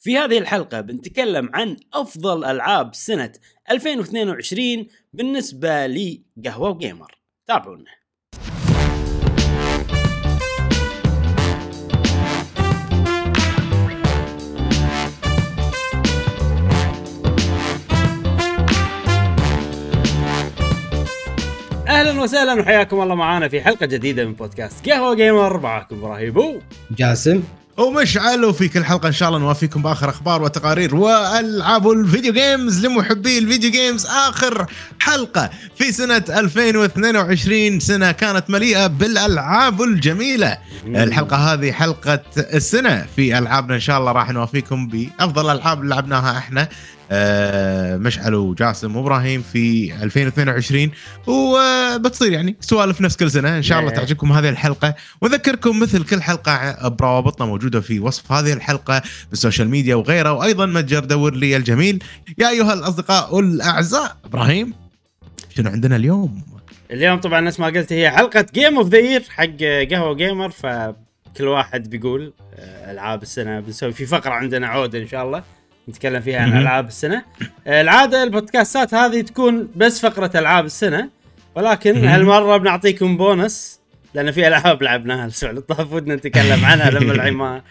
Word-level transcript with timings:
في 0.00 0.18
هذه 0.18 0.38
الحلقة 0.38 0.80
بنتكلم 0.80 1.50
عن 1.54 1.76
أفضل 1.94 2.44
ألعاب 2.44 2.94
سنة 2.94 3.32
2022 3.70 4.86
بالنسبة 5.12 5.86
لي 5.86 6.22
قهوة 6.44 6.70
وجيمر. 6.70 7.18
تابعونا. 7.46 7.98
أهلا 21.88 22.22
وسهلا 22.22 22.60
وحياكم 22.60 23.00
الله 23.00 23.14
معانا 23.14 23.48
في 23.48 23.60
حلقة 23.60 23.86
جديدة 23.86 24.24
من 24.24 24.32
بودكاست 24.32 24.88
قهوة 24.88 25.14
جيمر 25.14 25.60
معاكم 25.60 25.96
إبراهيم. 25.96 26.60
جاسم. 26.90 27.42
ومشعل 27.78 28.44
وفي 28.44 28.68
كل 28.68 28.84
حلقة 28.84 29.06
إن 29.06 29.12
شاء 29.12 29.28
الله 29.28 29.40
نوافيكم 29.40 29.82
بآخر 29.82 30.10
أخبار 30.10 30.42
وتقارير 30.42 30.94
وألعاب 30.94 31.90
ال 31.90 31.97
video 31.97 32.32
games 32.32 32.86
لمحبي 32.86 33.38
ال 33.38 33.43
video 33.43 33.70
games 33.70 34.06
آخر 34.06 34.66
حلقة 35.00 35.50
في 35.76 35.92
سنة 35.92 36.24
2022 36.28 37.80
سنة 37.80 38.12
كانت 38.12 38.50
مليئة 38.50 38.86
بالألعاب 38.86 39.82
الجميلة. 39.82 40.58
الحلقة 40.86 41.36
هذه 41.36 41.72
حلقة 41.72 42.20
السنة. 42.38 43.06
في 43.16 43.38
ألعابنا 43.38 43.74
إن 43.74 43.80
شاء 43.80 43.98
الله 43.98 44.12
راح 44.12 44.30
نوافيكم 44.30 44.88
بأفضل 44.88 45.50
الالعاب 45.50 45.82
اللي 45.82 45.94
لعبناها 45.94 46.38
إحنا. 46.38 46.68
مشعل 47.98 48.34
وجاسم 48.34 48.96
وابراهيم 48.96 49.42
في 49.42 49.94
2022 50.02 50.90
وبتصير 51.26 52.32
يعني 52.32 52.56
سوالف 52.60 53.00
نفس 53.00 53.16
كل 53.16 53.30
سنة. 53.30 53.56
إن 53.56 53.62
شاء 53.62 53.80
الله. 53.80 53.90
تعجبكم 53.90 54.32
هذه 54.32 54.48
الحلقة. 54.48 54.94
واذكركم 55.20 55.80
مثل 55.80 56.04
كل 56.04 56.22
حلقة 56.22 56.88
بروابطنا 56.88 57.46
موجودة 57.46 57.80
في 57.80 58.00
وصف 58.00 58.32
هذه 58.32 58.52
الحلقة 58.52 59.02
بال 59.30 59.40
social 59.40 59.68
media 59.68 59.94
وغيره 59.94 60.32
وأيضا 60.32 60.66
متجر 60.66 61.04
دور 61.04 61.34
لي 61.34 61.56
الجميل. 61.56 62.02
يا 62.38 62.50
أيها 62.50 62.74
الأصدقاء 62.74 63.40
الاعزاء 63.40 64.16
إبراهيم 64.24 64.74
شنو 65.56 65.70
عندنا 65.70 65.96
اليوم؟ 65.96 66.42
اليوم 66.90 67.20
طبعا 67.20 67.40
نفس 67.40 67.60
ما 67.60 67.66
قلت 67.66 67.92
هي 67.92 68.10
حلقة 68.10 68.46
game 68.54 68.78
of 68.78 68.88
the 68.88 68.98
year 68.98 69.22
حق 69.28 69.62
قهوة 69.90 70.14
gamer 70.14 70.50
فكل 70.50 71.48
واحد 71.48 71.90
بيقول 71.90 72.32
آه، 72.54 72.92
ألعاب 72.92 73.22
السنة 73.22 73.60
بنسوي 73.60 73.92
في 73.92 74.06
فقرة 74.06 74.30
عندنا 74.30 74.66
عودة 74.66 74.98
إن 74.98 75.08
شاء 75.08 75.24
الله. 75.24 75.42
نتكلم 75.88 76.20
فيها 76.20 76.40
عن. 76.40 76.58
ألعاب 76.58 76.88
السنة 76.88 77.24
آه، 77.66 77.80
العادة 77.80 78.22
البودكاستات 78.22 78.94
هذه 78.94 79.20
تكون 79.20 79.68
بس 79.76 80.00
فقرة 80.00 80.30
ألعاب 80.34 80.64
السنة 80.64 81.08
ولكن. 81.54 82.04
هالمرة 82.04 82.56
بنعطيكم 82.56 83.16
بونس 83.16 83.80
لأن 84.14 84.30
في 84.30 84.48
ألعاب 84.48 84.82
لعبناها 84.82 85.24
الأسبوع 85.24 85.50
اللي 85.50 85.60
طاف 85.60 85.92
ودنا 85.92 86.14
نتكلم 86.14 86.64
عنها 86.64 86.90
لما 86.90 87.12
الحين 87.14 87.32
ما 87.32 87.62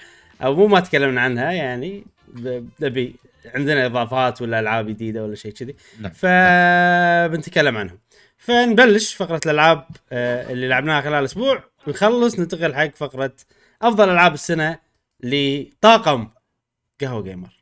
أو 0.43 0.55
مو 0.55 0.67
ما 0.67 0.79
تكلمنا 0.79 1.21
عنها 1.21 1.51
يعني 1.51 2.03
نبي 2.81 3.15
عندنا 3.55 3.85
إضافات 3.85 4.41
ولا 4.41 4.59
ألعاب 4.59 4.87
جديدة 4.87 5.23
ولا 5.23 5.35
شيء 5.35 5.51
كذي 5.51 5.75
نعم. 5.99 6.11
فبنتكلم 6.11 7.77
عنهم 7.77 7.99
فنبلش 8.37 9.13
فقرة 9.13 9.41
الألعاب 9.45 9.85
آه، 10.11 10.51
اللي 10.51 10.67
لعبناها 10.67 11.01
خلال 11.01 11.23
أسبوع 11.23 11.63
ونخلص 11.87 12.39
ننتقل 12.39 12.75
حق 12.75 12.95
فقرة 12.95 13.33
أفضل 13.81 14.09
ألعاب 14.09 14.33
السنة 14.33 14.77
لطاقم 15.23 16.27
قهوة 17.01 17.23
جيمر 17.23 17.56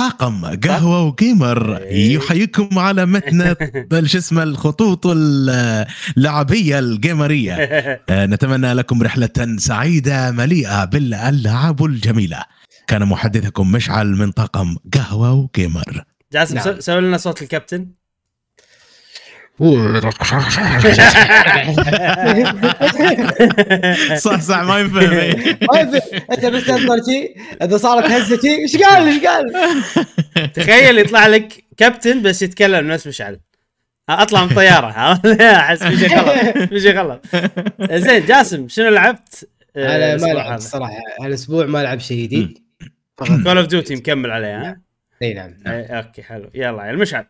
طاقم 0.00 0.44
قهوة 0.46 1.02
وجيمر 1.02 1.76
إيه. 1.76 2.14
يحييكم 2.14 2.78
على 2.78 3.06
متن 3.06 3.54
شو 4.06 4.18
اسمه 4.18 4.42
الخطوط 4.42 5.06
اللعبية 5.06 6.78
الجيمريه 6.78 7.54
آه، 8.10 8.26
نتمنى 8.26 8.72
لكم 8.72 9.02
رحلة 9.02 9.56
سعيدة 9.58 10.30
مليئة 10.30 10.84
بالألعاب 10.84 11.84
الجميلة. 11.84 12.42
كان 12.86 13.04
محدثكم 13.04 13.72
مشعل 13.72 14.06
من 14.06 14.30
طاقم 14.32 14.76
قهوة 14.94 15.32
وجيمر 15.32 16.04
جاسم 16.32 16.54
نعم. 16.54 16.64
سو- 16.64 16.80
سوي 16.80 17.00
لنا 17.00 17.16
صوت 17.16 17.42
الكابتن. 17.42 17.86
صح 24.16 24.40
صح 24.40 24.60
ما 24.60 24.80
ينفهم 24.80 25.12
أنت 26.32 26.46
بس 26.46 26.66
تنظر 26.66 27.02
شي 27.04 27.34
إذا 27.62 27.76
صارت 27.76 28.10
هزة 28.10 28.40
شي 28.40 28.48
إيش 28.48 28.76
قال 28.76 29.08
إيش 29.08 29.24
قال؟ 29.24 29.52
تخيل 30.52 30.98
يطلع 30.98 31.26
لك 31.26 31.64
كابتن 31.76 32.22
بس 32.22 32.42
يتكلم 32.42 32.92
نفس 32.92 33.06
مشعل 33.06 33.40
أطلع 34.08 34.44
من 34.44 34.50
الطياره 34.50 34.90
أحس 35.56 35.82
في 35.82 35.98
شيء 35.98 36.18
غلط 36.18 36.46
في 36.68 36.80
شيء 36.80 36.98
غلط 36.98 37.26
زين 37.92 38.26
جاسم 38.26 38.68
شنو 38.68 38.88
لعبت؟ 38.88 39.48
أنا 39.76 40.16
ما 40.16 40.26
لعبت 40.26 40.58
الصراحه 40.58 40.92
هالأسبوع 41.20 41.66
ما 41.66 41.82
لعب 41.82 42.00
شيء 42.00 42.22
جديد. 42.22 42.58
Call 43.16 43.58
of 43.58 43.66
Duty 43.66 43.94
مكمل 43.94 44.30
عليه 44.30 44.56
ها؟ 44.56 44.80
إي 45.22 45.34
نعم 45.34 45.54
إيه، 45.66 45.98
okay 45.98 46.22
حلو. 46.22 46.50
يلا 46.54 46.84
يا 46.84 46.90
المشعل. 46.90 47.26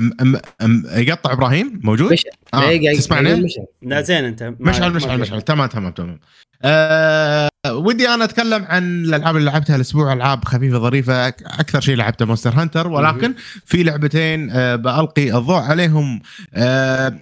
أم- 0.00 0.22
أم- 0.22 0.40
أم- 0.62 0.96
يقطع 0.98 1.32
إبراهيم؟ 1.32 1.80
موجود؟ 1.84 2.12
مش 2.12 2.24
آه، 2.54 2.58
قاعد- 2.58 2.96
تسمعني؟ 2.96 3.34
مشعل. 3.34 3.64
لا 3.82 4.02
زين 4.02 4.24
أنت. 4.24 4.52
مشعل 4.60 4.92
مشعل 4.92 5.18
مشعل 5.20 5.42
تمام 5.42 5.68
تمام 5.68 5.92
تمام. 5.92 6.18
أه 6.62 7.48
ودي 7.70 8.08
أنا 8.08 8.24
أتكلم 8.24 8.64
عن 8.64 9.04
الألعاب 9.04 9.36
اللي 9.36 9.50
لعبتها 9.50 9.76
الأسبوع 9.76 10.12
ألعاب 10.12 10.44
خفيفة 10.44 10.78
ظريفة 10.78 11.28
أكثر 11.28 11.80
شيء 11.80 11.96
لعبته 11.96 12.24
Monster 12.24 12.50
Hunter. 12.50 12.88
ولكن 12.88 13.34
في 13.66 13.82
لعبتين 13.82 14.50
أه 14.50 14.76
بألقي 14.76 15.36
الضوء 15.38 15.56
عليهم. 15.60 16.20
أه 16.54 17.18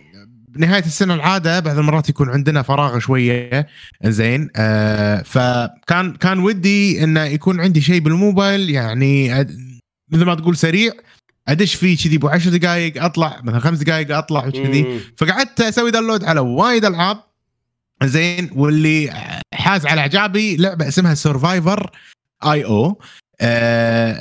بنهايه 0.48 0.82
السنة 0.84 1.14
العادة 1.14 1.60
بعض 1.60 1.78
المرات 1.78 2.08
يكون 2.08 2.28
عندنا 2.30 2.62
فراغ 2.62 2.98
شوية. 2.98 3.66
زين. 4.04 4.48
آه 4.56 5.22
فكان 5.22 6.12
كان 6.14 6.38
ودي 6.38 7.04
إنه 7.04 7.24
يكون 7.24 7.60
عندي 7.60 7.80
شيء 7.80 8.00
بالموبايل 8.00 8.70
يعني 8.70 9.30
مثل 10.12 10.24
ما 10.24 10.34
تقول 10.34 10.56
سريع. 10.56 10.92
ادش 11.48 11.74
فيه 11.74 11.96
كذي 11.96 12.16
ابو 12.16 12.28
10 12.28 12.50
دقائق 12.56 13.04
اطلع 13.04 13.40
مثلا 13.44 13.58
خمس 13.60 13.78
دقائق 13.78 14.16
اطلع 14.16 14.46
وكذي. 14.46 15.00
فقعدت 15.16 15.60
أسوي 15.60 15.90
download 15.90 16.24
على 16.24 16.40
وايد 16.40 16.84
العاب. 16.84 17.18
زين 18.04 18.50
واللي 18.54 19.10
حاز 19.54 19.86
على 19.86 20.00
اعجابي 20.00 20.56
لعبة 20.56 20.88
اسمها 20.88 21.14
Survivor.io 21.14 23.00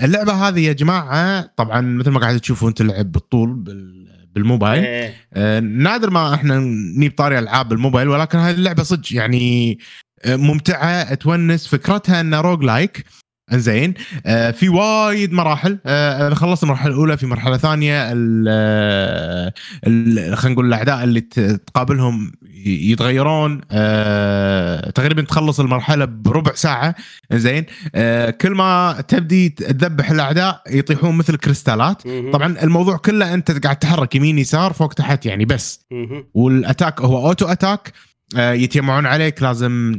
اللعبة 0.05 0.33
هذه 0.33 0.59
يا 0.59 0.73
جماعة 0.73 1.41
طبعا 1.57 1.81
مثل 1.81 2.09
ما 2.09 2.19
قاعد 2.19 2.39
تشوفوا 2.39 2.69
أنتم 2.69 2.89
اللعب 2.89 3.11
بالطول 3.11 3.53
بال- 3.53 4.27
بالموبايل. 4.35 4.83
إيه. 4.83 5.15
آه، 5.33 5.59
نادر 5.59 6.09
ما 6.09 6.33
إحنا 6.33 6.57
نجيب 6.97 7.13
طاري 7.17 7.39
العاب 7.39 7.69
بالموبايل 7.69 8.07
ولكن 8.07 8.37
هذه 8.37 8.55
اللعبة 8.55 8.83
صدق 8.83 9.13
يعني 9.13 9.79
آه، 10.25 10.35
ممتعة 10.35 11.13
تونس 11.13 11.67
فكرتها 11.67 12.21
إنها 12.21 12.41
roguelike 12.41 13.05
زين. 13.51 13.93
آه، 14.25 14.51
في 14.51 14.69
وايد 14.69 15.33
مراحل. 15.33 15.79
آه، 15.85 16.27
أنا 16.27 16.35
خلصت 16.35 16.63
المرحلة 16.63 16.91
الأولى 16.93 17.17
في 17.17 17.25
مرحلة 17.25 17.57
ثانية 17.57 18.13
آه، 18.47 19.53
خلينا 19.85 20.49
نقول 20.53 20.65
الأعداء 20.65 21.03
اللي 21.03 21.21
تقابلهم 21.21 22.31
يتغيرون. 22.65 23.61
آه، 23.71 24.89
تقريبا 24.89 25.21
تخلص 25.21 25.59
المرحلة 25.59 26.05
بربع 26.05 26.53
ساعة. 26.53 26.95
زين. 27.33 27.65
آه، 27.95 28.29
كل 28.29 28.51
ما 28.51 29.03
تبدي 29.07 29.49
تذبح 29.49 30.11
الأعداء 30.11 30.61
يطيحون 30.69 31.15
مثل 31.15 31.35
كريستالات. 31.37 32.01
طبعا 32.33 32.63
الموضوع 32.63 32.97
كله 32.97 33.33
أنت 33.33 33.63
قاعد 33.63 33.75
تحرك 33.75 34.15
يمين 34.15 34.39
يسار 34.39 34.73
فوق 34.73 34.93
تحت 34.93 35.25
يعني 35.25 35.45
بس. 35.45 35.85
وال 36.33 36.50
attack 36.50 37.01
هو 37.01 37.27
auto 37.27 37.45
attack. 37.45 37.91
يتجمعون 38.37 39.05
عليك 39.05 39.43
لازم 39.43 39.97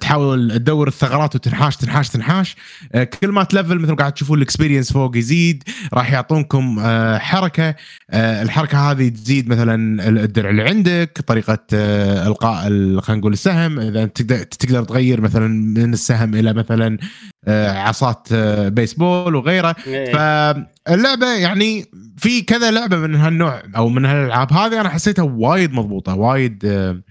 تحاول 0.00 0.50
تدور 0.54 0.88
الثغرات 0.88 1.34
وتنحاش 1.34 1.76
تنحاش 1.76 2.08
تنحاش. 2.08 2.56
آه، 2.94 3.04
كل 3.04 3.28
ما 3.28 3.44
تلفل 3.44 3.78
مثل 3.78 3.96
قاعد 3.96 4.12
تشوفون 4.12 4.38
ال 4.38 4.43
experience 4.43 4.92
فوق 4.92 5.16
يزيد 5.16 5.62
راح 5.94 6.12
يعطونكم 6.12 6.78
آه، 6.78 7.18
حركة. 7.18 7.74
آه، 8.10 8.42
الحركة 8.42 8.90
هذه 8.90 9.08
تزيد 9.08 9.48
مثلا 9.48 10.08
الدرع 10.08 10.50
اللي 10.50 10.62
عندك 10.62 11.24
طريقة 11.26 11.58
آه، 11.74 12.26
إلقاء 12.26 12.66
ال- 12.66 13.02
خلينا 13.02 13.20
نقول 13.20 13.32
السهم. 13.32 13.78
إذا 13.80 14.04
تقدر 14.06 14.42
تقدر 14.42 14.84
تغير 14.84 15.20
مثلا 15.20 15.48
من 15.48 15.92
السهم 15.92 16.34
إلى 16.34 16.52
مثلا 16.52 16.98
آه، 16.98 17.31
عصات 17.48 18.28
آه، 18.32 18.68
بيسبول 18.68 19.34
وغيره 19.34 19.76
إيه. 19.86 20.12
فاللعبة 20.12 21.26
يعني 21.26 21.84
في 22.16 22.42
كذا 22.42 22.70
لعبة 22.70 22.96
من 22.96 23.14
هالنوع 23.14 23.62
أو 23.76 23.88
من 23.88 24.04
هالألعاب 24.04 24.52
هذه 24.52 24.80
أنا 24.80 24.88
حسيتها 24.88 25.22
وايد 25.22 25.72
مضبوطة 25.72 26.14
وايد 26.14 26.64
آه، 26.64 27.02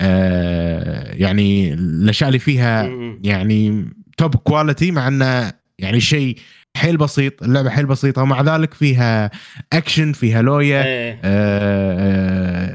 آه، 0.00 1.12
يعني 1.12 1.72
الأشياء 1.72 2.28
اللي 2.28 2.38
فيها. 2.38 2.90
يعني 3.22 3.88
top 4.16 4.36
quality 4.36 4.90
مع 4.90 5.08
إنه 5.08 5.52
يعني 5.78 6.00
شيء 6.00 6.38
حيل 6.76 6.96
بسيط 6.96 7.42
اللعبة 7.42 7.70
حيل 7.70 7.86
بسيطة 7.86 8.22
ومع 8.22 8.40
ذلك 8.42 8.74
فيها 8.74 9.30
اكشن 9.72 10.12
فيها 10.12 10.42
لويا 10.42 10.84
إيه. 10.84 11.20
آه، 11.24 12.70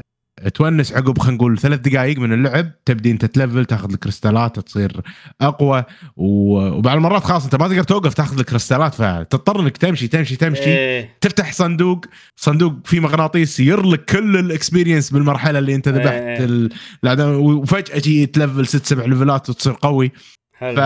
تونس 0.54 0.92
عقب 0.92 1.18
خلينا 1.18 1.36
نقول 1.36 1.58
ثلاث 1.58 1.80
دقائق 1.80 2.18
من 2.18 2.32
اللعب 2.32 2.84
تبدي 2.84 3.10
أنت 3.10 3.24
تلفل 3.24 3.64
تاخذ 3.64 3.92
الكريستالات 3.92 4.60
تصير 4.60 5.00
أقوى. 5.40 5.84
وبعض 6.16 6.96
المرات 6.96 7.24
خلاص 7.24 7.44
أنت 7.44 7.54
ما 7.54 7.68
تقدر 7.68 7.82
توقف 7.82 8.14
تاخذ 8.14 8.38
الكريستالات 8.38 8.94
فتضطر 8.94 9.60
إنك 9.60 9.76
تمشي 9.76 10.08
تمشي 10.08 10.36
تمشي 10.36 10.64
إيه. 10.64 11.16
تفتح 11.20 11.52
صندوق 11.52 12.04
صندوق 12.36 12.74
فيه 12.84 13.00
مغناطيس 13.00 13.60
يرلك 13.60 14.04
كل 14.04 14.36
ال 14.36 14.43
experience 14.43 15.10
بالمرحلة 15.10 15.58
اللي 15.58 15.74
أنت 15.74 15.88
ذبحت 15.88 16.12
إيه. 16.12 16.68
الاعداء 17.02 17.28
وفجأة 17.28 17.98
تجي 17.98 18.26
تلفل 18.26 18.66
ست 18.66 18.86
سبع 18.86 19.04
ليفلات 19.04 19.50
وتصير 19.50 19.72
قوي. 19.72 20.12
حلو. 20.52 20.76
ف 20.76 20.80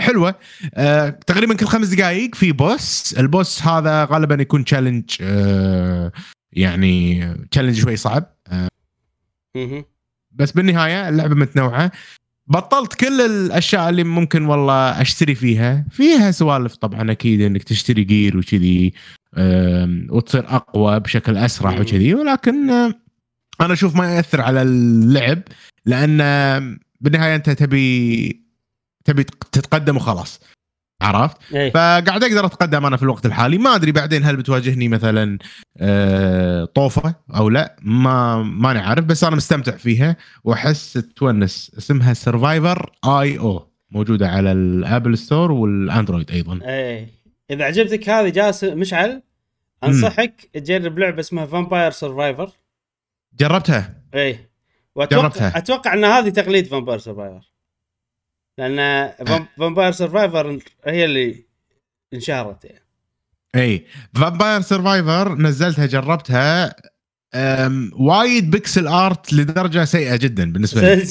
حلوة. 0.00 0.34
آه، 0.74 1.08
تقريبا 1.08 1.54
كل 1.54 1.66
خمس 1.66 1.88
دقائق 1.88 2.34
في 2.34 2.52
boss. 2.52 3.14
ال 3.18 3.27
boss 3.27 3.62
هذا 3.62 4.04
غالبا 4.04 4.34
يكون 4.34 4.64
challenge 4.64 5.04
آه، 5.20 6.12
يعني 6.52 7.24
challenge 7.50 7.80
شوي 7.80 7.96
صعب. 7.96 8.36
آه،. 8.48 8.68
بس 10.32 10.52
بالنهاية 10.52 11.08
اللعبة 11.08 11.34
متنوعة. 11.34 11.92
بطلت 12.46 12.94
كل 12.94 13.20
الأشياء 13.20 13.88
اللي 13.88 14.04
ممكن 14.04 14.46
والله 14.46 15.00
أشتري 15.00 15.34
فيها. 15.34 15.86
فيها 15.90 16.30
سوالف 16.30 16.76
طبعا 16.76 17.10
أكيد 17.12 17.40
إنك 17.40 17.62
تشتري 17.62 18.04
gear 18.04 18.36
وكذي 18.36 18.92
وتصير 20.10 20.44
أقوى 20.48 21.00
بشكل 21.00 21.36
أسرع. 21.36 21.80
وكذي. 21.80 22.14
ولكن 22.14 22.70
آم، 22.70 22.94
أنا 23.60 23.72
أشوف 23.72 23.96
ما 23.96 24.14
يأثر 24.14 24.40
على 24.40 24.62
اللعب 24.62 25.42
لأن 25.86 26.18
بالنهاية 27.00 27.34
أنت 27.34 27.50
تبي 27.50 28.28
تبي 29.04 29.24
تتقدم 29.24 29.96
وخلاص. 29.96 30.40
عرفت؟ 31.02 31.36
اي 31.54 31.70
فقاعد 31.70 32.24
أقدر 32.24 32.46
اتقدم 32.46 32.86
أنا 32.86 32.96
في 32.96 33.02
الوقت 33.02 33.26
الحالي. 33.26 33.58
ما 33.58 33.74
ادري 33.74 33.92
بعدين 33.92 34.24
هل 34.24 34.36
بتواجهني 34.36 34.88
مثلا 34.88 35.38
آه، 35.78 36.64
طوفة 36.64 37.14
أو 37.36 37.48
لا 37.48 37.76
ما 37.82 38.42
ماني 38.42 38.78
عارف 38.78 39.04
بس 39.04 39.24
أنا 39.24 39.36
مستمتع 39.36 39.76
فيها 39.76 40.16
واحس 40.44 40.92
تونس 41.16 41.72
اسمها 41.78 42.14
Survivor.io 42.14 43.66
موجودة 43.90 44.28
على 44.28 44.52
ال 44.52 44.63
Apple 44.63 45.18
Store 45.18 45.52
وال 45.52 45.69
Android 45.69 46.30
أيضا. 46.30 46.60
اي 46.62 47.08
إذا 47.50 47.64
عجبتك 47.64 48.08
هذه 48.08 48.28
جالس 48.28 48.64
مشعل 48.64 49.22
أنصحك 49.84 50.48
تجرب 50.52 50.98
لعبة 50.98 51.20
اسمها 51.20 51.46
Vampire 51.46 51.90
Survivor 51.90 52.50
جربتها؟ 53.40 53.94
اي 54.14 54.38
وأتوقع 54.94 55.22
جربتها. 55.22 55.58
أتوقع 55.58 55.94
إن 55.94 56.04
هذه 56.04 56.28
تقليد 56.28 56.66
Vampire 56.66 56.98
Survivor 56.98 57.50
لأن 58.58 59.10
Vampire 59.58 59.92
Survivor 59.92 60.58
هي 60.86 61.04
اللي 61.04 61.44
انشهرت 62.14 62.64
يعني 62.64 62.84
إي 63.56 63.86
Vampire 64.14 64.60
Survivor 64.60 65.34
نزلتها 65.34 65.86
جربتها 65.86 66.76
وايد 67.92 68.50
pixel 68.50 68.86
art 68.86 69.32
لدرجة 69.32 69.84
سيئة 69.84 70.16
جدا 70.16 70.52
بالنسبة 70.52 70.94
لي. 70.94 71.06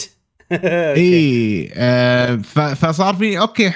إي 0.97 1.69
آه، 1.74 2.36
فصار 2.75 3.15
في 3.15 3.39
okay 3.39 3.74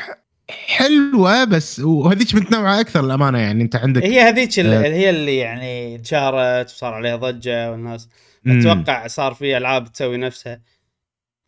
حلوة 0.50 1.44
بس 1.44 1.80
وهذيك 1.80 2.36
متنوعه 2.36 2.80
أكثر 2.80 3.00
الأمانة 3.00 3.40
يعني 3.40 3.64
أنت 3.64 3.76
عندك 3.76 4.04
هي 4.04 4.22
هذيك 4.22 4.60
اللي 4.60 4.78
آه. 4.78 4.82
هي 4.82 5.10
اللي 5.10 5.38
يعني 5.38 5.96
انشهرت 5.96 6.70
وصار 6.70 6.94
عليها 6.94 7.16
ضجة 7.16 7.72
والناس. 7.72 8.10
أتوقع 8.48 9.08
صار 9.08 9.34
في 9.34 9.58
ألعاب 9.58 9.92
تسوي 9.92 10.18
نفسها 10.18 10.62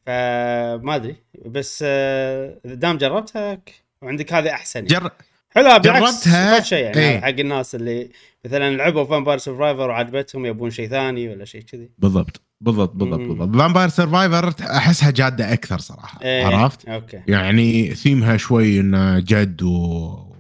فما 0.05 0.95
أدري 0.95 1.15
بس 1.45 1.83
آه، 1.87 2.57
دام 2.65 2.97
جربتها 2.97 3.61
وعندك 4.01 4.33
هذه 4.33 4.49
أحسن 4.49 4.79
يعني. 4.79 4.87
جر... 4.87 5.11
حلوة 5.49 5.77
بالعكس 5.77 6.27
جربتها. 6.27 6.59
شيء 6.61 6.83
يعني 6.83 6.97
إيه. 6.97 7.19
حق 7.21 7.27
الناس 7.27 7.75
اللي 7.75 8.09
مثلا 8.45 8.75
لعبوا 8.75 9.03
Vampire 9.03 9.38
Survivor 9.38 9.89
وعجبتهم 9.89 10.45
يبون 10.45 10.69
شيء 10.69 10.89
ثاني 10.89 11.29
ولا 11.29 11.45
شيء 11.45 11.61
كذي 11.61 11.89
بالضبط 11.97 12.41
بالضبط 12.61 12.95
بالضبط 12.95 13.19
مم. 13.19 13.27
بالضبط 13.27 13.57
Vampire 13.57 13.89
Survivor 13.89 14.53
أحسها 14.61 15.11
جادة 15.11 15.53
أكثر 15.53 15.79
صراحة 15.79 16.19
إيه. 16.21 16.45
عرفت؟ 16.45 16.89
okay 16.89 17.21
يعني 17.27 17.95
ثيمها 17.95 18.37
شوي 18.37 18.79
إنه 18.79 19.19
جد 19.19 19.63
و 19.63 20.34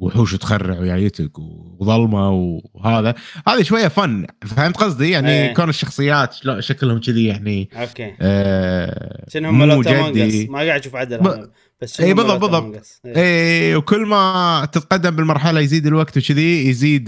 وحوش 0.00 0.34
تخرع 0.34 0.80
ويايتك 0.80 1.38
وظلمة 1.38 2.30
وهذا 2.74 3.14
هذه 3.48 3.62
شوية 3.62 3.88
فن 3.88 4.26
فهمت 4.46 4.76
قصدي 4.76 5.10
يعني 5.10 5.30
إيه. 5.30 5.54
كون 5.54 5.68
الشخصيات 5.68 6.36
شكلهم 6.58 7.00
كذي 7.00 7.24
يعني 7.24 7.68
أوكي 7.74 8.14
آه 8.20 9.26
مو 9.36 9.82
جدي 9.82 10.48
ما 10.48 10.58
قاعد 10.58 10.80
أشوف 10.80 10.96
عدل 10.96 11.18
ب-. 11.18 11.50
بس 11.84 11.96
شنهم 11.96 12.14
بالضبط، 12.14 12.40
بالضبط. 12.40 12.76
Us. 12.76 12.88
إيه. 13.04 13.16
إيه 13.16 13.76
وكل 13.76 14.06
ما 14.06 14.68
تتقدم 14.72 15.16
بالمرحلة 15.16 15.60
يزيد 15.60 15.86
الوقت 15.86 16.18
وكذي 16.18 16.68
يزيد 16.68 17.04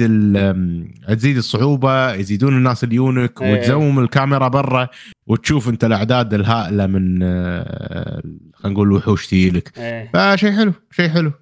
تزيد 1.08 1.36
الصعوبة 1.36 2.14
يزيدون 2.14 2.56
الناس 2.56 2.84
اليونك 2.84 3.42
إيه. 3.42 3.52
وتزوم 3.52 3.98
الكاميرا 3.98 4.48
برا 4.48 4.88
وتشوف 5.26 5.68
انت 5.68 5.84
الأعداد 5.84 6.34
الهائلة 6.34 6.86
من 6.86 7.22
آه، 7.22 8.22
خلينا 8.54 8.74
نقول 8.74 8.92
وحوش 8.92 9.26
تجيلك 9.26 9.78
إيه. 9.78 10.10
فشيء 10.14 10.52
حلو 10.52 10.72
شيء 10.90 11.08
حلو 11.08 11.32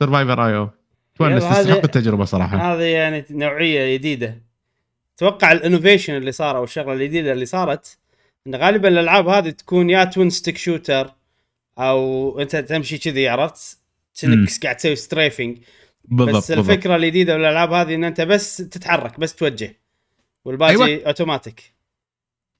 Survivor.io 0.00 0.70
تونس 1.28 1.58
تستحق 1.58 1.84
التجربة 1.84 2.24
صراحة 2.24 2.56
هذه 2.56 2.82
يعني 2.82 3.24
نوعية 3.30 3.94
جديدة 3.94 4.42
أتوقع 5.16 5.52
ال 5.52 5.58
innovation 5.58 6.16
اللي 6.16 6.32
صار 6.32 6.56
أو 6.56 6.64
الشغلة 6.64 6.92
الجديدة 6.92 7.32
اللي 7.32 7.46
صارت 7.46 7.98
إن 8.46 8.54
غالبا 8.54 8.88
الألعاب 8.88 9.28
هذه 9.28 9.50
تكون 9.50 9.90
يا 9.90 10.04
twin 10.04 10.30
stick 10.30 10.56
shooter 10.56 11.14
أو 11.78 12.40
أنت 12.40 12.56
تمشي 12.56 12.98
كذي 12.98 13.28
عرفت؟ 13.28 13.78
كأنك 14.20 14.48
قاعد 14.62 14.76
تسوي 14.76 14.96
strafing 14.96 15.58
بالضبط 16.04 16.36
بس 16.36 16.52
بالضبط 16.52 16.70
الفكرة 16.70 16.96
الجديدة 16.96 17.36
بالالعاب 17.36 17.72
هذه 17.72 17.94
إن 17.94 18.04
أنت 18.04 18.20
بس 18.20 18.56
تتحرك 18.56 19.20
بس 19.20 19.34
توجه 19.34 19.76
والباقي 20.44 20.70
أيوة. 20.70 20.86
أيوة. 20.86 21.06
اوتوماتيك 21.06 21.72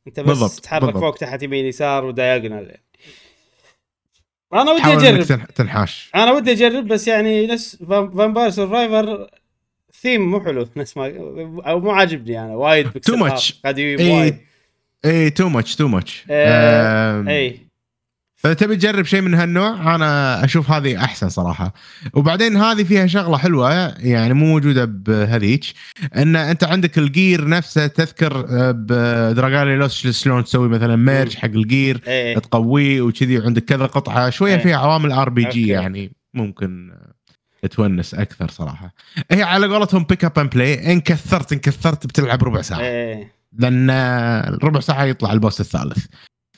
أنت 0.07 0.21
بس 0.21 0.27
بالضبط، 0.27 0.51
تتحرك 0.51 0.83
بالضبط. 0.83 1.03
فوق 1.03 1.17
تحت 1.17 1.43
يمين 1.43 1.67
يسار 1.67 2.05
و 2.05 2.13
diagonal 2.13 2.77
أنا 4.55 4.73
ودي 4.73 4.83
أجرب. 5.09 5.23
تنح- 5.25 5.45
تنحاش. 5.55 6.11
أنا 6.15 6.33
ودي 6.33 6.53
أجرب 6.53 6.87
بس 6.89 7.09
يعني 7.09 7.47
نفس 7.47 7.77
Vampire 7.89 8.51
Survivor 8.51 9.27
theme 10.03 10.31
مو 10.31 10.41
حلو. 10.45 10.69
نفس 10.77 10.97
ما 10.97 11.07
أو 11.67 11.81
مو 11.81 11.91
عاجبني 11.91 12.41
أنا 12.45 12.57
وايد. 12.57 12.87
قاعد 13.63 13.79
يجيب 13.79 14.01
إيه. 14.01 14.15
وايد. 14.21 14.37
اي 15.05 15.31
too 15.31 15.49
much 15.49 15.77
too 15.77 15.89
much 15.89 16.25
آه، 16.31 17.70
فتبي 18.43 18.77
تجرب 18.77 19.05
شيء 19.05 19.21
من 19.21 19.35
هالنوع؟ 19.35 19.95
أنا 19.95 20.45
أشوف 20.45 20.71
هذه 20.71 21.05
أحسن 21.05 21.29
صراحة. 21.29 21.75
وبعدين 22.15 22.57
هذه 22.57 22.85
فيها 22.85 23.07
شغلة 23.07 23.39
حلوة 23.39 23.73
يعني 23.99 24.35
مو 24.35 24.47
موجودة 24.47 24.85
بهذيك 24.85 25.65
إن 26.17 26.37
أنت 26.37 26.65
عندك 26.65 26.99
ال 26.99 27.09
gear 27.09 27.49
نفسه 27.49 27.87
تذكر 27.87 28.47
آه، 28.51 28.71
ب 28.71 28.83
Dragalia 28.83 29.77
Lost 29.77 30.07
شلون 30.07 30.45
تسوي 30.45 30.69
مثلا 30.69 30.97
merge 30.97 31.37
حق 31.37 31.45
ال 31.45 31.56
gear 31.56 32.01
اي 32.09 32.35
تقويه 32.35 33.01
وكذي 33.03 33.39
وعندك 33.39 33.65
كذا 33.65 33.87
قطعة 33.87 34.31
شوية 34.31 34.57
إيه. 34.57 34.63
فيها 34.63 34.77
عوامل 34.77 35.13
RPG 35.13 35.69
يعني 35.69 36.13
ممكن 36.35 36.93
تونس 37.71 38.15
أكثر 38.15 38.51
صراحة. 38.51 38.95
هي 39.31 39.43
على 39.43 39.67
قولتهم 39.67 40.05
pick 40.05 40.25
up 40.25 40.39
and 40.39 40.51
play 40.51 40.93
إن 40.93 41.01
كثرت 41.01 41.53
إن 41.53 41.59
كثرت 41.59 42.07
بتلعب 42.07 42.45
ربع 42.45 42.63
ساعة. 42.63 42.81
اي 42.81 43.29
لأن 43.59 43.91
ربع 44.63 44.81
ساعة 44.81 45.05
يطلع 45.05 45.33
ال 45.33 45.39
boss 45.39 45.61
الثالث. 45.61 46.07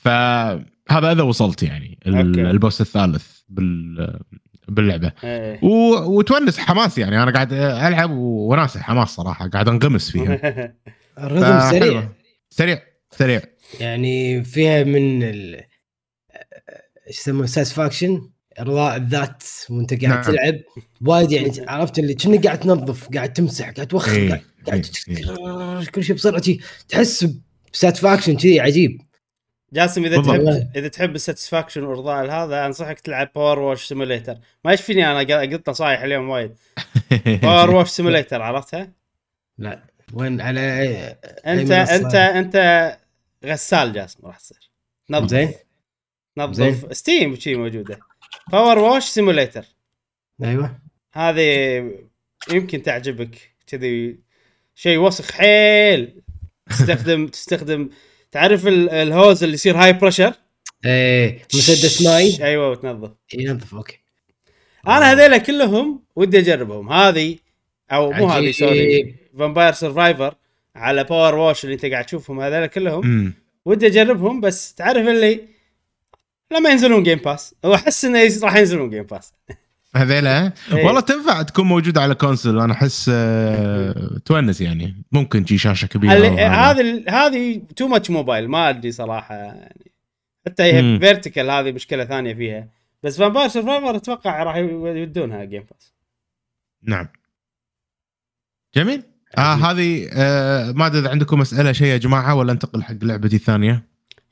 فهذا 0.03 1.11
إذا 1.11 1.21
وصلت 1.21 1.63
يعني 1.63 1.99
أوكي. 2.07 2.19
ال 2.41 2.49
boss 2.49 2.81
الثالث 2.81 3.27
بال 3.49 4.19
باللعبة 4.67 5.11
اي 5.23 5.59
و... 5.61 5.95
وتونس 6.17 6.59
حماس 6.59 6.97
يعني 6.97 7.23
أنا 7.23 7.31
قاعد 7.31 7.53
ألعب 7.53 8.09
وناسه 8.11 8.79
حماس 8.79 9.09
صراحة 9.09 9.47
قاعد 9.49 9.67
انغمس 9.69 10.11
فيها 10.11 10.33
ال 11.19 11.25
rhythm 11.25 11.59
سريع 11.69 11.79
فحلوة. 11.79 12.11
سريع 12.49 12.81
سريع 13.11 13.41
يعني 13.79 14.43
فيها 14.43 14.83
من 14.83 15.23
ال 15.23 15.55
إيش 17.07 17.19
يسمونه 17.19 17.45
satisfaction 17.45 18.29
إرضاء 18.59 18.95
الذات 18.97 19.43
وأنت 19.69 19.93
قاعد 20.03 20.13
نعم. 20.13 20.21
تلعب 20.23 20.55
وايد 21.01 21.31
يعني 21.31 21.51
عرفت 21.67 21.99
اللي 21.99 22.13
كأنك 22.13 22.45
قاعد 22.45 22.59
تنظف 22.59 23.07
قاعد 23.09 23.33
تمسح 23.33 23.69
قاعد 23.69 23.87
توخر 23.87 24.11
إيه، 24.11 24.29
قاعد, 24.29 24.41
قاعد 24.67 24.85
إيه، 25.09 25.21
تسكر- 25.23 25.91
كل 25.91 26.03
شيء 26.03 26.15
بسرعة. 26.15 26.41
تحس 26.89 27.27
ب 27.73 27.78
satisfaction 27.78 28.37
كذي 28.37 28.59
عجيب 28.59 29.01
جاسم 29.73 30.05
إذا 30.05 30.15
بالضبط. 30.15 30.35
تحب 30.35 30.71
إذا 30.75 30.87
تحب 30.87 31.15
ال 31.15 31.20
satisfaction 31.20 31.83
وارضاء 31.83 32.25
هذا 32.25 32.65
أنصحك 32.65 32.99
تلعب 32.99 33.29
PowerWash 33.35 33.87
Simulator 33.87 34.37
ما 34.65 34.73
يشفيني 34.73 35.11
أنا 35.11 35.41
قلت 35.41 35.69
نصايح 35.69 36.01
اليوم 36.01 36.29
وايد. 36.29 36.55
PowerWash 37.25 37.89
Simulator 37.89 38.41
عرفتها؟ 38.41 38.91
لا. 39.57 39.83
وين؟ 40.13 40.41
على 40.41 40.61
انت؟ 41.45 41.71
انت 41.71 42.15
أنت 42.15 42.97
غسال 43.45 43.93
جاسم 43.93 44.27
راح 44.27 44.39
تصير. 44.39 44.69
نظف. 45.09 45.29
زين. 45.29 45.53
نظف. 46.37 46.97
Steam 46.97 47.35
شي 47.35 47.55
موجودة. 47.55 47.99
PowerWash 48.51 49.03
Simulator 49.03 49.65
أيوه. 50.43 50.79
هذه 51.13 51.43
يمكن 52.51 52.83
تعجبك. 52.83 53.55
كذي 53.67 54.19
شيء 54.75 54.97
وسخ 54.97 55.31
حيل. 55.31 56.21
تستخدم 56.69 57.27
تستخدم 57.27 57.89
تعرف 58.33 58.67
ال- 58.67 58.89
ال 58.89 59.00
hose 59.00 59.43
اللي 59.43 59.53
يصير 59.53 59.77
high 59.77 59.93
pressure 59.93 60.33
إيه 60.85 61.41
مسدس 61.53 62.01
ماي. 62.01 62.37
أيوه 62.43 62.69
وتنظف. 62.69 63.11
ينظف 63.33 63.75
أوكي. 63.75 63.99
أنا 64.87 65.11
هذيلا 65.11 65.37
كلهم 65.37 66.03
ودي 66.15 66.39
أجربهم. 66.39 66.91
هذه 66.91 67.37
أو 67.91 68.11
مو 68.11 68.27
هذه. 68.27 68.51
sorry 68.51 69.15
Vampire 69.39 69.73
Survivor 69.73 70.35
على 70.75 71.03
PowerWash 71.03 71.63
اللي 71.63 71.75
أنت 71.75 71.85
قاعد 71.85 72.05
تشوفهم. 72.05 72.39
هذيلا 72.39 72.67
كلهم. 72.67 73.33
ودي 73.65 73.87
أجربهم. 73.87 74.41
بس 74.41 74.73
تعرف 74.73 75.07
اللي 75.07 75.39
لما 76.51 76.69
ينزلون 76.69 77.03
Game 77.03 77.17
Pass 77.19 77.55
واحس 77.63 78.05
إنه 78.05 78.31
راح 78.43 78.55
ينزلون 78.55 78.89
Game 78.89 79.03
Pass 79.03 79.33
هذيلا 79.95 80.51
إيه. 80.71 80.85
والله 80.85 80.99
تنفع 81.01 81.41
تكون 81.41 81.65
موجودة 81.65 82.01
على 82.01 82.15
console 82.15 82.59
أنا 82.59 82.73
أحس 82.73 83.11
آه، 83.13 84.19
تونس 84.25 84.61
يعني. 84.61 85.03
ممكن 85.11 85.45
شي 85.45 85.57
شاشة 85.57 85.85
كبيرة. 85.85 86.27
هذه 86.37 87.03
هذه 87.09 87.61
too 87.75 87.87
much 87.87 88.09
mobile 88.09 88.47
ما 88.47 88.69
أدري 88.69 88.91
صراحة 88.91 89.35
يعني. 89.35 89.81
حتى 90.45 90.63
هي. 90.63 90.99
vertical 90.99 91.51
هذه 91.51 91.71
مشكلة 91.71 92.05
ثانية 92.05 92.33
فيها. 92.33 92.67
بس 93.03 93.17
Vampire 93.17 93.47
Survivor 93.47 93.95
أتوقع 93.95 94.43
راح 94.43 94.55
يودونها 94.55 95.43
Game 95.43 95.63
Pass 95.71 95.93
نعم. 96.83 97.07
جميل. 98.75 99.03
آه 99.37 99.53
هذه 99.53 100.09
آه 100.13 100.71
ما 100.71 100.85
أدري 100.85 100.99
إذا 100.99 101.09
عندكم 101.09 101.41
أسئلة 101.41 101.71
شيء 101.71 101.87
يا 101.87 101.97
جماعة 101.97 102.35
ولا 102.35 102.51
انتقل 102.51 102.83
حق 102.83 102.95
لعبتي 103.01 103.35
الثانية؟ 103.35 103.83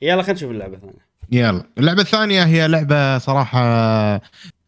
يلا 0.02 0.22
خلينا 0.22 0.32
نشوف 0.32 0.50
اللعبة 0.50 0.74
الثانية. 0.74 1.12
يلا. 1.32 1.64
اللعبة 1.78 2.02
الثانية 2.02 2.44
هي 2.44 2.68
لعبة 2.68 3.18
صراحة 3.18 4.20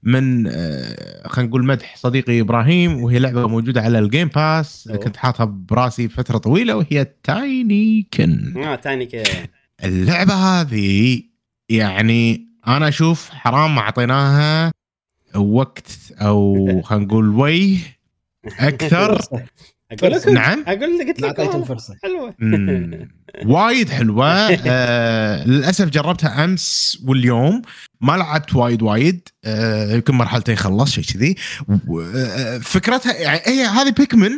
من 0.05 0.47
آه، 0.47 1.29
خلينا 1.29 1.49
نقول 1.49 1.65
مدح 1.65 1.97
صديقي 1.97 2.41
إبراهيم 2.41 3.03
وهي 3.03 3.19
لعبة 3.19 3.47
موجودة 3.49 3.83
على 3.83 3.99
ال 3.99 4.05
Game 4.05 4.29
Pass 4.29 4.89
أوه. 4.89 4.99
كنت 4.99 5.17
حاطها 5.17 5.45
براسي 5.45 6.09
فترة 6.09 6.39
طويلة 6.39 6.77
وهي 6.77 7.07
Tinykin 7.23 8.63
آه 8.63 8.75
Tinykin 8.75 9.25
اللعبة 9.85 10.35
هذه 10.35 11.23
يعني 11.69 12.49
أنا 12.67 12.89
أشوف 12.89 13.31
حرام 13.31 13.75
ما 13.75 13.81
أعطيناها 13.81 14.73
وقت 15.37 15.89
أو 16.21 16.67
خلينا 16.85 17.05
نقول 17.05 17.29
وي 17.29 17.79
أكثر. 18.59 19.21
أقول 20.03 20.13
لكم 20.13 20.35
نعم. 20.35 20.65
أقول 20.67 20.99
لك 20.99 21.07
قلت 21.07 21.21
لك 21.21 21.41
أعطيتهم. 21.41 21.65
فرصة. 21.65 21.95
حلوة. 22.03 22.35
وايد 23.47 23.89
حلوة. 23.91 24.27
آه 24.67 25.47
للأسف 25.47 25.89
جربتها 25.89 26.45
أمس 26.45 26.99
واليوم. 27.07 27.63
ما 28.01 28.13
لعبت 28.13 28.55
وايد 28.55 28.83
وايد. 28.83 29.29
آه 29.45 29.95
يمكن 29.95 30.15
مرحلتين 30.15 30.57
خلص 30.57 30.91
شيء 30.91 31.05
كذي. 31.05 31.37
آه، 32.15 32.59
فكرتها 32.59 33.13
يعني 33.15 33.41
هي 33.47 33.65
هذه 33.65 33.91
Pikmin 33.91 34.31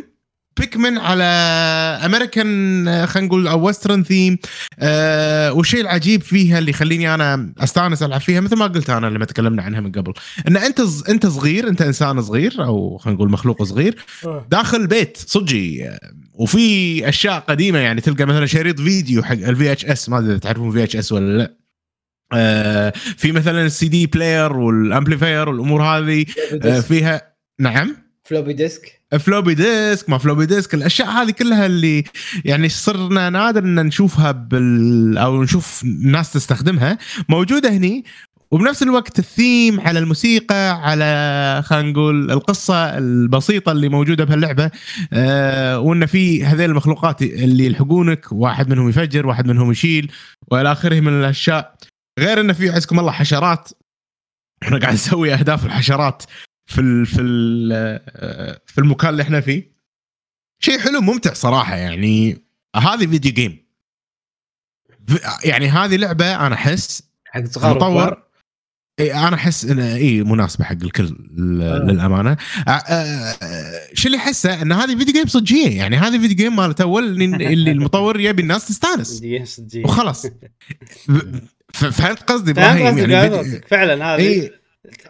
Pikmin 0.59 0.97
على 0.97 1.23
امريكان 2.05 2.87
آه، 2.87 3.05
خلينا 3.05 3.27
نقول 3.27 3.47
أو 3.47 3.65
western 3.65 4.03
theme 4.03 4.37
آه 4.79 5.53
والشيء 5.53 5.81
العجيب 5.81 6.21
فيها 6.21 6.59
اللي 6.59 6.69
يخليني 6.69 7.13
أنا 7.13 7.53
أستانس 7.59 8.03
ألعب 8.03 8.21
فيها 8.21 8.39
مثل 8.41 8.55
ما 8.55 8.65
قلت 8.67 8.89
أنا 8.89 9.07
لما 9.07 9.25
تكلمنا 9.25 9.63
عنها 9.63 9.79
من 9.81 9.91
قبل 9.91 10.13
إن 10.47 10.57
أنت 10.57 10.81
أنت 11.09 11.27
صغير 11.27 11.67
أنت 11.67 11.81
إنسان 11.81 12.21
صغير 12.21 12.65
أو 12.65 12.97
خلينا 12.97 13.17
نقول 13.17 13.31
مخلوق 13.31 13.63
صغير 13.63 13.95
داخل 14.51 14.87
بيت 14.87 15.17
صجي 15.17 15.87
آه، 15.89 15.99
وفي 16.33 17.09
أشياء 17.09 17.39
قديمة 17.39 17.79
يعني 17.79 18.01
تلقى 18.01 18.25
مثلا 18.25 18.45
شريط 18.45 18.81
فيديو 18.81 19.23
حق 19.23 19.31
ال 19.33 19.71
VHS 19.71 20.09
ما 20.09 20.19
أدري 20.19 20.39
تعرفون 20.39 20.71
VHS 20.71 21.11
ولا 21.11 21.37
لا. 21.37 21.57
آه 22.33 22.93
في 23.17 23.31
مثلا 23.31 23.65
ال 23.65 23.87
CD 23.87 24.07
player 24.07 24.53
وال 24.57 24.74
amplifier 24.74 25.49
والأمور 25.49 25.83
هذه 25.83 26.25
آه 26.63 26.79
فيها 26.79 27.21
نعم؟ 27.59 27.95
floppy 28.23 28.53
disk 28.53 28.96
floppy 29.11 29.53
disk 29.53 30.09
ما 30.09 30.17
floppy 30.17 30.45
disk 30.45 30.73
الأشياء 30.73 31.09
هذه 31.09 31.31
كلها 31.31 31.65
اللي 31.65 32.03
يعني 32.45 32.69
صرنا 32.69 33.29
نادر 33.29 33.63
إن 33.63 33.85
نشوفها 33.85 34.31
بال 34.31 35.17
أو 35.17 35.43
نشوف 35.43 35.83
ناس 36.03 36.33
تستخدمها 36.33 36.97
موجودة 37.29 37.69
هني. 37.69 38.03
وبنفس 38.51 38.83
الوقت 38.83 39.19
الثيم 39.19 39.79
على 39.79 39.99
الموسيقى 39.99 40.71
على 40.71 41.61
خلينا 41.65 41.91
نقول 41.91 42.31
القصة 42.31 42.97
البسيطة 42.97 43.71
اللي 43.71 43.89
موجودة 43.89 44.23
بهاللعبة 44.23 44.71
آه 45.13 45.79
وإن 45.79 46.05
في 46.05 46.45
هذيل 46.45 46.69
المخلوقات 46.69 47.21
اللي 47.21 47.65
يلحقونك 47.65 48.31
واحد 48.31 48.69
منهم 48.69 48.89
يفجر 48.89 49.27
واحد 49.27 49.47
منهم 49.47 49.71
يشيل 49.71 50.11
وإلى 50.51 50.71
آخره 50.71 50.99
من 50.99 51.19
الأشياء. 51.19 51.75
غير 52.19 52.39
انه 52.39 52.53
في 52.53 52.69
عزكم 52.69 52.99
الله 52.99 53.11
حشرات. 53.11 53.69
إحنا 54.63 54.79
قاعد 54.79 54.93
نسوي 54.93 55.33
أهداف 55.33 55.65
الحشرات. 55.65 56.23
في 56.67 56.81
ال 56.81 57.05
في 57.05 57.21
ال 57.21 57.71
آه، 58.07 58.61
في 58.65 58.77
المكان 58.77 59.09
اللي 59.09 59.23
إحنا 59.23 59.41
فيه. 59.41 59.77
شيء 60.59 60.79
حلو 60.79 61.01
ممتع 61.01 61.33
صراحة 61.33 61.75
يعني. 61.75 62.43
هذه 62.75 63.07
فيديو 63.07 63.33
جيم 63.33 63.67
يعني 65.43 65.69
هذه 65.69 65.95
لعبة 65.95 66.47
أنا 66.47 66.55
أحس 66.55 67.03
حق 67.25 67.45
صغار 67.45 67.75
مطور. 67.75 68.27
أنا 68.99 69.35
أحس 69.35 69.65
انها 69.65 69.95
إي 69.95 70.23
مناسبة 70.23 70.65
حق 70.65 70.77
الكل 70.83 71.05
آه. 71.05 71.77
للأمانة. 71.77 72.37
آه، 72.67 73.35
شو 73.93 74.07
اللي 74.07 74.17
أحسه؟ 74.17 74.61
إن 74.61 74.71
هذه 74.71 74.97
video 74.97 75.13
game 75.13 75.27
صجيه 75.27 75.77
يعني 75.77 75.97
هذه 75.97 76.19
video 76.19 76.37
game 76.37 76.55
مالت 76.55 76.81
أول 76.81 77.03
اللي 77.21 77.71
المطور 77.71 78.19
يبي 78.19 78.41
الناس 78.41 78.67
تستانس. 78.67 79.23
وخلاص. 79.83 80.25
فهمت 81.73 82.23
قصدي 82.23 82.53
فهمت 82.53 82.81
إبراهيم؟ 82.81 83.09
يعني. 83.09 83.61
فعلا 83.67 84.15
هذه 84.15 84.49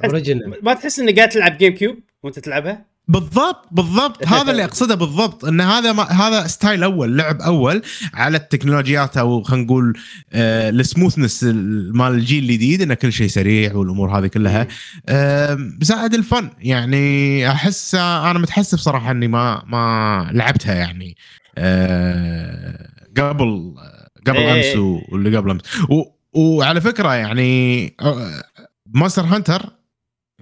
original 0.06 0.54
ما 0.64 0.74
تحس 0.74 1.00
انك 1.00 1.16
قاعد 1.16 1.30
تلعب 1.30 1.58
GameCube 1.58 1.96
وأنت 2.24 2.40
تلعبها؟ 2.40 2.86
بالضبط 3.10 3.66
بالضبط. 3.72 4.28
هذا 4.28 4.52
اللي 4.52 4.64
أقصده 4.64 4.96
بالضبط 4.96 5.46
إن 5.46 5.62
هذا 5.62 5.92
ما 5.92 6.04
هذا 6.04 6.48
style 6.48 6.84
أول 6.84 7.18
لعب 7.18 7.42
أول 7.42 7.82
على 8.14 8.38
التكنولوجيات 8.38 9.18
أو 9.18 9.44
خلينا 9.44 9.66
نقول 9.66 9.98
آه 10.34 10.70
ال 10.70 10.76
smoothness 10.76 11.44
مال 11.94 12.12
الجيل 12.14 12.44
الجديد 12.44 12.82
إن 12.82 12.94
كل 12.94 13.14
شيء 13.14 13.28
سريع 13.28 13.76
والأمور 13.76 14.20
هذه 14.20 14.28
كلها. 14.28 14.68
آه 15.10 15.58
بساعد 15.78 16.14
الفن. 16.14 16.50
يعني 16.60 17.52
أحس 17.52 17.96
آه، 17.96 18.32
أنا 18.32 18.40
متحسف 18.40 18.80
صراحة 18.80 19.12
إني 19.12 19.28
ما 19.28 19.64
ما 19.68 20.30
لعبتها 20.34 20.74
يعني 20.76 21.18
آه 21.58 22.90
قبل 23.18 23.76
قبل 24.28 24.38
إيه. 24.38 24.72
أمس 24.74 24.78
واللي 25.12 25.38
قبل 25.38 25.52
أمس. 25.52 25.62
و- 25.90 26.18
وعلى 26.34 26.82
فكرة 26.82 27.16
يعني 27.16 27.86
Monster 28.94 29.22
Hunter 29.26 29.70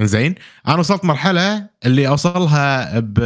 زين 0.01 0.35
أنا 0.67 0.75
وصلت 0.77 1.05
مرحلة 1.05 1.69
اللي 1.85 2.07
أوصلها 2.07 2.99
ب 2.99 3.19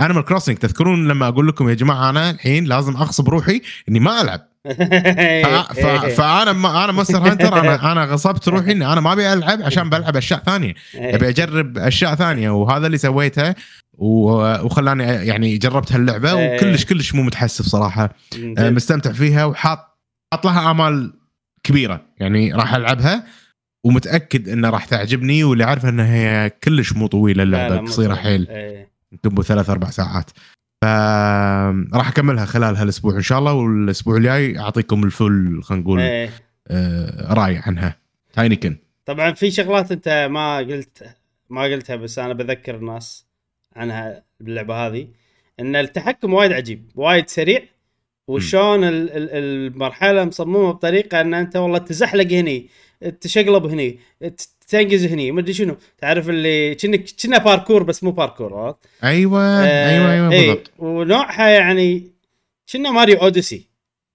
Animal 0.00 0.24
Crossing 0.24 0.56
تذكرون 0.56 1.08
لما 1.08 1.28
أقول 1.28 1.48
لكم 1.48 1.68
يا 1.68 1.74
جماعة 1.74 2.10
أنا 2.10 2.30
الحين 2.30 2.64
لازم 2.64 2.96
أغصب 2.96 3.28
روحي 3.28 3.60
إني 3.88 4.00
ما 4.00 4.20
ألعب. 4.20 4.40
ف- 5.74 5.86
فأنا 6.16 6.52
ما 6.52 6.84
أنا 6.84 6.92
Monster 6.92 7.18
Hunter 7.18 7.60
أنا 7.60 7.92
أنا 7.92 8.04
غصبت 8.04 8.48
روحي 8.48 8.72
إني 8.72 8.92
أنا 8.92 9.00
ما 9.00 9.12
أبي 9.12 9.32
ألعب 9.32 9.62
عشان 9.62 9.90
بلعب 9.90 10.16
أشياء 10.16 10.42
ثانية. 10.46 10.74
إيه. 10.94 11.14
أبي 11.14 11.28
أجرب 11.28 11.78
أشياء 11.78 12.14
ثانية 12.14 12.50
وهذا 12.50 12.86
اللي 12.86 12.98
سويته 12.98 13.54
و- 13.98 14.64
وخلاني 14.66 15.04
يعني 15.04 15.58
جربت 15.58 15.92
هاللعبة 15.92 16.38
إيه. 16.38 16.56
وكلش 16.56 16.84
كلش 16.84 17.14
مو 17.14 17.22
متحسف 17.22 17.64
صراحة. 17.66 18.10
مستمتع 18.58 19.12
فيها 19.12 19.44
وحاط 19.44 19.98
حاط 20.34 20.44
لها 20.46 20.70
آمال 20.70 21.12
كبيرة. 21.62 22.00
يعني 22.18 22.52
راح 22.54 22.74
ألعبها. 22.74 23.24
ومتأكد 23.84 24.48
انها 24.48 24.70
راح 24.70 24.84
تعجبني 24.84 25.44
واللي 25.44 25.64
عارفه 25.64 25.88
إنها 25.88 26.14
هي 26.14 26.50
كلش 26.64 26.92
مو 26.92 27.06
طويلة 27.06 27.42
اللعبة 27.42 27.76
قصيرة. 27.78 28.14
حيل 28.14 28.48
إيه. 28.48 28.90
تبو 29.22 29.42
ثلاث 29.42 29.70
أربع 29.70 29.90
ساعات 29.90 30.30
ف 30.82 30.84
راح 31.96 32.08
أكملها 32.08 32.44
خلال 32.44 32.76
هالأسبوع 32.76 33.16
إن 33.16 33.22
شاء 33.22 33.38
الله 33.38 33.52
والأسبوع 33.52 34.16
الجاي 34.16 34.58
أعطيكم 34.58 35.04
الفل 35.04 35.60
خلينا 35.62 35.82
نقول 35.84 36.00
إيه. 36.00 36.30
آه، 36.68 37.34
رأي 37.34 37.56
عنها 37.66 37.96
تاينيكن 38.32 38.76
طبعا 39.06 39.32
في 39.32 39.50
شغلات 39.50 39.92
أنت 39.92 40.28
ما 40.30 40.56
قلت 40.58 41.16
ما 41.50 41.62
قلتها 41.62 41.96
بس 41.96 42.18
أنا 42.18 42.32
بذكر 42.32 42.74
الناس 42.74 43.26
عنها 43.76 44.22
باللعبة 44.40 44.86
هذه 44.86 45.08
إن 45.60 45.76
التحكم 45.76 46.32
وايد 46.34 46.52
عجيب 46.52 46.90
وايد 46.94 47.28
سريع 47.28 47.62
وشون 48.28 48.84
ال- 48.84 49.10
ال- 49.10 49.30
المرحلة 49.32 50.24
مصممة 50.24 50.70
بطريقة 50.70 51.20
إن 51.20 51.34
أنت 51.34 51.56
والله 51.56 51.78
تزحلق 51.78 52.32
هني 52.32 52.68
تشقلب 53.20 53.66
هني 53.66 53.98
ت- 54.20 54.48
تنقز 54.68 55.04
هني 55.04 55.30
ما 55.32 55.40
أدري 55.40 55.52
شنو. 55.52 55.76
تعرف 55.98 56.28
اللي 56.28 56.74
كأنك 56.74 57.04
كنا 57.22 57.38
باركور 57.38 57.82
بس 57.82 58.04
مو 58.04 58.10
باركور 58.10 58.54
عرفت؟ 58.54 58.78
أيوه 59.04 59.40
آه، 59.42 59.90
أيوه 59.90 60.12
أيوه 60.12 60.32
إيه، 60.32 60.46
بالضبط. 60.48 60.70
ونوعها 60.78 61.48
يعني 61.48 62.02
كنا 62.72 62.90
ماريو 62.90 63.16
أوديسي 63.16 63.66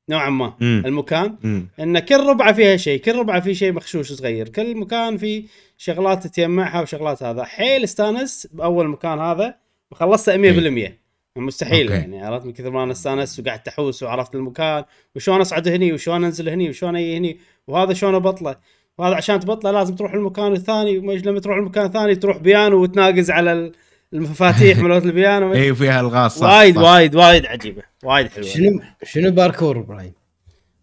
نوعا 0.10 0.30
ما. 0.30 0.54
مم. 0.60 0.84
المكان 0.86 1.36
مم. 1.44 1.68
إن 1.80 2.00
كل 2.00 2.20
ربعة 2.28 2.54
فيها 2.54 2.78
شيء 2.78 3.00
كل 3.02 3.16
ربعة 3.16 3.40
في 3.40 3.56
شيء 3.56 3.72
مخشوش 3.74 4.14
صغير. 4.14 4.50
كل 4.50 4.76
مكان 4.78 5.18
في 5.18 5.46
شغلات 5.78 6.28
تجمعها 6.28 6.82
وشغلات 6.82 7.24
هذا. 7.24 7.44
حيل 7.44 7.84
استانس 7.84 8.48
بأول 8.52 8.88
مكان 8.88 9.20
هذا 9.20 9.56
وخلصته 9.92 10.38
100% 10.38 10.92
مستحيل 11.38 11.88
okay. 11.88 12.00
يعني 12.00 12.26
عرفت؟ 12.26 12.46
من 12.46 12.54
كثر 12.54 12.70
ما 12.72 12.84
أنا 12.84 12.92
استانست 12.92 13.40
وقاعد 13.40 13.64
تحوس 13.64 14.04
وعرفت 14.04 14.36
المكان 14.36 14.84
وشلون 15.16 15.42
أصعد 15.42 15.68
هني 15.68 15.94
وشلون 15.94 16.24
أنزل 16.24 16.50
هني 16.50 16.70
وشلون 16.70 16.96
أجي 16.96 17.18
هني. 17.18 17.38
وهذا 17.68 17.94
شلون 17.94 18.16
ابطله 18.16 18.56
وهذا 18.98 19.16
عشان 19.16 19.40
تبطله 19.40 19.72
لازم 19.72 19.96
تروح 19.96 20.14
المكان 20.14 20.54
الثاني 20.54 20.98
لما 21.00 21.40
تروح 21.40 21.58
المكان 21.58 21.86
الثاني 21.86 22.16
تروح 22.16 22.38
بيانو 22.38 22.78
وتناقز 22.82 23.32
على 23.32 23.54
ال- 23.54 23.72
المفاتيح 24.14 24.78
مالت 24.78 25.06
البيانو 25.06 25.54
اي 25.54 25.76
فيها 25.76 26.00
الغاز 26.02 26.32
صح 26.32 26.48
وايد. 26.48 26.78
وايد 26.78 27.16
وايد 27.16 27.46
عجيبة 27.46 27.84
وايد 28.04 28.28
حلوة 28.28 28.48
شنو 28.48 28.82
شنو 29.04 29.32
باركور 29.32 29.80
إبراهيم؟ 29.80 30.14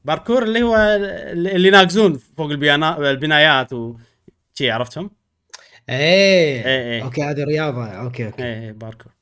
باركور 0.05 0.43
اللي 0.43 0.63
هو 0.63 0.77
اللي 0.77 1.69
يناقزون 1.69 2.21
فوق 2.37 2.51
البيانا 2.51 3.11
البنايات 3.11 3.73
و 3.73 3.97
شي 4.55 4.71
عرفتهم؟ 4.71 5.11
إيه 5.89 6.65
إيه، 6.67 6.93
إيه. 6.93 7.03
okay 7.05 7.23
هذه 7.23 7.45
رياضة 7.45 7.85
okay 7.87 8.27
okay 8.27 8.43
إيه 8.45 8.61
إيه، 8.65 8.73
باركور 8.73 9.13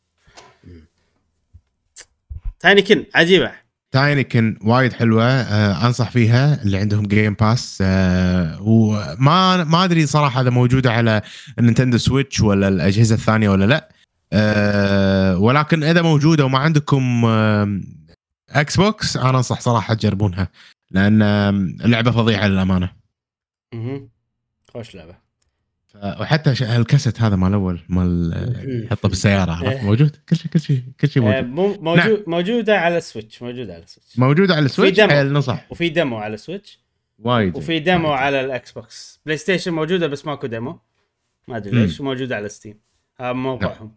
تايني 2.60 2.82
كن 2.82 3.04
عجيبة 3.14 3.52
Tinykin 3.90 4.58
وايد 4.62 4.92
حلوة 4.92 5.24
آه 5.24 5.86
أنصح 5.86 6.10
فيها 6.10 6.62
اللي 6.62 6.76
عندهم 6.78 7.06
Game 7.06 7.34
Pass 7.34 7.78
آه 7.86 8.62
وما 8.62 9.64
ما 9.64 9.84
أدري 9.84 10.06
صراحة 10.06 10.40
إذا 10.40 10.50
موجودة 10.50 10.92
على 10.92 11.22
النينتندو 11.58 11.98
سويتش 11.98 12.40
ولا 12.40 12.68
الأجهزة 12.68 13.14
الثانية 13.14 13.48
ولا 13.48 13.64
لأ 13.64 13.88
آه 14.32 15.38
ولكن 15.38 15.84
إذا 15.84 16.02
موجودة 16.02 16.44
وما 16.44 16.58
عندكم 16.58 17.24
آه 17.24 17.80
إكس 18.50 18.76
بوكس 18.76 19.16
أنا 19.16 19.38
أنصح 19.38 19.60
صراحة 19.60 19.94
تجربونها 19.94 20.48
لأن 20.90 21.22
آه 21.22 21.50
اللعبة 21.84 22.10
فظيعة 22.10 22.46
للأمانة 22.46 22.90
مهم. 23.74 24.08
خوش 24.74 24.94
لعبة 24.94 25.14
وحتى 26.02 26.54
ش- 26.54 26.62
الكاسيت 26.62 27.20
هذا 27.20 27.36
مال 27.36 27.48
الأول 27.48 27.80
مال 27.88 28.30
مم. 28.66 28.84
يحطه 28.84 29.08
بالسياره 29.08 29.52
عرفت؟ 29.52 29.66
إيه. 29.72 29.82
موجود؟ 29.84 30.16
كل 30.28 30.36
شيء 30.36 30.50
كل 30.50 30.60
شيء 30.60 30.82
كل 31.00 31.08
شيء 31.08 31.22
آه، 31.22 31.40
موجود. 31.40 31.80
مو- 31.80 31.94
موجود 31.94 32.24
موجودة 32.26 32.78
على 32.78 32.98
السويتش 32.98 33.42
موجودة 33.42 33.74
على 33.74 33.82
السويتش. 33.82 34.18
موجود 34.18 34.50
على 34.50 34.64
السويتش؟ 34.64 34.96
demo. 34.96 35.08
حيل 35.10 35.32
نصح. 35.32 35.66
وفي 35.70 35.88
demo 35.88 36.16
على 36.18 36.34
السويتش. 36.34 36.80
وايد. 37.18 37.56
وفي 37.56 37.78
demo 37.78 38.08
وايد. 38.08 38.20
على 38.20 38.40
الاكس 38.40 38.72
بوكس 38.72 39.20
بلاي 39.26 39.36
ستيشن 39.38 39.72
موجودة 39.72 40.06
بس 40.06 40.26
ماكو 40.26 40.46
demo 40.46 40.80
ما 41.48 41.56
أدري. 41.56 41.70
ليش. 41.82 42.00
وموجودة 42.00 42.36
على 42.36 42.48
ستيم 42.48 42.80
هذا 43.20 43.32
موقعهم. 43.32 43.96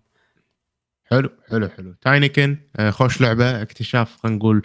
حلو 1.06 1.30
حلو 1.50 1.70
حلو. 1.70 1.96
Tinykin 2.02 2.58
آه، 2.76 2.90
خوش 2.90 3.22
لعبة 3.22 3.62
اكتشاف 3.62 4.18
خلينا 4.24 4.38
نقول 4.38 4.62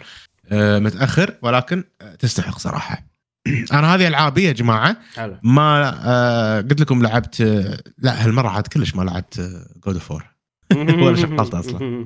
آه، 0.51 0.79
متأخر 0.79 1.35
ولكن 1.41 1.83
آه، 2.01 2.15
تستحق 2.15 2.57
صراحة. 2.59 3.08
أنا 3.73 3.95
هذه 3.95 4.07
ألعابي 4.07 4.43
يا 4.43 4.51
جماعة 4.51 4.97
حلو 5.15 5.37
ما 5.43 5.99
آه، 6.05 6.61
قلت 6.61 6.81
لكم 6.81 7.01
لعبت 7.01 7.41
آه، 7.41 7.79
لا 7.97 8.25
هالمرة 8.25 8.47
عاد 8.47 8.67
كلش 8.67 8.95
ما 8.95 9.03
لعبت 9.03 9.39
God 9.85 9.95
of 9.95 10.11
War 10.11 10.25
ولا 10.75 11.15
شغلت 11.15 11.53
أصلاً. 11.53 12.05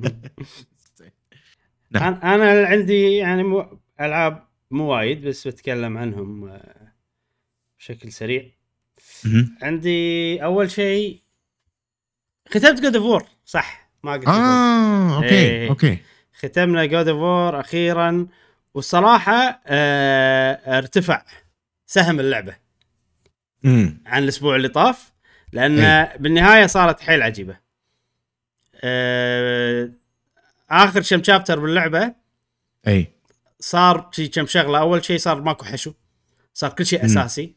نعم. 1.90 2.14
أنا 2.22 2.66
عندي 2.66 3.12
يعني 3.12 3.42
مو... 3.42 3.78
ألعاب 4.00 4.48
مو 4.70 4.84
وايد 4.84 5.26
بس 5.28 5.48
بتكلم 5.48 5.98
عنهم 5.98 6.48
آه، 6.48 6.92
بشكل 7.78 8.12
سريع 8.12 8.50
عندي 9.62 10.44
أول 10.44 10.70
شيء 10.70 11.22
ختمت 12.48 12.80
God 12.80 12.96
of 12.96 13.04
War 13.04 13.24
صح 13.44 13.90
ما 14.02 14.12
قلت. 14.12 14.28
آه 14.28 15.16
okay 15.16 15.28
إيه. 15.28 15.68
okay 15.68 15.98
ختمنا 16.34 16.84
God 16.86 17.08
of 17.08 17.18
War 17.18 17.60
أخيرا 17.60 18.26
والصراحة 18.74 19.60
آه 19.66 20.78
ارتفع 20.78 21.22
سهم 21.86 22.20
اللعبة 22.20 22.56
امم 23.64 24.02
عن 24.06 24.22
الأسبوع 24.22 24.56
اللي 24.56 24.68
طاف 24.68 25.12
لأن 25.52 26.08
بالنهاية 26.18 26.66
صارت 26.66 27.00
حيل 27.00 27.22
عجيبة. 27.22 27.56
آه 28.84 29.90
آخر 30.70 31.02
كم 31.02 31.22
شابتر 31.22 31.58
باللعبة 31.60 32.14
اي 32.86 33.12
صار 33.60 34.10
شي 34.12 34.28
كم 34.28 34.46
شغلة. 34.46 34.78
أول 34.78 35.04
شيء 35.04 35.18
صار 35.18 35.40
ماكو 35.42 35.64
حشو 35.64 35.92
صار 36.54 36.70
كل 36.70 36.86
شيء 36.86 36.98
مم. 36.98 37.04
أساسي. 37.04 37.54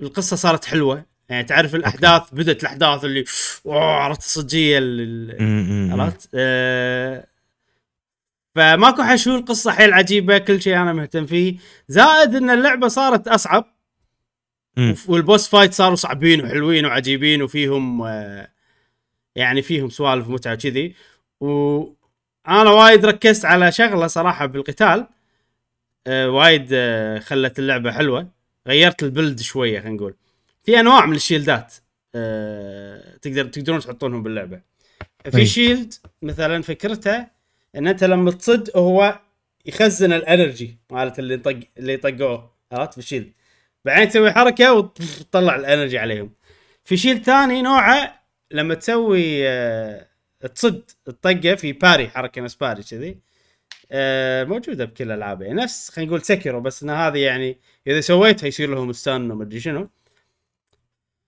القصة 0.00 0.36
صارت 0.36 0.64
حلوة. 0.64 1.04
يعني 1.28 1.44
تعرف 1.44 1.74
الأحداث 1.74 2.22
بدت 2.32 2.62
الأحداث 2.62 3.04
اللي 3.04 3.24
عرفت 3.66 4.20
الصجية 4.20 4.78
عرفت؟ 5.92 6.28
آه 6.34 7.26
فماكو 8.54 9.02
حشو 9.02 9.36
القصة 9.36 9.72
حيل 9.72 9.92
عجيبة 9.92 10.38
كل 10.38 10.62
شيء 10.62 10.76
أنا 10.76 10.92
مهتم 10.92 11.26
فيه. 11.26 11.56
زائد 11.88 12.34
إن 12.34 12.50
اللعبة 12.50 12.88
صارت 12.88 13.28
أصعب. 13.28 13.74
والبوس 15.08 15.48
فايت 15.48 15.72
صاروا 15.72 15.96
صعبين 15.96 16.44
وحلوين 16.44 16.86
وعجيبين 16.86 17.42
وفيهم 17.42 18.02
آه، 18.02 18.48
يعني 19.36 19.62
فيهم 19.62 19.88
سوالف 19.90 20.28
متعة 20.28 20.54
كذي 20.54 20.94
وأنا 21.40 22.70
وايد 22.70 23.06
ركزت 23.06 23.44
على 23.44 23.72
شغلة 23.72 24.06
صراحة 24.06 24.46
بالقتال. 24.46 25.06
آه، 26.06 26.30
وايد 26.30 26.68
آه، 26.72 27.18
خلت 27.18 27.58
اللعبة 27.58 27.92
حلوة. 27.92 28.28
غيرت 28.68 29.02
البلد 29.02 29.40
شوية 29.40 29.80
خلينا 29.80 29.96
نقول. 29.96 30.14
في 30.62 30.80
أنواع 30.80 31.06
من 31.06 31.16
الشيلدات 31.16 31.74
تقدر 33.22 33.44
تقدرون 33.44 33.80
تحطونهم 33.80 34.22
باللعبة. 34.22 34.60
في 35.30 35.38
أي. 35.38 35.46
shield 35.46 35.94
مثلا 36.22 36.62
فكرته 36.62 37.33
إن 37.76 37.86
أنت 37.86 38.04
لما 38.04 38.30
تصد 38.30 38.70
هو 38.76 39.20
يخزن 39.66 40.12
ال 40.12 40.21
energy 40.21 40.78
مالت 40.90 41.18
اللي 41.18 41.36
طق 41.36 41.60
اللي 41.78 41.96
طقوه 41.96 42.54
عرفت؟ 42.72 42.96
بال 42.96 43.05
shield 43.05 43.32
بعدين 43.84 44.08
تسوي 44.08 44.32
حركة 44.32 44.72
وتطلع 44.72 45.56
ال 45.56 45.62
energy 45.62 45.98
عليهم. 45.98 46.30
في 46.84 46.96
shield 46.96 47.22
ثاني 47.22 47.62
نوعه 47.62 48.22
لما 48.50 48.74
تسوي 48.74 49.48
آه، 49.48 50.08
تصد 50.54 50.90
الطقه 51.08 51.54
في 51.54 51.72
parry 51.72 52.08
حركة 52.08 52.42
نفس 52.42 52.54
parry 52.54 52.82
كذي. 52.82 53.18
آه، 53.92 54.44
موجودة 54.44 54.84
بكل 54.84 55.04
الالعاب 55.04 55.42
يعني 55.42 55.62
نفس 55.62 55.90
خلينا 55.90 56.08
نقول 56.10 56.22
Sekiro 56.22 56.60
بس 56.60 56.82
إن 56.82 56.90
هذه 56.90 57.18
يعني 57.18 57.58
إذا 57.86 58.00
سويتها 58.00 58.46
يصير 58.46 58.70
لهم 58.70 58.92
stun 58.92 59.30
وما 59.30 59.44
أدري 59.44 59.60
شنو. 59.60 59.88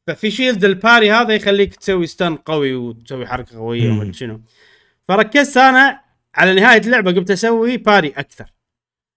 ففي 0.06 0.30
shield 0.30 0.64
ال 0.64 0.72
parry 0.72 1.10
هذا 1.12 1.34
يخليك 1.34 1.76
تسوي 1.76 2.06
stun 2.06 2.36
قوي 2.36 2.74
وتسوي 2.74 3.26
حركة 3.26 3.58
قوية 3.58 3.90
وما 3.90 4.02
أدري 4.02 4.12
شنو. 4.12 4.40
فركزت 5.08 5.56
أنا 5.56 6.05
على 6.36 6.54
نهاية 6.54 6.80
اللعبة 6.80 7.12
قمت 7.12 7.30
أسوي 7.30 7.76
parry 7.76 8.08
أكثر. 8.08 8.52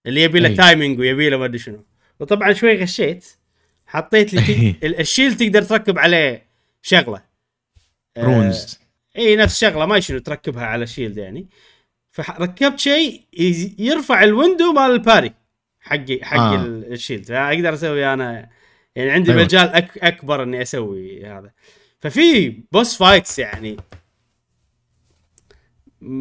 اللي 0.06 0.22
يبي 0.22 0.40
له. 0.40 0.54
timing 0.54 0.98
ويبي 0.98 1.30
له 1.30 1.36
ما 1.36 1.44
أدري 1.44 1.58
شنو. 1.58 1.84
وطبعا 2.20 2.52
شوي 2.52 2.82
غشيت. 2.82 3.26
حطيت 3.86 4.34
لي 4.34 4.74
ال- 4.82 5.00
ال 5.00 5.05
shield 5.05 5.36
تقدر 5.36 5.62
تركب 5.62 5.98
عليه 5.98 6.46
شغلة. 6.82 7.22
آه، 8.16 8.24
runes 8.24 8.80
إي 9.18 9.36
نفس 9.36 9.60
شغلة 9.60 9.86
ما 9.86 10.00
شنو 10.00 10.18
تركبها 10.18 10.64
على 10.64 10.86
shield 10.86 11.16
يعني. 11.16 11.48
فركبت 12.12 12.78
شيء 12.78 13.22
يرفع 13.78 14.22
ال 14.24 14.31
window 14.31 14.72
مال 14.72 14.90
ال 14.90 14.97
parry 14.97 15.32
حقي 15.80 16.18
حق 16.22 16.38
آه. 16.38 16.54
آه. 16.54 16.64
ال 16.66 16.75
shield 16.75 17.26
فأقدر 17.26 17.74
أسوي 17.74 18.12
أنا 18.12 18.50
يعني 18.96 19.10
عندي 19.10 19.32
أيوة. 19.32 19.42
مجال 19.44 19.68
أك 19.68 19.98
أكبر 19.98 20.42
إني 20.42 20.62
أسوي 20.62 21.26
هذا. 21.26 21.50
ففي 22.00 22.48
boss 22.72 22.96
fights 22.96 23.38
يعني. 23.38 23.76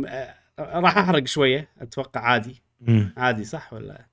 آه، 0.07 0.35
راح 0.59 0.97
أحرق 0.97 1.27
شوية 1.27 1.69
أتوقع 1.81 2.21
عادي. 2.21 2.61
أمم. 2.87 3.13
عادي 3.17 3.43
صح 3.45 3.73
ولا؟ 3.73 4.05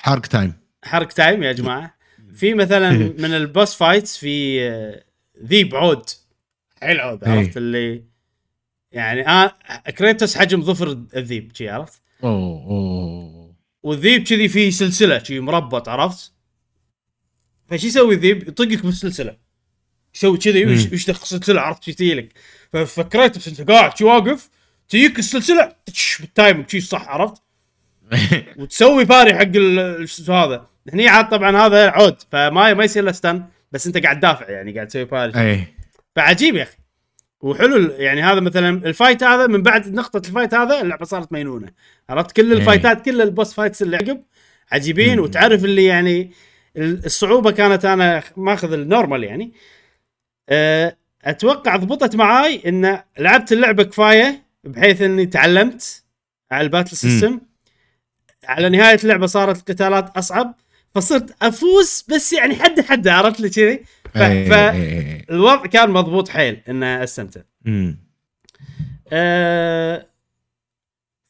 حرق 0.00 0.20
time 0.26 0.52
حرق 0.84 1.06
time 1.08 1.42
يا 1.42 1.52
جماعة. 1.52 1.96
في 2.34 2.54
مثلا 2.54 2.90
من 2.92 3.24
ال 3.34 3.42
boss 3.42 3.74
fights 3.74 4.16
في 4.18 4.62
آه، 4.70 5.04
ذيب 5.44 5.74
عود 5.74 6.02
حيل 6.80 7.00
عود 7.00 7.24
إيه. 7.24 7.30
عرفت 7.32 7.56
اللي 7.56 8.04
يعني 8.92 9.28
آه 9.28 9.54
كريتوس 9.98 10.38
حجم 10.38 10.62
ظفر 10.62 10.88
الذيب 11.16 11.52
شي 11.54 11.68
عرفت؟ 11.68 12.02
أوه 12.24 12.62
أوه 12.66 13.54
والذيب 13.82 14.22
كذي 14.22 14.48
فيه 14.48 14.70
سلسلة 14.70 15.18
شي 15.22 15.40
مربط 15.40 15.88
عرفت؟ 15.88 16.32
فشي 17.68 17.86
يسوي 17.86 18.14
الذيب؟ 18.14 18.48
يطقك 18.48 18.82
بالسلسلة. 18.86 19.36
يسوي 20.14 20.38
كذي 20.38 20.64
مم. 20.64 20.70
ويش- 20.70 20.90
ويشدخ 20.92 21.20
السلسله 21.22 21.60
عرفت؟ 21.60 21.90
شي 21.90 22.28
ففكرت 22.72 23.36
بس 23.38 23.48
أنت 23.48 23.70
قاعد 23.70 23.96
شي 23.98 24.04
واقف 24.04 24.50
تجيك 24.88 25.18
السلسلة 25.18 25.72
بال 26.20 26.35
time 26.35 26.64
شي 26.68 26.80
صح 26.80 27.08
عرفت؟ 27.08 27.42
وتسوي 28.58 29.04
parry 29.04 29.34
حق 29.34 29.52
شو 30.04 30.32
هذا. 30.32 30.66
هني 30.92 31.08
عاد 31.08 31.28
طبعا 31.28 31.56
هذا 31.56 31.88
عود 31.90 32.16
فما 32.32 32.74
ما 32.74 32.84
يصير 32.84 33.04
له 33.04 33.12
stun 33.12 33.44
بس 33.72 33.86
انت 33.86 33.98
قاعد 33.98 34.18
تدافع 34.18 34.50
يعني 34.50 34.72
قاعد 34.72 34.86
تسوي 34.86 35.04
parry 35.04 35.40
اي 35.50 35.64
فعجيب 36.16 36.56
يا 36.56 36.62
أخي. 36.62 36.76
وحلو 37.40 37.90
يعني 37.90 38.22
هذا 38.22 38.40
مثلا 38.40 38.86
ال 38.86 38.92
fight 38.92 39.22
هذا 39.24 39.46
من 39.46 39.62
بعد 39.62 39.94
نقطة 39.94 40.28
ال 40.28 40.32
fight 40.32 40.54
هذا 40.54 40.80
اللعبة 40.80 41.04
صارت 41.04 41.32
مينونة. 41.32 41.68
عرفت؟ 42.10 42.32
كل 42.32 42.52
إيه. 42.52 42.58
الفايتات 42.58 43.04
كل 43.04 43.20
ال 43.22 43.28
boss 43.28 43.54
fights 43.54 43.82
اللي 43.82 43.96
عقب 43.96 44.22
عجيبين. 44.72 45.20
وتعرف 45.20 45.64
اللي 45.64 45.84
يعني 45.84 46.32
ال- 46.76 47.04
الصعوبة 47.06 47.50
كانت 47.50 47.84
أنا 47.84 48.22
ماخذ 48.36 48.72
ال 48.72 48.79
normal 48.79 49.24
يعني. 49.24 49.52
أه، 50.48 50.96
أتوقع 51.24 51.76
ضبطت 51.76 52.16
معاي 52.16 52.62
إن 52.66 53.02
لعبت 53.18 53.52
اللعبة 53.52 53.82
كفاية 53.82 54.45
بحيث 54.66 55.02
إني 55.02 55.26
تعلمت 55.26 56.04
على 56.50 56.64
ال 56.64 56.69
battle 56.69 56.96
system 56.96 57.40
على 58.44 58.68
نهاية 58.68 58.98
اللعبة 59.02 59.26
صارت 59.26 59.56
القتالات 59.58 60.16
أصعب 60.16 60.54
فصرت 60.94 61.36
أفوز 61.42 62.04
بس 62.14 62.32
يعني 62.32 62.54
حد 62.54 62.80
حد 62.80 63.08
عرفت 63.08 63.40
لي 63.40 63.48
كذي 63.48 63.84
ف... 64.14 64.18
إي، 64.18 64.46
ف... 64.46 64.52
إي، 64.52 64.98
إي. 64.98 65.26
الوضع 65.30 65.66
كان 65.66 65.90
مضبوط 65.90 66.28
حيل 66.28 66.60
ان 66.68 66.82
أستمتع. 66.82 67.40
أه 69.12 70.06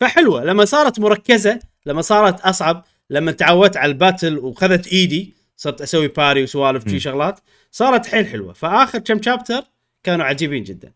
فحلوة 0.01 0.45
لما 0.45 0.65
صارت 0.65 1.01
مركزة 1.01 1.61
لما 1.87 2.03
صارت 2.03 2.41
أصعب 2.41 2.85
لما 3.11 3.33
تعودت 3.33 3.77
على 3.77 3.93
ال 3.93 3.99
battle 3.99 4.39
وخذت 4.39 4.87
إيدي 4.87 5.35
صرت 5.57 5.81
أسوي 5.81 6.09
parry 6.09 6.43
وسوالف. 6.43 6.89
شي 6.89 7.01
شغلات 7.01 7.41
صارت 7.71 8.07
حيل 8.07 8.27
حلوة 8.27 8.53
فآخر 8.53 8.99
كم 8.99 9.23
شابتر 9.23 9.65
كانوا 10.03 10.25
عجيبين 10.25 10.63
جدا 10.63 10.93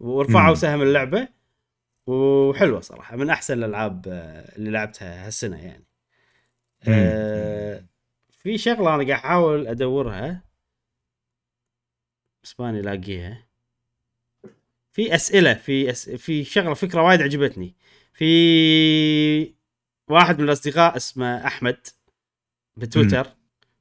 ورفعوا. 0.00 0.54
سهم 0.54 0.82
اللعبة 0.82 1.28
وحلوة 2.06 2.80
صراحة 2.80 3.16
من 3.16 3.30
أحسن 3.30 3.58
الألعاب 3.58 4.04
آه، 4.08 4.56
اللي 4.56 4.70
لعبتها 4.70 5.26
هالسنة 5.26 5.64
يعني. 5.64 5.84
أه 6.88 7.84
في 8.30 8.58
شغلة 8.58 8.94
أنا 8.94 9.04
قاعد 9.04 9.10
أحاول 9.10 9.66
أدورها 9.66 10.44
بس 12.44 12.60
ماني 12.60 12.82
لاقيها. 12.82 13.46
في 14.92 15.14
أسئلة 15.14 15.54
في 15.54 15.90
أس... 15.90 16.10
في 16.10 16.44
شغلة 16.44 16.74
فكرة 16.74 17.02
وايد 17.02 17.22
عجبتني. 17.22 17.74
في 18.14 19.54
واحد 20.10 20.38
من 20.38 20.44
الأصدقاء 20.44 20.96
اسمه 20.96 21.46
أحمد 21.46 21.86
بتويتر 22.76 23.26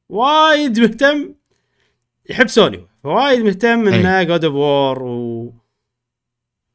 وايد 0.10 0.80
مهتم 0.80 1.36
يحب 2.30 2.48
سوني 2.48 2.88
فوايد 3.04 3.40
مهتم 3.40 3.88
إنه 3.88 4.24
God 4.24 4.46
of 4.46 4.56
War 4.56 5.04
و 5.04 5.54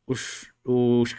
وش 0.09 0.53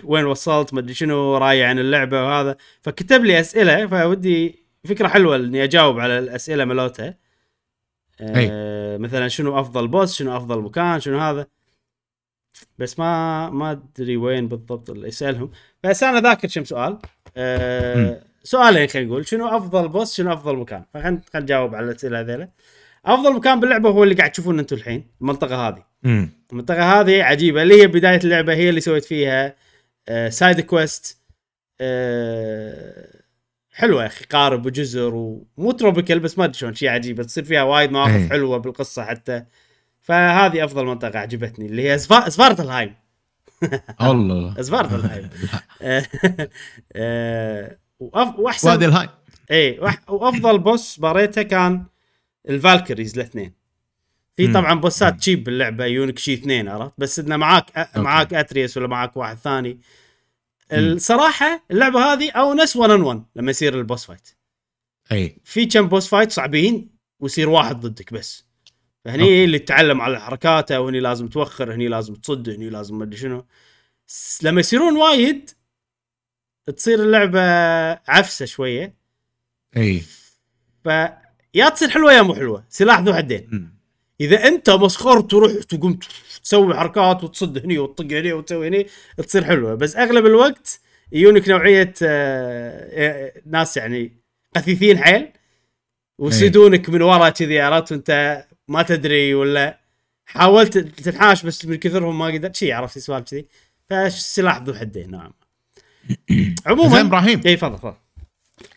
وين 0.04 0.26
وصلت 0.26 0.74
ما 0.74 0.80
أدري 0.80 0.94
شنو 0.94 1.38
راي 1.38 1.64
عن 1.64 1.80
اللعبة 1.80 2.24
وهذا. 2.26 2.58
فكتب 2.82 3.26
لي 3.26 3.40
أسئلة 3.40 3.88
فودي 3.88 4.64
فكرة 4.86 5.08
حلوة 5.08 5.36
إني 5.36 5.64
أجاوب 5.64 6.00
على 6.00 6.20
الأسئلة 6.20 6.66
مالتها. 6.66 7.18
آه 8.22 8.98
مثلا 8.98 9.28
شنو 9.28 9.60
أفضل 9.60 9.88
boss 9.88 10.16
شنو 10.16 10.38
أفضل 10.38 10.62
مكان 10.62 11.00
شنو 11.00 11.20
هذا. 11.20 11.48
بس 12.78 13.00
ما 13.00 13.50
ما 13.50 13.72
أدري 13.72 14.18
وين 14.18 14.48
بالضبط 14.48 14.90
اللي 14.90 15.08
يسألهم. 15.08 15.52
بس 15.84 16.04
أنا 16.04 16.22
ذاكر 16.22 16.48
كم 16.48 16.64
سؤال. 16.64 17.00
آه 17.38 18.22
سؤالين 18.44 18.88
خلينا 18.88 19.10
نقول. 19.10 19.28
شنو 19.28 19.48
أفضل 19.48 19.88
boss 19.88 20.16
شنو 20.16 20.34
أفضل 20.34 20.56
مكان؟ 20.56 20.84
فخلينا 20.94 21.22
خلينا 21.34 21.44
نجاوب 21.44 21.76
على 21.76 21.86
الأسئلة 21.86 22.20
هذيلا. 22.20 22.50
أفضل 23.08 23.34
مكان 23.36 23.60
باللعبة 23.60 23.90
هو 23.90 24.04
اللي 24.04 24.16
قاعد 24.16 24.32
تشوفونه 24.32 24.62
أنتم 24.62 24.76
الحين 24.76 25.08
المنطقة 25.22 25.68
هذه. 25.68 25.84
مم. 26.04 26.30
المنطقة 26.52 27.00
هذه 27.00 27.24
عجيبة 27.24 27.64
اللي 27.64 27.82
هي 27.82 27.88
بداية 27.88 28.20
اللعبة 28.24 28.54
هي 28.54 28.70
اللي 28.70 28.82
سويت 28.82 29.06
فيها 29.06 29.56
آه 30.10 30.30
side 30.30 30.60
quest 30.62 31.18
آه 31.82 33.18
حلوة 33.72 34.02
يا 34.02 34.08
أخي 34.08 34.26
قارب 34.26 34.66
وجزر 34.66 35.16
ومو 35.16 35.72
tropical 35.72 36.20
بس 36.20 36.38
ما 36.38 36.46
أدري 36.46 36.58
شلون 36.58 36.74
شيء 36.74 36.90
عجيب 36.90 37.22
تصير 37.22 37.44
فيها 37.44 37.64
وايد 37.64 37.92
مواقف 37.92 38.12
إيه. 38.16 38.30
حلوة 38.30 38.58
بالقصة 38.58 39.04
حتى. 39.06 39.44
فهذه 40.02 40.64
أفضل 40.66 40.86
منطقة 40.86 41.20
عجبتني 41.20 41.66
اللي 41.66 41.90
هي 41.90 41.98
سفا- 42.00 42.30
سفارتلهايم. 42.30 42.96
الله. 44.02 44.62
سفارتلهايم. 44.62 45.30
آه، 45.82 46.06
آه، 46.96 47.78
واحسن 48.40 48.70
وادي 48.70 48.86
الهاي 48.86 49.10
اي 49.52 49.80
وأفضل 50.08 50.60
boss 50.60 51.00
حاربته 51.00 51.42
كان 51.42 51.84
ال 52.50 52.56
Valkyries 52.56 53.14
الاثنين. 53.20 53.54
في. 54.38 54.54
طبعا 54.54 54.74
بوسات 54.74 55.20
cheap 55.20 55.44
باللعبة 55.44 55.86
يجونك 55.86 56.20
شي 56.20 56.34
اثنين 56.34 56.68
عرفت؟ 56.70 56.94
بس 56.98 57.20
إنه 57.20 57.38
معاك 57.38 57.78
أ... 57.78 58.00
معاك 58.00 58.34
أتريس 58.34 58.78
ولا 58.78 58.88
معاك 58.88 59.18
واحد 59.18 59.38
ثاني. 59.38 59.80
الصراحة 60.72 61.64
اللعبة 61.72 62.14
هذه 62.14 62.32
أونس 62.32 62.76
1 62.76 62.92
on 62.92 63.02
1 63.02 63.24
لما 63.36 63.52
يصير 63.52 63.80
ال 63.80 63.85
boss 63.85 64.06
fight 64.06 64.30
أي. 65.12 65.38
في 65.44 65.66
كم 65.66 65.88
boss 65.88 66.08
fight 66.08 66.32
صعبين 66.32 66.90
ويصير 67.20 67.50
واحد 67.50 67.80
ضدك 67.80 68.14
بس. 68.14 68.46
فهني 69.06 69.24
أوكي. 69.24 69.44
اللي 69.44 69.60
تتعلم 69.60 70.02
على 70.02 70.22
حركاته 70.22 70.80
وهني 70.80 71.00
لازم 71.00 71.28
توخر 71.28 71.74
هني 71.74 71.88
لازم 71.88 72.16
تصد 72.16 72.50
هني 72.50 72.70
لازم 72.70 72.98
ما 72.98 73.04
أدري 73.04 73.18
شنو. 73.18 73.46
لما 74.44 74.60
يصيرون 74.60 74.98
وايد 74.98 75.50
تصير 76.78 77.04
اللعبة 77.04 77.42
عفسة 78.08 78.46
شوية. 78.46 78.94
أي. 79.78 80.04
فيا 81.58 81.70
تصير 81.70 81.90
حلوة 81.90 82.14
يا 82.14 82.22
مو 82.22 82.36
حلوة. 82.36 82.64
سلاح 82.70 83.00
ذو 83.00 83.14
حدين. 83.14 83.72
إذا 84.22 84.48
أنت 84.48 84.70
مسخر 84.70 85.22
تروح 85.22 85.52
تقوم 85.52 86.00
تسوي 86.44 86.76
حركات 86.76 87.24
وتصد 87.24 87.58
هني 87.58 87.78
وتطق 87.78 88.06
هني 88.18 88.34
وتسوي 88.34 88.68
هني 88.68 88.88
تصير 89.28 89.44
حلوة. 89.44 89.76
بس 89.76 89.96
أغلب 89.96 90.26
الوقت 90.26 90.80
يجونك 91.12 91.50
نوعية 91.50 91.94
آه، 92.04 92.90
آه، 92.92 93.34
ناس 93.46 93.78
يعني 93.78 94.12
قثيثين 94.56 94.98
حيل 94.98 95.30
ويصيدونك 96.20 96.90
من 96.90 97.02
ورا 97.02 97.30
كذي 97.30 97.60
عرفت؟ 97.60 97.92
وأنت 97.92 98.46
ما 98.68 98.84
تدري 98.84 99.34
ولا 99.34 99.80
حاولت 100.26 100.78
تنحاش 100.78 101.46
بس 101.46 101.66
من 101.66 101.76
كثرهم 101.76 102.20
ما 102.20 102.26
قدرت 102.26 102.56
شي 102.56 102.72
عرفت 102.72 103.00
سوالف 103.00 103.30
كذي. 103.30 103.46
فالسلاح 103.90 104.58
ذو 104.62 104.74
حدين 104.74 105.12
نعم. 105.12 105.32
عموما 106.68 107.02
إبراهيم. 107.02 107.42
اي 107.46 107.56
تفضل 107.56 107.78
تفضل. 107.78 107.96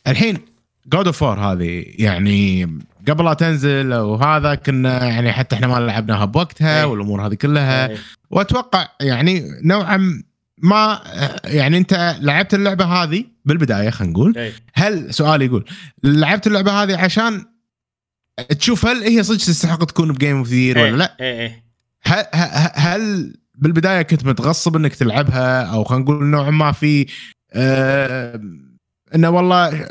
الحين 0.06 0.60
God 0.92 1.06
of 1.06 1.22
War 1.22 1.38
هذه 1.40 1.85
يعني 1.98 2.64
قبل 3.09 3.24
لا 3.24 3.35
تنزل 3.35 3.94
وهذا 3.94 4.55
كنا 4.55 5.05
يعني 5.07 5.33
حتى 5.33 5.57
إحنا 5.57 5.66
ما 5.66 5.74
لعبناها 5.81 6.24
بوقتها 6.24 6.79
إيه. 6.81 6.85
والأمور 6.85 7.26
هذه 7.26 7.35
كلها 7.35 7.88
إيه. 7.88 7.96
وأتوقع 8.31 8.88
يعني 9.00 9.44
نوعا 9.64 10.22
ما 10.59 11.00
يعني 11.44 11.76
أنت 11.79 12.16
لعبت 12.20 12.55
اللعبة 12.55 12.85
هذه 12.85 13.24
بالبداية 13.44 13.90
خلينا 13.90 14.12
نقول 14.12 14.35
إيه. 14.37 14.53
هل 14.74 15.14
سؤالي 15.14 15.44
يقول 15.44 15.64
لعبت 16.05 16.46
اللعبة 16.46 16.83
هذه 16.83 16.96
عشان 17.05 17.44
تشوف 18.59 18.87
هل 18.87 19.03
هي 19.03 19.22
صدق 19.22 19.37
تستحق 19.38 19.85
تكون 19.85 20.12
ب 20.12 20.17
game 20.17 20.37
of 20.37 20.48
the 20.48 20.83
ولا 20.83 20.96
لا 20.96 21.16
اي 21.20 21.40
اي 21.46 21.62
هل, 22.03 22.24
هل- 22.35 22.70
هل 22.74 23.35
بالبداية 23.55 24.03
كنت 24.03 24.24
متغصب 24.24 24.76
إنك 24.76 24.94
تلعبها 24.94 25.62
أو 25.62 25.85
خلينا 25.85 26.05
نقول 26.05 26.24
نوعا 26.24 26.50
ما 26.50 26.72
في 26.72 27.07
آه 27.53 28.40
إنه 29.14 29.31
والله 29.31 29.88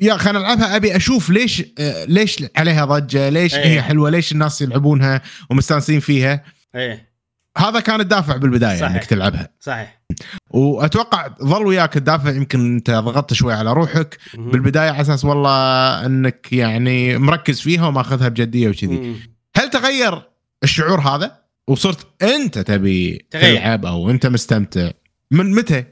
يا 0.00 0.16
خلينا 0.16 0.38
نلعبها 0.38 0.76
أبي 0.76 0.96
أشوف 0.96 1.30
ليش 1.30 1.62
آه 1.78 2.04
ليش 2.04 2.44
عليها 2.56 2.84
ضجة 2.84 3.28
ليش 3.28 3.54
إيه. 3.54 3.66
هي 3.66 3.82
حلوة 3.82 4.10
ليش 4.10 4.32
الناس 4.32 4.62
يلعبونها 4.62 5.22
ومستانسين 5.50 6.00
فيها 6.00 6.44
اي 6.74 7.06
هذا 7.58 7.80
كان 7.80 8.00
الدافع 8.00 8.36
بالبداية 8.36 8.80
صحيح. 8.80 8.90
إنك 8.90 9.04
تلعبها 9.04 9.48
صحيح 9.60 10.00
وأتوقع 10.50 11.28
ظل 11.42 11.66
وياك 11.66 11.96
الدافع 11.96 12.30
يمكن 12.30 12.74
أنت 12.74 12.90
ضغطت 12.90 13.32
شوي 13.32 13.52
على 13.52 13.72
روحك 13.72 14.18
مهم. 14.34 14.50
بالبداية 14.50 14.90
على 14.90 15.00
أساس 15.00 15.24
والله 15.24 16.06
أنك 16.06 16.52
يعني 16.52 17.18
مركز 17.18 17.60
فيها 17.60 17.86
وماخذها 17.86 18.28
بجدية 18.28 18.68
وكذي 18.68 18.96
مم. 18.98 19.16
هل 19.56 19.70
تغير 19.70 20.22
الشعور 20.62 21.00
هذا 21.00 21.40
وصرت 21.68 22.22
أنت 22.22 22.58
تبي 22.58 23.26
تغير. 23.30 23.56
تلعب 23.56 23.86
أو 23.86 24.10
أنت 24.10 24.26
مستمتع 24.26 24.90
من 25.30 25.54
متى 25.54 25.84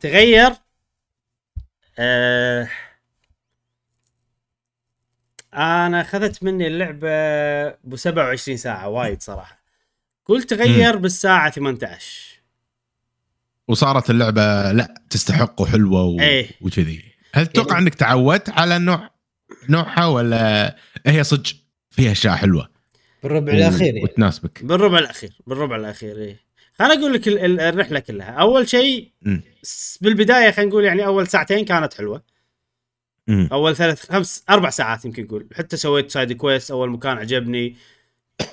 تغير 0.00 0.52
آه 1.98 2.68
أنا 5.54 6.00
أخذت 6.00 6.42
مني 6.42 6.66
اللعبة 6.66 7.08
ب 7.84 7.96
27 7.96 8.56
ساعة 8.56 8.88
وايد 8.88 9.22
صراحة. 9.22 9.58
قلت 10.26 10.50
تغير 10.54 10.96
بالساعة 10.96 11.50
18 11.50 12.22
وصارت 13.68 14.10
اللعبة 14.10 14.72
لا 14.72 14.94
تستحق 15.10 15.60
وحلوة 15.60 16.02
و... 16.04 16.20
إيه. 16.20 16.48
وكذي. 16.60 17.04
هل 17.34 17.46
تتوقع 17.46 17.72
يعني- 17.74 17.82
إنك 17.84 17.94
تعودت 17.94 18.50
على 18.50 18.78
نوع 18.78 19.10
نوعها 19.68 20.06
ولا 20.06 20.76
هي 21.06 21.24
صدق 21.24 21.52
فيها 21.90 22.12
أشياء 22.12 22.36
حلوة؟ 22.36 22.68
بالربع 23.22 23.52
الأخير 23.52 23.86
يعني. 23.94 24.02
وتناسبك. 24.02 24.64
بالربع 24.64 24.98
الأخير 24.98 25.32
بالربع 25.46 25.76
الأخير 25.76 26.16
إيه. 26.18 26.36
خليني 26.78 26.94
أقول 27.02 27.12
لك 27.12 27.28
ال- 27.28 27.38
ال- 27.38 27.60
الرحلة 27.60 27.98
كلها. 27.98 28.30
أول 28.30 28.68
شيء 28.68 29.12
بالبداية 30.00 30.50
خلينا 30.50 30.70
نقول 30.70 30.84
يعني 30.84 31.06
أول 31.06 31.26
ساعتين 31.26 31.64
كانت 31.64 31.94
حلوة. 31.94 32.22
مم. 33.28 33.48
أول 33.52 33.76
ثلاث 33.76 34.10
خمس 34.10 34.44
أربع 34.50 34.70
ساعات 34.70 35.04
يمكن 35.04 35.22
نقول 35.24 35.46
حتى 35.54 35.76
سويت 35.76 36.10
side 36.10 36.32
quest 36.32 36.70
أول 36.70 36.90
مكان 36.90 37.18
عجبني 37.18 37.76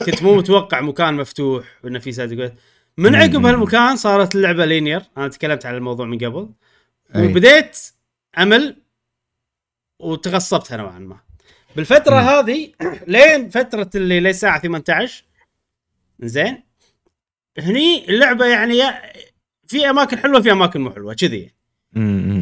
كنت 0.05 0.23
مو 0.23 0.35
متوقع 0.35 0.81
مكان 0.81 1.13
مفتوح 1.13 1.65
وإنه 1.83 1.99
في 1.99 2.11
side 2.11 2.33
quest 2.33 2.53
من 2.97 3.15
عقب. 3.15 3.45
هالمكان 3.45 3.95
صارت 3.95 4.35
اللعبة 4.35 4.65
linear 4.65 5.01
أنا 5.17 5.27
تكلمت 5.27 5.65
عن 5.65 5.75
الموضوع 5.75 6.05
من 6.05 6.17
قبل 6.17 6.49
أي. 7.15 7.27
وبديت 7.27 7.79
امل 8.37 8.75
وتغصبتها 9.99 10.77
نوعا 10.77 10.99
ما 10.99 11.19
بالفترة 11.75 12.15
مم. 12.15 12.27
هذه 12.27 12.71
لين 13.07 13.49
فترة 13.49 13.89
اللي 13.95 14.19
للساعه 14.19 14.59
18 14.59 15.23
زين 16.19 16.63
هني 17.59 18.09
اللعبة 18.09 18.45
يعني 18.45 18.81
في 19.67 19.89
أماكن 19.89 20.17
حلوة 20.17 20.41
في 20.41 20.51
أماكن 20.51 20.81
مو 20.81 20.91
حلوة 20.91 21.13
كذي. 21.13 21.51
مم. 21.93 22.35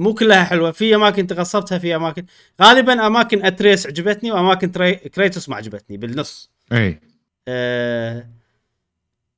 مو 0.00 0.14
كلها 0.14 0.44
حلوة. 0.44 0.70
في 0.70 0.94
أماكن 0.94 1.26
تغصبتها 1.26 1.78
في 1.78 1.96
أماكن. 1.96 2.24
غالبا 2.62 3.06
أماكن 3.06 3.44
أتريس 3.44 3.86
عجبتني 3.86 4.32
وأماكن 4.32 4.72
تري... 4.72 4.94
كريتوس 4.94 5.48
ما 5.48 5.56
عجبتني 5.56 5.96
بالنص. 5.96 6.50
إي. 6.72 7.00
أه... 7.48 8.26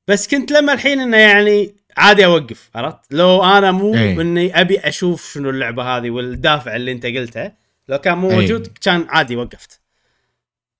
بس 0.08 0.28
كنت 0.28 0.52
لما 0.52 0.72
الحين 0.72 1.00
إنه 1.00 1.16
يعني 1.16 1.74
عادي 1.96 2.24
أوقف 2.24 2.70
عرفت؟ 2.74 2.98
لو 3.10 3.44
أنا 3.44 3.72
مو 3.72 3.94
إيه. 3.94 4.20
إني 4.20 4.60
أبي 4.60 4.78
أشوف 4.78 5.32
شنو 5.32 5.50
اللعبة 5.50 5.82
هذه 5.82 6.10
والدافع 6.10 6.76
اللي 6.76 6.92
أنت 6.92 7.06
قلته 7.06 7.52
لو 7.88 7.98
كان 7.98 8.18
مو. 8.18 8.30
موجود 8.30 8.66
كان 8.80 9.06
عادي 9.08 9.36
وقفت. 9.36 9.80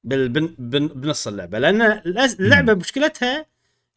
بال... 0.04 0.28
بن... 0.28 0.54
بن... 0.58 0.86
بنص 0.86 1.26
اللعبة. 1.28 1.58
لأن 1.58 1.82
اللعبة 2.40 2.74
مشكلتها 2.74 3.46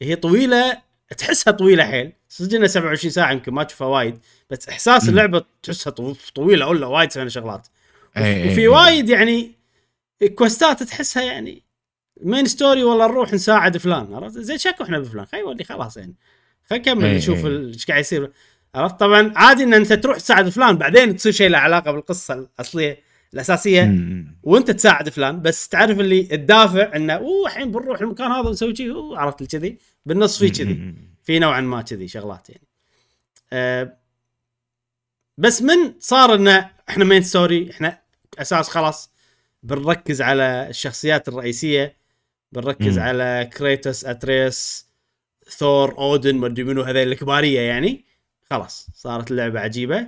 هي 0.01 0.15
طويلة 0.15 0.77
تحسها 1.17 1.51
طويلة 1.51 1.83
حيل. 1.85 2.13
انها 2.53 2.67
27 2.67 3.11
ساعة 3.11 3.31
يمكن 3.31 3.53
ما 3.53 3.63
تشوفها 3.63 3.87
وايد 3.87 4.19
بس 4.49 4.69
إحساس. 4.69 5.09
اللعبة 5.09 5.45
تحسها 5.63 5.91
طو- 5.91 6.15
طويلة 6.35 6.67
ولا 6.67 6.87
وايد 6.87 7.11
سوينا 7.11 7.29
شغلات. 7.29 7.67
إيه. 8.17 8.51
وفي 8.51 8.67
وايد 8.67 9.09
يعني 9.09 9.51
كويستات 10.35 10.83
تحسها 10.83 11.23
يعني 11.23 11.63
main 12.21 12.45
story 12.45 12.83
والله 12.83 13.07
نروح 13.07 13.33
نساعد 13.33 13.77
فلان 13.77 14.13
عرفت؟ 14.13 14.37
زين 14.37 14.57
شكو 14.57 14.83
إحنا 14.83 14.99
بفلان؟ 14.99 15.25
خلي 15.25 15.41
يولي 15.41 15.63
خلاص 15.63 15.97
يعني. 15.97 16.15
خلينا 16.69 16.83
نكمل 16.91 17.05
إيه، 17.05 17.17
نشوف 17.17 17.45
إيه. 17.45 17.57
إيش 17.67 17.85
قاعد 17.85 17.99
يصير. 17.99 18.31
عرفت؟ 18.75 18.99
طبعا 18.99 19.33
عادي 19.35 19.63
إن 19.63 19.73
أنت 19.73 19.93
تروح 19.93 20.17
تساعد 20.17 20.49
فلان 20.49 20.77
بعدين 20.77 21.15
تصير 21.15 21.31
شيء 21.31 21.49
له 21.49 21.57
علاقة 21.57 21.91
بالقصة 21.91 22.33
الأصلية. 22.33 22.99
الأساسية 23.35 23.83
مم. 23.83 24.37
وأنت 24.43 24.71
تساعد 24.71 25.09
فلان 25.09 25.41
بس 25.41 25.67
تعرف 25.69 25.99
اللي 25.99 26.27
الدافع 26.31 26.95
إنه 26.95 27.13
أوه 27.13 27.47
الحين 27.47 27.71
بنروح 27.71 28.01
المكان 28.01 28.31
هذا 28.31 28.47
ونسوي 28.47 28.73
كذي 28.73 28.93
عرفت 29.13 29.41
لي 29.41 29.47
كذي 29.47 29.77
بالنص 30.05 30.39
في 30.39 30.49
كذي. 30.49 30.93
في 31.23 31.39
نوعا 31.39 31.61
ما 31.61 31.81
كذي 31.81 32.07
شغلات 32.07 32.49
يعني 32.49 32.67
أه 33.53 33.97
بس 35.37 35.61
من 35.61 35.93
صار 35.99 36.35
إنه 36.35 36.71
إحنا 36.89 37.05
main 37.05 37.23
story 37.23 37.71
إحنا 37.71 38.01
أساس 38.39 38.69
خلاص 38.69 39.11
بنركز 39.63 40.21
على 40.21 40.67
الشخصيات 40.69 41.27
الرئيسية 41.27 41.95
بنركز 42.51 42.97
مم. 42.97 43.03
على 43.03 43.49
كريتوس 43.57 44.05
اتريس 44.05 44.85
ثور 45.49 45.97
اودن 45.97 46.35
ما 46.35 46.47
أدري 46.47 46.63
منو 46.63 46.81
هذول 46.81 46.97
الكبارية 46.97 47.59
يعني 47.59 48.05
خلاص 48.49 48.87
صارت 48.93 49.31
اللعبه 49.31 49.59
عجيبة 49.59 50.07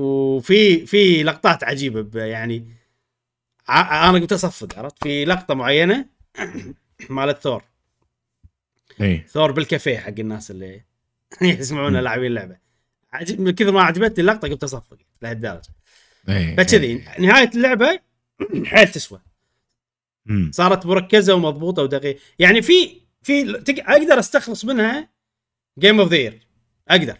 وفي 0.00 0.86
في 0.86 1.22
لقطات 1.22 1.64
عجيبة 1.64 2.24
يعني 2.24 2.76
أنا 3.68 4.18
قمت 4.18 4.32
أصفق 4.32 4.78
عرفت؟ 4.78 5.02
في 5.04 5.24
لقطة 5.24 5.54
معينة 5.54 6.06
مالت 7.10 7.38
ثور. 7.38 7.64
اي 9.00 9.24
ثور 9.28 9.52
بالكافيه 9.52 9.98
حق 9.98 10.08
الناس 10.18 10.50
اللي 10.50 10.84
يسمعون 11.42 11.96
لاعبين 11.96 12.26
اللعبة. 12.26 12.56
عجب 13.12 13.40
من 13.40 13.50
كثر 13.50 13.72
ما 13.72 13.82
عجبتني 13.82 14.20
اللقطة 14.20 14.48
قمت 14.48 14.64
أصفق 14.64 14.98
لهالدرجة. 15.22 15.68
فكذي 16.56 17.04
نهاية 17.18 17.50
اللعبة 17.54 18.00
حيل 18.64 18.88
تسوى. 18.88 19.20
صارت 20.50 20.86
مركزة 20.86 21.34
ومضبوطة 21.34 21.82
ودقيقة. 21.82 22.20
يعني 22.38 22.62
في 22.62 23.00
في 23.22 23.50
أقدر 23.78 24.18
أستخلص 24.18 24.64
منها 24.64 25.08
game 25.78 26.00
of 26.00 26.12
the 26.12 26.32
أقدر. 26.88 27.18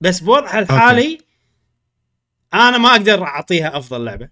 بس 0.00 0.20
بوضعها 0.20 0.58
الحالي 0.58 1.25
أنا 2.54 2.78
ما 2.78 2.88
أقدر 2.88 3.22
أعطيها 3.22 3.78
أفضل 3.78 4.04
لعبة. 4.04 4.28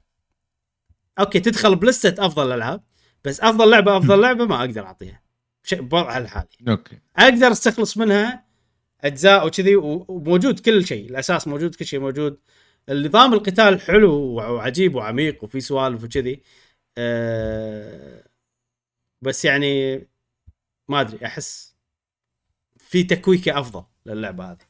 okay 1.18 1.40
تدخل 1.40 1.76
بلستة 1.76 2.26
أفضل 2.26 2.46
الالعاب 2.46 2.84
بس 3.24 3.40
أفضل 3.40 3.70
لعبة 3.70 3.96
أفضل 3.96 4.20
لعبة 4.20 4.46
ما 4.46 4.60
أقدر 4.60 4.86
أعطيها. 4.86 5.22
شيء 5.62 5.80
بوضعها 5.82 6.18
الحالي. 6.18 6.48
okay. 6.68 6.98
أقدر 7.16 7.52
أستخلص 7.52 7.96
منها 7.96 8.44
أجزاء 9.00 9.46
وكذي 9.46 9.76
وموجود 9.76 10.60
كل 10.60 10.86
شيء. 10.86 11.10
الأساس 11.10 11.48
موجود 11.48 11.74
كل 11.74 11.86
شيء 11.86 12.00
موجود. 12.00 12.40
النظام 12.88 13.34
القتال 13.34 13.80
حلو 13.80 14.12
وعجيب 14.14 14.94
وعميق 14.94 15.44
وفي 15.44 15.60
سوالف 15.60 16.04
وكذي. 16.04 16.42
أه 16.98 18.24
بس 19.22 19.44
يعني 19.44 19.94
ما 20.88 21.00
أدري 21.00 21.26
أحس 21.26 21.76
في 22.78 23.02
تكويكة 23.02 23.60
أفضل 23.60 23.84
للعبة 24.06 24.50
هذه. 24.50 24.66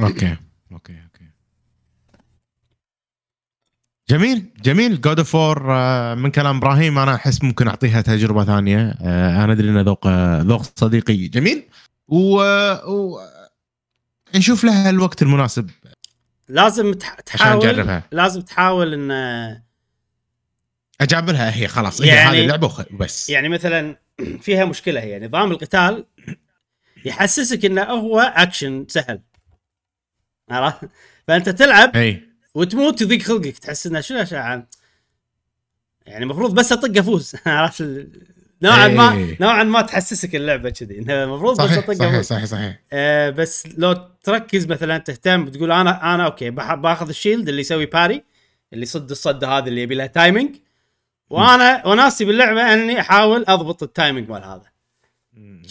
أوكي 0.00 0.36
okay 0.72 1.02
okay. 1.02 1.30
جميل 4.12 4.46
جميل. 4.62 5.00
God 5.00 5.18
of 5.18 5.30
War 5.30 5.62
من 6.14 6.30
كلام 6.30 6.56
إبراهيم 6.56 6.98
أنا 6.98 7.14
أحس 7.14 7.42
ممكن 7.42 7.68
أعطيها 7.68 8.00
تجربة 8.00 8.44
ثانية. 8.44 8.94
آه، 9.02 9.44
أنا 9.44 9.52
أدري 9.52 9.68
إن 9.68 9.80
ذوق 9.84 10.06
آه، 10.06 10.42
ذوق 10.42 10.62
صديقي 10.76 11.28
جميل. 11.28 11.62
و, 12.08 12.36
و... 12.92 13.20
نشوف 14.34 14.64
لها 14.64 14.90
الوقت 14.90 15.22
المناسب. 15.22 15.70
لازم 16.48 16.92
تح- 16.92 17.10
عشان 17.12 17.24
تحاول 17.24 17.66
نجربها. 17.66 18.02
لازم 18.12 18.40
تحاول 18.40 18.92
إن 18.94 19.10
اجابلها 21.00 21.56
هي 21.56 21.68
خلاص. 21.68 22.00
يعني- 22.00 22.38
هذه 22.38 22.42
اللعبة 22.44 22.86
وبس 22.92 23.30
يعني 23.30 23.48
مثلا 23.48 23.96
فيها 24.40 24.64
مشكلة 24.64 25.00
هي. 25.00 25.26
نظام 25.26 25.50
القتال 25.50 26.06
يحسسك 27.04 27.64
إنه 27.64 27.82
هو 27.82 28.20
اكشن 28.20 28.86
سهل. 28.88 29.20
عرفت؟ 30.50 30.88
فأنت 31.28 31.48
تلعب 31.48 31.96
أي. 31.96 32.31
وتموت 32.54 33.00
يضيق 33.00 33.22
خلقك 33.22 33.58
تحس 33.58 33.86
إنه 33.86 34.00
شنو 34.00 34.24
عن 34.32 34.66
يعني 36.06 36.24
المفروض 36.24 36.54
بس 36.54 36.72
اطق 36.72 36.98
أفوز. 36.98 37.32
عرفت؟ 37.46 37.80
ال- 37.80 38.22
نوعا 38.62 38.88
ما 38.88 39.12
إيه. 39.12 39.36
نوعا 39.40 39.62
ما 39.62 39.82
تحسسك 39.82 40.36
اللعبة 40.36 40.70
كذي. 40.70 40.98
إنه 40.98 41.24
المفروض 41.24 41.62
بس 41.62 41.70
اطق 41.78 41.92
صحيح 41.92 42.12
أفوز. 42.12 42.24
صحيح 42.24 42.44
صحيح. 42.44 42.80
آه 42.92 43.30
بس 43.30 43.66
لو 43.78 43.92
تركز 44.22 44.66
مثلا 44.66 44.98
تهتم 44.98 45.48
تقول 45.48 45.72
أنا 45.72 46.14
أنا 46.14 46.24
okay 46.24 46.50
بأخذ 46.50 47.08
ال 47.08 47.14
shield 47.14 47.48
اللي 47.48 47.60
يسوي 47.60 47.86
parry 47.86 48.22
اللي 48.72 48.82
يصد 48.82 49.10
الصده 49.10 49.48
هذه 49.48 49.68
اللي 49.68 49.82
يبي 49.82 49.94
لها 49.94 50.06
timing 50.06 50.56
وأنا 51.30 51.86
وناسي 51.86 52.24
باللعبة 52.24 52.72
إني 52.74 53.00
أحاول 53.00 53.44
أضبط 53.48 53.82
ال 53.82 53.89
timing 53.89 54.28
مال 54.30 54.44
هذا. 54.44 54.72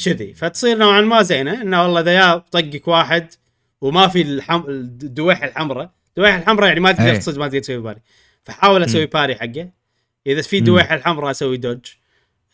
كذي. 0.05 0.33
فتصير 0.33 0.77
نوعا 0.77 1.01
ما 1.01 1.21
زينة 1.21 1.61
إنه 1.61 1.83
والله 1.83 2.01
إذا 2.01 2.11
يا 2.13 2.37
طقك 2.37 2.87
واحد 2.87 3.27
وما 3.81 4.07
في 4.07 4.21
الحم... 4.21 4.63
الدويحة 4.69 5.45
الحمراء 5.47 5.91
الدويحه 6.17 6.37
الحمراء 6.37 6.67
يعني 6.67 6.79
ما 6.79 6.91
تقدر 6.91 7.09
أي. 7.09 7.17
تصد 7.17 7.37
ما 7.37 7.47
تقدر 7.47 7.59
تسوي 7.59 7.77
باري. 7.77 8.01
فحاول 8.43 8.83
أسوي 8.83 9.05
باري 9.05 9.35
حقه. 9.35 9.69
إذا 10.27 10.41
في 10.41 10.59
دويحه 10.59 10.95
الحمراء 10.95 11.31
أسوي 11.31 11.57
دوج. 11.57 11.85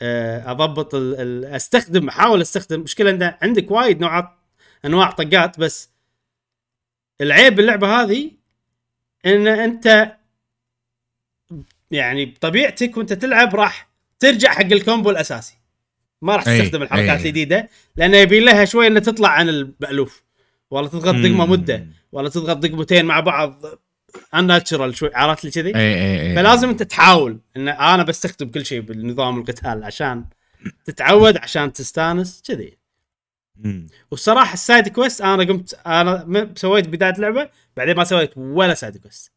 آه، 0.01 0.51
أضبط 0.51 0.95
ال... 0.95 1.15
ال... 1.21 1.45
أستخدم 1.45 2.07
أحاول 2.07 2.41
أستخدم. 2.41 2.79
مشكلة 2.79 3.09
إن 3.09 3.33
عندك 3.41 3.71
وايد 3.71 4.01
نوعات 4.01 4.29
أنواع 4.85 5.11
طقات 5.11 5.59
بس 5.59 5.89
العيب 7.21 7.55
باللعبة 7.55 8.01
هذه 8.01 8.31
إن 9.25 9.47
أنت 9.47 10.17
يعني 11.91 12.25
بطبيعتك 12.25 12.97
وأنت 12.97 13.13
تلعب 13.13 13.55
راح 13.55 13.89
ترجع 14.19 14.51
حق 14.51 14.61
ال 14.61 14.69
combo 14.69 15.09
الأساسي. 15.09 15.57
ما 16.21 16.35
راح 16.35 16.47
أي، 16.47 16.61
تستخدم 16.61 16.83
الحركات 16.83 17.09
أي. 17.09 17.15
الجديدة 17.15 17.69
لأن 17.95 18.13
يبي 18.13 18.39
لها 18.39 18.65
شوي 18.65 18.87
إنها 18.87 19.01
تطلع 19.01 19.29
عن 19.29 19.49
المالوف 19.49 20.23
والله 20.71 20.89
تضغط 20.89 21.15
دقمه. 21.15 21.45
مدة. 21.45 21.87
ولا 22.11 22.29
تضغط 22.29 22.57
دقمتين 22.57 23.05
مع 23.05 23.19
بعض 23.19 23.65
unnatural 24.35 24.89
شوي 24.89 25.11
عرفت 25.15 25.45
لي 25.45 25.51
كذي؟ 25.51 25.75
اي 25.75 25.93
اي 25.93 26.21
اي 26.21 26.35
فلازم 26.35 26.69
أنت 26.69 26.83
تحاول. 26.83 27.39
إن 27.57 27.67
أنا 27.67 28.03
بستخدم 28.03 28.51
كل 28.51 28.65
شيء 28.65 28.81
بالنظام 28.81 29.39
القتال 29.39 29.83
عشان 29.83 30.25
تتعود 30.85 31.37
عشان 31.37 31.73
تستانس 31.73 32.43
كذي. 32.47 32.77
والصراحة 34.11 34.53
ال 34.53 34.60
side 34.60 34.87
quest 34.87 35.21
أنا 35.21 35.43
قمت 35.43 35.79
أنا 35.87 36.53
سويت 36.55 36.87
بداية 36.87 37.13
اللعبه 37.13 37.49
بعدين 37.77 37.95
ما 37.95 38.03
سويت 38.03 38.37
ولا 38.37 38.73
side 38.73 38.97
quest. 38.97 39.31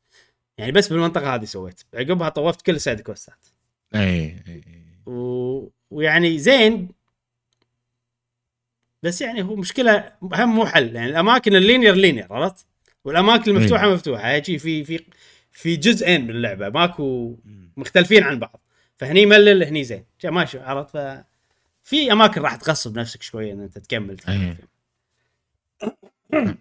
يعني 0.58 0.72
بس 0.72 0.88
بالمنطقة 0.88 1.34
هذه 1.34 1.44
سويت. 1.44 1.80
عقبها 1.94 2.28
طوفت 2.28 2.62
كل 2.62 2.74
ال 2.74 2.79
side 2.79 3.00
quest 3.00 3.33
ات. 3.33 3.46
اي 3.94 4.00
اي 4.00 4.42
اي 4.48 5.12
و... 5.12 5.68
ويعني 5.90 6.38
زين 6.38 6.88
بس 9.02 9.20
يعني 9.20 9.42
هو 9.42 9.56
مشكلة 9.56 10.12
هم 10.22 10.54
مو 10.54 10.66
حل 10.66 10.96
يعني 10.96 11.10
الأماكن 11.10 11.56
ال 11.56 11.62
linear 11.62 11.94
linear 11.94 12.26
عرفت؟ 12.30 12.66
والأماكن 13.04 13.56
المفتوحة 13.56 13.86
إيه. 13.86 13.94
مفتوحه 13.94 14.28
هيجي 14.28 14.58
في 14.58 14.84
في 14.84 15.04
في 15.52 15.76
جزئين 15.76 16.24
من 16.24 16.30
اللعبة 16.30 16.68
ماكو 16.68 17.36
مختلفين 17.76 18.22
عن 18.22 18.38
بعض. 18.38 18.60
فهني 18.96 19.26
ملل 19.26 19.62
هني 19.62 19.84
زين. 19.84 20.04
ماشي 20.24 20.58
عرفت؟ 20.58 20.96
ف 20.96 21.22
في 21.82 22.12
أماكن 22.12 22.40
راح 22.40 22.54
تغصب 22.54 22.98
نفسك 22.98 23.22
شوية 23.22 23.52
إن 23.52 23.60
أنت 23.60 23.78
تكمل 23.78 24.16
أيه. 24.28 24.56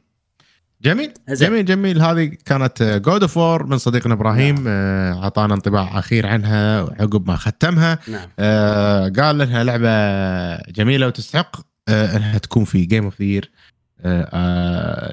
جميل. 0.82 1.14
جميل 1.30 1.66
جميل. 1.66 2.02
هذه 2.02 2.32
كانت 2.46 2.84
God 2.84 3.22
of 3.22 3.38
War 3.38 3.66
من 3.66 3.78
صديقنا 3.78 4.14
إبراهيم. 4.14 4.64
آه، 4.68 5.24
أعطانا 5.24 5.54
انطباع 5.54 6.00
أخير 6.00 6.28
عنها 6.28 6.82
عقب 6.82 7.28
ما 7.28 7.36
ختمها. 7.36 8.00
نعم. 8.08 8.30
آه، 8.40 9.10
قال 9.10 9.42
إنها 9.42 9.64
لعبة 9.64 10.72
جميلة 10.72 11.08
وتستحق 11.08 11.69
انها 11.90 12.38
تكون 12.38 12.64
في 12.66 12.86
Game 12.86 13.04
of 13.04 13.20
Year 13.20 13.52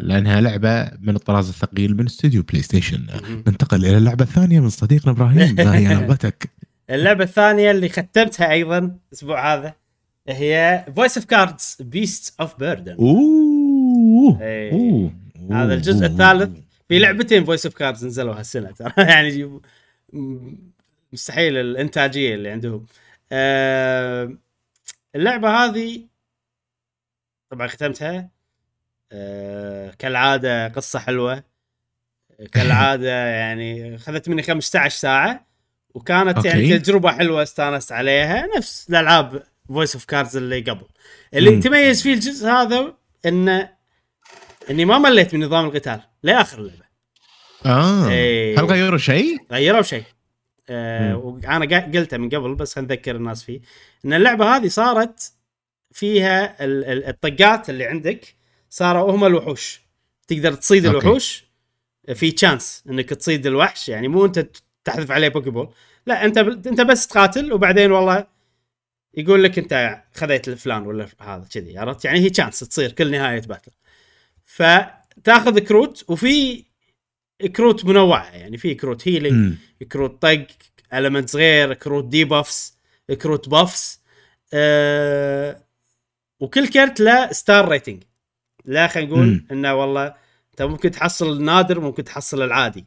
لأنها 0.00 0.40
لعبة 0.40 0.90
من 1.00 1.16
الطراز 1.16 1.48
الثقيل 1.48 1.96
من 1.96 2.06
استوديو 2.06 2.42
PlayStation. 2.42 3.06
ننتقل 3.46 3.84
إلى 3.86 3.96
اللعبة 3.96 4.24
الثانية 4.24 4.60
من 4.60 4.68
صديقنا 4.68 5.12
إبراهيم. 5.12 5.54
ما 5.54 5.78
هي 5.78 5.94
لعبتك؟ 5.94 6.50
اللعبة 6.90 7.24
الثانية 7.24 7.70
اللي 7.70 7.88
ختمتها 7.88 8.52
أيضا 8.52 8.96
الأسبوع 9.08 9.54
هذا 9.54 9.74
هي 10.28 10.84
Voice 10.96 11.16
of 11.16 11.26
Cards 11.26 11.76
Beasts 11.80 12.34
of 12.40 12.58
Burden 12.58 12.96
أوه. 12.98 14.38
هذا 15.50 15.74
الجزء. 15.74 16.06
الثالث. 16.06 16.58
في 16.88 16.98
لعبتين 16.98 17.44
Voice 17.44 17.66
of 17.66 17.74
Cards 17.74 18.06
نزلوا 18.06 18.34
هالسنه 18.34 18.70
ترى. 18.70 18.92
يعني 19.12 19.60
مستحيل 21.12 21.56
الإنتاجية 21.56 22.34
اللي 22.34 22.50
عندهم. 22.50 22.86
آه، 23.32 24.32
اللعبة 25.16 25.48
هذه 25.48 26.00
طبعا 27.50 27.66
ختمتها 27.66 28.30
آه، 29.12 29.90
كالعادة 29.98 30.68
قصة 30.68 30.98
حلوة 30.98 31.42
كالعادة 32.52 33.26
يعني 33.40 33.94
أخذت 33.94 34.28
مني 34.28 34.42
15 34.42 34.96
ساعة 34.96 35.46
وكانت 35.94 36.44
يعني 36.44 36.62
okay. 36.62 36.78
تجربة 36.78 37.12
حلوة 37.12 37.42
استانست 37.42 37.92
عليها 37.92 38.46
نفس 38.56 38.86
الألعاب 38.90 39.42
Voice 39.68 39.94
of 39.94 40.04
Cards 40.04 40.36
اللي 40.36 40.60
قبل 40.60 40.86
اللي 41.34 41.50
مم. 41.50 41.60
تميز 41.60 42.02
فيه 42.02 42.14
الجزء 42.14 42.48
هذا 42.48 42.94
إنه 43.26 43.76
إني 44.70 44.84
ما 44.84 44.98
مليت 44.98 45.34
من 45.34 45.44
نظام 45.44 45.64
القتال 45.64 46.00
لآخر 46.22 46.58
اللعبة 46.58 46.86
آه 47.66 48.08
إيه. 48.08 48.60
هل 48.60 48.64
غيروا 48.64 48.98
شيء؟ 48.98 49.38
غيروا 49.52 49.82
شيء 49.82 50.04
آه. 50.70 51.16
وأنا 51.16 51.76
قلته 51.94 52.16
من 52.16 52.28
قبل 52.28 52.54
بس 52.54 52.74
خلينا 52.74 52.94
نذكر 52.94 53.16
الناس 53.16 53.44
فيه 53.44 53.60
إن 54.04 54.12
اللعبة 54.12 54.56
هذه 54.56 54.68
صارت 54.68 55.32
فيها 55.96 56.64
ال- 56.64 56.84
ال- 56.84 57.04
الطقات 57.04 57.70
اللي 57.70 57.84
عندك 57.84 58.34
صاروا 58.70 59.12
هم 59.12 59.24
الوحوش 59.24 59.80
تقدر 60.28 60.52
تصيد 60.54 60.86
okay. 60.86 60.98
الوحوش 60.98 61.44
في 62.14 62.30
chance 62.30 62.84
إنك 62.90 63.08
تصيد 63.10 63.46
الوحش 63.46 63.88
يعني 63.88 64.08
مو 64.08 64.24
أنت 64.24 64.46
تحذف 64.84 65.10
عليه 65.10 65.28
Pokéball 65.28 65.68
لا 66.06 66.24
أنت 66.24 66.38
ب... 66.38 66.66
أنت 66.66 66.80
بس 66.80 67.06
تقاتل 67.06 67.52
وبعدين 67.52 67.92
والله 67.92 68.26
يقول 69.14 69.44
لك 69.44 69.58
أنت 69.58 70.02
خذيت 70.14 70.50
فلان 70.50 70.86
ولا 70.86 71.08
هذا 71.20 71.46
كذي 71.52 71.78
عرفت 71.78 72.04
يعني 72.04 72.18
هي 72.20 72.30
chance 72.30 72.58
تصير 72.60 72.92
كل 72.92 73.10
نهاية 73.10 73.40
battle 73.40 73.72
فتاخذ 74.44 75.58
كروت 75.58 76.04
وفي 76.08 76.64
كروت 77.56 77.84
منوعة 77.84 78.30
يعني 78.30 78.58
في 78.58 78.74
كروت 78.74 79.08
healing. 79.08 79.54
كروت 79.92 80.22
طق 80.22 80.46
elements 80.94 81.36
غير 81.36 81.74
كروت 81.74 82.04
debuffs 82.04 82.76
كروت 83.22 83.48
buffs 83.48 84.00
أه 84.54 85.65
وكل 86.40 86.68
كرت 86.68 87.00
له 87.00 87.32
star 87.32 87.68
rating 87.68 88.02
لا 88.64 88.86
خلينا 88.86 89.10
نقول. 89.10 89.44
إنه 89.50 89.74
والله 89.74 90.14
أنت 90.50 90.62
ممكن 90.62 90.90
تحصل 90.90 91.36
النادر 91.36 91.80
ممكن 91.80 92.04
تحصل 92.04 92.42
العادي. 92.42 92.86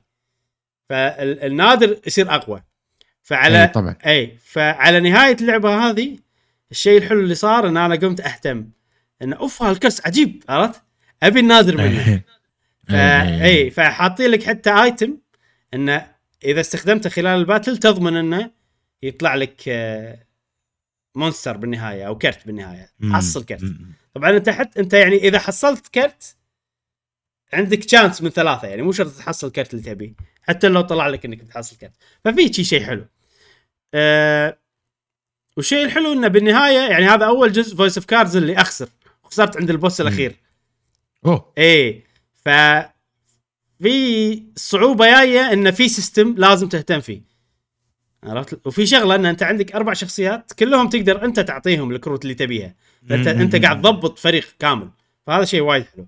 فالنادر 0.90 2.00
يصير 2.08 2.36
أقوى. 2.36 2.64
فعلى 3.22 3.62
إي 3.62 3.68
طبعا. 3.68 3.96
اي 4.06 4.38
فعلى 4.44 5.00
نهاية 5.00 5.36
اللعبة 5.42 5.90
هذه 5.90 6.18
الشيء 6.72 6.98
الحلو 6.98 7.20
اللي 7.20 7.36
صار 7.36 7.68
إن 7.68 7.78
أنا 7.78 7.96
قمت 7.96 8.22
أهتم 8.22 8.70
إن 9.22 9.34
أوف 9.34 9.64
هالكرت 9.64 10.08
عجيب 10.08 10.44
عرفت؟ 10.50 10.82
أبي 11.24 11.40
النادر 11.40 11.78
منه. 11.78 12.22
فا 12.90 13.44
اي 13.46 13.72
فحاطين 13.72 14.32
لك 14.32 14.44
حتى 14.44 14.84
item 14.84 15.18
انه 15.74 16.08
إذا 16.46 16.62
استخدمته 16.62 17.10
خلال 17.10 17.40
ال 17.40 17.45
battle 17.45 17.78
تضمن 17.78 18.16
إنه 18.16 18.52
يطلع 19.04 19.36
لك 19.36 19.62
آه، 19.68 20.24
monster 21.16 21.58
بالنهاية 21.58 22.08
أو 22.08 22.18
كرت 22.18 22.48
بالنهاية 22.48 22.92
حصل 23.04 23.46
كرت. 23.46 23.76
طبعا 24.14 24.30
أنت 24.30 24.50
حت 24.50 24.78
أنت 24.78 24.94
يعني 24.94 25.16
إذا 25.16 25.40
حصلت 25.40 25.88
كرت 25.88 26.36
عندك 27.54 27.84
chance 27.84 28.22
من 28.22 28.30
ثلاثة 28.30 28.68
يعني 28.68 28.82
مو 28.82 28.92
شرط 28.92 29.12
تحصل 29.18 29.48
الكرت 29.48 29.74
اللي 29.74 29.84
تبيه 29.84 30.14
حتى 30.42 30.68
لو 30.68 30.82
طلع 30.82 31.08
لك 31.08 31.26
إنك 31.26 31.44
بتحصل 31.44 31.78
كرت. 31.78 31.94
ففي 32.26 32.54
شيء 32.54 32.66
شيء 32.66 32.84
حلو. 32.84 33.06
أه 33.94 34.58
والشيء 35.58 35.86
الحلو 35.86 36.14
إنه 36.14 36.28
بالنهاية 36.28 36.90
يعني 36.90 37.06
هذا 37.06 37.26
أول 37.26 37.52
جزء 37.52 37.76
Voice 37.76 37.98
of 37.98 38.06
Cards 38.06 38.36
اللي 38.36 38.58
أخسر. 38.58 38.90
خسرت 39.24 39.58
عند 39.58 39.70
ال 39.70 39.76
boss 39.76 40.02
الأخير. 40.02 40.36
أوه. 41.26 41.54
إيه. 41.58 42.04
ف 42.36 42.50
في 43.82 44.44
صعوبة 44.56 45.06
جاية 45.06 45.54
إن 45.54 45.72
في 45.72 45.90
system 45.90 46.36
لازم 46.38 46.70
تهتم 46.70 47.00
فيه. 47.00 47.22
عرفت؟ 48.24 48.68
وفي 48.68 48.86
شغلة 48.86 49.16
إن 49.16 49.26
أنت 49.26 49.44
عندك 49.44 49.76
أربع 49.76 49.94
شخصيات 49.94 50.54
كلهم 50.54 50.90
تقدر 50.90 51.26
أنت 51.26 51.40
تعطيهم 51.40 51.92
الكروت 51.92 52.24
اللي 52.24 52.34
تبيها. 52.34 52.76
فانت. 53.10 53.28
أنت 53.28 53.56
قاعد 53.56 53.82
تضبط 53.82 54.20
فريق 54.20 54.46
كامل. 54.60 54.90
فهذا 55.28 55.46
شيء 55.46 55.62
وايد 55.62 55.86
حلو. 55.86 56.08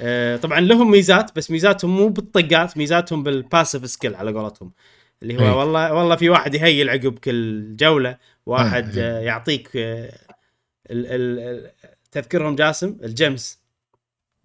آه 0.00 0.36
طبعا 0.36 0.60
لهم 0.60 0.90
ميزات 0.90 1.36
بس 1.36 1.50
ميزاتهم 1.50 1.96
مو 1.96 2.08
بالطقات 2.08 2.76
ميزاتهم 2.76 3.22
بال 3.22 3.37
passive 3.37 3.90
skill 3.90 4.14
على 4.14 4.32
قولتهم. 4.32 4.72
اللي 5.22 5.36
هو 5.36 5.44
أي. 5.44 5.50
والله 5.50 5.94
والله 5.94 6.16
في 6.16 6.28
واحد 6.28 6.54
ي 6.54 6.61
heal 6.61 6.90
عقب 6.90 7.18
كل 7.18 7.76
جولة 7.76 8.18
واحد 8.46 8.98
أي. 8.98 9.04
آه 9.04 9.20
يعطيك 9.20 9.70
آه 9.76 10.18
ال 10.90 11.06
ال 11.06 11.70
تذكرهم 12.12 12.56
جاسم 12.56 12.98
ال 13.02 13.13
gems 13.13 13.58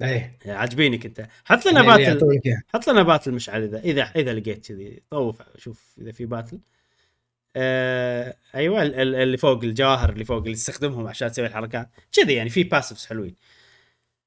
إيه. 0.02 0.38
عاجبينك 0.45 1.06
أنت. 1.06 1.28
حط 1.45 1.65
لنا 1.65 1.82
اللي 1.82 2.15
battle. 2.15 2.41
حط 2.74 2.89
لنا 2.89 3.04
battle 3.03 3.32
مشعل 3.32 3.63
اذا 3.63 3.80
اذا 3.80 4.12
إذا 4.15 4.34
لقيت 4.34 4.67
كذي. 4.67 5.04
طوف 5.10 5.41
شوف 5.58 5.95
إذا 6.02 6.12
في 6.12 6.26
battle. 6.25 6.60
آه 7.60 8.36
أيوه 8.56 8.82
ال- 8.84 8.95
ال- 8.95 9.15
اللي 9.15 9.38
فوق 9.38 9.63
الجواهر 9.63 10.10
اللي 10.10 10.26
فوق 10.26 10.38
اللي 10.43 10.54
تستخدمهم 10.54 11.08
عشان 11.08 11.32
تسوي 11.32 11.45
الحركات. 11.45 11.89
كذي 12.13 12.34
يعني 12.34 12.50
في 12.50 12.63
passives 12.63 13.05
حلوين. 13.06 13.36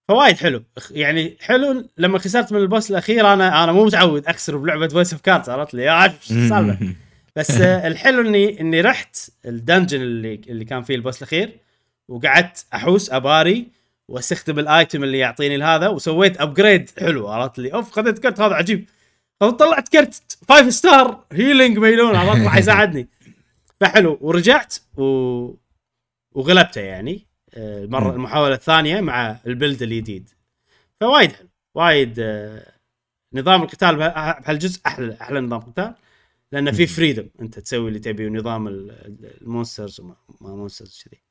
فوايد 0.09 0.37
حلو. 0.37 0.62
يعني 0.90 1.37
حلو 1.40 1.88
لما 1.99 2.18
خسرت 2.18 2.53
من 2.53 2.59
ال 2.61 2.66
boss 2.66 2.90
الأخير 2.90 3.33
أنا 3.33 3.64
أنا 3.64 3.73
مو 3.73 3.85
متعود 3.85 4.27
أخسر 4.27 4.57
بلعبة 4.57 4.88
Voice 4.88 5.12
of 5.12 5.22
Cards 5.22 5.50
عرفت 5.51 5.75
لي؟ 5.75 5.88
عارف 5.88 6.27
شو 6.27 6.35
السالفة. 6.35 6.79
بس 7.37 7.51
آه، 7.51 7.87
الحلو 7.88 8.21
إني 8.21 8.61
إني 8.61 8.81
رحت 8.81 9.16
ال 9.46 9.53
dungeon 9.53 10.00
اللي 10.01 10.40
اللي 10.49 10.64
كان 10.64 10.83
فيه 10.83 10.95
ال 10.94 10.99
boss 10.99 11.18
الأخير 11.18 11.51
وقعدت 12.09 12.64
أحوس 12.75 13.11
أباري 13.11 13.66
وأستخدم 14.09 14.59
ال 14.59 14.68
item 14.68 15.05
اللي 15.05 15.18
يعطيني 15.18 15.64
هذا 15.64 15.88
وسويت 15.88 16.40
upgrade 16.40 16.90
حلو 17.01 17.29
عرفت 17.29 17.59
لي؟ 17.59 17.75
أوف 17.75 17.90
خذيت 17.90 18.18
كرت 18.18 18.40
هذا 18.40 18.55
عجيب. 18.55 18.85
طلعت 19.40 19.88
كرت 19.88 20.23
5 20.49 20.71
star 20.70 21.24
healing 21.33 21.78
ميلون 21.79 22.16
عرفت؟ 22.16 22.40
راح 22.45 22.57
يساعدني. 22.57 23.09
فحلو 23.83 24.18
ورجعت 24.21 24.75
و... 24.97 25.03
وغلبته 26.33 26.81
يعني 26.81 27.27
آه، 27.55 27.85
المره 27.85 28.05
مم. 28.09 28.11
المحاولة 28.14 28.55
الثانية 28.55 29.01
مع 29.01 29.40
ال 29.46 29.52
build 29.52 29.83
الجديد 29.83 30.31
فوايد 31.01 31.33
حلو 31.33 31.49
وايد 31.75 32.14
آه، 32.18 32.73
نظام 33.35 33.62
القتال 33.62 33.97
بها- 33.97 34.40
بهالجزء 34.40 34.81
أحلى 34.87 35.16
أحلى 35.21 35.40
نظام 35.40 35.61
قتال 35.61 35.95
لأنه 36.53 36.73
في. 36.73 36.87
freedom 36.87 37.28
أنت 37.40 37.59
تسوي 37.59 37.88
اللي 37.88 37.99
تبي 37.99 38.27
ونظام 38.27 38.68
ال- 38.68 38.90
ال- 38.90 39.42
ال 39.42 39.49
monsters 39.49 40.00
وما 40.01 40.16
ما 40.40 40.55
monsters 40.55 41.02
كذي 41.05 41.23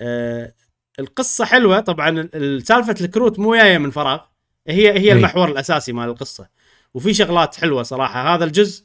آه، 0.00 0.54
القصة 0.98 1.44
حلوة. 1.44 1.80
طبعا 1.80 2.08
ال- 2.08 2.36
ال- 2.36 2.66
سالفة 2.66 2.94
الكروت 3.00 3.38
مو 3.38 3.54
جاية 3.54 3.78
من 3.78 3.90
فراغ. 3.90 4.20
هي 4.68 4.90
هي 4.92 4.96
أي. 4.98 5.12
المحور 5.12 5.48
الأساسي 5.48 5.92
مال 5.92 6.08
القصة. 6.08 6.48
وفي 6.94 7.14
شغلات 7.14 7.54
حلوة 7.54 7.82
صراحة. 7.82 8.34
هذا 8.34 8.44
الجزء 8.44 8.84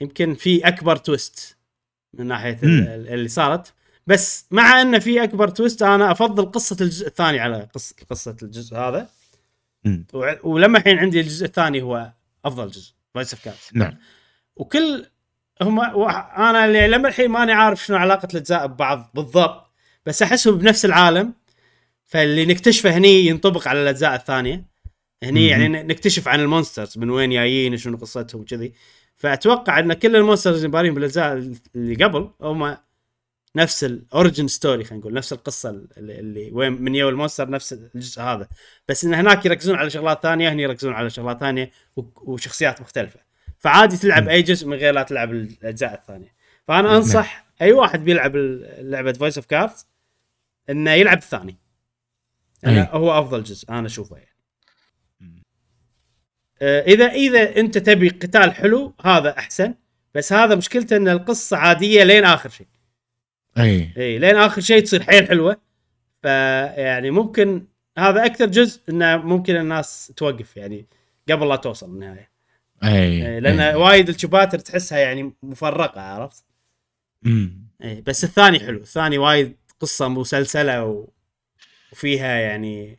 يمكن 0.00 0.34
في 0.34 0.68
أكبر 0.68 0.96
twist 0.96 1.57
من 2.14 2.26
ناحية 2.26 2.58
اللي 2.62 3.28
صارت. 3.28 3.74
بس 4.06 4.46
مع 4.50 4.82
انه 4.82 4.98
في 4.98 5.24
أكبر 5.24 5.48
twist 5.48 5.82
أنا 5.82 6.12
أفضل 6.12 6.50
قصة 6.50 6.76
الجزء 6.80 7.06
الثاني 7.06 7.40
على 7.40 7.68
قصه 7.74 7.94
قصة 8.10 8.36
الجزء 8.42 8.76
هذا. 8.76 9.08
ولما 10.42 10.78
الحين 10.78 10.98
عندي 10.98 11.20
الجزء 11.20 11.46
الثاني 11.46 11.82
هو 11.82 12.12
أفضل 12.44 12.68
جزء 12.70 12.92
Voice 13.14 13.34
of 13.34 13.70
نعم. 13.74 13.96
وكل 14.56 15.06
هم 15.62 15.80
أنا 15.80 16.64
اللي 16.64 16.88
لما 16.88 17.08
الحين 17.08 17.30
ماني 17.30 17.52
عارف 17.52 17.84
شنو 17.84 17.96
علاقة 17.96 18.28
الأجزاء 18.32 18.66
ببعض 18.66 19.10
بالضبط 19.14 19.70
بس 20.06 20.22
أحسهم 20.22 20.58
بنفس 20.58 20.84
العالم 20.84 21.34
فاللي 22.06 22.46
نكتشفه 22.46 22.90
هني 22.90 23.26
ينطبق 23.26 23.68
على 23.68 23.82
الأجزاء 23.82 24.14
الثانية. 24.14 24.64
هني. 25.22 25.46
يعني 25.46 25.68
نكتشف 25.68 26.28
عن 26.28 26.40
ال 26.40 26.46
monsters 26.46 26.98
من 26.98 27.10
وين 27.10 27.30
جايين 27.30 27.74
وشنو 27.74 27.96
قصتهم 27.96 28.40
وكذي 28.40 28.72
فأتوقع 29.18 29.78
أن 29.78 29.92
كل 29.92 30.16
ال 30.16 30.20
monsters 30.20 30.56
اللي 30.56 30.68
بارين 30.68 30.94
بالأجزاء 30.94 31.52
اللي 31.74 32.04
قبل 32.04 32.30
هم 32.40 32.76
نفس 33.56 33.84
ال 33.84 33.93
origin 33.93 34.48
story 34.48 34.84
خلينا 34.84 35.00
نقول 35.00 35.14
نفس 35.14 35.32
القصة 35.32 35.70
اللي, 35.70 36.20
اللي 36.20 36.50
وين 36.52 36.82
من 36.82 36.94
يو 36.94 37.08
ال 37.08 37.13
monster 37.13 37.50
نفس 37.50 37.72
الجزء 37.72 38.22
هذا 38.22 38.48
بس 38.88 39.04
إن 39.04 39.14
هناك 39.14 39.46
يركزون 39.46 39.76
على 39.76 39.90
شغلات 39.90 40.22
ثانية 40.22 40.52
هني 40.52 40.62
يركزون 40.62 40.92
على 40.92 41.10
شغلات 41.10 41.40
ثانية 41.40 41.70
وشخصيات 41.96 42.80
مختلفة 42.80 43.20
فعادي 43.58 43.96
تلعب. 43.96 44.28
أي 44.28 44.42
جزء 44.42 44.66
من 44.66 44.76
غير 44.76 44.94
لا 44.94 45.02
تلعب 45.02 45.30
الأجزاء 45.32 45.94
الثانية 45.94 46.34
فأنا. 46.68 46.96
أنصح 46.96 47.46
أي 47.62 47.72
واحد 47.72 48.04
بيلعب 48.04 48.36
لعبة 48.78 49.12
Voice 49.12 49.38
of 49.38 49.46
Cards 49.46 49.86
إنه 50.70 50.90
يلعب 50.90 51.18
الثاني 51.18 51.56
أي. 52.66 52.88
هو 52.90 53.18
أفضل 53.18 53.42
جزء 53.42 53.70
أنا 53.70 53.86
أشوفه 53.86 54.16
يعني 54.16 54.27
اذا 56.62 57.06
إذا 57.06 57.56
أنت 57.56 57.78
تبي 57.78 58.08
قتال 58.08 58.54
حلو 58.54 58.94
هذا 59.04 59.38
أحسن. 59.38 59.74
بس 60.14 60.32
هذا 60.32 60.54
مشكلته 60.54 60.96
إن 60.96 61.08
القصة 61.08 61.56
عادية 61.56 62.04
لين 62.04 62.24
آخر 62.24 62.48
شيء. 62.48 62.66
أي. 63.58 63.92
إي 63.96 64.18
لين 64.18 64.36
آخر 64.36 64.60
شيء 64.60 64.80
تصير 64.82 65.02
حيل 65.02 65.28
حلوة. 65.28 65.60
فيعني 66.22 67.10
ممكن 67.10 67.66
هذا 67.98 68.26
أكثر 68.26 68.46
جزء 68.46 68.80
إنه 68.88 69.16
ممكن 69.16 69.56
الناس 69.56 70.12
توقف 70.16 70.56
يعني 70.56 70.86
قبل 71.30 71.48
لا 71.48 71.56
توصل 71.56 71.86
النهاية. 71.86 72.30
أي 72.84 73.26
إيه 73.26 73.38
لأن 73.38 73.76
وايد 73.76 74.08
الشباتر 74.08 74.58
تحسها 74.58 74.98
يعني 74.98 75.34
مفرقة 75.42 76.00
عرفت؟ 76.00 76.44
مم. 77.22 77.68
إيه 77.82 78.02
بس 78.02 78.24
الثاني 78.24 78.60
حلو. 78.60 78.78
الثاني 78.78 79.18
وايد 79.18 79.56
قصة 79.80 80.08
مسلسلة 80.08 80.84
و... 80.84 81.08
وفيها 81.92 82.38
يعني 82.38 82.98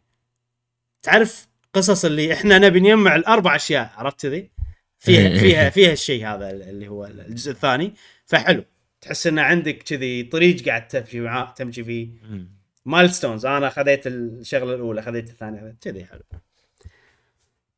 تعرف 1.01 1.48
قصص 1.73 2.05
اللي 2.05 2.33
إحنا 2.33 2.57
نبي 2.57 2.79
نجمع 2.79 3.15
الأربع 3.15 3.55
أشياء 3.55 3.91
عرفت 3.95 4.21
كذي؟ 4.21 4.51
فيها 4.99 5.27
إيه. 5.27 5.39
فيها 5.39 5.69
فيها 5.69 5.91
الشيء 5.91 6.27
هذا 6.27 6.51
اللي 6.51 6.87
هو 6.87 7.05
الجزء 7.05 7.51
الثاني. 7.51 7.93
فحلو. 8.25 8.63
تحس 9.01 9.27
إن 9.27 9.39
عندك 9.39 9.77
كذي 9.77 10.23
طريق 10.23 10.65
قاعد 10.65 10.87
تمشي 10.87 11.19
معاه 11.19 11.53
تمشي 11.53 11.83
فيه. 11.83 12.09
مم. 12.29 12.59
milestones 12.85 13.45
أنا 13.45 13.69
خذيت 13.69 14.07
الشغلة 14.07 14.75
الأولى 14.75 15.01
خذيت 15.01 15.29
الثانية 15.29 15.75
كذي 15.81 16.05
حلو. 16.05 16.21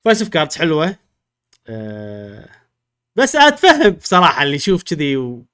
Voice 0.05 0.21
of 0.21 0.29
Cards 0.29 0.55
حلوة. 0.55 0.95
أه 1.67 2.49
بس 3.15 3.35
أتفهم 3.35 3.89
بصراحة 3.89 4.43
اللي 4.43 4.55
يشوف 4.55 4.83
كذي 4.83 5.17
و... 5.17 5.45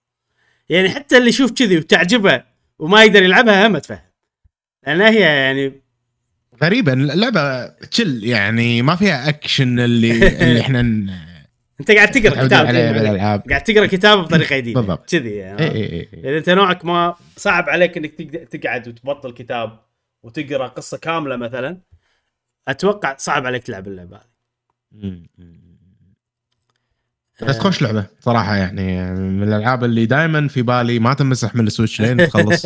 يعني 0.70 0.90
حتى 0.90 1.18
اللي 1.18 1.30
يشوف 1.30 1.52
كذي 1.52 1.78
وتعجبه 1.78 2.44
وما 2.80 3.04
يقدر 3.04 3.24
يلعبها 3.24 3.68
هم 3.68 3.76
أتفهم. 3.76 4.02
لأن 4.88 5.02
هي 5.02 5.20
يعني 5.20 5.82
غريبة 6.64 6.94
اللعبة 6.94 7.68
chill 7.68 8.24
يعني 8.24 8.82
ما 8.82 8.96
فيها 8.96 9.30
اكشن 9.30 9.80
اللي 9.80 10.12
اللي 10.44 10.62
إحنا 10.62 10.82
ن- 10.82 11.10
أنت 11.80 11.92
قاعد 11.92 12.12
تقرأ 12.12 12.46
كتاب 12.48 12.66
يعني 12.66 13.20
قاعد 13.50 13.64
تقرأ 13.64 13.86
كتاب 13.86 14.18
بطريقة 14.20 14.58
جديدة. 14.58 14.80
بالضبط. 14.82 15.10
كذي 15.12 15.36
يعني. 15.36 15.60
اي 15.60 15.68
اي 15.76 16.00
اي 16.00 16.08
يعني 16.14 16.38
أنت 16.38 16.50
نوعك 16.50 16.86
ما 16.86 17.16
صعب 17.38 17.70
عليك 17.70 17.98
إنك 17.98 18.14
تقعد 18.52 18.88
وتبطل 18.88 19.34
كتاب 19.34 19.80
وتقرأ 20.24 20.68
قصة 20.68 20.98
كاملة 20.98 21.36
مثلا 21.36 21.78
أتوقع 22.68 23.16
صعب 23.18 23.46
عليك 23.46 23.64
تلعب 23.64 23.88
اللعبة 23.88 24.18
هذه. 24.18 25.26
بس 27.44 27.60
خوش 27.60 27.82
لعبة 27.82 28.06
صراحة 28.20 28.56
يعني 28.56 29.14
من 29.14 29.44
الألعاب 29.44 29.84
اللي 29.84 30.06
دائما 30.06 30.48
في 30.48 30.62
بالي 30.62 31.00
ما 31.00 31.14
تمسح 31.14 31.56
من 31.56 31.68
ال 31.68 31.73
Switch 31.73 32.02
لين 32.02 32.28
تخلص. 32.28 32.66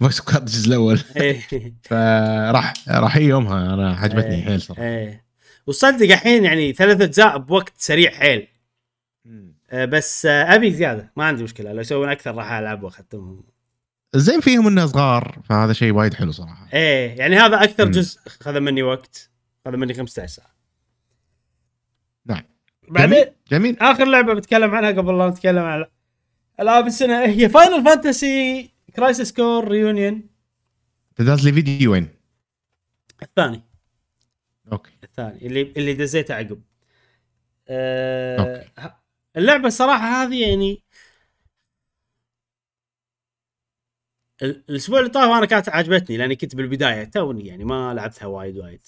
Voice 0.00 0.20
of 0.20 0.26
Cards 0.26 0.42
الجزء 0.42 0.68
الأول. 0.68 1.00
إيه. 1.16 1.40
فراح 1.88 2.74
راح 2.88 3.16
هي 3.16 3.24
يومها 3.24 3.74
أنا 3.74 3.92
عجبتني 3.92 4.34
إيه. 4.34 4.44
حيل 4.44 4.60
صراحة. 4.60 4.82
إيه. 4.82 5.24
وصدق 5.66 6.12
الحين 6.12 6.44
يعني 6.44 6.72
ثلاث 6.72 7.00
أجزاء 7.00 7.38
بوقت 7.38 7.72
سريع 7.76 8.10
حيل. 8.10 8.48
آه، 9.70 9.84
بس 9.84 10.26
آه، 10.26 10.54
أبي 10.54 10.70
زيادة 10.70 11.12
ما 11.16 11.24
عندي 11.24 11.42
مشكلة 11.42 11.72
لو 11.72 11.80
يسوون 11.80 12.08
أكثر 12.08 12.34
راح 12.34 12.52
ألعب 12.52 12.82
وأختمهم. 12.82 13.44
زين 14.14 14.40
فيهم 14.40 14.66
انه 14.66 14.86
صغار 14.86 15.42
فهذا 15.44 15.72
شيء 15.72 15.92
وايد 15.92 16.14
حلو 16.14 16.32
صراحة. 16.32 16.68
إيه 16.72 17.18
يعني 17.18 17.36
هذا 17.36 17.64
أكثر 17.64 17.84
مم. 17.84 17.90
جزء 17.90 18.20
خذ 18.40 18.60
مني 18.60 18.82
وقت 18.82 19.30
خذ 19.64 19.76
مني 19.76 19.94
15 19.94 20.26
ساعه 20.26 20.54
نعم. 22.26 22.42
بعدين 22.88 23.24
جميل 23.50 23.78
آخر 23.78 24.04
لعبة 24.04 24.34
بتكلم 24.34 24.74
عنها 24.74 24.90
قبل 24.90 25.18
لا 25.18 25.28
نتكلم 25.28 25.62
عن 25.62 25.84
العاب 26.60 26.86
السنة 26.86 27.24
هي 27.24 27.48
Final 27.48 27.84
Fantasy 27.84 28.70
Crisis 28.96 29.32
Core 29.32 29.68
Reunion 29.68 30.28
داز 31.16 31.44
لي 31.46 31.52
فيديو 31.52 31.92
وين؟ 31.92 32.08
الثاني. 33.22 33.62
أوكي. 34.72 34.90
الثاني 35.04 35.46
اللي 35.46 35.62
اللي 35.76 35.94
دزيته 35.94 36.34
عقب. 36.34 36.62
أه 37.68 38.68
okay. 38.78 38.94
اللعبة 39.36 39.66
الصراحه 39.66 40.06
هذه 40.06 40.48
يعني 40.48 40.82
ال- 44.42 44.64
الأسبوع 44.70 44.98
اللي 44.98 45.10
طاف 45.10 45.30
أنا 45.38 45.46
كانت 45.46 45.68
عجبتني 45.68 46.16
لأني 46.16 46.36
كنت 46.36 46.54
بالبداية 46.56 47.04
توني 47.04 47.46
يعني 47.46 47.64
ما 47.64 47.94
لعبتها 47.94 48.26
وايد 48.26 48.58
وايد. 48.58 48.86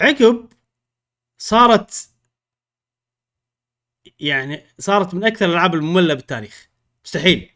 عقب 0.00 0.48
صارت 1.38 2.11
يعني 4.22 4.62
صارت 4.78 5.14
من 5.14 5.24
أكثر 5.24 5.46
الألعاب 5.46 5.74
المملة 5.74 6.14
بالتاريخ. 6.14 6.68
مستحيل. 7.04 7.50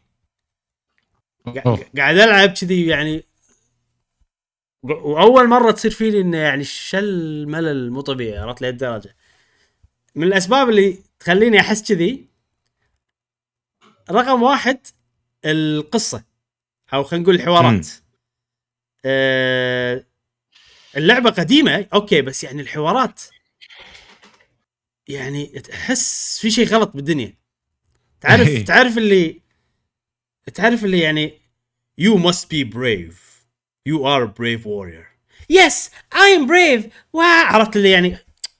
قاعد 1.97 2.17
ألعب 2.17 2.49
كذي 2.49 2.87
يعني. 2.87 3.23
وأول 4.83 5.47
مرة 5.47 5.71
تصير 5.71 5.91
فيني 5.91 6.21
إنه 6.21 6.37
يعني 6.37 6.63
شل 6.63 7.45
ملل 7.47 7.91
مو 7.91 8.01
طبيعي 8.01 8.37
عرفت 8.37 8.61
لهالدرجه 8.61 9.15
من 10.15 10.23
الأسباب 10.27 10.69
اللي 10.69 10.97
تخليني 11.19 11.59
أحس 11.59 11.87
كذي 11.87 12.27
رقم 14.11 14.43
واحد 14.43 14.79
القصة 15.45 16.23
أو 16.93 17.03
خلينا 17.03 17.23
نقول 17.23 17.35
الحوارات. 17.35 17.87
آه 19.05 20.05
اللعبة 20.97 21.29
قديمة 21.29 21.87
أوكي 21.93 22.21
بس 22.21 22.43
يعني 22.43 22.61
الحوارات 22.61 23.21
يعني 25.07 25.45
تحس 25.45 26.39
في 26.41 26.51
شيء 26.51 26.67
غلط 26.67 26.91
بالدنيا. 26.95 27.33
تعرف 28.21 28.47
إيه. 28.47 28.65
تعرف 28.65 28.97
اللي 28.97 29.41
تعرف 30.53 30.85
اللي 30.85 30.99
يعني 30.99 31.33
you 32.01 32.15
must 32.15 32.45
be 32.53 32.63
brave. 32.73 33.15
You 33.89 34.03
are 34.03 34.23
a 34.23 34.31
brave 34.39 34.63
warrior. 34.65 35.07
Yes 35.49 35.89
I 36.13 36.27
am 36.37 36.47
brave. 36.47 36.83
وا 37.13 37.23
عرفت 37.23 37.75
اللي 37.75 37.91
يعني 37.91 38.17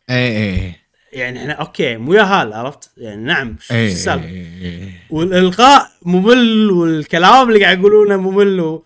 اي 0.09 0.37
اي 0.37 0.75
يعني 1.13 1.39
إحنا 1.41 1.53
okay 1.53 1.97
مو 1.97 2.13
يهال 2.13 2.53
عرفت؟ 2.53 2.91
يعني 2.97 3.23
نعم 3.23 3.57
شو 3.61 3.73
السالفة؟ 3.73 4.91
والإلقاء 5.09 5.91
ممل 6.01 6.71
والكلام 6.71 7.49
اللي 7.49 7.63
قاعد 7.63 7.79
يقولونه 7.79 8.17
ممل. 8.17 8.81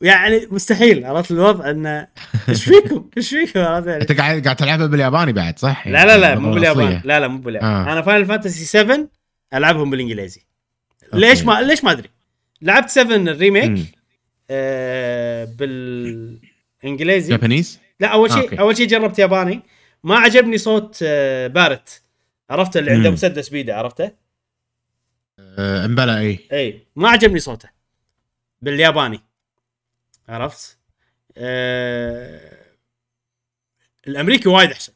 يعني 0.00 0.46
مستحيل 0.50 1.04
عرفت 1.04 1.30
الوضع 1.30 1.70
انه 1.70 2.08
إيش 2.48 2.64
فيكم؟ 2.64 3.10
إيش 3.16 3.30
فيكم؟ 3.30 3.60
عرفت 3.60 3.88
يعني 3.88 4.02
أنت 4.02 4.12
قاعد 4.12 4.44
قاعد 4.44 4.56
تلعبها 4.56 4.86
بالياباني 4.86 5.32
بعد 5.32 5.58
صح؟ 5.58 5.88
لا 5.88 6.04
لا 6.04 6.18
لا 6.18 6.34
مو 6.34 6.40
اللغة 6.40 6.54
باليابان 6.54 6.86
الأصلية. 6.86 7.02
لا 7.04 7.20
لا 7.20 7.28
مو 7.28 7.38
باليابان 7.38 7.70
آه. 7.70 7.92
أنا 7.92 8.02
Final 8.02 8.26
Fantasy 8.26 8.64
7 8.64 9.08
ألعبهم 9.54 9.90
بالإنجليزي 9.90 10.40
ليش 11.12 11.42
ما 11.42 11.62
ليش 11.62 11.84
ما 11.84 11.90
أدري 11.92 12.08
لعبت 12.62 12.88
7 12.90 13.16
ال 13.16 13.26
Remake. 13.26 13.94
آه 14.50 15.44
بالإنجليزي 15.44 17.30
Japanese؟ 17.30 17.80
لا 18.00 18.08
أول 18.08 18.32
شيء 18.32 18.42
okay. 18.42 18.58
أول 18.60 18.76
شيء 18.76 18.86
جربت 18.88 19.18
ياباني 19.18 19.62
ما 20.04 20.16
عجبني 20.18 20.58
صوت 20.58 20.98
آه 21.02 21.46
Barret 21.46 22.02
عرفته 22.50 22.78
اللي 22.80 22.90
عنده. 22.90 23.10
مسدس 23.10 23.48
بيده 23.48 23.76
عرفته؟ 23.76 24.10
آه، 25.58 25.84
امبلا 25.84 26.18
اي 26.20 26.38
اي 26.52 26.86
ما 26.96 27.08
عجبني 27.08 27.38
صوته 27.40 27.68
بالياباني 28.62 29.20
عرفت؟ 30.30 30.78
آه 31.36 32.60
الأمريكي 34.08 34.48
وايد 34.48 34.70
أحسن. 34.70 34.92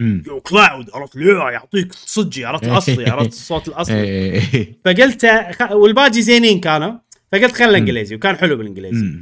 يو 0.00 0.40
Cloud 0.40 0.90
عرفت؟ 0.94 1.16
يعطيك 1.16 1.92
صجي 1.92 2.44
عرفت؟ 2.44 2.64
الاصلي 2.68 3.10
عرفت؟ 3.10 3.28
الصوت 3.32 3.68
الأصلي. 3.68 3.94
اي 4.02 4.34
اي 4.34 4.74
فقلت 4.84 5.26
خ- 5.26 5.72
والباقي 5.72 6.22
زينين 6.22 6.60
كانوا 6.60 6.92
فقلت 7.32 7.52
خلنا 7.52 7.78
انجليزي 7.78 8.14
وكان 8.14 8.36
حلو 8.36 8.56
بالإنجليزي. 8.56 9.18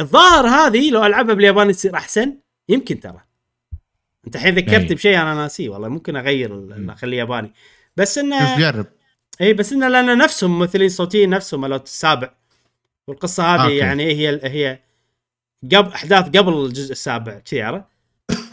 الظاهر 0.00 0.46
هذه 0.46 0.90
لو 0.90 1.06
ألعبها 1.06 1.34
بالياباني 1.34 1.72
تصير 1.72 1.94
أحسن 1.94 2.38
يمكن 2.68 3.00
ترى. 3.00 3.20
أنت 4.26 4.36
الحين 4.36 4.54
ذكرتني 4.54 4.88
أي. 4.90 4.94
بشيء 4.94 5.16
أنا 5.16 5.34
ناسيه 5.34 5.68
والله 5.68 5.88
ممكن 5.88 6.16
أغير 6.16 6.68
أخليه 6.92 7.18
ياباني. 7.18 7.52
بس 7.96 8.18
انه 8.18 8.58
جرب. 8.58 8.86
اي 9.40 9.52
بس 9.54 9.72
إنه 9.72 9.88
لأن 9.88 10.18
نفسهم 10.18 10.58
ممثلين 10.58 10.88
صوتيين 10.88 11.30
نفسهم 11.30 11.64
السابع 11.72 12.34
والقصة 13.08 13.54
هذه 13.54 13.62
okay. 13.64 13.76
يعني 13.76 14.04
هي 14.04 14.40
هي 14.44 14.78
قبل 15.76 15.92
أحداث 15.92 16.24
قبل 16.24 16.64
الجزء 16.66 16.92
السابع 16.92 17.38
كذي 17.38 17.62
عرفت 17.62 17.84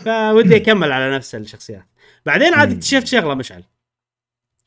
فودي 0.06 0.56
أكمل 0.56 0.92
على 0.92 1.16
نفس 1.16 1.36
الشخصيات 1.36 1.86
بعدين 2.26 2.54
عاد. 2.54 2.72
اكتشفت 2.72 3.08
شغلة 3.08 3.34
مشعل 3.34 3.64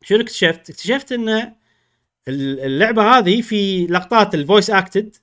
شنو 0.03 0.21
اكتشفت؟ 0.21 0.71
اكتشفت 0.71 1.13
إن 1.13 1.29
ال- 1.29 2.61
اللعبة 2.61 3.19
هذه 3.19 3.41
في 3.43 3.87
لقطات 3.87 4.35
ال 4.35 4.41
voice 4.41 4.71
acted 4.71 5.17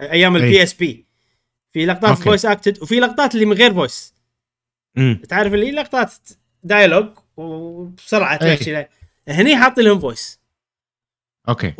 أيام. 0.00 0.36
ال 0.36 0.62
PSP 0.62 1.06
في 1.72 1.86
لقطات. 1.86 2.18
ال 2.18 2.23
voice 2.23 2.46
acted 2.46 2.82
وفي 2.82 3.00
لقطات 3.00 3.34
اللي 3.34 3.46
من 3.46 3.52
غير 3.56 3.74
voice 3.74 4.14
مم. 4.96 5.20
تعرف 5.28 5.54
اللي 5.54 5.70
لقطات 5.70 6.12
dialogue 6.62 7.08
وبسرعة. 7.36 8.36
تمشي 8.36 8.84
هني 9.28 9.56
حاط 9.56 9.78
لهم 9.78 10.00
voice 10.00 10.40
okay. 11.48 11.74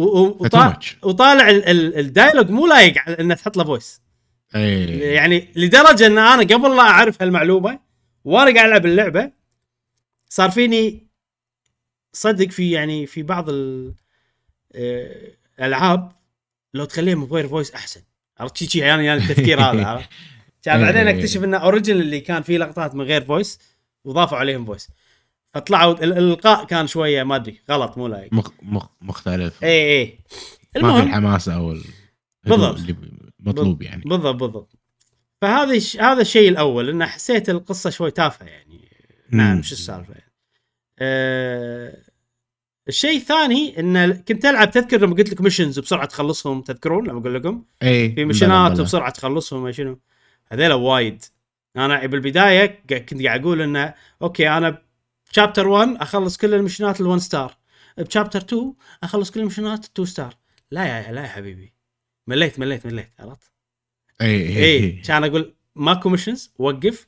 وطالع 1.02 1.50
ال- 1.50 1.68
ال- 1.68 1.98
ال 1.98 2.04
dialogue 2.04 2.50
مو 2.50 2.66
لايق 2.66 2.94
على 2.98 3.16
إنه 3.20 3.34
تحط 3.34 3.56
له 3.56 3.64
voice 3.64 4.00
اي 4.56 4.98
يعني 4.98 5.48
لدرجة 5.56 6.06
إن 6.06 6.18
أنا 6.18 6.42
قبل 6.42 6.76
لا 6.76 6.82
أعرف 6.82 7.22
هالمعلومة 7.22 7.80
وأنا 8.24 8.54
قاعد 8.54 8.68
ألعب 8.68 8.86
اللعبة 8.86 9.30
صار 10.28 10.50
فيني 10.50 11.06
صدق 12.12 12.48
في 12.50 12.70
يعني 12.70 13.06
في 13.06 13.22
بعض 13.22 13.48
ال- 13.50 13.94
آه، 14.74 15.30
الالعاب 15.58 16.12
لو 16.74 16.84
تخليهم 16.84 17.20
من 17.20 17.26
غير 17.26 17.48
voice 17.48 17.72
أحسن. 17.74 18.00
عرفت 18.38 18.56
شي 18.56 18.66
شي 18.66 18.78
يعني 18.78 19.04
يعني 19.04 19.20
التفكير 19.24 19.60
هذا 19.60 19.86
عرفت؟ 19.86 20.08
بعدين 20.84 21.06
إيه. 21.08 21.18
أكتشف 21.18 21.44
انه 21.44 21.56
original 21.56 22.00
اللي 22.00 22.20
كان 22.20 22.42
فيه 22.42 22.58
لقطات 22.58 22.94
من 22.94 23.04
غير 23.04 23.24
voice 23.24 23.58
وضافوا 24.04 24.38
عليهم 24.38 24.64
voice 24.64 24.88
فطلعوا 25.54 25.92
ال- 25.92 26.12
الإلقاء 26.12 26.64
كان 26.64 26.86
شوية 26.86 27.22
ما 27.22 27.36
أدري 27.36 27.60
غلط 27.70 27.98
مو 27.98 28.06
لايق. 28.08 28.32
مخ... 28.32 28.50
مخ... 28.62 28.86
مختلف. 29.00 29.64
اي 29.64 29.98
اي 29.98 30.04
ما 30.06 30.12
في 30.72 30.78
المهم 30.78 31.02
الحماسه 31.02 31.54
أو 31.54 31.72
ال... 31.72 31.84
بالضبط. 32.46 32.78
اللي 32.78 32.96
مطلوب 33.38 33.82
يعني. 33.82 34.02
بالضبط 34.06 34.34
بالضبط. 34.34 34.78
فهذا 35.42 35.80
هذا 36.00 36.20
الشيء 36.20 36.48
الأول 36.48 36.88
انه 36.88 37.06
حسيت 37.06 37.50
القصة 37.50 37.90
شوي 37.90 38.10
تافهة 38.10 38.46
يعني. 38.46 38.88
نعم. 39.30 39.62
شو 39.62 39.74
السالفة؟ 39.74 40.14
يعني. 40.14 40.32
أه 40.98 42.04
الشيء 42.88 43.16
الثاني 43.16 43.80
إن 43.80 44.12
كنت 44.12 44.44
ألعب 44.44 44.70
تذكر 44.70 45.00
لما 45.00 45.14
قلت 45.14 45.30
لك 45.30 45.40
missions 45.40 45.78
وبسرعه 45.78 46.06
تخلصهم 46.06 46.62
تذكرون 46.62 47.06
لما 47.06 47.20
أقول 47.20 47.34
لكم؟ 47.34 47.64
اي 47.82 48.12
في 48.12 48.24
mission 48.24 48.73
ات 48.73 48.80
وبسرعه 48.80 49.10
تخلصهم 49.10 49.62
ما 49.62 49.72
شنو. 49.72 50.00
هذيلا 50.52 50.74
وايد. 50.74 51.22
أنا 51.76 52.06
بالبداية 52.06 52.66
كنت 52.88 53.22
قاعد 53.22 53.40
أقول 53.40 53.62
انه 53.62 53.94
okay 54.22 54.48
أنا 54.48 54.83
ب 55.34 55.38
chapter 55.39 55.68
1 55.68 55.96
أخلص 56.00 56.36
كل 56.36 56.54
ال 56.54 56.59
missions 56.59 56.97
ات 56.97 57.02
ال1 57.02 57.16
star 57.16 57.56
ب 57.98 58.03
chapter 58.03 58.38
2 58.38 58.74
أخلص 59.02 59.30
كل 59.30 59.40
ال 59.40 59.45
missions 59.45 59.80
ات 59.80 59.84
2 59.84 60.06
star 60.06 60.36
لا 60.70 60.84
يا 60.84 61.12
لا 61.12 61.22
يا 61.22 61.26
حبيبي. 61.28 61.72
مليت 62.26 62.58
مليت 62.58 62.86
مليت 62.86 63.10
عرفت؟ 63.18 63.50
إي 64.20 64.64
إي 64.64 64.90
كان 64.92 65.24
أقول 65.24 65.54
ماكو 65.74 66.08
missions 66.08 66.52
وقف. 66.58 67.06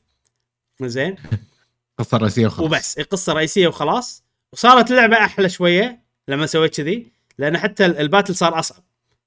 زين. 0.83 1.16
قصة 1.99 2.16
رئيسية 2.18 2.47
وخلاص. 2.47 2.66
وبس 2.70 2.99
القصة 2.99 3.33
رئيسية 3.33 3.68
وخلاص. 3.68 4.24
وصارت 4.53 4.91
اللعبة 4.91 5.16
أحلى 5.16 5.49
شوية 5.49 6.03
لما 6.29 6.47
سويت 6.47 6.77
كذي 6.77 7.12
لأن 7.39 7.59
حتى 7.59 7.87
ال- 7.87 7.99
ال 7.99 8.04
battle 8.04 8.34
صار 8.35 8.59
أصعب. 8.59 8.85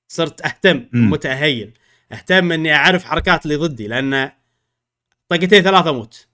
صرت 0.08 0.42
أهتم. 0.42 0.86
متى 0.94 1.44
هي 1.44 1.78
أهتم 2.12 2.52
إني 2.52 2.74
أعرف 2.76 3.04
حركات 3.04 3.46
اللي 3.46 3.56
ضدي 3.56 3.88
لأن 3.88 4.32
طقتين 5.30 5.62
ثلاثة 5.64 5.90
أموت. 5.90 6.28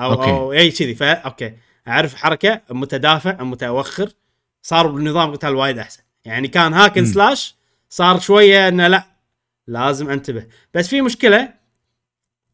أو 0.00 0.12
okay. 0.12 0.30
أو 0.30 0.52
أي 0.52 0.70
كذي 0.70 0.94
فا 0.94 1.12
okay. 1.12 1.56
اعرف 1.88 2.14
حركه 2.14 2.60
متدافع 2.70 3.42
متاخر 3.42 4.12
صار 4.62 4.86
بنظام 4.86 5.32
قتال 5.32 5.54
وايد 5.54 5.78
احسن 5.78 6.02
يعني 6.24 6.48
كان 6.48 6.72
hack 6.74 6.90
and. 6.90 7.06
slash 7.06 7.54
صار 7.88 8.20
شوية 8.20 8.68
انه 8.68 8.88
لا 8.88 9.04
لازم 9.66 10.10
انتبه 10.10 10.46
بس 10.74 10.88
في 10.88 11.00
مشكله 11.02 11.54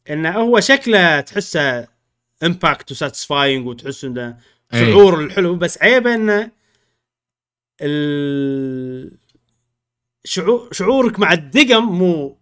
انه 0.09 0.31
هو 0.31 0.59
شكله 0.59 1.21
تحسه 1.21 1.87
impact 2.43 2.91
و 2.91 2.98
satisfying 2.98 3.67
وتحس 3.67 4.03
انه. 4.03 4.37
شعور 4.73 5.19
الحلو 5.23 5.55
بس 5.55 5.81
عيبه 5.81 6.15
انه 6.15 6.51
ال... 7.81 9.17
شعور 10.23 10.69
شعورك 10.71 11.19
مع 11.19 11.33
الدقم 11.33 11.83
مو 11.83 12.38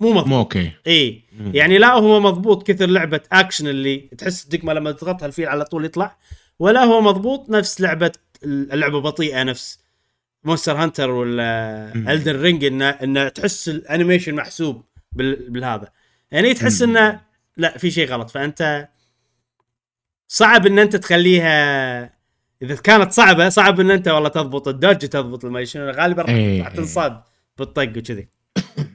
مو 0.00 0.12
مضبوط 0.12 0.26
مو 0.26 0.38
okay 0.38 0.72
إي. 0.86 1.22
يعني 1.52 1.78
لا 1.78 1.92
هو 1.92 2.20
مضبوط 2.20 2.66
كثر 2.66 2.86
لعبة 2.86 3.20
أكشن 3.32 3.68
اللي 3.68 3.96
تحس 3.96 4.44
الدقمه 4.44 4.72
لما 4.72 4.92
تضغطها 4.92 5.26
ال 5.26 5.30
feel 5.30 5.46
على 5.46 5.64
طول 5.64 5.84
يطلع 5.84 6.16
ولا 6.58 6.84
هو 6.84 7.00
مضبوط 7.00 7.50
نفس 7.50 7.80
لعبة 7.80 8.12
اللعبة 8.44 9.00
بطيئة 9.00 9.42
نفس 9.42 9.78
Monster 10.44 10.76
Hunter 10.76 11.10
ولا. 11.10 11.92
Elden 11.94 12.40
Ring 12.40 12.64
انه 12.64 12.88
انه 12.88 13.28
تحس 13.28 13.68
ال 13.68 13.75
animation 13.75 14.34
محسوب 14.34 14.84
بال... 15.12 15.50
بالهذا 15.50 15.92
يعني 16.30 16.54
تحس. 16.54 16.82
إنه 16.82 17.20
لا 17.56 17.78
في 17.78 17.90
شيء 17.90 18.08
غلط 18.08 18.30
فأنت 18.30 18.88
صعب 20.28 20.66
إن 20.66 20.78
أنت 20.78 20.96
تخليها 20.96 22.18
إذا 22.62 22.74
كانت 22.74 23.12
صعبة 23.12 23.48
صعب 23.48 23.80
إن 23.80 23.90
أنت 23.90 24.08
والله 24.08 24.28
تضبط 24.28 24.68
ال 24.68 24.73
dodge 24.73 24.96
تضبط 24.96 25.44
ما 25.44 25.64
شنو 25.64 25.90
غالبا 25.90 26.22
راح 26.22 26.30
إيه. 26.30 26.62
راح 26.62 26.68
تنصاد 26.68 27.20
بالطق 27.58 27.88
وكذي 27.96 28.28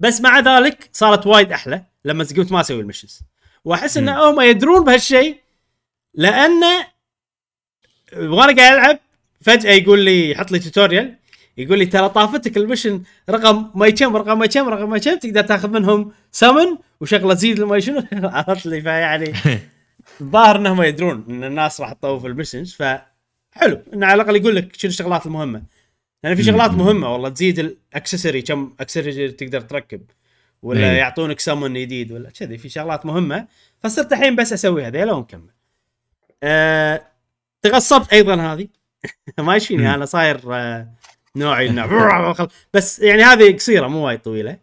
بس 0.00 0.20
مع 0.20 0.40
ذلك 0.40 0.88
صارت 0.92 1.26
وايد 1.26 1.52
أحلى 1.52 1.82
لما 2.04 2.24
قمت 2.36 2.52
ما 2.52 2.60
أسوي 2.60 2.80
ال 2.80 2.84
missions 2.84 3.20
وأحس 3.64 3.96
إن. 3.96 4.08
هم 4.08 4.40
يدرون 4.40 4.84
بهالشيء 4.84 5.36
لأن 6.14 6.62
وأنا 8.16 8.56
قاعد 8.56 8.74
ألعب 8.74 8.98
فجأة 9.40 9.70
يقول 9.70 10.04
لي 10.04 10.30
يحط 10.30 10.52
لي 10.52 10.58
tutorial 10.58 11.14
يقول 11.56 11.78
لي 11.78 11.86
ترى 11.86 12.08
طافتك 12.08 12.56
ال 12.56 12.62
mission 12.62 13.02
رقم 13.30 13.70
ما 13.74 13.90
كم 13.90 14.16
رقم 14.16 14.38
ما 14.38 14.46
كم 14.46 14.68
رقم 14.68 14.90
ما 14.90 14.98
كم 14.98 15.18
تقدر 15.18 15.42
تاخذ 15.42 15.68
منهم 15.68 16.12
سمن 16.32 16.78
وشغلة 17.00 17.34
تزيد 17.34 17.60
ما 17.60 17.80
شنو 17.80 18.02
عرفت 18.12 18.66
لي؟ 18.66 18.80
فيعني 18.80 19.32
الظاهر 20.20 20.56
انهم 20.56 20.82
يدرون 20.82 21.24
إن 21.28 21.44
الناس 21.44 21.80
راح 21.80 21.92
تطوف 21.92 22.26
ال 22.26 22.31
missions 22.31 22.72
فحلو. 22.72 23.82
انه 23.94 24.06
على 24.06 24.22
الأقل 24.22 24.36
يقول 24.36 24.56
لك 24.56 24.76
شنو 24.76 24.88
الشغلات 24.88 25.26
المهمة. 25.26 25.62
لأن 26.24 26.34
في 26.34 26.42
شغلات 26.44 26.70
مم. 26.70 26.78
مهمة 26.78 27.12
والله 27.12 27.28
تزيد 27.28 27.58
ال 27.58 27.66
accessory 27.66 28.42
كم 28.42 28.74
accessory 28.80 29.30
تقدر 29.30 29.60
تركب 29.60 30.02
ولا 30.62 30.90
إيه. 30.90 30.98
يعطونك 30.98 31.40
سمن 31.40 31.74
جديد 31.74 32.12
ولا 32.12 32.30
كذي 32.30 32.58
في 32.58 32.68
شغلات 32.68 33.06
مهمة 33.06 33.46
فصرت 33.82 34.12
الحين 34.12 34.36
بس 34.36 34.52
أسوي 34.52 34.86
هذيلا 34.86 35.12
ونكمل. 35.12 35.50
أه 36.42 37.02
تغصبت 37.62 38.12
أيضا 38.12 38.34
هذه 38.52 38.68
ما 39.38 39.56
يشفيني 39.56 39.82
مم. 39.82 39.88
أنا 39.88 40.04
صاير 40.04 40.40
أه 40.54 40.88
نوعي 41.36 41.68
إنه 41.68 42.34
بس 42.74 42.98
يعني 42.98 43.22
هذه 43.22 43.54
قصيرة 43.56 43.86
مو 43.86 44.06
وايد 44.06 44.20
طويلة 44.20 44.56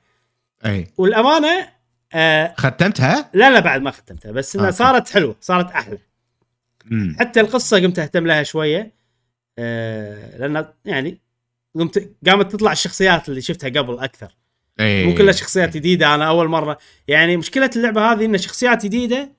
أي 0.66 0.88
والأمانة 0.98 1.68
أه 2.14 2.54
ختمتها؟ 2.58 3.30
لا 3.34 3.50
لا 3.52 3.60
بعد 3.60 3.82
ما 3.82 3.92
ختمتها 3.92 4.32
بس 4.32 4.56
إنها 4.56 4.66
okay. 4.66 4.78
صارت 4.78 5.10
حلوة 5.10 5.36
صارت 5.42 5.72
أحلى 5.72 5.98
مم. 6.86 7.16
حتى 7.20 7.40
القصة 7.42 7.80
قمت 7.80 8.00
أهتم 8.00 8.28
لها 8.28 8.44
شوية 8.44 8.92
أه 9.60 10.38
لأن 10.38 10.66
يعني 10.86 11.18
قمت 11.76 12.16
قامت 12.28 12.52
تطلع 12.52 12.72
الشخصيات 12.72 13.30
اللي 13.30 13.42
شفتها 13.42 13.70
قبل 13.70 14.00
أكثر. 14.00 14.36
اي 14.80 15.06
مو 15.06 15.16
كلها 15.16 15.32
شخصيات 15.32 15.78
جديدة 15.78 16.16
أنا 16.16 16.28
أول 16.28 16.48
مره 16.48 16.78
يعني 17.08 17.38
مشكلة 17.38 17.70
اللعبة 17.76 18.12
هذه 18.12 18.26
إن 18.26 18.38
شخصيات 18.38 18.86
جديدة 18.86 19.32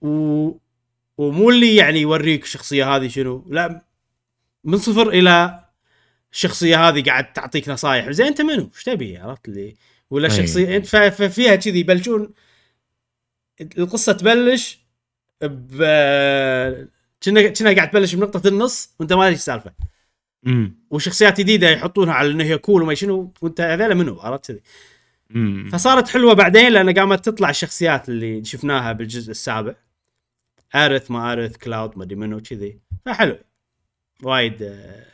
و... 0.00 0.50
ومو 1.18 1.50
اللي 1.50 1.76
يعني 1.76 2.00
يوريك 2.00 2.42
الشخصية 2.42 2.96
هذه 2.96 3.08
شنو. 3.08 3.44
لا 3.48 3.84
من 4.64 4.78
صفر 4.78 5.08
إلى 5.08 5.64
الشخصية 6.32 6.88
هذه 6.88 7.02
قاعد 7.02 7.32
تعطيك 7.32 7.68
نصايح. 7.68 8.10
زين 8.10 8.26
أنت 8.26 8.40
منو؟ 8.40 8.70
إيش 8.74 8.84
تبي؟ 8.84 9.18
عرفت 9.18 9.48
لي؟ 9.48 9.76
ولا 10.10 10.28
أي. 10.32 10.36
شخصيه 10.36 10.76
أنت 10.76 10.86
ففيها 10.86 11.56
كذي 11.56 11.80
يبلشون 11.80 12.32
القصة 13.60 14.12
تبلش 14.12 14.78
ب 15.42 15.82
كنا 17.22 17.48
كنا 17.48 17.74
قاعد 17.74 17.90
تبلش 17.90 18.14
بنقطة 18.14 18.48
النص 18.48 18.90
وأنت 19.00 19.12
ما 19.12 19.22
ادري 19.22 19.34
السالفه 19.34 19.72
مم. 20.42 20.78
وشخصيات 20.90 21.40
جديدة 21.40 21.70
يحطونها 21.70 22.14
على 22.14 22.30
إنه 22.30 22.44
هي 22.44 22.58
cool 22.58 22.82
وما 22.82 22.94
شنو 22.94 23.32
وأنت 23.42 23.60
هذول 23.60 23.94
منو؟ 23.94 24.20
عرفت 24.20 24.52
كذي. 24.52 25.68
فصارت 25.72 26.08
حلوة 26.08 26.34
بعدين 26.34 26.68
لأن 26.72 26.98
قامت 26.98 27.24
تطلع 27.24 27.50
الشخصيات 27.50 28.08
اللي 28.08 28.44
شفناها 28.44 28.92
بالجزء 28.92 29.30
السابع. 29.30 29.74
Aerith 30.74 31.10
ما 31.10 31.32
Aerith 31.32 31.56
Cloud 31.56 31.98
ما 31.98 32.04
أدري 32.04 32.16
منو 32.16 32.40
كذي. 32.40 32.78
فحلو. 33.06 33.38
وايد 34.22 34.62
آه، 34.62 35.04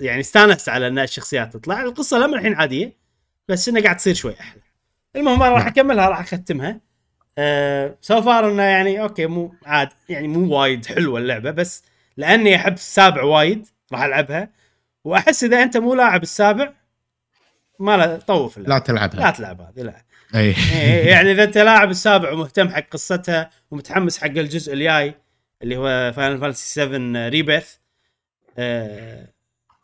يعني 0.00 0.20
استانست 0.20 0.68
على 0.68 0.88
إن 0.88 0.98
الشخصيات 0.98 1.52
تطلع. 1.52 1.82
القصة 1.82 2.18
لما 2.18 2.36
الحين 2.36 2.54
عادية 2.54 2.96
بس 3.48 3.68
انها 3.68 3.82
قاعد 3.82 3.96
تصير 3.96 4.14
شوي 4.14 4.40
أحلى. 4.40 4.60
المهم 5.16 5.42
أنا 5.42 5.52
راح 5.52 5.60
نعم. 5.60 5.68
أكملها 5.68 6.08
راح 6.08 6.20
أختمها. 6.20 6.80
أه 7.38 7.98
so 8.00 8.22
far 8.22 8.50
إنه 8.50 8.62
يعني 8.62 9.02
okay 9.02 9.26
مو 9.26 9.54
عاد 9.64 9.88
يعني 10.08 10.28
مو 10.28 10.56
وايد 10.56 10.86
حلوة 10.86 11.20
اللعبة 11.20 11.50
بس 11.50 11.82
لأني 12.16 12.56
أحب 12.56 12.74
السابع 12.74 13.22
وايد 13.22 13.66
راح 13.92 14.02
ألعبها. 14.02 14.48
وأحس 15.04 15.44
إذا 15.44 15.62
أنت 15.62 15.76
مو 15.76 15.94
لاعب 15.94 16.22
السابع 16.22 16.72
ما 17.80 17.96
لا 17.96 18.16
طوف. 18.16 18.58
لا 18.58 18.78
تلعبها. 18.78 19.20
لا 19.20 19.30
تلعب 19.30 19.60
هذه 19.60 19.82
لا. 19.82 20.04
أي. 20.34 20.54
إيه، 20.72 21.08
يعني 21.08 21.30
إذا 21.32 21.44
أنت 21.44 21.58
لاعب 21.58 21.90
السابع 21.90 22.32
ومهتم 22.32 22.68
حق 22.68 22.88
قصتها 22.90 23.50
ومتحمس 23.70 24.18
حق 24.18 24.26
الجزء 24.26 24.72
الجاي 24.72 25.14
اللي 25.62 25.76
هو 25.76 26.12
Final 26.12 26.40
Fantasy 26.40 26.72
7 26.72 27.28
Rebirth 27.28 27.68
آه 28.58 29.28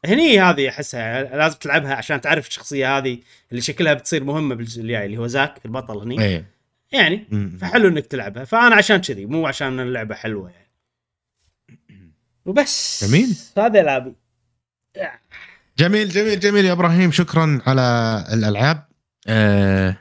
هني 0.07 0.41
هذه 0.41 0.69
أحسها 0.69 1.23
لازم 1.23 1.59
تلعبها 1.59 1.95
عشان 1.95 2.21
تعرف 2.21 2.49
الشخصية 2.49 2.99
هذه 2.99 3.19
اللي 3.51 3.63
شكلها 3.63 3.95
بتصير 3.95 4.25
مهمة 4.25 4.55
بالجزء 4.55 4.83
الجاي 4.83 5.07
اللي 5.07 5.17
هو 5.17 5.27
زاك 5.27 5.55
البطل 5.65 5.99
هني. 5.99 6.25
أي. 6.25 6.45
يعني. 6.93 7.27
فحلو 7.61 7.89
إنك 7.89 8.07
تلعبها. 8.07 8.45
فأنا 8.45 8.75
عشان 8.75 8.97
كذي 8.97 9.27
مو 9.27 9.47
عشان 9.47 9.81
اللعبة 9.81 10.15
حلوة 10.15 10.51
يعني. 10.51 10.70
وبس. 12.47 13.05
جميل. 13.05 13.37
هذا 13.59 13.81
العابي 13.81 14.15
جميل 15.79 16.09
جميل 16.09 16.41
جميل 16.41 16.65
يا 16.65 16.73
إبراهيم. 16.73 17.13
شكرا 17.13 17.61
على 17.67 18.25
الألعاب. 18.33 18.89
آه 19.27 19.97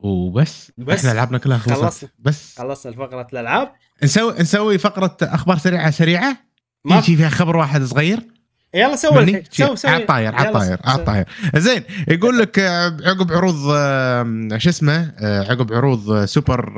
وبس. 0.00 0.72
بس. 0.78 0.98
إحنا 0.98 1.14
لعبنا 1.14 1.38
كلها 1.38 1.58
خلصت. 1.58 2.10
بس. 2.18 2.58
خلصنا 2.58 2.92
فقرة 2.92 3.26
الألعاب. 3.32 3.72
نسوي 4.02 4.32
نسوي 4.40 4.78
فقرة 4.78 5.16
أخبار 5.22 5.58
سريعة 5.58 5.90
سريعة. 5.90 6.36
ما 6.84 6.98
يجي 6.98 7.16
فيها 7.16 7.28
خبر 7.28 7.56
واحد 7.56 7.82
صغير. 7.82 8.31
يلا 8.74 8.96
سوي 8.96 9.18
الحين. 9.18 9.42
سوي 9.50 9.66
سوي 9.66 9.76
سوي. 9.76 9.90
على 9.90 10.98
الطاير 10.98 11.26
زين 11.56 11.82
يقول 12.08 12.38
لك 12.38 12.58
آه، 12.58 12.96
عقب 13.04 13.32
عروض 13.32 13.70
آه، 13.70 14.48
شو 14.58 14.68
اسمه 14.68 15.12
آه، 15.18 15.40
عقب 15.50 15.72
عروض 15.72 16.24
Super 16.24 16.70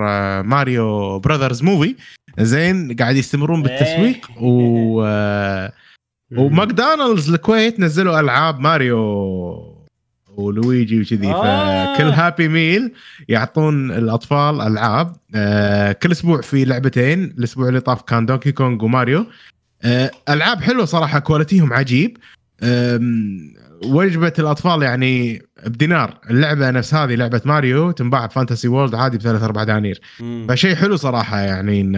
Mario 0.42 1.18
Brothers 1.18 1.62
Movie 1.62 1.96
زين 2.38 2.96
قاعد 2.96 3.16
يستمرون 3.16 3.62
بالتسويق 3.62 4.30
إيه. 4.30 4.36
و 4.40 5.04
وماكدونالدز 6.36 7.30
الكويت 7.30 7.80
نزلوا 7.80 8.20
ألعاب 8.20 8.60
ماريو 8.60 9.74
ولويجي 10.36 11.00
وكذي 11.00 11.28
آه. 11.28 11.94
فكل 11.94 12.04
Happy 12.04 12.48
Meal 12.48 12.92
يعطون 13.28 13.90
الأطفال 13.90 14.60
ألعاب 14.60 15.16
آه 15.34 15.92
كل 15.92 16.12
أسبوع 16.12 16.40
في 16.40 16.64
لعبتين 16.64 17.24
الأسبوع 17.24 17.68
اللي 17.68 17.80
طاف 17.80 18.02
كان 18.02 18.26
دونكي 18.26 18.52
كونغ 18.52 18.84
وماريو 18.84 19.26
ألعاب 20.28 20.62
حلوة 20.62 20.84
صراحة 20.84 21.18
quality 21.18 21.60
هم 21.60 21.72
عجيب. 21.72 22.16
وجبة 23.84 24.32
الأطفال 24.38 24.82
يعني 24.82 25.42
بدينار. 25.66 26.18
اللعبة 26.30 26.70
نفس 26.70 26.94
هذه 26.94 27.14
لعبة 27.14 27.40
ماريو 27.44 27.90
تنباع 27.90 28.26
ب 28.26 28.32
Fantasy 28.32 28.68
World 28.68 28.94
عادي 28.94 29.18
بثلاث 29.18 29.42
أربع 29.42 29.64
دنانير. 29.64 30.00
فشيء 30.48 30.74
حلو 30.74 30.96
صراحة 30.96 31.40
يعني 31.40 31.92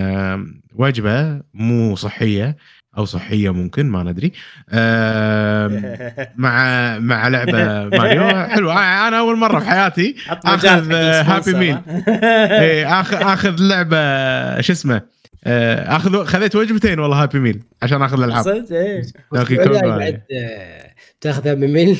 وجبة 0.74 1.40
مو 1.54 1.96
صحية 1.96 2.56
أو 2.98 3.04
صحية 3.04 3.50
ممكن 3.52 3.86
ما 3.86 4.02
ندري. 4.02 4.32
مع 6.36 6.98
مع 6.98 7.28
لعبة 7.28 7.88
ماريو. 7.98 8.46
حلو. 8.46 8.70
أنا 8.70 9.18
أول 9.18 9.38
مرة 9.38 9.58
في 9.58 9.66
حياتي 9.66 10.16
حط 10.26 10.46
آخذ، 10.46 10.84
مجال 10.84 10.84
حق 10.84 10.96
آه، 10.96 11.20
ال 11.20 11.24
sponsor، 11.24 11.56
Happy 11.56 11.58
Meal. 11.58 11.78
اخذ 12.86 13.16
آخذ 13.16 13.56
لعبة 13.58 14.60
شو 14.60 14.72
اسمه؟ 14.72 14.94
آه، 14.96 15.02
اخذ 15.46 16.24
خذيت 16.24 16.56
وجبتين 16.56 17.00
والله 17.00 17.22
Happy 17.22 17.38
Meal 17.38 17.62
عشان 17.82 18.02
أخذ 18.02 18.18
الألعاب. 18.18 18.44
صدق؟ 18.44 18.76
إيه. 18.76 19.02
بعد 19.72 20.22
آه، 20.32 20.94
تاخذها 21.20 21.54
ب 21.54 21.63
meal 21.63 21.98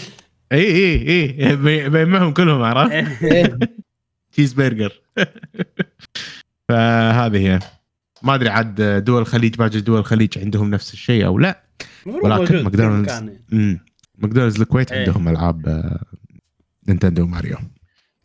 إي 0.53 0.59
إي 0.67 1.47
إي. 1.49 1.57
بي- 1.57 1.89
بينهم 2.05 2.33
كلهم 2.33 2.63
عرفت؟ 2.63 2.93
إيه. 3.23 3.59
cheese 4.33 4.53
burger 4.53 4.93
فهذه 6.69 7.39
هي. 7.49 7.61
ما 8.23 8.35
أدري 8.35 8.49
عاد 8.49 9.05
دول 9.05 9.23
الخليج 9.23 9.55
باقي 9.57 9.81
دول 9.81 9.99
الخليج 9.99 10.39
عندهم 10.39 10.71
نفس 10.71 10.93
الشيء 10.93 11.27
أو 11.27 11.39
لا. 11.39 11.63
ولكن 12.07 12.65
ماكدونالدز- 12.65 13.23
مكان. 13.23 13.79
ماكدونالدز 14.19 14.61
الكويت 14.61 14.93
إيه. 14.93 14.99
عندهم 14.99 15.29
ألعاب 15.29 15.69
آه، 15.69 16.03
نينتندو 16.89 17.27
ماريو 17.27 17.57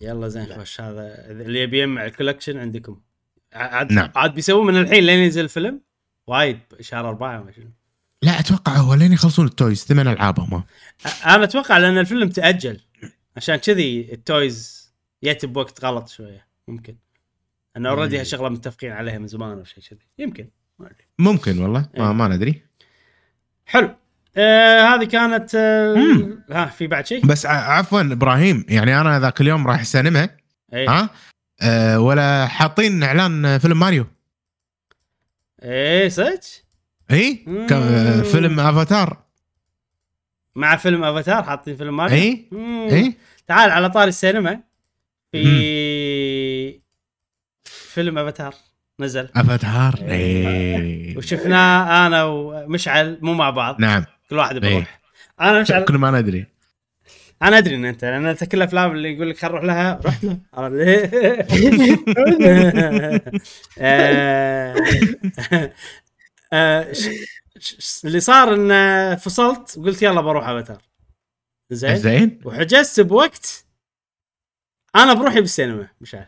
يلا 0.02 0.28
زين 0.28 0.46
خوش 0.46 0.82
هذا 0.82 1.32
اللي 1.32 1.60
يبي 1.62 1.80
يجمع 1.80 2.06
ال 2.06 2.11
collection 2.11 2.58
عندكم. 2.58 2.98
عاد 3.54 3.92
نعم. 3.92 4.12
عاد 4.16 4.34
بيسوون 4.34 4.68
من 4.68 4.82
الحين 4.82 5.04
لين 5.04 5.20
ينزل 5.20 5.44
الفيلم 5.44 5.82
وايد 6.28 6.60
شهر 6.82 7.10
أربعة 7.10 7.44
ما 7.44 7.52
شنو 7.52 7.72
لا 8.22 8.40
أتوقع 8.40 8.76
هو 8.78 8.94
لين 8.94 9.14
يخلصون 9.14 9.46
ال 9.46 9.54
toys 9.54 9.86
ثمان 9.86 10.08
العاب 10.08 10.40
هم 10.40 10.64
أنا 11.26 11.44
أتوقع 11.44 11.78
لأن 11.78 11.98
الفيلم 11.98 12.30
تأجل 12.30 12.80
عشان 13.38 13.56
كذي 13.56 14.14
ال 14.14 14.29
toys 14.29 14.92
جت 15.24 15.46
بوقت 15.46 15.86
غلط 15.86 16.10
شوية 16.10 16.48
ممكن 16.68 16.96
انه 17.78 17.90
already. 17.90 18.20
هالشغلة 18.20 18.50
متفقين 18.50 18.92
عليها 18.92 19.18
من 19.18 19.28
زمان 19.28 19.58
أو 19.58 19.64
شيء 19.64 19.84
كذي 19.90 20.08
يمكن 20.18 20.48
ممكن 21.20 21.60
والله 21.60 21.90
ما, 21.98 22.08
إيه. 22.08 22.14
ما 22.14 22.28
ندري 22.28 22.62
حلو 23.66 23.96
آه 24.38 24.82
هذه 24.82 25.04
كانت 25.04 25.56
آه 25.56 25.96
مم. 25.96 26.44
ها 26.52 26.66
في 26.66 26.88
بعد 26.88 27.08
شيء؟ 27.08 27.26
بس 27.26 27.46
عفوا 27.46 28.02
إبراهيم 28.02 28.66
يعني 28.70 29.02
أنا 29.02 29.20
ذاك 29.20 29.42
اليوم 29.42 29.68
رايح 29.68 29.80
السينما 29.80 30.30
إيه 30.74 30.90
ها 30.90 31.10
أه 31.62 32.00
ولا 32.00 32.48
حاطين 32.48 33.04
إعلان 33.04 33.58
فيلم 33.58 33.80
ماريو. 33.80 34.08
إيه 35.64 36.10
صدق؟ 36.10 36.40
إي. 37.12 37.34
ك- 37.70 38.24
فيلم 38.24 38.60
أفاتار. 38.60 39.18
مع 40.56 40.76
فيلم 40.76 41.04
أفاتار 41.04 41.44
حاطين 41.44 41.78
فيلم 41.78 41.98
ماريو؟ 41.98 42.16
إي. 42.16 42.48
إي؟ 42.92 43.14
تعال 43.48 43.72
على 43.72 43.90
طاري 43.90 44.10
السينما. 44.10 44.60
في 45.32 46.82
فيلم 47.64 48.18
أفاتار 48.18 48.56
نزل. 49.00 49.30
أفاتار. 49.36 50.00
إيه. 50.02 51.18
وشفناه 51.18 52.08
أنا 52.08 52.24
ومشعل 52.24 53.20
مو 53.22 53.34
مع 53.34 53.50
بعض. 53.50 53.80
نعم. 53.80 54.06
كل 54.30 54.38
واحد. 54.38 54.56
بيروح 54.58 55.02
أنا 55.42 55.62
مشعل 55.62 55.86
كل 55.86 55.98
ما 55.98 56.12
ندري 56.12 56.46
أنا 57.44 57.58
أدري 57.58 57.76
إن 57.76 57.86
أنت 57.86 58.06
لأن 58.06 58.26
انت 58.26 58.44
كل 58.44 58.58
الأفلام 58.58 58.92
اللي 58.92 59.14
يقول 59.16 59.30
لك 59.30 59.38
خل 59.38 59.48
نروح 59.48 59.64
لها. 59.64 60.00
رحت 60.06 60.24
له. 60.24 60.38
عرفت؟ 60.54 60.76
ليه؟ 60.76 61.10
آه، 63.80 64.76
آه، 66.54 66.94
اللي 68.06 68.20
صار 68.20 68.54
إن 68.54 69.16
فصلت 69.16 69.78
وقلت 69.78 70.02
يلا 70.02 70.22
بروح 70.22 70.48
أفاتار. 70.48 70.82
زين؟ 71.72 71.96
زين. 71.96 72.42
وحجزت 72.46 73.00
بوقت 73.00 73.66
أنا 74.96 75.14
بروحي 75.14 75.42
بالسينما 75.42 75.88
مش 76.02 76.16
عارف. 76.16 76.28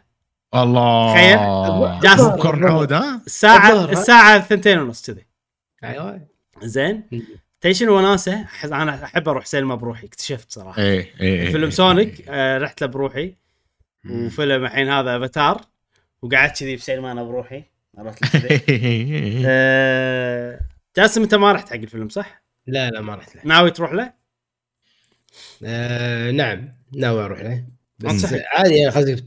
الله. 0.55 1.13
تخيل. 1.13 1.99
جاسم. 1.99 2.65
عود 2.65 2.93
ها؟ 2.93 3.21
الساعة؟ 3.25 3.91
الساعة 3.91 4.39
ثنتين 4.39 4.79
ونص 4.79 5.05
كذي. 5.05 5.25
أيوه. 5.83 6.27
زين؟ 6.63 7.03
تدري 7.63 7.73
شنو 7.73 7.97
وناسه؟ 7.97 8.45
أنا 8.63 9.03
أحب 9.03 9.29
أروح 9.29 9.45
سينما 9.45 9.75
بروحي 9.75 10.07
اكتشفت 10.07 10.51
صراحة 10.51 10.81
إيه 10.81 11.13
إيه 11.19 11.51
فيلم 11.51 11.69
سونيك 11.69 12.25
آه 12.29 12.57
رحت 12.57 12.81
له 12.81 12.87
بروحي 12.87 13.35
وفيلم 14.09 14.65
الحين 14.65 14.89
هذا 14.89 15.17
افاتار 15.17 15.61
وقعدت 16.21 16.59
كذي 16.59 16.75
بسينما 16.75 17.11
أنا 17.11 17.23
بروحي 17.23 17.63
عرفت 17.97 18.19
آه، 19.45 20.59
جاسم 20.97 21.21
أنت 21.21 21.35
ما 21.35 21.51
رحت 21.51 21.69
حق 21.69 21.75
الفيلم 21.75 22.09
صح؟ 22.09 22.43
لا 22.67 22.89
لا 22.89 23.01
ما 23.01 23.15
رحت 23.15 23.35
له 23.35 23.41
ناوي 23.45 23.71
تروح 23.71 23.93
له؟ 23.93 24.13
آه 25.63 26.31
نعم 26.31 26.73
ناوي 26.95 27.25
أروح 27.25 27.39
له 27.39 27.65
بس 27.99 28.11
أنصحك. 28.11 28.43
عادي 28.47 28.75
يعني 28.75 28.95
قصدي 28.95 29.23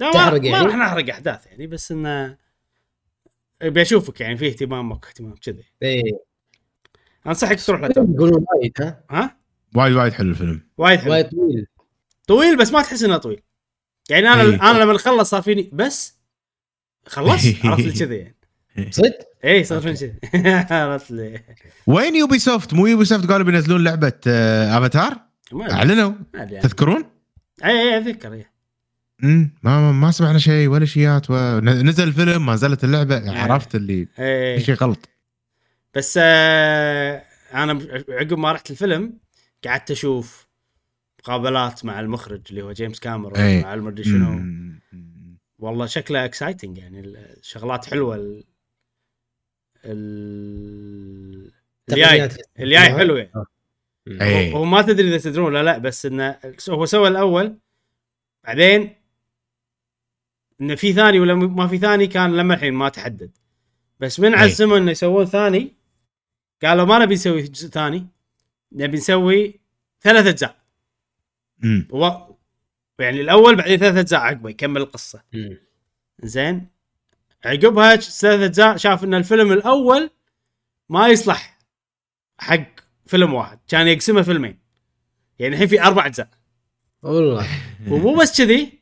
ما, 0.00 0.12
تحرق 0.12 0.40
ما 0.40 0.48
يعني؟ 0.48 0.66
راح 0.66 0.74
نحرق 0.74 1.10
أحداث 1.10 1.46
يعني 1.46 1.66
بس 1.66 1.92
إنه 1.92 2.36
أبي 3.62 3.82
أشوفك 3.82 4.20
يعني 4.20 4.36
في 4.36 4.46
اهتمام 4.46 4.88
ماكو 4.88 5.08
اهتمام 5.08 5.34
كذي 5.34 5.64
إيه 5.82 6.29
أنصحك 7.26 7.60
تروح 7.66 7.80
له. 7.80 7.88
يقولون 7.96 8.44
وايد 8.54 8.72
ها 8.80 9.04
ها؟ 9.10 9.36
وايد 9.74 9.92
وايد 9.94 10.12
حلو 10.12 10.30
الفيلم 10.30 10.60
وايد 10.78 11.00
حلو 11.00 11.12
وايد 11.12 11.28
طويل 11.28 11.66
طويل 12.26 12.56
بس 12.56 12.72
ما 12.72 12.82
تحس 12.82 13.02
إنه 13.02 13.16
طويل 13.16 13.40
يعني 14.10 14.28
أنا 14.28 14.42
إيه. 14.42 14.70
أنا 14.70 14.78
لما 14.78 14.98
خلص 14.98 15.30
صار 15.30 15.42
فيني 15.42 15.70
بس 15.72 16.18
خلص 17.06 17.42
عرفت 17.64 17.98
كذي 18.02 18.14
يعني 18.16 18.92
صدق؟ 18.92 19.18
اي 19.44 19.64
صار 19.64 19.80
فيني 19.80 19.94
كذي 19.96 20.14
عرفت 20.76 21.10
لي 21.10 21.40
وين 21.86 22.16
Ubisoft 22.16 22.74
مو 22.74 22.86
Ubisoft 22.86 23.30
قالوا 23.30 23.46
بينزلون 23.46 23.84
لعبة 23.84 24.12
آه، 24.26 24.78
افاتار 24.78 25.16
أدري. 25.52 25.72
أعلنوا 25.72 26.12
يعني. 26.34 26.60
تذكرون؟ 26.60 27.04
اي 27.64 27.70
اي 27.70 27.98
أتذكر 27.98 28.32
إي. 28.32 28.46
امم 29.24 29.50
ما 29.62 29.80
ما- 29.80 29.92
ما 29.92 30.10
سمعنا 30.10 30.38
شيء 30.38 30.68
ولا 30.68 30.84
شيات 30.86 31.30
و... 31.30 31.58
نزل 31.60 32.04
الفيلم 32.08 32.46
ما 32.46 32.54
نزلت 32.54 32.84
اللعبة 32.84 33.32
عرفت 33.42 33.74
اللي 33.74 34.08
إي. 34.18 34.58
في 34.58 34.64
شيء 34.64 34.74
غلط 34.74 35.08
بس 35.94 36.18
آه 36.22 37.24
أنا 37.54 37.88
عقب 38.08 38.38
ما 38.38 38.52
رحت 38.52 38.70
الفيلم 38.70 39.18
قعدت 39.64 39.90
أشوف 39.90 40.48
مقابلات 41.20 41.84
مع 41.84 42.00
المخرج 42.00 42.42
اللي 42.50 42.62
هو 42.62 42.72
جيمس 42.72 43.00
كاميرون 43.00 43.36
إيه. 43.36 43.62
مع 43.62 43.74
المدري 43.74 44.04
شنو. 44.04 44.44
والله 45.58 45.86
شكله 45.86 46.24
exciting 46.24 46.78
يعني 46.78 47.00
الشغلات 47.00 47.84
حلوة 47.84 48.14
ال... 48.14 48.44
ال... 49.84 51.52
الجاي. 51.90 52.28
الجاي 52.60 52.90
حلو 52.90 53.16
يعني 53.16 53.30
إيه. 54.06 54.52
هو 54.52 54.64
ما 54.64 54.82
تدري 54.82 55.08
إذا 55.08 55.18
تدرون 55.18 55.46
ولا 55.46 55.62
لا 55.62 55.78
بس 55.78 56.06
إنه 56.06 56.38
هو 56.68 56.86
سوى 56.86 57.08
الأول 57.08 57.58
بعدين 58.44 58.94
إنه 60.60 60.74
في 60.74 60.92
ثاني 60.92 61.20
ولا 61.20 61.34
ما 61.34 61.66
في 61.68 61.78
ثاني 61.78 62.06
كان 62.06 62.36
لما 62.36 62.54
الحين 62.54 62.74
ما 62.74 62.88
تحدد 62.88 63.30
بس 64.00 64.20
من 64.20 64.34
أي. 64.34 64.40
عزموا 64.40 64.78
إنه 64.78 64.90
يسوون 64.90 65.24
ثاني 65.24 65.79
قالوا 66.62 66.84
ما 66.84 66.98
نبي 66.98 67.14
نسوي 67.14 67.42
جزء 67.42 67.68
ثاني. 67.68 68.06
نبي 68.72 68.96
نسوي 68.96 69.60
ثلاث 70.00 70.26
أجزاء. 70.26 70.56
مم. 71.58 71.88
و... 71.90 72.10
يعني 72.98 73.20
الأول 73.20 73.56
بعدين 73.56 73.78
ثلاث 73.78 73.96
أجزاء 73.96 74.20
عقبه 74.20 74.50
يكمل 74.50 74.80
القصة. 74.80 75.22
مم. 75.32 75.58
زين. 76.22 76.66
عقبها 77.44 77.96
ثلاث 77.96 78.40
أجزاء 78.40 78.76
شاف 78.76 79.04
إن 79.04 79.14
الفيلم 79.14 79.52
الأول 79.52 80.10
ما 80.88 81.08
يصلح 81.08 81.58
حق 82.38 82.80
فيلم 83.06 83.34
واحد. 83.34 83.58
كان 83.68 83.88
يقسمه 83.88 84.22
فيلمين. 84.22 84.58
يعني 85.38 85.54
الحين 85.54 85.68
في 85.68 85.82
أربع 85.82 86.06
أجزاء. 86.06 86.28
والله. 87.02 87.46
ومو 87.90 88.14
بس 88.14 88.38
كذي. 88.42 88.80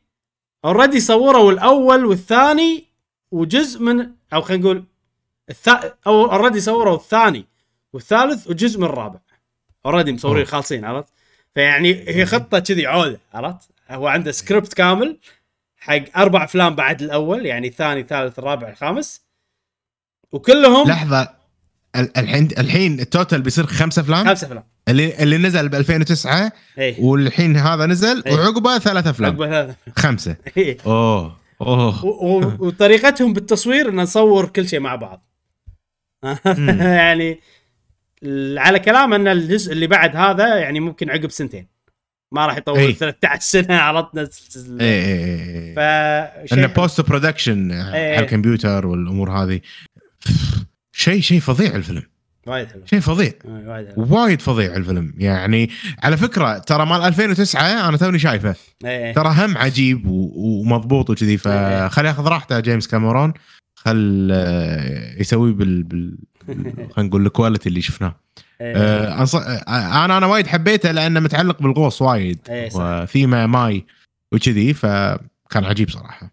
already 0.65 0.99
صوروا 0.99 1.51
الأول 1.51 2.05
والثاني 2.05 2.85
وجزء 3.31 3.81
من 3.81 4.11
أو 4.33 4.41
خلينا 4.41 4.63
نقول 4.63 4.85
الثا... 5.49 5.97
أو 6.07 6.31
already 6.31 6.61
صوروا 6.61 6.95
الثاني. 6.95 7.45
والثالث 7.93 8.47
وجزء 8.47 8.79
من 8.79 8.85
الرابع. 8.85 9.19
already 9.85 10.13
مصورين. 10.13 10.45
خالصين 10.45 10.85
عرفت؟ 10.85 11.13
فيعني 11.55 11.93
هي 12.09 12.25
خطة 12.25 12.59
كذي 12.59 12.85
عودة 12.87 13.19
عرفت؟ 13.33 13.69
هو 13.89 14.07
عنده 14.07 14.31
سكريبت 14.31 14.73
كامل 14.73 15.17
حق 15.77 16.01
أربع 16.17 16.43
أفلام 16.43 16.75
بعد 16.75 17.01
الأول 17.01 17.45
يعني 17.45 17.67
الثاني 17.67 17.99
الثالث 17.99 18.39
الرابع 18.39 18.69
الخامس. 18.69 19.21
وكلهم 20.31 20.87
لحظة. 20.89 21.29
ال- 21.95 22.17
الحين 22.17 22.47
الحين 22.57 22.99
التوتال 22.99 23.41
بيصير 23.41 23.65
خمس 23.65 23.99
أفلام؟ 23.99 24.27
خمس 24.27 24.43
أفلام. 24.43 24.63
اللي 24.87 25.23
اللي 25.23 25.37
نزل 25.37 25.69
ب 25.69 25.75
2009 25.75 26.51
اي 26.79 26.95
والحين 26.99 27.57
هذا 27.57 27.85
نزل 27.85 28.23
إيه. 28.25 28.33
وعقبه 28.33 28.77
ثلاث 28.79 29.07
أفلام. 29.07 29.31
عقب 29.31 29.45
ثلاثة 29.45 29.75
خمسة. 29.97 30.35
إيه. 30.57 30.77
أوه. 30.85 31.37
أوه. 31.61 32.61
وطريقتهم 32.61 33.33
بالتصوير 33.33 33.89
إن 33.89 33.95
نصور 33.95 34.45
كل 34.49 34.67
شيء 34.67 34.79
مع 34.79 34.95
بعض. 34.95 35.25
يعني 36.81 37.39
على 38.57 38.79
كلام 38.79 39.13
أن 39.13 39.27
الجزء 39.27 39.71
اللي 39.71 39.87
بعد 39.87 40.15
هذا 40.15 40.57
يعني 40.57 40.79
ممكن 40.79 41.09
عقب 41.09 41.31
سنتين. 41.31 41.67
ما 42.31 42.45
راح 42.45 42.57
يطول 42.57 42.77
إيه. 42.77 42.93
13 42.93 43.41
سنة 43.41 43.75
عرضنا 43.75 44.29
إيه 44.81 45.05
إيه 45.05 45.45
إيه 45.45 45.75
ف 45.75 45.79
انه 46.53 46.67
شيء 46.67 46.75
post 46.75 47.01
production 47.01 47.71
إيه. 47.71 48.15
على 48.15 48.19
الكمبيوتر 48.19 48.87
والأمور 48.87 49.31
هذه. 49.31 49.59
شيء 50.91 51.21
شيء 51.21 51.39
فظيع 51.39 51.75
الفيلم. 51.75 52.03
وايد 52.47 52.71
حلو. 52.71 52.81
شيء 52.85 52.99
فظيع. 52.99 53.31
آه، 53.45 53.93
وايد 53.97 54.41
فظيع 54.41 54.75
الفيلم. 54.75 55.13
يعني 55.17 55.69
على 56.03 56.17
فكرة 56.17 56.57
ترى 56.57 56.85
مال 56.85 57.01
2009 57.01 57.89
أنا 57.89 57.97
توني 57.97 58.19
شايفه. 58.19 58.55
إيه. 58.85 59.13
ترى 59.13 59.29
هم 59.29 59.57
عجيب 59.57 60.05
ومضبوط 60.07 61.09
وكذي. 61.09 61.37
فخل 61.37 62.05
ياخذ 62.05 62.27
راحته 62.27 62.59
جيمس 62.59 62.87
كاميرون. 62.87 63.33
خل 63.75 64.29
آه، 64.33 65.21
يسوي 65.21 65.53
بال, 65.53 65.83
بال... 65.83 66.17
خلينا 66.91 67.09
نقول 67.09 67.25
ال 67.25 67.30
quality 67.30 67.69
اللي 67.69 67.81
شفناه 67.81 68.15
إيه. 68.61 68.75
آه،. 68.77 69.23
آه، 69.23 70.05
أنا 70.05 70.17
أنا 70.17 70.25
وايد 70.25 70.47
حبيته 70.47 70.91
لأنه 70.91 71.19
متعلق 71.19 71.61
بالغوص 71.61 72.01
وايد 72.01 72.39
إيه،. 72.49 72.69
وثيمة 72.75 73.45
ماي 73.45 73.85
وكذي 74.31 74.73
فكان 74.73 75.63
عجيب 75.65 75.89
صراحة 75.89 76.31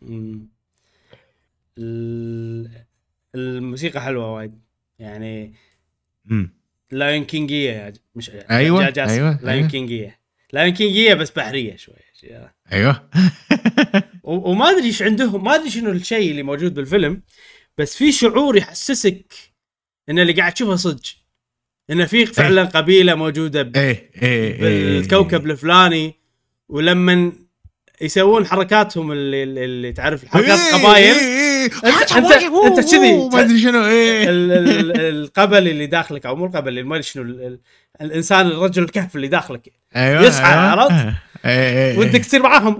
الموسيقى 3.35 4.01
حلوة 4.01 4.35
وايد 4.35 4.59
يعني 4.99 5.55
لاين 6.91 7.25
كينجيه 7.25 7.93
مش 8.14 8.31
جاسم. 8.31 8.47
أيوة، 8.51 9.39
لاين. 9.43 9.69
كينجيه 9.69 10.19
لاين 10.53 10.75
كينجيه 10.75 11.14
بس 11.14 11.31
بحرية 11.31 11.77
شوي 11.77 11.95
أيوه 12.73 13.09
وما 14.23 14.71
أدري 14.71 14.87
إيش 14.87 15.03
عندهم 15.03 15.45
ما 15.45 15.55
أدري 15.55 15.71
شنو 15.71 15.91
الشيء 15.91 16.31
اللي 16.31 16.43
موجود 16.43 16.75
بالفيلم 16.75 17.23
بس 17.79 17.97
في 17.97 18.12
شعور 18.12 18.57
يحسسك 18.57 19.33
إن 20.11 20.19
اللي 20.19 20.33
قاعد 20.33 20.53
تشوفه 20.53 20.77
صدق 20.77 21.03
إن 21.91 22.07
في 22.07 22.27
فعلا 22.27 22.65
قبيلة 22.65 23.15
موجودة 23.15 23.63
ب- 23.63 23.77
إيه 23.77 24.11
إيه 24.23 24.63
إيه. 24.63 25.01
بالكوكب 25.01 25.51
الفلاني 25.51 26.15
ولما 26.69 27.33
يسوون 28.01 28.47
حركاتهم 28.47 29.13
اللي, 29.13 29.43
اللي 29.43 29.93
تعرف 29.93 30.25
حركات 30.29 30.59
إيه، 30.59 30.75
قبايل 30.75 31.15
إيه، 31.15 31.21
إيه. 31.65 31.71
أنت- 31.71 32.13
حاجة 32.13 32.27
أنت- 32.27 32.31
واجد، 32.31 32.43
أوه، 32.47 32.67
أنت 32.67 32.81
كذي. 32.91 33.29
ما 33.33 33.41
أدري 33.41 33.59
شنو 33.59 33.85
ال- 33.87 34.53
ال- 34.53 35.01
القبل 35.01 35.69
اللي 35.69 35.87
داخلك 35.87 36.27
أو 36.27 36.37
مو 36.37 36.47
القبل 36.47 36.69
اللي 36.69 36.83
ما 36.83 36.95
أدري 36.95 37.03
شنو 37.03 37.23
ال- 37.23 37.43
ال- 37.47 37.61
الإنسان 38.01 38.47
الرجل 38.47 38.83
الكهف 38.83 39.17
اللي 39.17 39.29
داخلك 39.29 39.73
أيوه 39.97 40.23
يسعى، 40.23 40.53
أيوة. 40.53 40.63
عرفت؟ 40.71 41.15
إيه، 41.45 41.91
إيه، 41.93 41.99
ودك 41.99 42.21
تصير 42.25 42.43
معاهم 42.43 42.79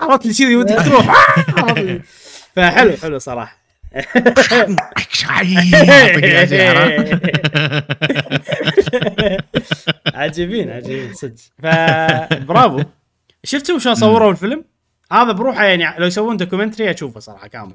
عرفت 0.00 0.38
كذي 0.38 0.56
ودك 0.56 0.84
تروح؟ 0.84 1.36
فحلو 2.56 2.96
حلو 3.02 3.18
صراحة. 3.18 3.61
عجيبين 10.14 10.70
عجيبين 10.70 11.14
صدق. 11.14 11.34
فبرافو 11.62 12.82
شفتوا 13.44 13.78
شلون 13.78 13.94
صوروا 13.94 14.30
الفيلم؟ 14.30 14.64
هذا 15.12 15.32
بروحه 15.32 15.64
يعني 15.64 15.98
لو 16.00 16.06
يسوون 16.06 16.36
documentary 16.36 16.90
أشوفه 16.90 17.20
صراحة 17.20 17.46
كامل. 17.46 17.74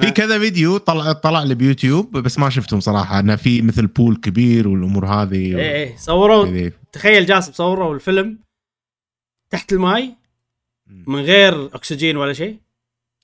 في 0.00 0.10
كذا 0.10 0.38
فيديو 0.38 0.76
طلع 0.76 1.12
طلع 1.12 1.42
لي 1.42 1.54
بيوتيوب 1.54 2.16
بس 2.16 2.38
ما 2.38 2.50
شفتهم 2.50 2.80
صراحة. 2.80 3.20
إنه 3.20 3.36
في 3.36 3.62
مثل 3.62 3.86
بول 3.86 4.16
كبير 4.16 4.68
والأمور 4.68 5.06
هذه 5.06 5.58
إيه 5.58 5.72
إيه. 5.72 5.96
صوروا. 5.96 6.70
تخيل 6.92 7.26
جاسم 7.26 7.52
صوروا 7.52 7.94
الفيلم 7.94 8.38
تحت 9.50 9.72
الماي 9.72 10.14
من 10.86 11.20
غير 11.20 11.66
أكسجين 11.66 12.16
ولا 12.16 12.32
شيء. 12.32 12.58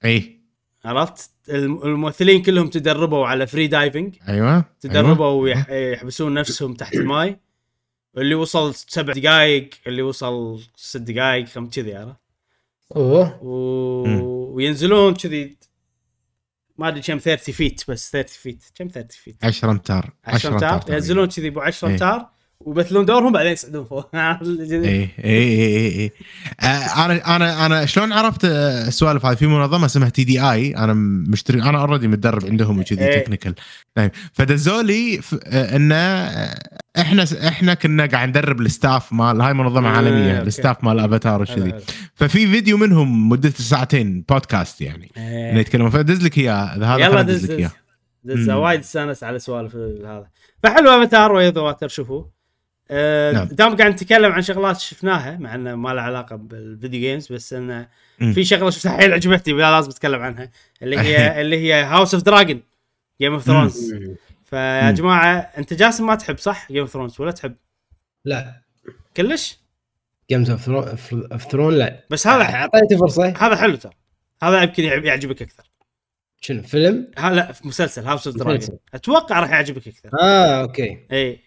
إيه. 0.04 0.36
عرفت؟ 0.84 1.30
الممثلين 1.48 2.42
كلهم 2.42 2.68
تدربوا 2.68 3.26
على 3.26 3.46
free 3.46 3.66
diving 3.66 4.16
أيوه 4.28 4.64
تدربوا 4.80 5.26
أيوة. 5.26 5.36
ويح- 5.36 5.70
يحبسون 5.70 6.34
نفسهم 6.34 6.74
تحت 6.74 6.94
الماي. 6.94 7.38
اللي 8.16 8.34
وصل 8.34 8.74
سبع 8.74 9.12
دقائق 9.12 9.70
اللي 9.86 10.02
وصل 10.02 10.60
ست 10.76 10.96
دقائق 10.96 11.46
خم 11.48 11.66
كذي 11.70 11.94
عرفت؟ 11.94 12.16
أوه. 12.96 13.38
و... 13.44 13.52
وينزلون 14.54 15.14
كذي 15.14 15.56
ما 16.78 16.88
أدري 16.88 17.00
كم 17.00 17.18
30 17.18 17.54
feet 17.54 17.90
بس 17.90 18.10
30 18.10 18.36
feet. 18.38 18.62
كم 18.74 18.88
30 18.88 19.08
feet؟ 19.22 19.44
10 19.44 19.70
أمتار 19.70 20.12
10 20.24 20.52
أمتار. 20.54 20.84
ينزلون 20.94 21.26
كذي 21.28 21.48
ابو 21.48 21.60
10 21.60 21.88
إيه. 21.88 21.94
أمتار. 21.94 22.30
ويمثلون 22.60 23.04
دورهم 23.04 23.32
بعدين 23.32 23.52
يصعدون 23.52 23.84
فوق. 23.84 24.08
اي 24.14 25.08
اي 25.24 26.02
اي 26.04 26.12
أنا 27.04 27.36
أنا 27.36 27.66
أنا 27.66 27.86
شلون 27.86 28.12
عرفت 28.12 28.44
آه، 28.44 28.88
السوالف 28.88 29.26
هذه 29.26 29.36
في 29.36 29.46
منظمة 29.46 29.86
اسمها 29.86 30.08
TDI 30.08 30.76
أنا 30.76 30.92
مشتري 31.28 31.62
أنا 31.62 31.80
already 31.80 32.08
متدرب 32.08 32.46
عندهم 32.46 32.78
وكذي 32.78 33.04
إيه. 33.04 33.22
technical 33.22 33.54
طيب 33.94 34.10
فدزوا 34.32 34.82
لي 34.82 35.20
آه، 35.46 35.76
انه 35.76 35.94
آه، 35.94 36.58
إحنا 37.00 37.24
إحنا 37.48 37.74
كنا 37.74 38.06
قاعد 38.06 38.28
ندرب 38.28 38.60
ال 38.60 38.69
staff 38.69 39.12
مال 39.12 39.40
هاي 39.40 39.54
منظمة 39.54 39.90
إيه، 39.90 39.96
عالمية. 39.96 40.42
ال 40.42 40.49
staff 40.49 40.84
مال 40.84 41.00
افاتار 41.00 41.42
وكذي. 41.42 41.74
ففي 42.14 42.46
فيديو 42.46 42.76
منهم 42.76 43.28
مدته 43.28 43.64
ساعتين 43.64 44.24
بودكاست 44.28 44.80
يعني 44.80 45.10
إيه. 45.16 45.50
إنه 45.50 45.60
يتكلمون. 45.60 45.90
فدز 45.90 46.24
لك 46.24 46.38
إياه 46.38 46.54
هذا 46.54 47.04
يلا 47.04 47.22
دز 47.22 47.50
لك 47.50 47.72
دز 48.24 48.48
اياه. 48.48 48.58
وايد 48.58 48.80
استانس 48.80 49.24
على 49.24 49.38
سوالف 49.38 49.76
هذا. 49.76 50.26
فحلو 50.62 50.90
Avatar 50.90 51.32
Way 51.32 51.50
of 51.50 51.60
the 51.60 51.71
Water 51.71 51.88
شوفوه. 51.88 52.35
آه، 52.90 53.32
نعم. 53.32 53.46
دام 53.48 53.76
قاعد 53.76 53.90
نتكلم 53.92 54.32
عن 54.32 54.42
شغلات 54.42 54.80
شفناها 54.80 55.36
مع 55.36 55.54
إنه 55.54 55.74
ما 55.74 55.88
لها 55.94 56.02
علاقة 56.02 56.36
بال 56.36 56.54
video 56.54 57.00
games 57.00 57.32
بس 57.32 57.52
إنه. 57.52 57.88
في 58.18 58.44
شغلة 58.44 58.70
شفتها 58.70 58.96
حيل 58.96 59.12
عجبتني 59.12 59.54
ولا 59.54 59.70
لازم 59.70 59.90
أتكلم 59.90 60.22
عنها 60.22 60.50
اللي 60.82 60.98
هي 60.98 61.16
اللي 61.40 61.58
هي 61.58 61.82
House 61.82 62.14
of 62.14 62.22
the 62.22 62.35
Dragon 62.35 62.62
Game 63.20 63.32
of 63.32 63.42
Thrones 63.42 63.94
فيا. 64.44 64.90
جماعة 64.90 65.36
أنت 65.58 65.74
جاسم 65.74 66.06
ما 66.06 66.14
تحب 66.14 66.38
صح؟ 66.38 66.68
Game 66.72 66.80
of 66.80 66.90
Thrones 66.90 67.20
ولا 67.20 67.30
تحب؟ 67.30 67.54
لا. 68.24 68.62
كلش؟ 69.16 69.58
Games 70.30 70.50
of 70.50 70.60
Throne 71.50 71.74
لا. 71.74 72.04
بس 72.10 72.26
هذا 72.26 72.42
أعطيته 72.42 72.96
فرصة. 72.98 73.28
هذا 73.38 73.56
حلو 73.56 73.76
ترى. 73.76 73.92
هذا 74.42 74.62
يمكن 74.62 74.84
يعجب- 74.84 75.04
يعجبك 75.04 75.42
أكثر. 75.42 75.64
شنو 76.40 76.62
فيلم؟ 76.62 77.10
هذا 77.18 77.52
في 77.52 77.68
مسلسل 77.68 78.04
House 78.04 78.26
of 78.26 78.36
Dragon. 78.36 78.78
أتوقع 78.94 79.40
راح 79.40 79.50
يعجبك 79.50 79.88
أكثر. 79.88 80.10
آه 80.22 80.60
أوكي. 80.60 80.98
اي 81.12 81.40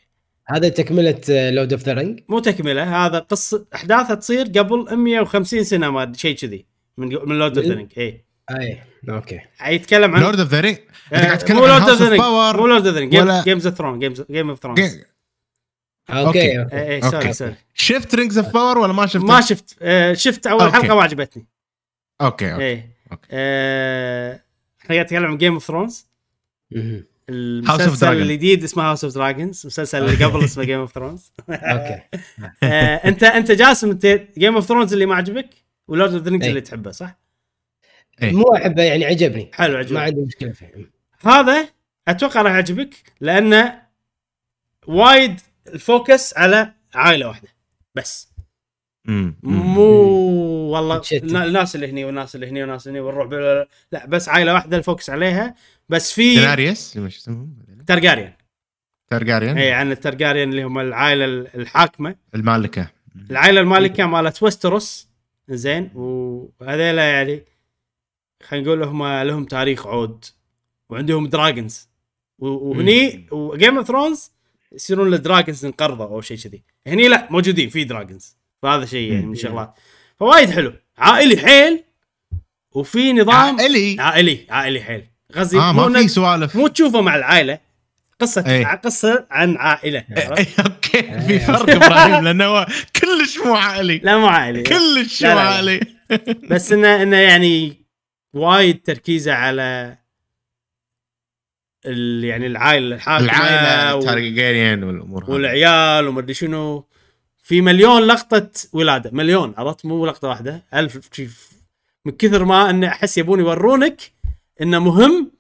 هذا 0.49 0.69
تكملة 0.69 1.21
Lord 1.29 1.73
of 1.73 1.83
the 1.83 1.93
Ring 1.93 2.19
مو 2.29 2.39
تكملة 2.39 3.05
هذا 3.05 3.19
قصة 3.19 3.65
أحداثها 3.75 4.15
تصير 4.15 4.45
قبل 4.45 4.95
150 4.95 5.63
سنة 5.63 5.89
ما 5.89 6.03
أدري، 6.03 6.17
شيء 6.17 6.35
كذي 6.35 6.65
من 6.97 7.07
من 7.07 7.39
Lord 7.39 7.57
of 7.57 7.67
the 7.67 7.73
Ring 7.73 7.91
اي 7.97 8.25
اي 8.51 8.83
أوكي. 9.09 9.39
يتكلم 9.67 10.15
عن 10.15 10.21
Lord 10.21 10.39
of 10.39 10.49
the 10.49 10.59
Ring 10.59 10.77
أنت 10.77 11.23
آه، 11.23 11.25
قاعد 11.25 11.37
تتكلم 11.37 11.57
مو 11.57 11.65
عن 11.65 11.69
Lord 11.69 11.89
of 11.89 11.89
House 11.89 12.01
the 12.01 12.05
of 12.05 12.11
Ring 12.11 12.23
مو 12.23 12.31
Power 12.31 12.67
Lord 12.67 12.87
of 12.87 12.95
the 12.95 12.99
Ring 12.99 13.43
Games 13.43 13.67
of 13.67 13.75
Throne 13.75 13.99
Game 14.29 14.49
of 14.49 14.59
Thrones 14.59 14.99
أوكي 16.09 16.59
أوكي. 16.59 17.01
sorry 17.01 17.33
sorry 17.33 17.55
شفت 17.73 18.15
Rings 18.15 18.37
of 18.37 18.53
Power 18.53 18.77
ولا 18.77 18.93
ما 18.93 19.05
شفت؟ 19.05 19.23
ما 19.23 19.41
شفت 19.41 19.77
آه، 19.81 20.13
شفت 20.13 20.47
أول 20.47 20.61
أوكي. 20.61 20.75
حلقة 20.75 20.95
ما 20.95 21.01
عجبتني 21.01 21.47
أوكي. 22.21 22.53
أوكي 22.53 22.83
أوكي. 23.11 23.27
آه، 23.31 24.41
إحنا 24.81 24.95
قاعد 24.95 25.05
نتكلم 25.05 25.25
عن 25.25 25.37
Game 25.37 25.53
of 25.53 25.63
Thrones. 25.63 26.07
المسلسل. 27.29 28.21
الجديد 28.21 28.63
اسمه 28.63 28.83
House 28.83 29.03
of 29.03 29.13
Dragons 29.13 29.61
المسلسل 29.61 30.05
اللي 30.05 30.25
قبل 30.25 30.43
اسمه 30.43 30.63
Game 30.63 30.79
of 30.79 30.93
Thrones 30.93 31.31
أوكي 31.49 32.01
أنت 33.07 33.23
أنت 33.23 33.51
جاسم 33.51 33.89
أنت 33.89 34.05
Game 34.37 34.55
of 34.55 34.65
Thrones 34.65 34.93
اللي 34.93 35.05
ما 35.05 35.15
عجبك 35.15 35.49
و 35.87 35.92
Lord 35.92 36.13
of 36.13 36.23
the. 36.23 36.47
اللي 36.47 36.61
تحبه 36.61 36.91
صح؟ 36.91 37.19
إيه. 38.21 38.31
مو 38.31 38.55
أحبه 38.55 38.83
يعني 38.83 39.05
عجبني 39.05 39.51
حلو 39.53 39.73
ما 39.73 39.79
عجبك 39.79 39.97
عندي 39.97 40.21
مشكلة 40.21 40.51
فيه 40.51 40.91
هذا 41.21 41.69
أتوقع 42.07 42.41
راح 42.41 42.51
يعجبك 42.51 42.95
لأنه 43.21 43.81
وايد 44.87 45.39
ال 45.67 45.79
focus 45.79 46.37
على 46.37 46.73
عائلة 46.93 47.27
واحدة 47.27 47.49
بس. 47.95 48.28
مو 49.43 49.81
والله 50.69 51.01
الناس 51.23 51.75
اللي 51.75 51.87
هني 51.89 52.05
والناس 52.05 52.35
اللي 52.35 52.47
هني 52.49 52.61
والناس 52.61 52.87
اللي 52.87 52.99
هني 52.99 53.07
ونروح 53.07 53.27
بال- 53.27 53.67
لا 53.91 54.05
بس 54.05 54.29
عائلة 54.29 54.53
واحدة 54.53 54.77
ال 54.77 54.83
focus 54.83 55.09
عليها. 55.09 55.55
بس 55.89 56.13
في 56.13 56.35
Daenerys 56.35 56.93
شو 56.93 57.05
اسمهم؟ 57.07 57.53
Targaryen 57.87 58.33
Targaryen 59.09 59.57
اي 59.57 59.71
عن 59.71 59.91
ال 59.91 59.97
Targaryen 59.97 60.49
اللي 60.49 60.63
هم 60.63 60.79
العائلة 60.79 61.25
الحاكمة. 61.25 62.15
المالكة. 62.35 62.87
العائلة 63.31 63.61
المالكة 63.61 64.05
مالت 64.05 64.43
Westeros 64.43 65.07
زين 65.49 65.91
وهذيلا 65.95 67.09
يعني 67.11 67.43
خلينا 68.43 68.65
نقول 68.67 68.83
هم 68.83 69.03
لهم 69.07 69.45
تاريخ 69.45 69.87
عود 69.87 70.25
وعندهم 70.89 71.27
dragons 71.27 71.89
و- 72.39 72.47
وهني 72.47 73.27
و 73.31 73.40
Game 73.40 73.77
of 73.77 73.87
Thrones 73.87 74.31
يصيرون 74.71 75.13
ال 75.13 75.20
dragons 75.20 75.65
انقرضوا 75.65 76.05
أو 76.05 76.21
شيء 76.21 76.37
كذي. 76.37 76.63
هني 76.87 77.07
لا 77.07 77.27
موجودين 77.31 77.69
في 77.69 77.83
dragons 77.83 78.38
فهذا 78.63 78.85
شيء 78.85 79.11
يعني 79.13 79.25
من 79.25 79.31
الشغلات. 79.33 79.73
فوايد 80.19 80.49
حلو. 80.49 80.73
عائلي 80.97 81.37
حيل 81.37 81.83
وفي 82.71 83.13
نظام 83.13 83.59
عائلي؟ 83.59 83.95
عائلي 83.99 84.39
عائلي 84.49 84.81
حيل. 84.81 85.05
غزي 85.35 85.57
مو 85.57 85.87
ما 85.89 86.01
في 86.01 86.07
سوالف. 86.07 86.55
مو 86.55 86.67
تشوفه 86.67 87.01
مع 87.01 87.15
العائلة. 87.15 87.59
قصة 88.19 88.43
إيه. 88.47 88.65
قصة 88.65 89.27
عن 89.31 89.57
عائلة. 89.57 90.05
عرفت؟ 90.11 90.39
إيه، 90.39 90.65
أوكي. 90.65 91.21
في 91.27 91.39
فرق 91.39 91.69
إبراهيم 91.69 92.23
لأنه 92.23 92.45
هو 92.45 92.67
كلش 93.01 93.37
مو 93.45 93.55
عائلي. 93.55 93.97
لا 94.03 94.17
مو 94.17 94.27
عائلي. 94.27 94.63
كلش 94.63 95.23
مو. 95.23 95.29
عائلي. 95.29 95.79
بس 96.49 96.71
انه 96.71 97.01
إنه 97.01 97.17
يعني 97.17 97.77
وايد 98.33 98.81
تركيزه 98.83 99.33
على 99.33 99.97
ال 101.85 102.23
يعني 102.23 102.47
العائلة 102.47 102.95
الحاكمة 102.95 103.25
العائلة 103.25 103.95
و- 103.95 104.01
تارجيريان 104.01 104.83
والأمور. 104.83 105.31
والعيال 105.31 106.07
ومدري 106.07 106.33
شنو. 106.33 106.88
في 107.49 107.61
مليون 107.61 108.01
لقطة 108.01 108.51
ولادة. 108.73 109.11
مليون 109.13 109.53
عرفت؟ 109.57 109.85
مو 109.85 110.05
لقطة 110.05 110.27
واحدة. 110.27 110.63
ألف 110.73 111.09
من 112.05 112.11
كثر 112.11 112.45
ما 112.45 112.69
انه 112.69 112.87
أحس 112.87 113.17
يبون 113.17 113.39
يورونك 113.39 114.01
إنه 114.61 114.79
مهم 114.79 115.31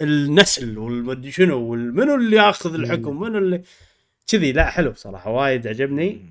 النسل 0.00 0.78
والمدري 0.78 1.30
شنو 1.30 1.58
والمنو 1.58 2.14
اللي 2.14 2.36
ياخذ 2.36 2.74
الحكم 2.74 3.20
منو 3.20 3.38
اللي 3.38 3.62
كذي. 4.26 4.52
لا 4.52 4.70
حلو 4.70 4.94
صراحة 4.94 5.30
وايد 5.30 5.66
عجبني. 5.66 6.26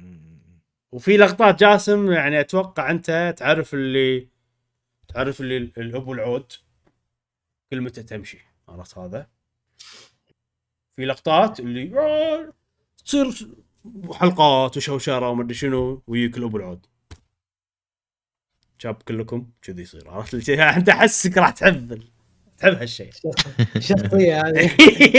وفي 0.92 1.18
لقطات 1.18 1.60
جاسم 1.60 2.12
يعني 2.12 2.40
أتوقع 2.40 2.92
أنت 2.92 3.36
تعرف 3.38 3.74
اللي 3.74 4.28
تعرف 5.08 5.42
اللي 5.42 5.58
الاب 5.58 6.08
والعود 6.08 6.52
كلمته 7.72 8.02
تمشي 8.02 8.38
عرفت 8.70 8.98
هذا؟ 8.98 9.28
في 10.96 11.06
لقطات 11.06 11.60
اللي 11.60 11.92
تصير 13.06 13.48
حلقات 14.14 14.78
وشوشره 14.78 15.30
ومدري 15.30 15.54
شنو 15.54 16.04
ويجيك 16.08 16.38
الأب 16.38 16.54
والعود. 16.54 16.86
shut 18.78 18.90
up 18.90 18.96
كلكم 18.96 19.48
كذي 19.62 19.82
يصير 19.82 20.10
عرفت؟ 20.10 20.50
أنت 20.50 20.90
أحسك 20.90 21.38
راح 21.38 21.50
تحب 21.50 22.04
تحب 22.58 22.74
هالشيء. 22.74 23.10
الشخصيه 23.76 24.42
هذه. 24.48 24.70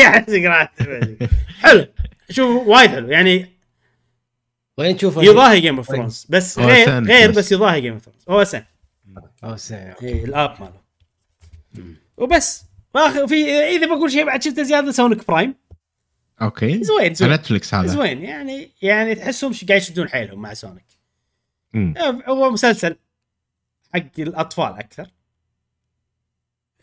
أحسك 0.08 0.42
راح 0.44 0.64
تحب. 0.64 1.28
حلو. 1.58 1.86
شوف 2.30 2.66
وايد 2.66 2.90
حلو. 2.90 3.08
يعني 3.08 3.46
وين 4.78 4.96
تشوفه؟ 4.96 5.22
يضاهي 5.22 5.60
Game 5.60 5.76
of 5.76 5.88
Thrones 5.88 6.26
بس 6.28 6.58
غير 6.58 7.04
غير 7.04 7.30
بس. 7.30 7.52
يضاهي 7.52 7.80
Game 7.80 7.92
of 7.92 8.02
Thrones 8.02 8.24
هو 8.28 8.44
سن 8.44 8.64
أو 9.44 9.56
ساعة. 9.56 9.96
إي 10.02 10.24
الآب 10.24 10.56
ماله. 10.60 10.80
وبس. 12.16 12.64
واخر 12.94 13.26
في 13.26 13.50
إذا 13.52 13.86
بقول 13.86 14.12
شيء 14.12 14.24
بعد 14.26 14.42
شفته 14.42 14.62
زيادة 14.62 14.92
Sonic 14.92 15.28
Prime. 15.28 15.54
okay. 16.42 16.84
زوين 16.84 17.14
زوين. 17.14 17.32
Netflix 17.32 17.74
هذا. 17.74 17.86
زوين 17.86 18.22
يعني 18.22 18.70
يعني 18.82 19.14
تحسهم 19.14 19.52
قاعد 19.68 19.80
يشدون 19.80 20.08
حيلهم 20.08 20.42
مع 20.42 20.54
Sonic. 20.54 20.84
مم. 21.72 21.94
هو 22.28 22.50
مسلسل 22.50 22.96
حق 23.94 24.02
الأطفال 24.18 24.72
أكثر. 24.72 25.10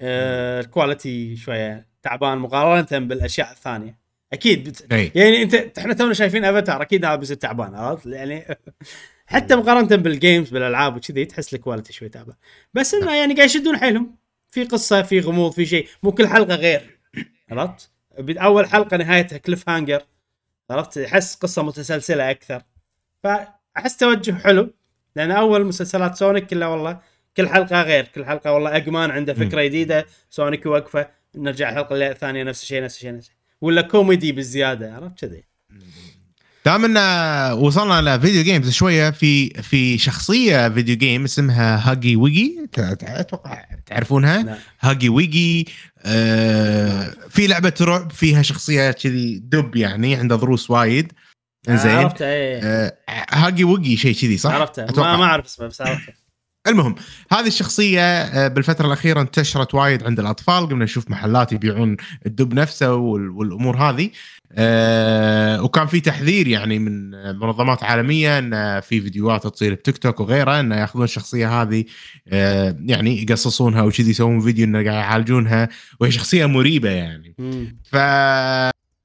آه 0.02 0.62
ال 0.62 0.71
quality 0.71 1.36
شوية 1.36 1.88
تعبان 2.04 2.38
مقارنة 2.38 3.06
بالأشياء 3.08 3.52
الثانية. 3.52 4.02
أكيد 4.34 4.70
بت... 4.70 4.88
يعني 4.92 5.42
أنت 5.42 5.78
إحنا 5.78 5.94
تونا 5.94 6.14
شايفين 6.14 6.46
أفاتار 6.46 6.82
أكيد 6.82 7.06
هذا 7.06 7.16
بيصير 7.16 7.38
تعبان 7.38 7.76
عرفت؟ 7.76 8.06
يعني 8.06 8.46
حتى 9.26 9.56
مقارنة 9.56 9.96
بال 9.96 10.11
games 10.11 10.50
بالألعاب 10.50 10.96
وكذي 10.96 11.26
تحس 11.26 11.54
ال 11.54 11.59
quality 11.59 11.94
شوي 11.94 12.10
تعبان. 12.10 12.36
بس 12.74 12.94
إنه 12.94 13.16
يعني 13.16 13.34
قاعد 13.34 13.50
يشدون 13.50 13.78
حيلهم. 13.78 14.16
في 14.52 14.64
قصة 14.64 15.02
في 15.02 15.20
غموض 15.20 15.52
في 15.52 15.66
شيء. 15.66 15.88
مو 16.04 16.12
كل 16.12 16.28
حلقة 16.28 16.56
غير 16.56 17.00
عرفت؟ 17.52 17.92
أول 18.20 18.70
حلقة 18.70 18.98
نهايتها 18.98 19.38
cliffhanger 19.38 20.02
عرفت؟ 20.70 20.98
أحس 20.98 21.36
قصة 21.36 21.64
متسلسلة 21.64 22.32
أكثر. 22.32 22.62
فأحس 23.24 23.98
توجه 23.98 24.32
حلو 24.32 24.74
لأن 25.16 25.32
أول 25.32 25.66
مسلسلات 25.66 26.16
Sonic 26.16 26.46
كلها 26.46 26.68
والله 26.68 27.00
كل 27.38 27.50
حلقة 27.50 27.82
غير 27.82 28.06
كل 28.06 28.26
حلقة 28.26 28.54
والله 28.54 28.76
Eggman 28.76 29.12
عنده 29.12 29.34
فكرة 29.34 29.64
جديدة 29.64 30.06
Sonic 30.30 30.66
يوقفه 30.66 31.08
نرجع 31.36 31.70
الحلقة 31.70 32.12
الثانية 32.12 32.44
نفس 32.44 32.64
الشيء 32.64 32.84
نفس 32.84 32.96
الشيء 32.96 33.16
نفس 33.16 33.26
الشيء. 33.26 33.38
ولا 33.62 33.82
كوميدي 33.82 34.32
بالزيادة 34.32 34.96
عرفت 34.96 35.26
كذي؟ 35.26 35.44
دام 36.66 36.86
إن 36.86 36.98
وصلنا 37.54 38.18
ل 38.18 38.22
video 38.22 38.44
games 38.44 38.72
شوية 38.72 39.10
في 39.10 39.50
في 39.50 39.98
شخصية 39.98 40.70
video 40.70 40.98
game 40.98 41.24
اسمها 41.24 41.92
هاجي 41.92 42.16
ويجي 42.16 42.70
أتوقع 42.78 43.66
تعرفونها؟ 43.86 44.42
نعم. 44.42 44.58
هاجي 44.80 45.10
ويجي 45.10 45.68
آه 46.06 47.14
في 47.30 47.48
لعبة 47.48 47.74
رعب 47.82 48.12
فيها 48.12 48.42
شخصيه 48.42 48.92
كذي 48.92 49.40
دب 49.40 49.76
يعني 49.76 50.16
عنده 50.16 50.36
ضروس 50.36 50.72
وايد. 50.72 51.14
زين 51.70 51.92
عرفته 51.92 52.26
إيه. 52.26 52.60
آه 52.64 52.98
هاجي 53.32 53.64
ويجي 53.64 53.98
شيء 53.98 54.16
كذي 54.16 54.38
صح؟ 54.38 54.52
عرفته. 54.54 54.86
ما. 54.98 55.18
ما 55.18 55.24
أعرف 55.24 55.46
اسمه 55.46 55.68
بس 55.68 55.82
عرفته. 55.82 56.14
المهم 56.68 56.96
هذه 57.32 57.48
الشخصية 57.48 58.02
آه، 58.02 58.48
بالفترة 58.48 58.88
الأخيرة 58.88 59.22
انتشرت 59.22 59.74
وايد 59.74 60.04
عند 60.04 60.20
الأطفال. 60.20 60.70
قمنا 60.70 60.84
نشوف 60.86 61.10
محلات 61.10 61.52
يبيعون 61.52 61.98
الدب 62.26 62.54
نفسه 62.54 62.94
وال- 62.94 63.30
والأمور 63.30 63.78
هذه. 63.78 64.10
آه، 64.56 65.64
وكان 65.64 65.88
في 65.88 66.00
تحذير 66.00 66.48
يعني 66.48 66.80
من 66.80 67.12
منظمات 67.40 67.84
عالمية 67.84 68.40
إن 68.40 68.80
في 68.82 69.02
فيديوهات 69.02 69.48
تصير 69.48 69.74
بتيك 69.74 69.98
توك 69.98 70.20
وغيره 70.20 70.60
إنه 70.60 70.76
يأخذون 70.76 71.04
الشخصية 71.04 71.62
هذه 71.62 71.86
آه، 72.28 72.78
يعني 72.86 73.22
يقصصونها 73.22 73.82
وكذي 73.82 74.10
يسوون 74.10 74.40
فيديو 74.42 74.66
إنه 74.66 74.78
قاعد 74.84 74.96
يعالجونها 74.96 75.70
وهي 76.00 76.12
شخصية 76.12 76.46
مريبة 76.46 76.90
يعني. 76.90 77.36
مم. 77.40 77.78
ف 77.84 77.96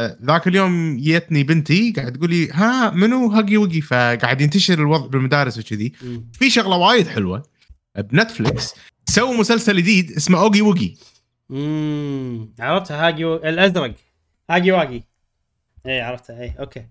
ذاك 0.00 0.48
اليوم 0.48 0.96
جتني 1.00 1.42
بنتي 1.42 1.92
قاعد 1.96 2.12
تقول 2.12 2.30
لي 2.30 2.50
ها 2.50 2.90
منو؟ 2.90 3.26
هاجي 3.26 3.56
وقي. 3.56 3.80
فقاعد 3.80 4.40
ينتشر 4.40 4.74
الوضع 4.74 5.06
بالمدارس 5.06 5.58
وكذي. 5.58 5.92
في 6.32 6.50
شغلة 6.50 6.76
وايد 6.76 7.06
حلوة 7.08 7.42
بنتفلكس 7.98 8.74
سووا 9.08 9.36
مسلسل 9.36 9.76
جديد 9.76 10.10
اسمه 10.10 10.40
اوجي 10.40 10.62
ووجي 10.62 10.98
مم. 11.50 12.54
عرفته 12.60 13.06
هاجي 13.06 13.24
و... 13.24 13.36
الأزرق. 13.36 13.94
هاجي 14.50 14.72
واجي 14.72 15.04
إيه 15.86 16.02
عرفته 16.02 16.40
إيه 16.40 16.54
okay. 16.60 16.86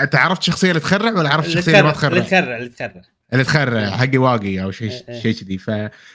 أنت 0.00 0.14
عرفت 0.14 0.40
الشخصيه 0.40 0.68
اللي 0.68 0.80
تخرع 0.80 1.12
ولا 1.12 1.28
عرفت 1.28 1.48
الشخصيه 1.48 1.72
اللي 1.72 1.82
ما 1.82 1.92
تخرع 1.92 2.08
اللي 2.10 2.22
تخرع؟ 2.22 2.56
اللي 2.56 2.68
تخرع. 2.68 3.02
اللي 3.32 3.44
تخرع 3.44 3.90
Huggy 3.90 4.18
Wuggy 4.18 4.62
أو 4.62 4.70
شيء 4.70 4.90
إيه، 4.90 5.04
إيه. 5.08 5.20
شيء 5.20 5.32
كذي. 5.32 5.58
ف... 5.58 5.70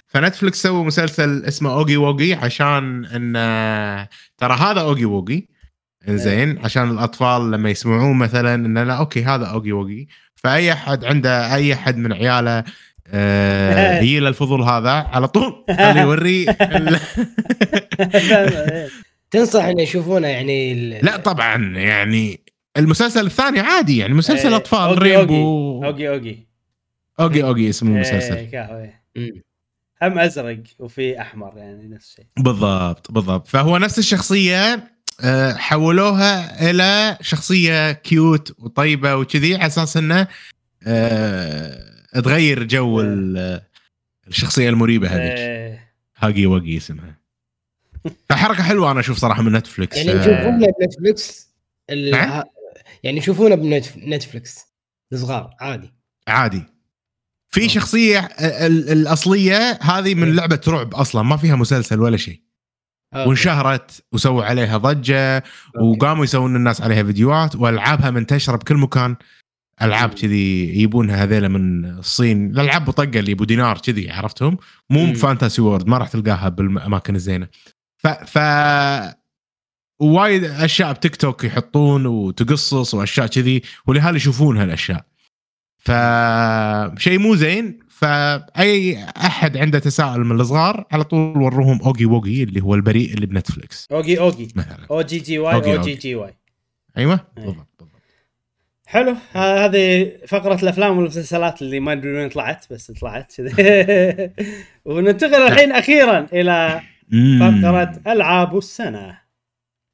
ف 0.07 0.14
Netflix 0.14 0.61
سووا 0.61 0.83
مسلسل 0.83 1.45
اسمه 1.45 1.73
اوجي 1.73 1.97
ووجي 1.97 2.33
عشان 2.33 3.05
إن 3.05 3.33
ترى 4.37 4.53
هذا 4.53 4.81
اوجي 4.81 5.05
ووجي 5.05 5.49
إنزين 6.07 6.57
عشان 6.65 6.91
الأطفال 6.91 7.51
لما 7.51 7.69
يسمعون 7.69 8.17
مثلا 8.17 8.55
إنه 8.55 8.83
لا 8.83 8.93
okay 8.93 9.23
هذا 9.23 9.45
اوجي 9.45 9.71
ووجي 9.71 10.09
فأي 10.35 10.73
أحد 10.73 11.05
عنده 11.05 11.55
أي 11.55 11.73
أحد 11.73 11.97
من 11.97 12.13
عياله 12.13 12.63
آه 13.07 13.99
هي 14.01 14.19
له 14.19 14.29
الفضول 14.29 14.61
هذا 14.61 14.91
على 14.91 15.27
طول. 15.27 15.65
خليه 15.77 16.01
يوري. 16.01 16.45
إيه. 17.99 18.89
تنصح 19.31 19.63
ان 19.63 19.79
يشوفونه 19.79 20.27
يعني 20.27 20.71
ال- 20.71 21.05
لا 21.05 21.17
طبعا 21.17 21.77
يعني 21.77 22.39
المسلسل 22.77 23.25
الثاني 23.25 23.59
عادي 23.59 23.97
يعني 23.97 24.13
مسلسل 24.13 24.49
إيه، 24.49 24.55
أطفال 24.55 24.79
أوجي 24.79 24.99
رينبو. 24.99 25.85
أوجي 25.85 26.09
أوجي 26.09 26.47
أوجي. 27.19 27.43
أوجي 27.43 27.69
اسم 27.69 27.87
إيه، 27.87 27.95
المسلسل. 27.95 28.35
إيه. 28.35 29.03
مم. 29.15 29.41
هم 30.01 30.19
أزرق 30.19 30.63
وفي 30.79 31.21
أحمر 31.21 31.53
يعني 31.57 31.87
نفس 31.87 32.09
الشيء. 32.11 32.25
بالضبط 32.39 33.11
بالضبط. 33.11 33.47
فهو 33.47 33.77
نفس 33.77 33.99
الشخصية 33.99 34.91
آه، 35.23 35.53
حولوها 35.53 36.69
إلى 36.71 37.17
شخصية 37.21 37.91
cute 37.91 38.55
وطيبة 38.59 39.15
وكذي 39.15 39.55
على 39.55 39.65
أساس 39.65 39.97
إنه 39.97 40.27
آه، 40.87 41.85
تغير 42.13 42.63
جو 42.63 43.01
ال- 43.01 43.61
الشخصية 44.27 44.69
المريبة 44.69 45.07
هذيك. 45.07 45.37
إيه. 45.37 45.93
Huggy 46.17 46.45
Wuggy 46.47 46.77
اسمها. 46.77 47.24
فحركه 48.29 48.63
حلوة 48.63 48.91
أنا 48.91 48.99
أشوف 48.99 49.17
صراحة 49.17 49.41
من 49.41 49.51
Netflix 49.51 49.97
يعني 49.97 50.11
آه، 50.11 50.15
يشوفونه 50.21 50.67
ب 50.79 50.88
Netflix 50.88 51.49
ال- 51.89 52.11
نعم؟ 52.11 52.43
يعني 53.03 53.17
يشوفونه 53.17 53.55
ب 53.55 53.68
Netflix 53.68 54.59
الصغار 55.13 55.55
عادي. 55.59 55.93
عادي. 56.27 56.63
في 57.53 57.61
okay. 57.61 57.73
شخصية 57.73 58.19
آه، 58.19 58.67
ال- 58.67 58.89
الأصلية 58.89 59.79
هذه 59.81 60.15
من 60.15 60.35
لعبة 60.35 60.61
رعب 60.67 60.93
أصلا 60.95 61.21
ما 61.21 61.37
فيها 61.37 61.55
مسلسل 61.55 61.99
ولا 61.99 62.17
شيء. 62.17 62.41
وانشهرت 63.15 64.03
وسووا 64.11 64.43
عليها 64.43 64.77
ضجة 64.77 65.43
وقاموا 65.81 66.23
يسوون 66.23 66.55
الناس 66.55 66.81
عليها 66.81 67.03
فيديوهات 67.03 67.55
وألعابها 67.55 68.11
منتشرة 68.11 68.55
بكل 68.55 68.75
مكان. 68.77 69.15
ألعاب. 69.81 70.13
كذي 70.13 70.69
يجيبونها 70.69 71.23
هذيلا 71.23 71.47
من 71.47 71.85
الصين. 71.85 72.51
الألعاب 72.51 72.85
بطقة 72.85 73.19
اللي 73.19 73.31
ابو 73.31 73.43
دينار 73.43 73.77
كذي 73.77 74.11
عرفتهم؟ 74.11 74.57
مو. 74.89 75.13
Fantasy 75.13 75.61
World 75.61 75.87
ما 75.87 75.97
راح 75.97 76.07
تلقاها 76.07 76.49
بالاماكن 76.49 77.15
الزينة. 77.15 77.47
ف 78.05 78.07
ف 78.07 78.37
وايد 79.99 80.43
أشياء 80.43 80.93
بتيك 80.93 81.15
توك 81.15 81.43
يحطون 81.43 82.05
وتقصص 82.05 82.93
وأشياء 82.93 83.27
كذي 83.27 83.61
والاهالي 83.87 84.17
يشوفون 84.17 84.57
هالأشياء. 84.57 85.05
فشيء 85.77 87.19
مو 87.19 87.35
زين 87.35 87.79
فأي 87.89 89.03
أحد 89.17 89.57
عنده 89.57 89.79
تساؤل 89.79 90.19
من 90.19 90.41
الصغار 90.41 90.85
على 90.91 91.03
طول 91.03 91.37
وروهم 91.37 91.81
أوجي 91.81 92.05
ووجي 92.05 92.43
اللي 92.43 92.61
هو 92.61 92.75
البريء 92.75 93.13
اللي 93.13 93.25
ب 93.25 93.33
Netflix 93.33 93.87
أوجي 93.91 94.19
أوجي. 94.19 94.47
مثلا. 94.55 94.85
أو 94.91 95.01
جي 95.01 95.19
جي 95.19 95.39
واي 95.39 95.55
أوجي، 95.55 95.77
أو 95.77 95.81
جي. 95.81 95.95
جي 95.95 96.15
واي. 96.15 96.33
أيوه 96.97 97.19
إيه. 97.37 97.43
بالضبط 97.45 97.87
حلو. 98.87 99.15
هذه 99.31 100.11
فقرة 100.27 100.63
الأفلام 100.63 100.97
والمسلسلات 100.97 101.61
اللي 101.61 101.79
ما 101.79 101.91
أدري 101.91 102.13
وين 102.13 102.29
طلعت 102.29 102.65
بس 102.73 102.91
طلعت 102.91 103.33
وننتقل 104.85 105.41
الحين 105.47 105.71
أخيرا 105.71 106.27
إلى 106.33 106.75
مم. 106.75 106.94
فقرة 107.11 108.01
ألعاب 108.07 108.57
السنة. 108.57 109.17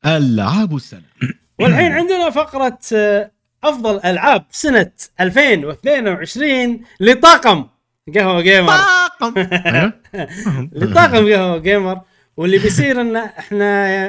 ألعاب 0.05 0.75
السنة. 0.75 1.03
والحين 1.59 1.91
عندنا 1.91 2.29
فقرة 2.29 2.79
آه، 2.93 3.31
أفضل 3.63 3.99
ألعاب 4.05 4.45
سنة 4.51 4.91
2022 5.19 6.81
لطاقم. 6.99 7.67
قهوة 8.15 8.41
جيمر 8.41 8.67
طاقم. 8.67 9.33
أيوة. 9.65 9.93
لطاقم 10.81 11.33
قهوة 11.33 11.57
جيمر 11.57 12.01
واللي 12.37 12.57
بيصير 12.57 13.01
إن 13.01 13.15
إحنا 13.15 14.05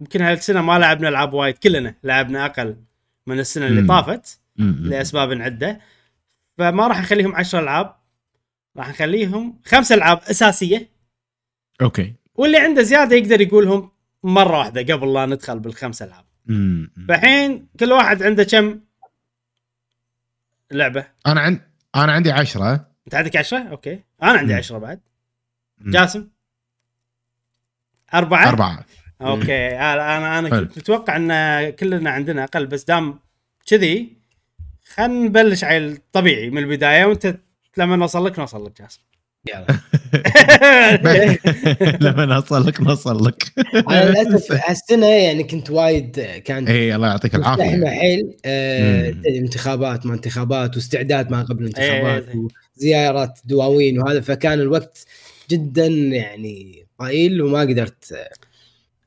يمكن 0.00 0.22
هالسنة 0.22 0.62
ما 0.62 0.78
لعبنا 0.78 1.08
ألعاب 1.08 1.32
وايد 1.32 1.54
كلنا 1.58 1.94
لعبنا 2.04 2.46
أقل 2.46 2.76
من 3.26 3.38
السنة 3.38 3.66
اللي. 3.66 3.82
طافت 3.88 4.40
مم. 4.56 4.76
لأسباب 4.84 5.42
عدة. 5.42 5.80
فما 6.58 6.86
راح 6.86 7.00
نخليهم 7.00 7.34
10 7.34 7.60
ألعاب 7.60 7.94
راح 8.76 8.88
نخليهم 8.88 9.60
خمس 9.64 9.92
ألعاب 9.92 10.18
أساسية. 10.30 10.88
أوكي. 11.82 12.14
واللي 12.34 12.58
عنده 12.58 12.82
زيادة 12.82 13.16
يقدر 13.16 13.40
يقولهم 13.40 13.90
مرة 14.22 14.58
واحدة 14.58 14.94
قبل 14.94 15.12
لا 15.14 15.26
ندخل 15.26 15.58
بالخمس 15.58 16.02
ألعاب. 16.02 16.24
فالحين 17.08 17.68
كل 17.80 17.92
واحد 17.92 18.22
عنده 18.22 18.44
كم 18.44 18.80
لعبة؟ 20.72 21.06
أنا 21.26 21.40
عند 21.40 21.60
أنا 21.96 22.12
عندي 22.12 22.32
عشرة. 22.32 22.86
أنت 23.06 23.14
عندك 23.14 23.36
10 23.36 23.58
okay. 23.58 24.00
أنا 24.22 24.38
عندي 24.38 24.52
مم. 24.52 24.58
10 24.58 24.78
بعد. 24.78 25.00
مم. 25.78 25.92
جاسم؟ 25.92 26.28
أربعة؟ 28.14 28.48
أربعة. 28.48 28.84
okay. 29.22 29.68
أنا 29.68 30.38
أنا. 30.38 30.48
كنت 30.48 30.78
متوقع 30.78 31.16
إن 31.16 31.70
كلنا 31.70 32.10
عندنا 32.10 32.44
أقل 32.44 32.66
بس 32.66 32.84
دام 32.84 33.18
كذي 33.66 34.16
خلينا 34.94 35.26
نبلش 35.26 35.64
على 35.64 35.86
الطبيعي 35.86 36.50
من 36.50 36.58
البداية 36.58 37.04
وأنت 37.04 37.36
لما 37.76 37.96
نوصل 37.96 38.26
لك 38.26 38.38
نوصل 38.38 38.66
لك 38.66 38.82
جاسم. 38.82 39.00
لما 42.00 42.24
نوصل 42.26 42.66
لك 42.66 42.80
نوصل 42.80 43.26
لك 43.26 43.52
أنا 43.74 44.10
للاسف 44.10 44.52
هالسنة 44.68 45.06
يعني 45.06 45.44
كنت 45.44 45.70
وايد 45.70 46.20
كان 46.44 46.68
اي 46.68 46.94
الله 46.94 47.08
يعطيك 47.08 47.34
العافية. 47.34 47.86
حيل 47.90 48.36
آه. 48.44 49.14
انتخابات 49.28 50.06
ما 50.06 50.14
انتخابات 50.14 50.76
واستعداد 50.76 51.30
ما 51.30 51.42
قبل 51.42 51.64
الانتخابات 51.64 52.28
إيه. 52.28 52.48
وزيارات 52.76 53.38
دواوين 53.44 54.02
وهذا 54.02 54.20
فكان 54.20 54.60
الوقت 54.60 55.06
جدا 55.50 55.86
يعني 55.86 56.86
قليل 56.98 57.42
وما 57.42 57.60
قدرت 57.60 58.12
آه، 58.12 58.30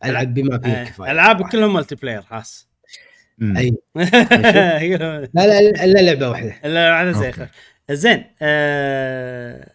ألعب 0.10 0.34
بما 0.34 0.60
فيه 0.60 0.82
الكفاية. 0.82 1.12
ألعاب 1.12 1.50
كلهم 1.50 1.74
multiplayer 1.74 2.22
خاص. 2.22 2.68
أي. 3.42 3.74
لا 3.96 4.04
لا 5.34 5.62
لا 5.62 5.84
إلا 5.84 6.00
لعبة 6.00 6.30
واحدة 6.30 7.12
زي 7.12 7.28
okay. 7.28 7.48
زين 7.92 8.24
آه... 8.42 9.73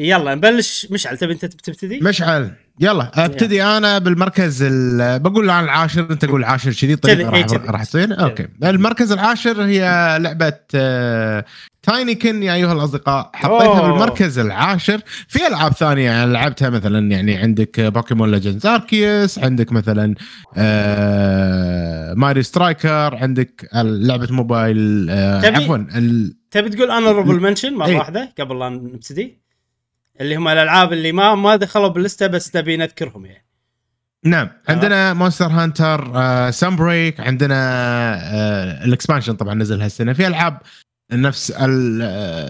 يلا 0.00 0.34
نبلش. 0.34 0.86
مشعل 0.90 1.16
تبي 1.18 1.32
انت 1.32 1.44
تبتدي؟ 1.44 2.00
مشعل 2.00 2.50
يلا. 2.80 3.24
أبتدي 3.24 3.62
أنا 3.62 3.98
بالمركز 3.98 4.62
ال- 4.62 5.18
بقول 5.18 5.50
أنا 5.50 5.60
العاشر 5.60 6.06
أنت 6.10 6.24
قول 6.24 6.40
العاشر 6.40 6.72
كذي 6.72 6.98
إيه 7.08 7.46
راح, 7.70 7.84
تصير؟ 7.84 8.22
okay. 8.22 8.48
المركز 8.64 9.12
العاشر 9.12 9.62
هي 9.64 9.80
لعبة 10.20 10.52
آه، 10.74 11.44
Tinykin 11.82 12.42
يا 12.42 12.54
أيها 12.54 12.72
الأصدقاء. 12.72 13.30
حطيتها 13.34 13.66
أوه. 13.78 13.90
بالمركز 13.90 14.38
العاشر. 14.38 15.00
في 15.28 15.46
ألعاب 15.46 15.72
ثانية 15.72 16.04
يعني 16.10 16.32
لعبتها 16.32 16.70
مثلا 16.70 17.10
يعني 17.10 17.36
عندك 17.36 17.80
Pokémon 17.80 18.30
Legends 18.30 18.66
Arceus 18.66 19.38
عندك 19.38 19.72
مثلا 19.72 20.14
آه 20.56 22.14
Mario 22.14 22.42
Strikers 22.42 23.14
عندك 23.16 23.68
لعبة 23.74 24.28
موبايل 24.30 25.06
آه 25.10 25.46
عفوا 25.56 25.76
تبي 26.50 26.68
تقول 26.70 26.90
honorable 26.90 27.40
mention 27.40 27.74
مرة 27.74 27.86
إيه. 27.86 27.96
واحدة 27.96 28.32
قبل 28.40 28.58
لا 28.58 28.68
نبتدي؟ 28.68 29.40
اللي 30.20 30.36
هم 30.36 30.48
الألعاب 30.48 30.92
اللي 30.92 31.12
ما 31.12 31.34
ما 31.34 31.56
دخلوا 31.56 31.88
باللستة 31.88 32.26
بس 32.26 32.50
تبي 32.50 32.76
نذكرهم 32.76 33.26
يعني. 33.26 33.46
نعم. 34.24 34.48
عندنا 34.68 35.12
Monster 35.12 35.46
Hunter 35.46 36.10
Sunbreak 36.50 37.20
عندنا 37.20 37.56
آه، 38.14 38.84
ال 38.84 38.89
expansion 38.89 39.32
طبعا 39.32 39.54
نزل 39.54 39.82
هالسنة. 39.82 40.12
في 40.12 40.26
ألعاب 40.26 40.58
نفس 41.12 41.52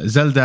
Zelda 0.04 0.42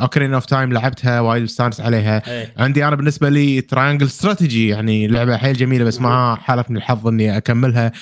Ocarina 0.00 0.34
of 0.34 0.46
Time 0.46 0.72
لعبتها 0.72 1.20
وايد 1.20 1.42
مستانس 1.42 1.80
عليها. 1.80 2.22
إيه. 2.30 2.52
عندي 2.58 2.88
أنا 2.88 2.96
بالنسبة 2.96 3.28
لي 3.28 3.60
Triangle 3.60 4.06
Strategy 4.06 4.68
يعني 4.68 5.06
لعبة 5.08 5.36
حيل 5.36 5.56
جميلة 5.56 5.84
بس 5.84 6.00
ما 6.00 6.36
حالفني 6.40 6.78
الحظ 6.78 7.06
إني 7.06 7.36
أكملها. 7.36 7.92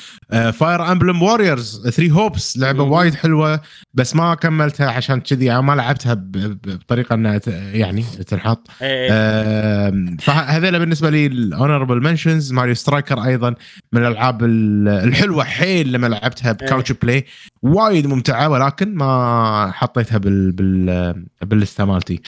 Fire 0.52 0.92
Emblem 0.92 1.22
Warriors 1.22 1.88
3 1.88 2.10
Hopes 2.12 2.58
لعبة 2.58 2.84
مم. 2.84 2.92
وايد 2.92 3.14
حلوة 3.14 3.60
بس 3.94 4.16
ما 4.16 4.34
كملتها 4.34 4.90
عشان 4.90 5.20
كذي 5.20 5.60
ما 5.60 5.72
لعبتها 5.72 6.14
بطريقة 6.18 7.14
إنها 7.14 7.40
يعني 7.72 8.02
تنحط. 8.26 8.68
إيه. 8.82 9.08
آم، 9.12 10.16
فهذول 10.20 10.78
بالنسبة 10.78 11.10
لي 11.10 11.26
ال 11.26 11.34
honorable 11.34 12.02
mentions 12.02 12.52
Mario 12.52 12.74
Strikers 12.74 13.24
أيضا 13.24 13.54
من 13.92 14.00
الألعاب 14.06 14.44
ال- 14.44 14.88
الحلوة 14.88 15.44
حيل 15.44 15.92
لما 15.92 16.06
لعبتها 16.06 16.52
ب 16.52 16.59
couch 16.59 16.92
play 16.92 17.24
وايد 17.62 18.06
ممتعة 18.06 18.48
ولكن 18.48 18.94
ما 18.94 19.70
حطيتها 19.74 20.18
بال 20.18 20.52
بال 20.52 21.24
باللستة 21.42 21.84
مالتي. 21.84 22.20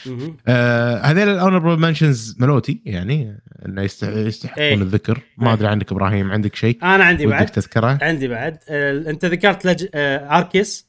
آه، 0.48 0.96
هذول 1.00 1.28
ال 1.28 1.33
honorable 1.33 1.80
mentions 1.80 2.36
مالوتي 2.40 2.80
يعني 2.84 3.38
إنه 3.66 3.82
يستح- 3.88 4.08
يستحقون 4.08 4.64
إيه. 4.64 4.74
الذكر. 4.74 5.20
ما 5.38 5.52
أدري 5.52 5.68
عندك 5.68 5.92
إبراهيم 5.92 6.32
عندك 6.32 6.54
شيء 6.56 6.78
أنا 6.82 7.04
عندي 7.04 7.26
بعد. 7.26 7.46
تذكره؟ 7.46 7.98
عندي 8.02 8.28
بعد. 8.28 8.58
آه، 8.68 9.10
أنت 9.10 9.24
ذكرت 9.24 9.64
لج... 9.66 9.86
آه، 9.94 10.38
Arceus 10.38 10.86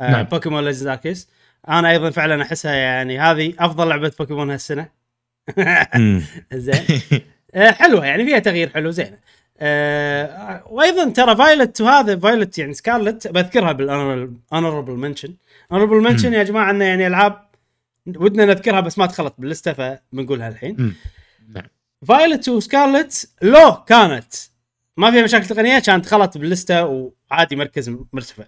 آه، 0.00 0.10
نعم. 0.10 0.22
Pokémon 0.24 0.64
Legends 0.64 0.86
Arceus 0.86 1.28
أنا 1.68 1.90
أيضا 1.90 2.10
فعلا 2.10 2.42
أحسها 2.42 2.72
يعني 2.72 3.18
هذه 3.20 3.52
أفضل 3.58 3.88
لعبة 3.88 4.12
بوكيمون 4.18 4.50
هالسنة. 4.50 4.88
زين. 6.54 7.00
آه، 7.54 7.70
حلوة 7.70 8.06
يعني 8.06 8.24
فيها 8.24 8.38
تغيير 8.38 8.68
حلو 8.68 8.90
زين. 8.90 9.10
آه 9.60 10.62
وأيضا 10.70 11.10
ترى 11.10 11.36
Violet 11.36 11.80
وهذا 11.80 12.18
Violet 12.18 12.58
يعني 12.58 12.74
Scarlet 12.74 13.28
بذكرها 13.28 13.72
بال 13.72 13.94
honorable 13.94 14.92
mention 14.92 15.34
honorable 15.72 15.96
mention 15.96 16.34
يا 16.34 16.42
جماعة 16.42 16.70
أنه 16.70 16.84
يعني 16.84 17.06
ألعاب 17.06 17.46
ودنا 18.06 18.44
نذكرها 18.44 18.80
بس 18.80 18.98
ما 18.98 19.06
دخلت 19.06 19.34
باللستة 19.38 19.72
فبنقولها 19.72 20.48
الحين. 20.48 20.76
مم. 20.78 20.94
نعم. 21.54 21.64
Violet 22.08 22.48
و 22.48 22.58
Scarlet 22.58 23.30
لو 23.42 23.84
كانت 23.86 24.34
ما 24.96 25.10
فيها 25.10 25.22
مشاكل 25.22 25.46
تقنية 25.46 25.78
كانت 25.78 26.04
دخلت 26.04 26.38
باللستة 26.38 27.10
وعادي 27.30 27.56
مركز 27.56 27.90
مرتفع. 28.12 28.44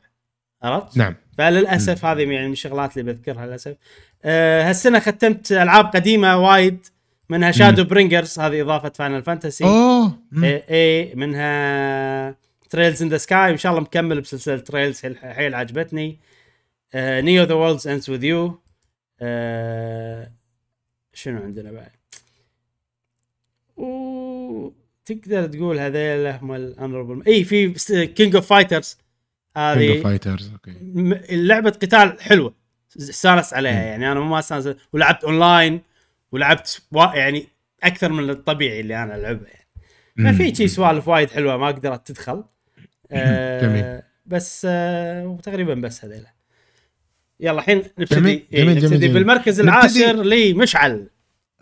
عرفت؟ 0.62 0.96
نعم. 0.96 1.14
فللأسف 1.38 2.04
هذه 2.04 2.18
يعني 2.32 2.46
من 2.46 2.52
الشغلات 2.52 2.98
اللي 2.98 3.12
بذكرها 3.12 3.46
للأسف. 3.46 3.76
أه 4.24 4.68
هالسنة 4.68 4.98
ختمت 4.98 5.52
ألعاب 5.52 5.86
قديمة 5.86 6.36
وايد. 6.36 6.86
منها 7.30 7.50
Shadowbringers 7.50 8.38
هذه 8.38 8.62
إضافة 8.62 8.88
Final 8.88 9.22
Fantasy 9.22 9.64
أوه. 9.64 10.18
اي 10.42 10.62
اي 10.70 11.14
منها 11.14 12.36
Trails 12.70 13.02
in 13.02 13.08
the 13.08 13.18
Sky 13.18 13.50
ان 13.50 13.56
شاء 13.56 13.72
الله 13.72 13.82
مكمل 13.82 14.20
بسلسلة 14.20 14.58
Trails 14.58 15.00
حيل, 15.22 15.54
عجبتني. 15.54 16.18
NEO 16.94 17.44
The 17.44 17.54
World 17.54 17.88
Ends 17.88 18.10
with 18.10 18.24
You 18.24 18.60
شنو 21.12 21.42
عندنا 21.42 21.72
بعد؟ 21.72 21.90
تقدر 25.04 25.46
تقول 25.46 25.78
هذيل 25.78 26.26
هم 26.26 26.52
ال 26.52 26.59
honorable 26.59 27.22
اي 27.26 27.44
في 27.44 28.06
King 28.06 28.34
of 28.36 28.46
Fighters 28.46 28.98
هذه 29.56 30.02
Fighters 30.02 30.52
okay. 30.52 30.72
لعبة 31.36 31.70
قتال 31.70 32.20
حلوة 32.20 32.54
استانس 32.96 33.54
عليها 33.54 33.82
يعني 33.82 34.12
أنا 34.12 34.20
ما 34.20 34.38
استانس 34.38 34.68
ولعبت 34.92 35.24
اونلاين 35.24 35.80
ولعبت. 36.32 36.82
يعني 37.14 37.48
أكثر 37.82 38.12
من 38.12 38.30
الطبيعي 38.30 38.80
اللي 38.80 39.02
أنا 39.02 39.16
ألعبه 39.16 39.46
يعني. 39.46 40.32
ففي 40.32 40.54
شي 40.54 40.68
سوالف 40.68 41.08
وايد 41.08 41.30
حلوة 41.30 41.56
ما 41.56 41.66
قدرت 41.66 42.06
تدخل. 42.06 42.44
آه 43.12 43.62
جميل. 43.62 44.02
بس 44.26 44.66
آه 44.70 45.38
تقريبا 45.42 45.74
بس 45.74 46.04
هذيلا. 46.04 46.34
يلا 47.40 47.58
الحين 47.58 47.82
نبتدي. 47.98 48.20
جميل، 48.20 48.46
إيه 48.52 48.64
جميل، 48.64 48.76
نبتدي 48.76 48.98
جميل. 48.98 49.12
بالمركز 49.12 49.60
العاشر 49.60 50.12
لمشعل 50.12 51.10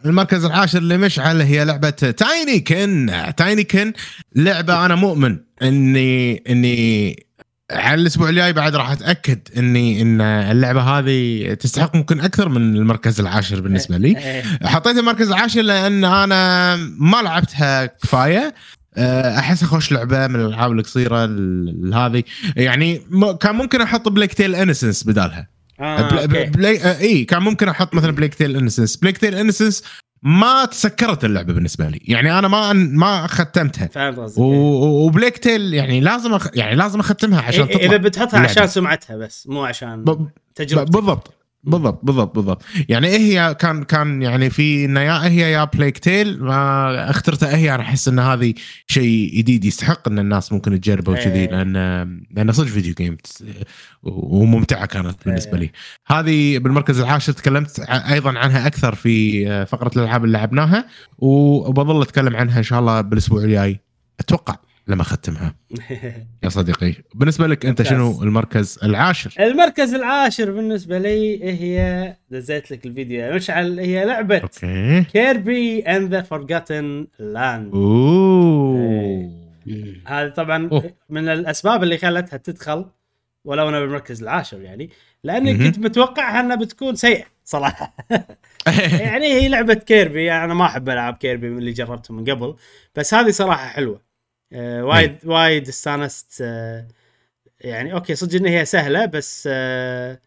المركز 0.04 0.44
العاشر 0.44 0.80
لمشعل 0.80 1.40
هي 1.40 1.64
لعبة 1.64 1.90
Tinykin 1.90 3.12
Tinykin 3.36 3.92
لعبة 4.34 4.86
أنا 4.86 4.94
مؤمن 4.94 5.38
إني 5.62 6.42
إني 6.50 7.25
على 7.72 8.00
الأسبوع 8.00 8.28
الجاي 8.28 8.52
بعد 8.52 8.76
راح 8.76 8.90
أتأكد 8.90 9.38
إني 9.56 10.02
إن 10.02 10.20
اللعبة 10.20 10.80
هذه 10.80 11.54
تستحق 11.54 11.96
ممكن 11.96 12.20
أكثر 12.20 12.48
من 12.48 12.76
المركز 12.76 13.20
العاشر 13.20 13.60
بالنسبة 13.60 13.96
لي. 13.96 14.18
إيه. 14.18 14.42
حطيت 14.64 14.98
المركز 14.98 15.28
العاشر 15.28 15.60
لأن 15.62 16.04
أنا 16.04 16.76
ما 16.98 17.22
لعبتها 17.22 17.86
كفاية. 17.86 18.54
أه، 18.98 19.38
أحس 19.38 19.64
خوش 19.64 19.92
لعبة 19.92 20.26
من 20.26 20.34
الألعاب 20.40 20.72
القصيرة 20.72 21.24
ال- 21.24 21.94
هذه. 21.94 22.22
يعني 22.56 23.02
كان 23.40 23.54
ممكن 23.54 23.80
أحط 23.80 24.08
Plague 24.08 24.32
Tale 24.34 24.54
Innocence 24.54 25.04
بدالها. 25.04 25.48
آه 25.80 25.98
okay. 26.22 26.44
Plague 26.44 26.82
آه، 26.82 26.98
اي 27.00 27.24
كان 27.24 27.42
ممكن 27.42 27.68
أحط 27.68 27.94
مثلا 27.94 28.10
Plague 28.10 28.34
Tale 28.34 28.56
Innocence 28.56 28.96
Plague 28.96 29.18
Tale 29.18 29.34
Innocence 29.34 29.82
ما 30.22 30.64
تسكرت 30.64 31.24
اللعبة 31.24 31.52
بالنسبة 31.52 31.88
لي. 31.88 32.00
يعني 32.04 32.38
أنا 32.38 32.48
ما 32.48 32.72
ما 32.72 33.26
ختمتها. 33.26 33.86
فهمت 33.86 34.18
قصدك. 34.18 34.38
و- 34.38 35.06
و 35.06 35.11
Plague 35.11 35.38
Tale 35.38 35.74
يعني 35.74 36.00
لازم 36.00 36.34
أخ... 36.34 36.48
يعني 36.54 36.74
لازم 36.76 37.00
أختمها 37.00 37.40
عشان 37.42 37.68
تطلع 37.68 37.80
إذا 37.80 37.96
بتحطها 37.96 38.26
اللعبة. 38.28 38.50
عشان 38.50 38.66
سمعتها 38.66 39.16
بس 39.16 39.46
مو 39.46 39.64
عشان 39.64 40.04
ب- 40.04 40.28
تجربتك. 40.54 40.92
بالضبط. 40.92 41.32
بالضبط 41.66 42.00
بالضبط 42.02 42.34
بالضبط. 42.34 42.62
يعني 42.88 43.06
إيه 43.06 43.18
هي 43.18 43.54
كان 43.54 43.82
كان 43.84 44.22
يعني 44.22 44.50
في 44.50 44.84
إنه 44.84 45.00
يا 45.00 45.26
هي 45.26 45.52
يا 45.52 45.64
Plague 45.64 45.98
Tale 45.98 46.44
ما 46.44 47.10
اخترتها 47.10 47.56
هي؟ 47.56 47.74
أنا 47.74 47.82
أحس 47.82 48.08
إن 48.08 48.18
هذه 48.18 48.54
شيء 48.86 49.34
جديد 49.34 49.64
يستحق 49.64 50.08
إن 50.08 50.18
الناس 50.18 50.52
ممكن 50.52 50.80
تجربه 50.80 51.12
وكذي 51.12 51.32
إيه. 51.32 51.50
لأن 51.50 51.72
لأن 52.30 52.52
صدق 52.52 52.68
video 52.68 52.94
game 52.94 53.16
وممتعة 54.02 54.86
كانت 54.86 55.16
بالنسبة 55.26 55.58
لي. 55.58 55.70
هذه 56.06 56.58
بالمركز 56.58 57.00
العاشر 57.00 57.32
تكلمت 57.32 57.80
أيضا 57.88 58.38
عنها 58.38 58.66
أكثر 58.66 58.94
في 58.94 59.44
آه، 59.48 59.64
فقرة 59.64 59.90
الألعاب 59.96 60.24
اللي 60.24 60.38
لعبناها 60.38 60.86
وبظل 61.18 62.02
أتكلم 62.02 62.36
عنها 62.36 62.58
إن 62.58 62.62
شاء 62.62 62.80
الله 62.80 63.00
بالأسبوع 63.00 63.44
الجاي. 63.44 63.80
أتوقع. 64.20 64.56
لما 64.88 65.02
أختمها 65.02 65.54
يا 66.42 66.48
صديقي 66.48 66.94
بالنسبة 67.14 67.46
لك 67.46 67.66
أنت. 67.66 67.82
شنو 67.82 68.22
المركز 68.22 68.78
العاشر 68.82 69.34
المركز 69.40 69.94
العاشر 69.94 70.50
بالنسبة 70.50 70.98
لي 70.98 71.44
هي 71.44 72.16
دزيت 72.30 72.70
لك 72.70 72.86
الفيديو 72.86 73.20
يا 73.20 73.34
مشعل 73.34 73.80
هي 73.80 74.04
لعبة 74.04 74.38
okay 74.38 75.04
Kirby 75.12 75.80
and 75.80 76.10
the 76.14 76.22
Forgotten 76.22 77.06
Land 77.18 77.74
أوه 77.74 79.46
مم. 79.66 80.02
هذه 80.06 80.28
طبعا 80.28 80.68
أوه. 80.72 80.92
من 81.10 81.28
الأسباب 81.28 81.82
اللي 81.82 81.98
خلتها 81.98 82.36
تدخل 82.36 82.84
ولو 83.44 83.68
أنا 83.68 83.80
بالمركز 83.80 84.22
العاشر 84.22 84.60
يعني 84.60 84.90
لأني 85.24 85.52
مهم. 85.54 85.66
كنت 85.66 85.78
متوقعها 85.78 86.40
إنها 86.40 86.56
بتكون 86.56 86.94
سيئة 86.94 87.24
صراحة 87.44 87.96
يعني 89.00 89.26
هي 89.26 89.48
لعبة 89.48 89.74
Kirby 89.74 90.24
يعني 90.24 90.44
أنا 90.44 90.54
ما 90.54 90.64
أحب 90.64 90.88
العاب 90.88 91.14
Kirby 91.14 91.48
من 91.50 91.58
اللي 91.58 91.72
جربتهم 91.72 92.16
من 92.16 92.30
قبل 92.30 92.56
بس 92.96 93.14
هذه 93.14 93.30
صراحة 93.30 93.66
حلوة 93.66 94.00
آه 94.52 94.84
وايد 94.84 95.16
وايد 95.24 95.68
استانست 95.68 96.38
آه 96.42 96.88
يعني 97.60 97.92
okay 97.92 98.14
صدق 98.14 98.40
إن 98.40 98.46
هي 98.46 98.64
سهلة 98.64 99.06
بس 99.06 99.48
آه 99.52 100.20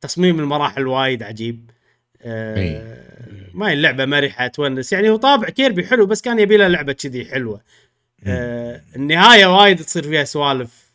تصميم 0.00 0.40
المراحل 0.40 0.86
وايد 0.86 1.22
عجيب. 1.22 1.70
آه 2.22 2.96
ما 3.54 3.68
هي 3.68 3.72
اللعبة 3.72 4.04
مرحة 4.04 4.46
تونس. 4.46 4.92
يعني 4.92 5.10
هو 5.10 5.16
طابع 5.16 5.48
Kirby 5.48 5.86
حلو 5.86 6.06
بس 6.06 6.22
كان 6.22 6.38
يبي 6.38 6.56
له 6.56 6.68
لعبة 6.68 6.92
كذي 6.92 7.24
حلوة. 7.24 7.60
آه 8.26 8.82
النهاية 8.96 9.46
وايد 9.46 9.84
تصير 9.84 10.02
فيها 10.02 10.24
سوالف 10.24 10.92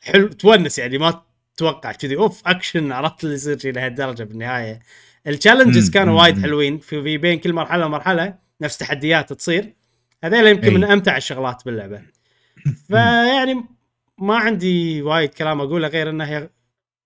حلو 0.00 0.28
تونس 0.28 0.78
يعني 0.78 0.98
ما 0.98 1.22
تتوقع 1.56 1.92
كذي. 1.92 2.16
أوف 2.16 2.42
أكشن 2.46 2.92
عرفت 2.92 3.24
اللي 3.24 3.34
يصير 3.34 3.74
لهالدرجة 3.74 4.22
بالنهاية. 4.22 4.80
ال 5.26 5.32
challenges 5.32 5.90
كانوا 5.90 6.20
وايد. 6.22 6.42
حلوين 6.42 6.78
في, 6.78 7.02
في 7.02 7.18
بين 7.18 7.38
كل 7.38 7.52
مرحلة 7.52 7.86
ومرحلة 7.86 8.34
نفس 8.60 8.78
تحديات 8.78 9.32
تصير. 9.32 9.72
هذول 10.24 10.46
يمكن 10.46 10.68
أي. 10.68 10.74
من 10.74 10.84
أمتع 10.84 11.16
الشغلات 11.16 11.64
باللعبة. 11.64 12.02
فيعني 12.88 13.64
ما 14.18 14.36
عندي 14.36 15.02
وايد 15.02 15.34
كلام 15.34 15.60
أقوله 15.60 15.88
غير 15.88 16.10
إنها 16.10 16.26
هي 16.26 16.50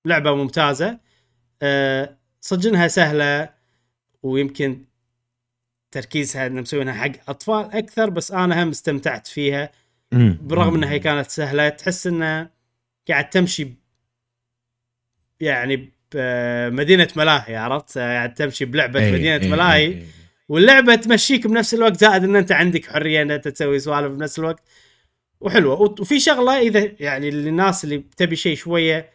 لعبة 0.05 0.35
ممتازة. 0.35 0.99
أه 1.63 2.19
صدق 2.41 2.69
انها 2.69 2.89
سهلة 2.89 3.51
ويمكن 4.23 4.85
تركيزها 5.91 6.47
ان 6.47 6.61
مسوينها 6.63 6.95
حق 6.95 7.13
أطفال 7.29 7.73
أكثر 7.73 8.11
بس 8.11 8.33
أنا 8.33 8.63
هم 8.63 8.69
استمتعت 8.69 9.27
فيها. 9.27 9.71
بالرغم 10.13 10.75
إنها 10.75 10.91
هي 10.91 10.99
كانت 10.99 11.31
سهلة 11.31 11.69
تحس 11.69 12.07
إنها 12.07 12.51
قاعد 13.09 13.31
تمشي 13.31 13.75
يعني 15.41 15.93
بمدينه 16.15 17.09
ملاهي 17.17 17.57
عرفت؟ 17.57 17.99
قاعد 17.99 18.35
تمشي 18.35 18.65
بلعبة 18.65 19.01
إيه، 19.01 19.13
مدينة 19.13 19.37
إيه، 19.37 19.51
ملاهي. 19.51 19.83
إيه، 19.83 19.97
إيه. 19.97 20.18
واللعبة 20.49 20.95
تمشيك 20.95 21.47
بنفس 21.47 21.75
الوقت 21.75 21.97
زائد 21.97 22.25
إن 22.25 22.37
أنت 22.37 22.53
عندك 22.53 22.87
حرية 22.87 23.23
إن 23.23 23.31
أنت 23.31 23.49
تسوي 23.49 23.79
سوالف 23.79 24.13
بنفس 24.13 24.39
الوقت. 24.39 24.63
وحلوة. 25.41 25.81
وفي 25.81 26.21
شغلة 26.21 26.59
إذا 26.61 26.93
يعني 27.01 27.31
للناس 27.31 27.85
اللي 27.85 28.05
تبي 28.17 28.37
شيء 28.37 28.57
شوية 28.57 29.11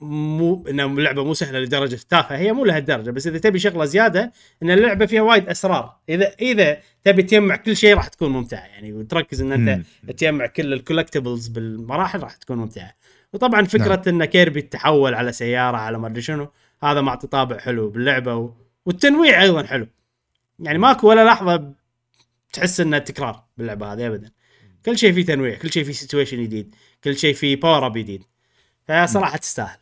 مو 0.00 0.64
انها 0.70 0.86
لعبة 0.86 1.24
مو 1.24 1.34
سهلة 1.34 1.58
لدرجة 1.58 1.98
تافهة. 2.08 2.36
هي 2.36 2.52
مو 2.52 2.64
لهالدرجة 2.64 3.10
بس 3.10 3.26
إذا 3.26 3.38
تبي 3.38 3.58
شغلة 3.58 3.84
زيادة 3.84 4.32
إن 4.62 4.70
اللعبة 4.70 5.06
فيها 5.06 5.22
وايد 5.22 5.48
أسرار. 5.48 5.96
إذا 6.08 6.32
إذا 6.40 6.80
تبي 7.04 7.22
تجمع 7.22 7.56
كل 7.56 7.76
شيء 7.76 7.94
راح 7.94 8.08
تكون 8.08 8.30
ممتعة. 8.30 8.66
يعني 8.66 8.92
وتركز 8.92 9.42
إن 9.42 9.52
أنت. 9.52 9.86
تجمع 10.12 10.46
كل 10.46 10.72
ال 10.72 10.78
collectibles 10.78 11.48
بالمراحل 11.48 12.22
راح 12.22 12.36
تكون 12.36 12.56
ممتعة. 12.56 12.94
وطبعا 13.32 13.64
فكرة 13.64 14.02
نعم. 14.06 14.20
إن 14.20 14.24
Kirby 14.24 14.62
تحول 14.62 15.14
على 15.14 15.32
سيارة 15.32 15.76
على 15.76 15.98
ما 15.98 16.06
أدري 16.06 16.22
شنو 16.22 16.48
هذا 16.82 17.00
معطي 17.00 17.26
طابع 17.26 17.58
حلو 17.58 17.90
باللعبة. 17.90 18.34
و... 18.34 18.50
والتنويع 18.86 19.42
أيضا 19.42 19.62
حلو. 19.62 19.86
يعني 20.58 20.78
ماكو 20.78 21.08
ولا 21.08 21.24
لحظة 21.24 21.72
تحس 22.52 22.80
انه 22.80 22.98
تكرار 22.98 23.44
باللعبة 23.56 23.92
هذه 23.92 24.06
ابدا. 24.06 24.30
كل 24.84 24.98
شيء 24.98 25.12
فيه 25.12 25.26
تنويع 25.26 25.54
كل 25.58 25.72
شيء 25.72 25.84
فيه 25.84 25.92
situation 25.92 26.42
جديد 26.42 26.74
كل 27.04 27.16
شيء 27.16 27.34
فيه 27.34 27.60
power 27.60 27.86
up 27.86 27.98
جديد. 27.98 28.24
فصراحة 28.88 29.36
تستاهل. 29.36 29.78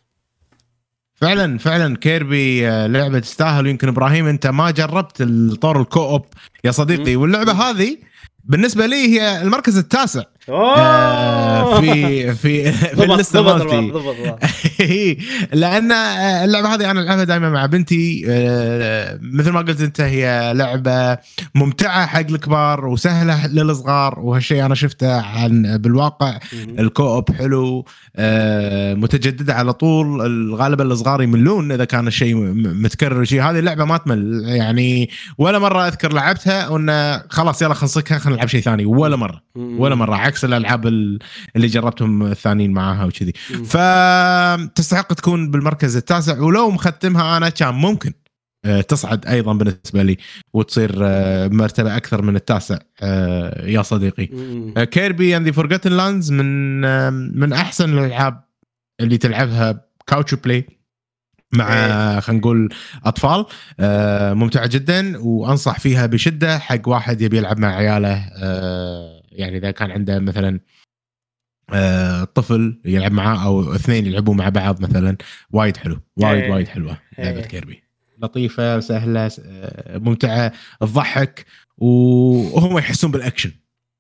فعلا 1.15 1.59
فعلا 1.59 1.97
كيربي 1.97 2.69
آه، 2.69 2.87
لعبة 2.87 3.19
تستاهل. 3.19 3.67
ويمكن 3.67 3.89
إبراهيم 3.89 4.27
أنت 4.27 4.47
ما 4.47 4.71
جربت 4.71 5.21
الطور 5.21 5.81
الكوب 5.81 6.27
يا 6.65 6.71
صديقي. 6.71 7.17
واللعبة 7.17 7.53
هذه 7.53 7.99
بالنسبة 8.45 8.87
لي 8.87 8.97
هي 8.97 9.43
المركز 9.43 9.79
التاسع. 9.79 10.23
آه، 10.49 11.81
في 11.81 12.35
في 12.43 12.73
في 12.73 13.05
اللسته 13.05 13.41
ضبط 13.41 13.73
مالتي 13.73 15.19
لأن 15.53 15.93
اللعبة 15.93 16.75
هذه 16.75 16.91
أنا 16.91 17.01
ألعبها 17.01 17.25
دائما 17.25 17.51
مع 17.51 17.67
بنتي 17.67 18.25
آه، 18.29 19.19
مثل 19.23 19.51
ما 19.51 19.61
قلت 19.61 19.81
أنت 19.81 20.01
هي 20.01 20.53
لعبة 20.55 21.19
ممتعة 21.55 22.07
حق 22.07 22.19
الكبار 22.19 22.87
وسهلة 22.87 23.47
للصغار 23.47 24.19
وهالشيء 24.19 24.67
أنا 24.67 24.75
شفته 24.75 25.21
عن 25.21 25.77
بالواقع. 25.79 26.39
الكوب 26.79 27.31
حلو 27.33 27.85
آه، 28.17 28.95
متجددة 28.95 29.55
على 29.55 29.73
طول. 29.73 30.55
غالبا 30.55 30.85
الصغار 30.85 31.23
يملون 31.23 31.73
إذا 31.73 31.85
كان 31.85 32.07
الشيء 32.07 32.35
متكرر. 32.55 33.25
شيء 33.25 33.43
هذه 33.43 33.59
اللعبة 33.59 33.85
ما 33.85 33.97
تمل. 33.97 34.43
يعني 34.47 35.11
ولا 35.39 35.59
مرة 35.59 35.87
أذكر 35.89 36.13
لعبتها 36.13 36.69
وانه 36.69 37.23
خلاص 37.29 37.63
يلا 37.63 37.75
خلينا 37.75 37.85
نصكها 37.85 38.19
خلينا 38.19 38.37
نلعب 38.37 38.49
شيء 38.49 38.61
ثاني. 38.61 38.85
ولا 38.87 39.17
مرة. 39.17 39.43
ولا 39.57 39.95
مرة. 39.95 40.17
عكس 40.17 40.36
الألعاب 40.45 40.87
ال- 40.87 41.19
اللي 41.57 41.67
جربتهم 41.67 42.23
الثانيين 42.27 42.73
معاها 42.73 43.05
وكذي. 43.05 43.33
فتستحق 43.65 45.13
تكون 45.13 45.51
بالمركز 45.51 45.97
التاسع 45.97 46.39
ولو 46.41 46.71
مختمها 46.71 47.37
أنا 47.37 47.49
كان 47.49 47.75
ممكن 47.75 48.13
آه، 48.65 48.81
تصعد 48.81 49.27
أيضا 49.27 49.53
بالنسبة 49.53 50.03
لي 50.03 50.17
وتصير 50.55 50.93
آه، 51.03 51.49
مرتبة 51.49 51.97
أكثر 51.97 52.23
من 52.23 52.37
التاسع 52.37 52.79
آه، 53.03 53.67
يا 53.67 53.83
صديقي. 53.83 54.27
Kirby 54.87 55.37
and 55.37 55.47
the 55.47 55.53
Forgotten 55.53 55.93
Land 55.93 56.33
من 56.33 56.81
من 57.39 57.53
أحسن 57.53 57.99
الألعاب 57.99 58.45
اللي 59.01 59.19
تلعبها 59.19 59.85
couch 60.07 60.35
play 60.35 60.67
مع 61.53 61.75
إيه. 61.75 62.21
خلينا 62.21 62.41
نقول 62.41 62.69
أطفال 63.05 63.45
ممتعة 64.39 64.67
جدا 64.67 65.19
وأنصح 65.19 65.81
فيها 65.81 66.07
بشدة 66.07 66.59
حق 66.59 66.89
واحد 66.89 67.21
يبي 67.21 67.37
يلعب 67.37 67.59
مع 67.59 67.69
عياله 67.75 68.29
يعني 69.37 69.57
إذا 69.57 69.71
كان 69.71 69.91
عنده 69.91 70.19
مثلا 70.19 70.61
آه، 71.73 72.25
طفل 72.25 72.81
يلعب 72.85 73.13
معاه 73.13 73.45
أو 73.47 73.75
اثنين 73.75 74.07
يلعبوا 74.07 74.35
مع 74.35 74.49
بعض 74.49 74.81
مثلا 74.83 75.17
وايد 75.51 75.77
حلو 75.77 75.99
وايد 76.17 76.43
إيه. 76.43 76.51
وايد 76.53 76.69
حلوة 76.69 76.99
لعبة 77.19 77.39
إيه. 77.39 77.47
Kirby 77.47 77.83
لطيفة 78.19 78.81
سهلة 78.81 79.31
آه، 79.45 79.99
ممتعة 79.99 80.53
تضحك 80.81 81.47
وهم 81.79 82.79
يحسون 82.79 83.11
بالأكشن 83.11 83.53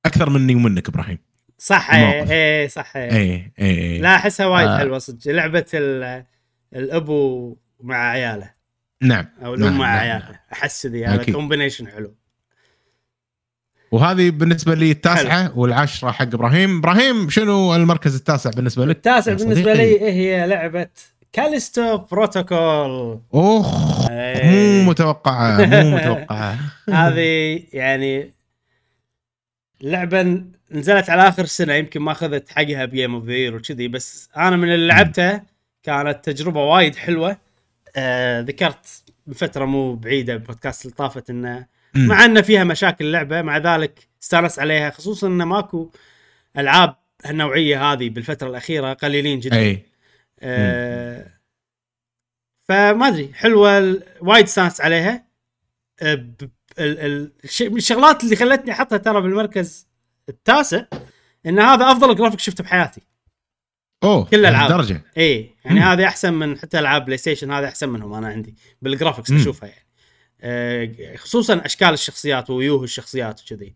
أكثر 0.07 0.30
مني 0.30 0.55
ومنك 0.55 0.89
إبراهيم 0.89 1.18
صح. 1.59 1.95
إيه 1.95 2.30
إيه 2.30 2.68
صح 2.68 2.97
اي 2.97 3.53
اي 3.61 3.99
لا 3.99 4.14
أحسها 4.16 4.47
وايد 4.47 4.68
آه. 4.68 4.78
حلوة 4.78 4.99
صدق 4.99 5.32
لعبة 5.32 5.66
ال- 5.74 6.24
الأبو 6.76 7.57
مع 7.80 8.11
عياله 8.11 8.51
نعم 9.03 9.26
أو 9.45 9.55
الأم 9.55 9.64
نعم، 9.68 9.78
مع 9.78 9.95
نعم. 9.95 9.99
عياله 9.99 10.41
أحس 10.53 10.87
ذي 10.87 11.07
هذا. 11.07 11.32
combination 11.33 11.89
حلو 11.89 12.14
وهذه 13.97 14.31
بالنسبة 14.31 14.75
لي 14.75 14.91
التاسعة 14.91 15.59
والعشرة 15.59 16.11
حق 16.11 16.23
إبراهيم. 16.23 16.79
إبراهيم 16.79 17.31
شنو 17.31 17.75
المركز 17.75 18.15
التاسع 18.15 18.51
بالنسبة 18.51 18.87
لك؟ 18.87 18.97
التاسع 18.97 19.33
بالنسبة. 19.33 19.73
لي 19.73 20.01
هي 20.01 20.47
لعبة 20.47 20.87
Callisto 21.33 21.99
Protocol. 21.99 23.21
اخ 23.35 24.11
إيه. 24.11 24.83
مو 24.83 24.91
متوقعة 24.91 25.67
مو 25.67 25.97
متوقعة. 25.97 26.59
هذه 26.91 27.63
يعني 27.73 28.31
لعبة 29.83 30.43
نزلت 30.73 31.11
على 31.11 31.29
آخر 31.29 31.43
السنة 31.43 31.75
يمكن 31.75 32.01
ما 32.01 32.13
أخذت 32.13 32.51
حقها 32.51 32.85
ب 32.85 32.91
game 32.91 33.14
of 33.14 33.25
the 33.25 33.55
وكذي 33.55 33.89
بس 33.89 34.29
أنا 34.37 34.57
من 34.57 34.75
اللي 34.75 34.87
لعبته 34.87 35.41
كانت 35.83 36.19
تجربة 36.25 36.65
وايد 36.65 36.97
حلوة. 36.97 37.37
آه 37.97 38.41
ذكرت 38.41 39.03
بفتره 39.27 39.65
مو 39.65 39.95
بعيدة 39.95 40.37
بودكاست 40.37 40.85
اللي 40.85 40.97
طافت 40.97 41.31
إنه 41.31 41.67
مع 41.97 42.25
ان 42.25 42.43
فيها 42.43 42.65
مشاكل 42.65 43.05
اللعبه 43.05 43.43
مع 43.43 43.59
ذلك 43.59 44.09
استانس 44.23 44.59
عليها 44.59 44.91
خصوصا 44.91 45.27
انه 45.27 45.45
ماكو 45.45 45.91
ألعاب 46.59 46.97
هالنوعية 47.25 47.93
هذه 47.93 48.09
بالفترة 48.09 48.49
الأخيرة 48.49 48.93
قليلين 48.93 49.41
جدا. 49.41 49.57
أي. 49.57 49.83
آه 50.41 51.27
فما 52.69 53.09
أدري 53.09 53.31
حلوة 53.35 54.03
وايد 54.21 54.45
استانست 54.45 54.81
عليها. 54.81 55.27
آه 56.01 56.27
الشغلات 57.61 58.25
اللي 58.25 58.37
خلتني 58.37 58.73
أحطها 58.73 58.99
ترى 58.99 59.21
بالمركز 59.21 59.87
التاسع 60.29 60.85
إن 61.47 61.59
هذا 61.59 61.93
أفضل 61.93 62.17
جرافيك 62.17 62.41
شفته 62.41 62.65
بحياتي. 62.65 63.01
أوه 64.03 64.25
كل 64.25 64.37
الألعاب. 64.37 64.69
درجه 64.69 65.03
اي 65.19 65.51
يعني 65.65 65.81
مم. 65.81 65.87
هذه 65.87 66.07
أحسن 66.07 66.35
من 66.35 66.59
حتى 66.59 66.79
ألعاب 66.79 67.05
PlayStation 67.05 67.53
هذه 67.53 67.65
أحسن 67.69 67.89
منهم 67.89 68.15
أنا 68.15 68.29
عندي 68.29 68.55
بال 68.83 68.92
graphics 68.92 69.31
مم. 69.31 69.37
أشوفها 69.37 69.69
يعني. 69.69 69.86
خصوصا 71.16 71.62
أشكال 71.64 71.89
الشخصيات 71.89 72.51
وويوه 72.51 72.84
الشخصيات 72.84 73.41
وكذي. 73.43 73.74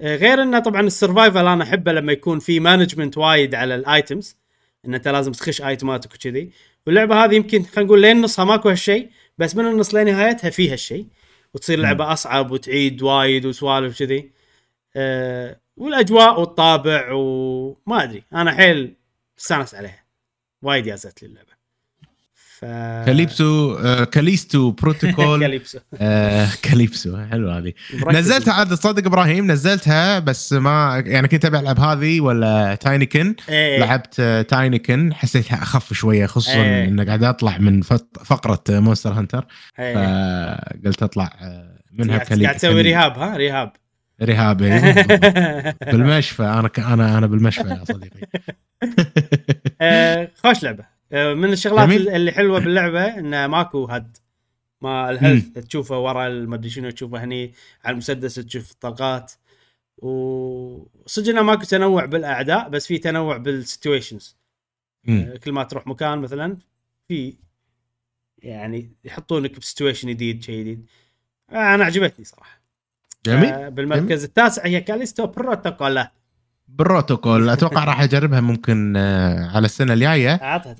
آه، 0.00 0.16
غير 0.16 0.42
إنه 0.42 0.58
طبعا 0.58 0.80
ال 0.80 0.87
survival 0.87 1.46
أنا 1.46 1.64
أحبه 1.64 1.92
لما 1.92 2.12
يكون 2.12 2.38
في 2.38 2.60
management 2.60 3.18
وايد 3.18 3.54
على 3.54 3.74
ال 3.74 3.84
items 3.84 4.36
إن 4.84 4.94
أنت 4.94 5.08
لازم 5.08 5.32
تخش 5.32 5.62
ايتماتك 5.62 6.14
وكذي. 6.14 6.50
واللعبة 6.86 7.24
هذه 7.24 7.34
يمكن 7.34 7.62
خلينا 7.62 7.86
نقول 7.86 8.00
لين 8.02 8.20
نصها 8.20 8.44
ماكو 8.44 8.68
هالشيء 8.68 9.10
بس 9.38 9.56
من 9.56 9.66
النص 9.66 9.94
لنهايتها 9.94 10.50
فيها 10.50 10.74
الشيء 10.74 11.06
وتصير. 11.54 11.78
لعبة 11.78 12.12
أصعب 12.12 12.50
وتعيد 12.50 13.02
وايد 13.02 13.46
وسوالف 13.46 13.98
كذي 13.98 14.30
أه 14.96 15.60
والأجواء 15.76 16.40
والطابع 16.40 17.12
وما 17.12 18.02
أدري. 18.04 18.24
أنا 18.32 18.52
حيل 18.52 18.94
استانس 19.38 19.74
عليها. 19.74 20.04
وايد 20.62 20.86
يازت 20.86 21.22
لي 21.22 21.28
اللعبه 21.28 21.51
ف 22.62 22.64
Calypso 23.06 23.74
آه 23.78 24.04
Callisto 24.04 24.70
Protocol 24.82 25.40
Calypso. 25.40 25.78
آه 26.00 26.48
Calypso. 26.62 27.18
حلوة 27.30 27.58
هذه. 27.58 27.72
نزلتها 28.12 28.54
عاد 28.54 28.68
تصدق 28.68 29.06
إبراهيم 29.06 29.50
نزلتها 29.50 30.18
بس 30.18 30.52
ما 30.52 31.02
يعني 31.06 31.28
كنت 31.28 31.44
أبي 31.44 31.58
ألعب 31.58 31.80
هذه 31.80 32.20
ولا 32.20 32.74
Tinykin 32.74 33.34
إيه. 33.48 33.78
لعبت 33.80 34.14
آه، 34.20 34.42
Tinykin 34.42 35.14
حسيتها 35.14 35.62
أخف 35.62 35.92
شوية 35.92 36.26
خصوصا 36.26 36.54
إيه. 36.62 36.84
إنه 36.84 37.04
قاعد 37.04 37.24
أطلع 37.24 37.58
من 37.58 37.82
فقرة 38.24 38.62
Monster 38.70 39.12
Hunter 39.12 39.46
إيه. 39.78 39.94
فقلت 39.94 41.02
أطلع 41.02 41.30
آه، 41.42 41.78
منها 41.92 42.18
بكالي- 42.18 42.44
قاعد 42.44 42.56
تسوي 42.56 42.82
رهاب 42.82 43.18
ها؟ 43.18 43.36
رهاب. 43.36 43.72
رهاب 44.22 44.62
أيوه. 44.62 45.74
بالمشفى. 45.92 46.42
أنا 46.42 46.70
أنا 46.78 47.18
أنا 47.18 47.26
بالمشفى 47.26 47.68
يا 47.68 47.84
صديقي. 47.84 48.20
آه، 49.80 50.28
خوش 50.44 50.62
لعبة. 50.62 50.84
آه، 50.84 50.91
من 51.12 51.52
الشغلات 51.52 51.88
جميل. 51.88 52.08
اللي 52.08 52.32
حلوة 52.32 52.58
باللعبة 52.60 53.04
إنه 53.18 53.46
ماكو 53.46 53.84
HUD. 53.84 54.16
ما 54.80 55.10
ال 55.10 55.17
health 55.17 55.58
تشوفه 55.58 55.98
ورا 55.98 56.26
المدري 56.26 56.70
شنو 56.70 56.90
تشوفه 56.90 57.24
هني 57.24 57.52
على 57.84 57.92
المسدس 57.92 58.34
تشوف 58.34 58.70
الطلقات 58.70 59.32
وصدق 59.98 61.28
إنه 61.28 61.42
ماكو 61.42 61.62
تنوع 61.62 62.04
بالأعداء 62.04 62.68
بس 62.68 62.86
في 62.86 62.98
تنوع 62.98 63.36
بال 63.36 63.53
situations 63.53 64.36
مم. 65.04 65.34
كل 65.44 65.52
ما 65.52 65.62
تروح 65.64 65.86
مكان 65.86 66.18
مثلا 66.18 66.56
في 67.08 67.34
يعني 68.38 68.90
يحطونك 69.04 69.58
ب 69.58 69.63
situation 69.63 70.08
جديد 70.08 70.42
شيء 70.42 70.60
جديد. 70.60 70.86
آه، 71.50 71.74
أنا 71.74 71.84
عجبتني 71.84 72.24
صراحة. 72.24 72.60
جميل. 73.26 73.44
آه، 73.52 73.68
بالمركز 73.68 74.24
التاسع 74.24 74.66
هي 74.66 74.80
كاليستو 74.80 75.26
بروتوكول 75.26 76.04
بالروتوكول 76.78 77.48
أتوقع 77.48 77.84
راح 77.84 78.00
أجربها 78.02 78.40
ممكن 78.40 78.94
آه، 78.96 79.50
على 79.54 79.64
السنة 79.64 79.92
الجاية 79.92 80.34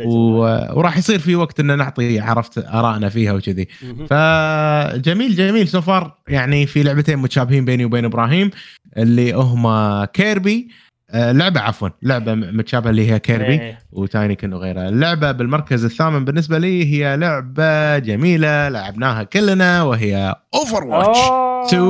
و- 0.09 0.78
وراح 0.78 0.98
يصير 0.98 1.19
في 1.19 1.36
وقت 1.36 1.60
إن 1.60 1.78
نعطي 1.78 2.20
عرفت 2.20 2.59
آرائنا 2.59 3.09
فيها 3.09 3.32
وكذي. 3.32 3.69
فجميل 4.10 5.35
جميل 5.36 5.69
so 5.69 5.87
far 5.87 6.15
يعني 6.28 6.66
في 6.66 6.82
لعبتين 6.82 7.19
متشابهين 7.19 7.64
بيني 7.64 7.85
وبين 7.85 8.05
إبراهيم 8.05 8.51
اللي 8.97 9.32
هما 9.32 10.09
Kirby 10.12 10.69
آه، 11.10 11.32
لعبة 11.32 11.60
عفوا 11.60 11.89
لعبة 12.02 12.35
متشابهة 12.35 12.90
اللي 12.90 13.10
هي 13.10 13.19
Kirby 13.19 13.45
إيه. 13.60 13.78
و 13.93 14.00
Tinykin 14.00 14.53
وغيرها 14.52 14.89
اللعبة 14.89 15.32
بالمركز 15.32 15.85
الثامن 15.85 16.24
بالنسبة 16.24 16.59
لي 16.59 16.85
هي 16.86 17.16
لعبة 17.16 17.98
جميلة 17.98 18.69
لعبناها 18.69 19.23
كلنا 19.23 19.82
وهي 19.82 20.35
Overwatch 20.55 21.19
أوه. 21.19 21.66
2. 21.66 21.82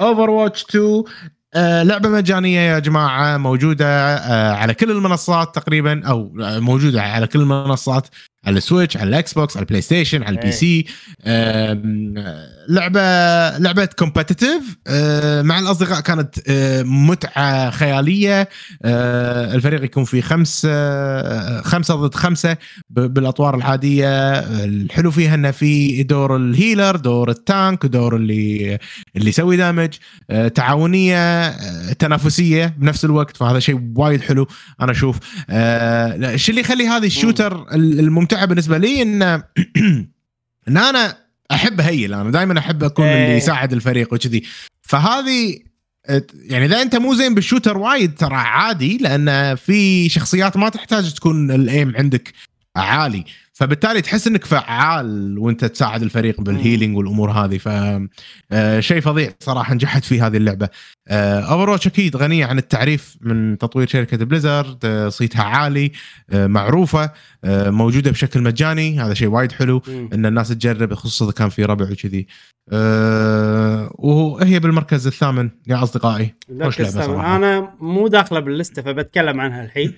Overwatch 0.00 0.64
2 0.64 1.02
آه، 1.54 1.82
لعبة 1.82 2.08
مجانية 2.08 2.60
يا 2.60 2.78
جماعة 2.78 3.36
موجودة 3.36 3.86
آه، 4.16 4.52
على 4.54 4.74
كل 4.74 4.90
المنصات 4.90 5.54
تقريبا 5.54 6.08
أو 6.08 6.32
آه، 6.40 6.58
موجودة 6.58 7.02
على 7.02 7.26
كل 7.26 7.40
المنصات. 7.40 8.08
على 8.46 8.58
ال 8.58 8.63
Switch 8.63 8.96
على 8.96 9.08
ال 9.08 9.32
Xbox 9.32 9.56
على 9.56 9.62
ال 9.62 9.80
PlayStation 9.82 10.22
على 10.22 10.36
ال 10.36 10.40
P 10.40 10.44
إيه. 10.46 10.50
C 10.50 10.86
آه، 11.24 11.82
لعبة 12.68 13.00
لعبه 13.58 13.84
competitive 13.84 14.62
مع 15.42 15.58
الأصدقاء 15.58 16.00
كانت 16.00 16.34
آه، 16.48 16.82
متعة 16.82 17.70
خيالية. 17.70 18.48
آه، 18.84 19.54
الفريق 19.54 19.84
يكون 19.84 20.04
في 20.04 20.22
خمس 20.22 20.66
آه، 20.70 21.60
خمسة 21.60 21.94
ضد 21.94 22.14
خمسة 22.14 22.56
بالأطوار 22.90 23.54
العادية. 23.54 24.38
الحلو 24.64 25.10
فيها 25.10 25.34
إنه 25.34 25.50
في 25.50 26.02
دور 26.02 26.36
ال 26.36 26.45
healer 26.45 26.96
دور 26.96 27.30
ال 27.30 27.41
tank 27.41 27.84
ودور 27.84 28.16
اللي 28.16 28.78
اللي 29.16 29.28
يسوي 29.28 29.56
damage. 29.56 29.90
آه، 30.30 30.48
تعاونية 30.48 31.16
آه، 31.18 31.92
تنافسية 31.92 32.74
بنفس 32.78 33.04
الوقت. 33.04 33.36
فهذا 33.36 33.58
شيء 33.58 33.92
وايد 33.96 34.20
حلو 34.20 34.46
أنا 34.80 34.92
أشوف. 34.92 35.16
آه، 35.50 36.34
الشيء 36.34 36.50
اللي 36.50 36.60
يخلي 36.60 36.86
هذه 36.86 37.06
ال 37.06 37.13
shooter 37.13 37.66
الممتعه 38.32 38.44
بالنسبة 38.44 38.78
لي 38.78 39.02
إن 39.02 39.22
إن 40.68 40.76
أنا 40.76 41.16
احب 41.50 41.80
heal 41.80 42.14
أنا 42.14 42.30
دائما 42.30 42.58
احب 42.58 42.84
أكون 42.84 43.04
إيه. 43.04 43.24
اللي 43.24 43.36
يساعد 43.36 43.72
الفريق 43.72 44.14
وكذي 44.14 44.42
فهذه 44.82 45.58
يعني 46.34 46.64
إذا 46.64 46.82
أنت 46.82 46.96
مو 46.96 47.14
زين 47.14 47.34
بال 47.34 47.44
shooter 47.44 47.78
وايد 47.78 48.14
ترى 48.14 48.34
عادي 48.34 48.98
لأن 48.98 49.54
في 49.54 50.08
شخصيات 50.08 50.56
ما 50.56 50.68
تحتاج 50.68 51.14
تكون 51.14 51.50
ال 51.50 51.61
aim 51.61 51.96
عندك 51.96 52.32
عالي 52.76 53.24
فبالتالي 53.60 54.00
تحس 54.00 54.26
إنك 54.26 54.44
فعال 54.44 55.38
وإنت 55.38 55.64
تساعد 55.64 56.02
الفريق 56.02 56.40
بال 56.40 56.52
healing 56.52 56.96
والأمور 56.96 57.30
هذه. 57.30 57.58
ف 57.58 57.68
آه، 58.52 58.80
شيء 58.80 59.00
فظيع 59.00 59.32
صراحة 59.40 59.74
نجحت 59.74 60.04
في 60.04 60.20
هذه 60.20 60.36
اللعبة. 60.36 60.68
Over 61.10 61.74
أكيد 61.74 62.16
غنية 62.16 62.46
عن 62.46 62.58
التعريف 62.58 63.16
من 63.20 63.58
تطوير 63.58 63.86
شركة 63.86 64.16
Blizzard 64.16 64.78
آه، 64.84 65.08
صيتها 65.08 65.42
عالي 65.42 65.92
آه، 66.30 66.46
معروفة 66.46 67.12
آه، 67.44 67.70
موجودة 67.70 68.10
بشكل 68.10 68.42
مجاني 68.42 69.00
هذا 69.00 69.14
شيء 69.14 69.28
وايد 69.28 69.52
حلو. 69.52 69.82
إن 69.88 70.26
الناس 70.26 70.48
تجرب 70.48 70.94
خصوصا 70.94 71.24
إذا 71.24 71.32
كان 71.32 71.48
في 71.48 71.64
ربع 71.64 71.84
وكذي. 71.84 72.26
وهي 73.98 74.58
بالمركز 74.58 75.06
الثامن 75.06 75.50
يا 75.66 75.82
أصدقائي. 75.82 76.34
لكن 76.48 76.90
صراحة. 76.90 77.36
أنا 77.36 77.74
مو 77.80 78.08
داخلة 78.08 78.40
باللستة 78.40 78.82
فبتكلم 78.82 79.40
عنها 79.40 79.64
الحين. 79.64 79.94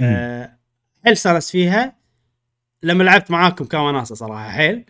آه، 0.00 0.50
حيل 1.04 1.12
استانست 1.12 1.50
فيها. 1.50 2.01
لما 2.82 3.02
لعبت 3.04 3.30
معاكم 3.30 3.64
كوناسه 3.64 4.14
صراحة 4.14 4.50
حيل. 4.50 4.84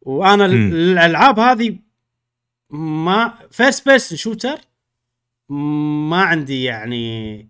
وأنا 0.00 0.46
مم. 0.46 0.72
الألعاب 0.72 1.38
هذه 1.38 1.78
ما 2.70 3.34
first 3.50 3.88
person 3.88 4.18
shooter 4.18 4.58
ما 5.48 6.22
عندي 6.22 6.64
يعني 6.64 7.48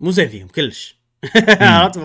مو 0.00 0.10
زين 0.10 0.28
فيهم 0.28 0.48
كلش. 0.48 0.96
عرفت؟ 1.60 1.96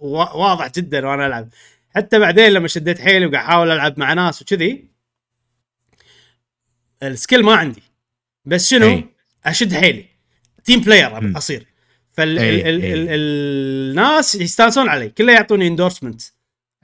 واضح 0.00 0.70
جدا 0.70 1.06
وأنا 1.06 1.26
ألعب. 1.26 1.48
حتى 1.94 2.18
بعدين 2.18 2.52
لما 2.52 2.68
شديت 2.68 3.00
حيلي 3.00 3.26
وقاعد 3.26 3.44
أحاول 3.44 3.70
ألعب 3.70 3.98
مع 3.98 4.12
ناس 4.12 4.42
وكذي 4.42 4.88
ال 7.02 7.09
skill 7.09 7.44
ما 7.44 7.54
عندي. 7.54 7.82
بس 8.44 8.70
شنو. 8.70 9.02
أشد 9.44 9.74
حيلي. 9.74 10.04
team 10.64 10.80
player. 10.80 11.36
أصير. 11.38 11.66
فال 12.12 12.38
أي، 12.38 12.60
ال 12.60 12.66
ال 12.68 12.82
أي. 12.82 12.94
ال 12.94 13.08
الناس 13.90 14.34
يستانسون 14.34 14.88
علي. 14.88 15.08
كله 15.08 15.32
يعطوني 15.32 15.66
endorsement 15.66 16.22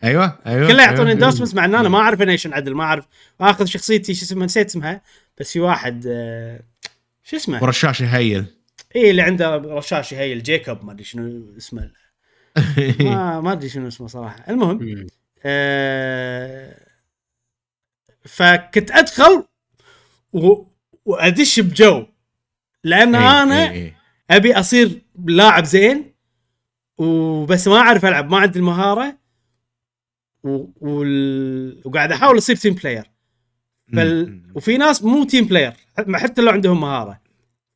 أيوه 0.04 0.38
أيوه 0.46 0.68
كله 0.68 0.82
يعطوني 0.82 1.00
أيوة. 1.00 1.12
endorsement 1.12 1.54
مع 1.54 1.64
إن 1.64 1.74
أنا 1.74 1.88
ما 1.88 1.98
أعرف 1.98 2.22
انيشن 2.22 2.52
عدل 2.52 2.74
ما 2.74 2.84
أعرف. 2.84 3.04
آخذ 3.40 3.64
شخصيتي 3.64 4.14
شو 4.14 4.24
اسمها 4.24 4.44
نسيت 4.46 4.66
اسمها. 4.66 5.02
بس 5.40 5.52
في 5.52 5.60
واحد 5.60 6.04
آه، 6.08 6.60
شو 7.24 7.36
اسمه؟ 7.36 7.62
ورشاش 7.62 8.00
يهيل. 8.00 8.44
اي 8.96 9.10
اللي 9.10 9.22
عنده 9.22 9.56
رشاش 9.56 10.14
هي 10.14 10.32
الجيكوب 10.32 10.84
ما 10.84 10.92
أدري 10.92 11.04
شنو 11.04 11.54
اسمه. 11.56 11.90
ما 13.00 13.40
ما 13.40 13.52
أدري 13.52 13.68
شنو 13.68 13.88
اسمه 13.88 14.06
صراحة. 14.06 14.44
المهم. 14.48 15.06
آه 15.44 16.74
فكنت 18.24 18.90
أدخل 18.90 19.44
و... 20.32 20.64
وأدش 21.04 21.60
بجو. 21.60 22.06
لأن 22.84 23.14
إيه، 23.14 23.42
أنا 23.42 23.70
إيه، 23.70 23.70
إيه. 23.70 23.96
أبي 24.30 24.54
أصير 24.54 25.02
لاعب 25.26 25.64
زين 25.64 26.14
وبس 26.98 27.68
ما 27.68 27.76
أعرف 27.76 28.04
ألعب 28.04 28.30
ما 28.30 28.38
عندي 28.38 28.58
المهارة 28.58 29.18
و... 30.44 30.64
وال... 30.80 31.82
وقاعد 31.84 32.12
أحاول 32.12 32.38
أصير 32.38 32.56
team 32.56 32.74
player 32.74 33.10
فال... 33.96 34.42
وفي 34.54 34.76
ناس 34.76 35.02
مو 35.04 35.24
team 35.24 35.44
player 35.44 35.72
حتى 36.14 36.42
لو 36.42 36.50
عندهم 36.52 36.80
مهارة. 36.80 37.20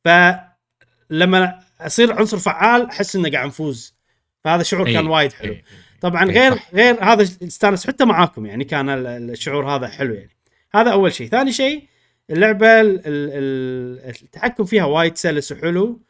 فلما 0.05 1.59
أصير 1.81 2.13
عنصر 2.13 2.37
فعال 2.37 2.85
أحس 2.89 3.15
إنه 3.15 3.31
قاعد 3.31 3.47
نفوز. 3.47 3.95
فهذا 4.43 4.63
شعور 4.63 4.87
إيه، 4.87 4.93
كان 4.93 5.07
وايد 5.07 5.33
حلو. 5.33 5.51
إيه. 5.53 5.63
طبعا 6.01 6.29
إيه، 6.29 6.49
غير. 6.49 6.59
غير 6.73 7.03
هذا 7.03 7.23
استانس 7.23 7.87
حتى 7.87 8.05
معاكم 8.05 8.45
يعني 8.45 8.63
كان 8.63 8.89
ال- 8.89 9.07
ال- 9.07 9.31
الشعور 9.31 9.75
هذا 9.75 9.87
حلو 9.87 10.13
يعني. 10.13 10.37
هذا 10.75 10.91
أول 10.91 11.13
شيء. 11.13 11.29
ثاني 11.29 11.51
شيء 11.51 11.87
اللعبة 12.29 12.81
ال- 12.81 12.87
ال- 12.87 13.03
ال- 13.07 14.09
التحكم 14.23 14.65
فيها 14.65 14.85
وايد 14.85 15.17
سلس 15.17 15.51
وحلو. 15.51 16.01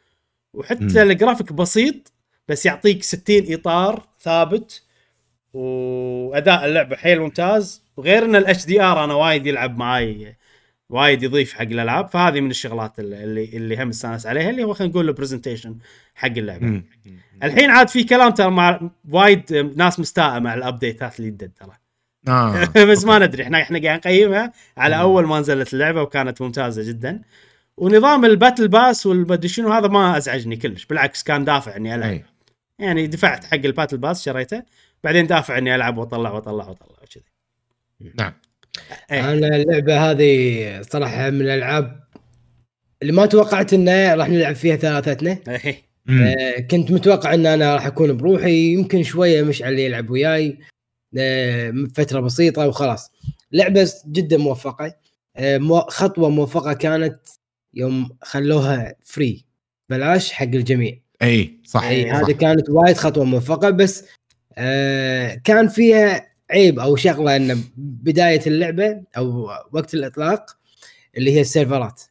وحتى. 0.54 1.02
الجرافيك 1.02 1.52
بسيط 1.52 2.12
بس 2.48 2.66
يعطيك 2.66 3.02
60 3.02 3.52
إطار 3.52 4.06
ثابت 4.20 4.82
وأداء 5.52 6.66
اللعبة 6.66 6.96
حيل 6.96 7.20
ممتاز 7.20 7.82
وغير 7.96 8.24
إن 8.24 8.36
ال 8.36 8.66
HDR 8.66 9.04
أنا 9.04 9.14
وايد 9.14 9.46
يلعب 9.46 9.78
معاي 9.78 10.36
وايد 10.88 11.22
يضيف 11.22 11.52
حق 11.52 11.62
الألعاب 11.62 12.08
فهذه 12.08 12.40
من 12.40 12.50
الشغلات 12.50 12.98
اللي 12.98 13.44
اللي, 13.44 13.82
هم 13.82 13.88
استانس 13.88 14.26
عليها 14.26 14.50
اللي 14.50 14.64
هو 14.64 14.74
خلينا 14.74 14.92
نقول 14.92 15.08
ال 15.08 15.13
presentation 15.13 15.78
حق 16.14 16.28
اللعبة 16.28 16.66
مم. 16.66 16.84
الحين 17.42 17.70
عاد 17.70 17.88
في 17.88 18.04
كلام 18.04 18.30
ترى 18.30 18.50
مع 18.50 18.90
وايد 19.10 19.54
ناس 19.76 20.00
مستاءة 20.00 20.38
مع 20.38 20.54
الابديتات 20.54 21.18
اللي 21.18 21.30
جدد 21.30 21.50
ترى 21.60 21.72
آه. 22.28 22.68
بس 22.90 23.04
ما 23.04 23.18
ندري 23.18 23.42
إحنا 23.42 23.62
إحنا 23.62 23.82
قاعد 23.82 23.98
نقيمها 23.98 24.52
على 24.76 25.00
أول 25.00 25.26
ما 25.26 25.40
نزلت 25.40 25.74
اللعبة 25.74 26.02
وكانت 26.02 26.42
ممتازة 26.42 26.82
جدا 26.82 27.22
ونظام 27.78 28.24
ال 28.24 28.30
Battle 28.30 28.68
Pass 28.68 29.06
والمدري 29.06 29.48
شنو 29.48 29.72
هذا 29.72 29.88
ما 29.88 30.16
أزعجني 30.16 30.56
كلش. 30.56 30.84
بالعكس 30.84 31.22
كان 31.22 31.44
دافع 31.44 31.76
إني 31.76 31.94
ألعب. 31.94 32.10
أي. 32.10 32.24
يعني 32.78 33.06
دفعت 33.06 33.44
حق 33.44 33.54
ال 33.54 33.60
Battle 33.60 33.98
Pass 33.98 34.24
شريته. 34.24 34.62
بعدين 35.04 35.26
دافع 35.26 35.58
إني 35.58 35.74
ألعب 35.74 35.98
وأطلع 35.98 36.30
وأطلع 36.30 36.68
وأطلع 36.68 36.96
وكذي. 37.02 37.24
نعم. 38.18 38.32
إيه. 39.12 39.32
أنا 39.32 39.56
اللعبة 39.56 40.10
هذه 40.10 40.82
صراحة 40.82 41.30
من 41.30 41.40
الألعاب 41.40 42.04
اللي 43.02 43.12
ما 43.12 43.26
توقعت 43.26 43.72
إنه 43.72 44.14
راح 44.14 44.28
نلعب 44.28 44.54
فيها 44.54 44.76
ثلاثتنا. 44.76 45.38
إيه. 45.48 45.82
آه، 46.10 46.60
كنت 46.60 46.90
متوقع 46.90 47.34
إن 47.34 47.46
أنا 47.46 47.74
راح 47.74 47.86
أكون 47.86 48.16
بروحي. 48.16 48.72
يمكن 48.72 49.02
شوية 49.02 49.42
مشعل 49.42 49.78
يلعب 49.78 50.10
وياي. 50.10 50.58
آه، 51.18 51.74
فترة 51.94 52.20
بسيطة 52.20 52.68
وخلاص. 52.68 53.10
لعبة 53.52 53.90
جدا 54.06 54.36
موفقة. 54.36 54.94
آه، 55.36 55.86
خطوة 55.88 56.28
موفقة 56.30 56.72
كانت 56.72 57.18
يوم 57.76 58.16
خلوها 58.22 58.94
free 59.04 59.44
بلاش 59.88 60.32
حق 60.32 60.42
الجميع. 60.44 61.00
إي 61.22 61.60
صح. 61.64 61.82
اي 61.82 62.10
صح. 62.10 62.16
هذه 62.16 62.32
كانت 62.32 62.70
وايد 62.70 62.96
خطوة 62.96 63.24
موفقة 63.24 63.70
بس 63.70 64.04
آه 64.58 65.34
كان 65.44 65.68
فيها 65.68 66.34
عيب 66.50 66.78
أو 66.78 66.96
شغلة 66.96 67.36
إن 67.36 67.64
بداية 67.76 68.40
اللعبة 68.46 69.02
أو 69.16 69.50
وقت 69.72 69.94
الإطلاق 69.94 70.56
اللي 71.16 71.32
هي 71.32 71.40
السيرفرات. 71.40 72.02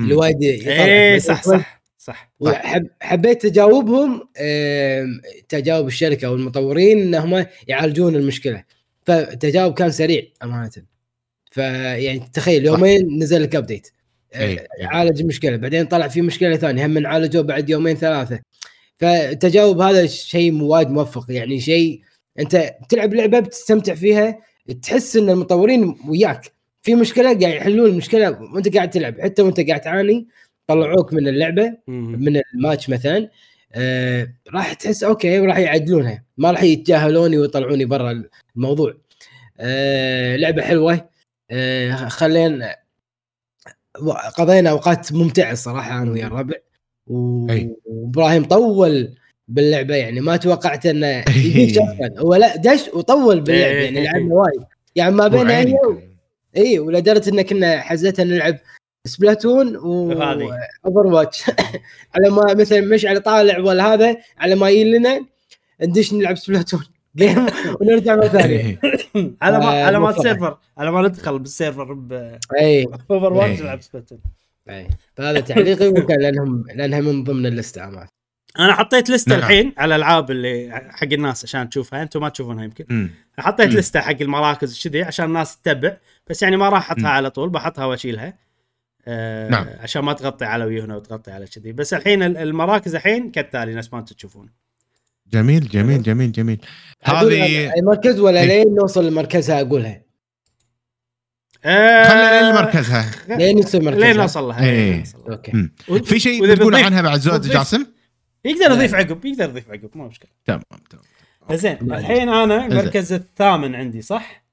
اللي. 0.00 0.14
وايد 0.14 0.42
إيه 0.42 1.18
صح 1.18 1.42
صح 1.42 1.82
صح 1.98 2.32
وحب 2.40 2.88
حبيت 3.00 3.42
تجاوبهم 3.42 4.28
آم، 4.40 5.20
تجاوب 5.48 5.86
الشركة 5.86 6.26
أو 6.26 6.34
المطورين 6.34 6.98
انهم 6.98 7.46
يعالجون 7.68 8.16
المشكلة. 8.16 8.64
فالتجاوب 9.06 9.74
كان 9.74 9.90
سريع 9.90 10.22
أمانة. 10.42 10.70
فيعني 11.50 12.30
تخيل 12.32 12.66
يومين 12.66 13.18
نزل 13.22 13.42
لك 13.42 13.56
update 13.56 13.90
إي، 14.34 14.58
إي. 14.58 14.66
عالج 14.82 15.20
المشكلة 15.20 15.56
بعدين 15.56 15.86
طلع 15.86 16.08
في 16.08 16.22
مشكلة 16.22 16.56
ثانية 16.56 16.86
هم 16.86 17.06
عالجوه 17.06 17.42
بعد 17.42 17.70
يومين 17.70 17.96
ثلاثة. 17.96 18.40
فالتجاوب 18.96 19.80
هذا 19.80 20.06
شيء 20.06 20.62
وايد 20.62 20.90
موفق 20.90 21.26
يعني 21.28 21.60
شيء 21.60 22.00
أنت 22.38 22.74
تلعب 22.88 23.14
لعبة 23.14 23.40
بتستمتع 23.40 23.94
فيها 23.94 24.38
تحس 24.82 25.16
إن 25.16 25.30
المطورين 25.30 25.96
وياك. 26.08 26.52
في 26.82 26.94
مشكلة 26.94 27.24
قاعد 27.24 27.42
يحلون 27.42 27.90
المشكلة 27.90 28.42
وأنت 28.54 28.76
قاعد 28.76 28.90
تلعب 28.90 29.20
حتى 29.20 29.42
وأنت 29.42 29.60
قاعد 29.60 29.80
تعاني 29.80 30.28
طلعوك 30.66 31.12
من 31.12 31.28
اللعبة. 31.28 31.76
من 31.86 32.40
الماتش 32.54 32.90
مثلا 32.90 33.28
آه 33.74 34.28
راح 34.54 34.72
تحس 34.72 35.04
okay 35.04 35.40
وراح 35.40 35.58
يعدلونها. 35.58 36.24
ما 36.38 36.50
راح 36.50 36.62
يتجاهلوني 36.62 37.38
ويطلعوني 37.38 37.84
برا 37.84 38.24
الموضوع. 38.56 38.94
آه 39.60 40.36
لعبة 40.36 40.62
حلوة. 40.62 41.08
آه 41.50 42.08
خلينا 42.08 42.76
قضينا 44.38 44.70
أوقات 44.70 45.12
ممتعة 45.12 45.52
الصراحه 45.52 46.02
أنا 46.02 46.10
ويا 46.10 46.26
الربع 46.26 46.54
و-. 47.06 47.46
وإبراهيم 47.86 48.44
طول 48.44 49.14
باللعبة 49.48 49.94
يعني 49.94 50.20
ما 50.20 50.36
توقعت 50.36 50.86
إنه 50.86 51.24
هو 52.22 52.34
لا 52.34 52.56
دش 52.56 52.88
وطول 52.94 53.40
باللعبة 53.40 53.74
يعني 53.74 54.04
لعبنا 54.04 54.34
وايد. 54.34 54.60
يعني 54.96 55.14
ما 55.14 55.28
بين 55.28 55.50
هي 55.50 55.64
كان. 55.64 56.08
اي 56.56 56.78
ولدرجة 56.78 57.30
إن 57.30 57.42
كنا 57.42 57.80
حزتها 57.80 58.24
نلعب 58.24 58.58
Splatoon 59.04 59.76
وهذه. 59.76 60.58
و 60.84 61.06
Overwatch 61.06 61.44
على 62.14 62.30
ما 62.30 62.54
مثلا 62.54 62.80
مش 62.80 63.06
على 63.06 63.20
طالع 63.20 63.58
ولا 63.58 63.94
هذا 63.94 64.16
على 64.38 64.54
ما 64.54 64.70
يجي 64.70 64.98
لنا 64.98 65.26
ندش 65.82 66.14
نلعب 66.14 66.36
Splatoon. 66.36 66.84
Game 67.18 67.46
ونرجع 67.80 68.16
مرة 68.16 68.26
ثانية 68.28 68.56
إيه. 68.56 68.80
على 69.42 69.58
ما 69.58 69.64
آه، 69.64 69.84
على 69.84 69.98
ما 69.98 70.06
موفقة. 70.06 70.18
ال 70.18 70.24
server 70.24 70.58
على 70.78 70.90
ما 70.90 71.02
ندخل 71.02 71.38
بال 71.38 71.52
server 71.52 71.92
ب 71.92 72.12
اي 72.60 72.84
Overwatch. 73.10 73.60
نلعب 73.60 73.80
Splatoon 73.82 74.18
اي 74.70 74.88
فهذا 75.16 75.40
تعليقي 75.40 75.88
وكان 75.88 76.20
لانهم 76.20 76.64
لأنها 76.74 77.00
من 77.00 77.24
ضمن 77.24 77.46
اللستة 77.46 77.88
أنا 78.58 78.74
حطيت 78.74 79.10
لستة 79.10 79.30
نعم. 79.32 79.38
الحين 79.40 79.72
على 79.78 79.94
الألعاب 79.96 80.30
اللي 80.30 80.70
حق 80.90 81.04
الناس 81.12 81.44
عشان 81.44 81.68
تشوفها 81.70 82.02
أنتم 82.02 82.20
ما 82.20 82.28
تشوفونها 82.28 82.64
يمكن 82.64 82.84
مم. 82.88 83.10
حطيت 83.38 83.70
مم. 83.72 83.76
لستة 83.78 84.00
حق 84.00 84.16
المراكز 84.20 84.82
كذي 84.88 85.02
عشان 85.02 85.24
الناس 85.26 85.56
تتبع 85.60 85.96
بس 86.30 86.42
يعني 86.42 86.56
ما 86.56 86.68
راح 86.68 86.90
أحطها. 86.90 87.08
على 87.08 87.30
طول 87.30 87.48
بحطها 87.50 87.84
وأشيلها 87.84 88.34
آه 89.06 89.48
نعم. 89.48 89.66
عشان 89.80 90.02
ما 90.02 90.12
تغطي 90.12 90.44
على 90.44 90.64
ويوهنا 90.64 90.96
وتغطي 90.96 91.30
على 91.30 91.46
كذي 91.46 91.72
بس 91.72 91.94
الحين 91.94 92.22
ال- 92.22 92.36
المراكز 92.36 92.94
الحين 92.94 93.30
كالتالي 93.30 93.74
نفس 93.74 93.92
ما 93.92 93.98
أنتم 93.98 94.14
تشوفون 94.14 94.48
جميل 95.32 95.68
جميل 95.68 96.02
جميل 96.02 96.32
جميل 96.32 96.60
هذه 97.02 97.72
اي 97.74 97.82
مركز 97.82 98.20
ولا 98.20 98.40
إيه. 98.40 98.46
لين 98.64 98.74
نوصل 98.74 99.06
لمركزها 99.06 99.60
أقولها 99.60 100.02
آه 101.64 102.08
خلينا 102.08 102.50
لمركزها 102.52 103.10
لين 103.28 103.58
يصير 103.58 103.82
مركزها 103.82 104.06
لين 104.08 104.16
نوصل 104.16 104.48
لها 104.48 104.64
إيه. 104.64 104.90
لين 104.90 104.98
نوصل 104.98 105.18
لها. 105.18 105.32
okay 105.36 105.52
مم. 105.52 105.72
في 106.04 106.18
شيء 106.20 106.46
بتضيف- 106.54 106.84
عنها 106.84 107.02
بعد 107.02 107.20
زود 107.20 107.40
جاسم؟ 107.48 107.86
يقدر 108.44 108.74
يضيف 108.74 108.94
عقب 108.94 109.24
يقدر 109.24 109.44
يضيف 109.48 109.70
عقب 109.70 109.90
مو 109.94 110.08
مشكلة 110.08 110.30
تمام 110.46 110.62
تمام 110.90 111.58
زين. 111.58 111.92
الحين 111.92 112.28
أنا. 112.28 112.66
المركز 112.66 113.12
الثامن 113.12 113.74
عندي 113.74 114.02
صح؟ 114.02 114.44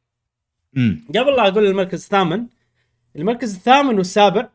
مم. 0.73 1.05
قبل 1.09 1.35
لا 1.35 1.47
أقول 1.47 1.65
المركز 1.65 2.03
الثامن 2.03 2.45
المركز 3.15 3.55
الثامن 3.55 3.97
والسابع 3.97 4.49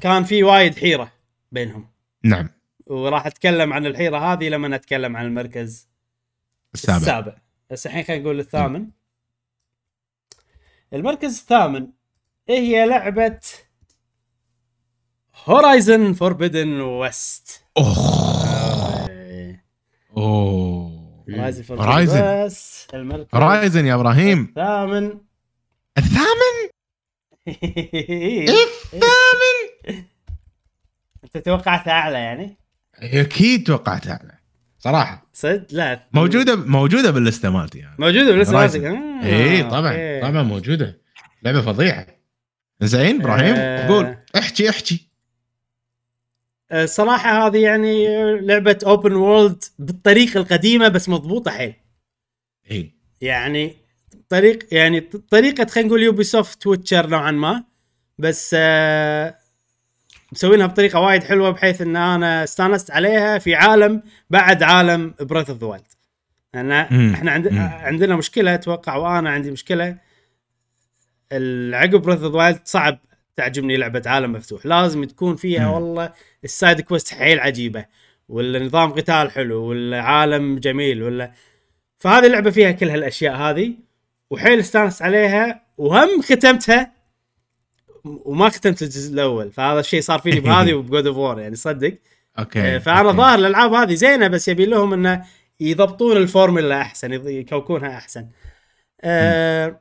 كان 0.00 0.24
في 0.24 0.42
وايد 0.42 0.74
حيرة 0.78 1.12
بينهم 1.52 1.86
نعم 2.24 2.48
وراح 2.86 3.26
أتكلم 3.26 3.72
عن 3.72 3.86
الحيرة 3.86 4.18
هذه 4.32 4.48
لما 4.48 4.76
اتكلم 4.76 5.16
عن 5.16 5.26
المركز 5.26 5.88
السابع. 6.74 6.96
السابع. 6.96 7.34
بس 7.70 7.86
الحين 7.86 8.04
خلينا 8.04 8.22
نقول 8.22 8.40
الثامن. 8.40 8.88
المركز 10.92 11.38
الثامن 11.38 11.88
إيه 12.48 12.58
هي 12.58 12.86
لعبة 12.86 13.40
Horizon 15.44 16.12
Forbidden 16.12 16.80
West 16.80 17.64
أوه. 17.76 17.94
Horizon 20.18 21.62
Horizon. 21.62 21.66
Forbidden 21.66 22.22
West 22.42 22.94
المركز 22.94 23.28
رايزن 23.34 23.86
يا 23.86 23.94
إبراهيم. 23.94 24.42
الثامن. 24.42 25.20
الثامن؟ 25.98 26.70
الثامن؟ 28.62 30.04
أنت 31.24 31.38
توقعتها 31.38 31.90
أعلى 31.92 32.18
يعني؟ 32.18 32.56
أكيد 33.02 33.66
توقعت 33.66 34.06
اعلى 34.06 34.32
صراحة. 34.78 35.26
صدق؟ 35.32 35.66
لا. 35.70 36.08
موجوده 36.12 36.56
موجودة 36.56 37.10
باللستة 37.10 37.50
مالتي 37.50 37.78
يعني. 37.78 37.96
موجودة 37.98 38.36
بس 38.36 38.48
Horizon. 38.48 38.52
ماسك 38.52 38.80
آه، 38.84 39.24
اي 39.24 39.62
طبعا 39.64 39.92
okay. 39.92 40.20
طبعا 40.20 40.42
موجودة. 40.42 41.00
لعبة 41.42 41.60
فظيعة. 41.60 42.06
زين 42.80 43.20
إبراهيم 43.20 43.54
آه. 43.58 43.88
قول. 43.88 44.16
احكي 44.38 44.70
احكي. 44.70 45.08
الصراحه 46.72 47.46
هذه 47.46 47.58
يعني 47.58 48.06
لعبة 48.40 48.78
open 48.86 49.12
world 49.12 49.64
بالطريقة 49.78 50.40
القديمة 50.40 50.88
بس 50.88 51.08
مضبوطة 51.08 51.50
حيل. 51.50 51.74
إي. 52.70 52.92
يعني 53.20 53.76
طريق 54.28 54.58
يعني 54.74 55.00
طريقة 55.30 55.66
خلينا 55.66 55.88
نقول 55.88 56.02
Ubisoft 56.02 56.66
Witcher 56.66 57.06
نوعا 57.06 57.30
ما. 57.30 57.64
بس 58.18 58.56
آه 58.58 59.38
مسوينها 60.32 60.66
بطريقة 60.66 61.00
وايد 61.00 61.24
حلوة 61.24 61.50
بحيث 61.50 61.82
إن 61.82 61.96
أنا 61.96 62.44
استانست 62.44 62.90
عليها 62.90 63.38
في 63.38 63.54
عالم 63.54 64.02
بعد 64.30 64.62
عالم 64.62 65.14
Breath 65.20 65.50
of 65.50 65.58
the 65.58 65.66
Wild 65.66 65.84
لأن. 66.54 66.72
إحنا 67.14 67.30
عند... 67.30 67.48
عندنا 67.58 68.16
مشكلة 68.16 68.54
أتوقع 68.54 68.96
وأنا 68.96 69.30
عندي 69.30 69.50
مشكلة 69.50 69.96
العقب 71.32 72.02
Breath 72.02 72.22
of 72.22 72.32
the 72.32 72.38
Wild 72.38 72.60
صعب 72.64 72.98
تعجبني 73.36 73.76
لعبة 73.76 74.02
عالم 74.06 74.32
مفتوح 74.32 74.66
لازم 74.66 75.04
تكون 75.04 75.36
فيها 75.36 75.66
مم. 75.68 75.72
والله 75.74 76.12
ال 76.44 76.51
side 76.51 76.80
quest 76.80 77.14
حيل 77.14 77.40
عجيبة 77.40 77.84
ولا 78.28 78.58
نظام 78.58 78.90
قتال 78.90 79.30
حلو 79.30 79.62
ولا 79.62 80.02
عالم 80.02 80.58
جميل 80.58 81.02
ولا 81.02 81.32
فهذه 81.98 82.26
اللعبة 82.26 82.50
فيها 82.50 82.72
كل 82.72 82.88
هالأشياء 82.90 83.36
هذه 83.36 83.74
وحيل 84.30 84.58
استانس 84.58 85.02
عليها 85.02 85.62
وهم 85.78 86.22
ختمتها 86.22 86.92
وما 88.04 88.48
ختمت 88.48 88.82
الجزء 88.82 89.12
الأول 89.12 89.52
فهذا 89.52 89.80
الشيء 89.80 90.00
صار 90.00 90.18
فيني 90.18 90.40
بهذه 90.40 90.74
وب 90.74 90.87
God 90.87 91.06
of 91.06 91.16
War 91.16 91.40
يعني 91.40 91.56
صدق 91.56 91.94
okay 92.38 92.60
آه، 92.60 92.78
فأنا. 92.78 93.12
ظاهر 93.12 93.38
الألعاب 93.38 93.72
هذه 93.72 93.94
زينة 93.94 94.28
بس 94.28 94.48
يبي 94.48 94.66
لهم 94.66 94.92
إنه 94.92 95.24
يضبطون 95.60 96.16
الفورمولا 96.16 96.80
أحسن 96.80 97.12
يكوكونها 97.12 97.96
أحسن. 97.96 98.26
آه، 99.00 99.80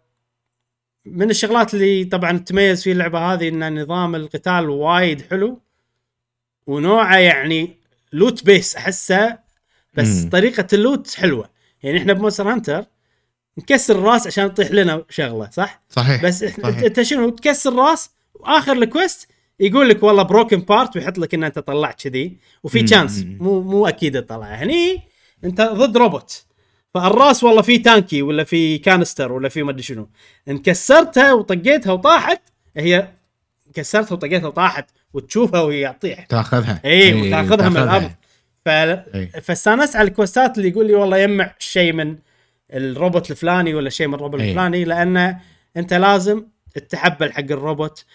من 1.05 1.29
الشغلات 1.29 1.73
اللي 1.73 2.05
طبعا 2.05 2.37
تميز 2.37 2.83
في 2.83 2.91
اللعبة 2.91 3.19
هذه 3.19 3.47
ان 3.47 3.81
نظام 3.81 4.15
القتال 4.15 4.69
وايد 4.69 5.21
حلو 5.21 5.61
ونوعه 6.67 7.17
يعني 7.17 7.77
loot 8.13 8.45
based 8.45 8.75
أحسه 8.75 9.39
بس 9.93 10.23
مم. 10.23 10.29
طريقة 10.29 10.67
ال 10.73 10.81
loot 10.81 11.13
حلوة 11.15 11.49
يعني 11.83 11.97
إحنا 11.97 12.13
ب 12.13 12.18
Monster 12.18 12.51
Hunter 12.51 12.85
نكسر 13.57 13.95
الراس 13.95 14.27
عشان 14.27 14.53
تطيح 14.53 14.71
لنا 14.71 15.03
شغلة 15.09 15.49
صح؟ 15.49 15.81
صحيح 15.89 16.23
بس 16.23 16.43
صحيح. 16.43 16.65
أنت 16.65 17.01
شنو 17.01 17.29
تكسر 17.29 17.75
راس 17.75 18.09
وآخر 18.33 18.71
ال 18.71 18.81
quest 18.81 19.27
يقول 19.59 19.89
لك 19.89 20.03
والله 20.03 20.23
broken 20.23 20.59
part 20.59 20.95
ويحط 20.95 21.17
لك 21.17 21.33
إن 21.33 21.43
أنت 21.43 21.59
طلعت 21.59 22.01
كذي 22.07 22.37
وفي 22.63 22.83
chance. 22.83 23.25
مو 23.39 23.61
مو 23.61 23.87
أكيد 23.87 24.21
تطلع 24.21 24.45
هني 24.45 25.01
أنت 25.43 25.61
ضد 25.61 25.97
روبوت 25.97 26.43
فالراس 26.93 27.43
والله 27.43 27.61
في 27.61 27.77
تانكي 27.77 28.21
ولا 28.21 28.43
في 28.43 28.77
canister 28.77 29.31
ولا 29.31 29.49
في 29.49 29.63
ما 29.63 29.71
أدري 29.71 29.83
شنو 29.83 30.09
إن 30.47 30.57
كسرتها 30.57 31.33
وطقيتها 31.33 31.91
وطاحت 31.91 32.41
هي 32.77 33.07
كسرتها 33.73 34.13
وطقيتها 34.15 34.47
وطاحت 34.47 34.85
وتشوفها 35.13 35.61
وهي 35.61 35.95
تطيح 35.99 36.25
تاخذها 36.25 36.81
اي 36.85 36.91
إيه، 36.91 37.21
وتاخذها 37.21 37.69
من 37.69 37.77
الأرض 37.77 38.11
ف... 38.65 38.69
إي. 38.69 39.27
فاستانست 39.41 39.95
على 39.95 40.07
ال 40.07 40.14
quest 40.14 40.50
ات 40.50 40.57
اللي 40.57 40.69
يقول 40.69 40.87
لي 40.87 40.93
والله 40.93 41.17
يجمع 41.17 41.55
شيء 41.59 41.93
من 41.93 42.15
الروبوت 42.73 43.31
الفلاني 43.31 43.73
ولا 43.73 43.89
شيء 43.89 44.07
من 44.07 44.13
الروبوت 44.13 44.39
إي. 44.39 44.49
الفلاني 44.49 44.83
لأن 44.83 45.39
أنت 45.77 45.93
لازم 45.93 46.45
تتحبل 46.73 47.33
حق 47.33 47.39
الروبوت 47.39 48.05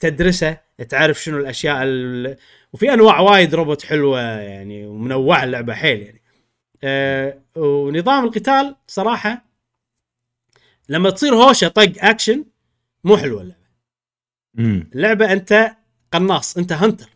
تدرسه 0.00 0.58
تعرف 0.88 1.22
شنو 1.22 1.38
الأشياء 1.38 1.82
ال... 1.82 2.36
وفي 2.72 2.92
أنواع 2.94 3.20
وايد 3.20 3.54
روبوت 3.54 3.82
حلوة 3.84 4.20
يعني 4.20 4.86
ومنوعة 4.86 5.44
اللعبة 5.44 5.74
حيل 5.74 6.02
يعني 6.02 6.22
آه 6.84 7.38
ونظام 7.56 8.24
القتال 8.24 8.76
صراحة 8.86 9.44
لما 10.88 11.10
تصير 11.10 11.34
هوشة 11.34 11.68
طق 11.68 11.92
أكشن 11.98 12.44
مو 13.04 13.16
حلوة 13.16 13.42
اللعبة 13.42 13.62
مم. 14.54 14.90
اللعبة 14.94 15.32
أنت 15.32 15.76
قناص 16.12 16.56
أنت 16.56 16.72
hunter 16.72 17.08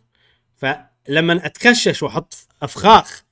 فلما 0.55 1.45
اتخشش 1.45 2.03
وأحط 2.03 2.33
أفخاخ 2.61 3.23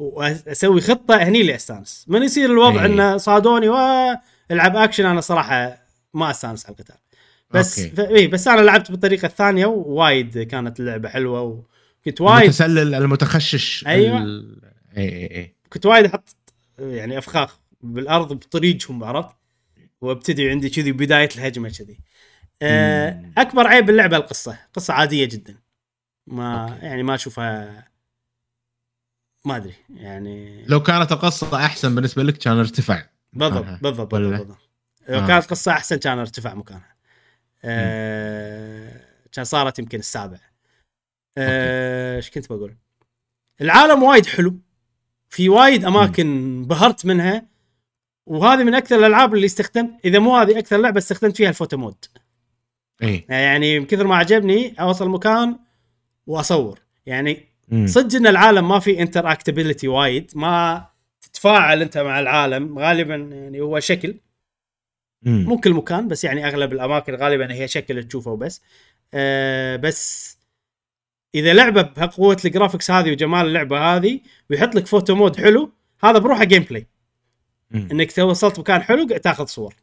وأسوي 0.00 0.80
خطة 0.80 1.16
هني 1.16 1.40
اللي 1.40 1.54
استانس 1.54 2.04
من 2.08 2.22
يصير 2.22 2.50
الوضع 2.50 2.80
إيه. 2.80 2.86
إنه 2.86 3.16
صادوني 3.16 3.68
والعب 3.68 4.76
أكشن 4.76 5.06
أنا 5.06 5.20
صراحة 5.20 5.78
ما 6.14 6.30
أستانس 6.30 6.66
على 6.66 6.74
القتال 6.74 6.96
بس. 7.50 7.80
ف... 7.80 8.00
إيه 8.00 8.28
بس 8.28 8.48
أنا 8.48 8.60
لعبت 8.60 8.90
بالطريقة 8.90 9.26
الثانية 9.26 9.66
ووايد 9.66 10.38
كانت 10.38 10.80
اللعبة 10.80 11.08
حلوة 11.08 11.42
وكنت 11.42 12.20
وايد 12.20 12.42
المتسلل 12.42 12.94
المتخشش 12.94 13.86
أيوة. 13.86 14.18
ال... 14.18 14.60
اي 14.96 15.08
اي 15.08 15.36
اي 15.36 15.54
كنت 15.72 15.86
وايد 15.86 16.04
أحط 16.04 16.34
يعني 16.78 17.18
أفخاخ 17.18 17.60
بالأرض 17.80 18.32
بطريقهم 18.32 19.04
عرفت 19.04 19.36
وأبتدي 20.00 20.50
عندي 20.50 20.70
كذي 20.70 20.92
بداية 20.92 21.28
الهجمة 21.36 21.68
كذي 21.68 22.00
آه. 22.62 23.32
أكبر 23.38 23.66
عيب 23.66 23.86
باللعبة 23.86 24.16
القصة 24.16 24.58
قصة 24.74 24.94
عادية 24.94 25.24
جدا 25.24 25.56
ما 26.26 26.62
أوكي. 26.62 26.86
يعني 26.86 27.02
ما 27.02 27.14
أشوفها 27.14 27.89
ما 29.44 29.56
أدري 29.56 29.74
يعني 29.94 30.64
لو 30.66 30.82
كانت 30.82 31.12
القصة 31.12 31.56
أحسن 31.56 31.94
بالنسبة 31.94 32.22
لك 32.22 32.38
كان 32.38 32.58
ارتفع 32.58 33.04
بالضبط. 33.32 33.82
بالضبط؟ 33.82 34.14
بالضبط. 34.14 34.58
لو 35.08 35.18
آه. 35.18 35.26
كانت 35.26 35.46
قصة 35.46 35.72
أحسن 35.72 35.96
كان 35.96 36.18
ارتفع 36.18 36.54
مكانها. 36.54 36.96
آه 37.64 39.00
كان 39.32 39.44
صارت 39.44 39.78
يمكن 39.78 39.98
السابع. 39.98 40.38
آه، 41.38 42.16
إيش 42.16 42.30
كنت 42.30 42.52
بقول؟ 42.52 42.76
العالم 43.60 44.02
وايد 44.02 44.26
حلو. 44.26 44.60
في 45.28 45.48
وايد 45.48 45.84
أماكن 45.84 46.64
بهرت 46.66 47.06
منها. 47.06 47.46
وهذه 48.26 48.64
من 48.64 48.74
أكثر 48.74 48.96
الألعاب 48.96 49.34
اللي 49.34 49.46
استخدمت 49.46 49.90
إذا 50.04 50.18
مو 50.18 50.36
هذه 50.36 50.58
أكثر 50.58 50.76
لعبة 50.76 50.98
استخدمت 50.98 51.36
فيها 51.36 51.48
ال 51.48 51.53
photo 51.53 51.76
mode. 51.76 52.04
اي 53.02 53.26
يعني 53.28 53.80
من 53.80 53.86
كثر 53.86 54.06
ما 54.06 54.16
عجبني 54.16 54.80
أوصل 54.80 55.08
مكان 55.08 55.58
وأصور. 56.26 56.80
يعني. 57.06 57.49
صدق 57.86 58.16
إن 58.16 58.26
العالم 58.26 58.68
ما 58.68 58.78
في 58.78 59.02
interactability 59.02 59.88
وايد 59.88 60.32
ما 60.34 60.86
تتفاعل 61.20 61.82
أنت 61.82 61.98
مع 61.98 62.20
العالم 62.20 62.78
غالبا 62.78 63.14
يعني 63.14 63.60
هو 63.60 63.80
شكل. 63.80 64.14
مم. 65.22 65.44
مو 65.44 65.60
كل 65.60 65.72
مكان 65.72 66.08
بس 66.08 66.24
يعني 66.24 66.46
أغلب 66.46 66.72
الأماكن 66.72 67.14
غالبا 67.14 67.52
هي 67.52 67.68
شكل 67.68 68.04
تشوفه 68.04 68.30
وبس. 68.30 68.62
آه 69.14 69.76
بس 69.76 70.30
إذا 71.34 71.54
لعبة 71.54 71.82
بقوة 71.82 72.36
ال 72.44 72.49
graphics 72.49 72.90
هذه 72.90 73.10
وجمال 73.10 73.46
اللعبة 73.46 73.78
هذه 73.78 74.20
ويحط 74.50 74.74
لك 74.74 74.86
photo 74.86 75.14
mode 75.14 75.36
حلو 75.36 75.72
هذا 76.04 76.18
بروحه 76.18 76.44
gameplay 76.44 76.86
مم. 77.70 77.88
إنك 77.92 78.12
توصلت 78.12 78.58
مكان 78.58 78.82
حلو 78.82 79.06
تاخذ 79.06 79.46
صور. 79.46 79.74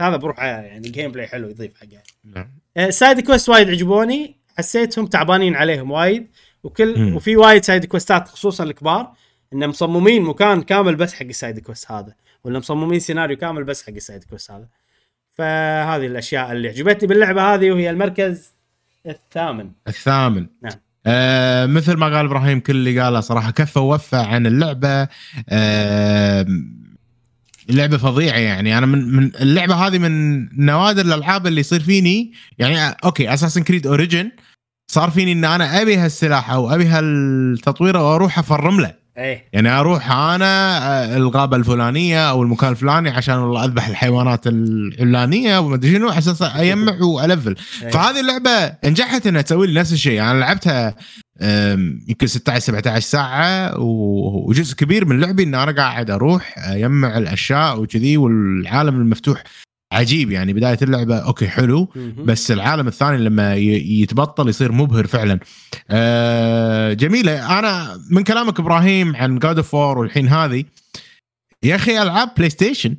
هذا 0.00 0.16
بروحه 0.16 0.46
يعني 0.46 0.88
gameplay 0.88 1.26
حلو 1.26 1.48
يضيف 1.48 1.72
حقها 1.80 2.02
نعم. 2.24 2.90
side 2.90 3.20
quest 3.20 3.48
وايد 3.48 3.68
عجبوني 3.68 4.36
حسيتهم 4.58 5.06
تعبانين 5.06 5.56
عليهم 5.56 5.90
وايد. 5.90 6.30
وكل 6.64 6.98
مم. 6.98 7.16
وفي 7.16 7.36
وايد 7.36 7.64
side 7.64 7.84
quest 7.84 8.21
ات 8.21 8.28
خصوصا 8.28 8.64
الكبار 8.64 9.12
انه 9.52 9.66
مصممين 9.66 10.22
مكان 10.22 10.62
كامل 10.62 10.96
بس 10.96 11.14
حق 11.14 11.26
ال 11.26 11.32
side 11.32 11.58
quest 11.58 11.90
هذا 11.90 12.14
ولا 12.44 12.58
مصممين 12.58 13.00
سيناريو 13.00 13.36
كامل 13.36 13.64
بس 13.64 13.82
حق 13.82 13.92
ال 13.92 13.98
side 13.98 14.24
quest 14.24 14.50
هذا. 14.50 14.68
فهذه 15.32 16.06
الأشياء 16.06 16.52
اللي 16.52 16.68
عجبتني 16.68 17.08
باللعبة 17.08 17.54
هذه 17.54 17.70
وهي 17.70 17.90
المركز 17.90 18.50
الثامن. 19.06 19.70
الثامن. 19.88 20.46
نعم. 20.62 20.72
آه 21.06 21.66
مثل 21.66 21.96
ما 21.96 22.16
قال 22.16 22.26
إبراهيم 22.26 22.60
كل 22.60 22.76
اللي 22.76 23.00
قاله 23.00 23.20
صراحة 23.20 23.50
كفى 23.50 23.78
ووفى 23.78 24.16
عن 24.16 24.46
اللعبة. 24.46 25.08
آه 25.48 26.46
اللعبه 27.70 27.96
فظيعة 27.96 28.38
يعني. 28.38 28.78
أنا 28.78 28.86
من 28.86 29.16
من 29.16 29.30
اللعبة 29.40 29.74
هذه 29.74 29.98
من 29.98 30.48
نوادر 30.66 31.04
الألعاب 31.04 31.46
اللي 31.46 31.60
يصير 31.60 31.80
فيني 31.80 32.32
يعني 32.58 32.78
آه، 32.78 32.96
okay 33.04 33.34
Assassin's 33.34 33.62
Creed 33.62 33.86
Origins 33.86 34.30
صار 34.90 35.10
فيني 35.10 35.32
إن 35.32 35.44
أنا 35.44 35.82
أبي 35.82 35.96
هالسلاح 35.96 36.50
أو 36.50 36.74
أبي 36.74 36.86
هالتطوير 36.86 37.96
وأروح 37.96 38.38
أفرم 38.38 38.80
له. 38.80 38.94
إيه. 39.18 39.44
يعني 39.52 39.68
أروح 39.68 40.10
أنا 40.12 40.78
آه، 40.78 41.16
الغابة 41.16 41.56
الفلانية 41.56 42.30
أو 42.30 42.42
المكان 42.42 42.70
الفلاني 42.70 43.10
عشان 43.10 43.34
والله 43.34 43.64
أذبح 43.64 43.88
الحيوانات 43.88 44.46
الفلانيه 44.46 45.58
وما 45.58 45.74
أدري 45.74 45.92
شنو 45.92 46.08
عشان 46.08 46.34
اجمع 46.40 47.02
وألفل. 47.02 47.56
إيه. 47.82 47.90
فهذه 47.90 48.20
اللعبة 48.20 48.72
نجحت 48.84 49.26
إنها 49.26 49.42
تسوي 49.42 49.66
لي 49.66 49.80
نفس 49.80 49.92
الشيء. 49.92 50.22
أنا 50.22 50.40
لعبتها 50.40 50.94
يمكن 52.08 52.26
16 52.26 52.60
17 52.64 53.00
ساعة 53.00 53.78
وجزء 53.78 54.76
كبير 54.76 55.04
من 55.04 55.20
لعبي 55.20 55.42
إن 55.42 55.54
أنا 55.54 55.72
قاعد 55.72 56.10
أروح 56.10 56.54
اجمع 56.58 57.18
الأشياء 57.18 57.80
وكذي 57.80 58.16
والعالم 58.16 58.94
المفتوح 58.94 59.44
عجيب 59.92 60.30
يعني 60.30 60.52
بداية 60.52 60.78
اللعبة 60.82 61.18
okay 61.18 61.48
حلو. 61.48 61.84
بس 62.18 62.50
العالم 62.50 62.88
الثاني 62.88 63.18
لما 63.18 63.54
يتبطل 63.56 64.48
يصير 64.48 64.72
مبهر 64.72 65.06
فعلا. 65.06 65.40
آه 65.90 66.92
جميلة. 66.92 67.58
أنا 67.58 68.00
من 68.10 68.24
كلامك 68.24 68.60
إبراهيم 68.60 69.16
عن 69.16 69.38
God 69.38 69.56
of 69.56 69.74
War 69.74 69.98
والحين 69.98 70.28
هذه 70.28 70.64
يا 71.62 71.76
أخي 71.76 72.02
ألعاب 72.02 72.30
PlayStation 72.36 72.96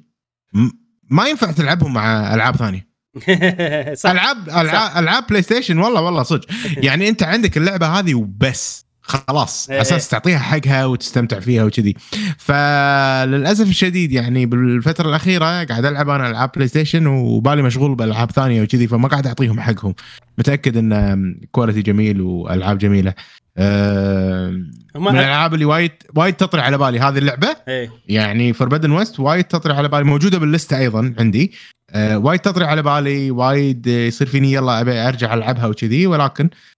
ما 1.10 1.28
ينفع 1.28 1.52
تلعبهم 1.52 1.94
مع 1.94 2.34
ألعاب 2.34 2.56
ثانية. 2.56 2.92
صح. 3.94 4.10
ألعاب 4.10 4.50
ألعاب 4.50 5.04
ألعاب 5.04 5.28
PlayStation 5.28 5.78
والله 5.78 6.02
والله 6.02 6.24
صدق. 6.24 6.46
يعني 6.88 7.10
أنت 7.10 7.24
عندك 7.24 7.58
اللعبة 7.58 7.88
هذه 7.88 8.14
وبس. 8.14 8.86
خلاص 9.12 9.70
إيه. 9.70 9.82
أساس 9.82 10.10
تعطيها 10.10 10.38
حقها 10.40 10.86
وتستمتع 10.86 11.40
فيها 11.40 11.64
وكذي. 11.64 11.96
فللأسف 12.38 13.70
الشديد 13.70 14.12
يعني 14.12 14.46
بالفترة 14.46 15.10
الأخيرة 15.10 15.64
قاعد 15.64 15.86
ألعب 15.86 16.10
أنا 16.10 16.30
ألعاب 16.30 16.52
PlayStation 16.56 17.08
وبالي 17.08 17.62
مشغول 17.62 17.96
بألعاب 17.96 18.32
ثانية 18.32 18.62
وكذي 18.62 18.88
فما 18.88 19.08
قاعد 19.08 19.28
أعطيهم 19.28 19.60
حقهم. 19.60 19.94
متأكد 20.38 20.78
إن 20.78 21.36
quality 21.52 21.82
جميل 21.82 22.22
وألعاب 22.22 22.78
جميلة. 22.78 23.14
آه، 23.58 24.48
من 24.96 25.08
الألعاب 25.08 25.54
اللي 25.54 25.66
وايد 25.66 25.92
وايد 26.16 26.34
تطري 26.34 26.62
على 26.62 26.78
بالي. 26.78 27.00
هذه 27.00 27.18
اللعبة؟ 27.18 27.48
إيه. 27.68 27.92
يعني 28.08 28.54
Forbidden 28.54 28.92
West 28.92 29.20
وايد 29.20 29.44
تطري 29.44 29.74
على 29.74 29.88
بالي. 29.88 30.04
موجودة 30.04 30.38
باللسته 30.38 30.78
أيضا 30.78 31.14
عندي. 31.20 31.52
آه 31.90 32.18
وايد 32.18 32.40
تطري 32.40 32.66
على 32.66 32.82
بالي. 32.82 33.32
وايد 33.32 33.88
يصير 33.88 34.28
فيني 34.28 34.54
يلا 34.54 34.82
أبي 34.82 34.92
أرجع 34.92 35.34
ألعبها 35.34 35.66
وكذي 35.66 36.08
ولكن 36.08 36.44
آه 36.44 36.71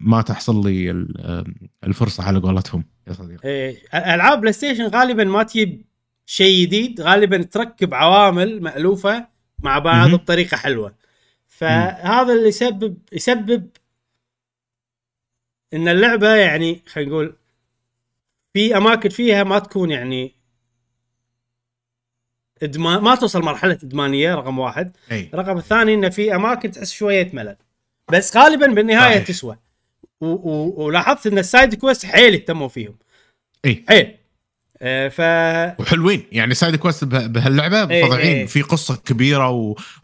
ما 0.00 0.22
تحصل 0.22 0.66
لي 0.68 0.90
ال- 0.90 1.54
الفرصة 1.84 2.24
على 2.24 2.38
قولتهم 2.38 2.84
يا 3.08 3.12
صديقي. 3.12 3.48
إيه، 3.48 3.76
ألعاب 3.94 4.40
PlayStation 4.40 4.86
غالبا 4.86 5.24
ما 5.24 5.42
تجيب 5.42 5.84
شيء 6.26 6.62
جديد 6.66 7.00
غالبا 7.00 7.42
تركب 7.42 7.94
عوامل 7.94 8.62
مألوفة 8.62 9.28
مع 9.58 9.78
بعض 9.78 10.08
مهم. 10.08 10.16
بطريقة 10.16 10.56
حلوة. 10.56 10.94
فهذا 11.46 12.32
اللي 12.32 12.48
يسبب 12.48 12.98
يسبب 13.12 13.68
إن 15.74 15.88
اللعبة 15.88 16.34
يعني 16.34 16.82
خلينا 16.86 17.10
نقول 17.10 17.36
في 18.52 18.76
أماكن 18.76 19.08
فيها 19.08 19.44
ما 19.44 19.58
تكون 19.58 19.90
يعني 19.90 20.34
إدمان 22.62 23.02
ما 23.02 23.14
توصل 23.14 23.42
مرحلة 23.42 23.72
إدمانية 23.72 24.34
رقم 24.34 24.58
واحد. 24.58 24.96
إي. 25.12 25.30
الرقم 25.34 25.56
الثاني 25.58 25.94
انه 25.94 26.08
في 26.08 26.34
أماكن 26.34 26.70
تحس 26.70 26.92
شوية 26.92 27.30
ملل. 27.32 27.56
بس 28.12 28.36
غالبا 28.36 28.66
بالنهاية 28.66 29.14
صحيح. 29.14 29.26
تسوى. 29.28 29.56
و- 30.20 30.26
و- 30.26 30.84
ولاحظت 30.84 31.26
إن 31.26 31.38
ال 31.38 31.45
side 31.45 31.74
quest 31.74 32.06
حيل 32.06 32.32
اهتموا 32.34 32.68
فيهم. 32.68 32.94
إي. 33.64 33.84
حيل. 33.88 34.16
آه 34.82 35.08
ف 35.08 35.20
وحلوين. 35.80 36.24
يعني 36.32 36.54
side 36.54 36.76
quest 36.76 37.04
به- 37.04 37.26
بهاللعبة 37.26 37.84
فظيعين. 37.86 38.36
إيه. 38.36 38.46
في 38.46 38.62
قصة 38.62 38.96
كبيرة 38.96 39.50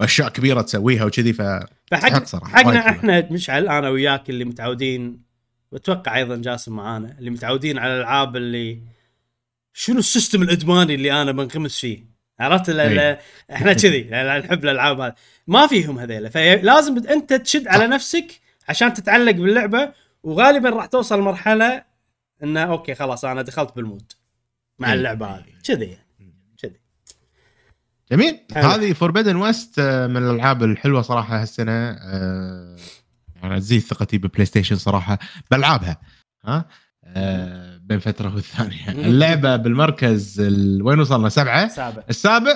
وأشياء 0.00 0.28
كبيرة 0.28 0.62
تسويها 0.62 1.04
وكذي 1.04 1.32
ف 1.32 1.42
فحق 1.90 2.36
حقنا. 2.44 2.90
إحنا 2.90 3.28
مشعل 3.30 3.68
أنا 3.68 3.88
وياك 3.88 4.30
اللي 4.30 4.44
متعودين 4.44 5.22
وأتوقع 5.72 6.16
أيضا 6.16 6.36
جاسم 6.36 6.76
معانا 6.76 7.16
اللي 7.18 7.30
متعودين 7.30 7.78
على 7.78 7.92
الألعاب 7.94 8.36
اللي 8.36 8.78
شنو 9.74 9.98
ال 9.98 10.04
system 10.04 10.42
الإدماني 10.42 10.94
اللي 10.94 11.22
أنا 11.22 11.32
بنغمس 11.32 11.78
فيه. 11.80 12.11
عرفت؟ 12.42 12.68
إيه. 12.68 13.20
إحنا 13.52 13.72
كذي 13.72 14.02
نحب 14.44 14.64
الألعاب 14.64 15.00
هذه. 15.00 15.14
ما 15.46 15.66
فيهم 15.66 15.98
هذيلا. 15.98 16.28
فلازم 16.28 17.06
أنت 17.08 17.32
تشد 17.32 17.68
على 17.68 17.86
نفسك 17.86 18.40
عشان 18.68 18.94
تتعلق 18.94 19.32
باللعبة 19.32 19.92
وغالبا 20.22 20.70
راح 20.70 20.86
توصل 20.86 21.20
مرحلة 21.20 21.84
إنه 22.42 22.62
okay 22.62 22.94
خلاص 22.94 23.24
أنا 23.24 23.42
دخلت 23.42 23.76
بال 23.76 23.88
mood 23.88 24.12
مع 24.78 24.88
إيه. 24.88 24.94
اللعبة 24.94 25.26
هذه. 25.26 25.44
كذي 25.64 25.84
يعني. 25.84 26.34
كذي. 26.58 26.80
جميل. 28.12 28.40
هذه 28.52 28.92
Forbidden 28.92 29.36
West 29.36 29.80
من 29.80 30.16
الألعاب 30.16 30.62
الحلوة 30.62 31.02
صراحة 31.02 31.42
هالسنة 31.42 31.90
آه، 31.90 32.76
يعني 33.42 33.60
تزيد 33.60 33.80
ثقتي 33.80 34.18
ب 34.18 34.46
PlayStation 34.46 34.76
صراحة 34.76 35.18
بألعابها. 35.50 36.00
ها؟ 36.44 36.68
آه، 37.04 37.71
بين 37.82 37.98
فترة 37.98 38.34
والثانية. 38.34 38.88
اللعبة 38.88 39.56
بالمركز 39.56 40.40
ال- 40.40 40.82
وين 40.82 41.00
وصلنا؟ 41.00 41.28
سبعة؟ 41.28 41.68
سابع. 41.68 42.02
السابع. 42.10 42.52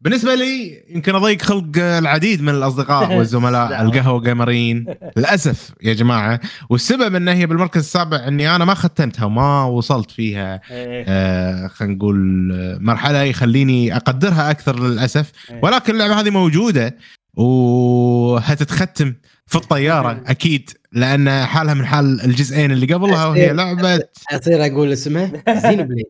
بالنسبة 0.00 0.34
لي 0.34 0.82
يمكن 0.88 1.14
أضيق 1.14 1.42
خلق 1.42 1.72
العديد 1.78 2.42
من 2.42 2.48
الأصدقاء 2.48 3.12
والزملاء. 3.18 3.82
القهوة 3.82 4.20
جيمرين 4.20 4.86
للأسف 5.16 5.70
يا 5.82 5.92
جماعة 5.94 6.40
والسبب 6.70 7.14
انه 7.14 7.32
هي 7.32 7.46
بالمركز 7.46 7.80
السابع 7.80 8.28
إني 8.28 8.56
أنا 8.56 8.64
ما 8.64 8.74
ختمتها 8.74 9.24
وما 9.24 9.64
وصلت 9.64 10.10
فيها 10.10 10.60
إيه. 10.70 11.04
آه 11.08 11.66
خلينا 11.68 11.94
نقول 11.94 12.50
آه، 12.54 12.78
مرحلة 12.80 13.22
يخليني 13.22 13.96
أقدرها 13.96 14.50
أكثر 14.50 14.80
للأسف. 14.80 15.32
إيه. 15.50 15.60
ولكن 15.62 15.92
اللعبة 15.92 16.20
هذه 16.20 16.30
موجودة. 16.30 16.96
وهتتختم 17.36 19.14
في 19.46 19.56
الطيارة 19.56 20.22
أكيد 20.26 20.70
لأن 20.92 21.44
حالها 21.44 21.74
من 21.74 21.86
حال 21.86 22.20
الجزئين 22.24 22.72
اللي 22.72 22.94
قبلها 22.94 23.26
وهي 23.26 23.52
لعبة 23.52 24.00
أصير 24.32 24.66
أقول 24.66 24.92
اسمها 24.92 25.30
Xenoblade 25.48 26.06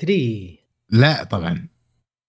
3 0.00 0.56
لا 0.90 1.24
طبعا. 1.24 1.66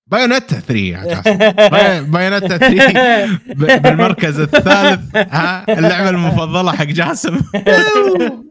Bayonetta 0.07 0.59
3 0.59 0.73
يا 0.75 1.03
جاسم. 1.03 1.37
Bay- 1.69 2.03
Bayonetta 2.03 2.57
3 2.57 3.25
ب- 3.47 3.81
بالمركز 3.81 4.39
الثالث 4.39 5.15
ها 5.15 5.65
اللعبة 5.79 6.09
المفضلة 6.09 6.71
حق 6.71 6.83
جاسم. 6.85 7.41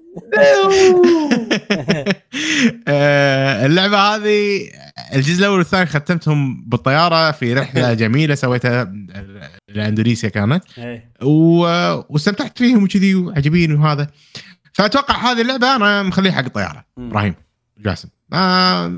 آه، 2.88 3.66
اللعبة 3.66 3.96
هذه 3.98 4.60
الجزء 5.14 5.40
الأول 5.40 5.58
والثاني 5.58 5.86
ختمتهم 5.86 6.64
بالطيارة 6.66 7.30
في 7.30 7.54
رحلة 7.54 7.94
جميلة 8.02 8.34
سويتها 8.34 8.92
لاندونيسيا 9.68 10.28
كانت. 10.28 10.64
إيه. 10.78 11.12
و... 11.22 11.60
واستمتعت 12.08 12.58
فيهم 12.58 12.84
وكذي 12.84 13.14
وعجبيني 13.14 13.74
وهذا. 13.74 14.10
فأتوقع 14.72 15.32
هذه 15.32 15.40
اللعبة 15.40 15.76
أنا 15.76 16.02
مخليها 16.02 16.32
حق 16.32 16.44
الطيارة. 16.44 16.84
إبراهيم 16.98 17.34
جاسم. 17.78 18.08
آه 18.32 18.92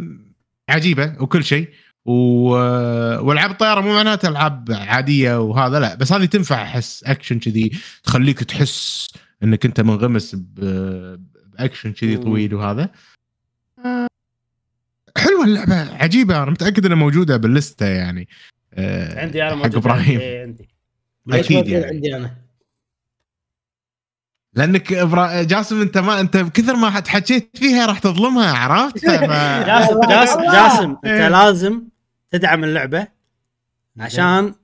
عجيبة 0.69 1.15
وكل 1.21 1.45
شيء. 1.45 1.69
و... 2.05 2.13
والعاب 3.27 3.51
الطيارة 3.51 3.81
مو 3.81 3.95
معناتها 3.95 4.29
ألعاب 4.31 4.69
عادية 4.71 5.41
وهذا 5.41 5.81
لا. 5.81 5.95
بس 5.95 6.13
هذه 6.13 6.25
تنفع 6.25 6.63
احس 6.63 7.05
أكشن 7.05 7.39
كذي 7.39 7.71
تخليك 8.05 8.39
تحس 8.45 9.09
إنك 9.43 9.65
أنت 9.67 9.81
منغمس 9.81 10.35
ب... 10.35 10.55
بأكشن 11.59 11.93
كذي. 11.93 12.17
طويل 12.17 12.55
وهذا. 12.55 12.91
آه، 13.85 14.07
حلوة 15.19 15.45
اللعبة 15.45 15.97
عجيبة 16.03 16.43
أنا 16.43 16.51
متأكد 16.51 16.87
إنها 16.87 16.97
موجودة 16.97 17.37
باللستة 17.37 17.87
يعني 17.87 18.29
آه، 18.75 19.21
عندي 19.21 19.43
أنا 19.43 19.51
حق 19.51 19.57
موجود 19.57 19.77
إبراهيم 19.77 20.21
عندي, 21.29 21.43
تكون 21.43 21.69
يعني. 21.69 21.85
عندي 21.85 22.17
أنا 22.17 22.43
لأنك 24.55 24.93
إبرا... 24.93 25.43
جاسم 25.43 25.81
أنت 25.81 25.99
ما 25.99 26.21
أنت 26.21 26.37
بكثر 26.37 26.77
ما 26.77 27.01
تحكيت 27.01 27.57
فيها 27.57 27.87
راح 27.87 27.99
تظلمها 27.99 28.53
عرفت؟ 28.53 28.99
ف... 29.07 29.11
جاسم 29.11 30.01
جاسم 30.11 30.43
جاسم 30.53 30.91
أنت 30.91 31.07
إيه. 31.07 31.29
لازم 31.29 31.83
تدعم 32.31 32.65
اللعبة 32.65 33.07
عشان 33.99 34.55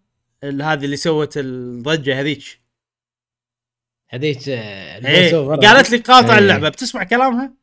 هذه 0.45 0.85
اللي 0.85 0.97
سوت 0.97 1.33
الضجة 1.37 2.21
هذيك 2.21 2.61
هذيك 4.09 4.49
آه، 4.49 5.07
إيه. 5.07 5.37
قالت 5.37 5.91
لي 5.91 5.99
قاطع 5.99 6.33
إيه. 6.33 6.39
اللعبة 6.39 6.69
بتسمع 6.69 7.05
كلامها؟ 7.05 7.58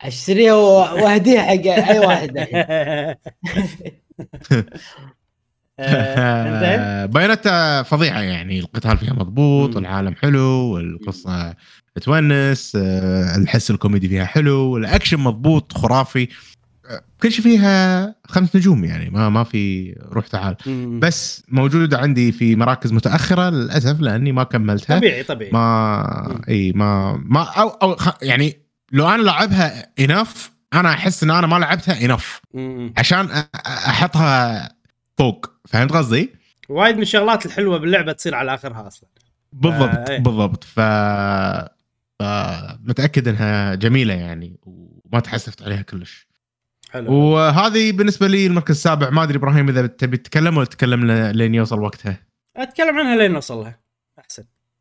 أشتريها 0.00 0.54
وأهديها 0.54 1.42
حق 1.42 1.90
أي 1.90 1.98
واحد 1.98 2.32
Bayonetta 7.12 7.82
فظيعة 7.82 8.20
يعني. 8.20 8.60
القتال 8.60 8.98
فيها 8.98 9.12
مضبوط. 9.12 9.76
والعالم 9.76 10.14
حلو 10.14 10.42
والقصة 10.42 11.54
تونس 12.02 12.76
آه، 12.80 13.36
الحس 13.36 13.70
الكوميدي 13.70 14.08
فيها 14.08 14.24
حلو 14.24 14.56
والأكشن 14.60 15.18
مضبوط 15.20 15.72
خرافي. 15.72 16.28
آه، 16.90 17.00
كل 17.22 17.32
شيء 17.32 17.42
فيها 17.44 18.14
خمس 18.26 18.56
نجوم 18.56 18.84
يعني. 18.84 19.10
ما 19.10 19.28
ما 19.28 19.44
في 19.44 19.92
روح 20.12 20.26
تعال. 20.26 20.56
بس 21.00 21.42
موجودة 21.48 21.98
عندي 21.98 22.32
في 22.32 22.56
مراكز 22.56 22.92
متأخرة 22.92 23.50
للأسف 23.50 24.00
لأني 24.00 24.32
ما 24.32 24.44
كملتها. 24.44 24.98
طبيعي 24.98 25.22
طبيعي. 25.22 25.50
ما. 25.52 26.40
إي 26.48 26.72
ما 26.72 27.20
ما 27.24 27.42
أو 27.42 27.68
أو 27.68 27.96
خ- 27.96 28.22
يعني 28.22 28.65
لو 28.92 29.08
أنا 29.08 29.22
لعبها 29.22 29.92
انف 30.00 30.52
أنا 30.74 30.92
أحس 30.92 31.22
إن 31.22 31.30
أنا 31.30 31.46
ما 31.46 31.56
لعبتها 31.56 32.04
انف. 32.04 32.40
عشان 32.96 33.44
أحطها 33.66 34.68
فوق. 35.18 35.50
فهمت 35.68 35.92
قصدي؟ 35.92 36.34
وايد 36.68 36.96
من 36.96 37.02
الشغلات 37.02 37.46
الحلوة 37.46 37.78
باللعبة 37.78 38.12
تصير 38.12 38.34
على 38.34 38.54
آخرها 38.54 38.86
أصلا. 38.86 39.08
بالضبط 39.52 39.96
آه، 39.96 40.10
إيه. 40.10 40.18
بالضبط. 40.18 40.64
ف 40.64 40.80
متأكد 42.88 43.28
إنها 43.28 43.74
جميلة 43.74 44.14
يعني 44.14 44.60
وما 44.62 45.20
تحسفت 45.20 45.62
عليها 45.62 45.82
كلش. 45.82 46.26
حلو. 46.90 47.12
وهذه 47.12 47.92
بالنسبة 47.92 48.28
لي 48.28 48.46
المركز 48.46 48.74
السابع. 48.74 49.10
ما 49.10 49.22
أدري 49.22 49.38
إبراهيم 49.38 49.68
إذا 49.68 49.86
تبي 49.86 50.16
تتكلم 50.16 50.56
ولا 50.56 50.66
تتكلم 50.66 51.10
لين 51.10 51.54
يوصل 51.54 51.80
وقتها. 51.80 52.20
أتكلم 52.56 52.98
عنها 52.98 53.16
لين 53.16 53.32
نوصل 53.32 53.58
لها 53.58 53.68
احسن 53.68 53.85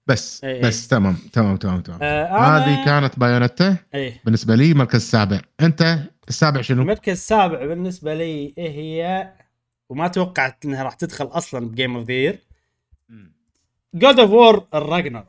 بس 0.07 0.44
إيه، 0.44 0.61
بس 0.61 0.88
تمام 0.88 1.14
تمام 1.34 1.57
تمام 1.57 1.82
تمام. 1.82 1.99
آه 2.02 2.26
أنا... 2.26 2.57
هذه 2.57 2.86
كانت 2.86 3.19
Bayonetta 3.20 3.78
إيه. 3.94 4.22
بالنسبة 4.26 4.56
لي 4.56 4.73
مركز 4.73 4.95
السابع. 4.95 5.41
أنت 5.61 5.99
السابع 6.30 6.61
شنو؟ 6.61 6.82
المركز 6.82 7.11
السابع 7.11 7.65
بالنسبة 7.65 8.14
لي 8.14 8.53
إيه 8.57 8.69
هي؟ 8.69 9.32
وما 9.90 10.07
توقعت 10.07 10.65
إنها 10.65 10.84
راح 10.84 10.94
تدخل 10.94 11.26
أصلا 11.26 11.68
ب 11.70 11.75
game 11.75 11.96
of 11.96 12.08
the 12.08 12.14
year 12.14 12.40
God 13.94 14.20
of 14.20 14.30
War 14.32 14.68
ال 14.74 14.79
Ragnarok 14.79 15.26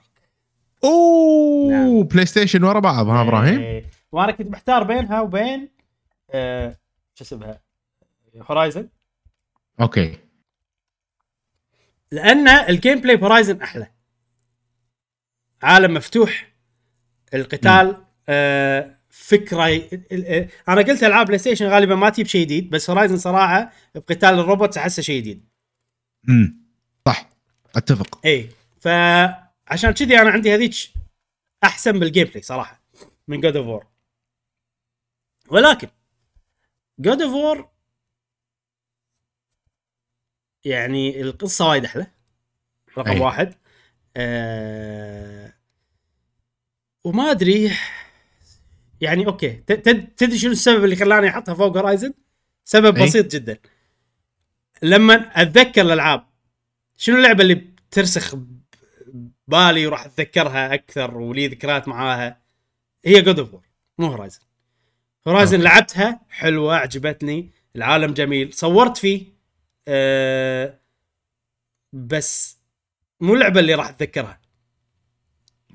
أوه 0.85 1.71
نعم. 1.71 2.03
PlayStation 2.03 2.65
ورا 2.65 2.81
بعض 2.81 3.07
ها 3.09 3.23
إبراهيم؟ 3.23 3.61
إيه. 3.61 3.85
وأنا 4.13 4.33
كنت 4.33 4.51
محتار 4.51 4.83
بينها 4.83 5.21
وبين 5.21 5.69
آه 6.31 6.77
شو 7.15 7.25
اسمها؟ 7.25 7.61
Horizon 8.51 8.89
okay. 9.81 10.19
لأن 12.13 12.49
ال 12.49 13.01
gameplay 13.01 13.23
Horizon 13.23 13.63
أحلى. 13.63 13.96
عالم 15.63 15.95
مفتوح 15.95 16.53
القتال 17.35 18.05
آه 18.29 18.97
فكرة 19.11 19.69
ي... 19.69 19.89
ال- 20.13 20.49
أنا 20.69 20.81
قلت 20.83 21.03
ألعاب 21.05 21.27
PlayStation 21.27 21.67
غالبا 21.67 21.95
ما 21.95 22.11
تجيب 22.11 22.27
شيء 22.27 22.41
جديد 22.45 22.71
بس 22.71 22.91
Horizon 22.91 23.17
صراحة 23.17 23.73
بقتال 23.95 24.29
الروبوت 24.29 24.77
أحسه 24.77 25.03
شيء 25.03 25.21
جديد. 25.21 25.49
امم 26.29 26.61
صح 27.07 27.29
أتفق. 27.77 28.27
اي 28.27 28.49
فعشان 28.81 29.91
كذي 29.91 30.19
أنا 30.21 30.31
عندي 30.31 30.55
هذيك 30.55 30.75
أحسن 31.65 31.99
بال 31.99 32.27
gameplay 32.27 32.43
صراحة 32.43 32.83
من 33.29 33.41
God 33.41 33.57
of 33.57 33.67
War 33.67 33.87
ولكن 35.49 35.89
God 36.99 37.23
of 37.23 37.33
War 37.33 37.69
يعني 40.65 41.21
القصة 41.21 41.69
وايد 41.69 41.85
أحلى 41.85 42.07
رقم. 42.99 43.21
واحد. 43.21 43.55
آه 44.17 45.53
وما 47.05 47.31
أدري 47.31 47.73
يعني 49.01 49.27
okay 49.27 49.53
تدري 50.17 50.39
شنو 50.39 50.53
السبب 50.53 50.85
اللي 50.85 50.97
خلاني 50.97 51.29
أحطها 51.29 51.55
فوق 51.55 51.77
Horizon؟ 51.77 52.15
سبب 52.65 52.97
أي. 52.97 53.07
بسيط 53.07 53.33
جدا 53.33 53.59
لما 54.83 55.15
أتذكر 55.15 55.81
الألعاب 55.83 56.27
شنو 56.97 57.17
اللعبة 57.17 57.43
اللي 57.43 57.55
بترسخ 57.55 58.35
بالي 59.49 59.87
وراح 59.87 60.05
أتذكرها 60.05 60.75
أكثر 60.75 61.17
ولي 61.19 61.49
ذكريات 61.49 61.89
معاها 61.89 62.41
هي 63.05 63.23
God 63.23 63.39
of 63.39 63.55
مو 63.99 64.07
Horizon 64.07 64.41
Horizon. 65.29 65.61
لعبتها 65.61 66.21
حلوة 66.31 66.77
عجبتني 66.77 67.51
العالم 67.77 68.15
جميل 68.15 68.53
صورت 68.55 68.97
فيه 68.97 69.27
أه 69.89 70.81
بس 71.93 72.56
مو 73.21 73.35
اللعبه 73.35 73.61
اللي 73.61 73.75
راح 73.75 73.89
أتذكرها 73.89 74.41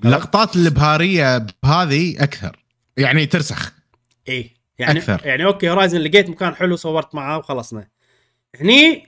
اللقطات 0.04 0.56
الابهاريه 0.56 1.46
بهذه 1.62 2.22
أكثر 2.22 2.64
يعني 2.96 3.26
ترسخ 3.26 3.72
إيه 4.28 4.50
يعني 4.78 4.98
أكثر. 4.98 5.20
يعني 5.24 5.44
okay 5.44 5.70
Horizon 5.70 5.98
لقيت 6.00 6.30
مكان 6.30 6.54
حلو 6.54 6.76
صورت 6.76 7.14
معاه 7.14 7.38
وخلصنا 7.38 7.88
هني 8.60 9.06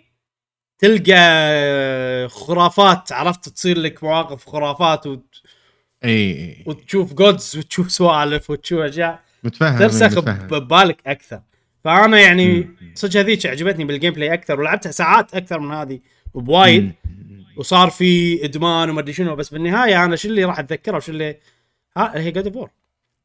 تلقى 0.78 2.28
خرافات 2.28 3.12
عرفت 3.12 3.48
تصير 3.48 3.78
لك 3.78 4.04
مواقف 4.04 4.48
خرافات 4.48 5.06
وت... 5.06 5.42
إي 6.04 6.62
وتشوف 6.66 7.12
gods 7.12 7.56
وتشوف 7.56 7.92
سوالف 7.92 8.50
وتشوف 8.50 8.80
أشياء 8.80 9.22
متفهم 9.44 9.78
ترسخ. 9.78 10.18
ببالك 10.18 11.06
أكثر 11.06 11.42
فأنا 11.84 12.20
يعني. 12.20 12.68
صدق 12.94 13.20
هذيك 13.20 13.46
عجبتني 13.46 13.84
بال 13.84 14.12
gameplay 14.12 14.34
أكثر 14.34 14.60
ولعبتها 14.60 14.92
ساعات 14.92 15.34
أكثر 15.34 15.60
من 15.60 15.74
هذه 15.74 16.00
وبوايد. 16.34 16.92
وصار 17.56 17.90
في 17.90 18.44
إدمان 18.44 18.90
وما 18.90 19.00
أدري 19.00 19.12
شنو 19.12 19.36
بس 19.36 19.48
بالنهاية 19.48 20.04
أنا 20.04 20.16
شو 20.16 20.28
اللي 20.28 20.44
راح 20.44 20.58
أتذكره 20.58 20.96
وشو 20.96 21.12
اللي 21.12 21.40
ها 21.96 22.18
هي 22.18 22.30
God 22.30 22.56
of 22.56 22.70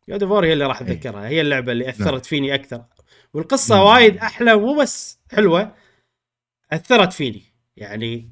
God 0.10 0.24
of 0.24 0.44
هي 0.44 0.54
اللي 0.54 0.66
راح 0.66 0.82
أتذكرها 0.82 1.28
هي 1.28 1.42
اللعبة 1.42 1.72
اللي 1.72 1.90
أثرت 1.90 2.26
فيني 2.26 2.56
أكثر. 2.56 2.86
والقصة 3.34 3.76
مم. 3.76 3.82
وايد 3.82 4.18
أحلى 4.18 4.56
مو 4.56 4.82
بس 4.82 5.20
حلوة 5.32 5.76
أثرت 6.72 7.14
فيني. 7.14 7.44
يعني 7.78 8.30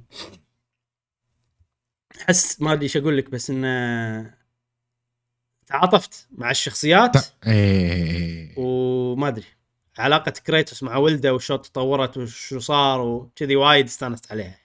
أحس 2.22 2.62
ما 2.62 2.74
أدري 2.74 2.84
إيش 2.84 2.98
أقول 2.98 3.18
لك 3.18 3.30
بس 3.30 3.50
إنه 3.50 4.34
تعاطفت 5.68 6.28
مع 6.32 6.52
الشخصيات 6.52 7.14
اي 7.48 8.54
وما 8.58 9.28
أدري 9.28 9.46
علاقة 9.98 10.32
Kratos 10.32 10.84
مع 10.84 10.98
ولده 10.98 11.34
وشو 11.34 11.56
تطورت 11.56 12.18
وشو 12.18 12.60
صار 12.60 13.02
وكذي 13.02 13.56
وايد 13.56 13.86
استانست 13.86 14.32
عليها. 14.32 14.60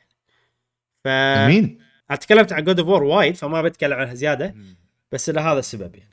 ف 1.04 1.08
مين؟ 1.48 1.78
أنا 2.10 2.18
تكلمت 2.18 2.52
عن 2.52 2.64
God 2.64 2.78
of 2.78 2.88
War 2.88 3.02
وايد 3.02 3.36
فما 3.36 3.62
بتكلم 3.62 3.98
عنها 3.98 4.14
زيادة 4.14 4.54
بس 5.12 5.30
لهذا 5.30 5.58
السبب 5.58 5.94
يعني 5.96 6.10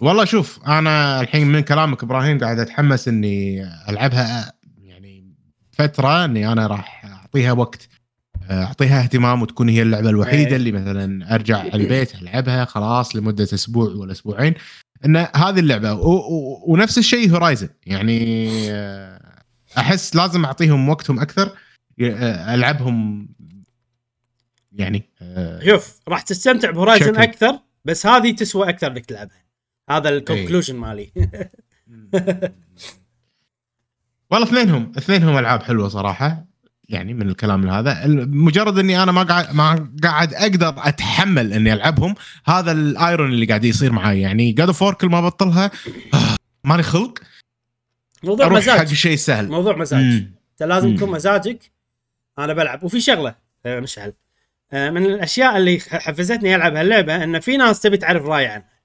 والله 0.00 0.24
شوف 0.24 0.60
أنا 0.66 1.20
الحين 1.20 1.46
من 1.46 1.60
كلامك 1.60 2.02
إبراهيم 2.02 2.38
قاعد 2.38 2.58
أتحمس 2.58 3.08
إني 3.08 3.64
ألعبها 3.88 4.52
يعني 4.82 5.34
فترة 5.72 6.24
إني 6.24 6.52
أنا 6.52 6.66
راح 6.66 7.04
أعطيها 7.04 7.52
وقت 7.52 7.88
أعطيها 8.50 9.02
اهتمام 9.02 9.42
وتكون 9.42 9.68
هي 9.68 9.82
اللعبة 9.82 10.10
الوحيدة 10.10 10.50
إيه. 10.50 10.56
اللي 10.56 10.72
مثلا 10.72 11.34
أرجع 11.34 11.62
البيت 11.74 12.14
ألعبها 12.14 12.64
خلاص 12.64 13.16
لمدة 13.16 13.44
أسبوع 13.44 13.88
ولا 13.90 14.12
أسبوعين 14.12 14.54
إن 15.04 15.16
هذه 15.16 15.58
اللعبة 15.60 15.92
و- 15.94 16.16
و- 16.16 16.64
ونفس 16.72 16.98
الشيء 16.98 17.30
Horizon 17.30 17.68
يعني 17.86 18.48
أحس 19.78 20.16
لازم 20.16 20.44
أعطيهم 20.44 20.88
وقتهم 20.88 21.20
أكثر 21.20 21.52
ألعبهم 22.00 23.28
يعني 24.72 25.02
آه، 25.22 25.60
شوف 25.64 26.00
راح 26.08 26.22
تستمتع 26.22 26.70
ب 26.70 26.75
Horizon. 26.75 27.16
أكثر 27.16 27.58
بس 27.84 28.06
هذه 28.06 28.30
تسوى 28.30 28.68
أكثر 28.68 28.86
إنك 28.86 29.06
تلعبها. 29.06 29.44
هذا 29.90 30.08
ال 30.08 30.14
conclusion 30.14 30.76
مالي. 30.76 31.12
والله 34.30 34.46
اثنينهم 34.46 34.92
اثنينهم 34.98 35.38
ألعاب 35.38 35.62
حلوة 35.62 35.88
صراحة 35.88 36.44
يعني 36.88 37.14
من 37.14 37.28
الكلام 37.28 37.70
هذا. 37.70 38.06
مجرد 38.26 38.78
إني 38.78 39.02
أنا 39.02 39.12
ما 39.12 39.22
قاعد 39.22 39.54
ما 39.54 39.90
قاعد 40.02 40.34
أقدر 40.34 40.74
أتحمل 40.78 41.52
إني 41.52 41.72
ألعبهم 41.72 42.14
هذا 42.46 42.72
ال 42.72 42.82
irony 42.82 43.30
اللي 43.30 43.46
قاعد 43.46 43.64
يصير 43.64 43.92
معي 43.92 44.20
يعني 44.20 44.52
God 44.52 44.70
of 44.70 44.80
War 44.80 44.94
كل 44.94 45.08
ما 45.08 45.20
بطلها 45.20 45.70
آه، 46.14 46.36
ماني 46.64 46.82
خلق. 46.82 47.18
موضوع 48.24 48.46
أروح 48.46 48.58
حق 48.60 48.72
مزاج 48.74 48.90
الشيء 48.90 49.14
السهل 49.14 49.48
موضوع 49.48 49.76
مزاج. 49.76 50.04
أنت 50.04 50.62
لازم. 50.62 50.88
يكون 50.94 51.10
مزاجك 51.10 51.77
أنا 52.38 52.52
بلعب. 52.52 52.84
وفي 52.84 53.00
شغلة 53.00 53.34
آه، 53.66 53.80
مشعل. 53.80 54.12
آه، 54.72 54.90
من 54.90 55.06
الأشياء 55.06 55.56
اللي 55.56 55.80
حفزتني 55.80 56.54
ألعب 56.54 56.76
هاللعبة 56.76 57.24
إن 57.24 57.40
في 57.40 57.56
ناس 57.56 57.80
تبي 57.80 57.96
تعرف 57.96 58.26
رأي 58.26 58.46
عنها. 58.46 58.78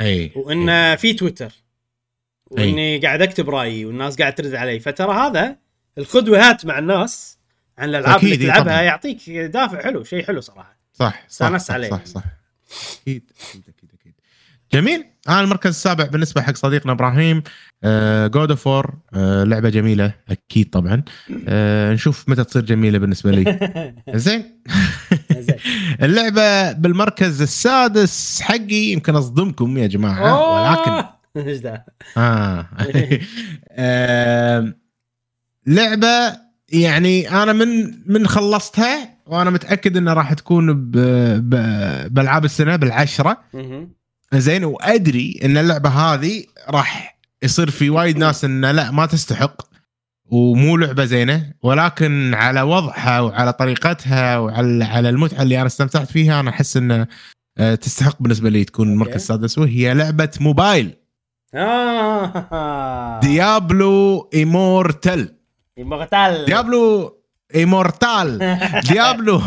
أي 0.00 0.32
وإن 0.36 0.96
في 0.96 1.12
تويتر. 1.12 1.52
وإني 2.46 2.98
قاعد 2.98 3.22
أكتب 3.22 3.50
رأيي 3.50 3.84
والناس 3.84 4.18
قاعد 4.18 4.34
ترد 4.34 4.54
علي. 4.54 4.80
فترى 4.80 5.12
هذا 5.14 5.56
الخدوهات 5.98 6.66
مع 6.66 6.78
الناس 6.78 7.38
عن 7.78 7.88
الألعاب 7.88 8.24
اللي 8.24 8.36
تلعبها 8.36 8.62
طبعاً. 8.62 8.82
يعطيك 8.82 9.30
دافع 9.30 9.82
حلو 9.82 10.04
شيء 10.04 10.24
حلو 10.24 10.40
صراحة. 10.40 10.78
صح 10.92 11.24
صح 11.28 11.56
صح, 11.56 11.74
عليه. 11.74 11.90
صح 11.90 12.04
صح. 12.04 12.22
أكيد 13.02 13.32
أكيد 13.50 13.64
أكيد 13.68 13.90
أكيد. 14.00 14.14
جميل. 14.72 15.04
أنا 15.28 15.40
المركز 15.40 15.70
السابع 15.70 16.04
بالنسبة 16.04 16.42
حق 16.42 16.54
صديقنا 16.54 16.92
إبراهيم. 16.92 17.42
God 18.28 18.50
of 18.50 18.62
War 18.62 18.94
لعبة 19.44 19.68
جميلة 19.68 20.14
أكيد 20.30 20.70
طبعا 20.70 21.02
آه، 21.48 21.92
نشوف 21.92 22.28
متى 22.28 22.44
تصير 22.44 22.62
جميلة 22.62 22.98
بالنسبة 22.98 23.30
لي 23.30 23.58
زين. 24.14 24.44
اللعبة 26.02 26.72
بالمركز 26.72 27.42
السادس 27.42 28.40
حقي 28.42 28.74
يمكن 28.92 29.14
أصدمكم 29.14 29.78
يا 29.78 29.86
جماعة 29.86 30.52
ولكن! 30.52 31.08
إيش 31.48 31.58
ده؟ 31.58 31.86
آه. 32.16 32.66
لعبة 35.66 36.36
يعني 36.68 37.30
أنا 37.42 37.52
من 37.52 37.68
من 38.06 38.26
خلصتها 38.26 39.18
وأنا 39.26 39.50
متأكد 39.50 39.96
إنها 39.96 40.14
راح 40.14 40.32
تكون. 40.32 40.90
بألعاب 42.10 42.44
السنة 42.44 42.76
بالعشرة. 42.76 43.38
زين 44.34 44.64
وأدري 44.64 45.40
إن 45.44 45.56
اللعبة 45.56 45.88
هذه 45.88 46.44
راح 46.70 47.17
يصير 47.42 47.70
في 47.70 47.90
وايد 47.90 48.18
ناس 48.18 48.44
انه 48.44 48.70
لا 48.72 48.90
ما 48.90 49.06
تستحق 49.06 49.62
ومو 50.30 50.76
لعبة 50.76 51.04
زينة. 51.04 51.52
ولكن 51.62 52.34
على 52.34 52.62
وضعها 52.62 53.20
وعلى 53.20 53.52
طريقتها 53.52 54.38
وعلى 54.38 54.84
على 54.84 55.08
المتعة 55.08 55.42
اللي 55.42 55.56
أنا 55.58 55.66
استمتعت 55.66 56.10
فيها 56.10 56.40
أنا 56.40 56.50
أحس 56.50 56.76
انه 56.76 57.06
آه، 57.58 57.74
تستحق 57.74 58.16
بالنسبة 58.22 58.50
لي 58.50 58.64
تكون 58.64 58.92
المركز. 58.92 59.14
السادس 59.14 59.58
وهي 59.58 59.94
لعبة 59.94 60.30
موبايل. 60.40 60.94
آه. 61.54 63.20
ديابلو 63.22 64.30
إيمورتال. 64.34 65.34
مغتال 65.78 66.44
Diablo 66.44 67.18
Immortal. 67.54 68.58
Diablo 68.90 69.42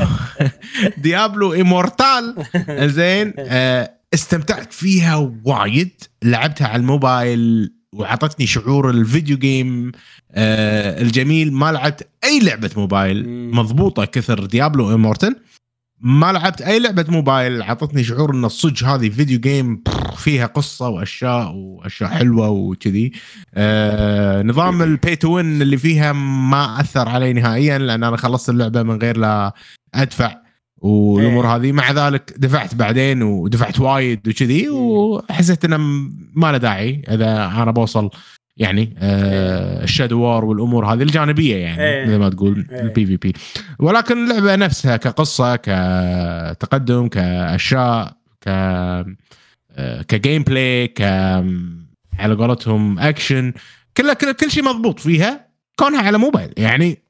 Diablo 0.97 1.53
Immortal. 1.53 2.35
زين 2.97 3.33
آه، 3.39 3.91
استمتعت 4.13 4.73
فيها 4.73 5.31
وايد. 5.45 6.03
لعبتها 6.23 6.67
على 6.67 6.79
الموبايل. 6.79 7.73
وعطتني 7.95 8.47
شعور 8.47 8.89
ال 8.89 8.97
video 8.97 9.37
game 9.37 9.91
آه، 10.31 11.01
الجميل 11.01 11.53
ما 11.53 11.71
لعبت 11.71 12.07
أي 12.23 12.39
لعبة 12.39 12.69
موبايل. 12.75 13.29
مضبوطة 13.51 14.05
كثر 14.05 14.45
Diablo 14.45 14.91
Immortal 14.91 15.35
ما 16.03 16.31
لعبت 16.31 16.61
أي 16.61 16.79
لعبة 16.79 17.05
موبايل 17.09 17.61
عطتني 17.61 18.03
شعور 18.03 18.33
إن 18.33 18.45
الصج 18.45 18.83
هذه 18.83 19.09
video 19.09 19.39
game 19.39 19.83
فيها 20.17 20.45
قصة 20.45 20.89
وأشياء 20.89 21.51
وأشياء 21.51 22.09
حلوة 22.09 22.49
وكذي. 22.49 23.11
آه 23.53 24.43
نظام 24.43 24.81
ال 24.81 24.90
pay 24.90 25.15
to 25.15 25.35
win 25.35 25.61
اللي 25.61 25.77
فيها 25.77 26.13
ما 26.13 26.79
أثر 26.79 27.09
علي 27.09 27.33
نهائيا 27.33 27.77
لأن 27.77 28.03
أنا 28.03 28.17
خلصت 28.17 28.49
اللعبة 28.49 28.83
من 28.83 29.01
غير 29.01 29.17
لا 29.17 29.53
أدفع. 29.95 30.37
والأمور 30.81 31.45
إيه. 31.45 31.55
هذه 31.55 31.71
مع 31.71 31.91
ذلك 31.91 32.33
دفعت 32.37 32.75
بعدين 32.75 33.23
ودفعت 33.23 33.79
وايد 33.79 34.27
وكذي 34.27 34.69
وحسيت 34.69 35.65
إنه 35.65 35.77
ما 36.35 36.51
له 36.51 36.57
داعي 36.57 37.01
إذا 37.09 37.45
أنا 37.45 37.71
بوصل 37.71 38.09
يعني 38.57 38.95
آه 38.97 39.83
ال 39.83 39.88
Shadow 39.88 40.19
War 40.19 40.45
والأمور 40.45 40.85
هذه 40.85 41.01
الجانبية 41.03 41.55
يعني 41.55 41.83
إيه. 41.83 42.05
مثل 42.05 42.15
ما 42.15 42.29
تقول 42.29 42.67
إيه. 42.71 42.81
ال 42.81 43.05
PvP 43.05 43.33
ولكن 43.79 44.23
اللعبة 44.23 44.55
نفسها 44.55 44.97
كقصة 44.97 45.55
كتقدم 45.55 47.07
كأشياء 47.07 48.13
ك 48.41 48.47
آه، 48.47 50.01
ك 50.01 50.43
gameplay 50.43 50.87
ك 50.87 51.01
على 52.19 52.35
قولتهم 52.35 52.99
اكشن 52.99 53.53
كل 53.97 54.13
كل, 54.13 54.31
كل 54.31 54.51
شيء 54.51 54.63
مضبوط 54.63 54.99
فيها 54.99 55.47
كونها 55.75 56.01
على 56.01 56.17
موبايل 56.17 56.53
يعني 56.57 57.01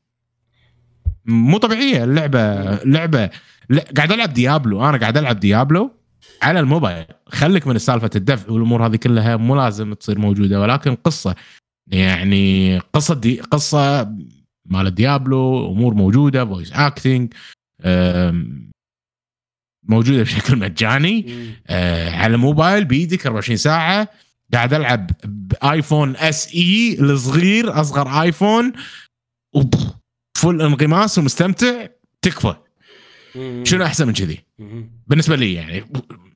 مو 1.26 1.58
طبيعية 1.58 2.04
اللعبة 2.04 2.76
لعبة 2.86 3.30
لا 3.70 3.86
قاعد 3.98 4.12
ألعب 4.12 4.34
Diablo 4.34 4.90
أنا 4.90 4.98
قاعد 4.98 5.18
ألعب 5.18 5.40
Diablo 5.40 5.92
على 6.42 6.60
الموبايل 6.60 7.06
خليك 7.28 7.68
من 7.68 7.78
سالفة 7.78 8.10
الدفع 8.16 8.52
والأمور 8.52 8.86
هذه 8.86 8.96
كلها 8.96 9.36
مو 9.38 9.56
لازم 9.56 9.94
تصير 9.94 10.20
موجودة 10.20 10.62
ولكن 10.62 10.96
قصة 10.96 11.36
يعني 11.88 12.78
قصة 12.80 13.16
دي 13.16 13.42
قصة 13.42 14.12
مال 14.66 14.96
Diablo 14.96 15.72
أمور 15.72 15.94
موجودة 15.94 16.46
voice 16.46 16.72
acting 16.74 17.34
موجودة 19.84 20.22
بشكل 20.22 20.58
مجاني. 20.58 21.26
آه، 21.68 22.12
على 22.12 22.38
موبايل 22.38 22.86
بايدك 22.86 23.26
24 23.26 23.58
ساعة 23.58 24.08
قاعد 24.54 24.74
ألعب 24.74 25.12
ب 25.26 26.16
iPhone 26.16 26.54
SE 26.56 26.98
الصغير 27.00 27.82
أصغر 27.82 28.22
iPhone 28.22 28.74
full 30.38 30.62
انغماس 30.62 31.18
ومستمتع 31.18 31.88
تكفى. 32.22 32.56
شنو 33.64 33.86
أحسن 33.86 34.08
من 34.08 34.14
كذي. 34.14 34.44
بالنسبة 35.08 35.36
لي 35.36 35.54
يعني 35.54 35.86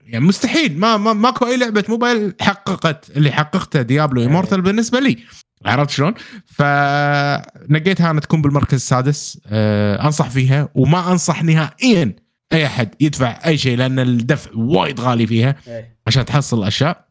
يعني 0.06 0.26
مستحيل 0.26 0.80
ما, 0.80 0.98
ما 0.98 1.14
ماكو 1.14 1.46
أي 1.46 1.58
لعبة 1.58 1.84
موبايل 1.90 2.34
حققت 2.42 3.10
اللي 3.18 3.32
حققته 3.32 3.82
Diablo 3.82 4.22
إيه. 4.22 4.28
Immortal 4.28 4.62
بالنسبة 4.62 5.00
لي 5.00 5.18
عرفت 5.66 5.90
شلون؟ 5.90 6.14
فنقيتها 6.46 8.12
أنا 8.12 8.20
تكون 8.20 8.42
بالمركز 8.42 8.74
السادس 8.74 9.40
أه 9.48 10.06
أنصح 10.06 10.30
فيها 10.30 10.70
وما 10.76 11.12
أنصح 11.12 11.44
نهائيا 11.44 12.16
أي 12.54 12.66
أحد 12.66 12.96
يدفع 13.00 13.40
أي 13.46 13.58
شيء 13.58 13.78
لأن 13.78 14.00
الدفع 14.00 14.52
وايد 14.56 15.00
غالي 15.00 15.28
فيها 15.28 15.56
إيه. 15.68 15.98
عشان 16.08 16.26
تحصل 16.26 16.64
اشياء 16.64 17.06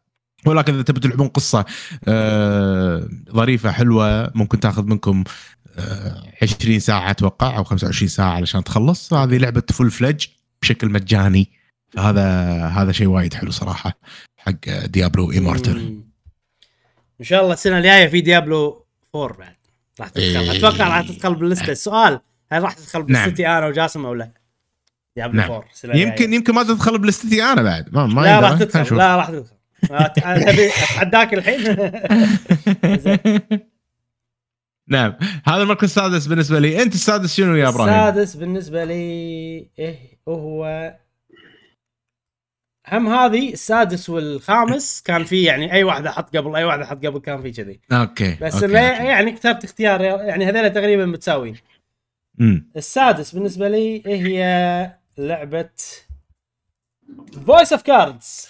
ولكن 0.47 0.75
إذا 0.75 0.83
تبي 0.83 1.01
تلعبون 1.01 1.29
قصة 1.29 1.65
آه، 2.09 3.09
ظريفة 3.31 3.71
حلوة 3.71 4.31
ممكن 4.35 4.61
تاخذ 4.61 4.85
منكم 4.85 5.25
20 6.43 6.79
ساعة 6.79 7.11
أتوقع 7.11 7.57
أو 7.57 7.65
25 7.65 8.09
ساعة 8.09 8.31
علشان 8.31 8.65
تخلص 8.65 9.13
هذه 9.13 9.37
لعبة 9.37 9.63
full 9.73 9.91
fledge 9.91 10.27
بشكل 10.63 10.89
مجاني 10.89 11.51
هذا 11.99 12.27
هذا 12.67 12.93
شيء 12.93 13.07
وايد 13.07 13.35
حلو 13.35 13.51
صراحة 13.51 13.99
حق 14.37 14.69
Diablo 14.85 15.33
Immortal. 15.33 16.03
إن 17.21 17.25
شاء 17.25 17.43
الله 17.43 17.53
السنة 17.53 17.79
الجاية 17.79 18.09
في 18.09 18.21
Diablo 18.21 18.87
4 19.15 19.39
بعد 19.39 19.55
راح 20.01 20.09
تدخل 20.09 20.21
إيه. 20.21 20.59
أتوقع 20.59 20.89
راح 20.89 21.09
تدخل 21.09 21.35
باللسته 21.35 21.73
السؤال 21.73 22.21
هل 22.53 22.63
راح 22.63 22.73
تدخل 22.73 23.07
نعم. 23.09 23.27
بلستي 23.27 23.49
أنا 23.49 23.67
وجاسم 23.67 24.07
أو 24.07 24.15
لا؟ 24.15 24.31
Diablo 25.17 25.41
نعم. 25.41 25.51
4 25.51 25.69
السنة 25.73 25.93
الجاية. 25.93 26.09
يمكن 26.09 26.35
يمكن 26.35 26.55
ما 26.55 26.63
تدخل 26.63 26.99
بلستي 26.99 27.43
أنا 27.43 27.63
بعد 27.63 27.95
ما 27.95 28.07
ما 28.07 28.21
لا. 28.21 28.41
راح 28.41 28.59
تدخل. 28.59 28.97
لا 28.97 29.17
راح 29.17 29.31
تدخل 29.31 29.55
أتحداك 29.91 31.35
الحين 31.35 31.65
نعم. 34.89 35.15
هذا 35.45 35.63
المركز 35.63 35.85
السادس 35.85 36.27
بالنسبة 36.27 36.59
لي. 36.59 36.83
أنت 36.83 36.95
السادس 36.95 37.35
شنو 37.35 37.57
يا 37.57 37.69
إبراهيم؟ 37.69 37.95
السادس 37.95 38.37
بالنسبة 38.37 38.85
لي 38.85 38.95
إيه 39.79 39.99
هو 40.29 40.95
هم 42.89 43.09
هذه 43.09 43.53
السادس 43.53 44.11
والخامس 44.11 45.03
كان 45.03 45.25
في 45.25 45.43
يعني 45.43 45.73
أي 45.73 45.85
واحدة 45.85 46.11
حط 46.11 46.37
قبل 46.37 46.57
أي 46.57 46.65
واحدة 46.65 46.87
حط 46.87 47.07
قبل 47.07 47.19
كان 47.19 47.43
في 47.43 47.53
كذي. 47.53 47.81
okay 47.93 48.39
بس 48.43 48.63
okay. 48.63 48.75
يعني 48.75 49.33
كتبت 49.33 49.65
اختيار 49.65 50.01
يعني 50.01 50.45
هذول 50.45 50.73
تقريبا 50.73 51.07
متساويين. 51.07 51.57
السادس 52.77 53.33
بالنسبة 53.33 53.69
لي 53.69 54.03
إيه 54.07 54.27
هي 54.27 54.97
لعبة 55.19 55.71
Voice 57.47 57.73
of 57.73 57.83
Cards 57.83 58.49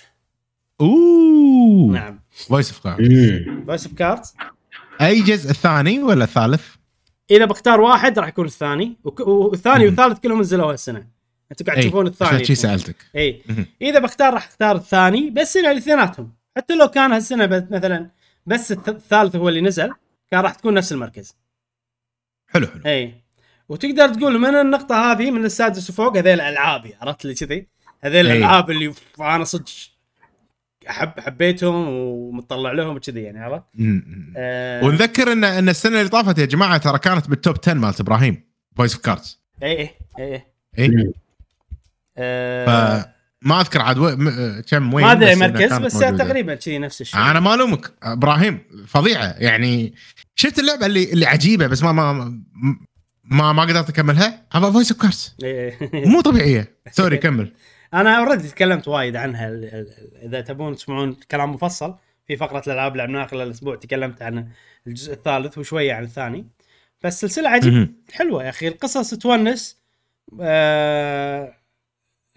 أوه. 0.81 1.93
نعم. 1.93 2.21
Voice 2.31 2.73
of 2.73 2.85
Card 2.85 3.13
مم. 3.13 3.65
Voice 3.67 3.87
of 3.87 3.95
Cards 3.95 4.35
أي 5.07 5.23
جزء 5.23 5.51
الثاني 5.51 6.03
ولا 6.03 6.25
الثالث؟ 6.25 6.63
إذا 7.31 7.45
بختار 7.45 7.81
واحد 7.81 8.19
راح 8.19 8.29
يكون 8.29 8.47
الثاني 8.47 8.97
والثاني. 9.05 9.87
والثالث 9.87 10.19
كلهم 10.19 10.41
نزلوا 10.41 10.73
هالسنه 10.73 11.07
أنتم 11.51 11.65
قاعد 11.65 11.81
تشوفون 11.81 12.09
عشان 12.09 12.27
الثاني 12.27 12.45
شي 12.45 12.55
سألتك. 12.55 12.97
إي. 13.17 13.43
إذا 13.83 13.99
بختار 13.99 14.35
راح 14.35 14.47
أختار 14.47 14.77
الثاني 14.77 15.31
بس 15.31 15.57
هنا 15.57 15.71
الاثنيناتهم. 15.71 16.33
حتى 16.57 16.77
لو 16.77 16.89
كان 16.89 17.13
هالسنة 17.13 17.47
مثلا 17.47 18.11
بس 18.47 18.73
الث- 18.73 18.89
الثالث 18.89 19.37
هو 19.37 19.49
اللي 19.49 19.61
نزل 19.61 19.91
كان 20.31 20.41
راح 20.41 20.55
تكون 20.55 20.75
نفس 20.75 20.93
المركز. 20.93 21.37
حلو 22.49 22.67
حلو. 22.67 22.83
إي. 22.87 23.15
وتقدر 23.69 24.09
تقول 24.09 24.39
من 24.39 24.55
النقطة 24.55 25.13
هذه 25.13 25.31
من 25.31 25.45
السادس 25.45 25.91
وفوق 25.91 26.17
هذيل 26.17 26.41
الالعابي 26.41 26.95
عرفت 27.01 27.25
لي 27.25 27.35
كذي. 27.35 27.67
هذيل. 28.05 28.27
الألعاب 28.27 28.71
اللي 28.71 28.95
أنا 29.21 29.45
صدق 29.45 29.65
أحب 30.91 31.21
حبيتهم 31.21 31.89
ومطلع 31.89 32.73
لهم 32.73 32.99
كذي 32.99 33.23
يعني 33.23 33.39
عرفت؟ 33.39 33.65
آه. 34.37 34.85
ونذكر 34.85 35.33
ان 35.33 35.45
إن 35.45 35.69
السنة 35.69 35.99
اللي 35.99 36.09
طافت 36.09 36.39
يا 36.39 36.45
جماعة 36.45 36.77
ترى 36.77 36.99
كانت 36.99 37.29
بال 37.29 37.40
top 37.40 37.57
10 37.63 37.75
مالت 37.75 38.01
إبراهيم 38.01 38.45
Voice 38.77 38.95
of 38.95 39.03
Cards 39.03 39.41
اي 39.63 39.71
اي 39.79 39.91
اي 40.19 40.45
اي. 40.79 41.13
آه. 42.19 43.15
ما 43.43 43.61
أذكر 43.61 43.81
عاد 43.81 43.97
كم 44.71 44.95
وين 44.95 45.07
ما 45.07 45.13
أدري 45.13 45.35
مركز 45.35 45.73
بس. 45.73 45.99
تقريبا 45.99 46.55
كذي 46.55 46.79
نفس 46.79 47.01
الشيء. 47.01 47.21
أنا 47.21 47.41
ما 47.41 47.55
ألومك 47.55 47.93
إبراهيم 48.03 48.59
فظيعة. 48.87 49.35
يعني 49.39 49.95
شفت 50.35 50.59
اللعبة 50.59 50.87
اللي 50.87 51.13
اللي 51.13 51.27
عجيبة 51.27 51.67
بس 51.67 51.83
ما 51.83 51.93
ما 51.93 52.39
ما 53.25 53.53
ما 53.53 53.63
قدرت 53.63 53.89
أكملها؟ 53.89 54.43
هذا 54.53 54.71
Voice 54.71 54.93
of 54.93 55.01
Cards 55.01 55.37
إيه. 55.43 55.79
مو 55.95 56.21
طبيعية. 56.21 56.75
sorry 56.93 57.17
كمل. 57.17 57.53
أنا 57.95 58.19
already 58.19 58.49
تكلمت 58.49 58.89
وايد 58.89 59.17
عنها 59.17 59.51
إذا 60.23 60.41
تبون 60.41 60.77
تسمعون 60.77 61.17
كلام 61.31 61.53
مفصل 61.53 61.95
في 62.27 62.37
فقرة 62.37 62.63
الألعاب 62.67 62.97
لعبناها 62.97 63.27
خلال 63.27 63.47
الأسبوع 63.47 63.77
تكلمت 63.77 64.23
عن 64.23 64.49
الجزء 64.87 65.13
الثالث 65.13 65.59
وشوية 65.59 65.93
عن 65.93 66.05
الثاني. 66.05 66.47
بس 67.05 67.21
سلسلة 67.21 67.49
عجيب 67.49 67.73
مهم. 67.73 67.95
حلوة 68.13 68.45
يا 68.45 68.49
أخي. 68.49 68.69
القصص 68.69 69.15
تونس 69.15 69.77
آه 70.41 71.55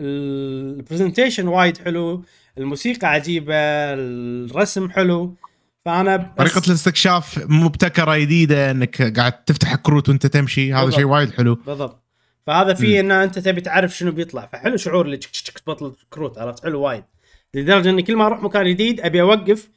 ال 0.02 0.13
presentation 0.13 1.48
وايد 1.48 1.78
حلو 1.78 2.24
الموسيقى 2.58 3.08
عجيبة 3.08 3.56
الرسم 3.56 4.90
حلو. 4.90 5.36
فأنا 5.86 6.18
بس 6.18 6.26
طريقة 6.38 6.68
الاستكشاف 6.68 7.46
مبتكرة 7.50 8.18
جديده 8.18 8.72
إنك 8.72 9.18
قاعد 9.20 9.44
تفتح 9.44 9.76
كروت 9.76 10.10
وأنت 10.10 10.26
تمشي 10.26 10.74
هذا. 10.74 10.90
شيء 10.90 11.06
وايد 11.06 11.32
حلو. 11.32 11.56
بالضبط. 11.56 12.07
فهذا 12.48 12.74
فيه 12.74 13.00
إن 13.00 13.12
أنت 13.12 13.40
تبي 13.40 13.62
تعرف 13.62 13.98
شنو 13.98 14.12
بيطلع. 14.12 14.50
فحلو 14.54 14.78
شعور 14.78 15.06
اللي 15.06 15.18
تشك 15.18 15.32
تشك 15.32 15.60
تبطل 15.60 15.96
الكروت 16.04 16.38
عرفت؟ 16.38 16.64
حلو 16.64 16.82
وايد. 16.82 17.04
لدرجة 17.54 17.90
إني 17.90 18.02
كل 18.02 18.16
ما 18.16 18.26
أروح 18.26 18.44
مكان 18.44 18.70
جديد 18.70 19.02
أبي 19.02 19.22
أوقف 19.22 19.70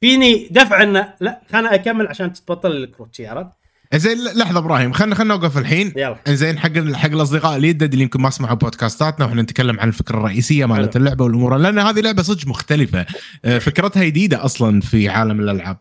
فيني 0.00 0.48
دفع 0.50 0.82
إنه 0.82 1.14
لا 1.20 1.40
خلنا 1.52 1.74
أكمل 1.74 2.06
عشان 2.06 2.32
تتبطل 2.32 2.72
الكروت 2.72 3.20
عرفت؟ 3.20 3.50
زين 3.94 4.18
لحظة 4.24 4.58
إبراهيم 4.58 4.92
خلينا 4.92 5.14
خلينا 5.14 5.34
نوقف 5.34 5.58
الحين. 5.58 5.92
يلا. 5.96 6.16
زين 6.28 6.58
حق 6.58 6.78
حق 6.78 7.10
الأصدقاء 7.10 7.56
اللي 7.56 7.68
يدد 7.68 7.92
اللي 7.92 8.02
يمكن 8.02 8.20
ما 8.20 8.30
سمعوا 8.30 8.56
بودكاستاتنا 8.56 9.26
وإحنا 9.26 9.42
نتكلم 9.42 9.80
عن 9.80 9.88
الفكرة 9.88 10.16
الرئيسية 10.16 10.66
مالت. 10.66 10.96
اللعبة 10.96 11.24
والأمور 11.24 11.56
لأن 11.56 11.78
هذه 11.78 12.00
لعبة 12.00 12.22
صدق 12.22 12.46
مختلفة. 12.46 13.06
آه، 13.44 13.58
فكرتها 13.58 14.04
جديدة 14.04 14.44
أصلا 14.44 14.80
في 14.80 15.08
عالم 15.08 15.40
الألعاب. 15.40 15.78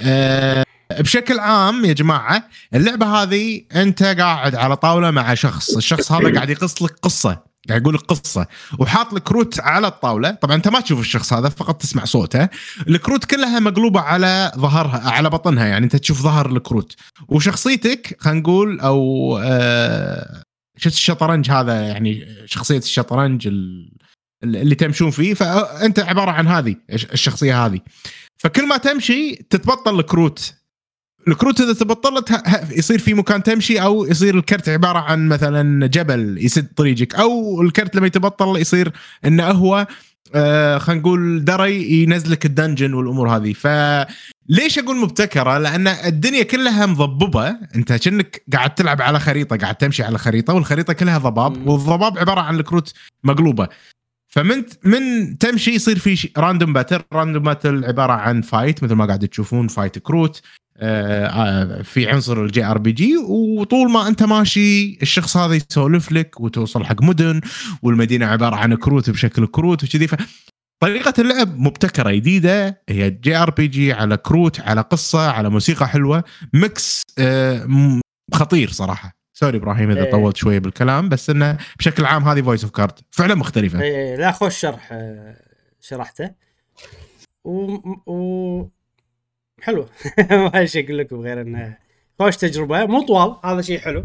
آه، 0.00 0.64
بشكل 1.00 1.38
عام 1.38 1.84
يا 1.84 1.92
جماعة 1.92 2.48
اللعبة 2.74 3.06
هذه 3.06 3.62
أنت 3.74 4.02
قاعد 4.02 4.54
على 4.54 4.76
طاولة 4.76 5.10
مع 5.10 5.34
شخص 5.34 5.76
الشخص 5.76 6.12
هذا 6.12 6.34
قاعد 6.34 6.50
يقص 6.50 6.82
لك 6.82 6.92
قصة 7.02 7.54
قاعد 7.68 7.80
يقول 7.82 7.94
لك 7.94 8.00
قصة 8.00 8.46
وحاط 8.78 9.12
لك 9.12 9.22
كروت 9.22 9.60
على 9.60 9.86
الطاولة. 9.86 10.30
طبعا 10.30 10.56
أنت 10.56 10.68
ما 10.68 10.80
تشوف 10.80 11.00
الشخص 11.00 11.32
هذا 11.32 11.48
فقط 11.48 11.82
تسمع 11.82 12.04
صوته. 12.04 12.48
الكروت 12.88 13.24
كلها 13.24 13.60
مقلوبة 13.60 14.00
على 14.00 14.52
ظهرها 14.56 15.10
على 15.10 15.30
بطنها 15.30 15.66
يعني 15.66 15.84
أنت 15.84 15.96
تشوف 15.96 16.22
ظهر 16.22 16.50
الكروت. 16.50 16.94
وشخصيتك 17.28 18.16
خلينا 18.20 18.40
نقول 18.40 18.80
أو 18.80 19.38
آه 19.42 20.42
شفت 20.76 20.94
الشطرنج 20.94 21.50
هذا؟ 21.50 21.80
يعني 21.80 22.26
شخصية 22.46 22.78
الشطرنج 22.78 23.46
ال- 23.46 23.92
اللي 24.44 24.74
تمشون 24.74 25.10
فيه. 25.10 25.34
فأنت 25.34 25.98
عبارة 25.98 26.30
عن 26.30 26.46
هذه 26.46 26.76
الشخصية 26.90 27.66
هذه. 27.66 27.80
فكل 28.38 28.68
ما 28.68 28.76
تمشي 28.76 29.34
تتبطل 29.34 30.00
الكروت. 30.00 30.54
الكروت 31.28 31.60
إذا 31.60 31.72
تبطلت 31.72 32.42
يصير 32.70 32.98
في 32.98 33.14
مكان 33.14 33.42
تمشي 33.42 33.82
أو 33.82 34.06
يصير 34.06 34.38
الكرت 34.38 34.68
عبارة 34.68 34.98
عن 34.98 35.28
مثلا 35.28 35.86
جبل 35.86 36.38
يسد 36.44 36.66
طريقك 36.76 37.14
أو 37.14 37.62
الكرت 37.62 37.96
لما 37.96 38.06
يتبطل 38.06 38.60
يصير 38.60 38.92
إنه 39.24 39.50
هو 39.50 39.86
آه 40.34 40.78
خلينا 40.78 41.00
نقول 41.00 41.44
دري 41.44 42.02
ينزلك 42.02 42.46
ال 42.46 42.52
dungeon 42.52 42.94
والأمور 42.94 43.28
هذه. 43.36 43.52
فليش 43.52 44.78
أقول 44.78 44.96
مبتكرة؟ 44.96 45.58
لأن 45.58 45.88
الدنيا 45.88 46.42
كلها 46.42 46.86
مضببه 46.86 47.56
أنت 47.76 47.92
كأنك 47.92 48.42
قاعد 48.52 48.74
تلعب 48.74 49.02
على 49.02 49.20
خريطة 49.20 49.56
قاعد 49.56 49.74
تمشي 49.74 50.02
على 50.02 50.18
خريطة 50.18 50.54
والخريطة 50.54 50.92
كلها 50.92 51.18
ضباب. 51.18 51.66
والضباب 51.66 52.18
عبارة 52.18 52.40
عن 52.40 52.54
الكروت 52.54 52.92
مقلوبة. 53.24 53.68
فمن 54.28 54.64
من 54.84 55.38
تمشي 55.38 55.70
يصير 55.70 55.98
في 55.98 56.30
random 56.36 56.72
battle 56.72 57.00
random 57.12 57.42
battle 57.42 57.84
عبارة 57.84 58.12
عن 58.12 58.42
fight 58.42 58.84
مثل 58.84 58.94
ما 58.94 59.06
قاعد 59.06 59.28
تشوفون 59.28 59.68
fight 59.68 59.98
كروت. 59.98 60.42
في 61.82 62.08
عنصر 62.08 62.42
ال 62.42 62.64
JRPG 62.64 63.16
وطول 63.16 63.90
ما 63.90 64.08
انت 64.08 64.22
ماشي 64.22 64.98
الشخص 65.02 65.36
هذا 65.36 65.54
يسولف 65.54 66.12
لك 66.12 66.40
وتوصل 66.40 66.84
حق 66.84 67.02
مدن 67.02 67.40
والمدينة 67.82 68.26
عبارة 68.26 68.56
عن 68.56 68.74
كروت 68.74 69.10
بشكل 69.10 69.46
كروت 69.46 69.84
وكذي. 69.84 70.08
طريقة 70.82 71.14
اللعب 71.18 71.58
مبتكرة 71.58 72.10
جديدة 72.10 72.82
هي 72.88 73.10
JRPG 73.10 73.92
على 73.92 74.16
كروت 74.16 74.60
على 74.60 74.80
قصة 74.80 75.30
على 75.30 75.50
موسيقى 75.50 75.88
حلوة. 75.88 76.24
mix 76.52 77.02
آه، 77.18 78.00
خطير 78.34 78.70
صراحة. 78.70 79.12
sorry 79.36 79.58
إبراهيم 79.58 79.90
إذا 79.90 80.04
إيه. 80.04 80.10
طولت 80.10 80.36
شوية 80.36 80.58
بالكلام 80.58 81.08
بس 81.08 81.30
إنه 81.30 81.58
بشكل 81.78 82.04
عام 82.04 82.28
هذه 82.28 82.42
Voice 82.42 82.64
of 82.64 82.72
Card 82.72 82.92
فعلا 83.10 83.34
مختلفة. 83.34 83.80
إيه، 83.82 84.16
لا 84.16 84.32
خوش 84.32 84.58
شرح 84.58 84.88
آه، 84.92 85.36
شرحته. 85.80 86.30
و, 87.44 87.78
و... 88.12 88.70
حلو. 89.64 89.88
ما 90.30 90.58
إيش 90.58 90.76
أقول 90.76 90.98
لكم 90.98 91.20
غير 91.20 91.40
إنه 91.40 91.76
خوش 92.18 92.36
تجربة. 92.36 92.86
مو 92.86 93.02
طوال 93.02 93.36
هذا 93.44 93.62
شيء 93.62 93.78
حلو. 93.78 94.04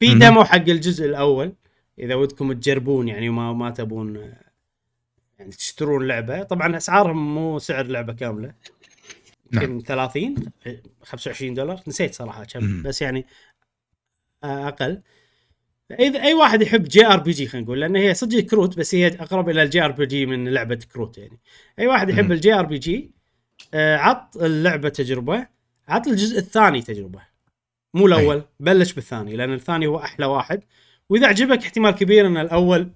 في. 0.00 0.14
demo 0.14 0.44
حق 0.44 0.56
الجزء 0.56 1.06
الأول 1.06 1.52
إذا 1.98 2.14
ودكم 2.14 2.52
تجربون 2.52 3.08
يعني 3.08 3.28
وما 3.28 3.52
ما 3.52 3.70
تبون 3.70 4.32
يعني 5.38 5.50
تشترون 5.50 6.08
لعبة. 6.08 6.42
طبعا 6.42 6.76
أسعارهم 6.76 7.34
مو 7.34 7.58
سعر 7.58 7.86
لعبة 7.86 8.12
كاملة. 8.12 8.54
يمكن 9.52 9.80
30 9.80 10.34
25 11.02 11.54
دولار. 11.54 11.80
نسيت 11.88 12.14
صراحة 12.14 12.44
كم. 12.44 12.82
بس 12.82 13.02
يعني 13.02 13.26
آه، 14.44 14.68
أقل. 14.68 15.02
إذا 16.00 16.22
أي 16.22 16.34
واحد 16.34 16.62
يحب 16.62 16.84
JRPG 16.84 17.46
خلينا 17.46 17.64
نقول 17.64 17.80
لأن 17.80 17.96
هي 17.96 18.14
صدق 18.14 18.40
كروت 18.40 18.78
بس 18.78 18.94
هي 18.94 19.06
أقرب 19.06 19.48
إلى 19.48 19.62
ال 19.62 19.84
JRPG 19.84 20.26
من 20.26 20.48
لعبة 20.48 20.78
كروت 20.92 21.18
يعني. 21.18 21.40
أي 21.78 21.86
واحد 21.86 22.10
يحب. 22.10 22.32
ال 22.32 22.54
JRPG 22.54 23.17
عط 23.74 24.36
اللعبة 24.36 24.88
تجربة 24.88 25.46
عط 25.88 26.06
الجزء 26.06 26.38
الثاني 26.38 26.82
تجربة. 26.82 27.22
مو 27.94 28.06
الأول 28.06 28.42
بلش 28.60 28.92
بالثاني 28.92 29.36
لأن 29.36 29.52
الثاني 29.52 29.86
هو 29.86 29.98
أحلى 29.98 30.26
واحد. 30.26 30.62
وإذا 31.08 31.26
عجبك 31.26 31.62
احتمال 31.62 31.90
كبير 31.90 32.26
إن 32.26 32.36
الأول 32.36 32.90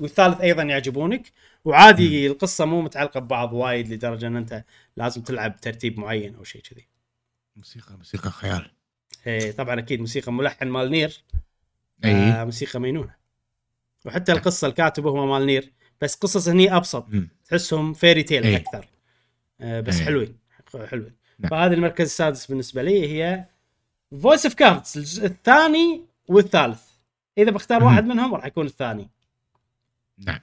والثالث 0.00 0.40
أيضا 0.40 0.62
يعجبونك. 0.62 1.32
وعادي 1.64 2.26
القصة 2.26 2.64
مو 2.64 2.82
متعلقة 2.82 3.20
ببعض 3.20 3.52
وايد 3.52 3.88
لدرجة 3.88 4.26
إن 4.26 4.36
أنت 4.36 4.64
لازم 4.96 5.22
تلعب 5.22 5.56
بترتيب 5.56 5.98
معين 5.98 6.34
أو 6.34 6.44
شيء 6.44 6.62
كذي. 6.62 6.86
موسيقى 7.56 7.96
موسيقى 7.96 8.30
خيال. 8.30 8.70
إيه 9.26 9.52
طبعا 9.52 9.78
أكيد 9.78 10.00
موسيقى 10.00 10.32
ملحن 10.32 10.68
مال 10.68 10.90
NieR. 10.90 11.24
أي. 12.04 12.10
آه 12.12 12.44
موسيقى 12.44 12.80
مينونة. 12.80 13.14
وحتى 14.04 14.32
القصة 14.32 14.68
الكاتب 14.68 15.06
هو 15.06 15.26
مال 15.26 15.46
NieR 15.46 15.72
بس 16.00 16.14
قصص 16.14 16.48
هني 16.48 16.76
أبسط. 16.76 17.08
مم. 17.08 17.28
تحسهم 17.44 17.94
fairy 17.94 18.22
tale 18.22 18.44
إيه. 18.44 18.56
أكثر. 18.56 18.78
آه 18.78 18.95
بس 19.60 19.98
إيه. 19.98 20.04
حلوين. 20.04 20.36
حلوين. 20.90 21.12
نعم. 21.38 21.50
فهذا 21.50 21.74
المركز 21.74 22.04
السادس 22.04 22.46
بالنسبة 22.46 22.82
لي 22.82 23.12
هي 23.12 23.44
Voice 24.22 24.46
of 24.46 24.54
Cards 24.54 24.92
الجزء 24.96 25.26
الثاني 25.26 26.00
والثالث. 26.28 26.80
إذا 27.38 27.50
بختار. 27.50 27.84
واحد 27.84 28.04
منهم 28.04 28.34
راح 28.34 28.46
يكون 28.46 28.66
الثاني. 28.66 29.10
نعم. 30.26 30.40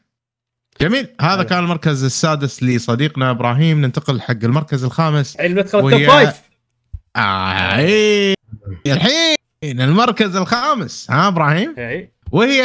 جميل. 0.81 1.07
هذا 1.22 1.38
حلو. 1.38 1.44
كان 1.44 1.60
المركز 1.64 2.03
السادس 2.03 2.64
لصديقنا 2.64 3.31
إبراهيم. 3.31 3.81
ننتقل 3.81 4.22
حق 4.22 4.31
المركز 4.44 4.84
الخامس. 4.84 5.35
الحين 5.35 5.52
ندخل 5.52 5.77
ال 5.78 5.79
top 5.79 5.84
وهي- 5.84 6.07
five. 6.07 6.41
آه 7.15 7.77
إيه. 7.77 8.34
الحين 8.88 9.35
المركز 9.64 10.35
الخامس. 10.35 11.11
ها 11.11 11.27
إبراهيم؟ 11.27 11.76
إيه. 11.77 12.14
وهي 12.31 12.60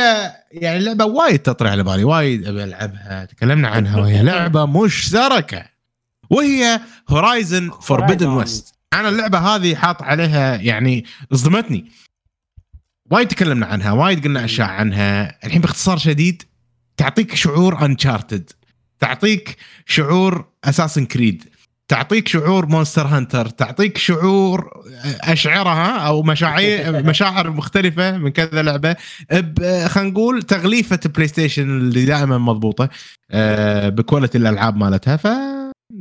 يعني 0.53 0.79
لعبة 0.79 1.05
وايد 1.05 1.39
تطري 1.39 1.69
على 1.69 1.83
بالي 1.83 2.05
وايد 2.05 2.47
أبي 2.47 2.65
ألعبها. 2.65 3.25
تكلمنا 3.25 3.69
عنها 3.69 4.01
وهي 4.01 4.23
لعبة 4.23 4.67
مشتركة. 4.67 5.78
وهي 6.31 6.81
Horizon 7.09 7.71
Forbidden. 7.71 8.27
West 8.27 8.75
أنا 8.93 9.09
اللعبة 9.09 9.39
هذه 9.39 9.75
حاط 9.75 10.03
عليها 10.03 10.57
يعني 10.57 11.05
صدمتني. 11.33 11.85
وايد 13.11 13.29
تكلمنا 13.29 13.67
عنها 13.67 13.93
وايد 13.93 14.25
قلنا 14.25 14.45
أشياء 14.45 14.69
عنها. 14.69 15.39
الحين 15.47 15.61
باختصار 15.61 15.99
شديد 15.99 16.43
تعطيك 16.97 17.35
شعور 17.35 17.85
Uncharted 17.85 18.51
تعطيك 18.99 19.57
شعور 19.87 20.45
Assassin's 20.65 21.05
Creed 21.07 21.45
تعطيك 21.89 22.29
شعور 22.29 22.67
Monster 22.67 23.07
Hunter 23.07 23.49
تعطيك 23.49 23.99
شعور 23.99 24.71
اشعرها 25.21 25.99
أو 25.99 26.23
مشاعر 26.23 27.03
مشاعر 27.11 27.51
مختلفة 27.51 28.19
من 28.19 28.31
كذا 28.31 28.63
لعبة. 28.63 28.97
ب- 29.33 29.87
خلينا 29.87 30.11
نقول 30.11 30.43
تغليفة 30.43 31.01
PlayStation 31.15 31.63
اللي 31.79 32.05
دائما 32.05 32.39
مضبوطة 32.39 32.89
آه، 33.31 33.89
ب 33.89 33.95
quality 33.95 34.39
الألعاب 34.39 34.77
مالتها. 34.77 35.17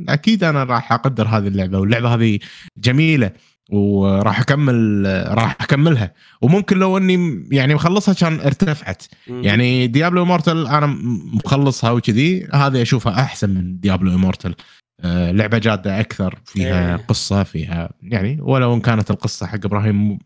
فاكيد 0.06 0.44
أنا 0.44 0.64
راح 0.64 0.92
أقدر 0.92 1.28
هذه 1.28 1.48
اللعبة 1.48 1.78
واللعبة 1.78 2.14
هذه 2.14 2.38
جميلة 2.78 3.30
وراح 3.70 4.40
أكمل 4.40 5.04
راح 5.28 5.56
أكملها. 5.60 6.12
وممكن 6.42 6.78
لو 6.78 6.98
إني 6.98 7.44
يعني 7.50 7.74
مخلصها 7.74 8.14
كان 8.14 8.40
ارتفعت. 8.40 9.02
يعني 9.26 9.86
Diablo 9.86 10.22
Immortal 10.22 10.66
أنا 10.66 10.86
مخلصها 11.32 11.90
وكذي 11.90 12.48
هذه 12.54 12.82
أشوفها 12.82 13.12
أحسن 13.20 13.50
من 13.50 13.80
Diablo 13.80 14.14
Immortal 14.14 14.54
آه 15.04 15.30
لعبة 15.30 15.58
جادة 15.58 16.00
أكثر 16.00 16.38
فيها 16.44 16.96
إيه. 16.96 17.04
قصة 17.08 17.42
فيها 17.42 17.90
يعني 18.02 18.38
ولو 18.40 18.74
إن 18.74 18.80
كانت 18.80 19.10
القصة 19.10 19.46
حق 19.46 19.64
إبراهيم 19.64 20.18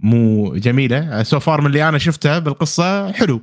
مو- 0.00 0.54
جميلة. 0.56 1.22
so 1.22 1.40
far 1.40 1.60
من 1.60 1.66
اللي 1.66 1.88
أنا 1.88 1.98
شفتها 1.98 2.38
بالقصة 2.38 3.12
حلو. 3.12 3.40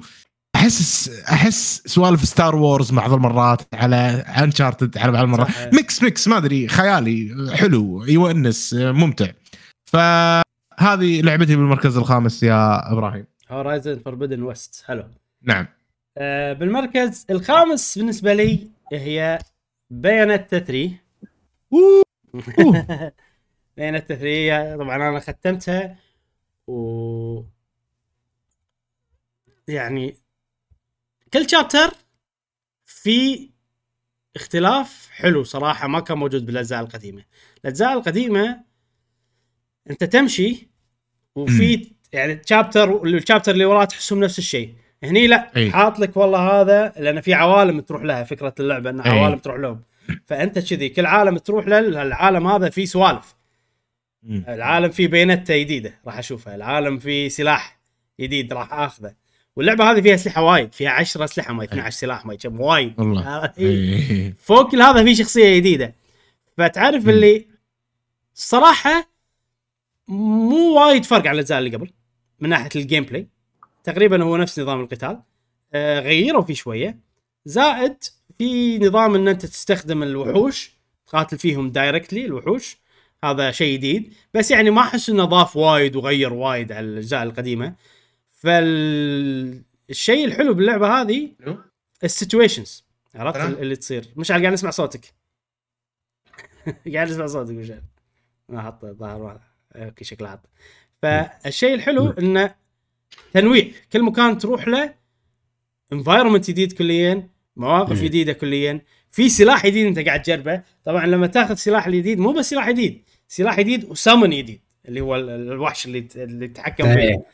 أحس 0.57 1.09
أحس 1.31 1.81
سوالف 1.85 2.23
Star 2.26 2.56
Wars 2.56 2.91
بعض 2.91 3.13
المرات 3.13 3.61
على 3.73 3.95
Uncharted 4.44 4.98
على 4.97 5.11
بعض 5.11 5.23
المرات. 5.23 5.47
صح. 5.47 5.73
mix 5.73 6.03
mix 6.03 6.27
ما 6.27 6.38
أدري. 6.38 6.67
خيالي 6.67 7.35
حلو 7.55 8.03
يونس 8.03 8.73
ممتع. 8.73 9.27
فهذه 9.85 11.21
لعبتي 11.21 11.55
بالمركز 11.55 11.97
الخامس 11.97 12.43
يا 12.43 12.91
إبراهيم. 12.93 13.25
Horizon 13.49 13.99
Forbidden 13.99 14.44
West 14.44 14.84
حلو 14.88 15.03
نعم. 15.41 15.67
آه 16.17 16.53
بالمركز 16.53 17.25
الخامس 17.29 17.97
بالنسبة 17.97 18.34
لي 18.34 18.67
هي 18.93 19.39
Bayonetta 19.89 20.60
3 20.59 20.91
أوه. 21.73 22.03
Bayonetta 23.77 24.15
3 24.15 24.75
طبعا 24.77 24.95
أنا 24.95 25.19
ختمتها 25.19 25.95
و 26.67 27.41
يعني 29.67 30.15
كل 31.34 31.49
شابتر 31.49 31.94
في 32.86 33.49
اختلاف 34.36 35.08
حلو 35.12 35.44
صراحة 35.44 35.88
ما 35.88 35.99
كان 35.99 36.18
موجود 36.18 36.45
بالأجزاء 36.45 36.82
القديمة. 36.82 37.24
الأجزاء 37.64 37.94
القديمة 37.94 38.60
أنت 39.90 40.04
تمشي 40.04 40.68
وفي 41.36 41.91
يعني 42.14 42.36
تشابتر 42.36 43.04
الشابتر 43.04 43.52
اللي 43.52 43.66
وراه 43.66 43.86
تحسهم 43.86 44.20
نفس 44.20 44.40
الشيء. 44.40 44.76
هني 45.04 45.28
لا 45.28 45.52
أي. 45.58 45.72
حاط 45.72 45.99
لك 45.99 46.18
والله 46.18 46.62
هذا 46.62 46.94
لأن 46.98 47.22
في 47.22 47.34
عوالم 47.34 47.80
تروح 47.80 48.04
لها 48.04 48.24
فكرة 48.24 48.56
اللعبة 48.60 48.90
ان 48.90 49.02
أي. 49.02 49.12
عوالم 49.12 49.38
تروح 49.40 49.58
لهم. 49.58 49.82
فأنت 50.26 50.60
كذي 50.60 50.90
كل 50.90 51.06
عالم 51.06 51.38
تروح 51.38 51.68
له 51.68 51.80
العالم 51.80 52.48
هذا 52.48 52.70
فيه 52.70 52.86
سوالف. 52.86 53.36
العالم 54.24 54.90
فيه 54.90 55.08
بينته 55.08 55.58
جديدة 55.58 55.99
راح 56.06 56.18
أشوفها. 56.18 56.56
العالم 56.56 56.99
فيه 56.99 57.30
سلاح 57.30 57.80
جديد 58.20 58.54
راح 58.54 58.74
أخذه. 58.74 59.16
واللعبة 59.57 59.91
هذه 59.91 60.01
فيها 60.01 60.15
أسلحة 60.15 60.41
وايد 60.41 60.73
فيها 60.73 60.89
10 60.89 61.23
أسلحة 61.23 61.53
ما 61.53 61.63
12 61.63 61.97
سلاح 61.97 62.25
ما 62.25 62.35
كم 62.35 62.61
وايد. 62.61 62.93
آه، 62.99 63.53
إيه. 63.59 64.34
فوق 64.39 64.71
كل 64.71 64.81
هذا 64.81 65.03
في 65.03 65.15
شخصية 65.15 65.57
جديدة. 65.57 65.95
فتعرف 66.57 67.03
مم. 67.03 67.09
اللي 67.09 67.45
الصراحه 68.35 69.09
مو 70.07 70.79
وايد 70.79 71.05
فرق 71.05 71.27
عن 71.27 71.34
الأجزاء 71.34 71.59
اللي 71.59 71.75
قبل 71.75 71.89
من 72.39 72.49
ناحية 72.49 72.69
ال 72.76 73.03
gameplay 73.03 73.27
تقريبا 73.84 74.23
هو 74.23 74.38
نفس 74.38 74.59
نظام 74.59 74.81
القتال. 74.81 75.21
آه 75.73 75.99
غيروا 75.99 76.41
فيه 76.41 76.53
شوية. 76.53 76.99
زائد 77.45 77.97
في 78.38 78.79
نظام 78.79 79.15
إن 79.15 79.27
أنت 79.27 79.45
تستخدم 79.45 80.03
الوحوش 80.03 80.71
تقاتل 81.07 81.38
فيهم 81.38 81.69
directly 81.69 82.26
الوحوش. 82.25 82.77
هذا 83.23 83.51
شيء 83.51 83.77
جديد. 83.77 84.13
بس 84.34 84.51
يعني 84.51 84.69
ما 84.69 84.81
أحس 84.81 85.09
إنه 85.09 85.25
ضاف 85.25 85.55
وايد 85.55 85.95
وغير 85.95 86.34
وايد 86.34 86.71
على 86.71 86.85
الأجزاء 86.85 87.23
القديمة. 87.23 87.73
فالشيء 88.38 90.26
الحلو 90.26 90.53
باللعبة 90.53 91.01
هذه 91.01 91.30
ال 92.03 92.10
situations. 92.10 92.85
عرفت. 93.15 93.38
اللي 93.59 93.76
تصير. 93.76 94.05
مشعل 94.15 94.41
قاعد 94.41 94.53
نسمع 94.53 94.69
صوتك. 94.69 95.14
قاعد 96.93 97.09
نسمع 97.09 97.26
صوتك 97.27 97.51
مشعل 97.51 97.81
ما 98.49 98.61
حط 98.61 98.84
واحد. 99.01 99.39
okay 99.76 100.03
شكله 100.05 100.30
حط. 100.30 100.39
فالشيء 101.01 101.73
الحلو 101.73 102.09
إنه 102.09 102.55
تنويع. 103.34 103.72
كل 103.93 104.03
مكان 104.03 104.38
تروح 104.38 104.68
له 104.68 104.93
environment 105.94 106.49
جديد 106.49 106.72
كليا 106.72 107.30
مواقف. 107.55 108.01
جديدة 108.03 108.34
كليا. 108.34 108.81
في 109.11 109.30
سلاح 109.30 109.65
جديد 109.68 109.85
أنت 109.88 109.99
قاعد 109.99 110.22
تجربه. 110.22 110.64
طبعا 110.85 111.05
لما 111.05 111.27
تاخذ 111.27 111.55
سلاح 111.55 111.88
الجديد 111.88 112.19
مو 112.19 112.31
بس 112.34 112.49
سلاح 112.49 112.69
جديد 112.69 113.03
سلاح 113.27 113.59
جديد 113.59 113.84
و 113.85 113.92
summon 113.92 114.30
جديد 114.30 114.61
اللي 114.88 115.01
هو 115.01 115.15
ال- 115.15 115.30
الوحش 115.30 115.85
اللي 115.85 116.07
اللي 116.15 116.47
تتحكم 116.47 116.84
فيه. 116.93 116.99
إيه. 117.01 117.26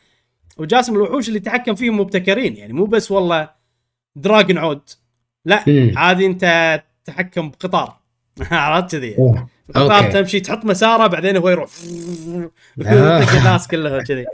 وجاسم 0.58 0.94
الوحوش 0.94 1.28
اللي 1.28 1.40
تحكم 1.40 1.74
فيهم 1.74 2.00
مبتكرين 2.00 2.56
يعني 2.56 2.72
مو 2.72 2.84
بس 2.84 3.10
والله 3.10 3.50
dragon 4.16 4.58
عود. 4.58 4.90
لا. 5.44 5.64
عادي 5.96 6.26
انت 6.26 6.82
تتحكم 7.04 7.50
بقطار. 7.50 7.98
عرفت 8.50 8.96
كذي. 8.96 9.16
القطار 9.68 10.04
okay. 10.04 10.12
تمشي 10.12 10.40
تحط 10.40 10.64
مساره 10.64 11.06
بعدين 11.06 11.36
هو 11.36 11.48
يروح. 11.48 11.70
آه. 12.86 13.38
الناس 13.38 13.68
كلها 13.68 14.02
كذي. 14.02 14.26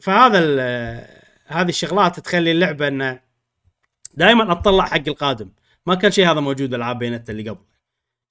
فهذا 0.00 0.40
هذه 1.46 1.68
الشغلات 1.68 2.20
تخلي 2.20 2.50
اللعبة 2.52 2.88
إنه 2.88 3.20
دائما 4.14 4.52
أطلع 4.52 4.84
حق 4.84 5.02
القادم. 5.08 5.50
ما 5.86 5.94
كان 5.94 6.10
شيء 6.10 6.30
هذا 6.30 6.40
موجود 6.40 6.70
بالالعاب 6.70 6.98
Bayonetta 6.98 7.32
اللي 7.32 7.50
قبل. 7.50 7.60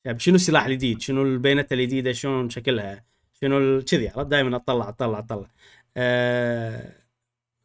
يعني 0.06 0.20
شنو 0.20 0.36
السلاح 0.36 0.66
الجديد؟ 0.66 1.02
شنو 1.02 1.22
ال 1.22 1.27
Bayonetta 1.27 1.76
الجديدة؟ 1.76 2.12
شلون 2.12 2.50
شكلها؟ 2.50 3.04
شنو 3.42 3.82
كذي 3.82 4.12
دائما 4.18 4.56
أطلع 4.56 4.90
أطلع 4.90 5.20
أطلع. 5.20 5.48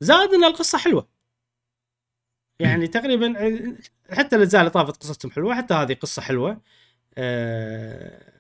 زائد 0.01 0.35
ان 0.35 0.45
القصة 0.45 0.79
حلوة. 0.79 1.09
يعني 2.61 2.87
تقريبا 2.87 3.35
حتى 4.11 4.37
الأجزاء 4.37 4.61
اللي 4.61 4.71
طافت 4.71 5.03
قصتهم 5.03 5.31
حلوة 5.31 5.55
حتى 5.55 5.75
هذه 5.75 5.95
قصة 5.95 6.23
حلوة. 6.23 6.61
أه 7.19 8.33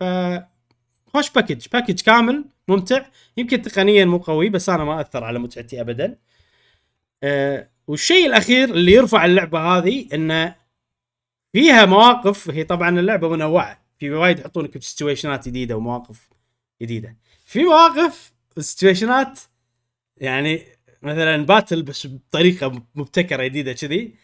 ف 0.00 0.04
خوش 1.06 1.30
package 1.30 1.66
package 1.72 2.00
كامل 2.00 2.44
ممتع. 2.68 3.06
يمكن 3.36 3.62
تقنيا 3.62 4.04
مو 4.04 4.18
قوي 4.18 4.48
بس 4.48 4.68
أنا 4.68 4.84
ما 4.84 5.00
أثر 5.00 5.24
على 5.24 5.38
متعتي 5.38 5.80
ابدا. 5.80 6.18
أه 7.22 7.70
والشيء 7.86 8.26
الأخير 8.26 8.70
اللي 8.70 8.92
يرفع 8.92 9.24
اللعبة 9.24 9.60
هذه 9.60 10.08
انه 10.14 10.56
فيها 11.52 11.86
مواقف 11.86 12.50
هي 12.50 12.64
طبعا 12.64 13.00
اللعبة 13.00 13.28
منوعة. 13.28 13.80
في 13.98 14.10
وايد 14.10 14.38
يحطونك 14.38 14.78
بسيتويشنات 14.78 15.48
جديدة 15.48 15.76
ومواقف 15.76 16.28
جديدة. 16.82 17.16
في 17.44 17.64
مواقف 17.64 18.32
سيتويشنات 18.62 19.40
يعني 20.16 20.66
مثلا 21.02 21.46
battle 21.46 21.82
بس 21.82 22.06
بطريقة 22.06 22.82
مبتكرة 22.94 23.44
جديدة 23.44 23.72
كذي. 23.72 24.14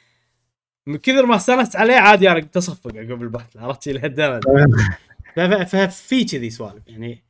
من 0.87 0.97
كثر 0.97 1.27
ما 1.27 1.37
استانست 1.37 1.77
عليه 1.77 1.95
عادي 1.97 2.31
أنا 2.31 2.41
كنت 2.41 2.57
أصفق 2.57 2.97
عقب 2.97 3.23
ال 3.23 3.28
battle 3.28 3.59
عرفت 3.59 3.89
لهالدرجه 3.89 4.41
ففي 5.71 6.25
كذي 6.25 6.51
سوالف 6.51 6.83
يعني 6.87 7.25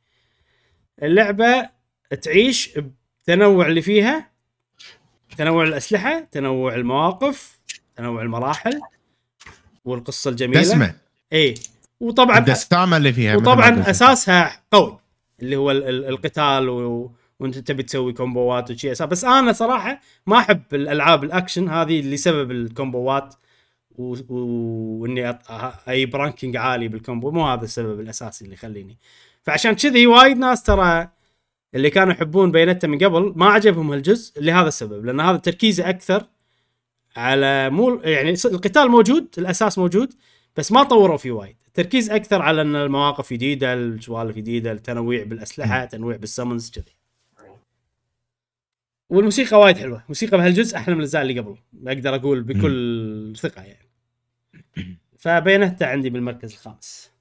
اللعبة 1.03 1.69
تعيش 2.21 2.79
بتنوع 3.23 3.67
اللي 3.67 3.81
فيها 3.81 4.31
تنوع 5.37 5.63
الأسلحة 5.63 6.19
تنوع 6.19 6.75
المواقف 6.75 7.59
تنوع 7.95 8.21
المراحل 8.21 8.81
والقصة 9.85 10.29
الجميلة. 10.31 10.61
دسمة. 10.61 10.95
اي 11.33 11.53
وطبعا 11.99 12.37
الدسامه 12.37 12.97
اللي 12.97 13.13
فيها 13.13 13.35
وطبعا. 13.35 13.89
أساسها 13.89 14.61
قوي. 14.71 14.99
اللي 15.41 15.55
هو 15.55 15.71
ال- 15.71 15.83
ال- 15.83 16.05
القتال 16.05 16.69
و... 16.69 17.11
وانت 17.39 17.57
تبي 17.57 17.83
تسوي 17.83 18.13
كومبوات 18.13 18.71
وشي 18.71 18.91
أساس. 18.91 19.07
بس 19.07 19.23
أنا 19.25 19.53
صراحة 19.53 20.01
ما 20.27 20.37
احب 20.37 20.61
الالعاب 20.73 21.23
الاكشن 21.23 21.69
هذه 21.69 22.01
لسبب 22.01 22.51
الكومبوات 22.51 23.35
و... 23.91 24.15
و... 24.29 24.35
واني 25.01 25.29
أط... 25.29 25.39
أجيب 25.87 26.15
ranking 26.15 26.57
عالي 26.57 26.87
بال 26.87 27.00
combo 27.00 27.31
مو 27.31 27.47
هذا 27.47 27.63
السبب 27.63 27.99
الاساسي 27.99 28.45
اللي 28.45 28.53
يخليني 28.53 28.97
فعشان 29.43 29.73
كذي 29.75 30.07
وايد 30.07 30.37
ناس 30.37 30.63
ترى 30.63 31.09
اللي 31.75 31.89
كانوا 31.89 32.13
يحبون 32.13 32.51
Bayonetta 32.51 32.87
من 32.87 32.97
قبل 32.97 33.33
ما 33.35 33.45
عجبهم 33.45 33.91
هالجزء 33.91 34.41
لهذا 34.41 34.67
السبب 34.67 35.05
لأن 35.05 35.19
هذا 35.19 35.37
تركيزه 35.37 35.89
أكثر 35.89 36.23
على 37.15 37.69
مو 37.69 38.01
يعني 38.03 38.33
القتال 38.45 38.89
موجود 38.91 39.27
الأساس 39.37 39.77
موجود 39.77 40.13
بس 40.57 40.71
ما 40.71 40.83
طوروا 40.83 41.17
فيه 41.17 41.31
وايد. 41.31 41.55
التركيز 41.67 42.09
أكثر 42.09 42.41
على 42.41 42.61
إن 42.61 42.75
المواقف 42.75 43.33
جديدة 43.33 43.73
السوالف 43.73 44.35
جديدة 44.35 44.71
التنويع 44.71 45.23
بالأسلحة 45.23 45.85
تنويع 45.85 46.17
بال 46.17 46.29
summons 46.29 46.71
كذي. 46.71 46.97
والموسيقى 49.09 49.59
وايد 49.59 49.77
حلوة. 49.77 50.03
الموسيقى 50.03 50.37
بهالجزء 50.37 50.77
أحلى 50.77 50.95
من 50.95 50.99
الأجزاء 50.99 51.21
اللي 51.21 51.39
قبل. 51.39 51.57
أقدر 51.87 52.15
أقول 52.15 52.43
بكل 52.43 53.33
ثقة 53.37 53.61
يعني. 53.61 53.89
ف 55.17 55.24
Bayonetta 55.24 55.83
عندي 55.83 56.09
بالمركز 56.09 56.53
الخامس. 56.53 57.11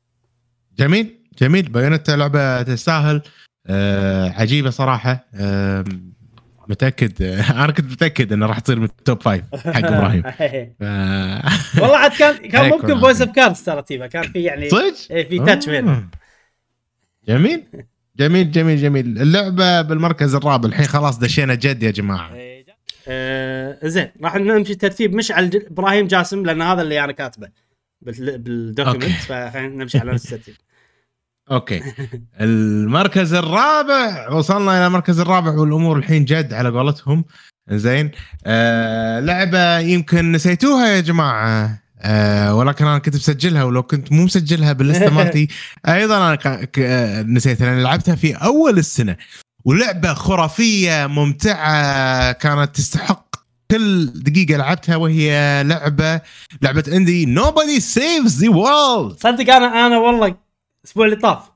جميل. 0.78 1.18
جميل. 1.38 1.68
Bayonetta 1.68 2.12
لعبة 2.12 2.62
تستاهل. 2.62 3.22
آه 3.66 4.28
عجيبة 4.28 4.70
صراحة. 4.70 5.28
آه 5.34 5.84
متأكد؟ 6.68 7.22
أنا 7.62 7.72
كنت 7.72 7.92
متأكد 7.92 8.32
إنه 8.32 8.46
راح 8.46 8.58
تصير 8.58 8.78
من 8.78 8.84
ال 8.84 8.94
top 8.94 9.22
five 9.22 9.42
حق 9.54 9.84
إبراهيم. 9.86 10.22
ف- 10.80 11.80
والله 11.82 11.96
عاد 11.96 12.10
كان 12.10 12.36
كان 12.36 12.70
ممكن. 12.70 13.00
Voice 13.00 13.22
of 13.22 13.30
Cards 13.30 13.62
ترى 13.62 13.82
تيبا. 13.82 14.06
كان 14.06 14.22
في 14.22 14.42
يعني 14.42 14.70
صدق؟ 14.70 14.94
إيه، 15.10 15.28
في 15.28 15.38
touch 15.38 15.68
بينهم 15.68 15.94
آه. 15.94 16.08
جميل. 17.28 17.64
جميل 18.16 18.50
جميل 18.50 18.76
جميل. 18.78 19.06
اللعبة 19.22 19.82
بالمركز 19.82 20.34
الرابع. 20.34 20.68
الحين 20.68 20.86
خلاص 20.86 21.18
دشينا 21.18 21.54
جد 21.54 21.82
يا 21.82 21.90
جماعة. 21.90 22.30
آه 23.08 23.78
زين. 23.84 24.08
راح 24.22 24.36
نمشي 24.36 24.74
ترتيب 24.74 25.14
مشعل 25.14 25.50
ج- 25.50 25.66
إبراهيم 25.70 26.06
جاسم 26.06 26.46
لأن 26.46 26.62
هذا 26.62 26.82
اللي 26.82 27.04
أنا 27.04 27.12
كاتبه 27.12 27.48
بال- 28.02 28.38
بال 28.38 28.57
document 28.57 29.32
نمشي 29.56 29.98
على 29.98 30.12
نفس 30.12 30.32
الترتيب. 30.32 30.54
okay. 31.50 31.82
المركز 32.40 33.34
الرابع 33.34 34.28
وصلنا 34.32 34.78
إلى 34.78 34.86
المركز 34.86 35.20
الرابع 35.20 35.50
والأمور 35.50 35.96
الحين 35.98 36.24
جد 36.24 36.52
على 36.52 36.68
قولتهم. 36.68 37.24
زين 37.70 38.10
آه 38.46 39.20
لعبة 39.20 39.78
يمكن 39.78 40.32
نسيتوها 40.32 40.88
يا 40.88 41.00
جماعة. 41.00 41.78
آه 42.00 42.54
ولكن 42.54 42.86
أنا 42.86 42.98
كنت 42.98 43.14
مسجلها 43.16 43.64
ولو 43.64 43.82
كنت 43.82 44.12
مو 44.12 44.24
مسجلها 44.24 44.72
باللستة 44.72 45.10
مالتي 45.16 45.48
أيضا 45.88 46.16
أنا 46.16 46.66
نسيتها 47.22 47.64
لأن 47.66 47.82
لعبتها 47.82 48.14
في 48.14 48.34
أول 48.34 48.78
السنة. 48.78 49.16
ولعبة 49.64 50.14
خرافية 50.14 51.06
ممتعة 51.06 52.32
كانت 52.32 52.76
تستحق 52.76 53.26
كل 53.70 54.06
دقيقة 54.06 54.56
لعبتها 54.56 54.96
وهي 54.96 55.62
لعبة 55.64 56.20
لعبة 56.62 56.84
اندي 56.88 57.36
nobody 57.36 57.80
saves 57.80 58.32
the 58.40 58.48
world. 58.48 59.20
صدق 59.20 59.54
أنا 59.54 59.86
أنا 59.86 59.98
والله 59.98 60.45
الأسبوع 60.86 61.04
اللي 61.06 61.16
طاف 61.16 61.50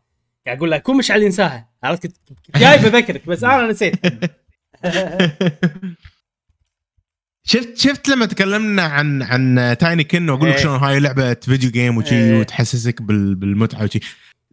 قاعد 0.47 0.57
أقول 0.59 0.70
لك 0.70 0.82
كون 0.82 0.97
مشعل 0.97 1.23
ينساها 1.23 1.69
عرفت 1.85 2.07
كنت 2.07 2.57
جاي 2.59 2.78
بذكرك 2.78 3.27
بس 3.27 3.44
أنا 3.44 3.66
نسيت 3.70 3.94
شفت 7.44 7.78
شفت 7.78 8.09
لما 8.09 8.27
تكلمنا 8.27 8.82
عن 8.82 9.23
عن 9.23 9.77
تايني 9.81 10.05
كن 10.05 10.31
وأقول 10.31 10.48
لك 10.48 10.55
إيه. 10.57 10.62
شلون 10.62 10.78
هاي 10.78 11.01
لعبة 11.01 11.35
فيديو 11.35 11.70
جيم 11.70 11.97
وشي 11.97 12.15
إيه. 12.15 12.39
وتحسسك 12.40 13.02
بال- 13.02 13.35
بالمتعة 13.35 13.85
وشي 13.85 14.01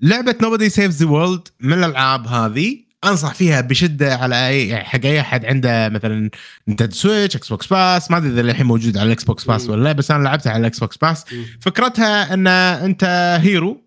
لعبة 0.01 0.35
Nobody 0.41 0.69
Saves 0.69 1.03
the 1.03 1.09
World 1.09 1.47
من 1.59 1.73
الألعاب 1.73 2.27
هذه 2.27 2.77
أنصح 3.05 3.33
فيها 3.33 3.61
بشدة 3.61 4.15
على 4.15 4.47
أي 4.47 4.75
حق 4.83 5.05
أي 5.05 5.19
أحد 5.19 5.45
عنده 5.45 5.89
مثلا 5.89 6.29
Nintendo 6.67 6.95
Switch 6.95 7.35
Xbox 7.35 7.67
Pass 7.67 8.11
ما 8.11 8.17
أدري 8.17 8.29
إذا 8.29 8.41
الحين 8.41 8.65
موجود 8.65 8.97
على 8.97 9.07
ال 9.07 9.23
Xbox 9.23 9.43
Pass. 9.45 9.69
ولا 9.69 9.83
لا 9.83 9.91
بس 9.91 10.11
أنا 10.11 10.23
لعبتها 10.23 10.51
على 10.51 10.59
ال 10.61 10.79
Xbox 10.79 10.97
Pass. 10.97 11.25
فكرتها 11.61 12.33
إن 12.33 12.47
أنت 12.47 13.03
hero 13.41 13.86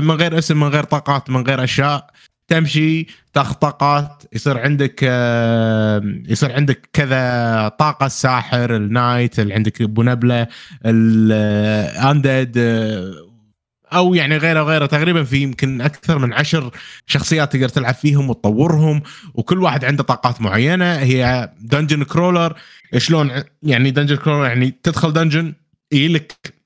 من 0.00 0.10
غير 0.10 0.38
اسم 0.38 0.60
من 0.60 0.68
غير 0.68 0.84
طاقات 0.84 1.30
من 1.30 1.46
غير 1.46 1.64
أشياء. 1.64 2.10
تمشي 2.48 3.06
تاخذ 3.34 3.54
طاقات 3.54 4.22
يصير 4.32 4.58
عندك 4.58 5.00
آه، 5.02 6.02
يصير 6.28 6.52
عندك 6.52 6.88
كذا 6.92 7.68
طاقة 7.68 8.06
الساحر 8.06 8.76
ال 8.76 8.85
knight 8.85 9.40
اللي 9.40 9.54
عندك 9.54 9.82
ابو 9.82 10.02
نبلة 10.02 10.46
ال 10.86 11.11
undead 11.11 12.58
أو 13.92 14.14
يعني 14.14 14.36
غيره 14.36 14.62
غيره. 14.62 14.86
تقريبا 14.86 15.24
في 15.24 15.36
يمكن 15.36 15.80
أكثر 15.80 16.18
من 16.18 16.32
عشر 16.32 16.70
شخصيات 17.06 17.52
تقدر 17.52 17.68
تلعب 17.68 17.94
فيهم 17.94 18.30
وتطورهم 18.30 19.02
وكل 19.34 19.62
واحد 19.62 19.84
عنده 19.84 20.02
طاقات 20.02 20.40
معينة. 20.40 20.94
هي 20.94 21.50
dungeon 21.60 22.02
crawler 22.02 22.54
شلون 22.96 23.30
يعني 23.62 23.90
dungeon 23.90 24.16
crawler 24.16 24.46
يعني 24.46 24.74
تدخل 24.82 25.12
dungeon 25.12 25.54
يجيلك 25.92 26.57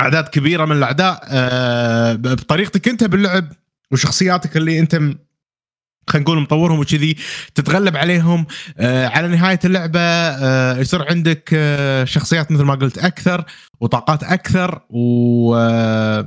أعداد 0.00 0.28
كبيرة 0.28 0.64
من 0.64 0.76
الأعداء 0.76 1.20
آه، 1.24 2.12
بطريقتك 2.14 2.88
أنت 2.88 3.04
باللعب 3.04 3.52
وشخصياتك 3.90 4.56
اللي 4.56 4.78
أنت 4.78 4.94
خلينا 6.08 6.24
نقول 6.24 6.40
مطورهم 6.40 6.78
وكذي 6.78 7.16
تتغلب 7.54 7.96
عليهم 7.96 8.46
آه، 8.78 9.06
على 9.06 9.28
نهاية 9.28 9.58
اللعبة 9.64 10.00
آه، 10.00 10.78
يصير 10.78 11.08
عندك 11.10 11.50
آه، 11.54 12.04
شخصيات 12.04 12.52
مثل 12.52 12.62
ما 12.62 12.74
قلت 12.74 12.98
أكثر 12.98 13.44
وطاقات 13.80 14.22
أكثر 14.22 14.80
و 14.90 15.54
آه، 15.54 16.24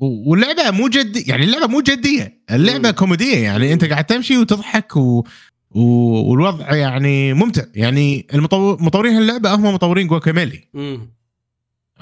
واللعبة 0.00 0.70
مو 0.70 0.88
جد 0.88 1.28
يعني 1.28 1.44
اللعبة 1.44 1.66
مو 1.66 1.80
جدية 1.80 2.42
اللعبة. 2.50 2.90
كوميدية 2.90 3.38
يعني 3.38 3.72
أنت 3.72 3.84
قاعد 3.84 4.04
تمشي 4.04 4.38
وتضحك 4.38 4.96
و... 4.96 5.24
و... 5.70 5.82
والوضع 6.30 6.74
يعني 6.74 7.32
ممتع 7.34 7.62
يعني 7.74 8.26
المطور 8.34 8.82
مطورين 8.82 9.18
اللعبه 9.18 9.54
هم 9.54 9.74
مطورين 9.74 10.06
جواكاميلي. 10.06 10.68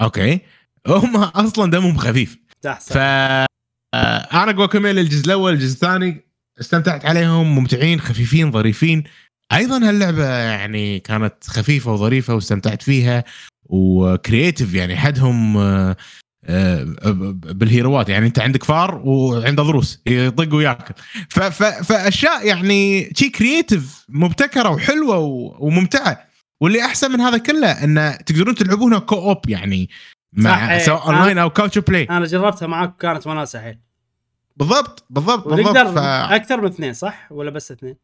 أوكي. 0.01 0.39
هم 0.87 1.15
أصلا 1.17 1.71
دمهم 1.71 1.97
خفيف. 1.97 2.37
تحسن. 2.61 2.95
ف 2.95 2.97
آه، 2.97 3.47
أنا 4.43 4.51
جواكاميلي 4.51 5.01
الجزء 5.01 5.25
الأول 5.25 5.53
الجزء 5.53 5.73
الثاني 5.73 6.25
استمتعت 6.59 7.05
عليهم 7.05 7.55
ممتعين 7.55 7.99
خفيفين 7.99 8.51
ظريفين. 8.51 9.03
أيضا 9.53 9.89
هاللعبة 9.89 10.25
يعني 10.25 10.99
كانت 10.99 11.33
خفيفة 11.47 11.93
وظريفة 11.93 12.35
واستمتعت 12.35 12.81
فيها 12.83 13.23
و 13.69 13.81
creative 13.81 14.73
يعني 14.73 14.97
حدهم 14.97 15.57
آه، 15.57 15.95
آه، 16.45 16.83
بالهيروات. 17.31 18.09
يعني 18.09 18.25
أنت 18.27 18.39
عندك 18.39 18.63
فار 18.63 19.01
وعنده 19.05 19.63
ضروس 19.63 20.01
يطق 20.07 20.53
وياكل. 20.55 20.93
فأشياء 21.83 22.47
يعني 22.47 23.09
شي 23.15 23.29
creative 23.29 24.05
مبتكرة 24.09 24.69
وحلوة 24.69 25.17
و- 25.17 25.55
وممتعة. 25.67 26.25
واللي 26.61 26.85
أحسن 26.85 27.11
من 27.11 27.21
هذا 27.21 27.37
كله 27.37 27.71
انه 27.83 28.11
تقدرون 28.15 28.55
تلعبونها 28.55 28.99
co-op 28.99 29.49
يعني. 29.49 29.89
مع 30.37 30.73
إيه. 30.73 30.79
سواء 30.79 31.05
اونلاين 31.07 31.37
أو 31.37 31.49
couch 31.49 31.77
play 31.77 32.03
أنا 32.03 32.25
جربتها 32.25 32.67
معاك 32.67 32.93
وكانت 32.93 33.27
وناسة 33.27 33.61
حيل 33.61 33.79
بالضبط 34.57 35.05
بالضبط 35.09 35.47
بالضبط 35.47 35.77
فاتوقع 35.77 36.35
أكثر 36.35 36.61
من 36.61 36.67
اثنين 36.67 36.93
صح 36.93 37.31
ولا 37.31 37.51
بس 37.51 37.71
اثنين؟ 37.71 37.97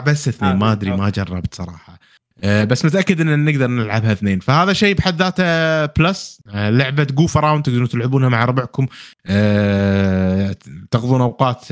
بس 0.00 0.28
اثنين 0.28 0.50
آه، 0.50 0.54
ما 0.56 0.72
أدري 0.72 0.90
ما. 0.90 1.10
جربت 1.10 1.54
صراحة 1.54 1.98
بس 2.44 2.84
متأكد 2.84 3.20
إن 3.20 3.44
نقدر 3.44 3.66
نلعبها 3.66 4.12
اثنين. 4.12 4.40
فهذا 4.40 4.72
شيء 4.72 4.94
بحد 4.94 5.22
ذاته 5.22 5.86
plus 5.86 6.40
أه، 6.50 6.70
لعبة 6.70 7.04
goof 7.04 7.36
around 7.36 7.64
تقدرون 7.64 7.88
تلعبونها 7.88 8.28
مع 8.28 8.44
ربعكم. 8.44 8.86
أه، 9.26 10.56
تقضون 10.90 11.20
أوقات 11.20 11.64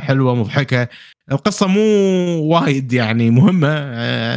حلوة 0.00 0.34
مضحكة. 0.34 0.88
القصة 1.32 1.66
مو 1.66 1.80
وايد 2.42 2.92
يعني 2.92 3.30
مهمة. 3.30 3.68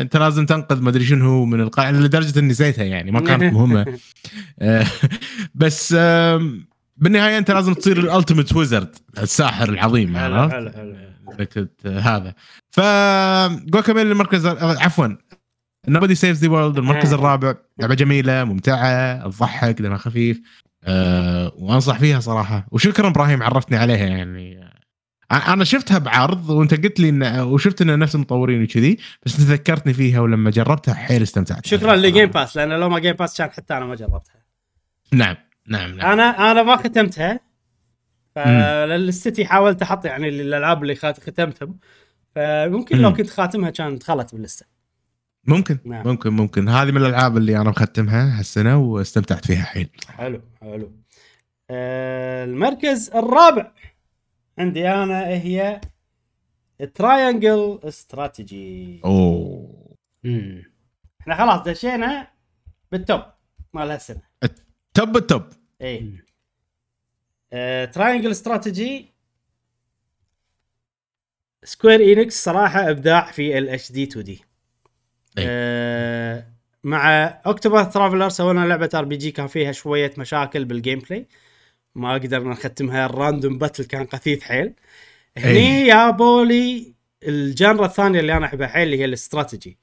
أنت 0.01 0.17
لازم 0.17 0.45
تنقذ 0.45 0.81
ما 0.81 0.89
أدري 0.89 1.05
شنو 1.05 1.45
من 1.45 1.61
القاع 1.61 1.89
لدرجة 1.89 2.39
إني 2.39 2.47
نسيتها 2.47 2.83
يعني 2.83 3.11
ما 3.11 3.19
كانت 3.19 3.53
مهمة. 3.53 3.85
بس 5.55 5.93
بالنهاية 6.97 7.37
أنت 7.37 7.51
لازم 7.51 7.73
تصير 7.73 7.97
ال 7.99 8.06
ultimate 8.06 8.55
wizard 8.55 8.95
الساحر 9.17 9.69
العظيم 9.69 10.17
حلو 10.17 10.35
عرفت؟ 10.35 10.53
حلو 10.53 10.71
حلو 10.71 10.95
انك 11.39 11.53
ت- 11.53 11.87
هذا. 11.87 12.33
ف 12.71 12.79
Guacamelee 13.69 14.11
المركز 14.11 14.45
عفوا. 14.45 15.07
Nobody 15.89 16.15
Saves 16.15 16.45
the 16.45 16.51
World 16.51 16.77
المركز 16.77 17.13
آه. 17.13 17.15
الرابع. 17.15 17.55
لعبة 17.79 17.95
جميلة 17.95 18.43
ممتعة 18.43 19.23
تضحك 19.29 19.81
دمها 19.81 19.97
خفيف. 19.97 20.41
أه 20.83 21.51
وأنصح 21.55 21.99
فيها 21.99 22.19
صراحة. 22.19 22.67
وشكرا 22.71 23.07
إبراهيم 23.07 23.43
عرفتني 23.43 23.77
عليها 23.77 24.05
يعني. 24.05 24.69
أنا 25.31 25.63
شفتها 25.63 25.97
بعرض 25.97 26.49
وأنت 26.49 26.73
قلت 26.73 26.99
لي 26.99 27.09
إن 27.09 27.39
وشفت 27.39 27.81
إن 27.81 27.99
نفس 27.99 28.15
المطورين 28.15 28.63
وكذي 28.63 28.97
بس 29.25 29.39
أنت 29.39 29.49
ذكرتني 29.49 29.93
فيها 29.93 30.19
ولما 30.19 30.49
جربتها 30.49 30.93
حيل 30.93 31.23
استمتعت. 31.23 31.65
شكرا 31.65 31.95
ل 31.95 32.02
Game 32.02 32.29
Pass 32.29 32.57
لأن 32.57 32.69
لو 32.69 32.89
ما 32.89 32.99
Game 32.99 33.15
Pass 33.15 33.37
كان 33.37 33.49
حتى 33.49 33.77
أنا 33.77 33.85
ما 33.85 33.95
جربتها. 33.95 34.43
نعم 35.13 35.35
نعم 35.67 35.95
نعم. 35.95 36.11
أنا 36.11 36.51
أنا 36.51 36.63
ما 36.63 36.75
ختمتها. 36.75 37.39
فللستي 38.35 39.45
حاولت 39.45 39.81
أحط 39.81 40.05
يعني 40.05 40.29
الالعاب 40.29 40.81
اللي 40.83 40.95
ختمتهم. 40.95 41.79
فممكن 42.35 42.97
لو. 42.97 43.13
كنت 43.13 43.29
خاتمها 43.29 43.69
كانت 43.69 44.01
دخلت 44.01 44.35
باللستة. 44.35 44.65
ممكن 45.47 45.79
نعم. 45.85 46.07
ممكن 46.07 46.29
ممكن. 46.29 46.69
هذه 46.69 46.91
من 46.91 46.97
الألعاب 46.97 47.37
اللي 47.37 47.57
أنا 47.57 47.69
مختمها 47.69 48.39
هالسنة 48.39 48.77
واستمتعت 48.77 49.45
فيها 49.45 49.63
حيل 49.63 49.89
حلو 50.07 50.41
حلو. 50.61 50.91
آه 51.69 52.43
المركز 52.45 53.09
الرابع 53.09 53.71
عندي 54.57 54.89
أنا 54.89 55.27
هي 55.27 55.81
تراينجل 56.95 57.79
استراتيجي 57.83 59.01
أوه. 59.05 59.95
مم. 60.23 60.63
إحنا 61.21 61.35
خلاص 61.35 61.61
دشينا 61.61 62.27
بال 62.91 63.03
top 63.03 63.21
مال 63.73 63.91
هالسنة. 63.91 64.21
top 64.93 65.17
ال 65.17 65.24
top 65.24 65.43
اي 65.81 66.13
آه 67.53 67.85
Triangle 67.85 68.31
Strategy 68.31 69.13
Square 71.63 71.99
Enix 71.99 72.43
صراحة 72.43 72.89
إبداع 72.89 73.31
في 73.31 73.57
ال 73.57 73.69
HD 73.69 73.91
2D. 73.91 74.41
آه 75.47 76.45
مع 76.83 77.25
Octopath 77.25 77.93
Traveler 77.93 78.29
سوينا 78.29 78.65
لعبة 78.65 78.89
RPG 78.95 79.31
كان 79.31 79.47
فيها 79.47 79.71
شوية 79.71 80.13
مشاكل 80.17 80.65
بال 80.65 80.99
gameplay 80.99 81.27
ما 81.95 82.13
قدرنا 82.13 82.49
نختمها. 82.49 83.05
ال 83.05 83.13
random 83.13 83.57
battle 83.57 83.83
كان 83.83 84.05
غثيث 84.05 84.43
حيل. 84.43 84.73
هني 85.37 85.87
يابولي 85.87 86.93
ال 87.23 87.34
genre 87.34 87.85
الثانية 87.85 88.19
اللي 88.19 88.37
أنا 88.37 88.45
أحبها 88.45 88.67
حيل 88.67 88.83
اللي 88.83 88.99
هي 88.99 89.05
الاستراتيجي. 89.05 89.77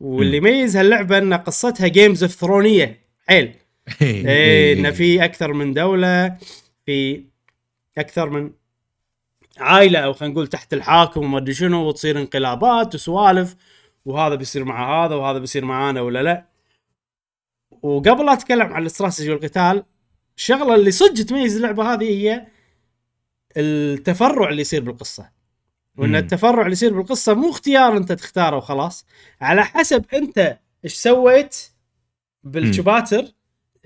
واللي 0.00 0.36
يميز 0.36 0.76
هاللعبة 0.76 1.18
إن 1.18 1.34
قصتها 1.34 1.88
Game 1.88 2.22
of 2.22 2.32
Thrones 2.32 2.85
يه 2.85 3.00
حيل. 3.28 3.54
إيه 4.02 4.72
إنه 4.72 4.90
في 4.90 5.24
أكثر 5.24 5.52
من 5.52 5.72
دولة 5.72 6.36
في 6.86 7.24
أكثر 7.98 8.30
من 8.30 8.50
عائلة 9.58 9.98
أو 9.98 10.12
خلينا 10.12 10.34
نقول 10.34 10.46
تحت 10.46 10.74
الحاكم 10.74 11.20
وما 11.20 11.38
أدري 11.38 11.54
شنو 11.54 11.88
وتصير 11.88 12.18
انقلابات 12.18 12.94
وسوالف. 12.94 13.56
وهذا 14.04 14.34
بيصير 14.34 14.64
مع 14.64 15.04
هذا 15.04 15.14
وهذا 15.14 15.38
بيصير 15.38 15.64
معانا 15.64 16.00
ولا 16.00 16.22
لا. 16.22 16.46
وقبل 17.82 18.26
لا 18.26 18.32
أتكلم 18.32 18.66
عن 18.72 18.82
الاستراتيجي 18.82 19.30
والقتال 19.30 19.84
الشغلة 20.36 20.74
اللي 20.74 20.90
صدق 20.90 21.24
تميز 21.24 21.56
اللعبة 21.56 21.92
هذه 21.92 22.04
هي 22.04 22.46
التفرع 23.56 24.48
اللي 24.48 24.60
يصير 24.60 24.82
بالقصة. 24.82 25.30
وإن 25.96 26.08
مم. 26.08 26.16
التفرع 26.16 26.62
اللي 26.62 26.72
يصير 26.72 26.94
بالقصة 26.94 27.34
مو 27.34 27.50
اختيار 27.50 27.96
أنت 27.96 28.12
تختاره 28.12 28.56
وخلاص 28.56 29.06
على 29.40 29.64
حسب 29.64 30.04
أنت 30.14 30.58
إيش 30.84 30.94
سويت 30.94 31.56
بالشباتر 32.44 33.24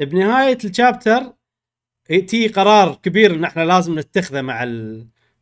بنهاية 0.01 0.59
الشابتر 0.65 1.33
تي 2.05 2.49
قرار 2.49 2.95
كبير 2.95 3.35
إن 3.35 3.45
إحنا 3.45 3.63
لازم 3.65 3.99
نتخذه 3.99 4.43
مع 4.43 4.65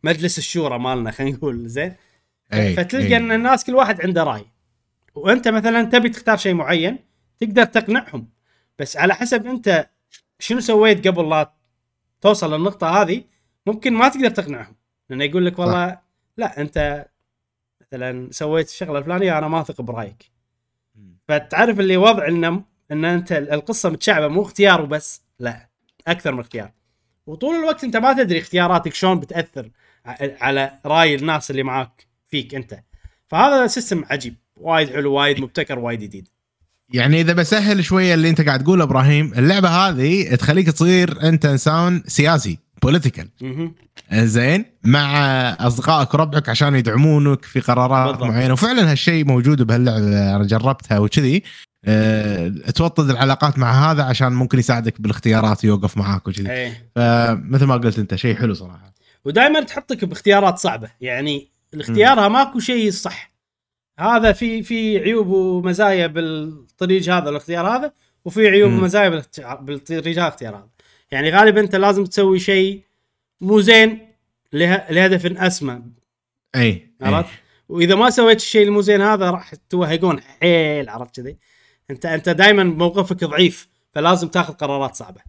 مجلس 0.04 0.38
الشورى 0.38 0.78
مالنا 0.78 1.10
خلينا 1.10 1.36
نقول 1.36 1.68
زين؟ 1.68 1.94
فتلقى 2.50 3.06
إيه. 3.06 3.16
إن 3.16 3.32
الناس 3.32 3.64
كل 3.64 3.74
واحد 3.74 4.00
عنده 4.00 4.24
رأي. 4.24 4.44
وأنت 5.14 5.48
مثلا 5.48 5.82
تبي 5.82 6.08
تختار 6.08 6.36
شيء 6.36 6.54
معين 6.54 6.98
تقدر 7.38 7.64
تقنعهم. 7.64 8.28
بس 8.78 8.96
على 8.96 9.14
حسب 9.14 9.46
أنت 9.46 9.90
شنو 10.38 10.60
سويت 10.60 11.08
قبل 11.08 11.28
لا 11.28 11.52
توصل 12.20 12.54
للنقطة 12.54 13.02
هذه 13.02 13.24
ممكن 13.66 13.92
ما 13.92 14.08
تقدر 14.08 14.30
تقنعهم. 14.30 14.76
لأنه 15.10 15.24
يقول 15.24 15.46
لك 15.46 15.58
والله 15.58 15.98
لا 16.36 16.60
أنت 16.60 17.06
مثلا 17.80 18.28
سويت 18.32 18.68
الشغلة 18.68 18.98
الفلانية 18.98 19.38
أنا 19.38 19.48
ما 19.48 19.60
أثق 19.60 19.80
برأيك. 19.80 20.30
فتعرف 21.28 21.80
اللي 21.80 21.96
وضع 21.96 22.28
ان 22.28 22.62
إن 22.92 23.04
أنت 23.04 23.32
القصة 23.32 23.90
متشعبة 23.90 24.28
مو 24.28 24.42
اختيار 24.42 24.82
وبس 24.82 25.22
لا 25.38 25.68
أكثر 26.06 26.32
من 26.32 26.40
اختيار. 26.40 26.72
وطول 27.26 27.54
الوقت 27.54 27.84
أنت 27.84 27.96
ما 27.96 28.12
تدري 28.12 28.38
اختياراتك 28.38 28.94
شلون 28.94 29.20
بتأثر 29.20 29.70
على 30.40 30.78
رأي 30.86 31.14
الناس 31.14 31.50
اللي 31.50 31.62
معاك 31.62 32.06
فيك 32.26 32.54
أنت. 32.54 32.82
فهذا 33.28 33.66
system 33.66 34.04
عجيب. 34.10 34.34
وايد 34.62 34.90
حلو 34.90 35.12
وايد 35.12 35.40
مبتكر 35.40 35.78
وايد 35.78 36.00
جديد. 36.00 36.28
يعني 36.94 37.20
إذا 37.20 37.32
بسهل 37.32 37.84
شوية 37.84 38.14
اللي 38.14 38.28
أنت 38.30 38.40
قاعد 38.40 38.64
تقوله 38.64 38.84
إبراهيم 38.84 39.32
اللعبة 39.36 39.68
هذه 39.68 40.34
تخليك 40.34 40.66
تصير 40.70 41.22
أنت 41.22 41.44
إنسان 41.46 42.02
سياسي 42.06 42.58
political. 42.82 43.28
زين؟ 44.12 44.64
مع 44.84 45.08
أصدقائك 45.60 46.14
وربعك 46.14 46.48
عشان 46.48 46.74
يدعمونك 46.74 47.44
في 47.44 47.60
قرارات 47.60 48.10
بالضبط. 48.10 48.30
معينة. 48.30 48.52
وفعلا 48.52 48.90
هالشيء 48.92 49.24
موجود 49.24 49.62
بهاللعبة 49.62 50.36
أنا 50.36 50.44
جربتها 50.44 50.98
وكذي. 50.98 51.42
أه 51.84 52.48
توطد 52.74 53.10
العلاقات 53.10 53.58
مع 53.58 53.92
هذا 53.92 54.02
عشان 54.02 54.32
ممكن 54.32 54.58
يساعدك 54.58 55.00
بالاختيارات 55.00 55.64
يوقف 55.64 55.96
معاك 55.96 56.28
وكذي. 56.28 56.50
إيه. 56.50 56.90
فمثل 56.96 57.64
ما 57.64 57.76
قلت 57.76 57.98
أنت 57.98 58.14
شيء 58.14 58.36
حلو 58.36 58.54
صراحة. 58.54 58.94
ودائما 59.24 59.60
تحطك 59.60 60.04
باختيارات 60.04 60.58
صعبة. 60.58 60.88
يعني 61.00 61.48
الاختيارها 61.74 62.28
ماكو 62.28 62.60
شيء 62.60 62.90
صح. 62.90 63.31
هذا 63.98 64.32
في 64.32 64.62
في 64.62 64.98
عيوب 64.98 65.26
ومزايا 65.26 66.06
بالطريق 66.06 67.08
هذا 67.08 67.30
الاختيار 67.30 67.66
هذا 67.66 67.92
وفي 68.24 68.48
عيوب. 68.48 68.72
ومزايا 68.72 69.08
بالطريق 69.60 70.18
هذا 70.18 70.26
الاختيار 70.26 70.56
هذا. 70.56 70.68
يعني 71.10 71.30
غالبا 71.30 71.60
أنت 71.60 71.76
لازم 71.76 72.04
تسوي 72.04 72.38
شيء 72.38 72.82
مو 73.40 73.60
زين 73.60 74.08
له- 74.52 74.86
لهدف 74.90 75.26
أسمى. 75.26 75.82
أي 76.56 76.90
عرفت؟ 77.00 77.30
وإذا 77.68 77.94
ما 77.94 78.10
سويت 78.10 78.36
الشيء 78.36 78.66
المو 78.66 78.80
زين 78.80 79.00
هذا 79.00 79.30
راح 79.30 79.54
توهقون 79.70 80.20
حيل 80.20 80.88
عرفت 80.88 81.16
كذي؟ 81.16 81.36
أنت 81.90 82.06
أنت 82.06 82.28
دائما 82.28 82.64
موقفك 82.64 83.24
ضعيف 83.24 83.68
فلازم 83.94 84.28
تاخذ 84.28 84.52
قرارات 84.54 84.94
صعبة. 84.94 85.20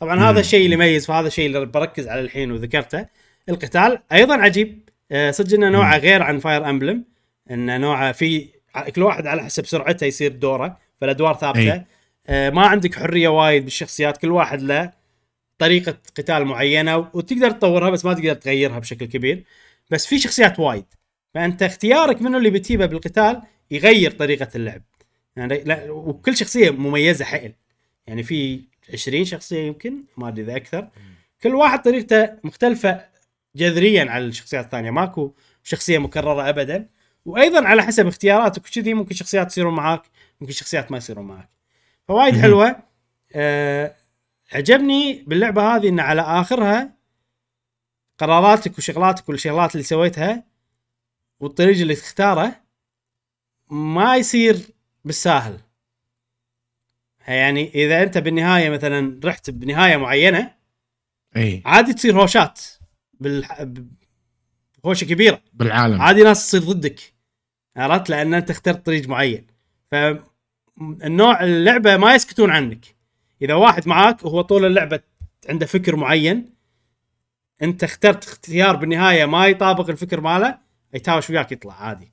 طبعا 0.00 0.14
مم. 0.16 0.22
هذا 0.22 0.40
الشيء 0.40 0.64
اللي 0.64 0.74
يميز 0.74 1.06
فهذا 1.06 1.26
الشيء 1.26 1.46
اللي 1.46 1.66
بركز 1.66 2.08
على 2.08 2.20
الحين 2.20 2.52
وذكرته. 2.52 3.06
القتال 3.48 3.98
أيضا 4.12 4.34
عجيب. 4.34 4.88
آه، 5.12 5.30
صدق 5.30 5.54
إنه 5.54 5.68
نوعه 5.68 5.98
غير 5.98 6.22
عن 6.22 6.38
Fire 6.38 6.70
Emblem 6.70 7.04
انه 7.50 7.76
نوعه 7.76 8.12
في 8.12 8.48
كل 8.96 9.02
واحد 9.02 9.26
على 9.26 9.44
حسب 9.44 9.66
سرعته 9.66 10.04
يصير 10.04 10.32
دوره 10.32 10.78
فالأدوار 11.00 11.34
ثابتة. 11.34 11.72
أي. 11.72 11.84
آه، 12.28 12.50
ما 12.50 12.66
عندك 12.66 12.94
حرية 12.94 13.28
وايد 13.28 13.64
بالشخصيات 13.64 14.16
كل 14.16 14.30
واحد 14.30 14.62
له 14.62 14.92
طريقة 15.58 15.96
قتال 16.16 16.44
معينة 16.44 16.96
وتقدر 16.98 17.50
تطورها 17.50 17.90
بس 17.90 18.04
ما 18.04 18.14
تقدر 18.14 18.34
تغيرها 18.34 18.78
بشكل 18.78 19.06
كبير. 19.06 19.44
بس 19.90 20.06
في 20.06 20.18
شخصيات 20.18 20.60
وايد 20.60 20.84
فأنت 21.34 21.62
اختيارك 21.62 22.22
منو 22.22 22.38
اللي 22.38 22.50
بتجيبه 22.50 22.86
بالقتال 22.86 23.42
يغير 23.70 24.10
طريقة 24.10 24.48
اللعب. 24.54 24.82
يعني 25.36 25.62
لا 25.64 25.90
وكل 25.90 26.36
شخصية 26.36 26.70
مميزة 26.70 27.24
حيل. 27.24 27.52
يعني 28.06 28.22
في 28.22 28.60
20 28.92 29.24
شخصية 29.24 29.66
يمكن 29.66 29.94
ما 30.16 30.28
أدري 30.28 30.42
إذا 30.42 30.56
أكثر. 30.56 30.88
كل 31.42 31.54
واحد 31.54 31.82
طريقته 31.82 32.30
مختلفة 32.44 33.00
جذريا 33.56 34.10
عن 34.10 34.22
الشخصيات 34.22 34.64
الثانية. 34.64 34.90
ماكو 34.90 35.32
شخصية 35.62 35.98
مكررة 35.98 36.48
ابدا. 36.48 36.88
وأيضا 37.24 37.66
على 37.66 37.82
حسب 37.82 38.06
اختياراتك 38.06 38.66
وكذي 38.66 38.94
ممكن 38.94 39.14
شخصيات 39.14 39.46
يصيرون 39.46 39.74
معاك 39.74 40.02
ممكن 40.40 40.52
شخصيات 40.52 40.92
ما 40.92 40.96
يصيرون 40.98 41.24
معاك. 41.24 41.48
فوايد. 42.08 42.36
حلوة. 42.36 42.76
أه 43.32 43.94
عجبني 44.52 45.24
باللعبة 45.26 45.76
هذه 45.76 45.88
إن 45.88 46.00
على 46.00 46.22
آخرها 46.22 46.92
قراراتك 48.18 48.78
وشغلاتك 48.78 49.28
والشغلات 49.28 49.74
اللي 49.74 49.84
سويتها 49.84 50.44
والطريق 51.40 51.80
اللي 51.80 51.94
تختاره 51.94 52.60
ما 53.70 54.16
يصير 54.16 54.60
بالساهل. 55.04 55.60
يعني 57.28 57.70
إذا 57.74 58.02
أنت 58.02 58.18
بالنهاية 58.18 58.70
مثلا 58.70 59.20
رحت 59.24 59.50
بنهاية 59.50 59.96
معينة 59.96 60.54
اي 61.36 61.62
عادي 61.66 61.94
تصير 61.94 62.20
هوشات 62.20 62.60
بالح... 63.20 63.66
هوشه 64.86 65.04
كبيرة. 65.04 65.40
بالعالم. 65.52 66.02
عادي 66.02 66.22
ناس 66.22 66.46
تصير 66.46 66.60
ضدك 66.60 67.00
عرفت؟ 67.76 68.10
لأن 68.10 68.34
أنت 68.34 68.50
اخترت 68.50 68.86
طريق 68.86 69.08
معين. 69.08 69.46
فالنوع 69.86 71.44
اللعبة 71.44 71.96
ما 71.96 72.14
يسكتون 72.14 72.50
عنك. 72.50 72.84
إذا 73.42 73.54
واحد 73.54 73.88
معاك 73.88 74.24
وهو 74.24 74.40
طول 74.40 74.64
اللعبة 74.64 75.00
عنده 75.48 75.66
فكر 75.66 75.96
معين 75.96 76.50
أنت 77.62 77.84
اخترت 77.84 78.24
اختيار 78.24 78.76
بالنهاية 78.76 79.24
ما 79.24 79.46
يطابق 79.46 79.90
الفكر 79.90 80.20
ماله 80.20 80.58
يتهاوش 80.94 81.30
وياك 81.30 81.52
يطلع 81.52 81.82
عادي. 81.82 82.12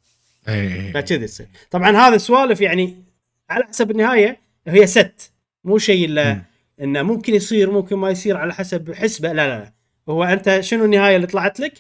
اي 0.49 0.93
فكذي 0.93 1.23
يصير. 1.23 1.47
طبعا 1.71 1.97
هذا 1.97 2.17
سوالف 2.17 2.61
يعني 2.61 3.03
على 3.49 3.63
حسب 3.63 3.91
النهاية 3.91 4.39
هي 4.67 4.87
ست. 4.87 5.31
مو 5.63 5.77
شيء 5.77 6.05
إلا. 6.05 6.41
إنه 6.81 7.01
ممكن 7.01 7.35
يصير 7.35 7.71
ممكن 7.71 7.95
ما 7.95 8.09
يصير 8.09 8.37
على 8.37 8.53
حسب 8.53 8.93
حسبه. 8.93 9.33
لا 9.33 9.47
لا 9.47 9.59
لا. 9.59 9.73
هو 10.09 10.23
أنت 10.23 10.59
شنو 10.59 10.85
النهاية 10.85 11.15
اللي 11.15 11.27
طلعت 11.27 11.59
لك؟ 11.59 11.73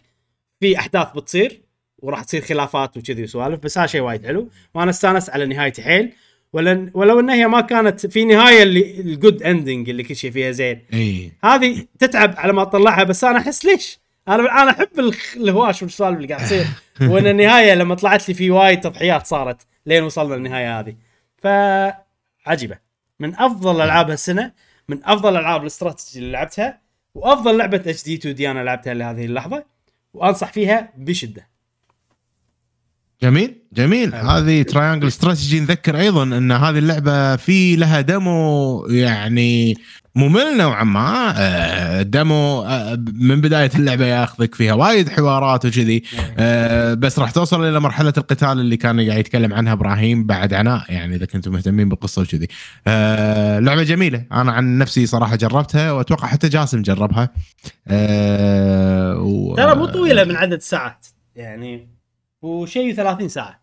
في 0.65 0.79
أحداث 0.79 1.07
بتصير 1.15 1.61
وراح 1.99 2.23
تصير 2.23 2.41
خلافات 2.41 2.97
وكذي 2.97 3.23
وسوالف 3.23 3.59
بس 3.59 3.77
هذا 3.77 3.87
شيء 3.87 4.01
وايد 4.01 4.25
حلو. 4.25 4.49
وأنا 4.73 4.89
استانست 4.89 5.29
على 5.29 5.45
نهايتي 5.45 5.83
حيل. 5.83 6.13
ولن 6.53 6.91
ولو 6.93 7.19
إن 7.19 7.29
هي 7.29 7.47
ما 7.47 7.61
كانت 7.61 8.05
في 8.05 8.25
نهاية 8.25 8.63
اللي 8.63 8.99
ال 8.99 9.08
good 9.08 9.43
ending 9.43 9.89
اللي 9.89 10.03
كل 10.03 10.15
شيء 10.15 10.31
فيها 10.31 10.51
زين. 10.51 10.81
اي 10.93 11.31
هذه 11.43 11.85
تتعب 11.99 12.33
على 12.37 12.53
ما 12.53 12.63
تطلعها 12.63 13.03
بس 13.03 13.23
أنا 13.23 13.37
أحس 13.37 13.65
ليش؟ 13.65 13.99
أنا 14.27 14.63
أنا 14.63 14.71
أحب 14.71 14.87
الهواش 15.35 15.81
والسوالف 15.83 16.17
اللي 16.17 16.27
قاعد 16.33 16.45
تصير. 16.45 16.65
وإن 17.11 17.27
النهاية 17.27 17.73
لما 17.73 17.95
طلعت 17.95 18.29
لي 18.29 18.35
في 18.35 18.51
وايد 18.51 18.79
تضحيات 18.79 19.25
صارت 19.25 19.61
لين 19.85 20.03
وصلنا 20.03 20.35
للنهاية 20.35 20.79
هذه. 20.79 20.95
فعجيبة. 21.37 22.77
من 23.19 23.35
أفضل 23.35 23.81
ألعاب 23.81 24.09
هالسنة 24.09 24.51
من 24.89 24.99
أفضل 25.03 25.37
ألعاب 25.37 25.61
الاستراتيجي 25.61 26.19
اللي 26.19 26.31
لعبتها 26.31 26.79
وأفضل 27.15 27.57
لعبة 27.57 27.77
HD 27.77 28.03
2D 28.03 28.51
أنا 28.51 28.63
لعبتها 28.63 28.93
لهذه 28.93 29.25
اللحظة. 29.25 29.74
وأنصح 30.15 30.53
فيها 30.53 30.93
بشدة. 30.97 31.47
جميل 33.23 33.55
جميل. 33.73 34.13
أيوة. 34.13 34.37
هذه 34.37 34.61
Triangle 34.61 35.07
Strategy 35.07 35.59
نذكر 35.59 35.99
أيضا 35.99 36.23
إن 36.23 36.51
هذه 36.51 36.77
اللعبة 36.77 37.35
في 37.35 37.75
لها 37.75 38.01
demo 38.01 38.85
يعني 38.89 39.77
ممل 40.15 40.57
نوعا 40.57 40.83
ما. 40.83 41.33
آه، 41.37 42.01
ديمو 42.01 42.61
آه، 42.61 43.03
من 43.13 43.41
بداية 43.41 43.71
اللعبة 43.75 44.05
ياخذك 44.05 44.55
فيها 44.55 44.73
وايد 44.73 45.09
حوارات 45.09 45.65
وكذي. 45.65 46.03
آه، 46.37 46.93
بس 46.93 47.19
راح 47.19 47.31
توصل 47.31 47.69
إلى 47.69 47.79
مرحلة 47.79 48.13
القتال 48.17 48.59
اللي 48.59 48.77
كان 48.77 49.09
قاعد 49.09 49.19
يتكلم 49.19 49.53
عنها 49.53 49.73
إبراهيم 49.73 50.25
بعد 50.25 50.53
عناء 50.53 50.83
يعني 50.89 51.15
إذا 51.15 51.25
كنتم 51.25 51.51
مهتمين 51.51 51.89
بالقصة 51.89 52.21
وكذي. 52.21 52.47
آه، 52.87 53.59
لعبة 53.59 53.83
جميلة. 53.83 54.25
أنا 54.31 54.51
عن 54.51 54.77
نفسي 54.77 55.05
صراحة 55.05 55.35
جربتها 55.35 55.91
وأتوقع 55.91 56.27
حتى 56.27 56.49
جاسم 56.49 56.81
جربها. 56.81 57.29
آه،. 57.87 59.53
ترى 59.57 59.75
مو 59.75 59.85
طويلة 59.85 60.23
من 60.23 60.35
عدد 60.35 60.61
ساعات. 60.61 61.05
يعني 61.35 61.94
وشيء 62.45 62.93
30 62.93 63.29
ساعة 63.29 63.61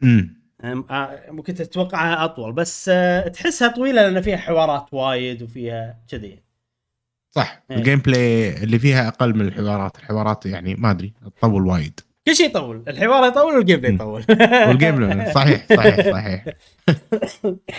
مم. 0.00 0.42
أم- 0.62 0.66
آه، 0.92 1.30
ممكن 1.30 1.54
تتوقعها 1.54 2.24
أطول 2.24 2.52
بس 2.52 2.88
آه، 2.88 3.28
تحسها 3.28 3.68
طويلة 3.68 4.02
لأن 4.08 4.22
فيها 4.22 4.36
حوارات 4.36 4.94
وايد 4.94 5.42
وفيها 5.42 5.98
كذي 6.08 6.42
صح 7.30 7.62
إيه. 7.70 7.76
ال 7.76 7.98
gameplay 7.98 8.62
اللي 8.64 8.78
فيها 8.78 9.08
أقل 9.08 9.34
من 9.34 9.48
الحوارات 9.48 9.96
الحوارات 9.98 10.46
يعني 10.46 10.74
ما 10.74 10.90
أدري 10.90 11.12
تطول 11.38 11.66
وايد 11.66 12.00
كل 12.26 12.36
شيء 12.36 12.46
يطول 12.46 12.82
الحوار 12.88 13.28
يطول 13.28 13.54
وال 13.56 13.64
game 13.64 13.80
play. 13.80 13.94
يطول. 13.94 14.24
وال 14.68 14.96
gameplay 14.96 15.32
صحيح 15.32 15.66
صحيح 15.76 16.10
صحيح. 16.12 16.44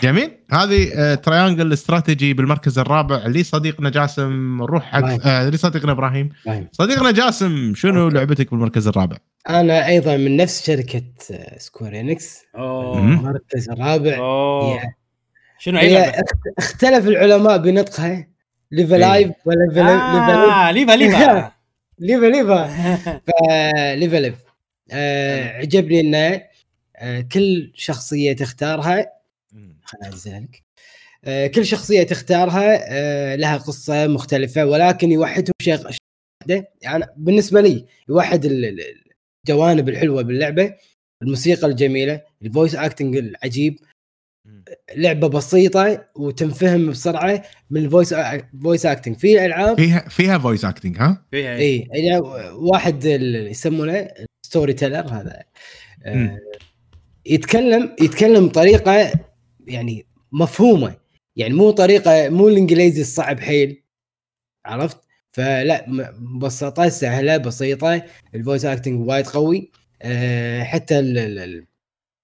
جميل. 0.03 0.31
هذه 0.51 0.89
آه، 0.95 1.15
Triangle 1.15 1.73
Strategy 1.73 2.33
بالمركز 2.33 2.79
الرابع 2.79 3.27
لصديقنا 3.27 3.89
جاسم 3.89 4.57
نروح 4.61 4.83
حق 4.83 4.97
إبراهيم. 4.97 5.19
آه 5.25 5.49
لصديقنا 5.49 5.91
إبراهيم. 5.91 6.29
صديقنا 6.71 7.11
جاسم 7.11 7.73
شنو 7.75 8.09
لعبتك 8.09 8.51
بالمركز 8.51 8.87
الرابع؟ 8.87 9.17
أنا 9.49 9.87
أيضا 9.87 10.17
من 10.17 10.37
نفس 10.37 10.65
شركة 10.65 11.03
آه، 11.31 11.57
Square 11.57 11.99
Enix 11.99 12.39
أوه. 12.55 13.01
مم. 13.01 13.19
المركز 13.19 13.69
الرابع. 13.69 14.17
أوه. 14.17 14.73
هي, 14.73 14.93
شنو 15.59 15.79
اي 15.79 15.97
هي 15.97 16.13
اختلف 16.57 17.07
العلماء 17.07 17.57
بنطقها. 17.57 18.27
ليفا 18.71 18.95
إيه. 18.95 19.01
لايف 19.01 19.31
ولا 19.45 19.65
ليفا 19.69 19.81
آه 20.67 20.71
ليفا 20.71 21.52
ليفا 21.99 22.25
ليفا 22.25 22.67
ليفا 22.67 23.17
ف- 23.17 23.75
ليفا 23.99 24.15
ليف 24.17 24.35
آه، 24.91 25.43
عجبني 25.57 25.99
إنه 25.99 26.43
آه، 26.95 27.21
كل 27.21 27.71
شخصية 27.75 28.33
تختارها. 28.33 29.11
خليني 29.85 30.07
انزلها 30.13 30.39
لك 30.39 30.63
آه، 31.25 31.47
كل 31.47 31.65
شخصية 31.65 32.03
تختارها 32.03 32.79
آه، 32.89 33.35
لها 33.35 33.57
قصة 33.57 34.07
مختلفة 34.07 34.65
ولكن 34.65 35.11
يوحدهم 35.11 35.53
شيء 35.61 35.73
واحدة. 35.73 36.71
يعني 36.81 37.05
بالنسبة 37.17 37.61
لي 37.61 37.85
يوحد 38.09 38.45
ال- 38.45 38.65
ال- 38.65 39.03
الجوانب 39.47 39.89
الحلوة 39.89 40.21
باللعبة 40.21 40.73
الموسيقى 41.21 41.67
الجميلة 41.67 42.21
ال 42.41 42.47
voice 42.47 42.75
acting 42.75 43.15
العجيب 43.17 43.79
لعبة 44.95 45.27
بسيطة 45.27 46.05
وتنفهم 46.15 46.89
بسرعة 46.89 47.43
من 47.69 47.85
ال 47.85 47.90
voice 47.90 48.15
voice 48.63 48.85
acting 48.85 49.15
في 49.17 49.45
ألعاب 49.45 49.77
فيها 49.77 50.09
فيها 50.09 50.37
voice 50.37 50.65
acting 50.65 50.97
ها؟ 50.97 51.25
فيها 51.31 51.55
إيه. 51.55 51.87
اي 51.93 51.99
يعني 52.03 52.19
واحد 52.53 53.05
ال- 53.05 53.47
يسمونه 53.47 54.07
story 54.45 54.73
teller 54.73 55.07
هذا 55.13 55.43
آه،. 56.05 56.37
يتكلم 57.25 57.95
يتكلم 58.01 58.47
بطريقة 58.47 59.11
يعني 59.67 60.05
مفهومة 60.31 60.95
يعني 61.35 61.53
مو 61.53 61.71
طريقة 61.71 62.29
مو 62.29 62.47
الإنجليزي 62.47 63.01
الصعب 63.01 63.39
حيل 63.39 63.83
عرفت 64.65 64.97
فلا 65.31 65.85
م- 65.87 66.35
مبسطه 66.35 66.89
سهلة 66.89 67.37
بسيطة 67.37 68.03
ال 68.35 68.40
voice 68.40 68.65
acting 68.65 69.07
وايد 69.07 69.27
قوي 69.27 69.71
آه، 70.01 70.63
حتى 70.63 70.99
ال- 70.99 71.17
ال- 71.17 71.65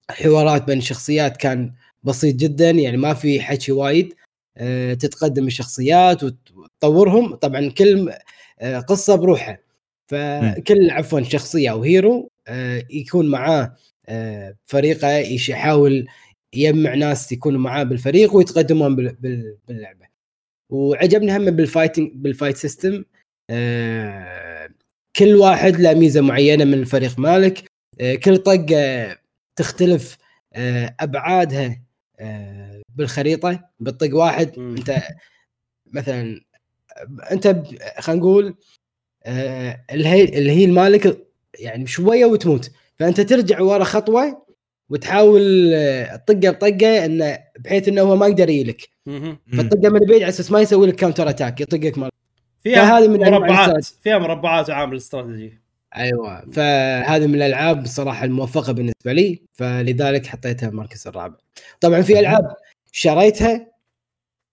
الحوارات 0.09 0.63
بين 0.63 0.77
الشخصيات 0.77 1.37
كان 1.37 1.73
بسيط 2.03 2.35
جدا 2.35 2.69
يعني 2.69 2.97
ما 2.97 3.13
في 3.13 3.41
حكي 3.41 3.71
وايد 3.71 4.13
آه، 4.57 4.93
تتقدم 4.93 5.47
الشخصيات 5.47 6.23
وت- 6.23 6.51
وتطورهم. 6.55 7.35
طبعا 7.35 7.69
كل 7.69 8.13
آه، 8.59 8.79
قصة 8.79 9.15
بروحها. 9.15 9.59
فكل 10.07 10.89
عفوا 10.91 11.21
شخصية 11.21 11.71
أو 11.71 11.83
hero 11.83 12.31
آه، 12.47 12.83
يكون 12.89 13.29
معاه 13.29 13.75
فريقه 14.65 15.09
يحاول 15.17 16.07
يجمع 16.53 16.93
ناس 16.95 17.31
يكونوا 17.31 17.59
معاه 17.59 17.83
بالفريق 17.83 18.35
ويتقدمون 18.35 18.95
بال- 18.95 19.15
بال- 19.19 19.57
باللعبة. 19.67 20.05
وعجبني 20.69 21.37
هم 21.37 21.51
بال 21.51 21.63
fighting 21.63 22.11
بال 22.15 22.27
fight 22.27 22.57
system 22.57 23.03
كل 25.15 25.35
واحد 25.35 25.75
له 25.79 25.93
ميزة 25.93 26.21
معينة 26.21 26.65
من 26.65 26.73
الفريق 26.73 27.19
مالك. 27.19 27.63
كل 28.23 28.37
طقة 28.37 29.17
تختلف 29.55 30.17
أبعادها 30.99 31.81
بالخريطة 32.95 33.59
بالطق 33.79 34.15
واحد. 34.15 34.59
أنت 34.59 35.01
مثلا 35.93 36.41
أنت 37.31 37.47
خلينا 37.99 38.21
نقول 38.21 38.55
آه، 39.23 39.85
اللي 39.91 40.49
هي 40.49 40.65
المالك 40.65 41.27
يعني 41.59 41.87
شوية 41.87 42.25
وتموت 42.25 42.71
فأنت 42.95 43.21
ترجع 43.21 43.61
ورا 43.61 43.83
خطوة 43.83 44.45
وتحاول 44.89 45.71
آه، 45.73 46.15
تطقه 46.15 46.51
بطقة 46.51 47.05
إنه 47.05 47.37
بحيث 47.59 47.87
إنه 47.87 48.01
هو 48.01 48.15
ما 48.15 48.27
يقدر 48.27 48.49
يجيلك. 48.49 48.89
فتطقه 49.57 49.89
من 49.89 49.99
بعيد 49.99 50.21
على 50.21 50.29
أساس 50.29 50.51
ما 50.51 50.61
يسوي 50.61 50.87
لك 50.87 50.95
counter 50.95 51.29
attack 51.29 51.61
يطقك 51.61 51.97
مال 51.97 52.09
فيها 52.63 52.81
فهذه 52.81 53.07
من 53.07 53.19
مربعات. 53.19 53.85
فيها 53.85 54.17
مربعات 54.17 54.69
وعامل 54.69 54.97
استراتيجي 54.97 55.61
أيوه. 55.95 56.51
فهذه 56.51 57.27
من 57.27 57.35
الألعاب 57.35 57.83
الصراحه 57.83 58.25
الموفقة 58.25 58.73
بالنسبة 58.73 59.13
لي 59.13 59.41
فلذلك 59.53 60.27
حطيتها 60.27 60.69
المركز 60.69 61.07
الرابع. 61.07 61.35
طبعا 61.81 62.01
في 62.01 62.19
ألعاب 62.19 62.55
شريتها 62.91 63.67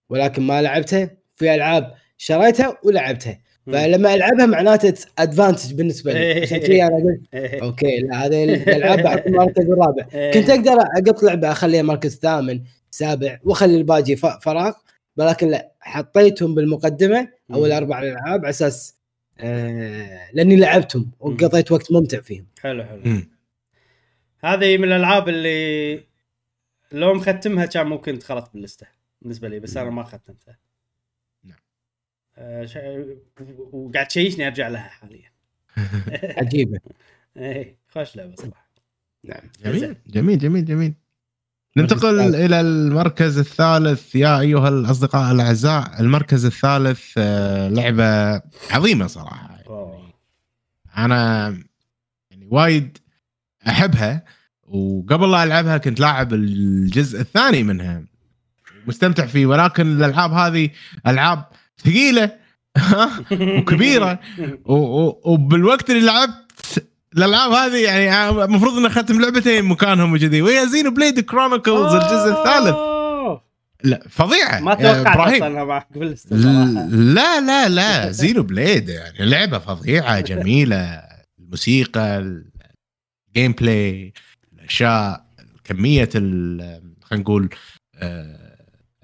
ولكن 0.09 0.41
ما 0.41 0.61
لعبتها 0.61 1.09
في 1.35 1.55
ألعاب 1.55 1.93
شريتها 2.17 2.77
ولعبتها. 2.83 3.39
فلما 3.67 4.15
ألعبها 4.15 4.45
معناته 4.45 4.93
advantage 5.19 5.73
بالنسبة 5.73 6.13
لي. 6.13 6.41
عشان 6.41 6.57
كذي 6.57 6.83
أنا 6.83 6.95
قلت 6.95 7.21
إيه. 7.33 7.63
okay 7.63 7.99
لا 7.99 8.25
هذه 8.25 8.43
الألعاب 8.43 8.99
بحط 9.03 9.25
المركز 9.27 9.65
الرابع. 9.65 10.05
إيه. 10.13 10.31
كنت 10.31 10.49
أقدر 10.49 10.81
أقط 10.97 11.23
لعبة 11.23 11.51
أخليها 11.51 11.81
مركز 11.81 12.19
ثامن 12.19 12.61
سابع 12.91 13.39
وأخلي 13.43 13.77
الباقي 13.77 14.15
فراغ 14.15 14.73
ولكن 15.17 15.47
لا 15.47 15.71
حطيتهم 15.79 16.55
بالمقدمة 16.55 17.27
اول. 17.53 17.71
أربع 17.71 18.01
ألعاب 18.01 18.39
على 18.39 18.49
أساس 18.49 18.96
آه 19.39 20.29
لأني 20.33 20.55
لعبتهم 20.55 21.11
وقضيت 21.19 21.71
وقت 21.71 21.91
ممتع 21.91 22.21
فيهم. 22.21 22.47
حلو 22.59 22.83
حلو. 22.83 23.01
مم. 23.05 23.29
هذه 24.39 24.77
من 24.77 24.83
الألعاب 24.83 25.29
اللي 25.29 26.03
لو 26.91 27.13
مختمها 27.13 27.65
كان 27.65 27.87
ممكن 27.87 28.17
دخلت 28.17 28.49
باللسته 28.53 28.87
بالنسبة 29.21 29.47
لي 29.49 29.59
بس 29.59 29.77
أنا 29.77 29.89
ما 29.89 30.03
ختمتها. 30.03 30.57
نعم. 31.43 31.57
آه، 32.37 32.65
شا- 32.65 33.17
وقاعد 33.71 34.07
تشيشني 34.07 34.47
أرجع 34.47 34.67
لها 34.67 34.87
حاليا. 34.87 35.31
عجيبة. 36.41 36.79
إيه 37.37 37.77
خوش 37.87 38.15
لعبة 38.15 38.35
صراحة. 38.35 38.67
نعم 39.23 39.41
جميل 39.63 39.95
جميل 40.07 40.37
جميل 40.39 40.65
جميل. 40.65 40.93
ننتقل 41.77 42.35
إلى 42.35 42.61
المركز 42.61 43.37
الثالث. 43.37 44.15
يا 44.15 44.39
أيها 44.39 44.69
الأصدقاء 44.69 45.31
الأعزاء 45.31 45.99
المركز 45.99 46.45
الثالث 46.45 47.01
آه، 47.17 47.69
لعبة 47.69 48.41
عظيمة 48.71 49.07
صراحة. 49.07 49.57
أوه. 49.67 50.11
أنا 50.97 51.47
يعني 52.31 52.47
وايد 52.51 52.97
أحبها 53.67 54.23
وقبل 54.63 55.31
لا 55.31 55.43
ألعبها 55.43 55.77
كنت 55.77 55.99
لاعب 55.99 56.33
الجزء 56.33 57.21
الثاني 57.21 57.63
منها. 57.63 58.03
مستمتع 58.87 59.25
فيه 59.25 59.45
ولكن 59.45 59.97
الألعاب 59.97 60.31
هذه 60.31 60.69
ألعاب 61.07 61.45
ثقيلة 61.77 62.31
وكبيرة. 63.57 64.19
وبالوقت 65.25 65.89
اللي 65.89 66.05
لعبت 66.05 66.87
الألعاب 67.17 67.51
هذه 67.51 67.83
يعني 67.83 68.29
المفروض 68.45 68.77
ان 68.77 68.85
أختم 68.85 69.21
لعبتين 69.21 69.65
مكانهم 69.65 70.13
وكذي 70.13 70.41
وهي 70.41 70.67
Xenoblade 70.67 71.19
Chronicles 71.19 71.93
الجزء 71.93 72.29
الثالث. 72.39 72.75
لا 73.83 74.03
فظيعة. 74.09 74.59
ما 74.59 74.73
توقعت. 74.73 75.33
أصلا 75.33 75.63
معك 75.63 75.87
لا 76.91 77.39
لا 77.41 77.69
لا 77.69 78.11
Xenoblade 78.11 78.89
يعني 78.89 79.15
لعبة 79.19 79.59
فظيعة 79.59 80.19
جميلة. 80.31 81.01
الموسيقى 81.39 82.17
ال 82.17 83.51
gameplay 83.51 84.13
الأشياء 84.53 85.25
كمية 85.63 86.09
ال- 86.15 86.93
خلينا 87.03 87.23
نقول 87.23 87.49
آه، 87.95 88.57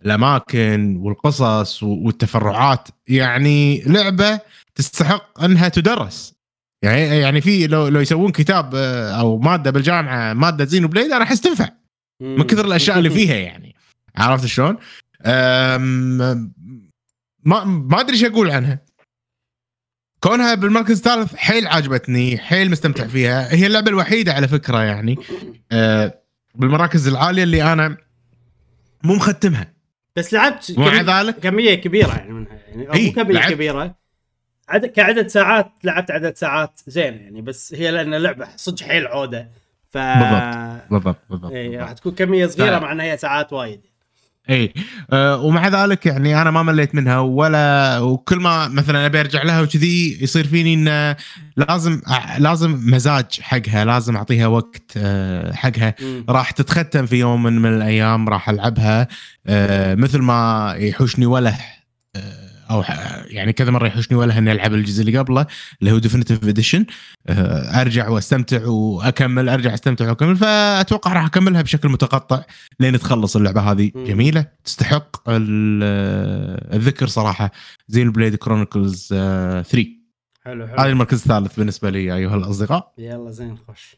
الأماكن 0.05 0.95
والقصص 0.95 1.83
والتفرعات. 1.83 2.87
يعني 3.07 3.81
لعبة 3.85 4.39
تستحق 4.75 5.43
أنها 5.43 5.69
تدرس. 5.69 6.32
يعني 6.83 7.01
يعني 7.19 7.41
في 7.41 7.67
لو 7.67 7.87
لو 7.87 7.99
يسوون 7.99 8.31
كتاب 8.31 8.75
آه، 8.75 9.11
أو 9.19 9.37
مادة 9.39 9.71
بالجامعة 9.71 10.33
مادة 10.33 10.65
زينو 10.65 10.87
بليد 10.87 11.11
أنا 11.11 11.23
احس 11.23 11.41
تنفع 11.41 11.69
من 12.21 12.43
كثر 12.43 12.65
الأشياء 12.65 12.97
اللي 12.97 13.09
فيها 13.09 13.35
يعني. 13.35 13.75
عرفت 14.15 14.45
شلون؟ 14.45 14.77
ما 17.45 17.63
ما 17.63 17.99
أدري 17.99 18.13
إيش 18.13 18.23
أقول 18.23 18.49
عنها. 18.51 18.79
كونها 20.19 20.55
بالمركز 20.55 20.97
الثالث 20.97 21.35
حيل 21.35 21.67
عجبتني 21.67 22.37
حيل 22.37 22.71
مستمتع 22.71 23.07
فيها. 23.07 23.53
هي 23.55 23.67
اللعبة 23.67 23.89
الوحيدة 23.89 24.33
على 24.33 24.47
فكرة 24.47 24.83
يعني 24.83 25.17
أه، 25.71 26.21
بالمراكز 26.55 27.07
العالية 27.07 27.43
اللي 27.43 27.73
أنا 27.73 27.97
مو 29.03 29.15
مختمها. 29.15 29.73
بس 30.15 30.33
لعبت 30.33 30.71
كم- 30.71 31.09
ذلك؟ 31.09 31.35
كمية 31.39 31.75
كبيرة 31.75 32.15
يعني 32.15 32.33
منها. 32.33 32.59
يعني 32.67 33.05
مو 33.05 33.11
كمية 33.11 33.33
لعبت. 33.33 33.53
كبيرة. 33.53 33.95
عدد 34.69 34.85
كعدد 34.85 35.27
ساعات 35.27 35.71
لعبت 35.83 36.11
عدد 36.11 36.35
ساعات 36.35 36.79
زين 36.87 37.13
يعني 37.13 37.41
بس 37.41 37.73
هي 37.73 37.91
لأن 37.91 38.13
اللعبة 38.13 38.47
صدق 38.55 38.83
حيل 38.83 39.07
عودة 39.07 39.49
ف 39.89 39.97
بالضبط. 39.97 40.81
بالضبط 40.91 41.17
بالضبط, 41.29 41.51
اي 41.51 41.77
راح. 41.77 41.91
تكون 41.91 42.11
كمية 42.11 42.47
صغيرة 42.47 42.79
ف- 42.79 42.81
مع 42.81 42.91
إنها 42.91 43.05
هي 43.05 43.17
ساعات 43.17 43.53
وايد 43.53 43.81
اي 44.49 44.73
أه 45.13 45.37
ومع 45.41 45.67
ذلك 45.67 46.05
يعني 46.05 46.41
أنا 46.41 46.51
ما 46.51 46.63
مليت 46.63 46.95
منها 46.95 47.19
ولا 47.19 47.99
وكل 47.99 48.37
ما 48.39 48.67
مثلا 48.67 49.05
أبي 49.05 49.19
أرجع 49.19 49.43
لها 49.43 49.61
وكذي 49.61 50.23
يصير 50.23 50.47
فيني 50.47 50.73
انه 50.73 51.15
لازم 51.57 52.01
لازم 52.39 52.71
مزاج 52.85 53.25
حقها 53.41 53.85
لازم 53.85 54.15
أعطيها 54.15 54.47
وقت 54.47 54.91
أه، 54.97 55.53
حقها. 55.53 55.95
راح 56.29 56.51
تتختم 56.51 57.05
في 57.05 57.15
يوم 57.15 57.43
من, 57.43 57.61
من 57.61 57.73
الأيام 57.77 58.29
راح 58.29 58.49
ألعبها 58.49 59.07
أه 59.47 59.95
مثل 59.95 60.19
ما 60.19 60.73
يحوشني 60.77 61.25
وله 61.25 61.57
أو 62.73 62.83
يعني 63.27 63.53
كذا 63.53 63.71
مرة 63.71 63.87
يحوشني 63.87 64.17
وله 64.17 64.37
اني 64.37 64.51
ألعب 64.51 64.73
الجزء 64.73 65.01
اللي 65.01 65.17
قبله 65.17 65.45
اللي 65.81 65.91
هو 65.91 65.97
Definitive 65.97 66.43
Edition 66.43 66.85
أرجع 67.79 68.09
وأستمتع 68.09 68.65
وأكمل 68.67 69.49
أرجع 69.49 69.73
أستمتع 69.73 70.09
وأكمل 70.09 70.35
فأتوقع 70.35 71.13
راح 71.13 71.25
أكملها 71.25 71.61
بشكل 71.61 71.89
متقطع 71.89 72.43
لين 72.79 72.99
تخلص 72.99 73.35
اللعبة 73.35 73.61
هذه. 73.71 73.91
جميلة. 73.95 74.45
تستحق 74.63 75.29
ال- 75.29 76.73
الذكر 76.75 77.07
صراحة. 77.07 77.51
Xenoblade 77.87 78.35
Chronicles 78.35 79.07
3 79.07 79.85
حلو 80.45 80.63
هذا 80.65 80.77
حلو 80.77 80.89
المركز 80.89 81.17
الثالث 81.21 81.55
بالنسبة 81.57 81.89
لي 81.89 82.15
أيها 82.15 82.35
الأصدقاء. 82.35 82.93
يلا 82.97 83.31
زين 83.31 83.57
خش. 83.67 83.95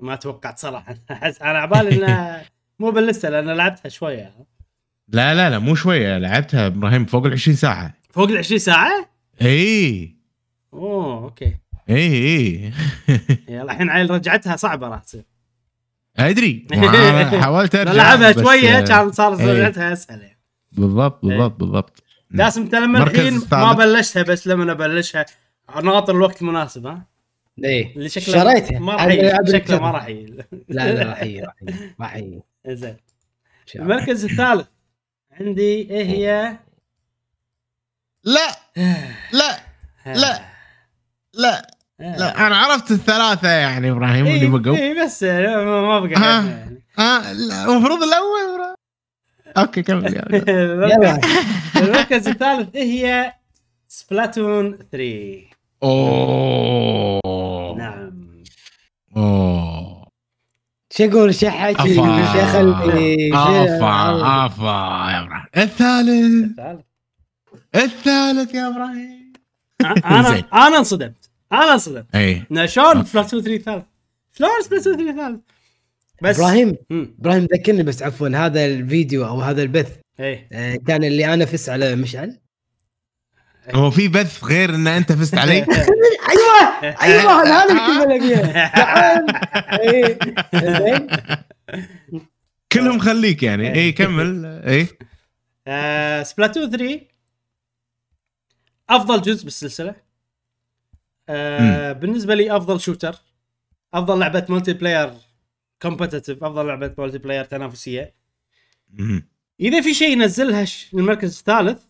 ما 0.00 0.16
توقعت 0.16 0.58
صراحة. 0.58 0.96
أحس 1.10 1.42
أنا 1.42 1.58
عبالي 1.58 1.96
انها 1.96 2.44
مو 2.78 2.90
باللستة 2.90 3.28
لأن 3.28 3.50
لعبتها 3.50 3.88
شوية. 3.88 4.34
لا 5.08 5.34
لا 5.34 5.50
لا 5.50 5.58
مو 5.58 5.74
شوية 5.74 6.18
لعبتها 6.18 6.66
إبراهيم 6.66 7.04
فوق 7.04 7.26
ال 7.26 7.32
20 7.32 7.56
ساعة. 7.56 7.94
فوق 8.10 8.28
ال 8.28 8.38
20 8.38 8.58
ساعة؟ 8.58 9.08
اي 9.42 10.16
أوه 10.74 11.24
okay. 11.24 11.56
اي 11.90 11.96
اي 11.96 12.72
يلا 13.48 13.72
الحين 13.72 13.90
عيل 13.90 14.10
رجعتها 14.10 14.56
صعبة 14.56 14.88
راح 14.88 15.00
تصير. 15.02 15.22
أدري. 16.16 16.66
حاولت 17.42 17.74
أرجع 17.74 17.92
لعبها 17.92 18.32
شوية 18.32 18.78
آه، 18.78 18.80
كان 18.80 19.12
صار 19.12 19.40
إيه. 19.40 19.52
رجعتها 19.52 19.92
أسهل 19.92 20.20
يعني. 20.20 20.38
بالضبط 20.72 21.24
بالضبط 21.26 21.58
بالضبط. 21.60 22.02
جاسم 22.32 22.62
انت 22.62 22.74
لما 22.74 23.02
الحين. 23.02 23.40
ما 23.52 23.72
بلشتها 23.72 24.22
بس 24.22 24.46
لما 24.46 24.72
ابلشها 24.72 25.26
ناطر 25.82 26.14
الوقت 26.16 26.42
المناسب 26.42 26.86
ها؟ 26.86 27.06
إيه. 27.64 27.96
اللي 27.96 28.08
شكله 28.08 28.34
شريتها 28.44 28.78
ما 28.78 28.92
راح 28.94 29.08
شكله 29.52 29.78
ما. 29.80 29.90
راح 29.90 30.08
يجي. 30.08 30.36
لا 30.68 30.94
لا 30.94 31.10
راح 31.10 31.22
يجي 31.26 31.40
راح 31.42 31.54
يجي 31.62 31.94
راح 32.00 32.16
يجي. 32.16 32.40
زين. 32.66 32.96
المركز 33.76 34.24
الثالث. 34.24 34.66
عندي 35.40 35.90
إيه 35.90 36.04
هي؟ 36.04 36.56
لا. 38.24 38.48
لا. 39.32 39.58
لا. 40.06 40.40
لا. 41.34 41.66
لا. 41.98 42.46
أنا 42.46 42.56
عرفت 42.56 42.90
الثلاثة 42.90 43.48
يعني 43.48 43.90
إبراهيم 43.90 44.26
اللي 44.26 44.46
بقوا. 44.58 44.76
اي 44.76 44.82
إيه، 44.82 45.04
بس 45.04 45.22
ما 45.22 45.80
ما 45.80 46.00
بقى 46.00 46.14
ها. 46.16 46.44
يعني. 46.50 46.82
لا 46.98 47.64
المفروض 47.64 48.02
الأول. 48.02 48.74
أوكي 49.56 49.82
كمل 49.82 50.06
المركز 51.76 52.28
الثالث 52.28 52.74
إيه 52.76 52.82
هي؟ 52.82 53.32
Splatoon 53.88 54.78
3 54.92 55.42
أوه. 55.82 57.76
نعم. 57.78 58.28
أوه. 59.16 59.91
شقول 60.94 61.34
شحك 61.34 61.76
افا 61.76 62.32
شيخ 62.32 62.54
ال- 62.54 63.34
افا 63.34 64.46
افا 64.46 65.10
يا 65.10 65.22
إبراهيم. 65.22 65.46
الثالث. 65.56 66.58
الثالث 67.74 68.54
يا 68.54 68.68
إبراهيم. 68.68 69.32
أنا. 70.04 70.44
أنا 70.52 70.78
انصدمت. 70.78 71.30
أنا 71.52 71.72
انصدمت. 71.72 72.06
اي 72.14 72.42
إنه 72.50 72.66
شلون 72.66 73.04
Splatoon 73.04 73.42
3 73.42 73.62
ثالث؟ 73.64 73.84
شلون 74.38 74.50
Splatoon 74.64 74.96
3 74.96 75.16
ثالث؟ 75.16 75.40
بس 76.22 76.38
إبراهيم. 76.40 76.76
إبراهيم 76.90 77.48
ذكرني 77.52 77.82
بس 77.82 78.02
عفوا 78.02 78.28
هذا 78.28 78.64
الفيديو 78.66 79.26
أو 79.26 79.40
هذا 79.40 79.62
البث 79.62 79.96
إيه. 80.20 80.48
آه، 80.52 80.76
كان 80.86 81.04
اللي 81.04 81.34
أنا 81.34 81.44
فزت 81.44 81.68
على 81.68 81.96
مشعل. 81.96 82.38
هو 83.70 83.90
في 83.90 84.08
بث 84.08 84.44
غير 84.44 84.74
إن 84.74 84.86
أنت 84.86 85.12
فزت 85.12 85.38
علي؟ 85.38 85.52
أيوه 86.32 86.96
أيوه 87.02 87.42
هذا 87.42 87.72
الكلمة 87.72 88.02
اللي 88.02 88.16
ابيها. 88.16 88.72
زين. 90.78 91.08
كلهم 92.72 92.98
خليك 92.98 93.42
يعني. 93.42 93.74
اي 93.74 93.92
كمل. 93.92 94.46
اي 94.46 94.86
آه، 95.66 96.22
Splatoon 96.22 96.70
3 96.70 97.00
أفضل 98.90 99.22
جزء 99.22 99.44
بالسلسلة. 99.44 99.94
آه 101.28 101.92
بالنسبة 101.92 102.34
لي 102.34 102.56
أفضل 102.56 102.80
shooter 102.80 103.14
أفضل 103.94 104.18
لعبة 104.18 104.46
multiplayer 104.48 105.12
competitive 105.82 106.44
أفضل 106.44 106.66
لعبة 106.66 106.94
multiplayer 106.98 107.44
تنافسيه. 107.44 108.14
إذا 109.60 109.80
في 109.80 109.94
شيء 109.94 110.12
ينزلها 110.12 110.66
المركز 110.94 111.38
الثالث 111.38 111.82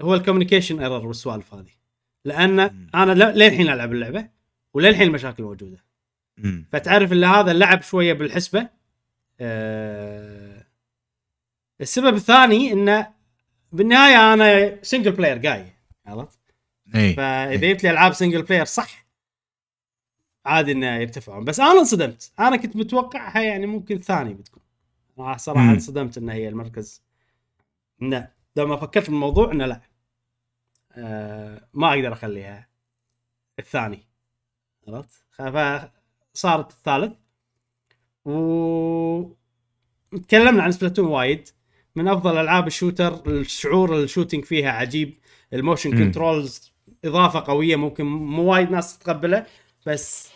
هو 0.00 0.14
ال 0.14 0.19
communication 0.19 0.80
error 0.80 1.06
والسوالف 1.06 1.54
هذه. 1.54 1.70
لأن 2.24 2.60
أنا 2.94 3.12
للحين 3.12 3.68
ألعب 3.68 3.92
اللعبة 3.92 4.28
وللحين 4.74 5.06
المشاكل 5.08 5.42
موجودة. 5.42 5.84
فتعرف 6.72 7.12
إن 7.12 7.24
هذا 7.24 7.50
اللعب 7.50 7.82
شوية 7.82 8.12
بالحسبة 8.12 8.68
أه 9.40 10.66
السبب 11.80 12.14
الثاني 12.14 12.72
انه 12.72 13.06
بالنهاية 13.72 14.34
أنا 14.34 14.78
single 14.82 15.12
player 15.12 15.38
جاي 15.38 15.66
عرفت؟ 16.06 16.38
اي 16.94 17.14
فإذا 17.14 17.72
جبت 17.72 17.82
لي 17.84 17.90
ألعاب 17.90 18.12
single 18.12 18.42
player 18.42 18.64
صح 18.64 19.06
عادي 20.44 20.72
إنه 20.72 20.96
يرتفعون. 20.96 21.44
بس 21.44 21.60
أنا 21.60 21.78
انصدمت. 21.78 22.32
أنا 22.38 22.56
كنت 22.56 22.76
متوقعها 22.76 23.40
يعني 23.40 23.66
ممكن 23.66 23.98
ثاني 23.98 24.34
بتكون. 24.34 24.62
صراحة. 25.36 25.70
انصدمت 25.70 26.18
إن 26.18 26.28
هي 26.28 26.48
المركز. 26.48 27.02
لا 28.00 28.32
لما 28.56 28.76
فكرت 28.76 29.10
بالموضوع 29.10 29.52
إنه 29.52 29.66
لا. 29.66 29.80
آه 30.92 31.68
ما 31.74 31.94
أقدر 31.94 32.12
أخليها. 32.12 32.68
الثاني. 33.58 34.08
عرفت؟ 34.88 35.24
فصارت 36.34 36.70
الثالث. 36.70 37.12
و 38.24 39.32
تكلمنا 40.28 40.62
عن 40.62 40.72
Splatoon 40.72 41.06
وايد. 41.06 41.48
من 41.96 42.08
أفضل 42.08 42.38
ألعاب 42.38 42.66
ال 42.66 42.73
shooter 42.73 43.22
الشعور 43.26 43.96
ال 44.02 44.07
shooting 44.07 44.44
فيها 44.44 44.70
عجيب. 44.70 45.18
ال 45.52 45.57
motion. 45.57 45.90
controls 45.98 46.72
إضافة 47.04 47.40
قوية 47.40 47.76
ممكن 47.76 48.04
مو 48.04 48.42
وايد 48.52 48.70
ناس 48.70 48.98
تتقبله. 48.98 49.46
بس 49.86 50.30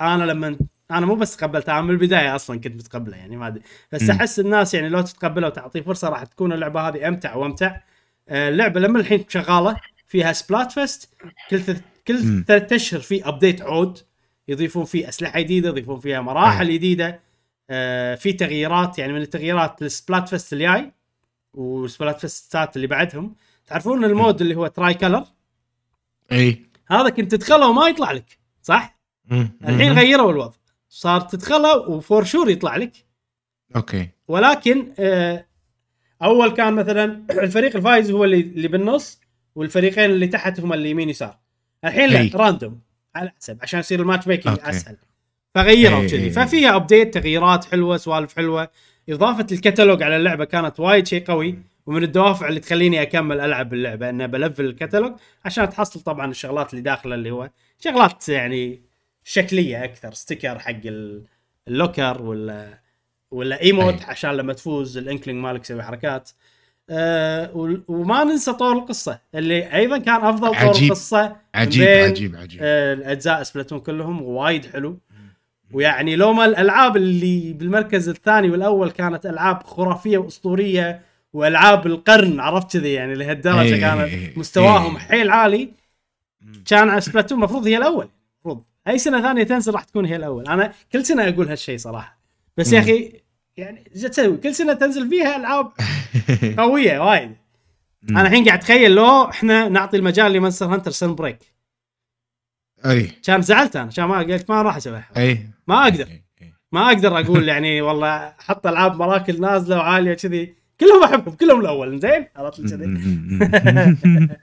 أنا 0.00 0.24
لما 0.24 0.58
أنا 0.90 1.06
مو 1.06 1.14
بس 1.14 1.36
تقبلتها 1.36 1.72
أنا 1.72 1.82
من 1.82 1.90
البداية 1.90 2.36
أصلا 2.36 2.60
كنت 2.60 2.74
متقبله 2.74 3.16
يعني 3.16 3.36
ما 3.36 3.46
أدري. 3.46 3.62
بس. 3.92 4.10
أحس 4.10 4.40
الناس 4.40 4.74
يعني 4.74 4.88
لو 4.88 5.00
تتقبلها 5.00 5.48
وتعطيه 5.48 5.80
فرصة 5.80 6.08
راح 6.08 6.24
تكون 6.24 6.52
اللعبة 6.52 6.80
هذه 6.88 7.08
أمتع 7.08 7.34
وأمتع. 7.34 7.80
آه، 8.28 8.48
اللعبة 8.48 8.80
لما 8.80 9.00
الحين 9.00 9.24
شغالة 9.28 9.76
فيها 10.06 10.32
Splatfest 10.32 11.08
كل. 11.50 11.62
كل. 12.06 12.44
ثلاث 12.44 12.72
أشهر 12.72 13.00
في 13.00 13.28
update 13.28 13.62
عود. 13.62 13.98
يضيفون 14.48 14.84
فيه 14.84 15.08
أسلحة 15.08 15.40
جديدة 15.40 15.68
يضيفون 15.68 16.00
فيها 16.00 16.20
مراحل 16.20 16.72
جديدة. 16.72 17.20
آه، 17.70 18.14
في 18.14 18.32
تغييرات 18.32 18.98
يعني 18.98 19.12
من 19.12 19.22
التغييرات 19.22 19.82
ال 19.82 20.28
Splatfest 20.28 20.52
الجاي 20.52 20.92
وال 21.54 21.66
Splatfest 21.66 22.20
ات 22.20 22.76
اللي 22.76 22.86
بعدهم. 22.86 23.34
تعرفون 23.66 24.04
ال 24.04 24.11
mode 24.11 24.40
اللي 24.40 24.54
هو 24.54 24.66
tricolor 24.66 25.24
اي 26.32 26.62
هذا 26.86 27.08
كنت 27.08 27.30
تدخله 27.34 27.68
وما 27.68 27.88
يطلع 27.88 28.12
لك 28.12 28.38
صح؟ 28.62 28.98
مم. 29.24 29.50
الحين. 29.64 29.92
غيروا 29.92 30.32
الوضع. 30.32 30.56
صار 30.88 31.20
تدخله 31.20 31.76
و 31.76 31.88
for 31.88 32.24
sure 32.24 32.50
يطلع 32.50 32.76
لك. 32.76 32.92
okay. 33.76 34.08
ولكن 34.28 34.92
آه، 34.98 35.46
أول 36.22 36.50
كان 36.50 36.74
مثلا 36.74 37.24
الفريق 37.42 37.76
الفايز 37.76 38.10
هو 38.10 38.24
اللي 38.24 38.40
اللي 38.40 38.68
بالنص. 38.68 39.20
والفريقين 39.56 40.10
اللي 40.10 40.26
تحت 40.26 40.60
هم 40.60 40.72
اللي 40.72 40.90
يمين 40.90 41.08
يسار 41.10 41.38
الحين. 41.84 42.10
لا 42.10 42.30
random 42.34 42.80
على 43.14 43.30
حسب 43.40 43.58
عشان 43.62 43.80
يصير 43.80 44.00
ال 44.00 44.28
matchmaking 44.28 44.58
okay. 44.58 44.70
أسهل 44.70 44.96
فغيروا 45.54 46.06
كذي. 46.06 46.30
ففيها 46.30 46.76
update 46.76 47.14
تغييرات 47.14 47.64
حلوة 47.64 47.96
سوالف 47.96 48.36
حلوة 48.36 48.68
إضافة 49.08 49.46
الكتالوج 49.52 50.02
على 50.02 50.16
اللعبة 50.16 50.44
كانت 50.44 50.80
وايد 50.80 51.06
شيء 51.06 51.24
قوي 51.24 51.58
ومن 51.86 52.02
الدوافع 52.02 52.48
اللي 52.48 52.60
تخليني 52.60 53.02
أكمل 53.02 53.40
ألعب 53.40 53.74
اللعبة 53.74 54.10
إنه 54.10 54.26
ب 54.26 54.32
level 54.32 54.64
الكتالوج 54.64 55.12
عشان 55.44 55.70
تحصل 55.70 56.00
طبعا 56.00 56.30
الشغلات 56.30 56.70
اللي 56.72 56.82
داخله 56.82 57.14
اللي 57.14 57.30
هو 57.30 57.50
شغلات 57.78 58.28
يعني 58.28 58.82
شكلية 59.24 59.84
أكثر 59.84 60.12
sticker 60.12 60.58
حق 60.58 60.70
ال- 60.84 61.24
locker 61.68 62.22
ولا 62.22 62.78
ولا 63.30 63.60
emote 63.62 63.94
أي. 64.00 64.04
عشان 64.06 64.30
لما 64.30 64.52
تفوز 64.52 64.98
ال 64.98 65.03
Inkling 65.03 65.42
مالك 65.42 65.60
يسوي 65.60 65.82
حركات 65.82 66.30
و- 66.90 67.76
وما 67.88 68.24
ننسى 68.24 68.52
طور 68.52 68.72
القصة 68.72 69.18
اللي 69.34 69.74
أيضا 69.74 69.98
كان 69.98 70.24
أفضل 70.24 70.46
طور 70.48 70.56
عجيب. 70.56 70.84
القصة 70.92 71.36
عجيب 71.54 71.84
بين 71.84 72.10
عجيب 72.10 72.36
عجيب. 72.36 72.60
آه، 72.62 72.92
الأجزاء 72.94 73.42
سبلاتون 73.42 73.80
كلهم 73.80 74.22
وايد 74.22 74.66
حلو. 74.66 74.98
ويعني 75.72 76.16
لو 76.16 76.32
ما 76.32 76.44
الألعاب 76.44 76.96
اللي 76.96 77.52
بالمركز 77.52 78.08
الثاني 78.08 78.50
والأول 78.50 78.90
كانت 78.90 79.26
ألعاب 79.26 79.62
خرافية 79.62 80.18
وأسطورية 80.18 81.00
وألعاب 81.32 81.86
القرن 81.86 82.40
عرفت 82.40 82.72
كذي؟ 82.76 82.92
يعني 82.92 83.14
لهالدرجة 83.14 83.60
إيه، 83.74 83.80
كانت 83.80 84.00
إيه، 84.12 84.38
مستواهم 84.38 84.96
إيه. 84.96 85.02
حيل 85.02 85.30
عالي. 85.30 85.68
كان 86.66 86.88
على 86.88 87.00
سبلاتون 87.00 87.38
المفروض 87.38 87.66
هي 87.66 87.76
الأول. 87.76 88.08
المفروض. 88.34 88.64
أي 88.88 88.98
سنة 88.98 89.22
ثانية 89.22 89.42
تنزل 89.42 89.72
راح 89.74 89.84
تكون 89.84 90.04
هي 90.04 90.16
الأول. 90.16 90.46
أنا 90.48 90.72
كل 90.92 91.04
سنة 91.04 91.28
أقول 91.28 91.48
هالشيء 91.48 91.78
صراحة. 91.78 92.18
بس 92.56 92.72
يا. 92.72 92.78
أخي 92.80 93.12
يعني 93.56 93.84
تسوي. 93.84 94.36
كل 94.36 94.54
سنة 94.54 94.72
تنزل 94.72 95.10
فيها 95.10 95.36
ألعاب 95.36 95.72
قوية 96.58 96.98
وايد. 96.98 97.36
أنا 98.10 98.22
الحين 98.22 98.44
قاعد 98.44 98.58
أتخيل 98.58 98.94
لو 98.94 99.30
إحنا 99.30 99.68
نعطي 99.68 99.96
المجال 99.96 100.32
ل 100.32 100.66
Monster 100.66 100.90
Hunter 100.90 101.14
Sunbreak. 101.14 101.38
أي. 102.86 103.06
كان 103.06 103.42
زعلت 103.42 103.76
أنا. 103.76 103.86
عشان 103.86 104.04
ما 104.04 104.18
قلت 104.18 104.50
ما 104.50 104.62
راح 104.62 104.76
أسويها. 104.76 105.08
أي. 105.16 105.46
ما 105.66 105.82
أقدر. 105.82 106.08
ما 106.72 106.86
أقدر 106.86 107.20
أقول 107.20 107.48
يعني 107.52 107.80
والله 107.80 108.34
حط 108.38 108.66
ألعاب 108.66 108.96
مراكز 108.96 109.40
نازلة 109.40 109.76
وعالية 109.76 110.14
كذي 110.14 110.54
كلهم 110.80 111.02
أحبهم. 111.04 111.34
كلهم 111.36 111.60
الأول. 111.60 112.00
زين؟ 112.00 112.26
عرفت 112.36 112.60
كذي؟ 112.60 112.86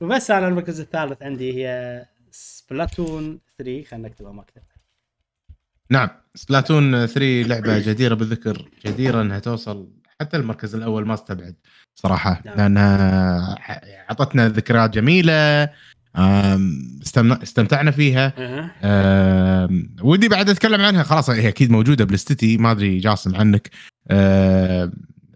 وبس 0.00 0.30
أنا 0.30 0.48
المركز 0.48 0.80
الثالث 0.80 1.22
عندي 1.22 1.52
هي 1.54 2.06
سبلاتون 2.30 3.40
3 3.58 3.82
خلينا 3.84 4.08
نكتبها 4.08 4.32
ما 4.32 4.42
اكتب 4.42 4.62
نعم. 5.90 6.08
سبلاتون 6.38 7.06
3 7.06 7.42
لعبة 7.48 7.78
جديرة 7.78 8.14
بالذكر 8.14 8.68
جديرة 8.86 9.22
إنها 9.22 9.38
توصل 9.38 9.88
حتى 10.20 10.36
المركز 10.36 10.74
الأول 10.74 11.06
ما 11.06 11.14
استبعد 11.14 11.54
صراحة 11.94 12.42
نعم. 12.44 12.56
لأنها 12.56 13.56
أعطتنا 14.10 14.48
ذكريات 14.48 14.90
جميلة 14.90 15.70
استمتعنا 17.42 17.90
فيها. 17.90 18.32
ودي 20.02 20.28
بعد 20.28 20.50
أتكلم 20.50 20.80
عنها 20.80 21.02
خلاص 21.02 21.30
هي 21.30 21.48
أكيد 21.48 21.70
موجودة 21.70 22.04
بالاستدي 22.04 22.58
ما 22.58 22.70
أدري 22.70 22.98
جاسم 22.98 23.36
عنك. 23.36 23.70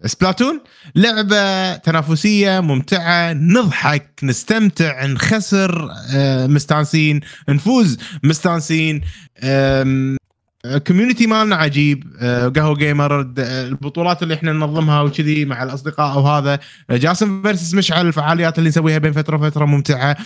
سبلاتون 0.05 0.61
لعبة 0.95 1.75
تنافسية 1.75 2.59
ممتعة 2.59 3.33
نضحك 3.33 4.19
نستمتع 4.23 5.05
نخسر 5.05 5.91
آه، 6.15 6.47
مستانسين 6.47 7.19
نفوز 7.49 7.97
مستانسين. 8.23 9.01
آم، 10.65 10.77
community 10.77 11.27
مالنا 11.27 11.55
عجيب. 11.55 12.03
آه، 12.19 12.47
قهوة 12.47 12.75
gamer 12.77 13.21
د- 13.21 13.39
البطولات 13.39 14.23
اللي 14.23 14.33
إحنا 14.33 14.53
ننظمها 14.53 15.01
وكذي 15.01 15.45
مع 15.45 15.63
الأصدقاء 15.63 16.19
وهذا 16.19 16.59
جاسم 16.91 17.41
versus 17.41 17.73
مشعل 17.73 18.07
الفعاليات 18.07 18.57
اللي 18.57 18.69
نسويها 18.69 18.97
بين 18.97 19.11
فترة 19.13 19.37
وفترة 19.37 19.65
ممتعة. 19.65 20.17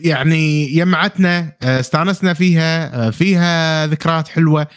يعني 0.00 0.76
يمعتنا 0.76 1.52
آه، 1.62 1.80
استانسنا 1.80 2.34
فيها 2.34 3.06
آه، 3.06 3.10
فيها 3.10 3.86
ذكريات 3.86 4.28
حلوة. 4.28 4.62
آه، 4.62 4.68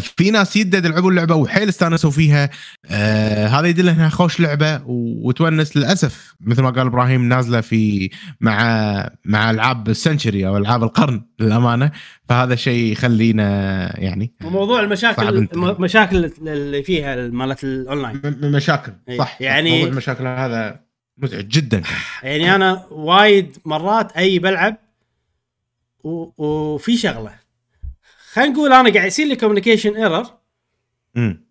في 0.00 0.30
ناس 0.30 0.56
يدد 0.56 0.86
لعبوا 0.86 1.10
اللعبه 1.10 1.34
وحيل 1.34 1.68
استانسوا 1.68 2.10
فيها. 2.10 2.50
آه 2.90 3.46
هذا 3.46 3.66
يدل 3.66 3.88
إنها 3.88 4.08
خوش 4.08 4.40
لعبة 4.40 4.82
وتونس 4.86 5.76
للأسف. 5.76 6.34
مثل 6.40 6.62
ما 6.62 6.70
قال 6.70 6.86
إبراهيم 6.86 7.28
نازلة 7.28 7.60
في 7.60 8.10
مع 8.40 8.58
مع 9.24 9.50
ألعاب 9.50 9.88
ال 9.88 9.95
century 9.95 10.46
أو 10.46 10.56
ألعاب 10.56 10.82
القرن 10.82 11.22
للأمانة. 11.40 11.90
فهذا 12.28 12.54
شيء 12.54 12.92
يخلينا 12.92 14.00
يعني 14.00 14.32
وموضوع 14.44 14.80
المشاكل 14.80 15.48
المشاكل 15.52 16.30
اللي 16.46 16.82
فيها 16.82 17.16
مالت 17.16 17.64
الأونلاين. 17.64 18.20
مشاكل. 18.42 18.92
إي، 19.08 19.18
صح. 19.18 19.42
يعني- 19.42 19.70
موضوع 19.70 19.88
المشاكل 19.88 20.26
هذا 20.26 20.80
مزعج 21.18 21.48
جدا. 21.48 21.82
يعني 22.22 22.54
أنا 22.54 22.86
وايد 22.90 23.56
مرات 23.64 24.12
أي 24.12 24.38
بلعب. 24.38 24.76
وفي 26.04 26.96
شغلة. 26.96 27.47
خلينا 28.38 28.52
نقول 28.52 28.72
أنا 28.72 28.92
قاعد 28.92 29.06
يصير 29.06 29.26
لي 29.26 29.36
communication 29.36 29.96
error 29.96 30.26
امم 31.16 31.44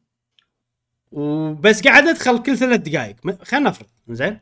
وبس 1.11 1.84
قاعد 1.84 2.07
أدخل 2.07 2.43
كل 2.43 2.57
ثلاث 2.57 2.80
دقائق. 2.80 3.15
خلينا 3.43 3.69
نفرض. 3.69 3.88
زين؟ 4.09 4.39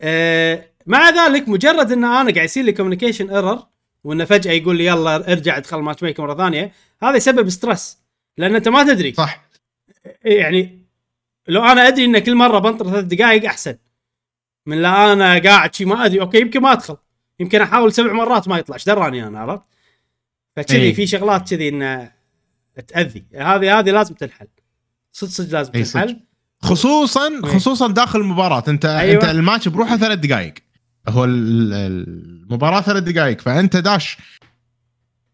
أه 0.00 0.64
مع 0.86 1.10
ذلك 1.10 1.48
مجرد 1.48 1.92
إن 1.92 2.04
أنا 2.04 2.32
قاعد 2.32 2.44
يصير 2.44 2.64
لي 2.64 2.72
communication 2.72 3.30
error 3.30 3.62
وإنه 4.04 4.24
فجأة 4.24 4.52
يقول 4.52 4.76
لي 4.76 4.86
يلا 4.86 5.32
ارجع 5.32 5.56
ادخل 5.56 5.78
matchmaker 5.78 6.22
مرة 6.22 6.34
ثانية 6.34 6.72
هذا 7.02 7.16
يسبب 7.16 7.48
stress 7.48 7.98
لأن 8.36 8.54
أنت 8.54 8.68
ما 8.68 8.82
تدري. 8.82 9.12
صح. 9.12 9.48
يعني 10.24 10.86
لو 11.48 11.64
أنا 11.64 11.88
أدري 11.88 12.04
إن 12.04 12.18
كل 12.18 12.34
مرة 12.34 12.58
بنطر 12.58 12.90
ثلاث 12.90 13.04
دقائق 13.04 13.44
أحسن. 13.44 13.76
من 14.66 14.82
لا 14.82 15.12
أنا 15.12 15.38
قاعد 15.38 15.74
شي 15.74 15.84
ما 15.84 16.04
أدري. 16.04 16.20
أوكي 16.20 16.40
يمكن 16.40 16.60
ما 16.60 16.72
أدخل. 16.72 16.96
يمكن 17.40 17.60
أحاول 17.60 17.92
سبع 17.92 18.12
مرات 18.12 18.48
ما 18.48 18.58
يطلع. 18.58 18.74
إيش 18.74 18.84
دراني 18.84 19.26
أنا 19.26 19.40
عرفت؟ 19.40 19.71
فكذي 20.56 20.78
إيه. 20.78 20.94
في 20.94 21.06
شغلات 21.06 21.50
كذي 21.50 21.68
إنه 21.68 22.10
تأذي 22.88 23.24
هذه 23.34 23.78
هذه 23.78 23.90
لازم 23.90 24.14
تنحل 24.14 24.46
صدق 25.12 25.30
صدق 25.30 25.52
لازم 25.52 25.70
إي 25.74 25.84
صدق. 25.84 26.02
تنحل 26.04 26.20
خصوصا 26.62 27.28
إيه. 27.28 27.40
خصوصا 27.42 27.88
داخل 27.88 28.20
المباراة 28.20 28.64
انت 28.68 28.84
أيوة. 28.84 29.22
انت 29.24 29.30
الماتش 29.30 29.68
بروحه 29.68 29.96
ثلاث 29.96 30.18
دقائق 30.18 30.54
هو 31.08 31.24
ال- 31.24 31.72
ال- 31.72 32.42
المباراة 32.50 32.80
ثلاث 32.80 33.02
دقائق 33.02 33.40
فأنت 33.40 33.76
داش 33.76 34.16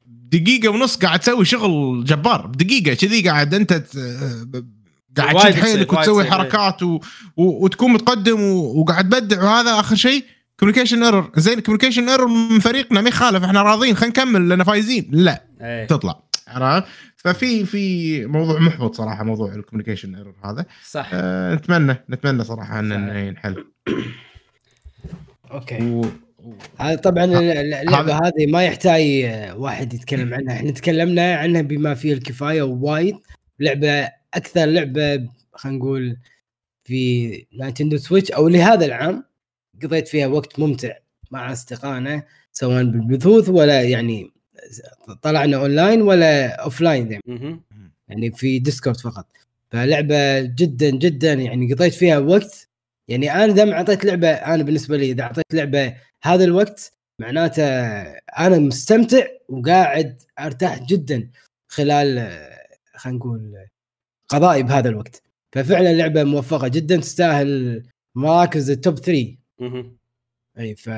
دقيقة 0.06 0.68
ونص 0.68 0.96
قاعد 0.96 1.18
تسوي 1.20 1.44
شغل 1.44 2.04
جبار 2.04 2.46
دقيقة 2.46 2.94
كذي 2.94 3.28
قاعد 3.28 3.54
أنت 3.54 3.72
قاعد 5.16 5.36
تشد 5.36 5.60
حيلك 5.60 5.92
وتسوي 5.92 6.24
إيه. 6.24 6.30
حركات 6.30 6.82
و... 6.82 6.94
و... 7.36 7.64
وتكون 7.64 7.92
متقدم 7.92 8.40
و... 8.40 8.80
وقاعد 8.80 9.08
تبدع 9.08 9.42
وهذا 9.44 9.80
آخر 9.80 9.96
شيء 9.96 10.24
communication 10.60 11.02
error 11.02 11.30
زين 11.36 11.60
communication 11.60 12.08
error 12.08 12.28
من 12.28 12.58
فريقنا 12.58 13.00
ما 13.00 13.08
يخالف 13.08 13.44
إحنا 13.44 13.62
راضيين 13.62 13.96
خلينا 13.96 14.12
نكمل 14.12 14.48
لأن 14.48 14.64
فايزين. 14.64 15.08
لا 15.12 15.44
إيه. 15.60 15.86
تطلع. 15.86 16.22
عرفت؟ 16.48 16.88
ففي 17.16 17.64
في 17.64 18.26
موضوع 18.26 18.58
محبط 18.58 18.94
صراحة 18.94 19.24
موضوع 19.24 19.54
ال 19.54 19.59
communication 19.59 20.14
error 20.14 20.34
هذا. 20.44 20.64
صح. 20.90 21.10
أه 21.12 21.54
نتمنى 21.54 21.96
نتمنى 22.10 22.44
صراحة 22.44 22.78
ان 22.78 22.90
صحيح. 22.90 23.00
إنه 23.00 23.18
ينحل. 23.18 23.64
okay. 25.50 25.82
و... 25.82 26.04
هذا 26.78 26.96
طبعا 26.96 27.24
اللعبة 27.24 28.14
هذه 28.14 28.46
ما 28.46 28.64
يحتاج 28.64 29.02
آه، 29.24 29.56
واحد 29.56 29.94
يتكلم 29.94 30.34
عنها. 30.34 30.54
إحنا 30.54 30.70
تكلمنا 30.70 31.34
عنها 31.34 31.62
بما 31.62 31.94
فيه 31.94 32.12
الكفاية 32.12 32.62
وايد. 32.62 33.16
لعبة 33.60 34.08
أكثر 34.34 34.64
لعبة 34.64 35.28
خلينا 35.52 35.78
نقول 35.78 36.16
في 36.84 37.28
نينتندو 37.60 37.96
سويتش 37.96 38.30
أو 38.30 38.48
لهذا 38.48 38.86
العام. 38.86 39.27
قضيت 39.82 40.08
فيها 40.08 40.26
وقت 40.26 40.58
ممتع 40.58 40.96
مع 41.30 41.52
أصدقائنا 41.52 42.22
سواء 42.52 42.84
بالبثوث 42.84 43.48
ولا 43.48 43.82
يعني 43.82 44.32
طلعنا 45.22 45.56
أونلاين 45.56 46.02
ولا 46.02 46.54
offline 46.54 47.12
يعني. 47.12 47.60
يعني 48.08 48.32
في 48.32 48.58
ديسكورد 48.58 48.96
فقط. 48.96 49.26
فلعبة 49.70 50.40
جدا 50.40 50.90
جدا 50.90 51.32
يعني 51.32 51.72
قضيت 51.72 51.94
فيها 51.94 52.18
وقت. 52.18 52.68
يعني 53.08 53.32
أنا 53.44 53.52
دام 53.52 53.72
أعطيت 53.72 54.04
لعبة 54.04 54.28
أنا 54.30 54.62
بالنسبة 54.62 54.96
لي 54.96 55.10
إذا 55.10 55.22
أعطيت 55.22 55.44
لعبة 55.52 55.94
هذا 56.22 56.44
الوقت 56.44 56.92
معناته 57.20 57.62
أنا 58.38 58.58
مستمتع 58.58 59.26
وقاعد 59.48 60.22
أرتاح 60.38 60.82
جدا 60.82 61.30
خلال 61.68 62.38
خلينا 62.94 63.18
نقول 63.18 63.66
قضائي 64.28 64.62
بهذا 64.62 64.88
الوقت. 64.88 65.22
ففعلا 65.52 65.92
لعبة 65.92 66.24
موفقة 66.24 66.68
جدا 66.68 66.96
تستاهل 66.96 67.82
مراكز 68.14 68.70
ال 68.70 68.77
top 68.77 68.98
3 68.98 69.36
مهم. 69.60 69.96
أي 70.58 70.74
ف 70.76 70.90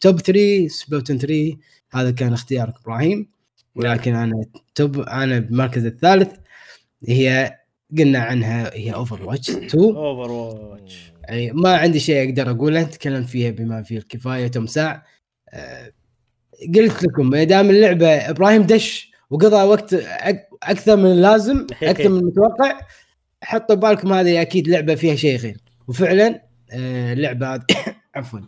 top 0.00 0.20
3 0.20 0.68
سبلاتون 0.68 1.18
3 1.18 1.56
هذا 1.92 2.10
كان 2.10 2.32
اختيارك 2.32 2.74
إبراهيم. 2.82 3.30
ولكن 3.74 4.14
أنا 4.14 4.44
top 4.74 5.00
أنا 5.00 5.38
بالمركز 5.38 5.84
الثالث 5.86 6.36
هي 7.08 7.58
قلنا 7.98 8.18
عنها 8.18 8.74
هي 8.74 8.94
Overwatch 8.94 9.50
2 9.50 9.84
Overwatch 9.96 11.12
أي 11.30 11.50
ما 11.52 11.76
عندي 11.76 12.00
شيء 12.00 12.28
أقدر 12.28 12.50
أقوله 12.50 12.82
نتكلم 12.82 13.22
فيها 13.24 13.50
بما 13.50 13.82
فيه 13.82 13.98
الكفاية 13.98 14.46
تم 14.48 14.66
ساعه 14.66 15.04
أه 15.50 15.92
قلت 16.76 17.02
لكم 17.02 17.30
ما 17.30 17.44
دام 17.44 17.70
اللعبة 17.70 18.08
إبراهيم 18.30 18.62
دش 18.62 19.10
وقضى 19.30 19.56
وقت 19.56 19.94
أك- 19.94 20.56
أكثر 20.62 20.96
من 20.96 21.06
اللازم 21.12 21.66
أكثر 21.82 22.08
من 22.08 22.18
المتوقع 22.18 22.80
حطوا 23.42 23.76
بالكم 23.76 24.12
هذه 24.12 24.42
أكيد 24.42 24.68
لعبة 24.68 24.94
فيها 24.94 25.14
شيء 25.14 25.38
غير. 25.38 25.56
وفعلا 25.88 26.45
آه، 26.72 27.14
هذه 27.14 27.64
عفوا 28.16 28.40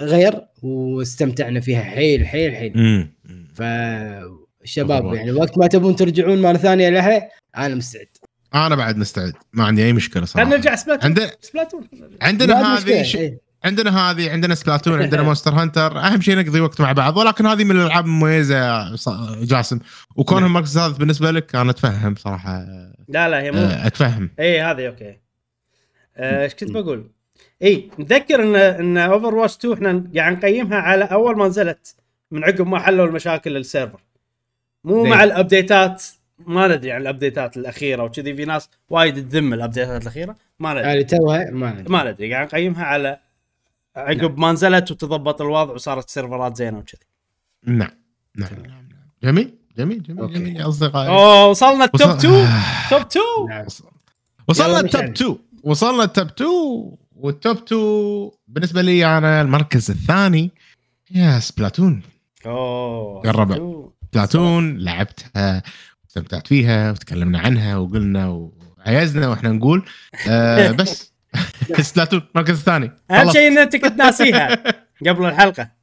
غير 0.00 0.40
واستمتعنا 0.62 1.60
فيها 1.60 1.82
حيل 1.82 2.26
حيل 2.26 2.56
حيل. 2.56 3.08
فالشباب. 3.54 5.14
يعني 5.14 5.32
وقت 5.32 5.58
ما 5.58 5.66
تبون 5.66 5.96
ترجعون 5.96 6.42
مرة 6.42 6.56
ثانية 6.56 6.88
لها 6.88 7.28
أنا 7.56 7.74
مستعد 7.74 8.08
أنا 8.54 8.74
بعد 8.74 8.96
مستعد 8.96 9.32
ما 9.52 9.64
عندي 9.64 9.84
أي 9.84 9.92
مشكلة 9.92 10.24
صراحة 10.24 10.44
خلينا 10.44 10.56
نرجع 10.56 10.74
Splatoon 10.74 11.04
عندنا 11.04 11.30
Splatoon 11.40 11.88
عندنا 12.22 12.74
هذه. 12.74 13.02
ش... 13.02 13.16
إيه. 13.16 13.40
عندنا 13.64 14.10
هذه 14.10 14.30
عندنا 14.30 14.54
Splatoon 14.54 14.94
عندنا 15.02 15.22
Monster 15.22 15.50
Hunter 15.50 15.98
أهم 15.98 16.20
شيء 16.20 16.38
نقضي 16.38 16.60
وقت 16.60 16.80
مع 16.80 16.92
بعض 16.92 17.16
ولكن 17.16 17.46
هذه 17.46 17.64
من 17.64 17.76
الألعاب 17.76 18.04
المميزه 18.04 18.94
جاسم 19.44 19.78
وكونها 20.16 20.46
المركز 20.46 20.78
الثالث 20.78 20.98
بالنسبة 20.98 21.30
لك 21.30 21.54
أنا 21.54 21.70
أتفهم 21.70 22.14
صراحة 22.14 22.66
لا 23.08 23.28
لا 23.28 23.42
هي 23.42 23.50
مو 23.50 23.58
أتفهم 23.58 24.30
اي 24.40 24.60
هذه 24.60 24.86
أوكي 24.86 25.18
آه، 26.16 26.44
إيش 26.44 26.54
كنت 26.54 26.70
بقول؟ 26.70 27.10
إي 27.62 27.90
نتذكر 27.98 28.42
ان 28.42 28.56
إن 28.56 28.98
Overwatch 28.98 29.56
2 29.56 29.74
إحنا 29.74 30.04
قاعد 30.16 30.32
نقيمها 30.36 30.78
على 30.78 31.04
أول 31.04 31.36
ما 31.36 31.48
نزلت 31.48 31.94
من 32.30 32.44
عقب 32.44 32.66
ما 32.66 32.78
حلوا 32.78 33.06
المشاكل 33.06 33.56
ال 33.56 33.62
server 33.62 34.00
مو 34.84 35.04
ليه؟ 35.04 35.10
مع 35.10 35.24
الابديتات 35.24 36.04
ما 36.38 36.68
ندري 36.68 36.92
عن 36.92 37.00
الابديتات 37.00 37.56
الأخيرة 37.56 38.02
وكذي 38.02 38.34
في 38.36 38.44
ناس 38.44 38.68
وايد 38.90 39.28
تذم 39.28 39.54
الابديتات 39.54 40.02
الأخيرة 40.02 40.36
ما 40.58 40.74
ندري 40.74 41.04
توها 41.04 41.50
ما 41.50 41.70
ندري. 41.72 41.84
ما 41.92 42.10
ندري 42.10 42.32
قاعد 42.34 42.46
نقيمها 42.46 42.84
على 42.84 43.18
عقب 43.96 44.38
ما 44.38 44.52
نزلت 44.52 44.90
وتضبط 44.90 45.42
الوضع 45.42 45.72
وصارت 45.74 46.10
سيرفرات 46.10 46.56
زينة 46.56 46.78
وكذي 46.78 47.00
نعم 47.64 47.90
نعم 48.36 48.50
نعم. 48.68 48.88
جميل 49.22 49.54
جميل 49.78 50.02
جميل 50.02 50.20
أوكي. 50.20 50.34
جميل 50.34 50.56
يا 50.60 50.68
أصدقائي 50.68 51.08
اوه 51.08 51.46
وصلنا 51.46 51.84
ال 51.84 51.88
top 51.88 52.00
وصل- 52.10 52.18
2 52.18 52.48
top 52.90 53.00
2 53.00 53.24
نعم. 53.48 53.66
وصلنا 54.48 54.80
ال 54.80 54.85
top 54.85 55.02
مشعل. 55.02 55.10
2 55.12 55.38
وصلنا 55.64 56.04
ال 56.04 56.10
top 56.10 56.26
2 56.26 56.96
وال 57.20 57.34
top 57.34 57.56
2 57.56 58.30
بالنسبة 58.48 58.82
لي 58.82 59.18
أنا 59.18 59.40
المركز 59.42 59.90
الثاني 59.90 60.50
يا 61.10 61.38
Splatoon 61.38 62.02
أوه. 62.46 63.22
الربع. 63.30 63.88
Splatoon 64.12 64.78
لعبتها 64.78 65.62
استمتعت 66.08 66.46
فيها 66.46 66.90
وتكلمنا 66.90 67.38
عنها 67.38 67.76
وقلنا 67.76 68.50
وعيزنا 68.86 69.28
وإحنا 69.28 69.48
نقول. 69.48 69.84
آه 70.28 70.70
بس 70.78 71.12
Splatoon 71.80 72.22
المركز 72.34 72.58
الثاني. 72.58 72.92
أهم. 73.10 73.30
شيء 73.32 73.48
إن 73.48 73.58
أنت 73.58 73.76
كنت 73.76 73.98
ناسيها 73.98 74.62
قبل 75.06 75.26
الحلقة. 75.26 75.77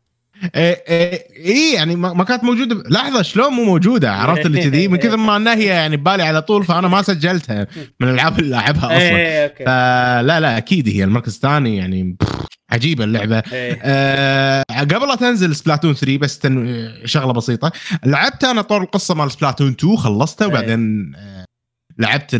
إيه 0.55 0.83
إيه 0.87 1.27
إيه، 1.35 1.75
يعني 1.75 1.95
ما 1.95 2.23
كانت 2.23 2.43
موجودة 2.43 2.83
لحظة 2.89 3.21
شلون 3.21 3.53
مو 3.53 3.63
موجودة؟ 3.63 4.11
عرفت 4.11 4.45
اللي 4.45 4.63
كذي؟ 4.63 4.87
من 4.87 4.97
كثر 4.97 5.17
ما 5.17 5.37
انها 5.37 5.55
هي 5.55 5.65
يعني 5.65 5.97
ببالي 5.97 6.23
على 6.23 6.41
طول 6.41 6.63
فأنا 6.63 6.87
ما 6.87 7.01
سجلتها 7.01 7.67
من 7.99 8.07
الألعاب 8.09 8.39
اللي 8.39 8.49
لعبها 8.49 8.85
أصلا. 8.85 9.43
أوكي. 9.43 9.65
فلا 9.65 10.39
لا 10.39 10.57
أكيد 10.57 10.89
هي 10.89 11.03
المركز 11.03 11.33
الثاني 11.35 11.77
يعني 11.77 12.17
عجيبة 12.71 13.03
اللعبة. 13.03 13.43
أه 13.53 14.63
قبل 14.69 15.07
لا 15.07 15.15
تنزل 15.15 15.55
Splatoon 15.55 15.93
3 15.93 16.17
بس 16.17 16.39
تن... 16.39 16.89
شغلة 17.05 17.33
بسيطة. 17.33 17.71
لعبت 18.05 18.43
أنا 18.43 18.61
طور 18.61 18.81
القصة 18.81 19.15
مال 19.15 19.31
Splatoon 19.31 19.71
2 19.71 19.97
خلصتها 19.97 20.45
إيه. 20.45 20.51
وبعدين 20.51 21.11
أه 21.15 21.45
لعبت 21.99 22.35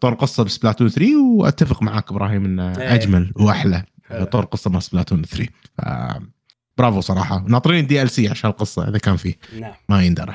طور 0.00 0.12
القصة 0.12 0.44
ب 0.44 0.49
Splatoon 0.49 0.88
3 0.88 1.16
وأتفق 1.22 1.82
معاك 1.82 2.10
إبراهيم 2.10 2.44
إنه 2.44 2.78
إيه. 2.78 2.94
أجمل 2.94 3.32
وأحلى. 3.36 3.84
طور 4.32 4.42
القصة 4.42 4.70
مال 4.70 4.82
Splatoon 4.82 5.22
3 5.22 5.48
ف... 5.78 5.82
برافو 6.78 7.00
صراحة. 7.00 7.44
ناطرين 7.48 7.86
DLC 7.86 8.28
عشان 8.28 8.50
القصة 8.50 8.88
إذا 8.88 8.98
كان 8.98 9.16
فيه. 9.16 9.34
نعم. 9.60 9.74
ما 9.88 10.02
يندرى. 10.02 10.34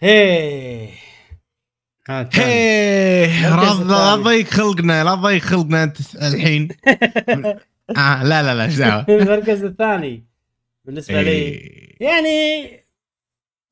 هي 0.00 0.88
الثاني. 2.10 2.52
هيه. 2.52 3.48
المركز 3.48 3.80
لا. 3.80 4.16
تضيق 4.16 4.46
خلقنا 4.46 5.04
لا 5.04 5.14
تضيق 5.14 5.42
خلقنا 5.42 5.82
أنت 5.82 5.96
الحين. 6.14 6.68
آه 7.96 8.22
لا 8.22 8.42
لا 8.42 8.54
لا 8.54 8.64
إيش 8.64 8.74
دعوة؟ 8.74 9.06
المركز 9.08 9.64
الثاني 9.64 10.24
بالنسبة 10.84 11.22
لي. 11.22 11.30
إيه. 11.30 11.96
يعني 12.00 12.70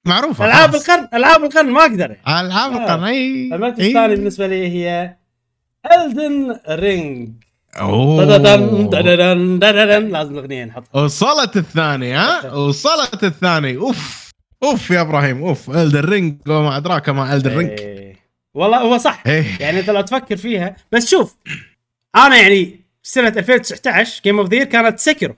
معروفة 0.07 0.45
ألعاب. 0.45 0.75
القرن 0.75 1.09
ألعاب 1.15 1.45
القرن 1.45 1.71
ما 1.71 1.81
أقدر. 1.81 2.17
ألعاب 2.29 2.73
آه. 2.73 2.77
القرن 2.85 3.05
إي. 3.05 3.51
المركز. 3.55 3.81
الثاني 3.81 4.17
بالنسبة 4.17 4.47
لي 4.47 4.69
هي 4.69 5.17
Elden 5.93 6.61
Ring 6.69 7.31
أوه. 7.81 8.25
دددن 8.25 8.89
دددن 8.91 9.59
دددن 9.59 10.09
لازم 10.09 10.35
الأغنية 10.35 10.65
نحط 10.65 10.97
وصلت 10.97 11.57
الثاني 11.57 12.13
ها؟ 12.13 12.53
وصلت 12.53 13.25
الثاني 13.25 13.77
أوف 13.77 14.31
أوف 14.63 14.91
يا 14.91 15.01
إبراهيم 15.01 15.43
أوف. 15.45 15.71
Elden 15.71 16.05
Ring 16.09 16.39
وما 16.49 16.77
أدراك 16.77 17.09
ما 17.09 17.35
Elden 17.35 17.57
Ring 17.57 17.71
إيه. 17.71 18.17
والله 18.55 18.79
هو 18.79 18.99
صح. 18.99 19.23
إيه. 19.27 19.45
يعني 19.61 19.81
أنت 19.81 19.91
لو 19.91 20.01
تفكر 20.01 20.37
فيها 20.37 20.77
بس 20.93 21.11
شوف 21.11 21.37
أنا 22.17 22.37
يعني 22.37 22.81
سنة 23.03 23.29
2019 23.29 24.23
game 24.25 24.39
of 24.39 24.49
the 24.49 24.56
year 24.56 24.65
كانت 24.65 24.99
Sekiro. 24.99 25.37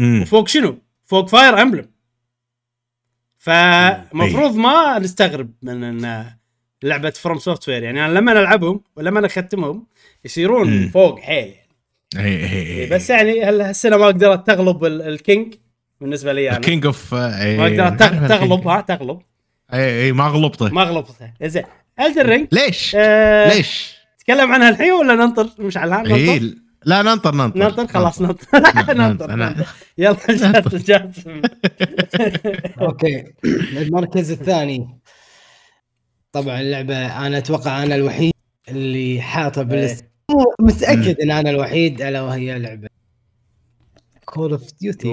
وفوق 0.00 0.48
شنو؟ 0.48 0.78
فوق 1.04 1.28
Fire 1.28 1.62
Emblem 1.62 1.88
فمفروض 3.38 4.56
ما 4.56 4.98
نستغرب 4.98 5.50
من 5.62 5.84
إن 5.84 6.32
لعبة 6.82 7.10
FromSoftware 7.10 7.82
يعني 7.82 8.04
أنا 8.06 8.12
لما 8.12 8.32
ألعبهم 8.32 8.80
ولما 8.96 9.26
أختمهم 9.26 9.86
يصيرون 10.24 10.70
مم. 10.70 10.88
فوق 10.88 11.20
حيل 11.20 11.54
يعني. 12.14 12.28
إيه 12.28 12.46
إيه 12.46 12.66
إيه. 12.66 12.90
بس 12.90 13.10
يعني 13.10 13.44
هل- 13.44 13.60
هالسنة 13.60 13.96
ما 13.96 14.06
قدرت 14.06 14.46
تغلب 14.46 14.84
ال- 14.84 15.02
ال 15.02 15.12
king 15.12 15.54
بالنسبة 16.00 16.32
لي 16.32 16.50
أنا. 16.50 16.58
كينج 16.58 16.86
اوف 16.86 17.14
ما 17.14 17.64
قدرت 17.64 18.02
تغ- 18.02 18.28
تغلب 18.28 18.68
ها 18.68 18.80
تغلب. 18.80 19.20
اي 19.74 20.04
اي 20.04 20.12
ما 20.12 20.24
غلبته 20.28 20.68
ما 20.68 20.82
غلبتها 20.82 21.34
زين 21.42 21.64
Elden 22.00 22.26
Ring 22.26 22.48
ليش؟ 22.52 22.92
آه 22.98 23.54
ليش؟ 23.56 23.96
تكلم 24.18 24.52
عنها 24.52 24.68
الحين 24.68 24.92
ولا 24.92 25.14
ننطر؟ 25.14 25.48
مشعلها 25.58 25.98
ننطر؟ 26.02 26.14
اي 26.14 26.54
لا 26.84 27.02
ننطر 27.02 27.34
ننطر. 27.34 27.58
ننطر 27.58 27.86
خلاص 27.86 28.20
ننطر. 28.22 28.46
ننطر. 28.54 28.94
ننطر. 29.00 29.34
ننطر. 29.36 29.66
يلا 29.98 30.16
جاسم 30.28 30.76
جاسم. 30.78 31.42
أوكي. 32.80 33.24
المركز 33.76 34.30
الثاني. 34.30 34.88
طبعا 36.32 36.60
اللعبة 36.60 37.26
أنا 37.26 37.38
أتوقع 37.38 37.82
أنا 37.82 37.94
الوحيد 37.94 38.32
اللي 38.68 39.20
حاطه 39.20 39.62
بال 39.62 39.76
list 39.76 40.04
متأكد 40.60 41.20
إن 41.20 41.30
أنا 41.30 41.50
الوحيد 41.50 42.02
الا 42.02 42.22
وهي 42.22 42.58
لعبة 42.58 42.88
Call 44.24 44.52
of 44.52 44.62
Duty. 44.80 45.08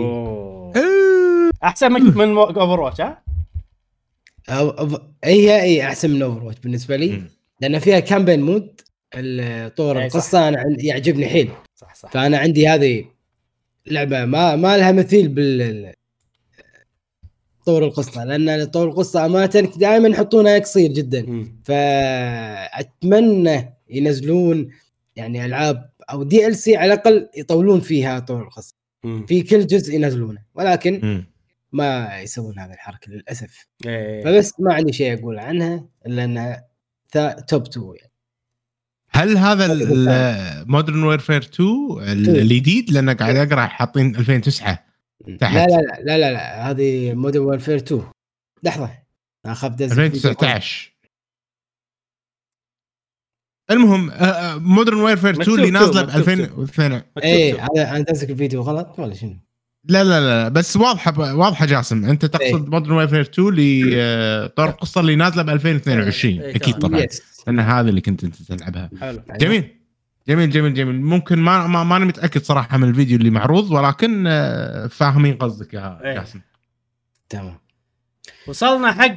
أحسن 1.63 1.91
من 1.91 2.01
من 2.01 2.37
Overwatch 2.37 3.01
ها؟ 3.01 3.23
هي 5.23 5.61
إي 5.61 5.83
أحسن 5.83 6.09
من 6.09 6.21
Overwatch 6.21 6.59
بالنسبة 6.59 6.95
لي. 6.95 7.21
لأن 7.61 7.79
فيها 7.79 7.99
campaign 7.99 8.41
mode 8.41 8.81
طور. 9.75 10.03
القصة 10.03 10.47
أنا 10.47 10.63
يعجبني 10.79 11.25
حيل 11.25 11.51
صح 11.75 11.95
صح 11.95 12.11
فأنا 12.11 12.37
عندي 12.37 12.67
هذه 12.67 13.05
لعبة 13.85 14.25
ما 14.25 14.55
ما 14.55 14.77
لها 14.77 14.91
مثيل 14.91 15.27
بال 15.27 15.93
طور 17.65 17.85
القصة 17.85 18.23
لأن 18.23 18.65
طور 18.65 18.87
القصة 18.87 19.25
أمانة 19.25 19.69
دائما 19.77 20.09
يحطونها 20.09 20.59
قصير 20.59 20.91
جدا. 20.91 21.47
فأتمنى 21.63 23.73
ينزلون 23.89 24.69
يعني 25.19 25.45
ألعاب 25.45 25.89
أو 26.11 26.23
DLC 26.23 26.75
على 26.77 26.93
الأقل 26.93 27.29
يطولون 27.37 27.79
فيها 27.79 28.19
طور 28.19 28.41
القصة. 28.43 28.75
في 29.27 29.41
كل 29.41 29.67
جزء 29.67 29.95
ينزلونه 29.95 30.41
ولكن 30.55 30.99
مم. 31.03 31.25
ما 31.71 32.19
يسوون 32.19 32.59
هذه 32.59 32.73
الحركة 32.73 33.11
للأسف 33.11 33.67
إيه. 33.85 34.23
فبس 34.23 34.53
ما 34.59 34.73
عندي 34.73 34.93
شيء 34.93 35.19
أقول 35.19 35.39
عنها 35.39 35.85
إلا 36.05 36.23
إنها 36.23 36.67
top 37.47 37.67
2 37.67 37.85
يعني 37.99 38.11
هل 39.11 39.37
هذا. 39.37 39.67
Modern 40.67 41.03
Warfare 41.03 41.41
2 41.41 41.67
ال- 42.01 42.29
إيه. 42.29 42.41
الجديد 42.41 42.91
لأن 42.91 43.09
قاعد 43.09 43.35
أقرأ 43.35 43.65
حاطين 43.67 44.15
2009 44.15 44.79
تحت. 45.39 45.55
لا 45.55 45.65
لا 45.67 45.81
لا 45.81 46.01
لا 46.03 46.17
لا, 46.17 46.31
لا. 46.31 46.69
هذه 46.69 47.13
Modern 47.13 47.43
Warfare 47.43 47.75
2 47.75 48.03
لحظة 48.63 48.89
اخاف 49.45 49.71
دز 49.73 49.89
فيديو. 49.93 50.05
2019 50.05 50.88
المهم 53.71 54.11
Modern 54.63 54.97
Warfare 54.97 55.41
2 55.41 55.57
اللي 55.59 55.71
نازلة 55.71 56.01
ب 56.01 56.05
مكتوب 56.05 56.19
2002 56.19 56.91
مكتوب 56.95 57.23
إيه 57.23 57.51
شوف. 57.51 57.61
هذا 57.61 57.89
أنا 57.91 57.99
دزك 57.99 58.29
الفيديو 58.29 58.61
غلط 58.61 58.95
ولا 58.99 59.13
شنو؟ 59.13 59.35
لا 59.85 60.03
لا 60.03 60.19
لا 60.19 60.49
بس 60.49 60.77
واضحة 60.77 61.35
واضحة 61.35 61.65
جاسم. 61.65 62.05
أنت 62.05 62.23
إيه. 62.23 62.31
تقصد 62.31 62.69
Modern 62.69 62.91
Warfare 62.91 63.21
2 63.21 63.47
اللي 63.47 63.91
آه، 63.95 64.47
طور 64.47 64.69
القصة 64.69 65.01
اللي 65.01 65.15
نازلة 65.15 65.43
ب 65.43 65.49
2022 65.49 66.41
إيه، 66.41 66.55
أكيد 66.55 66.75
تمام. 66.75 66.91
طبعا. 66.91 67.07
لأن 67.47 67.59
هذا 67.59 67.89
اللي 67.89 68.01
كنت 68.01 68.23
أنت 68.23 68.35
تلعبها. 68.41 68.89
حلو. 69.01 69.21
جميل. 69.39 69.63
جميل 70.27 70.49
جميل 70.49 70.73
جميل. 70.73 71.01
ممكن 71.01 71.39
ما 71.39 71.67
ما 71.67 71.83
ماني 71.83 72.05
متأكد 72.05 72.43
صراحة 72.43 72.77
من 72.77 72.89
الفيديو 72.89 73.17
اللي 73.17 73.29
معروض 73.29 73.71
ولكن 73.71 74.23
آه، 74.27 74.87
فاهمين 74.87 75.35
قصدك 75.35 75.73
يا 75.73 75.99
إيه. 76.03 76.13
جاسم. 76.13 76.39
تمام. 77.29 77.57
وصلنا 78.47 78.91
حق 78.91 79.15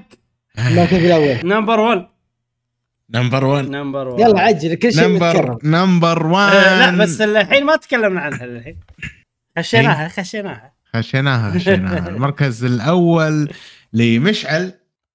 المركز 0.59 1.05
الأول. 1.05 1.39
نمبر 1.45 1.81
1 1.81 2.07
نمبر 3.11 3.45
1 3.45 3.69
نمبر 3.71 4.09
1 4.09 4.21
يلا 4.21 4.41
عجل 4.41 4.75
كل 4.75 4.93
شيء 4.93 5.09
number 5.09 5.59
number 5.65 6.27
1 6.27 6.55
آه 6.57 6.91
لا 6.91 6.99
بس 7.05 7.21
الحين 7.21 7.65
ما 7.65 7.77
تكلمنا 7.77 8.21
عنها 8.21 8.45
الحين. 8.45 8.77
خشيناها 9.59 10.09
خشيناها. 10.09 10.73
خشيناها 10.95 11.59
خشيناها. 11.59 12.09
المركز 12.15 12.65
الأول 12.65 13.53
لمشعل 13.93 14.73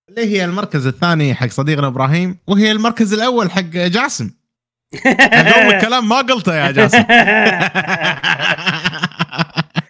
اللي 0.10 0.26
هي 0.26 0.46
المركز 0.46 0.88
الثاني 0.88 1.36
حق 1.36 1.48
صديقنا 1.48 1.88
إبراهيم 1.88 2.38
وهي 2.48 2.72
المركز 2.72 3.14
الأول 3.14 3.52
حق 3.52 3.62
جاسم. 3.62 4.32
قبل 5.06 5.76
الكلام 5.76 6.08
ما 6.10 6.18
قلته 6.18 6.56
يا 6.56 6.72
جاسم. 6.72 6.98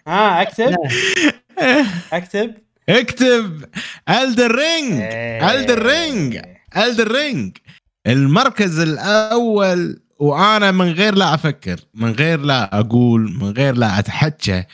ها 0.08 0.42
أكتب. 0.42 0.76
أكتب. 2.12 2.54
اكتب. 2.88 3.64
Elden 4.08 4.54
Ring 4.54 5.00
Elden 5.42 5.86
Ring 5.86 6.40
Elden 6.76 7.12
Ring 7.12 7.56
المركز 8.08 8.78
الأول 8.78 10.00
وأنا 10.18 10.70
من 10.70 10.92
غير 10.92 11.14
لا 11.14 11.34
أفكر 11.34 11.80
من 11.94 12.10
غير 12.12 12.40
لا 12.40 12.78
أقول 12.80 13.32
من 13.32 13.50
غير 13.50 13.74
لا 13.74 13.98
اتحكى 13.98 14.64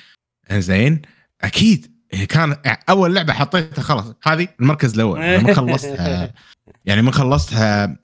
زين 0.52 1.02
أكيد. 1.42 1.94
كان 2.28 2.56
أول 2.88 3.14
لعبة 3.14 3.32
حطيتها 3.32 3.82
خلاص. 3.82 4.04
هذه 4.22 4.48
المركز 4.60 4.94
الأول. 4.94 5.20
من 5.20 5.54
خلصتها. 5.54 6.32
يعني 6.86 7.02
من 7.02 7.12
خلصتها. 7.12 7.96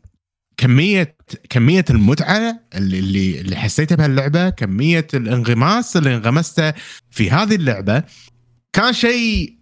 كمية 0.57 1.16
كمية 1.51 1.85
المتعة 1.90 2.61
اللي 2.74 2.98
اللي 2.98 3.40
اللي 3.40 3.57
حسيتها 3.57 3.97
بهاللعبة 3.97 4.51
كمية 4.51 5.07
الانغماس 5.15 5.97
اللي 5.97 6.16
انغمسته 6.16 6.73
في 7.11 7.31
هذه 7.31 7.55
اللعبة 7.55 8.02
كان 8.73 8.93
شيء 8.93 9.55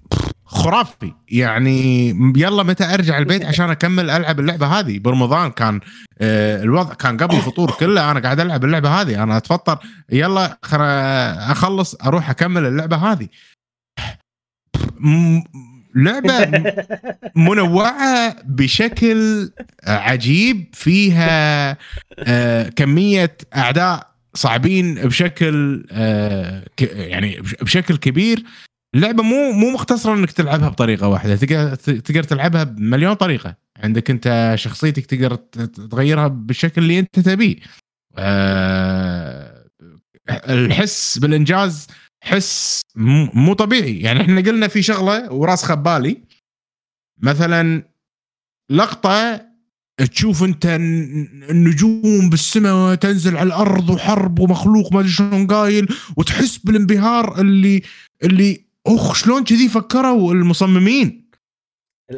خرافي. 0.51 1.13
يعني 1.29 2.09
يلا 2.37 2.63
متى 2.63 2.85
أرجع 2.95 3.19
البيت 3.19 3.45
عشان 3.45 3.71
أكمل 3.71 4.11
ألعب 4.11 4.41
اللعبة 4.41 4.67
هذه؟ 4.67 4.99
برمضان 4.99 5.51
كان 5.51 5.81
آه، 6.21 6.63
الوضع 6.63 6.95
كان 6.95 7.17
قبل 7.17 7.37
الفطور 7.37 7.71
كله 7.71 8.11
أنا 8.11 8.21
قاعد 8.21 8.41
ألعب 8.41 8.65
اللعبة 8.65 8.89
هذه. 9.01 9.23
أنا 9.23 9.37
أتفطر 9.37 9.79
يلا 10.13 10.59
أخلص 11.53 11.95
أروح 11.95 12.31
أكمل 12.31 12.67
اللعبة 12.67 12.97
هذه. 12.97 13.29
لعبة 15.95 16.63
منوعة 17.49 18.37
بشكل 18.45 19.51
عجيب 19.85 20.65
فيها 20.75 21.77
آه، 22.19 22.69
كمية 22.69 23.37
أعداء 23.57 24.09
صعبين 24.35 24.95
بشكل 24.95 25.85
آه، 25.93 26.65
يعني 26.81 27.41
بش- 27.41 27.55
بشكل 27.63 27.97
كبير. 27.97 28.45
اللعبه 28.95 29.23
مو 29.23 29.53
مو 29.53 29.71
مختصرة 29.71 30.15
إنك 30.15 30.33
تلعبها 30.33 30.69
بطريقة 30.69 31.09
واحدة 31.09 31.37
تقدر 31.37 31.75
تقدر 31.75 32.23
تلعبها 32.23 32.65
بمليون 32.65 33.15
طريقة. 33.15 33.57
عندك 33.77 34.11
أنت 34.11 34.53
شخصيتك 34.59 35.07
تقدر 35.07 35.35
تغيرها 35.91 36.29
بالشكل 36.29 36.83
اللي 36.83 36.99
أنت 36.99 37.19
تبيه. 37.21 37.57
آه، 38.19 39.65
الحس 40.31 41.19
بالإنجاز 41.19 41.87
حس 42.25 42.81
مو 43.35 43.53
طبيعي. 43.55 44.01
يعني 44.01 44.21
إحنا 44.21 44.41
قلنا 44.41 44.69
في 44.69 44.83
شغلة 44.83 45.33
وراسخه 45.33 45.75
ببالي 45.75 46.23
مثلا 47.23 47.83
لقطة 48.71 49.49
تشوف 50.13 50.43
أنت 50.45 50.67
الن- 50.67 51.43
النجوم 51.51 52.31
بالسماء 52.31 52.95
تنزل 52.95 53.37
على 53.37 53.47
الأرض 53.47 53.91
وحرب 53.91 54.39
ومخلوق 54.39 54.93
ما 54.93 55.01
أدري 55.01 55.11
شلون 55.13 55.47
قايل 55.47 55.89
وتحس 56.17 56.57
بالانبهار 56.59 57.41
اللي 57.41 57.83
اللي 58.25 58.68
أخ 58.97 59.15
شلون 59.15 59.45
كذي 59.45 59.69
فكروا 59.69 60.33
المصممين؟ 60.35 61.29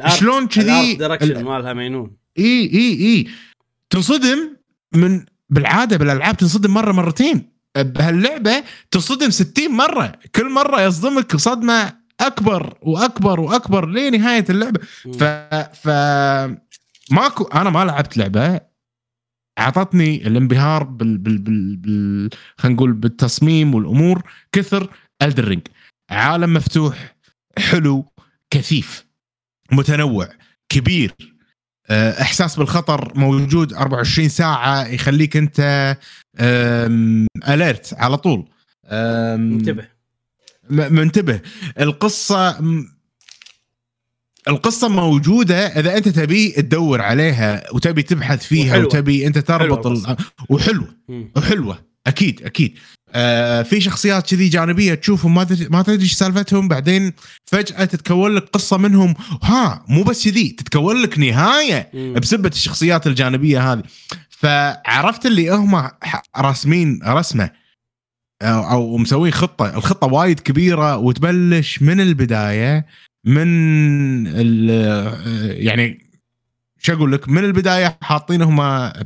شلون 0.07 0.47
كذي؟ 0.47 0.93
direction 0.93 1.31
ال- 1.37 1.45
مالها 1.45 1.73
مينون. 1.73 2.11
إي 2.39 2.71
إي 2.73 2.93
إي. 3.05 3.27
تنصدم 3.89 4.55
من 4.95 5.25
بالعادة 5.49 5.97
بالألعاب 5.97 6.37
تنصدم 6.37 6.73
مرة 6.73 6.91
مرتين. 6.91 7.51
بهاللعبة 7.77 8.63
تصدم 8.91 9.29
60 9.29 9.71
مرة. 9.71 10.11
كل 10.35 10.49
مرة 10.49 10.81
يصدمك 10.81 11.35
صدمة 11.35 11.93
أكبر 12.19 12.77
وأكبر 12.81 13.39
وأكبر 13.39 13.85
لنهاية 13.89 14.45
اللعبة. 14.49 14.79
ف 15.19 15.23
ف 15.83 15.87
ماكو 17.11 17.43
أنا 17.43 17.69
ما 17.69 17.85
لعبت 17.85 18.17
لعبة 18.17 18.59
أعطتني 19.59 20.27
الانبهار 20.27 20.83
بال 20.83 21.17
بال 21.17 21.37
بال, 21.37 21.75
بال... 21.77 22.29
خلينا 22.57 22.75
نقول 22.75 22.93
بالتصميم 22.93 23.75
والأمور 23.75 24.21
كثر 24.51 24.89
الدرينج 25.21 25.61
عالم 26.11 26.53
مفتوح 26.53 27.15
حلو 27.57 28.11
كثيف 28.49 29.05
متنوع 29.71 30.29
كبير. 30.69 31.13
آه، 31.89 32.21
إحساس 32.21 32.55
بالخطر 32.55 33.11
موجود 33.15 33.73
24 33.73 34.29
ساعة 34.29 34.87
يخليك 34.87 35.37
أنت 35.37 35.97
اليرت 37.47 37.93
على 37.93 38.17
طول. 38.17 38.49
أم، 38.85 39.53
انتبه 39.53 39.87
م- 40.69 40.93
منتبه. 40.95 41.41
القصة 41.79 42.59
القصة 44.47 44.87
موجودة 44.89 45.67
إذا 45.67 45.97
أنت 45.97 46.09
تبي 46.09 46.51
تدور 46.51 47.01
عليها 47.01 47.63
وتبي 47.73 48.03
تبحث 48.03 48.45
فيها 48.45 48.71
وحلوة. 48.71 48.85
وتبي 48.85 49.27
أنت 49.27 49.37
تربط 49.37 49.87
حلوة 49.87 50.11
ال... 50.11 50.17
وحلوة. 50.49 50.95
مم. 51.09 51.31
وحلوة. 51.35 51.85
أكيد 52.07 52.41
أكيد. 52.41 52.77
آه 53.13 53.61
في 53.61 53.81
شخصيات 53.81 54.29
كذي 54.29 54.47
جانبية 54.49 54.93
تشوفهم 54.93 55.33
ما 55.35 55.43
تدري 55.43 55.67
ما 55.69 55.81
تدري 55.81 56.01
إيش 56.01 56.13
سالفتهم 56.13 56.67
بعدين 56.67 57.13
فجأة 57.45 57.85
تتكون 57.85 58.35
لك 58.35 58.43
قصة 58.43 58.77
منهم. 58.77 59.13
ها 59.43 59.85
مو 59.87 60.03
بس 60.03 60.27
كذي 60.27 60.49
تتكون 60.49 61.01
لك 61.01 61.19
نهاية. 61.19 61.91
بسبة 62.13 62.49
الشخصيات 62.49 63.07
الجانبية 63.07 63.71
هذه. 63.73 63.83
فعرفت 64.29 65.25
اللي 65.25 65.49
هم 65.49 65.89
راسمين 66.37 66.99
رسمة 67.07 67.49
أو 68.41 68.71
أو 68.71 68.97
مسوين 68.97 69.31
خطة. 69.33 69.77
الخطة 69.77 70.07
وايد 70.07 70.39
كبيرة 70.39 70.97
وتبلش 70.97 71.81
من 71.81 72.01
البداية 72.01 72.85
من 73.25 73.47
ال- 74.27 75.65
يعني 75.65 76.00
شو 76.83 76.93
أقول 76.93 77.11
لك 77.11 77.29
من 77.29 77.43
البداية 77.45 77.97
حاطين 78.01 78.41
هم 78.41 78.57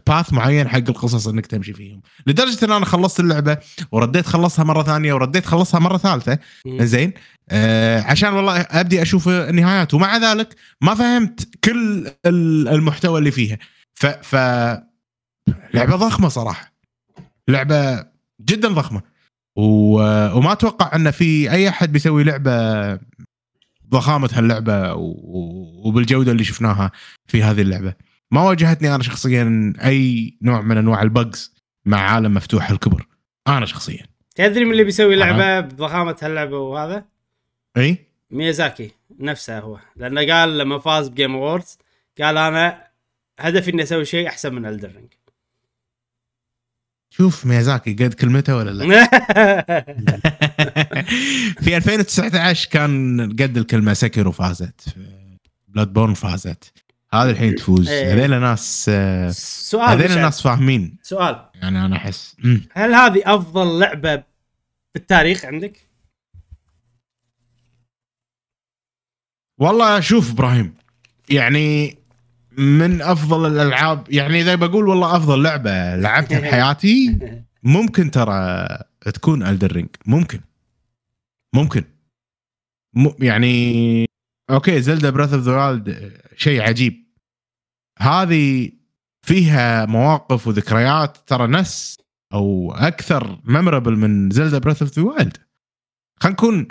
باث 0.08 0.34
معين 0.34 0.68
حق 0.70 0.78
القصص 0.90 1.28
إنك 1.28 1.46
تمشي 1.46 1.74
فيهم. 1.74 2.02
لدرجة 2.28 2.66
إن 2.66 2.72
أنا 2.72 2.86
خلصت 2.86 3.20
اللعبة 3.20 3.58
ورديت 3.92 4.26
خلصها 4.26 4.66
مرة 4.66 4.84
ثانية 4.84 5.14
ورديت 5.14 5.46
خلصها 5.46 5.80
مرة 5.80 5.98
ثالثة. 5.98 6.40
زين 6.68 7.14
آه 7.50 8.02
عشان 8.02 8.34
والله 8.34 8.62
أبدي 8.62 9.02
أشوف 9.02 9.28
النهايات. 9.30 9.94
ومع 9.94 10.18
ذلك 10.18 10.56
ما 10.82 10.96
فهمت 10.96 11.50
كل 11.64 12.08
ال- 12.26 12.68
المحتوى 12.68 13.20
اللي 13.20 13.32
فيها. 13.32 13.58
ف 13.94 14.06
ف 14.06 14.36
لعبة 15.74 15.96
ضخمة 15.96 16.28
صراحة. 16.30 16.74
لعبة 17.48 18.06
جدا 18.42 18.68
ضخمة. 18.68 19.02
و... 19.58 19.64
وما 20.38 20.52
أتوقع 20.52 20.96
إن 20.96 21.12
في 21.12 21.52
أي 21.52 21.70
أحد 21.70 21.92
بيسوي 21.92 22.24
لعبة 22.24 22.52
ضخامة 23.90 24.30
هاللعبة. 24.34 24.94
وبالجودة 25.86 26.32
اللي 26.32 26.44
شفناها 26.44 26.92
في 27.28 27.44
هذه 27.44 27.62
اللعبة. 27.62 27.94
ما 28.32 28.42
واجهتني 28.42 28.96
أنا 28.96 29.04
شخصيا 29.04 29.74
أي 29.86 30.38
نوع 30.42 30.62
من 30.62 30.78
أنواع 30.78 31.02
البجز 31.02 31.56
مع 31.86 32.00
عالم 32.00 32.34
مفتوح 32.34 32.70
الكبر. 32.70 33.08
أنا 33.48 33.66
شخصيا. 33.66 34.06
تدري 34.36 34.66
من 34.66 34.72
اللي 34.72 34.84
بيسوي 34.84 35.16
لعبة 35.16 35.60
بضخامة 35.60 36.16
هاللعبة 36.22 36.60
وهذا؟ 36.60 37.06
إي؟ 37.78 37.98
ميازاكي 38.32 38.92
نفسه 39.20 39.60
هو. 39.60 39.80
لأنه 39.96 40.34
قال 40.34 40.58
لما 40.58 40.80
فاز 40.80 41.08
ب 41.08 41.13
Game 41.13 41.36
Awards 41.36 41.78
قال 42.22 42.38
أنا 42.38 42.88
هدفي 43.40 43.72
إني 43.72 43.84
أسوي 43.84 44.06
شيء 44.06 44.28
أحسن 44.28 44.56
من 44.56 44.66
Elden 44.66 44.89
Ring 44.89 45.08
شوف 47.18 47.46
ميازاكي 47.46 47.94
قد 47.94 48.14
كلمته 48.14 48.56
ولا 48.56 48.72
لا 48.72 49.06
في 51.64 51.78
2019 51.78 52.70
كان 52.70 53.22
قد 53.32 53.58
الكلمة 53.58 53.94
Sekiro 53.94 54.28
وفازت 54.28 54.96
Bloodborne 55.68 56.14
فازت 56.14 56.74
هذا 57.14 57.32
الحين 57.32 57.56
تفوز 57.56 57.90
إيه. 57.90 58.14
هذول 58.14 58.42
ناس 58.42 58.92
سؤال 59.70 59.98
مشعل. 59.98 60.22
ناس 60.22 60.42
فاهمين 60.42 60.98
سؤال 61.02 61.46
يعني 61.56 61.86
أنا 61.86 61.96
أحس. 61.96 62.36
هل 62.72 62.94
هذه 62.94 63.22
أفضل 63.26 63.80
لعبة 63.80 64.24
بالتاريخ 64.94 65.46
عندك؟ 65.46 65.88
والله 69.58 70.00
شوف 70.00 70.32
إبراهيم 70.32 70.74
يعني 71.30 71.98
من 72.58 73.02
أفضل 73.02 73.52
الألعاب. 73.52 74.04
يعني 74.10 74.42
إذا 74.42 74.56
بقول 74.56 74.88
والله 74.88 75.16
أفضل 75.18 75.44
لعبة 75.44 75.96
لعبتها 75.96 76.40
بحياتي 76.40 77.20
ممكن 77.64 78.12
ترى 78.12 78.68
تكون 79.14 79.44
Elden 79.44 79.69
Ring 79.69 79.90
ممكن. 80.06 80.40
ممكن. 81.54 81.84
م 82.94 83.10
يعني 83.20 84.06
okay 84.50 84.82
Zelda 84.82 85.10
Breath 85.10 85.34
of 85.34 85.44
the 85.44 85.82
شيء 86.38 86.62
عجيب. 86.62 87.06
هذه 88.00 88.72
فيها 89.22 89.86
مواقف 89.86 90.48
وذكريات 90.48 91.18
ترى 91.28 91.48
نفس 91.48 91.98
أو 92.34 92.74
أكثر 92.74 93.40
memorable 93.44 93.96
من 93.96 94.30
Zelda 94.30 94.58
Breath 94.58 94.78
of 94.82 95.00
the 95.00 95.04
Wild 95.04 95.38
خلينا 96.20 96.34
نكون 96.34 96.68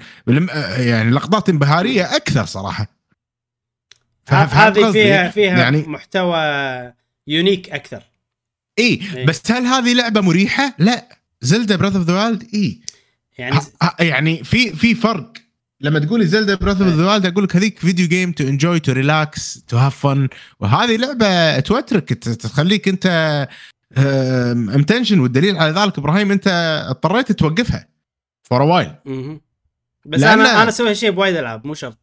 يعني 0.76 1.10
لقطات 1.10 1.48
انبهارية 1.48 2.16
أكثر 2.16 2.44
صراحة. 2.44 2.93
هذه؟ 4.28 4.92
فيها 4.92 5.30
فيها 5.30 5.58
يعني 5.58 5.82
محتوى 5.82 6.38
unique 7.26 7.70
أكثر. 7.70 8.02
إي 8.78 9.00
إيه. 9.16 9.26
بس 9.26 9.50
هل 9.50 9.66
هذه 9.66 9.94
لعبة 9.94 10.20
مريحة؟ 10.20 10.74
لا. 10.78 11.18
Zelda 11.40 11.76
Breath 11.76 11.96
of 11.96 12.06
the 12.06 12.24
Wild 12.24 12.48
إي. 12.54 12.80
يعني 13.38 13.60
يعني 14.00 14.44
في 14.44 14.72
في 14.72 14.94
فرق. 14.94 15.32
لما 15.80 15.98
تقولي 15.98 16.26
Zelda 16.26 16.54
Breath 16.54 16.82
of 16.82 16.94
the 16.94 17.06
Wild 17.06 17.26
أقول 17.26 17.44
لك 17.44 17.56
هذيك 17.56 17.78
video 17.78 18.08
game 18.08 18.32
to 18.32 18.44
enjoy 18.44 18.80
to 18.80 18.92
relax 18.92 19.64
to 19.68 19.76
have 19.76 20.06
fun 20.06 20.28
وهذه 20.60 20.96
لعبة 20.96 21.60
توترك 21.60 22.08
تخليك 22.14 22.88
أنت 22.88 23.48
امتنشن 24.74 25.20
والدليل 25.20 25.56
على 25.56 25.80
ذلك 25.80 25.98
إبراهيم 25.98 26.32
أنت 26.32 26.48
اضطريت 26.88 27.32
توقفها 27.32 27.88
for 28.42 28.62
a 28.62 28.67
while. 28.67 28.94
بس 30.06 30.22
أنا 30.22 30.62
أنا 30.62 30.68
أسوي 30.68 30.90
هالشيء 30.90 31.10
بوايد 31.10 31.36
ألعاب 31.36 31.66
مو 31.66 31.74
شرط. 31.74 31.98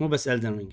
مو 0.00 0.08
بس 0.08 0.28
Elden 0.28 0.56
Ring 0.56 0.72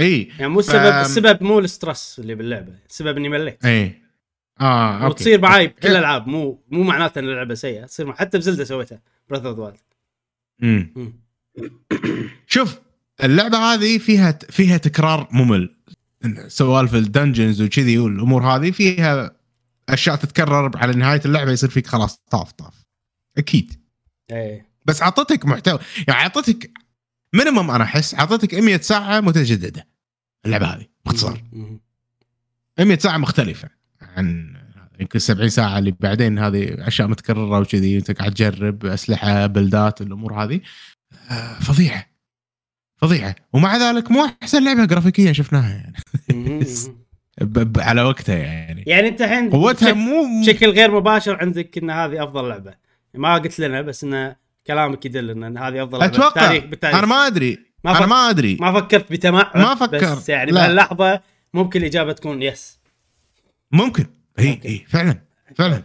إي 0.00 0.22
يعني 0.38 0.48
مو 0.48 0.58
السبب 0.60 0.90
فم- 0.90 1.00
السبب 1.00 1.42
مو 1.42 1.58
ال 1.58 1.66
stress 1.66 2.16
اللي 2.18 2.34
باللعبة 2.34 2.72
السبب 2.90 3.16
إني 3.16 3.28
مليت. 3.28 3.64
إي. 3.64 4.02
آه 4.60 4.94
okay. 4.94 5.06
وتصير 5.06 5.40
معاي 5.40 5.66
بكل. 5.66 5.88
الألعاب 5.88 6.26
مو 6.28 6.64
مو 6.70 6.82
معناته 6.82 7.18
إن 7.18 7.24
اللعبة 7.24 7.54
سيئة 7.54 7.84
تصير 7.86 8.12
حتى 8.12 8.38
ب 8.38 8.42
Zelda 8.42 8.64
سويتها 8.64 9.00
Breath 9.30 9.46
of 9.46 9.58
Wild. 9.58 9.78
شوف 12.46 12.78
اللعبة 13.24 13.58
هذه 13.58 13.98
فيها 13.98 14.38
فيها 14.50 14.76
تكرار 14.76 15.28
ممل. 15.30 15.76
سوالف 16.48 16.94
ال 16.94 17.02
dungeons 17.02 17.62
وكذي 17.62 17.98
والأمور 17.98 18.42
هذه 18.42 18.70
فيها 18.70 19.36
أشياء 19.88 20.16
تتكرر 20.16 20.70
على 20.76 20.92
نهاية 20.92 21.20
اللعبة 21.24 21.50
يصير 21.52 21.70
فيك 21.70 21.86
خلاص 21.86 22.16
طاف 22.30 22.52
طاف. 22.52 22.74
أكيد. 23.38 23.72
إيه. 24.30 24.66
بس 24.84 25.02
أعطتك 25.02 25.46
محتوى 25.46 25.78
يعني 26.08 26.20
أعطتك 26.20 26.70
minimum 27.34 27.70
أنا 27.70 27.84
أحس 27.84 28.14
أعطتك 28.14 28.54
100 28.54 28.76
ساعة 28.76 29.20
متجددة. 29.20 29.86
اللعبة 30.46 30.66
هذه 30.66 30.86
باختصار. 31.04 31.42
مهم. 31.52 31.80
100 32.78 32.98
ساعة 32.98 33.16
مختلفة 33.18 33.68
عن 34.16 34.56
يمكن 35.00 35.18
70 35.18 35.48
ساعة 35.48 35.78
اللي 35.78 35.94
بعدين 36.00 36.38
هذه 36.38 36.88
أشياء 36.88 37.08
متكررة 37.08 37.58
وكذي 37.60 37.96
انت 37.98 38.10
قاعد 38.10 38.34
تجرب 38.34 38.86
أسلحة 38.86 39.46
بلدات 39.46 40.00
الأمور 40.00 40.34
هذه. 40.44 40.60
آه، 41.30 41.58
فظيعة. 41.60 42.06
فظيعة. 42.96 43.34
ومع 43.52 43.76
ذلك 43.76 44.10
مو 44.10 44.28
أحسن 44.42 44.64
لعبة 44.64 44.84
جرافيكيا 44.84 45.32
شفناها 45.32 45.68
يعني. 46.28 46.64
على 47.78 48.02
وقتها 48.02 48.36
يعني. 48.36 48.84
يعني 48.86 49.08
أنت 49.08 49.22
الحين 49.22 49.50
قوتها 49.50 49.90
بشك- 49.92 49.96
مو 49.96 50.40
بشكل 50.42 50.70
غير 50.70 50.90
مباشر 50.90 51.36
عندك 51.40 51.78
إن 51.78 51.90
هذه 51.90 52.24
أفضل 52.24 52.48
لعبة. 52.48 52.74
ما 53.14 53.34
قلت 53.34 53.58
لنا 53.58 53.82
بس 53.82 54.04
إن 54.04 54.34
كلامك 54.66 55.04
يدل 55.06 55.30
إن 55.30 55.58
هذه 55.58 55.82
أفضل 55.82 55.98
لعبة. 55.98 56.12
أتوقع. 56.14 56.28
بالتاريخ 56.40 56.64
بالتاريخ. 56.64 56.98
أنا 56.98 57.06
ما 57.06 57.26
أدري. 57.26 57.65
ما 57.92 57.98
أنا 57.98 58.06
ما 58.06 58.30
أدري 58.30 58.56
ما 58.60 58.80
فكرت 58.80 59.12
بتمعن 59.12 59.62
ما 59.62 59.74
فكرت. 59.74 60.04
بس 60.04 60.28
يعني. 60.28 60.52
بهاللحظة 60.52 61.20
ممكن 61.54 61.80
الإجابة 61.80 62.12
تكون 62.12 62.42
yes 62.42 62.78
ممكن 63.72 64.06
اي. 64.38 64.60
اي 64.64 64.84
فعلا 64.88 65.18
فعلا 65.56 65.82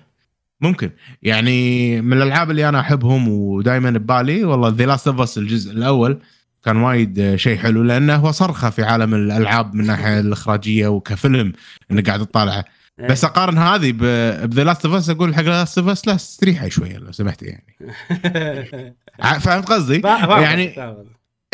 ممكن 0.61 0.91
يعني 1.23 2.01
من 2.01 2.13
الألعاب 2.13 2.51
اللي 2.51 2.69
أنا 2.69 2.79
أحبهم 2.79 3.27
ودائما 3.27 3.89
ببالي 3.89 4.43
والله 4.43 4.69
The 4.69 4.85
Last 4.85 5.07
of 5.07 5.21
Us 5.21 5.37
الجزء 5.37 5.71
الأول 5.71 6.19
كان 6.63 6.77
وايد 6.77 7.35
شيء 7.35 7.57
حلو 7.57 7.83
لأنه 7.83 8.15
هو 8.15 8.31
صرخة 8.31 8.69
في 8.69 8.83
عالم 8.83 9.13
الألعاب 9.13 9.73
من 9.73 9.81
الناحيه 9.81 10.19
الإخراجية 10.19 10.87
وكفيلم 10.87 11.53
إنك 11.91 12.07
قاعد 12.07 12.25
تطالعه 12.25 12.65
إيه. 12.99 13.07
بس 13.07 13.25
أقارن 13.25 13.57
هذه 13.57 13.91
ب 13.91 14.09
The 14.09 14.63
Last 14.63 14.85
of 14.85 14.95
Us 14.95 15.09
أقول 15.09 15.35
حق 15.35 15.41
Last 15.41 15.77
of 15.77 15.87
Us 15.87 16.07
لا 16.07 16.15
استريحي 16.15 16.69
شوية 16.69 16.97
لو 16.97 17.11
سمحتي 17.11 17.45
يعني 17.45 17.75
فهمت 19.39 19.67
قصدي؟ 19.67 20.01
يعني. 20.05 20.75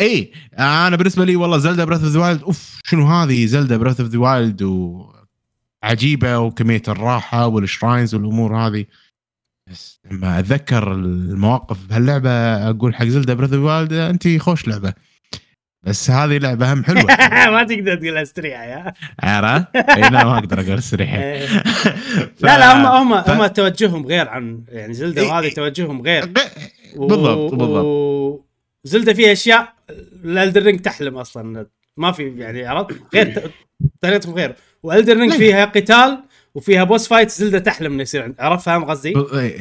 اي 0.00 0.32
أنا 0.58 0.96
بالنسبة 0.96 1.24
لي 1.24 1.36
والله 1.36 1.58
Zelda 1.58 1.84
Breath 1.84 2.04
of 2.04 2.12
the 2.12 2.20
Wild 2.20 2.42
أوف 2.42 2.80
شنو 2.86 3.06
هذه 3.06 3.46
Zelda 3.46 3.76
Breath 3.76 4.00
of 4.00 4.10
the 4.10 4.18
Wild 4.18 4.62
وعجيبة 5.82 6.38
وكمية 6.38 6.82
الراحة 6.88 7.46
وال 7.46 7.61
shrines 7.61 8.14
والأمور 8.14 8.56
هذه. 8.56 8.84
بس 9.70 10.00
لما 10.10 10.38
أتذكر 10.38 10.92
المواقف 10.92 11.86
بهاللعبة 11.86 12.30
أقول 12.70 12.94
حق 12.94 13.04
Zelda 13.04 13.34
Breath 13.34 13.54
of 13.54 13.62
the 13.62 13.66
Wild 13.66 13.92
انت 13.92 14.28
خوش 14.38 14.68
لعبة. 14.68 14.94
بس 15.82 16.10
هذه 16.10 16.38
لعبة 16.38 16.72
هم 16.72 16.84
حلوة. 16.84 17.04
ما 17.54 17.62
تقدر 17.64 17.94
تقول 17.94 18.16
استريح 18.18 18.60
يا. 18.60 18.92
عرفت؟ 19.22 19.76
إي 19.76 20.00
لا 20.00 20.24
ما 20.24 20.38
أقدر 20.38 20.60
أقول 20.60 20.78
استريحي 20.78 21.18
إيه. 21.22 21.46
ف- 22.38 22.42
لا 22.44 22.58
لا 22.58 22.72
هم 22.72 22.86
هم 23.12 23.22
ف- 23.22 23.30
هم 23.30 23.46
توجههم 23.46 24.06
غير 24.06 24.28
عن 24.28 24.64
يعني 24.68 24.94
إيه، 25.02 25.22
وهذه. 25.28 25.48
توجههم 25.48 26.02
غير. 26.02 26.24
بالضبط 26.96 27.50
بالضبط. 27.54 27.84
و... 27.84 28.40
Zelda 28.84 29.14
فيها 29.14 29.32
أشياء 29.32 29.77
ال 30.24 30.30
Elden 30.30 30.62
Ring 30.62 30.80
تحلم 30.80 31.16
أصلا. 31.16 31.66
ما 31.96 32.12
في 32.12 32.38
يعني 32.38 32.66
عرفت؟ 32.66 33.14
غير 33.14 33.50
طريقتهم 34.00 34.34
غير. 34.34 34.54
و 34.82 34.88
Elden 34.88 35.16
Ring 35.16 35.32
لا. 35.32 35.38
فيها 35.38 35.64
قتال 35.64 36.22
وفيها 36.54 36.84
boss 36.84 37.08
fight 37.08 37.30
Zelda 37.30 37.58
تحلم 37.58 37.92
إنه 37.92 38.02
يصير 38.02 38.34
عرفت؟ 38.38 38.64
فاهم 38.64 38.84
قصدي؟ 38.84 39.14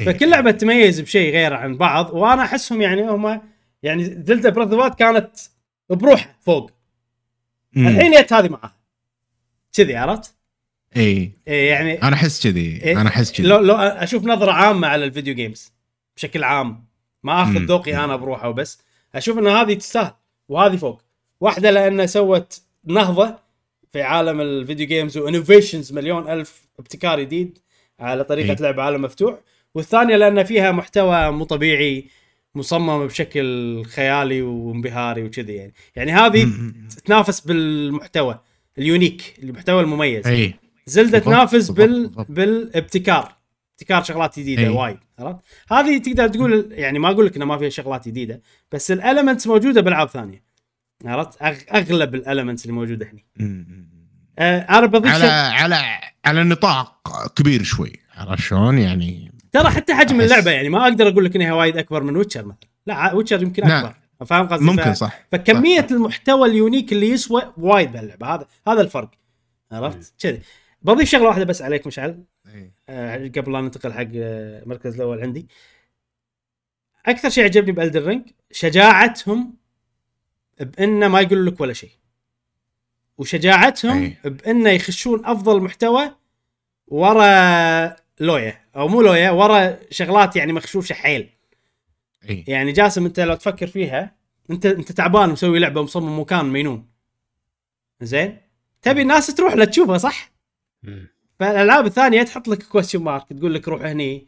فكل 0.05 0.29
لعبة 0.29 0.51
تميز 0.51 0.99
بشيء 0.99 1.31
غير 1.33 1.53
عن 1.53 1.77
بعض 1.77 2.13
وأنا 2.13 2.41
أحسهم 2.41 2.81
يعني 2.81 3.09
هم 3.09 3.41
يعني 3.83 4.03
Zelda 4.03 4.49
Breath 4.49 4.93
كانت 4.93 5.31
بروحها 5.89 6.35
فوق. 6.41 6.71
الحين 7.77 8.21
جت 8.21 8.33
هذه 8.33 8.49
معاها 8.49 8.77
كذي 9.73 9.95
عرفت؟ 9.95 10.35
إي. 10.97 11.31
إيه 11.47 11.69
يعني 11.69 12.01
أنا 12.03 12.15
أحس 12.15 12.47
كذي. 12.47 12.81
إيه، 12.83 13.01
أنا 13.01 13.09
أحس 13.09 13.31
كذي. 13.31 13.47
لو 13.47 13.59
لو 13.59 13.75
أشوف 13.75 14.25
نظرة 14.25 14.51
عامة 14.51 14.87
على 14.87 15.05
ال 15.05 15.10
video 15.10 15.35
games 15.35 15.73
بشكل 16.15 16.43
عام. 16.43 16.87
ما 17.23 17.43
آخذ. 17.43 17.65
ذوقي 17.65 18.03
أنا 18.03 18.15
بروحه 18.15 18.49
وبس. 18.49 18.86
أشوف 19.17 19.37
إن 19.37 19.47
هذه 19.47 19.73
تستاهل 19.73 20.13
وهذه 20.49 20.75
فوق. 20.75 21.01
واحدة 21.41 21.71
لأنها 21.71 22.05
سوت 22.05 22.61
نهضة 22.85 23.35
في 23.91 24.01
عالم 24.01 24.41
ال 24.41 24.49
video 24.49 24.87
games 24.87 25.17
و 25.17 25.24
innovations 25.24 25.93
مليون 25.93 26.29
ألف 26.29 26.67
ابتكار 26.79 27.19
جديد 27.19 27.57
على 27.99 28.23
طريقة 28.23 28.49
إيه. 28.49 28.61
لعب 28.61 28.79
عالم 28.79 29.01
مفتوح. 29.01 29.39
والثانية 29.75 30.15
لأن 30.15 30.43
فيها 30.43 30.71
محتوى 30.71 31.31
مو 31.31 31.43
طبيعي 31.45 32.07
مصمم 32.55 33.07
بشكل 33.07 33.83
خيالي 33.85 34.41
وانبهاري 34.41 35.23
وكذي 35.23 35.53
يعني. 35.53 35.73
يعني 35.95 36.11
هذه. 36.11 36.47
تنافس 37.05 37.39
بالمحتوى 37.39 38.39
ال 38.77 38.85
unique 38.85 39.33
المحتوى 39.43 39.81
المميز. 39.81 40.27
اي 40.27 40.53
بالضبط، 40.87 41.23
تنافس 41.23 41.69
بال... 41.69 42.07
بالابتكار. 42.29 43.36
ابتكار 43.77 44.03
شغلات 44.03 44.39
جديدة 44.39 44.61
أي. 44.61 44.69
وايد 44.69 44.97
عرفت 45.19 45.39
هذه 45.71 45.97
تقدر 45.97 46.27
تقول 46.27 46.67
يعني 46.71 46.99
ما 46.99 47.11
أقول 47.11 47.25
لك 47.25 47.35
إنه 47.35 47.45
ما 47.45 47.57
فيها 47.57 47.69
شغلات 47.69 48.07
جديدة 48.07 48.41
بس 48.71 48.91
ال 48.91 48.98
elements 48.98 49.47
موجودة 49.47 49.81
بألعاب 49.81 50.09
ثانية 50.09 50.43
عرفت. 51.05 51.41
أغلب 51.73 52.15
ال 52.15 52.21
elements 52.21 52.65
اللي 52.65 52.73
موجودة 52.73 53.11
هنا. 53.11 53.21
آه 54.39 54.59
أنا 54.59 54.85
بضيف 54.85 55.13
على 55.13 55.27
على 55.27 55.99
على 56.25 56.43
نطاق 56.43 57.09
كبير 57.35 57.63
شوي 57.63 57.93
عرفت 58.15 58.43
شلون 58.43 58.77
يعني 58.77 59.31
ترى 59.51 59.69
حتى 59.69 59.93
حجم 59.93 60.21
اللعبة 60.21 60.51
يعني 60.51 60.69
ما 60.69 60.83
أقدر 60.83 61.07
أقول 61.07 61.25
لك 61.25 61.35
إنها 61.35 61.53
وايد 61.53 61.77
أكبر 61.77 62.03
من 62.03 62.15
Witcher 62.17 62.45
مثلا 62.45 62.69
لا 62.87 63.13
Witcher 63.13 63.41
يمكن. 63.43 63.71
أكبر 63.71 63.93
فاهم 64.25 64.47
قصدي 64.47 64.65
ممكن. 64.65 64.93
صح 64.93 65.19
فكمية 65.31 65.81
صح. 65.81 65.91
المحتوى 65.91 66.49
ال 66.49 66.56
unique 66.56 66.93
اللي 66.93 67.09
يسوى 67.09 67.41
وايد 67.57 67.91
باللعبة 67.91 68.27
هذا 68.27 68.47
هذا 68.67 68.81
الفرق 68.81 69.11
عرفت 69.71 70.13
كذي 70.19 70.41
بضيف 70.81 71.09
شغلة 71.09 71.27
واحدة 71.27 71.45
بس 71.45 71.61
عليك 71.61 71.87
مشعل. 71.87 72.23
إي. 72.47 72.71
آه، 72.89 73.31
قبل 73.35 73.53
لا 73.53 73.61
ننتقل 73.61 73.93
حق 73.93 74.07
آه، 74.15 74.63
المركز 74.63 74.95
الأول 74.95 75.21
عندي. 75.21 75.47
أكثر 77.05 77.29
شيء 77.29 77.43
عجبني 77.43 77.71
ب 77.71 77.77
Elden 77.77 78.05
Ring 78.05 78.29
شجاعتهم 78.51 79.53
بأنه 80.59 81.07
ما 81.07 81.21
يقولوا 81.21 81.51
لك 81.51 81.61
ولا 81.61 81.73
شيء. 81.73 81.91
وشجاعتهم 83.17 84.03
أي. 84.03 84.17
بأنه 84.29 84.69
يخشون 84.69 85.25
أفضل 85.25 85.61
محتوى 85.61 86.15
ورا 86.87 87.95
لويا 88.19 88.61
أو 88.75 88.87
مو 88.87 89.01
لويا 89.01 89.31
ورا 89.31 89.79
شغلات 89.91 90.35
يعني 90.35 90.53
مخشوشة 90.53 90.93
حيل. 90.93 91.29
اي 92.29 92.43
يعني 92.47 92.71
جاسم 92.71 93.05
أنت 93.05 93.19
لو 93.19 93.35
تفكر 93.35 93.67
فيها 93.67 94.15
أنت 94.49 94.65
أنت 94.65 94.91
تعبان 94.91 95.29
مسوي 95.29 95.59
لعبة 95.59 95.81
مصمم 95.81 96.19
مكان 96.19 96.45
مينون 96.45 96.89
زين؟ 98.01 98.37
تبي 98.81 99.01
الناس 99.01 99.27
تروح 99.27 99.53
لا 99.53 99.65
تشوفها 99.65 99.97
صح؟ 99.97 100.36
فالألعاب 101.39 101.85
الثانية 101.85 102.23
تحط 102.23 102.47
لك 102.47 102.63
كويستشن 102.63 103.03
مارك 103.03 103.33
تقول 103.33 103.53
لك 103.53 103.67
روح 103.67 103.81
هني 103.81 104.27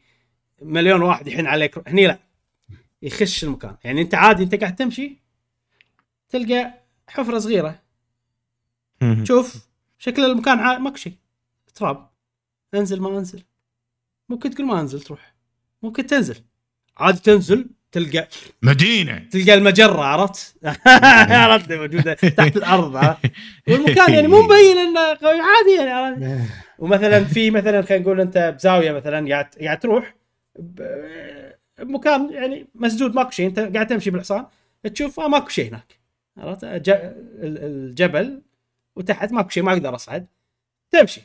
مليون 0.61 1.01
واحد 1.01 1.27
يحن 1.27 1.45
عليك 1.45 1.87
هني 1.89 2.07
لا. 2.07 2.19
يخش 3.01 3.43
المكان. 3.43 3.77
يعني 3.83 4.01
أنت 4.01 4.15
عادي 4.15 4.43
أنت 4.43 4.55
قاعد 4.55 4.75
تمشي 4.75 5.17
تلقى 6.29 6.73
حفرة 7.07 7.39
صغيرة. 7.39 7.79
شوف 9.23 9.67
شكل 9.97 10.25
المكان 10.25 10.59
عا- 10.59 10.77
ماكو 10.77 10.95
شيء. 10.95 11.13
تراب. 11.75 12.09
انزل 12.73 13.01
ما 13.01 13.17
انزل. 13.19 13.43
ممكن 14.29 14.49
تقول 14.49 14.67
ما 14.67 14.81
انزل 14.81 15.01
تروح. 15.01 15.33
ممكن 15.83 16.07
تنزل. 16.07 16.35
عادي 16.97 17.19
تنزل. 17.19 17.69
تلقى 17.91 18.27
مدينة 18.61 19.25
تلقى 19.31 19.53
المجرة 19.53 20.01
عرفت؟ 20.01 20.55
عرفت 21.43 21.71
موجودة 21.71 22.13
تحت 22.13 22.57
الأرض 22.57 22.95
عرفت؟ 22.95 23.31
والمكان 23.67 24.13
يعني 24.13 24.27
مو 24.27 24.41
مبين 24.41 24.77
إنه 24.77 25.17
قوي 25.21 25.39
عادي 25.39 25.75
يعني 25.77 25.89
عرفت؟ 25.89 26.49
ومثلا 26.79 27.23
في 27.23 27.51
مثلا 27.51 27.81
خلينا 27.81 28.03
نقول 28.03 28.21
أنت 28.21 28.55
بزاوية 28.57 28.91
مثلا 28.91 29.29
قاعد 29.29 29.47
قاعد 29.61 29.79
تروح 29.79 30.15
بمكان 31.79 32.33
يعني 32.33 32.67
مسدود 32.75 33.15
ماكو 33.15 33.31
شيء 33.31 33.47
أنت 33.47 33.59
قاعد 33.59 33.87
تمشي 33.87 34.11
بالحصان 34.11 34.45
تشوف 34.93 35.19
آه 35.19 35.27
ماكو 35.27 35.49
شيء 35.49 35.69
هناك 35.69 35.99
عرفت؟ 36.37 36.59
الجبل 36.63 38.41
وتحت 38.95 39.31
ماكو 39.31 39.49
شيء 39.49 39.63
ما 39.63 39.73
أقدر 39.73 39.95
أصعد 39.95 40.27
تمشي 40.91 41.21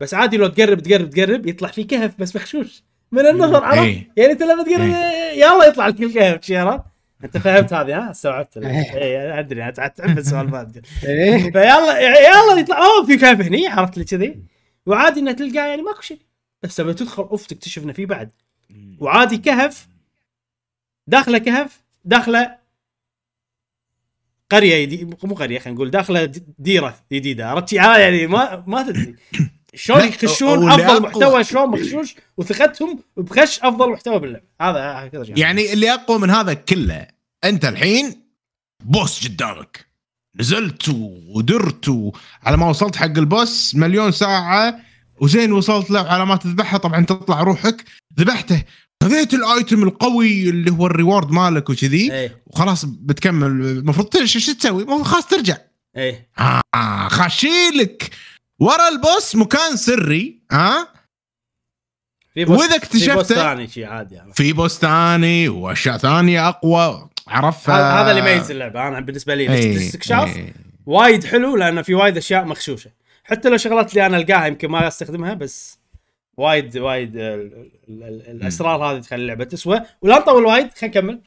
بس 0.00 0.14
عادي 0.14 0.36
لو 0.36 0.46
تقرب 0.46 0.80
تقرب 0.80 1.10
تقرب 1.10 1.46
يطلع 1.46 1.68
في 1.68 1.84
كهف 1.84 2.20
بس 2.20 2.36
مخشوش 2.36 2.82
من 3.12 3.26
النظر 3.26 3.64
عرفت؟ 3.64 3.82
إيه. 3.82 4.10
يعني 4.16 4.32
أنت 4.32 4.42
لما 4.42 4.62
تقرب 4.62 4.88
يلا 5.34 5.64
يطلع 5.64 5.88
لك 5.88 6.00
الكهف 6.00 6.44
شي 6.44 6.56
عرفت؟ 6.56 6.84
أنت 7.24 7.36
فهمت 7.38 7.72
هذه 7.72 7.98
ها؟ 7.98 8.10
استوعبت 8.10 8.56
اي 8.56 9.40
أدري 9.40 9.72
تحب 9.72 10.18
السوالفات 10.18 10.68
إيه. 11.04 11.38
فيلا 11.38 12.00
يلا 12.00 12.60
يطلع. 12.60 12.78
أوه 12.78 13.06
في 13.06 13.16
كهف 13.16 13.40
هني؟ 13.40 13.66
عرفت 13.68 13.98
لي 13.98 14.04
كذي. 14.04 14.42
وعادي 14.86 15.20
إنه 15.20 15.32
تلقى 15.32 15.68
يعني 15.68 15.82
ماكو 15.82 16.00
شيء 16.00 16.20
بس 16.62 16.80
لما 16.80 16.92
تدخل 16.92 17.22
أوف 17.22 17.46
تكتشف 17.46 17.84
انه 17.84 17.92
في 17.92 18.06
بعد 18.06 18.30
وعادي 18.98 19.38
كهف 19.38 19.88
داخله 21.06 21.38
كهف 21.38 21.82
داخله 22.04 22.56
قرية 24.50 24.74
يدي... 24.74 25.04
مو 25.04 25.34
قرية 25.34 25.58
خلينا 25.58 25.76
نقول 25.76 25.90
داخله 25.90 26.32
ديرة 26.58 26.96
جديده 27.12 27.48
عرفت؟ 27.48 27.74
آه 27.74 27.98
يعني 27.98 28.26
ما 28.26 28.64
ما 28.66 28.82
تدري. 28.82 29.14
شلون 29.76 30.00
يخشون 30.00 30.70
أفضل 30.70 31.02
محتوى 31.02 31.44
شلون 31.44 31.68
مخشوش 31.68 32.14
وثقتهم 32.36 32.98
بخش 33.16 33.60
أفضل 33.60 33.90
محتوى 33.90 34.18
باللعبة. 34.18 34.44
هذا 34.60 34.80
هكذا 34.80 35.24
شيء. 35.24 35.38
يعني 35.38 35.72
اللي 35.72 35.94
أقوى 35.94 36.18
من 36.18 36.30
هذا 36.30 36.54
كله 36.54 37.06
أنت 37.44 37.64
الحين 37.64 38.22
بوس 38.84 39.28
قدامك. 39.28 39.86
نزلت 40.40 40.88
ودرت 41.28 42.12
على 42.42 42.56
ما 42.56 42.68
وصلت 42.68 42.96
حق 42.96 43.04
البوس 43.04 43.74
مليون 43.74 44.12
ساعة 44.12 44.80
وزين 45.20 45.52
وصلت 45.52 45.90
له 45.90 46.00
على 46.00 46.26
ما 46.26 46.36
تذبحه 46.36 46.78
طبعا 46.78 47.04
تطلع 47.04 47.42
روحك. 47.42 47.84
ذبحته 48.18 48.62
خذيت 49.02 49.34
الآيتم 49.34 49.82
القوي 49.82 50.48
اللي 50.50 50.70
هو 50.70 50.86
الريورد 50.86 51.30
مالك 51.30 51.70
وكذي 51.70 52.12
إيه. 52.12 52.42
وخلاص 52.46 52.84
بتكمل. 52.84 53.46
المفروض 53.46 54.24
شو 54.24 54.38
شو 54.38 54.52
تسوي؟ 54.52 54.82
المفروض 54.82 55.02
خلاص 55.02 55.26
ترجع. 55.26 55.56
إيه. 55.96 56.28
آه 56.74 57.08
خاشيلك. 57.08 58.10
ورا 58.60 58.88
البوس 58.88 59.36
مكان 59.36 59.76
سري 59.76 60.38
ها؟ 60.52 60.88
في 62.34 62.44
بوس 62.44 62.60
وإذا 62.60 62.78
في 62.78 63.14
بوس 63.14 63.26
ثاني 63.26 63.68
شيء 63.68 63.84
عادي 63.86 64.18
عرفت؟ 64.18 64.36
في 64.36 64.52
بوس 64.52 64.78
ثاني 64.78 65.48
وأشياء 65.48 65.96
ثانية 65.96 66.48
أقوى 66.48 67.08
عرف 67.28 67.70
هذا 67.70 68.10
اللي 68.10 68.20
يميز 68.32 68.50
اللعبة 68.50 68.88
أنا 68.88 69.00
بالنسبة 69.00 69.34
لي 69.34 69.54
إيه، 69.54 69.72
الاستكشاف 69.76 70.36
إيه. 70.36 70.52
وايد 70.86 71.24
حلو 71.24 71.56
لأنه 71.56 71.82
في 71.82 71.94
وايد 71.94 72.16
أشياء 72.16 72.44
مخشوشه 72.44 72.90
حتى 73.24 73.48
لو 73.48 73.56
شغلات 73.56 73.90
اللي 73.90 74.06
أنا 74.06 74.16
القاها 74.16 74.46
يمكن 74.46 74.68
ما 74.68 74.88
أستخدمها 74.88 75.34
بس 75.34 75.78
وايد 76.36 76.78
وايد 76.78 77.16
ال- 77.16 77.22
ال- 77.88 78.02
ال- 78.02 78.30
الأسرار 78.30 78.84
هذه 78.84 79.00
تخلي 79.00 79.22
اللعبة 79.22 79.44
تسوى. 79.44 79.80
ولا 80.02 80.18
نطول 80.18 80.44
وايد 80.44 80.70
خلينا 80.78 80.98
نكمل. 81.00 81.20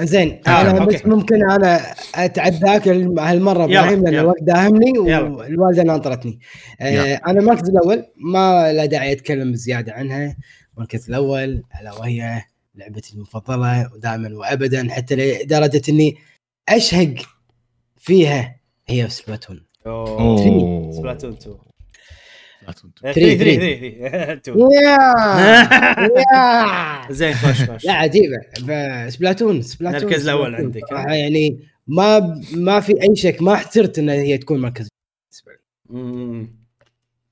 زين 0.00 0.40
آه، 0.46 0.60
أنا 0.60 0.80
أوكي. 0.82 0.96
بس 0.96 1.06
ممكن 1.06 1.50
أنا 1.50 1.80
أتعداك 2.14 2.88
الم- 2.88 3.18
هالمرة 3.18 3.64
يلا، 3.64 3.80
إبراهيم 3.80 4.04
لأن. 4.04 4.14
الوقت 4.14 4.42
داهمني. 4.42 4.98
والوالده 4.98 5.82
ناطرتني 5.82 6.38
آه. 6.80 7.14
أنا 7.26 7.40
المركز 7.40 7.68
الأول 7.68 8.04
ما 8.16 8.72
لا 8.72 8.86
داعي 8.86 9.12
أتكلم 9.12 9.54
زيادة 9.54 9.92
عنها 9.92 10.36
المركز 10.76 11.08
الأول 11.08 11.62
ألا 11.80 11.92
وهي 11.92 12.42
لعبتي 12.74 13.14
المفضلة 13.14 13.90
ودائما 13.94 14.36
وابدا 14.38 14.88
حتى 14.90 15.14
لدرجة 15.16 15.82
إني 15.88 16.16
أشهق 16.68 17.14
فيها 17.96 18.56
هي 18.88 19.08
Splatoon 19.08 19.66
أوه 19.86 20.20
أوه 20.20 20.90
Splatoon 20.92 21.32
2 21.32 21.56
Splatoon. 22.72 22.90
3 23.02 23.12
Three, 23.12 23.38
3 23.38 23.56
three. 24.42 24.56
2 24.56 24.70
يا 24.72 24.98
يا! 26.32 27.12
زين 27.12 27.34
خوش 27.34 27.70
خوش 27.70 27.84
لا 27.84 27.92
عجيبه 27.92 28.38
Splatoon 29.08 29.62
Splatoon 29.62 29.98
المركز 30.00 30.22
الأول 30.28 30.46
Splatoon. 30.46 30.64
عندك، 30.64 30.82
يعني 31.16 31.60
ما 31.86 32.42
ما 32.52 32.80
في 32.80 33.02
أي 33.02 33.16
شك 33.16 33.42
ما 33.42 33.54
احترت 33.54 33.98
إن 33.98 34.08
هي 34.08 34.38
تكون 34.38 34.60
مركز. 34.60 34.88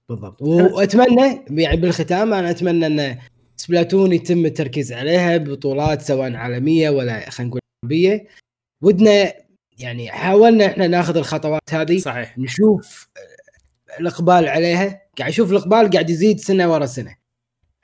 بالضبط. 0.09 0.43
وأتمنى 0.43 1.45
يعني 1.51 1.77
بالختام 1.77 2.35
أنا 2.35 2.51
أتمنى 2.51 2.87
إن 2.87 3.19
سبلاتون 3.57 4.13
يتم 4.13 4.47
التركيز 4.47 4.93
عليها 4.93 5.37
ببطولات 5.37 6.03
سواء 6.03 6.35
عالمية 6.35 6.91
ولا 6.91 7.31
خلينا 7.31 7.49
نقول 7.51 7.61
عربيه 7.85 8.27
ودنا 8.83 9.33
يعني 9.79 10.11
حاولنا 10.11 10.67
إحنا 10.67 10.87
ناخذ 10.87 11.17
الخطوات 11.17 11.61
هذه 11.71 11.99
صحيح. 11.99 12.39
نشوف 12.39 13.09
الإقبال 14.01 14.49
عليها. 14.49 15.04
قاعد 15.19 15.31
أشوف 15.31 15.51
الإقبال 15.51 15.91
قاعد 15.91 16.11
يزيد 16.11 16.41
سنة 16.41 16.73
ورا 16.73 16.87
سنة. 16.87 17.17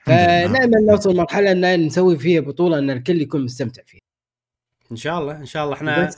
فنامل 0.05 0.85
نوصل 0.85 1.15
مرحله 1.15 1.51
أن 1.51 1.85
نسوي 1.85 2.17
فيها 2.17 2.41
بطولة 2.41 2.79
أن 2.79 2.89
الكل 2.89 3.21
يكون 3.21 3.43
مستمتع 3.43 3.83
فيها. 3.83 4.01
إن 4.91 4.95
شاء 4.95 5.19
الله 5.19 5.37
إن 5.37 5.45
شاء 5.45 5.63
الله. 5.63 5.75
إحنا 5.75 6.09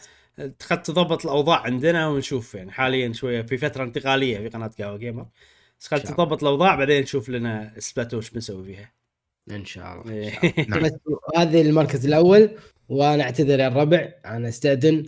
خد 0.61 0.81
تضبط 0.81 1.25
الأوضاع 1.25 1.59
عندنا 1.59 2.07
ونشوف 2.07 2.55
يعني 2.55 2.71
حاليا 2.71 3.13
شوية 3.13 3.41
في 3.41 3.57
فترة 3.57 3.83
انتقالية 3.83 4.37
في 4.37 4.49
قناة 4.49 4.71
قهوة 4.79 4.97
جيمر 4.97 5.25
بس 5.79 5.93
إن 5.93 5.99
شاء 5.99 6.05
الله. 6.05 6.15
تضبط 6.15 6.43
الأوضاع 6.43 6.75
بعدين 6.75 7.01
نشوف 7.01 7.29
لنا 7.29 7.73
سبلاتون 7.77 8.19
وش 8.19 8.29
بنسوي 8.29 8.65
فيها. 8.65 8.91
إن 9.51 9.65
شاء 9.65 9.93
الله. 9.93 10.13
إيه. 10.13 10.65
نعم. 10.67 10.83
بس 10.83 10.91
هذه 11.35 11.61
المركز 11.61 12.05
الأول 12.05 12.57
وأنا 12.89 13.23
أعتذر 13.23 13.59
يا 13.59 13.67
الربع. 13.67 14.09
أنا 14.25 14.49
أستأذن. 14.49 15.05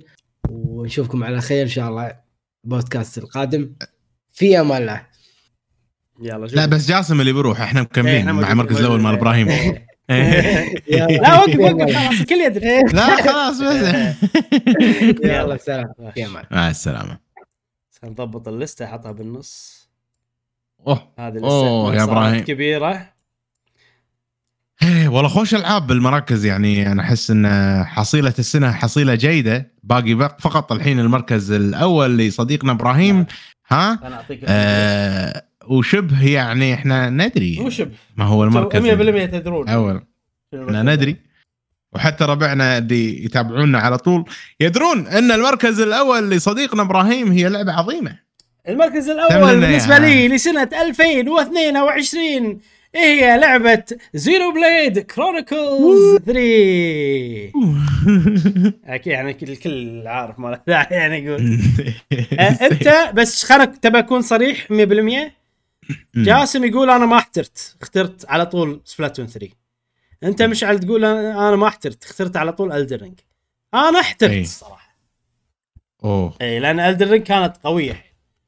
ونشوفكم 0.49 1.23
على 1.23 1.41
خير 1.41 1.63
إن 1.63 1.67
شاء 1.67 1.89
الله. 1.89 2.19
البودكاست 2.65 3.17
القادم. 3.17 3.75
في 4.33 4.59
أمان 4.59 4.81
الله. 4.81 5.07
يلا 6.21 6.47
شوف. 6.47 6.55
لا 6.55 6.65
بس 6.65 6.87
جاسم 6.87 7.21
اللي 7.21 7.33
بيروح 7.33 7.61
إحنا 7.61 7.79
إيه، 7.79 7.85
مكملين 7.85 8.17
إحنا 8.17 8.33
مع 8.33 8.51
المركز 8.51 8.79
الأول 8.79 9.01
مال. 9.01 9.13
إبراهيم. 9.13 9.49
إيه. 9.49 10.75
لا 11.17 11.39
وقف 11.39 11.59
وقف 11.59 11.95
خلاص 11.95 12.19
الكل 12.19 12.35
يدري. 12.35 12.81
لا 12.83 13.15
خلاص 13.23 13.61
بس. 13.61 14.15
يلا 15.31 15.57
سلام. 15.57 15.93
مع 16.51 16.69
السلامة. 16.69 17.17
نضبط 18.03 18.47
اللستة 18.47 18.85
حطها 18.85 19.11
بالنص. 19.11 19.75
أوه. 20.87 21.07
هذه 21.19 21.27
اللسته 21.33 21.93
يا 21.93 21.99
صارت 21.99 22.09
إبراهيم. 22.09 22.43
كبيرة. 22.43 23.09
إيه، 24.83 25.07
والله 25.07 25.29
خوش 25.29 25.55
ألعاب 25.55 25.87
بالمراكز 25.87 26.45
يعني 26.45 26.91
أنا 26.91 27.01
أحس 27.01 27.31
إن 27.31 27.47
حصيلة 27.85 28.33
السنة 28.39 28.71
حصيلة 28.71 29.15
جيدة. 29.15 29.71
باقي 29.83 30.13
بق- 30.13 30.41
فقط 30.41 30.71
الحين 30.71 30.99
المركز 30.99 31.51
الأول 31.51 32.17
لصديقنا 32.17 32.71
إبراهيم. 32.71 33.25
ها؟ 33.69 34.07
أنا 34.07 34.15
أعطيك 34.15 34.39
آه 34.47 35.43
وشبه 35.67 36.27
يعني 36.27 36.73
إحنا 36.73 37.09
ندري 37.09 37.57
مو 37.59 37.69
شبه. 37.69 37.91
ما 38.17 38.25
هو 38.25 38.43
المركز 38.43 38.81
100% 38.81 38.85
تدرون. 39.31 39.69
الأول 39.69 40.01
إحنا 40.53 40.83
ندري. 40.83 41.15
وحتى 41.93 42.23
ربعنا 42.25 42.77
اللي 42.77 43.25
يتابعونا 43.25 43.79
على 43.79 43.97
طول 43.97 44.25
يدرون 44.59 45.07
إن 45.07 45.31
المركز 45.31 45.79
الأول 45.79 46.29
لصديقنا 46.31 46.81
إبراهيم 46.81 47.31
هي 47.31 47.49
لعبة 47.49 47.71
عظيمة. 47.73 48.19
المركز 48.67 49.09
الأول 49.09 49.55
لنا 49.57 49.67
بالنسبة. 49.67 49.97
لي 49.97 50.27
لسنة 50.27 50.69
2022 50.81 52.59
هي 52.95 53.37
لعبة 53.39 53.83
Xenoblade 54.13 54.99
Chronicles 54.99 56.17
3 56.25 57.51
أكيد 58.85 59.13
يعني 59.13 59.37
الكل- 59.43 60.03
عارف 60.07 60.39
ما 60.39 60.59
يعني 60.91 61.25
يقول. 61.25 61.41
أه، 62.39 62.41
أنت 62.43 63.11
بس 63.13 63.43
خليني 63.45 63.65
تبى 63.81 63.99
أكون 63.99 64.21
صريح 64.21 64.67
100% 64.71 65.31
جاسم 66.15 66.63
يقول 66.63 66.89
أنا 66.89 67.05
ما 67.05 67.17
احترت 67.17 67.77
اخترت 67.81 68.25
على 68.29 68.45
طول 68.45 68.81
Splatoon 68.85 69.27
3 69.27 69.49
أنت 70.23 70.41
مشعل 70.41 70.79
تقول 70.79 71.05
أنا 71.05 71.55
ما 71.55 71.67
احترت 71.67 72.03
اخترت 72.03 72.37
على 72.37 72.53
طول 72.53 72.71
Elden 72.71 72.98
Ring 72.98 73.19
أنا 73.73 73.99
احترت 73.99 74.31
أي. 74.31 74.41
الصراحة. 74.41 74.97
أوه. 76.03 76.33
اي 76.41 76.59
لأن 76.59 76.79
Elden 76.79 77.04
Ring 77.04 77.23
كانت 77.23 77.57
قوية. 77.63 78.03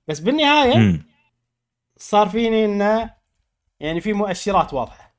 بس 0.07 0.19
بالنهاية 0.19 0.77
مم. 0.77 1.05
صار 1.97 2.29
فيني 2.29 2.65
إنه 2.65 3.13
يعني 3.79 4.01
في 4.01 4.13
مؤشرات 4.13 4.73
واضحة. 4.73 5.15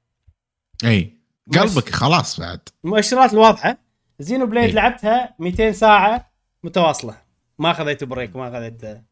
اي 0.84 1.12
قلبك 1.55 1.88
خلاص 1.90 2.40
بعد. 2.40 2.60
المؤشرات 2.84 3.32
الواضحة. 3.32 3.78
Xenoblade 4.18 4.65
إي. 4.64 4.72
لعبتها 4.72 5.34
200 5.38 5.72
ساعة 5.72 6.30
متواصلة. 6.64 7.16
ما 7.58 7.72
خذيت 7.72 8.05
break 8.05 8.36
ما 8.36 8.50
خذيت 8.50 9.02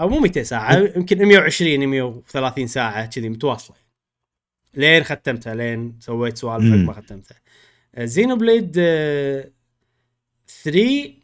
أو 0.00 0.08
مو 0.08 0.18
200 0.20 0.42
ساعة 0.42 0.76
يمكن 0.96 1.24
120 1.24 1.86
130 1.86 2.66
ساعة 2.66 3.06
كذي 3.06 3.28
متواصلة 3.28 3.76
لين 4.74 5.04
ختمتها 5.04 5.54
لين 5.54 5.96
سويت 6.00 6.38
سوالف 6.38 6.64
مم. 6.64 6.86
ما 6.86 6.92
ختمتها 6.92 7.36
Xenoblade 7.98 8.72
3 10.64 11.14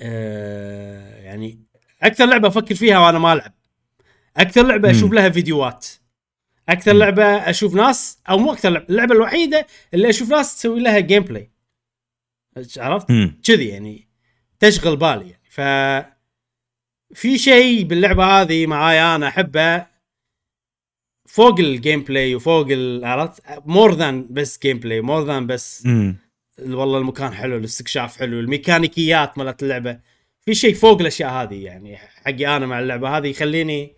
آه، 0.00 1.16
يعني 1.22 1.58
أكثر 2.02 2.26
لعبة 2.26 2.48
أفكر 2.48 2.74
فيها 2.74 2.98
وأنا 2.98 3.18
ما 3.18 3.32
ألعب 3.32 3.52
أكثر 4.36 4.66
لعبة 4.66 4.90
أشوف. 4.90 5.12
لها 5.12 5.28
فيديوهات 5.28 5.86
أكثر. 6.68 6.92
لعبة 6.92 7.24
أشوف 7.24 7.74
ناس 7.74 8.18
أو 8.28 8.38
مو 8.38 8.52
أكثر 8.52 8.70
لعبة 8.70 8.86
اللعبة 8.90 9.14
الوحيدة 9.14 9.66
اللي 9.94 10.10
أشوف 10.10 10.30
ناس 10.30 10.56
تسوي 10.56 10.80
لها 10.80 10.98
gameplay 10.98 11.50
عرفت. 12.76 13.06
كذي 13.44 13.68
يعني 13.68 14.08
تشغل 14.60 14.96
بالي 14.96 15.30
يعني 15.30 15.42
ف 15.50 15.60
في 17.14 17.38
شيء 17.38 17.84
باللعبة 17.84 18.24
هذه 18.24 18.66
معاي 18.66 19.00
أنا 19.00 19.28
أحبه 19.28 19.86
فوق 21.26 21.60
ال 21.60 22.02
gameplay 22.02 22.34
وفوق 22.34 22.66
عرفت؟ 23.02 23.42
more 23.66 23.94
than 23.94 24.26
بس 24.30 24.58
gameplay 24.62 25.00
more 25.00 25.24
than 25.24 25.46
بس. 25.46 25.88
والله 26.58 26.98
المكان 26.98 27.32
حلو 27.32 27.56
الاستكشاف 27.56 28.18
حلو 28.18 28.40
الميكانيكيات 28.40 29.38
مالت 29.38 29.62
اللعبة. 29.62 30.00
في 30.40 30.54
شيء 30.54 30.74
فوق 30.74 31.00
الأشياء 31.00 31.30
هذه 31.30 31.64
يعني 31.64 31.96
حقي 31.96 32.56
أنا 32.56 32.66
مع 32.66 32.80
اللعبة 32.80 33.16
هذه 33.16 33.26
يخليني 33.26 33.96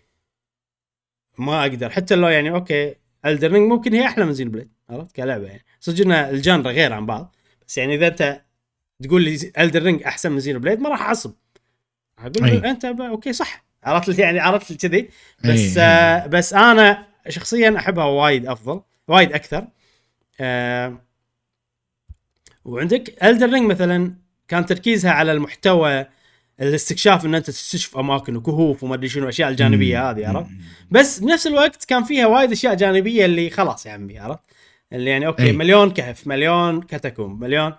ما 1.39 1.61
أقدر. 1.63 1.91
حتى 1.91 2.15
لو 2.15 2.29
يعني 2.29 2.51
أوكي 2.51 2.95
Elden 3.27 3.52
Ring 3.52 3.73
ممكن 3.73 3.95
هي 3.95 4.07
أحلى 4.07 4.25
من 4.25 4.33
Xenoblade 4.33 4.73
عرفت؟ 4.91 5.17
كلعبة 5.17 5.47
يعني. 5.47 5.65
صدق 5.81 6.05
ان 6.05 6.13
ال 6.13 6.23
genre 6.23 6.71
غير 6.71 6.93
عن 6.93 7.07
بعض 7.07 7.37
بس 7.69 7.79
يعني 7.79 7.95
إذا 7.95 8.07
أنت 8.07 8.43
تقول 9.03 9.23
لي 9.23 9.53
Elden 9.59 9.83
Ring 9.83 10.03
أحسن 10.03 10.33
من 10.33 10.41
Xenoblade 10.41 10.81
ما 10.81 10.89
راح 10.89 11.03
أعصب. 11.03 11.35
أقول 12.27 12.51
أي. 12.51 12.71
أنت 12.71 12.85
أوكي 12.85 13.33
صح. 13.33 13.65
عرفت 13.85 14.19
يعني 14.19 14.41
عرفت 14.41 14.87
كذي. 14.87 15.09
بس. 15.45 15.75
آه 15.79 16.27
بس 16.27 16.55
أنا 16.55 17.07
شخصيا 17.29 17.77
أحبها 17.79 18.05
وايد 18.05 18.47
أفضل 18.47 18.81
وايد 19.09 19.33
أكثر. 19.33 19.65
آه 20.41 20.99
وعندك 22.65 23.25
Elden 23.25 23.51
Ring 23.53 23.71
مثلا 23.71 24.15
كان 24.49 24.67
تركيزها 24.67 25.11
على 25.11 25.33
المحتوى 25.33 26.07
الاستكشاف 26.61 27.27
إن 27.27 27.35
أنت 27.35 27.47
تستكشف 27.47 27.97
أماكن 27.97 28.37
وكهوف 28.37 28.83
وما 28.83 28.95
أدري 28.95 29.09
شنو 29.09 29.23
الاشياء 29.25 29.49
الجانبية 29.49 30.11
هذه 30.11 30.29
عرفت؟ 30.29 30.51
بس 30.91 31.19
بنفس 31.19 31.47
الوقت 31.47 31.85
كان 31.85 32.05
فيها 32.05 32.27
وايد 32.27 32.53
أشياء 32.53 32.75
جانبية 32.75 33.25
اللي 33.25 33.51
خلاص 33.51 33.87
يا 33.87 33.93
عمي 33.93 34.19
عرفت؟ 34.19 34.41
اللي 34.93 35.11
يعني 35.11 35.27
أوكي 35.27 35.43
أي. 35.43 35.53
مليون 35.53 35.91
كهف 35.91 36.27
مليون 36.27 36.83
catacomb 36.83 37.41
مليون 37.41 37.73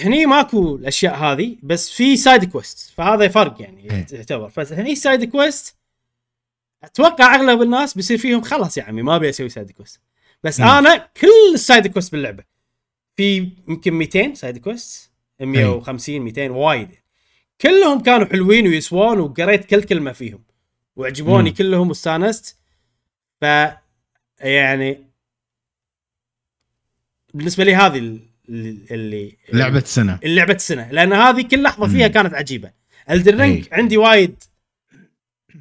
هني 0.00 0.26
ماكو 0.26 0.76
الأشياء 0.76 1.14
هذه 1.14 1.56
بس 1.62 1.90
في 1.90 2.16
side 2.16 2.44
quest 2.44 2.92
فهذا 2.96 3.28
فرق 3.28 3.62
يعني. 3.62 3.86
يعتبر 4.12 4.48
فهني 4.48 4.94
side 4.94 5.24
quest 5.24 5.76
أتوقع 6.82 7.34
أغلب 7.34 7.62
الناس 7.62 7.94
بيصير 7.94 8.18
فيهم 8.18 8.42
خلاص 8.42 8.78
يا 8.78 8.82
عمي 8.82 9.02
ما 9.02 9.16
أبي 9.16 9.28
أسوي 9.28 9.48
side 9.48 9.70
quest 9.70 10.00
بس 10.42 10.60
مم. 10.60 10.66
أنا 10.66 10.96
كل 10.96 11.54
ال 11.54 11.60
side 11.60 11.86
quest 11.86 12.12
باللعبة 12.12 12.44
في 13.16 13.52
يمكن 13.68 13.92
200 13.94 14.34
side 14.34 14.58
quest 14.58 15.10
150 15.40 16.20
200 16.20 16.50
وايد 16.50 16.88
كلهم 17.60 18.02
كانوا 18.02 18.26
حلوين 18.26 18.66
ويسوون 18.66 19.20
وقريت 19.20 19.64
كل 19.64 19.82
كلمة 19.82 20.12
فيهم 20.12 20.44
وعجبوني 20.96 21.50
مم. 21.50 21.56
كلهم 21.56 21.88
واستانست 21.88 22.56
ف 23.40 23.44
يعني 24.40 25.06
بالنسبة 27.34 27.64
لي 27.64 27.74
هذه 27.74 28.20
اللي 28.48 29.36
لعبة 29.52 29.80
سنه 29.80 30.18
اللعبة 30.24 30.52
السنة. 30.54 30.88
لأن 30.92 31.12
هذه 31.12 31.42
كل 31.42 31.62
لحظة 31.62 31.88
فيها. 31.88 32.08
كانت 32.08 32.34
عجيبة. 32.34 32.70
Elden 33.10 33.38
Ring. 33.38 33.66
عندي 33.72 33.96
وايد 33.96 34.42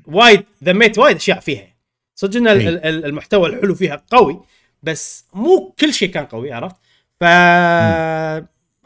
وايد 0.05 0.43
ذميت 0.64 0.97
وايد 0.97 1.15
أشياء 1.15 1.39
فيها. 1.39 1.75
صدق 2.15 2.38
إن 2.38 2.47
ال- 2.47 3.05
المحتوى 3.05 3.49
الحلو 3.49 3.75
فيها 3.75 4.03
قوي 4.11 4.41
بس 4.83 5.25
مو 5.33 5.75
كل 5.80 5.93
شيء 5.93 6.09
كان 6.09 6.25
قوي 6.25 6.53
عرفت؟ 6.53 6.75
ف 7.19 7.23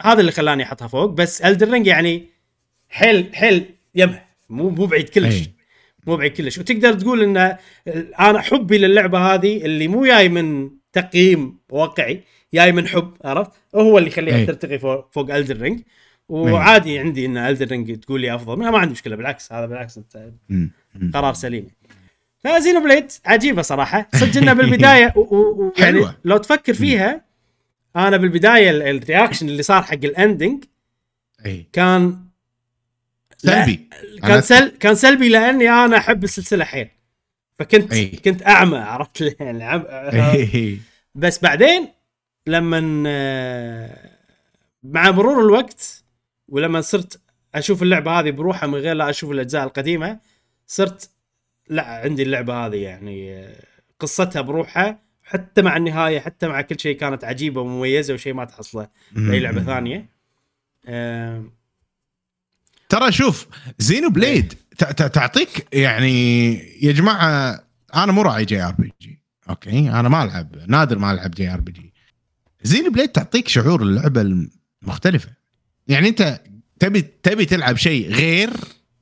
هذا 0.02 0.20
اللي 0.20 0.32
خلاني 0.32 0.64
أحطها 0.64 0.88
فوق. 0.88 1.10
بس 1.10 1.42
Elden 1.42 1.67
Ring 1.67 1.88
يعني 1.88 2.26
حيل 2.90 3.36
حيل 3.36 3.66
يمه. 3.96 4.22
مو 4.50 4.70
مو 4.70 4.86
بعيد 4.86 5.10
كلش. 5.10 5.36
أي. 5.36 5.54
مو 6.08 6.16
بعيد 6.16 6.34
كلش. 6.34 6.58
وتقدر 6.58 6.94
تقول 6.94 7.24
إن 7.24 7.58
أنا 8.20 8.42
حبي 8.42 8.78
للعبة 8.78 9.20
هذه 9.34 9.66
اللي 9.66 9.88
مو 9.88 10.06
جاي 10.06 10.30
من 10.30 10.70
تقييم 10.94 11.58
واقعي. 11.70 12.24
جاي 12.54 12.72
من 12.72 12.88
حب 12.88 13.14
عرفت؟ 13.26 13.52
هو 13.76 13.98
اللي 13.98 14.10
يخليها 14.10 14.36
أي. 14.36 14.46
ترتقي 14.46 14.80
فوق, 14.80 15.12
فوق 15.14 15.36
Elden 15.36 15.58
Ring 15.62 15.82
وعادي 16.30 17.00
عندي 17.00 17.26
إن 17.26 17.38
Elden 17.38 17.68
Ring 17.68 18.00
تقول 18.00 18.22
لي 18.22 18.36
أفضل 18.36 18.58
ما 18.60 18.72
ما 18.72 18.78
عندي 18.80 18.92
مشكلة 18.92 19.16
بالعكس 19.16 19.54
هذا 19.54 19.66
بالعكس 19.66 19.98
أنت. 19.98 20.32
قرار 21.14 21.34
سليم. 21.34 21.68
ف 22.44 22.84
Xenoblade 22.84 23.12
عجيبة 23.26 23.62
صراحة. 23.62 24.10
صدق 24.16 24.38
انه 24.42 24.54
بالبداية 24.54 25.14
و- 25.16 25.20
و- 25.20 25.36
و- 25.66 25.74
يعني 25.78 25.92
حلوة. 25.98 26.16
لو 26.26 26.38
تفكر 26.38 26.74
فيها 26.74 27.22
أنا 27.96 28.18
بالبداية 28.18 28.70
ال- 28.70 28.82
ال 28.82 28.89
reaction 28.89 29.50
اللي 29.50 29.64
صار 29.64 29.82
حق 29.84 29.94
ال 29.94 30.04
ending 30.04 30.64
اي 31.46 31.66
كان 31.74 32.18
سلبي. 33.38 33.90
كان 34.24 34.42
سل 34.42 34.70
كان 34.80 34.96
سلبي 34.96 35.30
لأني 35.30 35.70
أنا 35.70 35.98
أحب 35.98 36.24
السلسلة 36.24 36.66
حيل. 36.66 36.88
فكنت 37.60 37.94
أي. 37.94 38.06
كنت 38.08 38.48
أعمى 38.48 38.78
عرفت؟ 38.78 39.22
يعني 39.40 40.80
بس 41.16 41.40
بعدين 41.44 41.88
لما 42.50 42.80
مع 44.84 45.12
مرور 45.12 45.46
الوقت 45.46 46.04
ولما 46.48 46.82
صرت 46.82 47.22
أشوف 47.56 47.84
اللعبة 47.84 48.12
هذه 48.20 48.32
بروحها 48.32 48.68
من 48.68 48.76
غير 48.76 48.94
لا 48.96 49.10
أشوف 49.10 49.32
الأجزاء 49.32 49.64
القديمة 49.64 50.20
صرت 50.68 51.10
لا 51.70 51.84
عندي 51.88 52.24
اللعبة 52.24 52.66
هذه 52.66 52.76
يعني 52.76 53.48
قصتها 54.00 54.42
بروحها 54.42 55.00
حتى 55.24 55.62
مع 55.62 55.78
النهاية 55.78 56.20
حتى 56.20 56.48
مع 56.48 56.62
كل 56.62 56.80
شيء 56.80 56.98
كانت 56.98 57.24
عجيبة 57.24 57.62
ومميزة 57.62 58.14
وشيء 58.14 58.34
ما 58.34 58.46
تحصله 58.46 58.88
باي 59.12 59.40
لعبة 59.40 59.64
ثانية. 59.64 60.10
ترى 62.90 63.12
شوف 63.12 63.48
Xenoblade 63.80 64.54
ت- 64.78 64.84
ت- 64.84 65.14
تعطيك 65.16 65.68
يعني 65.74 66.54
يا 66.86 66.92
جماعة 66.92 67.60
أنا 67.96 68.12
مو 68.12 68.22
راعي 68.22 68.46
JRPG 68.46 69.20
أوكي؟ 69.50 69.80
أنا 69.90 70.10
ما 70.10 70.24
ألعب 70.24 70.56
نادر 70.68 71.00
ما 71.00 71.12
ألعب 71.12 71.32
جي 71.32 71.54
ار 71.54 71.60
بي 71.62 71.72
جي 71.72 71.89
زينو 72.64 72.92
بليد 72.92 73.10
تعطيك 73.10 73.48
شعور 73.48 73.82
اللعبة 73.82 74.22
المختلفة. 74.22 75.30
يعني 75.88 76.10
انت 76.10 76.42
تبي 76.80 77.02
تبي 77.02 77.46
تلعب 77.46 77.78
شيء 77.78 78.12
غير 78.12 78.50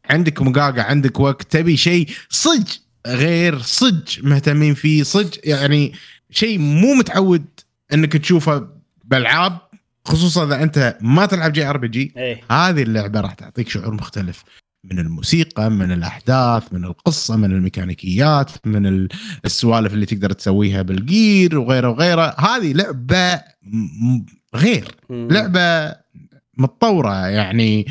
عندك 0.09 0.41
مقاقع 0.41 0.83
عندك 0.83 1.19
وقت 1.19 1.51
تبي 1.51 1.77
شيء 1.77 2.07
صج 2.29 2.67
غير 3.07 3.59
صج 3.59 4.23
مهتمين 4.23 4.73
فيه 4.73 5.03
صج 5.03 5.35
يعني 5.43 5.93
شيء 6.31 6.59
مو 6.59 6.93
متعود 6.93 7.45
انك 7.93 8.13
تشوفه 8.17 8.67
بالألعاب 9.03 9.57
خصوصا 10.05 10.45
إذا 10.45 10.63
أنت 10.63 10.97
ما 11.01 11.25
تلعب 11.25 11.53
JRPG. 11.53 12.13
إيه. 12.17 12.41
هذه 12.51 12.83
اللعبة 12.83 13.21
راح 13.21 13.33
تعطيك 13.33 13.69
شعور 13.69 13.93
مختلف. 13.93 14.43
من 14.83 14.99
الموسيقى 14.99 15.69
من 15.71 15.91
الأحداث 15.91 16.73
من 16.73 16.85
القصة 16.85 17.35
من 17.35 17.51
الميكانيكيات 17.51 18.51
من 18.67 18.85
ال- 18.87 19.09
السوالف 19.45 19.93
اللي 19.93 20.05
تقدر 20.05 20.31
تسويها 20.31 20.81
بال 20.81 21.06
gear 21.06 21.57
وغيره 21.59 21.89
وغيره. 21.89 22.35
هذه 22.39 22.73
لعبة 22.73 23.41
غير. 24.55 24.95
لعبة 25.09 25.95
متطورة 26.57 27.27
يعني 27.27 27.85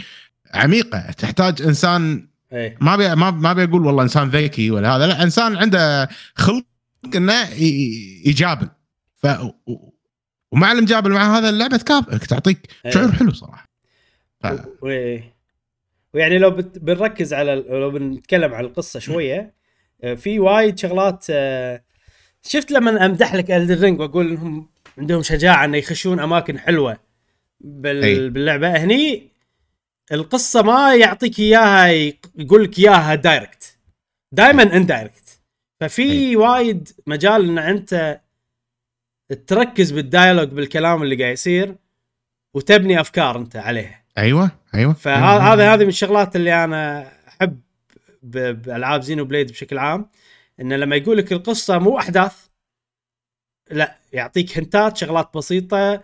عميقة. 0.55 1.11
تحتاج 1.11 1.63
إنسان 1.63 2.29
إيه. 2.53 2.77
ما 2.81 2.97
بي 2.97 3.15
ما 3.15 3.31
ما 3.31 3.53
بيقول 3.53 3.87
والله 3.87 4.03
إنسان 4.03 4.29
ذكي 4.29 4.71
ولا 4.71 4.97
هذا 4.97 5.07
لا 5.07 5.23
إنسان 5.23 5.57
عنده 5.57 6.09
خلق 6.35 6.65
إنه 7.15 7.49
يجابل. 8.27 8.69
ف 9.17 9.27
ومع 10.53 10.73
المجابل 10.73 11.11
مع 11.11 11.39
هذا 11.39 11.49
اللعبة 11.49 11.77
تكافئك 11.77 12.27
تعطيك 12.27 12.69
إيه. 12.87 12.91
شعور 12.93 13.13
حلو 13.13 13.33
صراحة. 13.33 13.69
ف... 14.41 14.47
ويعني 16.17 16.39
لو 16.39 16.51
بت... 16.51 16.79
بنركز 16.79 17.35
على 17.35 17.55
لو 17.55 17.91
بنتكلم 17.91 18.55
عن 18.55 18.65
القصة 18.65 19.01
شوية 19.01 19.55
آه، 20.03 20.15
في 20.15 20.39
وايد 20.39 20.79
شغلات 20.79 21.27
آه، 21.31 21.83
شفت 22.43 22.71
لما 22.71 23.07
أمدح 23.07 23.35
لك 23.35 23.51
الدر 23.51 23.81
رينج 23.81 24.01
وأقول 24.01 24.31
إنهم 24.31 24.69
عندهم 24.99 25.23
شجاعة 25.23 25.65
إنه 25.65 25.77
يخشون 25.77 26.21
أماكن 26.21 26.59
حلوة 26.59 26.99
بال... 27.61 28.05
أي. 28.05 28.29
باللعبة 28.29 28.77
هني 28.77 29.29
القصة 30.13 30.63
ما 30.63 30.95
يعطيك 30.95 31.39
إياها 31.39 31.87
يقول 32.37 32.65
لك 32.65 32.79
إياها 32.79 33.15
direct 33.15 33.79
دائما 34.33 34.77
indirect 34.77 35.41
ففي. 35.81 36.37
وايد 36.37 36.89
مجال 37.07 37.45
إن 37.45 37.59
أنت 37.59 38.21
تركز 39.47 39.91
بال 39.91 40.02
dialogue 40.02 40.49
بالكلام 40.49 41.03
اللي 41.03 41.17
قاعد 41.17 41.33
يصير 41.33 41.75
وتبني 42.55 43.01
أفكار 43.01 43.39
أنت 43.39 43.57
عليها 43.57 44.06
أيوه 44.19 44.51
أيوه. 44.75 44.93
فهذا 44.93 45.75
هذه 45.75 45.83
من 45.83 45.89
الشغلات 45.89 46.37
اللي 46.37 46.65
أنا 46.65 47.13
أحب 47.29 47.61
بألعاب 48.23 49.03
زينو 49.03 49.25
بليد 49.25 49.51
بشكل 49.51 49.79
عام 49.79 50.11
انه 50.61 50.77
لما 50.77 50.97
يقول 50.97 51.19
لك 51.19 51.33
القصة 51.33 51.79
مو 51.79 51.99
أحداث 51.99 52.35
لا 53.71 53.97
يعطيك 54.13 54.59
hintات 54.59 54.97
شغلات 54.97 55.37
بسيطة 55.37 56.03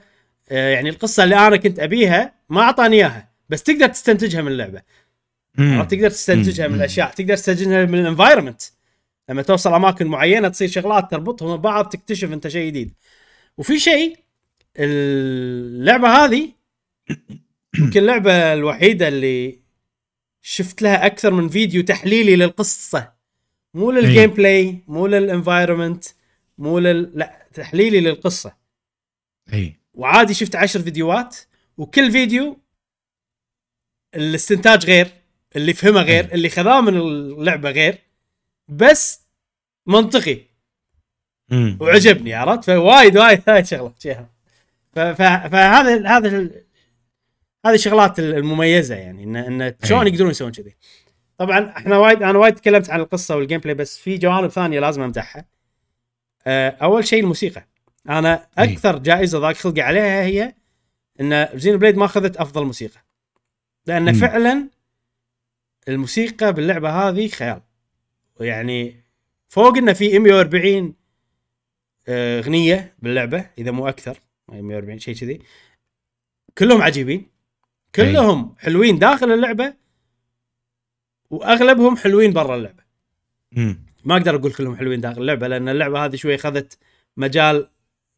آه، 0.50 0.68
يعني 0.70 0.89
القصة 0.89 1.24
اللي 1.24 1.47
أنا 1.47 1.57
كنت 1.57 1.78
أبيها 1.78 2.34
ما 2.49 2.60
أعطاني 2.60 2.97
إياها 2.97 3.28
بس 3.49 3.62
تقدر 3.62 3.86
تستنتجها 3.86 4.42
من 4.42 4.52
اللعبة؟ 4.52 4.82
تقدر 5.84 6.10
تستنتجها 6.10 6.68
من. 6.68 6.74
الأشياء 6.74 7.10
تقدر 7.10 7.36
تستنتجها 7.36 7.84
من 7.84 7.99
ال 8.01 8.06
environment 8.06 8.62
لما 9.28 9.42
توصل 9.42 9.74
أماكن 9.74 10.07
معينة 10.07 10.49
تصير 10.49 10.68
شغلات 10.68 11.10
تربطهم 11.10 11.57
ببعض 11.57 11.89
تكتشف 11.89 12.32
أنت 12.32 12.49
شيء 12.49 12.66
جديد. 12.66 12.94
وفي 13.58 13.78
شيء 13.78 14.18
اللعبة 14.76 16.08
هذه 16.08 16.49
يمكن 17.78 18.01
اللعبة 18.01 18.52
الوحيدة 18.52 19.09
اللي 19.09 19.59
شفت 20.42 20.83
لها 20.83 21.07
أكثر 21.07 21.31
من 21.31 21.49
فيديو 21.49 21.83
تحليلي 21.83 22.36
للقصة. 22.36 23.12
مو 23.75 23.91
لل 23.91 24.31
gameplay 24.31 24.78
مو 24.89 25.07
لل 25.07 25.22
environment 25.22 26.05
مو 26.59 26.78
لل 26.78 27.12
لا 27.15 27.47
تحليلي 27.55 28.01
للقصة. 28.01 28.57
اي 29.52 29.76
وعادي 29.94 30.34
شفت 30.34 30.57
عشر 30.57 30.83
فيديوهات 30.83 31.36
وكل 31.76 32.12
فيديو 32.12 32.59
الاستنتاج 34.15 34.86
غير 34.86 35.09
اللي 35.57 35.75
فهمه 35.75 36.02
غير 36.02 36.34
اللي 36.34 36.49
خذاه 36.49 36.81
من 36.81 36.97
اللعبة 36.97 37.70
غير 37.70 37.99
بس 38.68 39.20
منطقي. 39.86 40.39
مم. 41.49 41.78
وعجبني 41.81 42.34
عرفت؟ 42.34 42.65
فوايد 42.65 43.17
وايد 43.17 43.42
هاي 43.49 43.65
شغلة 43.65 43.94
شيها. 43.99 44.31
ف- 44.92 44.99
ف- 44.99 45.47
فهذا 45.52 46.09
هذا 46.09 46.51
هذه 47.66 47.74
الشغلات 47.74 48.18
المميزة 48.18 48.94
يعني 48.94 49.24
ان 49.24 49.36
إن 49.36 49.74
شلون 49.84 50.07
أي. 50.07 50.12
يقدرون 50.12 50.31
يسوون 50.31 50.52
كذي. 50.52 50.76
طبعا 51.39 51.73
إحنا 51.76 51.99
وايد 51.99 52.23
أنا 52.23 52.39
وايد 52.39 52.55
تكلمت 52.55 52.91
عن 52.91 53.00
القصة 53.00 53.36
وال 53.36 53.60
gameplay 53.60 53.75
بس 53.74 53.99
في 53.99 54.18
جوانب 54.18 54.50
ثانية 54.50 54.81
لازم 54.81 55.02
أمدحها. 55.02 55.44
آه، 56.47 56.68
أول 56.68 57.07
شيء 57.07 57.20
الموسيقى. 57.20 57.66
أنا 58.08 58.49
أي. 58.58 58.73
أكثر 58.73 58.99
جائزة 58.99 59.39
ضاق 59.39 59.52
خلقي 59.52 59.81
عليها 59.81 60.23
هي 60.23 60.55
إن 61.20 61.49
زين 61.55 61.76
بليد 61.76 61.97
ما 61.97 62.05
أخذت 62.05 62.36
أفضل 62.36 62.65
موسيقى. 62.65 63.00
لأن 63.86 64.05
مم. 64.05 64.12
فعلا 64.12 64.68
الموسيقى 65.89 66.52
باللعبة 66.52 66.91
هذه 66.91 67.28
خيال. 67.28 67.60
يعني 68.41 69.05
فوق 69.49 69.76
إنه 69.76 69.92
في 69.92 70.18
140 70.18 70.94
آه، 72.08 72.39
أغنية 72.39 72.94
باللعبة 72.99 73.50
إذا 73.58 73.70
مو 73.70 73.89
أكثر 73.89 74.20
140 74.49 74.99
شيء 74.99 75.15
كذي. 75.15 75.41
كلهم 76.58 76.82
عجيبين. 76.82 77.32
كلهم 77.95 78.55
حلوين 78.59 78.99
داخل 78.99 79.33
اللعبة 79.33 79.75
وأغلبهم 81.31 81.97
حلوين 81.97 82.33
برا 82.33 82.57
اللعبة. 82.57 82.83
مم. 83.53 83.85
ما 84.05 84.17
أقدر 84.17 84.37
أقول 84.37 84.53
كلهم 84.53 84.77
حلوين 84.77 85.01
داخل 85.01 85.21
اللعبة 85.21 85.49
لأن 85.49 85.69
اللعبة 85.69 86.05
هذه 86.05 86.17
شوي 86.17 86.35
اخذت 86.35 86.79
مجال 87.17 87.69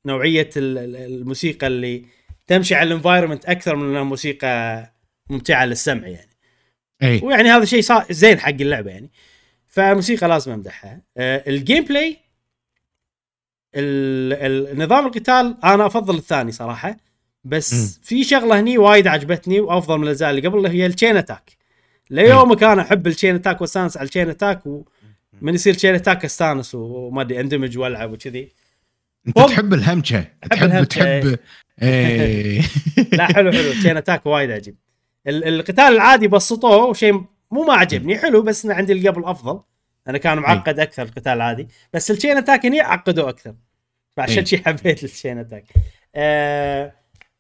نوعية 0.06 0.50
ال- 0.56 0.78
ال- 0.78 0.96
الموسيقى 0.96 1.66
اللي 1.66 2.04
تمشي 2.46 2.74
على 2.74 2.86
ال 2.88 2.93
environment 2.93 3.44
أكثر 3.44 3.76
من 3.76 3.88
إنها 3.90 4.02
موسيقى 4.02 4.84
ممتعة 5.30 5.64
للسمع 5.64 6.06
يعني. 6.08 6.30
اي 7.02 7.20
ويعني 7.22 7.48
هذا 7.48 7.64
شيء 7.64 7.82
صار 7.82 8.06
زين 8.10 8.38
حق 8.40 8.48
اللعبة 8.48 8.90
يعني. 8.90 9.10
فالموسيقى 9.66 10.28
لازم 10.28 10.52
أمدحها. 10.52 11.02
آه، 11.16 11.44
ال 11.46 11.84
gameplay 11.84 12.16
ال- 13.74 14.68
ال- 14.72 14.78
نظام 14.78 15.06
القتال 15.06 15.56
أنا 15.64 15.86
أفضل 15.86 16.16
الثاني 16.16 16.52
صراحة. 16.52 16.96
بس 17.44 17.74
مم. 17.74 17.88
في 18.02 18.24
شغلة 18.24 18.60
هني 18.60 18.78
وايد 18.78 19.06
عجبتني 19.06 19.60
وأفضل 19.60 19.96
من 19.98 20.04
الاجزاء 20.04 20.30
اللي 20.30 20.48
قبل 20.48 20.66
هي 20.66 20.86
ال 20.86 20.91
chain 20.91 21.16
attack 21.16 21.50
ليومك 22.10 22.62
أنا 22.62 22.82
أحب 22.82 23.06
ال 23.06 23.11
chain 23.11 23.34
attack 23.34 23.60
وأستانس 23.60 23.96
على 23.96 24.04
ال 24.04 24.08
chain 24.08 24.28
attack 24.30 24.62
ومن 24.66 25.54
يصير 25.54 25.74
chain 25.74 25.94
attack 25.94 26.24
أستانس 26.24 26.74
وما 26.74 27.22
أدري 27.22 27.40
أندمج 27.40 27.78
وألعب 27.78 28.12
وكذي. 28.12 28.52
أنت 29.28 29.38
فوق- 29.38 29.48
تحب 29.48 29.74
الهمشة. 29.74 30.24
تحب 30.50 30.62
الهمشة، 30.66 30.84
تحب 31.20 31.38
اي 31.82 32.60
لا 33.12 33.26
حلو 33.26 33.52
حلو. 33.52 33.72
chain 33.72 33.96
attack 33.96 34.26
وايد 34.26 34.50
عجيب. 34.50 34.76
ال- 35.26 35.44
القتال 35.44 35.84
العادي 35.84 36.28
بسطوه 36.28 36.84
وشيء 36.84 37.12
مو 37.50 37.62
ما 37.64 37.74
عجبني 37.74 38.18
حلو 38.18 38.42
بس 38.42 38.64
أنا 38.64 38.74
عندي 38.74 38.92
اللي 38.92 39.08
قبل 39.08 39.24
أفضل. 39.24 39.60
أنا 40.08 40.18
كان 40.18 40.38
معقد 40.38 40.80
أكثر 40.80 41.02
القتال 41.02 41.32
العادي. 41.32 41.68
بس 41.92 42.10
ال 42.10 42.15
chain 42.15 42.36
attack 42.36 42.66
هني 42.66 42.80
عقدوه 42.80 43.28
أكثر. 43.28 43.54
فعشان. 44.16 44.44
شي 44.44 44.58
حبيت 44.58 45.04
ال 45.04 45.10
chain 45.10 45.38
attack 45.38 45.64
آه 46.14 46.92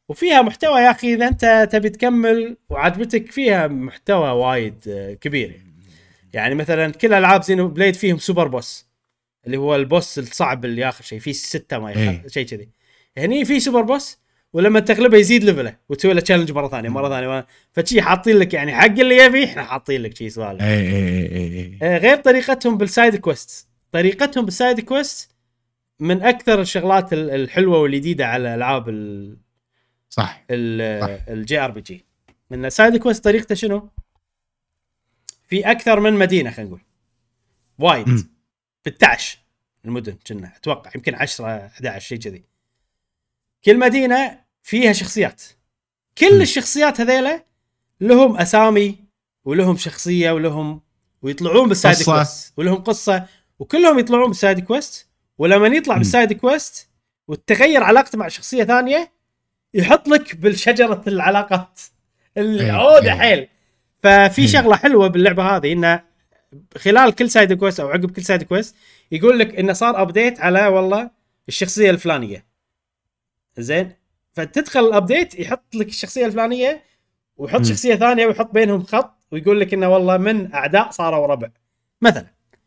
وفيها 0.08 0.42
محتوى 0.42 0.80
يا 0.80 0.90
أخي 0.90 1.14
إذا 1.14 1.28
أنت 1.28 1.68
تبي 1.72 1.88
تكمل 1.88 2.56
وعجبتك 2.70 3.30
فيها 3.32 3.66
محتوى 3.66 4.28
وايد 4.30 4.84
آه، 4.88 5.14
كبير 5.14 5.50
يعني. 5.50 5.74
يعني 6.32 6.54
مثلا 6.54 6.92
كل 6.92 7.14
ألعاب 7.14 7.42
زينو 7.42 7.68
بليد 7.68 7.94
فيهم 7.94 8.18
super 8.18 8.48
boss 8.48 8.86
اللي 9.46 9.56
هو 9.56 9.76
ال 9.76 9.85
boss 9.85 10.18
الصعب 10.18 10.64
اللي 10.64 10.88
اخر 10.88 11.04
شيء 11.04 11.18
في 11.18 11.32
ستة 11.32 11.78
ما 11.78 11.88
إيه. 11.88 12.22
يخ... 12.24 12.32
شيء 12.32 12.46
كذي 12.46 12.68
هني 13.18 13.44
في 13.44 13.60
super 13.60 13.82
boss 13.82 14.18
ولما 14.52 14.80
تغلبه 14.80 15.18
يزيد 15.18 15.44
level 15.44 15.71
ه 15.71 15.76
وتسوي 15.88 16.12
له 16.14 16.20
challenge 16.20 16.52
مرة 16.52 16.68
ثانية 16.68 16.88
مرة 16.88 17.08
ثانية 17.08 17.46
فشي 17.72 18.02
حاطين 18.02 18.36
لك 18.36 18.54
يعني 18.54 18.74
حق 18.74 18.84
اللي 19.00 19.16
يبي 19.16 19.44
إحنا 19.44 19.62
حاطين 19.62 20.02
لك 20.02 20.16
شي 20.16 20.30
سوالف 20.30 20.62
اي 20.62 20.88
اي 20.88 21.36
اي 21.36 21.78
آه، 21.82 21.98
غير 21.98 22.16
طريقتهم 22.16 22.78
بال 22.78 22.91
side 22.91 23.16
quest 23.16 23.68
طريقتهم 23.92 24.44
بال 24.44 24.56
side 24.56 24.80
quest 24.80 25.30
من 26.00 26.22
أكثر 26.22 26.60
الشغلات 26.60 27.12
ال- 27.12 27.30
الحلوة 27.30 27.78
والجديدة 27.78 28.26
على 28.26 28.54
ألعاب 28.54 28.88
ال 28.88 29.36
صح. 30.14 30.44
ال 30.50 31.58
JRPG 31.58 32.04
إن 32.52 32.64
ال 32.64 32.71
side 32.71 32.96
quest 32.96 33.24
طريقته 33.24 33.54
شنو؟ 33.54 33.88
في 35.48 35.70
أكثر 35.70 36.00
من 36.00 36.12
مدينة 36.12 36.50
خلينا 36.50 36.70
نقول 36.70 36.80
وايد 37.78 38.08
مم. 38.08 38.28
16 38.88 39.38
المدن 39.84 40.16
كنا 40.26 40.56
أتوقع 40.56 40.90
يمكن 40.94 41.14
10 41.14 41.46
11 41.66 42.06
شيء 42.06 42.18
كذي 42.18 42.44
كل 43.64 43.78
مدينة 43.78 44.40
فيها 44.62 44.92
شخصيات 44.92 45.42
كل 46.18 46.34
مم. 46.34 46.40
الشخصيات 46.42 47.00
هذيلا 47.00 47.44
لهم 48.00 48.36
أسامي 48.36 49.04
ولهم 49.44 49.76
شخصية 49.76 50.30
ولهم 50.30 50.80
ويطلعون 51.22 51.68
بال 51.68 51.78
side. 51.78 52.02
quest 52.02 52.52
ولهم 52.56 52.76
قصة 52.76 53.26
وكلهم 53.58 53.98
يطلعون 53.98 54.28
بال 54.28 54.39
side 54.39 54.60
quest 54.60 55.08
ولما 55.38 55.66
يطلع. 55.66 55.96
بال 55.98 56.10
side 56.10 56.32
quest 56.32 56.88
وتتغير 57.28 57.82
علاقته 57.82 58.18
مع 58.18 58.28
شخصية 58.28 58.64
ثانية 58.64 59.13
يحط 59.74 60.08
لك 60.08 60.36
بالشجرة 60.36 61.02
العلاقات. 61.06 61.80
اللي 62.36 62.64
أي، 62.64 62.70
عوده 62.70 63.12
أي. 63.12 63.18
حيل. 63.18 63.48
ففي 64.02 64.42
أي. 64.42 64.48
شغلة 64.48 64.76
حلوة 64.76 65.08
باللعبة 65.08 65.42
هذه 65.56 65.72
إنه 65.72 66.02
خلال 66.76 67.14
كل 67.14 67.30
side 67.30 67.52
quest 67.52 67.80
أو 67.80 67.88
عقب 67.88 68.10
كل 68.10 68.22
side 68.22 68.42
quest 68.42 68.76
يقول 69.12 69.38
لك 69.38 69.58
إنه 69.58 69.72
صار 69.72 70.02
update 70.02 70.40
على 70.40 70.66
والله 70.66 71.10
الشخصية 71.48 71.90
الفلانية. 71.90 72.44
زين؟ 73.58 73.92
فتدخل 74.32 74.80
ال 74.80 74.89
update 74.89 75.40
يحط 75.40 75.74
لك 75.74 75.88
الشخصية 75.88 76.26
الفلانية 76.26 76.82
ويحط 77.36 77.58
مم. 77.58 77.64
شخصية 77.64 77.94
ثانية 77.94 78.26
ويحط 78.26 78.50
بينهم 78.54 78.82
خط 78.82 79.14
ويقول 79.32 79.60
لك 79.60 79.74
إنه 79.74 79.88
والله 79.88 80.16
من 80.16 80.54
أعداء 80.54 80.90
صاروا 80.90 81.26
ربع. 81.26 81.48
مثلا. 82.02 82.26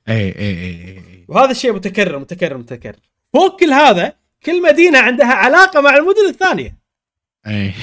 اي 0.09 0.15
اي 0.15 0.33
اي 0.39 0.87
اي 0.87 1.25
وهذا 1.27 1.51
الشيء 1.51 1.73
متكرر 1.73 2.19
متكرر 2.19 2.57
متكرر. 2.57 2.99
فوق 3.33 3.59
كل 3.59 3.73
هذا 3.73 4.13
كل 4.45 4.61
مدينة 4.61 4.99
عندها 4.99 5.33
علاقة 5.33 5.81
مع 5.81 5.95
المدن 5.97 6.29
الثانية. 6.29 6.77
اي 7.47 7.73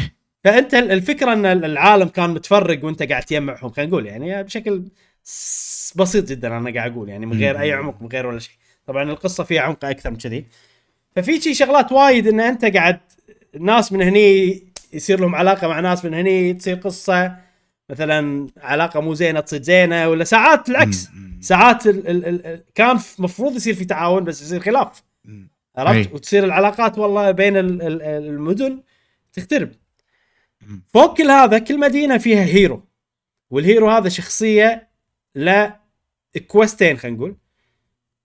فأنت 0.45 0.75
الفكرة 0.75 1.33
أن 1.33 1.47
العالم 1.47 2.09
كان 2.09 2.31
متفرق 2.31 2.85
وأنت 2.85 3.03
قاعد 3.03 3.23
تجمعهم 3.23 3.71
خلينا 3.71 3.91
نقول 3.91 4.07
يعني 4.07 4.43
بشكل 4.43 4.83
بسيط 5.97 6.29
جدا 6.29 6.57
أنا 6.57 6.75
قاعد 6.75 6.93
أقول 6.93 7.09
يعني 7.09 7.27
من 7.27 7.39
غير 7.39 7.61
أي 7.61 7.73
عمق 7.73 8.03
من 8.03 8.09
غير 8.09 8.27
ولا 8.27 8.39
شيء. 8.39 8.55
طبعا 8.87 9.03
القصة 9.11 9.45
فيها 9.45 9.63
عمق 9.63 9.85
أكثر 9.85 10.11
من 10.11 10.17
كذي. 10.17 10.45
ففي 11.17 11.41
شي 11.41 11.55
شغلات 11.55 11.93
وايد 11.93 12.27
إن 12.29 12.41
أنت 12.41 12.65
قاعد 12.65 13.01
ناس 13.61 13.93
من 13.93 14.03
هني 14.03 14.63
يصير 14.93 15.21
لهم 15.21 15.35
علاقة 15.35 15.69
مع 15.69 15.81
ناس 15.81 16.05
من 16.05 16.15
هني 16.15 16.53
تصير 16.55 16.77
قصة 16.77 17.37
مثلا 17.91 18.47
علاقة 18.63 19.01
مو 19.01 19.15
زينة 19.15 19.41
تصير 19.41 19.63
زينة 19.63 20.09
ولا 20.09 20.25
ساعات 20.25 20.69
العكس. 20.69 21.09
ساعات 21.41 21.87
ال 21.87 22.09
ال 22.09 22.25
ال 22.27 22.47
ال- 22.47 22.65
كان 22.75 22.99
المفروض 23.19 23.57
يصير 23.57 23.75
في 23.75 23.85
تعاون 23.85 24.25
بس 24.25 24.43
يصير 24.43 24.61
خلاف. 24.61 25.03
عرفت؟ 25.77 26.09
أي. 26.09 26.15
وتصير 26.15 26.45
العلاقات 26.45 26.99
والله 26.99 27.31
بين 27.31 27.57
ال- 27.57 27.83
ال- 27.83 28.03
المدن 28.03 28.81
تخترب. 29.35 29.73
فوق 30.87 31.17
كل 31.17 31.31
هذا 31.31 31.59
كل 31.59 31.81
مدينة 31.81 32.19
فيها 32.19 32.45
hero 32.45 32.89
وال 33.51 33.64
hero 33.64 33.91
هذا 33.91 34.09
شخصية 34.09 34.89
لا 35.35 35.81
questين 36.49 36.97
خلينا 36.97 37.17
نقول. 37.17 37.37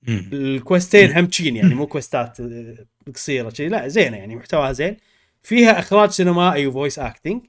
مم. 0.08 0.30
ال 0.34 0.43
questين 0.43 1.11
همتشين 1.12 1.56
يعني 1.56 1.76
مو 1.76 1.88
questات 1.88 2.40
آه، 2.40 2.86
قصيرة 3.16 3.50
شيء 3.50 3.70
لا 3.70 3.88
زينة 3.88 4.18
يعني 4.18 4.36
محتواها 4.36 4.72
زين. 4.72 4.98
فيها 5.44 5.80
إخراج 5.80 6.10
سينمائي 6.10 6.68
و 6.68 6.73
voice 6.73 7.00
acting 7.00 7.45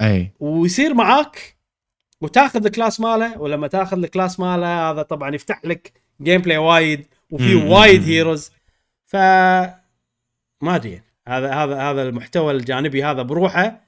أي. 0.00 0.32
ويصير 0.40 0.94
معاك 0.94 1.56
وتاخذ 2.20 2.64
ال 2.66 2.72
class 2.72 3.00
ماله 3.00 3.40
ولما 3.40 3.66
تاخذ 3.66 3.98
ال 3.98 4.05
class 4.05 4.40
ماله 4.40 4.90
هذا 4.90 5.02
طبعا 5.02 5.34
يفتح 5.34 5.60
لك 5.64 5.92
gameplay 6.22 6.56
وايد 6.58 7.06
وفي. 7.30 7.54
وايد 7.54 8.02
heroes 8.02 8.50
ف 9.06 9.16
ما 9.16 10.76
أدري 10.76 11.02
هذا 11.30 11.52
هذا 11.54 11.76
هذا 11.80 12.02
المحتوى 12.02 12.52
الجانبي 12.52 13.04
هذا 13.04 13.22
بروحه 13.22 13.80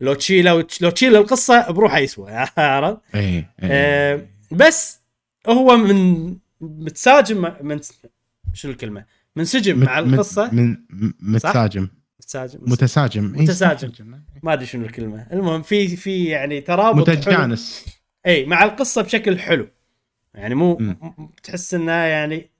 لو 0.00 0.14
تشيله 0.14 0.66
لو 0.80 0.90
تشيل 0.90 1.16
القصة 1.16 1.70
بروحه 1.70 1.98
يسوى 1.98 2.30
عرفت؟ 2.58 3.00
اي 3.14 3.20
اي 3.36 3.44
آه، 3.62 4.26
بس 4.50 5.00
هو 5.48 5.76
من 5.76 6.26
متساجم 6.60 7.52
من 7.60 7.80
شنو 8.52 8.70
الكلمة؟ 8.72 9.04
منسجم 9.36 9.78
مع 9.78 10.00
مت- 10.00 10.12
القصة 10.14 10.50
من 10.54 10.76
متساجم 11.20 11.88
متساجم 12.20 12.60
متساجم 12.62 13.34
إي، 13.34 13.42
متساجم. 13.42 13.88
متساجم. 13.88 14.20
ما 14.42 14.52
أدري 14.52 14.66
شنو 14.66 14.84
الكلمة 14.86 15.26
المهم 15.32 15.62
في 15.62 15.96
في 15.96 16.24
يعني 16.24 16.60
ترابط. 16.60 17.08
متجانس 17.08 17.86
اي 18.26 18.46
مع 18.46 18.64
القصة 18.64 19.02
بشكل 19.02 19.38
حلو 19.38 19.68
يعني 20.34 20.54
مو. 20.54 20.76
م- 20.78 21.28
تحس 21.42 21.74
إنه 21.74 21.92
يعني 21.92 22.50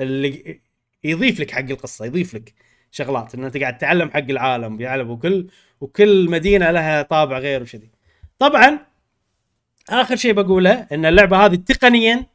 اللي 0.00 0.60
يضيف 1.04 1.40
لك 1.40 1.50
حق 1.50 1.58
القصة 1.70 2.04
يضيف 2.04 2.34
لك 2.34 2.54
شغلات 2.96 3.34
إن 3.34 3.44
أنت 3.44 3.56
قاعد 3.56 3.78
تتعلم 3.78 4.10
حق 4.10 4.18
العالم 4.18 4.80
يعلم 4.80 5.10
وكل 5.10 5.46
وكل 5.80 6.30
مدينة 6.30 6.70
لها 6.70 7.02
طابع 7.02 7.38
غير 7.38 7.62
وشذي. 7.62 7.90
طبعا 8.38 8.78
آخر 9.90 10.16
شيء 10.16 10.32
بقوله 10.32 10.86
إن 10.92 11.06
اللعبة 11.06 11.44
هذه 11.46 11.54
تقنيا 11.54 12.26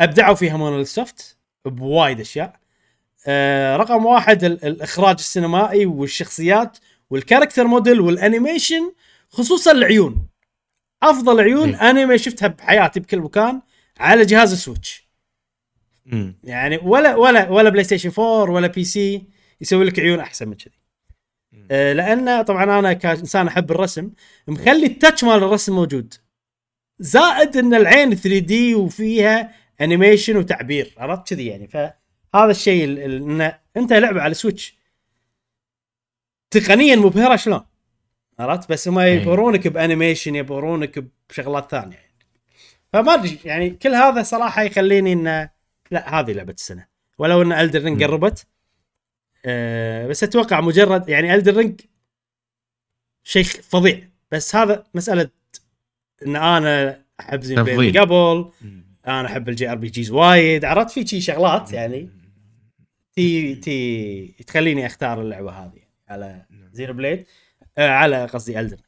أبدعوا 0.00 0.34
فيها 0.34 0.56
مونوليث 0.56 0.88
سوفت 0.94 1.36
بوايد 1.64 2.20
أشياء. 2.20 2.56
آه 3.26 3.76
رقم 3.76 4.06
واحد 4.06 4.44
ال- 4.44 4.64
الإخراج 4.64 5.14
السينمائي 5.18 5.86
والشخصيات 5.86 6.78
وال 7.10 7.20
character 7.20 7.64
model 7.64 8.00
وال 8.00 8.17
animation 8.17 8.92
خصوصا 9.30 9.72
العيون. 9.72 10.26
أفضل 11.02 11.40
عيون. 11.40 11.74
أنمي 11.74 12.18
شفتها 12.18 12.48
بحياتي 12.48 13.00
بكل 13.00 13.18
مكان 13.18 13.60
على 14.00 14.24
جهاز 14.24 14.52
السويتش. 14.52 15.06
يعني 16.44 16.76
ولا 16.82 17.14
ولا 17.16 17.50
ولا 17.50 17.68
بلاي 17.70 17.84
ستيشن 17.84 18.10
4 18.18 18.50
ولا 18.50 18.66
PC 18.66 19.35
يسوي 19.60 19.84
لك 19.84 20.00
عيون 20.00 20.20
أحسن 20.20 20.48
من 20.48 20.54
كذي. 20.54 20.74
آه 21.70 21.92
لأن 21.92 22.42
طبعا 22.42 22.78
أنا 22.78 22.92
كإنسان 22.92 23.46
أحب 23.46 23.70
الرسم 23.70 24.10
مخلي 24.48 24.86
ال 24.86 24.92
touch 24.92 25.24
مال 25.24 25.36
الرسم 25.36 25.74
موجود. 25.74 26.14
زائد 26.98 27.56
إن 27.56 27.74
العين 27.74 28.14
3D 28.14 28.74
وفيها 28.74 29.52
animation 29.80 30.36
وتعبير 30.36 30.94
عرفت 30.98 31.28
كذي 31.34 31.46
يعني؟ 31.46 31.68
فهذا 31.68 32.50
الشيء 32.50 32.84
ال- 32.84 32.98
ال- 32.98 33.40
إن 33.40 33.52
أنت 33.76 33.92
لعبة 33.92 34.20
على 34.22 34.30
السويتش 34.30 34.76
تقنيا 36.50 36.96
مبهرة 36.96 37.36
شلون؟ 37.36 37.60
عرفت؟ 38.38 38.70
بس 38.72 38.88
هم 38.88 38.98
أي. 38.98 39.16
يبهرونك 39.16 39.68
ب 39.68 39.75
animation 39.75 40.34
يبهرونك 40.34 41.04
بشغلات 41.30 41.70
ثانية 41.70 41.96
يعني. 41.96 42.16
فما 42.92 43.14
أدري 43.14 43.38
يعني 43.44 43.70
كل 43.70 43.94
هذا 43.94 44.22
صراحة 44.22 44.62
يخليني 44.62 45.12
انه 45.12 45.50
لا 45.90 46.20
هذه 46.20 46.32
لعبة 46.32 46.52
السنة. 46.52 46.86
ولو 47.18 47.42
إن 47.42 47.52
Elden 47.52 47.82
Ring 47.84 48.02
مم. 48.04 48.10
قربت 48.10 48.46
أه 49.46 50.06
بس 50.06 50.24
أتوقع 50.24 50.60
مجرد 50.60 51.08
يعني 51.08 51.34
Elden 51.34 51.56
Ring 51.56 51.80
شيء 53.24 53.44
فظيع. 53.44 54.08
بس 54.32 54.56
هذا 54.56 54.84
مسألة 54.94 55.28
إن 56.26 56.36
أنا 56.36 57.00
أحب 57.20 57.42
زين. 57.42 57.58
قبل. 57.98 58.50
أنا 59.06 59.26
أحب 59.26 59.48
ال 59.48 59.70
JRPGs 59.70 60.10
وايد. 60.10 60.64
عرفت 60.64 60.90
في 60.90 61.06
شي 61.06 61.20
شغلات 61.20 61.72
يعني؟ 61.72 62.10
تي 63.14 63.54
تي 63.54 64.26
تخليني 64.46 64.86
أختار 64.86 65.20
اللعبة 65.20 65.50
هذه 65.50 65.82
على 66.08 66.42
Xenoblade 66.72 67.26
آه 67.78 67.90
على 67.90 68.24
قصدي 68.26 68.60
Elden 68.60 68.80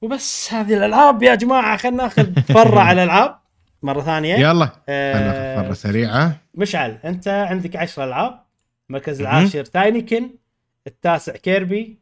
وبس 0.00 0.52
هذه 0.52 0.74
الألعاب 0.76 1.22
يا 1.22 1.34
جماعة 1.34 1.76
خلينا 1.76 2.02
ناخذ 2.02 2.42
فرة 2.42 2.80
على 2.88 3.02
الألعاب 3.02 3.40
مرة 3.82 4.02
ثانية. 4.02 4.34
يلا 4.36 4.70
آه، 4.88 5.14
خلنا 5.14 5.62
فرة 5.62 5.74
سريعة. 5.74 6.36
مشعل 6.54 6.98
أنت 7.04 7.28
عندك 7.28 7.76
10 7.76 8.04
ألعاب. 8.04 8.40
المركز. 8.90 9.20
العاشر 9.20 9.64
تاينيكن 9.64 10.30
التاسع 10.86 11.32
Kirby 11.36 11.98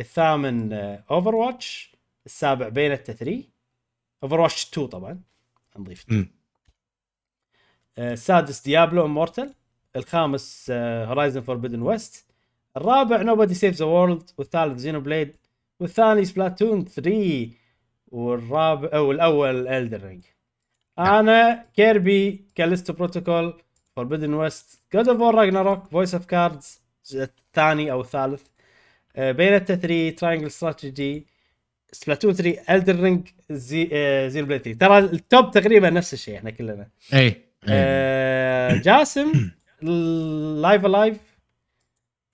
الثامن 0.00 0.72
Overwatch 1.10 1.92
السابع 2.26 2.68
Bayonetta 2.68 3.12
3 3.12 3.42
Overwatch 4.22 4.68
2 4.72 4.86
طبعا 4.86 5.20
نضيف. 5.78 6.06
آه، 7.98 8.12
السادس 8.12 8.60
Diablo 8.64 9.04
Immortal 9.04 9.54
الخامس 9.96 10.70
Horizon 10.70 11.40
Forbidden 11.40 11.82
West 11.82 12.26
الرابع 12.76 13.22
Nobody 13.22 13.54
Saves 13.54 13.74
the 13.74 13.84
World 13.84 14.30
والثالث 14.38 14.78
Xenoblade 14.78 15.36
والثاني 15.80 16.24
Splatoon 16.24 16.84
3 16.84 17.50
والرابع 18.08 18.88
أو 18.94 19.12
الأول 19.12 19.68
Elden 19.68 20.02
Ring 20.06 20.24
أنا 20.98 21.66
Kirby 21.76 22.44
Callisto 22.54 22.92
Protocol 22.92 23.62
Forbidden 23.96 24.34
West 24.34 24.78
God 24.94 25.08
of 25.08 25.20
War 25.20 25.34
Ragnarok 25.34 25.84
Voice 25.90 26.14
of 26.14 26.26
Cards 26.26 26.80
الثاني 27.14 27.92
أو 27.92 28.00
الثالث 28.00 28.42
Bayonetta 29.18 29.74
3 29.76 30.10
Triangle 30.10 30.46
Strategy 30.46 31.26
Splatoon 31.92 32.32
3 32.32 32.74
Elden 32.74 33.00
Ring 33.00 33.28
زي 33.50 33.88
آه، 33.92 34.28
Xenoblade 34.28 34.62
3 34.62 34.78
ترى 34.78 34.98
ال 34.98 35.11
top 35.11 35.50
تقريبا 35.50 35.90
نفس 35.90 36.14
الشيء 36.14 36.36
إحنا 36.38 36.50
كلنا. 36.50 36.88
اي 37.14 37.42
آه، 37.68 38.74
جاسم 38.76 39.32
Live 40.62 40.86
A 40.86 41.16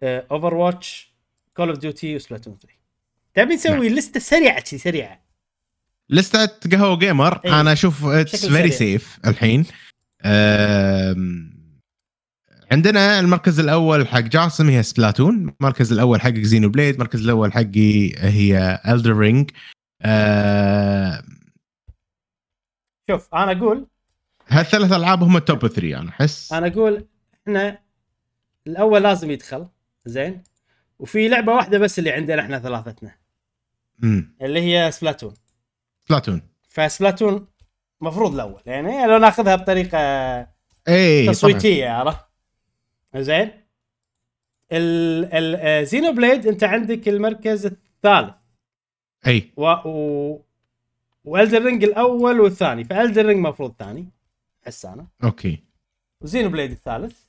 Live 0.03 0.55
Overwatch 0.55 1.13
Call 1.57 1.69
of 1.69 1.79
Duty 1.79 2.17
و 2.17 2.21
Splatoon 2.21 2.57
3 2.63 2.75
تبي 3.35 3.55
نسوي 3.55 3.89
لستة 3.89 4.21
سريعة 4.21 4.65
شي 4.65 4.79
سريعة. 4.79 5.23
لستة 6.11 6.71
قهوة 6.77 6.99
Gamer 6.99 7.41
إيه. 7.45 7.61
أنا 7.61 7.73
أشوف 7.73 8.05
it's 8.05 8.47
very. 8.47 8.71
safe 8.71 9.19
الحين. 9.27 9.65
أم، 10.25 11.52
عندنا 12.73 13.21
المركز 13.21 13.61
الأول 13.61 14.09
حق 14.09 14.21
جاسم 14.21 14.69
هي 14.69 14.83
Splatoon 14.83 15.55
المركز 15.61 15.93
الأول 15.93 16.21
حق 16.21 16.35
Xenoblade 16.35 16.95
المركز 16.95 17.21
الأول 17.21 17.53
حقي 17.53 18.13
هي 18.17 18.81
Elden 18.89 19.17
Ring 19.17 19.51
شوف 23.11 23.35
أنا 23.35 23.53
أقول 23.53 23.87
هالثلاث 24.49 24.93
ألعاب 24.93 25.23
هم 25.23 25.37
ال 25.37 25.44
top 25.44 25.67
3 25.67 25.99
أنا 25.99 26.11
أحس. 26.11 26.53
أنا 26.53 26.67
أقول 26.67 27.07
إحنا 27.43 27.79
الأول 28.67 29.03
لازم 29.03 29.31
يدخل 29.31 29.69
زين. 30.07 30.43
وفي 30.99 31.29
لعبة 31.29 31.53
واحدة 31.53 31.79
بس 31.79 31.99
اللي 31.99 32.11
عندنا 32.11 32.43
إحنا 32.43 32.59
ثلاثتنا. 32.59 33.15
امم 34.05 34.37
اللي 34.43 34.61
هي 34.61 34.91
Splatoon 34.93 35.35
Splatoon 36.05 36.43
ف 36.69 36.77
Splatoon 36.77 37.47
مفروض 38.01 38.35
الأول 38.35 38.63
يعني 38.67 39.07
لو 39.07 39.19
ناخذها 39.19 39.57
بطريقة 39.57 39.99
اي. 40.89 41.27
تصويتية 41.27 41.89
عرفت؟ 41.89 42.32
زين؟ 43.17 43.51
ال 44.73 45.25
ال 45.35 45.57
آه، 45.57 45.83
Xenoblade 45.83 46.47
أنت 46.47 46.65
عندك 46.65 47.09
المركز 47.09 47.67
الثالث. 47.67 48.35
أي. 49.27 49.53
و 49.57 49.65
و 49.65 50.45
و 51.25 51.31
Elden 51.31 51.65
Ring 51.65 51.85
الأول 51.85 52.41
والثاني. 52.41 52.85
ف 52.85 52.92
Elden 52.92 53.27
Ring 53.27 53.47
مفروض 53.47 53.75
ثاني. 53.79 54.09
احس 54.65 54.87
أنا 54.87 55.07
okay. 55.25 55.65
و 56.21 56.49
Xenoblade 56.49 56.71
الثالث. 56.71 57.23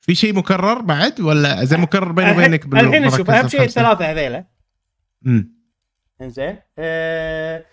في 0.00 0.14
شيء 0.14 0.34
مكرر 0.34 0.80
بعد 0.80 1.20
ولا 1.20 1.64
زي 1.64 1.76
مكرر 1.76 2.12
بيني 2.12 2.32
وبينك 2.32 2.64
الحين 2.64 3.02
نشوف 3.02 3.30
أهم 3.30 3.48
شيء؟ 3.48 3.62
الثلاثه 3.62 4.04
هذيلا. 4.04 4.44
امم 5.26 5.58
إنزين. 6.20 6.58
أه... 6.78 7.64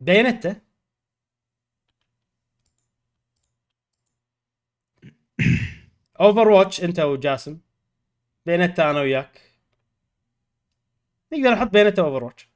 Bayonetta 0.00 0.60
Overwatch 6.20 6.84
أنت 6.84 7.00
وجاسم. 7.00 7.58
Bayonetta 8.46 8.90
أنا 8.90 9.00
وياك. 9.00 9.40
نقدر 11.32 11.50
نحط 11.54 11.66
Bayonetta 11.72 12.02
Overwatch 12.02 12.48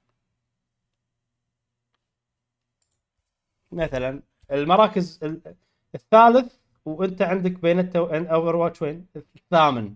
مثلا 3.73 4.23
المراكز 4.53 5.21
ال- 5.25 5.57
الثالث 5.95 6.55
وأنت 6.85 7.23
عندك 7.23 7.51
Bayonetta 7.53 7.99
Overwatch 8.35 8.83
وين؟ 8.83 9.07
الثامن. 9.37 9.95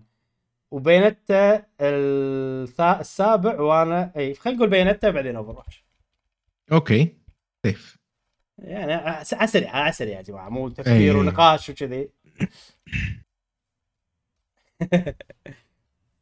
الثا- 1.81 3.01
السابع 3.01 3.61
وأنا 3.61 4.13
اي 4.17 4.35
خلينا 4.35 4.59
نقول 4.59 4.71
Bayonetta 4.71 5.11
بعدين 5.11 5.37
Overwatch 5.37 5.85
okay. 6.73 7.17
safe 7.65 7.99
يعني 8.59 8.93
عس- 8.93 9.35
عسري 9.35 9.67
عسري 9.67 10.11
يا 10.11 10.23
جماعة 10.23 10.49
مو 10.49 10.69
تفكير 10.69 10.95
أي. 10.95 11.11
ونقاش 11.11 11.71
وكذي. 11.71 12.09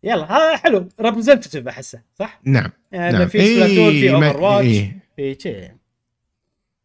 يلا 0.05 0.33
هذا 0.33 0.57
حلو 0.57 0.89
representative 1.01 1.69
أحسه 1.69 2.03
صح؟ 2.15 2.41
نعم 2.45 2.71
يعني 2.93 3.19
نعم. 3.19 3.29
في 3.29 3.39
Splatoon 3.39 3.91
في 3.93 4.15
Overwatch 4.15 4.67
إيه. 4.67 4.99
في 5.17 5.37
شيء 5.41 5.73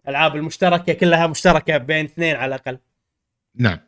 ألعاب 0.08 0.36
المشتركة 0.36 0.94
كلها 0.94 1.28
مشتركة 1.28 1.78
بين 1.78 2.06
اثنين 2.06 2.36
على 2.36 2.56
الأقل. 2.56 2.80
نعم. 3.56 3.80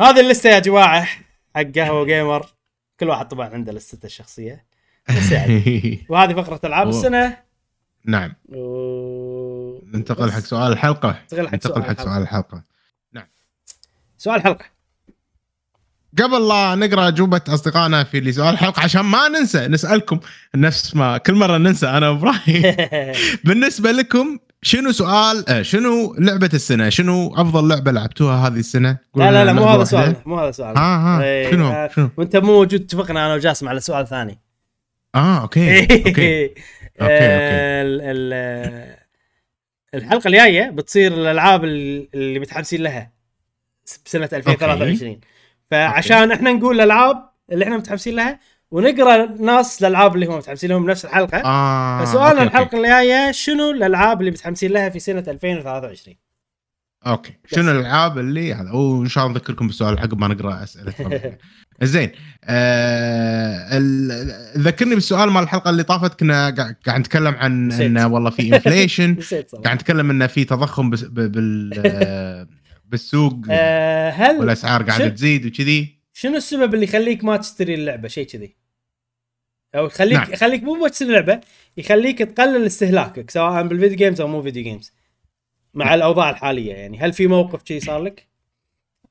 هذه 0.00 0.20
اللستة 0.20 0.50
يا 0.50 0.58
جماعة 0.58 1.02
حق 1.54 1.62
قهوة 1.76 2.04
Gamer 2.04 2.46
كل 3.00 3.08
واحد 3.08 3.28
طبعا 3.28 3.48
عنده 3.48 3.72
لستة 3.72 4.06
الشخصية. 4.06 4.66
بس 5.08 5.32
يعني. 5.32 5.62
وهذه 6.10 6.42
فقرة 6.42 6.60
ألعاب 6.64 6.88
السنة. 6.88 7.36
نعم. 8.04 8.34
و... 8.48 9.39
ننتقل. 9.94 10.32
حق 10.32 10.38
سؤال 10.38 10.72
الحلقة. 10.72 11.18
ننتقل 11.32 11.82
حق 11.82 12.00
سؤال 12.00 12.28
حق 12.28 12.54
الحلقة. 12.54 12.62
سؤال 13.12 13.16
الحلقة 13.16 13.28
سؤال 14.18 14.36
الحلقة. 14.36 14.64
قبل 16.18 16.48
لا 16.48 16.74
نقرأ 16.74 17.08
أجوبة 17.08 17.40
أصدقائنا 17.48 18.04
في 18.04 18.18
اللي 18.18 18.32
سؤال 18.32 18.48
الحلقة 18.54 18.82
عشان 18.82 19.00
ما 19.00 19.28
ننسى 19.28 19.66
نسألكم 19.68 20.20
نفس 20.54 20.96
ما 20.96 21.18
كل 21.18 21.34
مرة 21.34 21.58
ننسى 21.58 21.86
أنا 21.88 22.08
وإبراهيم. 22.08 22.62
بالنسبة 23.44 23.92
لكم 23.92 24.38
شنو 24.62 24.92
سؤال 24.92 25.48
آه، 25.48 25.62
شنو 25.62 26.14
لعبة 26.18 26.50
السنة؟ 26.54 26.88
شنو 26.88 27.34
أفضل 27.34 27.68
لعبة 27.68 27.92
لعبتوها 27.92 28.46
هذه 28.48 28.58
السنة؟ 28.58 28.98
لا 29.16 29.32
لا 29.32 29.44
لا 29.44 29.52
مو 29.52 29.64
هذا. 29.64 29.84
سؤال 29.84 30.16
مو 30.26 30.40
هذا 30.40 30.50
سؤال 30.50 30.78
ها 30.78 31.18
ها 31.18 31.22
إيه، 31.22 31.50
شنو 31.50 31.68
آه، 31.70 31.88
شنو؟ 31.88 32.10
وأنت 32.16 32.36
مو 32.36 32.52
موجود 32.52 32.80
اتفقنا 32.80 33.26
أنا 33.26 33.34
وجاسم 33.34 33.68
على 33.68 33.80
سؤال 33.80 34.06
ثاني. 34.06 34.38
آه 35.14 35.40
أوكي 35.42 35.80
أوكي 35.80 36.08
أوكي. 36.08 36.54
أوكي. 37.00 38.99
ال- 39.94 40.00
ال- 40.00 40.04
الحلقة 40.04 40.28
الجاية 40.28 40.70
بتصير 40.70 41.12
الألعاب 41.14 41.64
ال- 41.64 42.08
اللي 42.14 42.38
متحمسين 42.38 42.82
لها. 42.82 43.12
بسنة 44.06 44.28
2023 44.32 45.20
فعشان 45.70 46.32
إحنا 46.32 46.52
نقول 46.52 46.74
الألعاب 46.76 47.30
اللي 47.52 47.64
إحنا 47.64 47.76
متحمسين 47.76 48.16
لها 48.16 48.40
ونقرأ 48.70 49.26
ناس 49.26 49.80
الألعاب 49.82 50.14
اللي 50.14 50.26
هم 50.26 50.36
متحمسين 50.36 50.70
لهم 50.70 50.84
بنفس 50.86 51.04
الحلقة. 51.04 51.38
آه 51.44 52.04
فسؤالنا 52.04 52.42
الحلقة 52.42 52.76
اللي 52.76 52.88
جاية 52.88 53.30
شنو 53.32 53.70
الألعاب 53.70 54.20
اللي 54.20 54.30
متحمسين 54.30 54.72
لها 54.72 54.88
في 54.88 54.98
سنة 54.98 55.24
2023 55.28 56.16
أوكي. 57.06 57.32
شنو 57.46 57.70
الألعاب 57.70 58.18
اللي 58.18 58.54
هذا؟ 58.54 58.72
وان 58.72 59.08
شاء 59.08 59.24
الله 59.26 59.36
نذكركم 59.38 59.66
بالسؤال 59.66 59.98
عقب 59.98 60.18
ما 60.18 60.28
نقرأ 60.28 60.62
أسئلة. 60.62 60.94
زين. 61.82 62.10
آه 62.44 63.78
ذكرني 64.58 64.94
بالسؤال 64.94 65.30
مال 65.30 65.42
الحلقة 65.42 65.70
اللي 65.70 65.82
طافت 65.82 66.20
كنا 66.20 66.50
قاعد 66.86 67.00
نتكلم 67.00 67.34
عن. 67.34 67.72
انه 67.72 68.06
والله 68.06 68.30
في 68.30 68.42
inflation 68.54 69.16
قاعد 69.64 69.76
نتكلم 69.76 70.10
انه 70.10 70.26
في 70.26 70.44
تضخم 70.44 70.90
بس 70.90 71.02
بال 71.02 71.70
بالسوق 72.90 73.34
آه، 73.50 74.10
هل 74.10 74.36
والأسعار 74.36 74.82
قاعدة 74.82 75.08
تزيد 75.08 75.46
وكذي. 75.46 76.00
شنو 76.12 76.36
السبب 76.36 76.74
اللي 76.74 76.84
يخليك 76.84 77.24
ما 77.24 77.36
تشتري 77.36 77.74
اللعبة؟ 77.74 78.08
شيء 78.08 78.26
كذي. 78.26 78.56
أو 79.74 79.86
يخليك 79.86 80.18
نعم. 80.18 80.32
يخليك 80.32 80.62
مو 80.62 80.84
بس 80.84 80.90
تشتري 80.90 81.08
اللعبة 81.08 81.40
يخليك 81.76 82.18
تقلل 82.18 82.66
استهلاكك 82.66 83.30
سواء 83.30 83.62
بال 83.66 83.75
video 83.75 83.96
games 83.96 84.20
أو 84.20 84.28
مو 84.28 84.42
video 84.42 84.62
games 84.62 84.92
مع 85.74 85.94
الأوضاع 85.94 86.30
الحالية 86.30 86.74
يعني. 86.74 86.98
هل 86.98 87.12
في 87.12 87.26
موقف 87.26 87.60
شيء 87.64 87.80
صار 87.80 88.02
لك؟ 88.02 88.28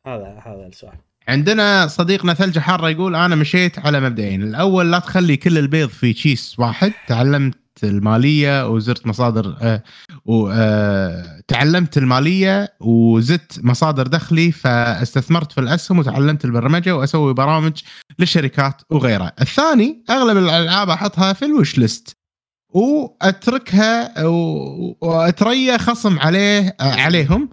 هذا 0.06 0.42
هذا 0.46 0.68
السؤال. 0.68 0.98
عندنا 1.30 1.88
صديقنا 1.88 2.34
ثلج 2.34 2.60
حاره 2.60 2.90
يقول 2.90 3.16
أنا 3.16 3.36
مشيت 3.36 3.80
على 3.80 4.00
مبدئين. 4.00 4.44
الأول 4.44 4.92
لا 4.92 5.00
تخلي 5.00 5.38
كل 5.38 5.58
البيض 5.58 5.90
في 5.90 6.14
كيس 6.14 6.56
واحد. 6.60 6.94
تعلمت 7.08 7.56
المالية 7.84 8.68
وزرت 8.68 9.08
مصادر 9.08 9.58
آه 9.62 9.84
وآه 10.26 11.42
تعلمت 11.48 11.98
المالية 11.98 12.74
وزدت 12.80 13.60
مصادر 13.64 14.08
دخلي 14.08 14.52
فاستثمرت 14.52 15.52
في 15.52 15.62
الأسهم 15.62 16.00
وتعلمت 16.00 16.46
البرمجة 16.46 16.96
وأسوي 16.96 17.34
برامج 17.34 17.74
للشركات 18.20 18.82
وغيرها. 18.90 19.32
الثاني 19.42 20.04
أغلب 20.10 20.38
الألعاب 20.38 20.90
أحطها 20.90 21.34
في 21.34 21.46
الوش 21.46 21.78
ليست 21.78 22.12
وأتركها 22.74 24.26
و- 24.26 24.98
وأتريا 25.02 25.78
خصم 25.78 26.20
عليه 26.20 26.76
آه 26.82 26.84
عليهم. 27.02 27.50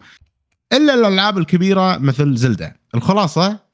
إلا 0.72 0.94
الألعاب 0.94 1.38
الكبيرة 1.38 1.98
مثل 1.98 2.36
زلدة. 2.36 2.76
الخلاصة 2.94 3.65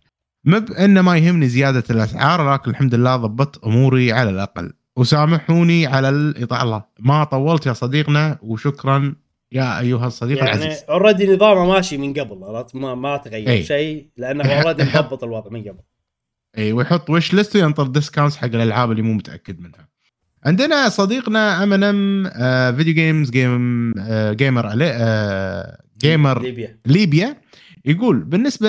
مب 0.44 0.72
إنه 0.72 1.02
ما 1.02 1.16
يهمني 1.18 1.48
زيادة 1.48 1.84
الأسعار 1.90 2.52
لكن 2.54 2.70
الحمد 2.70 2.94
لله 2.94 3.16
ضبطت 3.16 3.64
أموري 3.64 4.12
على 4.12 4.30
الأقل. 4.30 4.72
وسامحوني 4.96 5.86
على 5.86 6.08
الاطاله 6.08 6.84
ما 7.00 7.24
طولت 7.24 7.66
يا 7.66 7.72
صديقنا 7.72 8.38
وشكرا 8.42 9.14
يا 9.52 9.80
أيها 9.80 10.06
الصديق 10.06 10.38
يعني 10.38 10.50
العزيز. 10.64 10.84
already 10.88 11.34
نظامه 11.34 11.66
ماشي 11.72 11.96
من 11.98 12.12
قبل 12.14 12.44
عرفت 12.44 12.74
ما 12.76 12.94
ما 12.94 13.16
تغير 13.16 13.48
أي. 13.48 13.62
شيء 13.62 14.06
لأنه 14.16 14.44
already 14.44 14.82
مضبط 14.94 15.24
الوضع 15.24 15.50
من 15.50 15.60
قبل. 15.60 15.78
اي 16.58 16.72
ويحط 16.72 17.10
wish 17.10 17.34
list 17.34 17.56
وينطر 17.56 17.86
discounts 17.86 18.36
حق 18.36 18.44
الألعاب 18.44 18.90
اللي 18.90 19.02
مو 19.02 19.12
متأكد 19.12 19.60
منها. 19.60 19.88
عندنا 20.44 20.88
صديقنا 20.88 21.62
MNM 21.62 22.24
Video 22.76 22.94
Games 22.94 23.30
Game 23.30 23.92
آه، 23.98 24.32
Gamer 24.32 24.70
آه، 24.82 25.78
Gamer 25.98 26.42
ليبيا. 26.42 26.78
ليبيا. 26.86 27.36
يقول 27.84 28.24
بالنسبة 28.24 28.68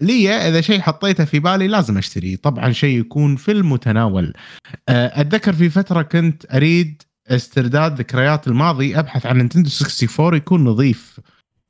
لي 0.00 0.30
إذا 0.30 0.60
شيء 0.60 0.80
حطيته 0.80 1.24
في 1.24 1.38
بالي 1.38 1.68
لازم 1.68 1.98
أشتريه. 1.98 2.36
طبعا 2.36 2.72
شيء 2.72 3.00
يكون 3.00 3.36
في 3.36 3.52
المتناول. 3.52 4.32
أه، 4.88 5.20
أتذكر 5.20 5.52
في 5.52 5.70
فترة 5.70 6.02
كنت 6.02 6.54
أريد 6.54 7.02
استرداد 7.28 7.98
ذكريات 7.98 8.48
الماضي 8.48 8.98
أبحث 8.98 9.26
عن 9.26 9.36
نينتندو 9.36 9.70
64 9.82 10.34
يكون 10.34 10.64
نظيف. 10.64 11.20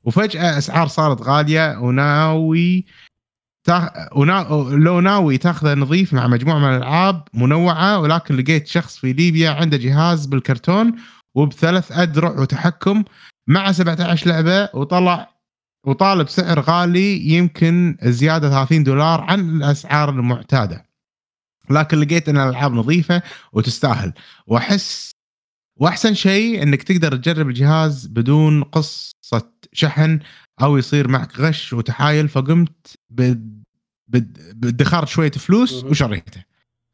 وفجأة 0.03 0.57
أسعار 0.57 0.87
صارت 0.87 1.21
غالية 1.21 1.79
وناوي 1.79 2.85
تا... 3.63 4.09
ونا... 4.15 4.47
لو 4.71 4.99
ناوي 4.99 5.37
تاخذه 5.37 5.73
نظيف 5.73 6.13
مع 6.13 6.27
مجموعة 6.27 6.59
من 6.59 6.69
الألعاب 6.69 7.23
منوعة 7.33 7.99
ولكن 7.99 8.35
لقيت 8.35 8.67
شخص 8.67 8.97
في 8.97 9.13
ليبيا 9.13 9.49
عنده 9.49 9.77
جهاز 9.77 10.25
بالكرتون 10.25 10.95
وبثلاث 11.35 11.91
اذرع 11.91 12.39
وتحكم 12.39 13.03
مع 13.47 13.71
17 13.71 14.29
لعبة 14.29 14.69
وطلع 14.73 15.38
وطالب 15.85 16.27
سعر 16.29 16.59
غالي 16.59 17.29
يمكن 17.29 17.97
زيادة 18.03 18.49
30 18.49 18.83
دولار 18.83 19.21
عن 19.21 19.39
الأسعار 19.57 20.09
المعتادة. 20.09 20.85
لكن 21.69 21.97
لقيت 21.99 22.29
إن 22.29 22.37
الألعاب 22.37 22.73
نظيفة 22.73 23.21
وتستاهل. 23.53 24.13
وأحس 24.47 25.11
وأحسن 25.77 26.13
شيء 26.13 26.63
إنك 26.63 26.83
تقدر 26.83 27.15
تجرب 27.15 27.47
الجهاز 27.49 28.07
بدون 28.07 28.63
قصة 28.63 29.51
شحن 29.73 30.19
أو 30.61 30.77
يصير 30.77 31.07
معك 31.07 31.39
غش 31.39 31.73
وتحايل 31.73 32.29
فقمت 32.29 32.95
بد- 33.09 33.63
بد- 34.07 34.59
بادخار 34.59 35.05
شوية 35.05 35.31
فلوس. 35.31 35.83
وشريته. 35.83 36.43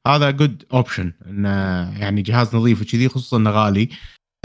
هذا 0.08 0.32
good 0.32 0.64
option 0.74 1.14
إنه 1.28 1.50
يعني 2.00 2.22
جهاز 2.22 2.56
نظيف 2.56 2.82
وكذي 2.82 3.10
خصوصا 3.10 3.38
إنه 3.38 3.50
غالي. 3.50 3.90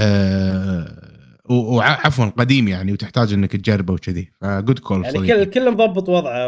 و- 0.01 1.10
وعفوا 1.51 2.27
قديم 2.27 2.69
يعني 2.69 2.93
وتحتاج 2.93 3.33
إنك 3.33 3.53
تجربه 3.53 3.95
وكذي. 3.95 4.31
ف 4.41 4.48
good 4.48 4.79
call 4.79 5.05
يعني 5.05 5.19
كل 5.19 5.45
كل 5.45 5.71
مضبط 5.71 6.09
وضعه 6.09 6.47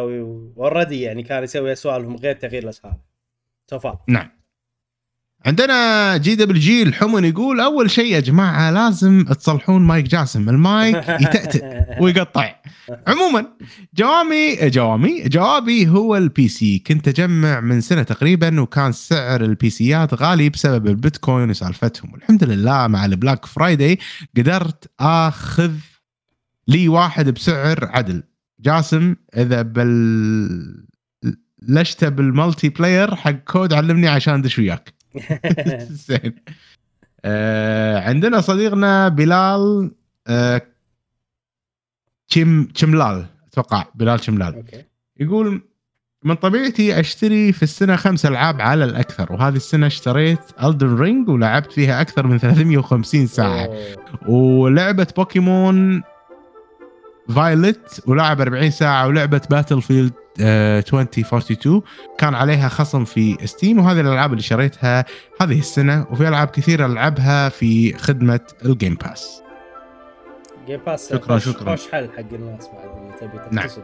already 0.58 1.00
يعني 1.00 1.22
كان 1.22 1.42
يسوي 1.44 1.74
سوالف 1.74 2.08
من 2.08 2.16
غير 2.16 2.34
تغيير 2.34 2.62
الأسعار. 2.62 2.97
سوفا 3.70 4.05
نعم. 4.08 4.41
عندنا 5.46 6.16
جي 6.16 6.34
دبليو 6.34 6.60
جي 6.62 6.82
الحمن 6.82 7.24
يقول 7.24 7.60
أول 7.60 7.90
شيء 7.90 8.12
يا 8.12 8.20
جماعة 8.20 8.70
لازم 8.70 9.24
تصلحون 9.24 9.82
مايك 9.82 10.06
جاسم. 10.06 10.48
المايك 10.48 10.96
يتأتئ 10.96 11.64
ويقطع. 12.00 12.54
عموما 13.06 13.46
جوامي 13.94 14.56
جوامي 14.56 15.22
جوابي 15.22 15.88
هو 15.88 16.16
ال 16.16 16.49
PC 16.49 16.78
كنت 16.78 17.08
أجمع 17.08 17.60
من 17.60 17.80
سنة 17.80 18.02
تقريبا 18.02 18.60
وكان 18.60 18.92
سعر 18.92 19.44
ال 19.44 19.53
PC 19.53 19.70
ات 19.70 20.15
غالي 20.14 20.48
بسبب 20.48 20.86
البيتكوين 20.86 21.50
وسالفتهم. 21.50 22.12
والحمد 22.12 22.44
لله 22.44 22.86
مع 22.86 23.04
ال 23.05 23.11
Black 23.11 23.47
Friday 23.47 23.99
قدرت 24.36 24.90
آخذ 25.00 25.72
لي 26.68 26.88
واحد 26.88 27.30
بسعر 27.30 27.84
عدل. 27.84 28.22
جاسم 28.60 29.14
إذا 29.36 29.62
بلشته 29.62 32.08
بال 32.08 32.68
multiplayer 32.68 33.15
حق 33.14 33.30
COD 33.31 33.73
علمني 33.72 34.08
عشان 34.08 34.34
أدش 34.34 34.58
وياك. 34.58 35.01
زين. 36.08 36.34
آه 37.24 38.00
عندنا 38.08 38.41
صديقنا 38.41 39.08
بلال 39.08 39.91
آه، 40.26 40.62
تشملال 42.74 43.26
أتوقع 43.52 43.84
بلال 43.94 44.18
تشملال 44.18 44.55
okay. 44.55 44.84
يقول 45.20 45.62
من 46.24 46.34
طبيعتي 46.34 47.00
أشتري 47.00 47.52
في 47.52 47.62
السنة 47.62 47.97
خمس 47.97 48.26
ألعاب 48.26 48.60
على 48.60 48.84
الأكثر 48.84 49.32
وهذه 49.32 49.57
السنة 49.57 49.86
اشتريت 49.86 50.39
Elden 50.62 50.94
Ring 50.97 51.28
ولعبت 51.28 51.73
فيها 51.73 52.00
أكثر 52.00 52.26
من 52.26 52.39
350 52.39 53.26
ساعة. 53.26 53.65
أوه. 53.66 54.31
ولعبة 54.31 55.07
بوكيمون 55.16 56.02
Violet 57.28 58.02
ولعبت 58.07 58.41
40 58.41 58.70
ساعة 58.70 59.07
ولعبة 59.07 59.41
Battlefield 59.50 60.12
2042 60.41 61.83
كان 62.19 62.35
عليها 62.35 62.69
خصم 62.69 63.05
في 63.05 63.36
Steam 63.44 63.78
وهذه 63.78 64.01
الألعاب 64.01 64.31
اللي 64.33 64.43
شريتها 64.43 65.05
هذه 65.41 65.59
السنة 65.59 66.07
وفي 66.11 66.28
ألعاب 66.28 66.49
كثيرة 66.49 66.86
ألعبها 66.86 67.49
في 67.49 67.93
خدمة 67.99 68.41
ال 68.65 68.70
Game 68.70 68.94
Pass 68.94 69.42
Game 70.66 70.81
Pass 70.86 71.12
شكراً، 71.12 71.39
شكراً. 71.39 71.70
خوش 71.77 71.89
حل 71.91 72.09
حق 72.17 72.19
الناس 72.33 72.69
بعد 72.69 72.97
اللي 72.99 73.12
تبي 73.20 73.39
نعم. 73.57 73.67
تكتسب 73.67 73.83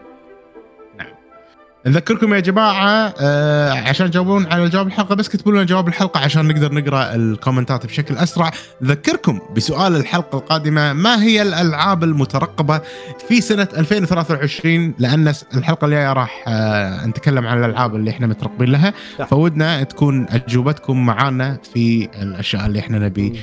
نذكركم 1.86 2.34
يا 2.34 2.40
جماعة 2.40 3.14
آه 3.20 3.70
عشان 3.72 4.10
تجاوبون 4.10 4.46
على 4.46 4.68
جواب 4.68 4.86
الحلقة 4.86 5.14
بس 5.14 5.28
كتبوا 5.28 5.52
لنا 5.52 5.64
جواب 5.64 5.88
الحلقة 5.88 6.20
عشان 6.20 6.48
نقدر 6.48 6.72
نقرأ 6.74 7.14
ال 7.14 7.22
comment 7.22 7.78
ات 7.78 7.86
بشكل 7.86 8.16
أسرع. 8.16 8.50
نذكركم 8.82 9.40
بسؤال 9.56 9.96
الحلقة 9.96 10.38
القادمة 10.38 10.92
ما 10.92 11.22
هي 11.22 11.42
الألعاب 11.42 12.04
المترقبة 12.04 12.80
في 13.28 13.40
سنة 13.40 13.68
2023 13.76 14.94
لأن 14.98 15.32
الحلقة 15.54 15.84
الجاية 15.84 16.12
راح 16.12 16.44
آه 16.48 17.06
نتكلم 17.06 17.46
عن 17.46 17.58
الألعاب 17.64 17.94
اللي 17.96 18.10
إحنا 18.10 18.26
مترقبين 18.26 18.68
لها. 18.68 18.92
فودنا 19.30 19.82
تكون 19.82 20.26
أجوبتكم 20.30 21.06
معانا 21.06 21.58
في 21.74 22.08
الأشياء 22.22 22.66
اللي 22.66 22.78
إحنا 22.78 22.98
نبي 22.98 23.40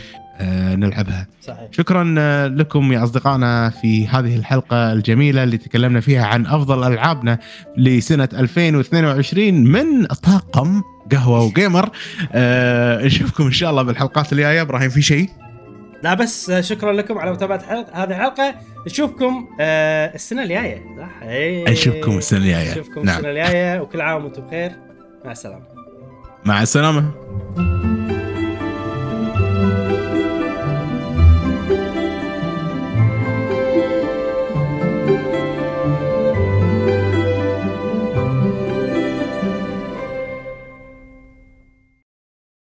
نلعبها. 0.75 1.27
صحيح. 1.41 1.67
شكرا 1.71 2.15
آه، 2.17 2.47
لكم 2.47 2.93
يا 2.93 3.03
أصدقائنا 3.03 3.69
في 3.69 4.07
هذه 4.07 4.35
الحلقة 4.35 4.93
الجميلة 4.93 5.43
اللي 5.43 5.57
تكلمنا 5.57 5.99
فيها 5.99 6.25
عن 6.25 6.45
أفضل 6.45 6.93
ألعابنا 6.93 7.39
لسنة 7.77 8.29
2022 8.33 9.63
من 9.63 10.05
طاقم 10.05 10.81
قهوة 11.11 11.41
وجيمر. 11.43 11.89
آه 12.33 13.05
نشوفكم 13.05 13.43
إن 13.43 13.51
شاء 13.51 13.69
الله 13.69 13.83
بالحلقات 13.83 14.33
الجاية. 14.33 14.61
إبراهيم 14.61 14.89
في 14.89 15.01
شيء؟ 15.01 15.29
لا 16.03 16.13
بس 16.13 16.49
آه، 16.49 16.61
شكرا 16.61 16.93
لكم 16.93 17.17
على 17.17 17.31
متابعة 17.31 17.67
حلقة 17.67 18.03
هذه 18.03 18.09
الحلقة. 18.09 18.55
نشوفكم 18.87 19.47
آه 19.59 20.15
السنة 20.15 20.43
الجاية 20.43 20.83
صح؟ 20.97 21.23
إيه. 21.27 21.71
نشوفكم 21.71 22.17
السنة 22.17 22.39
الجاية. 22.39 22.71
نشوفكم 22.71 23.03
نعم. 23.03 23.17
السنة 23.17 23.29
الجاية 23.29 23.79
وكل 23.81 24.01
عام 24.01 24.23
وأنتم 24.25 24.41
بخير. 24.41 24.71
مع 25.25 25.31
السلامة. 25.31 25.65
مع 26.45 26.61
السلامة. 26.61 27.11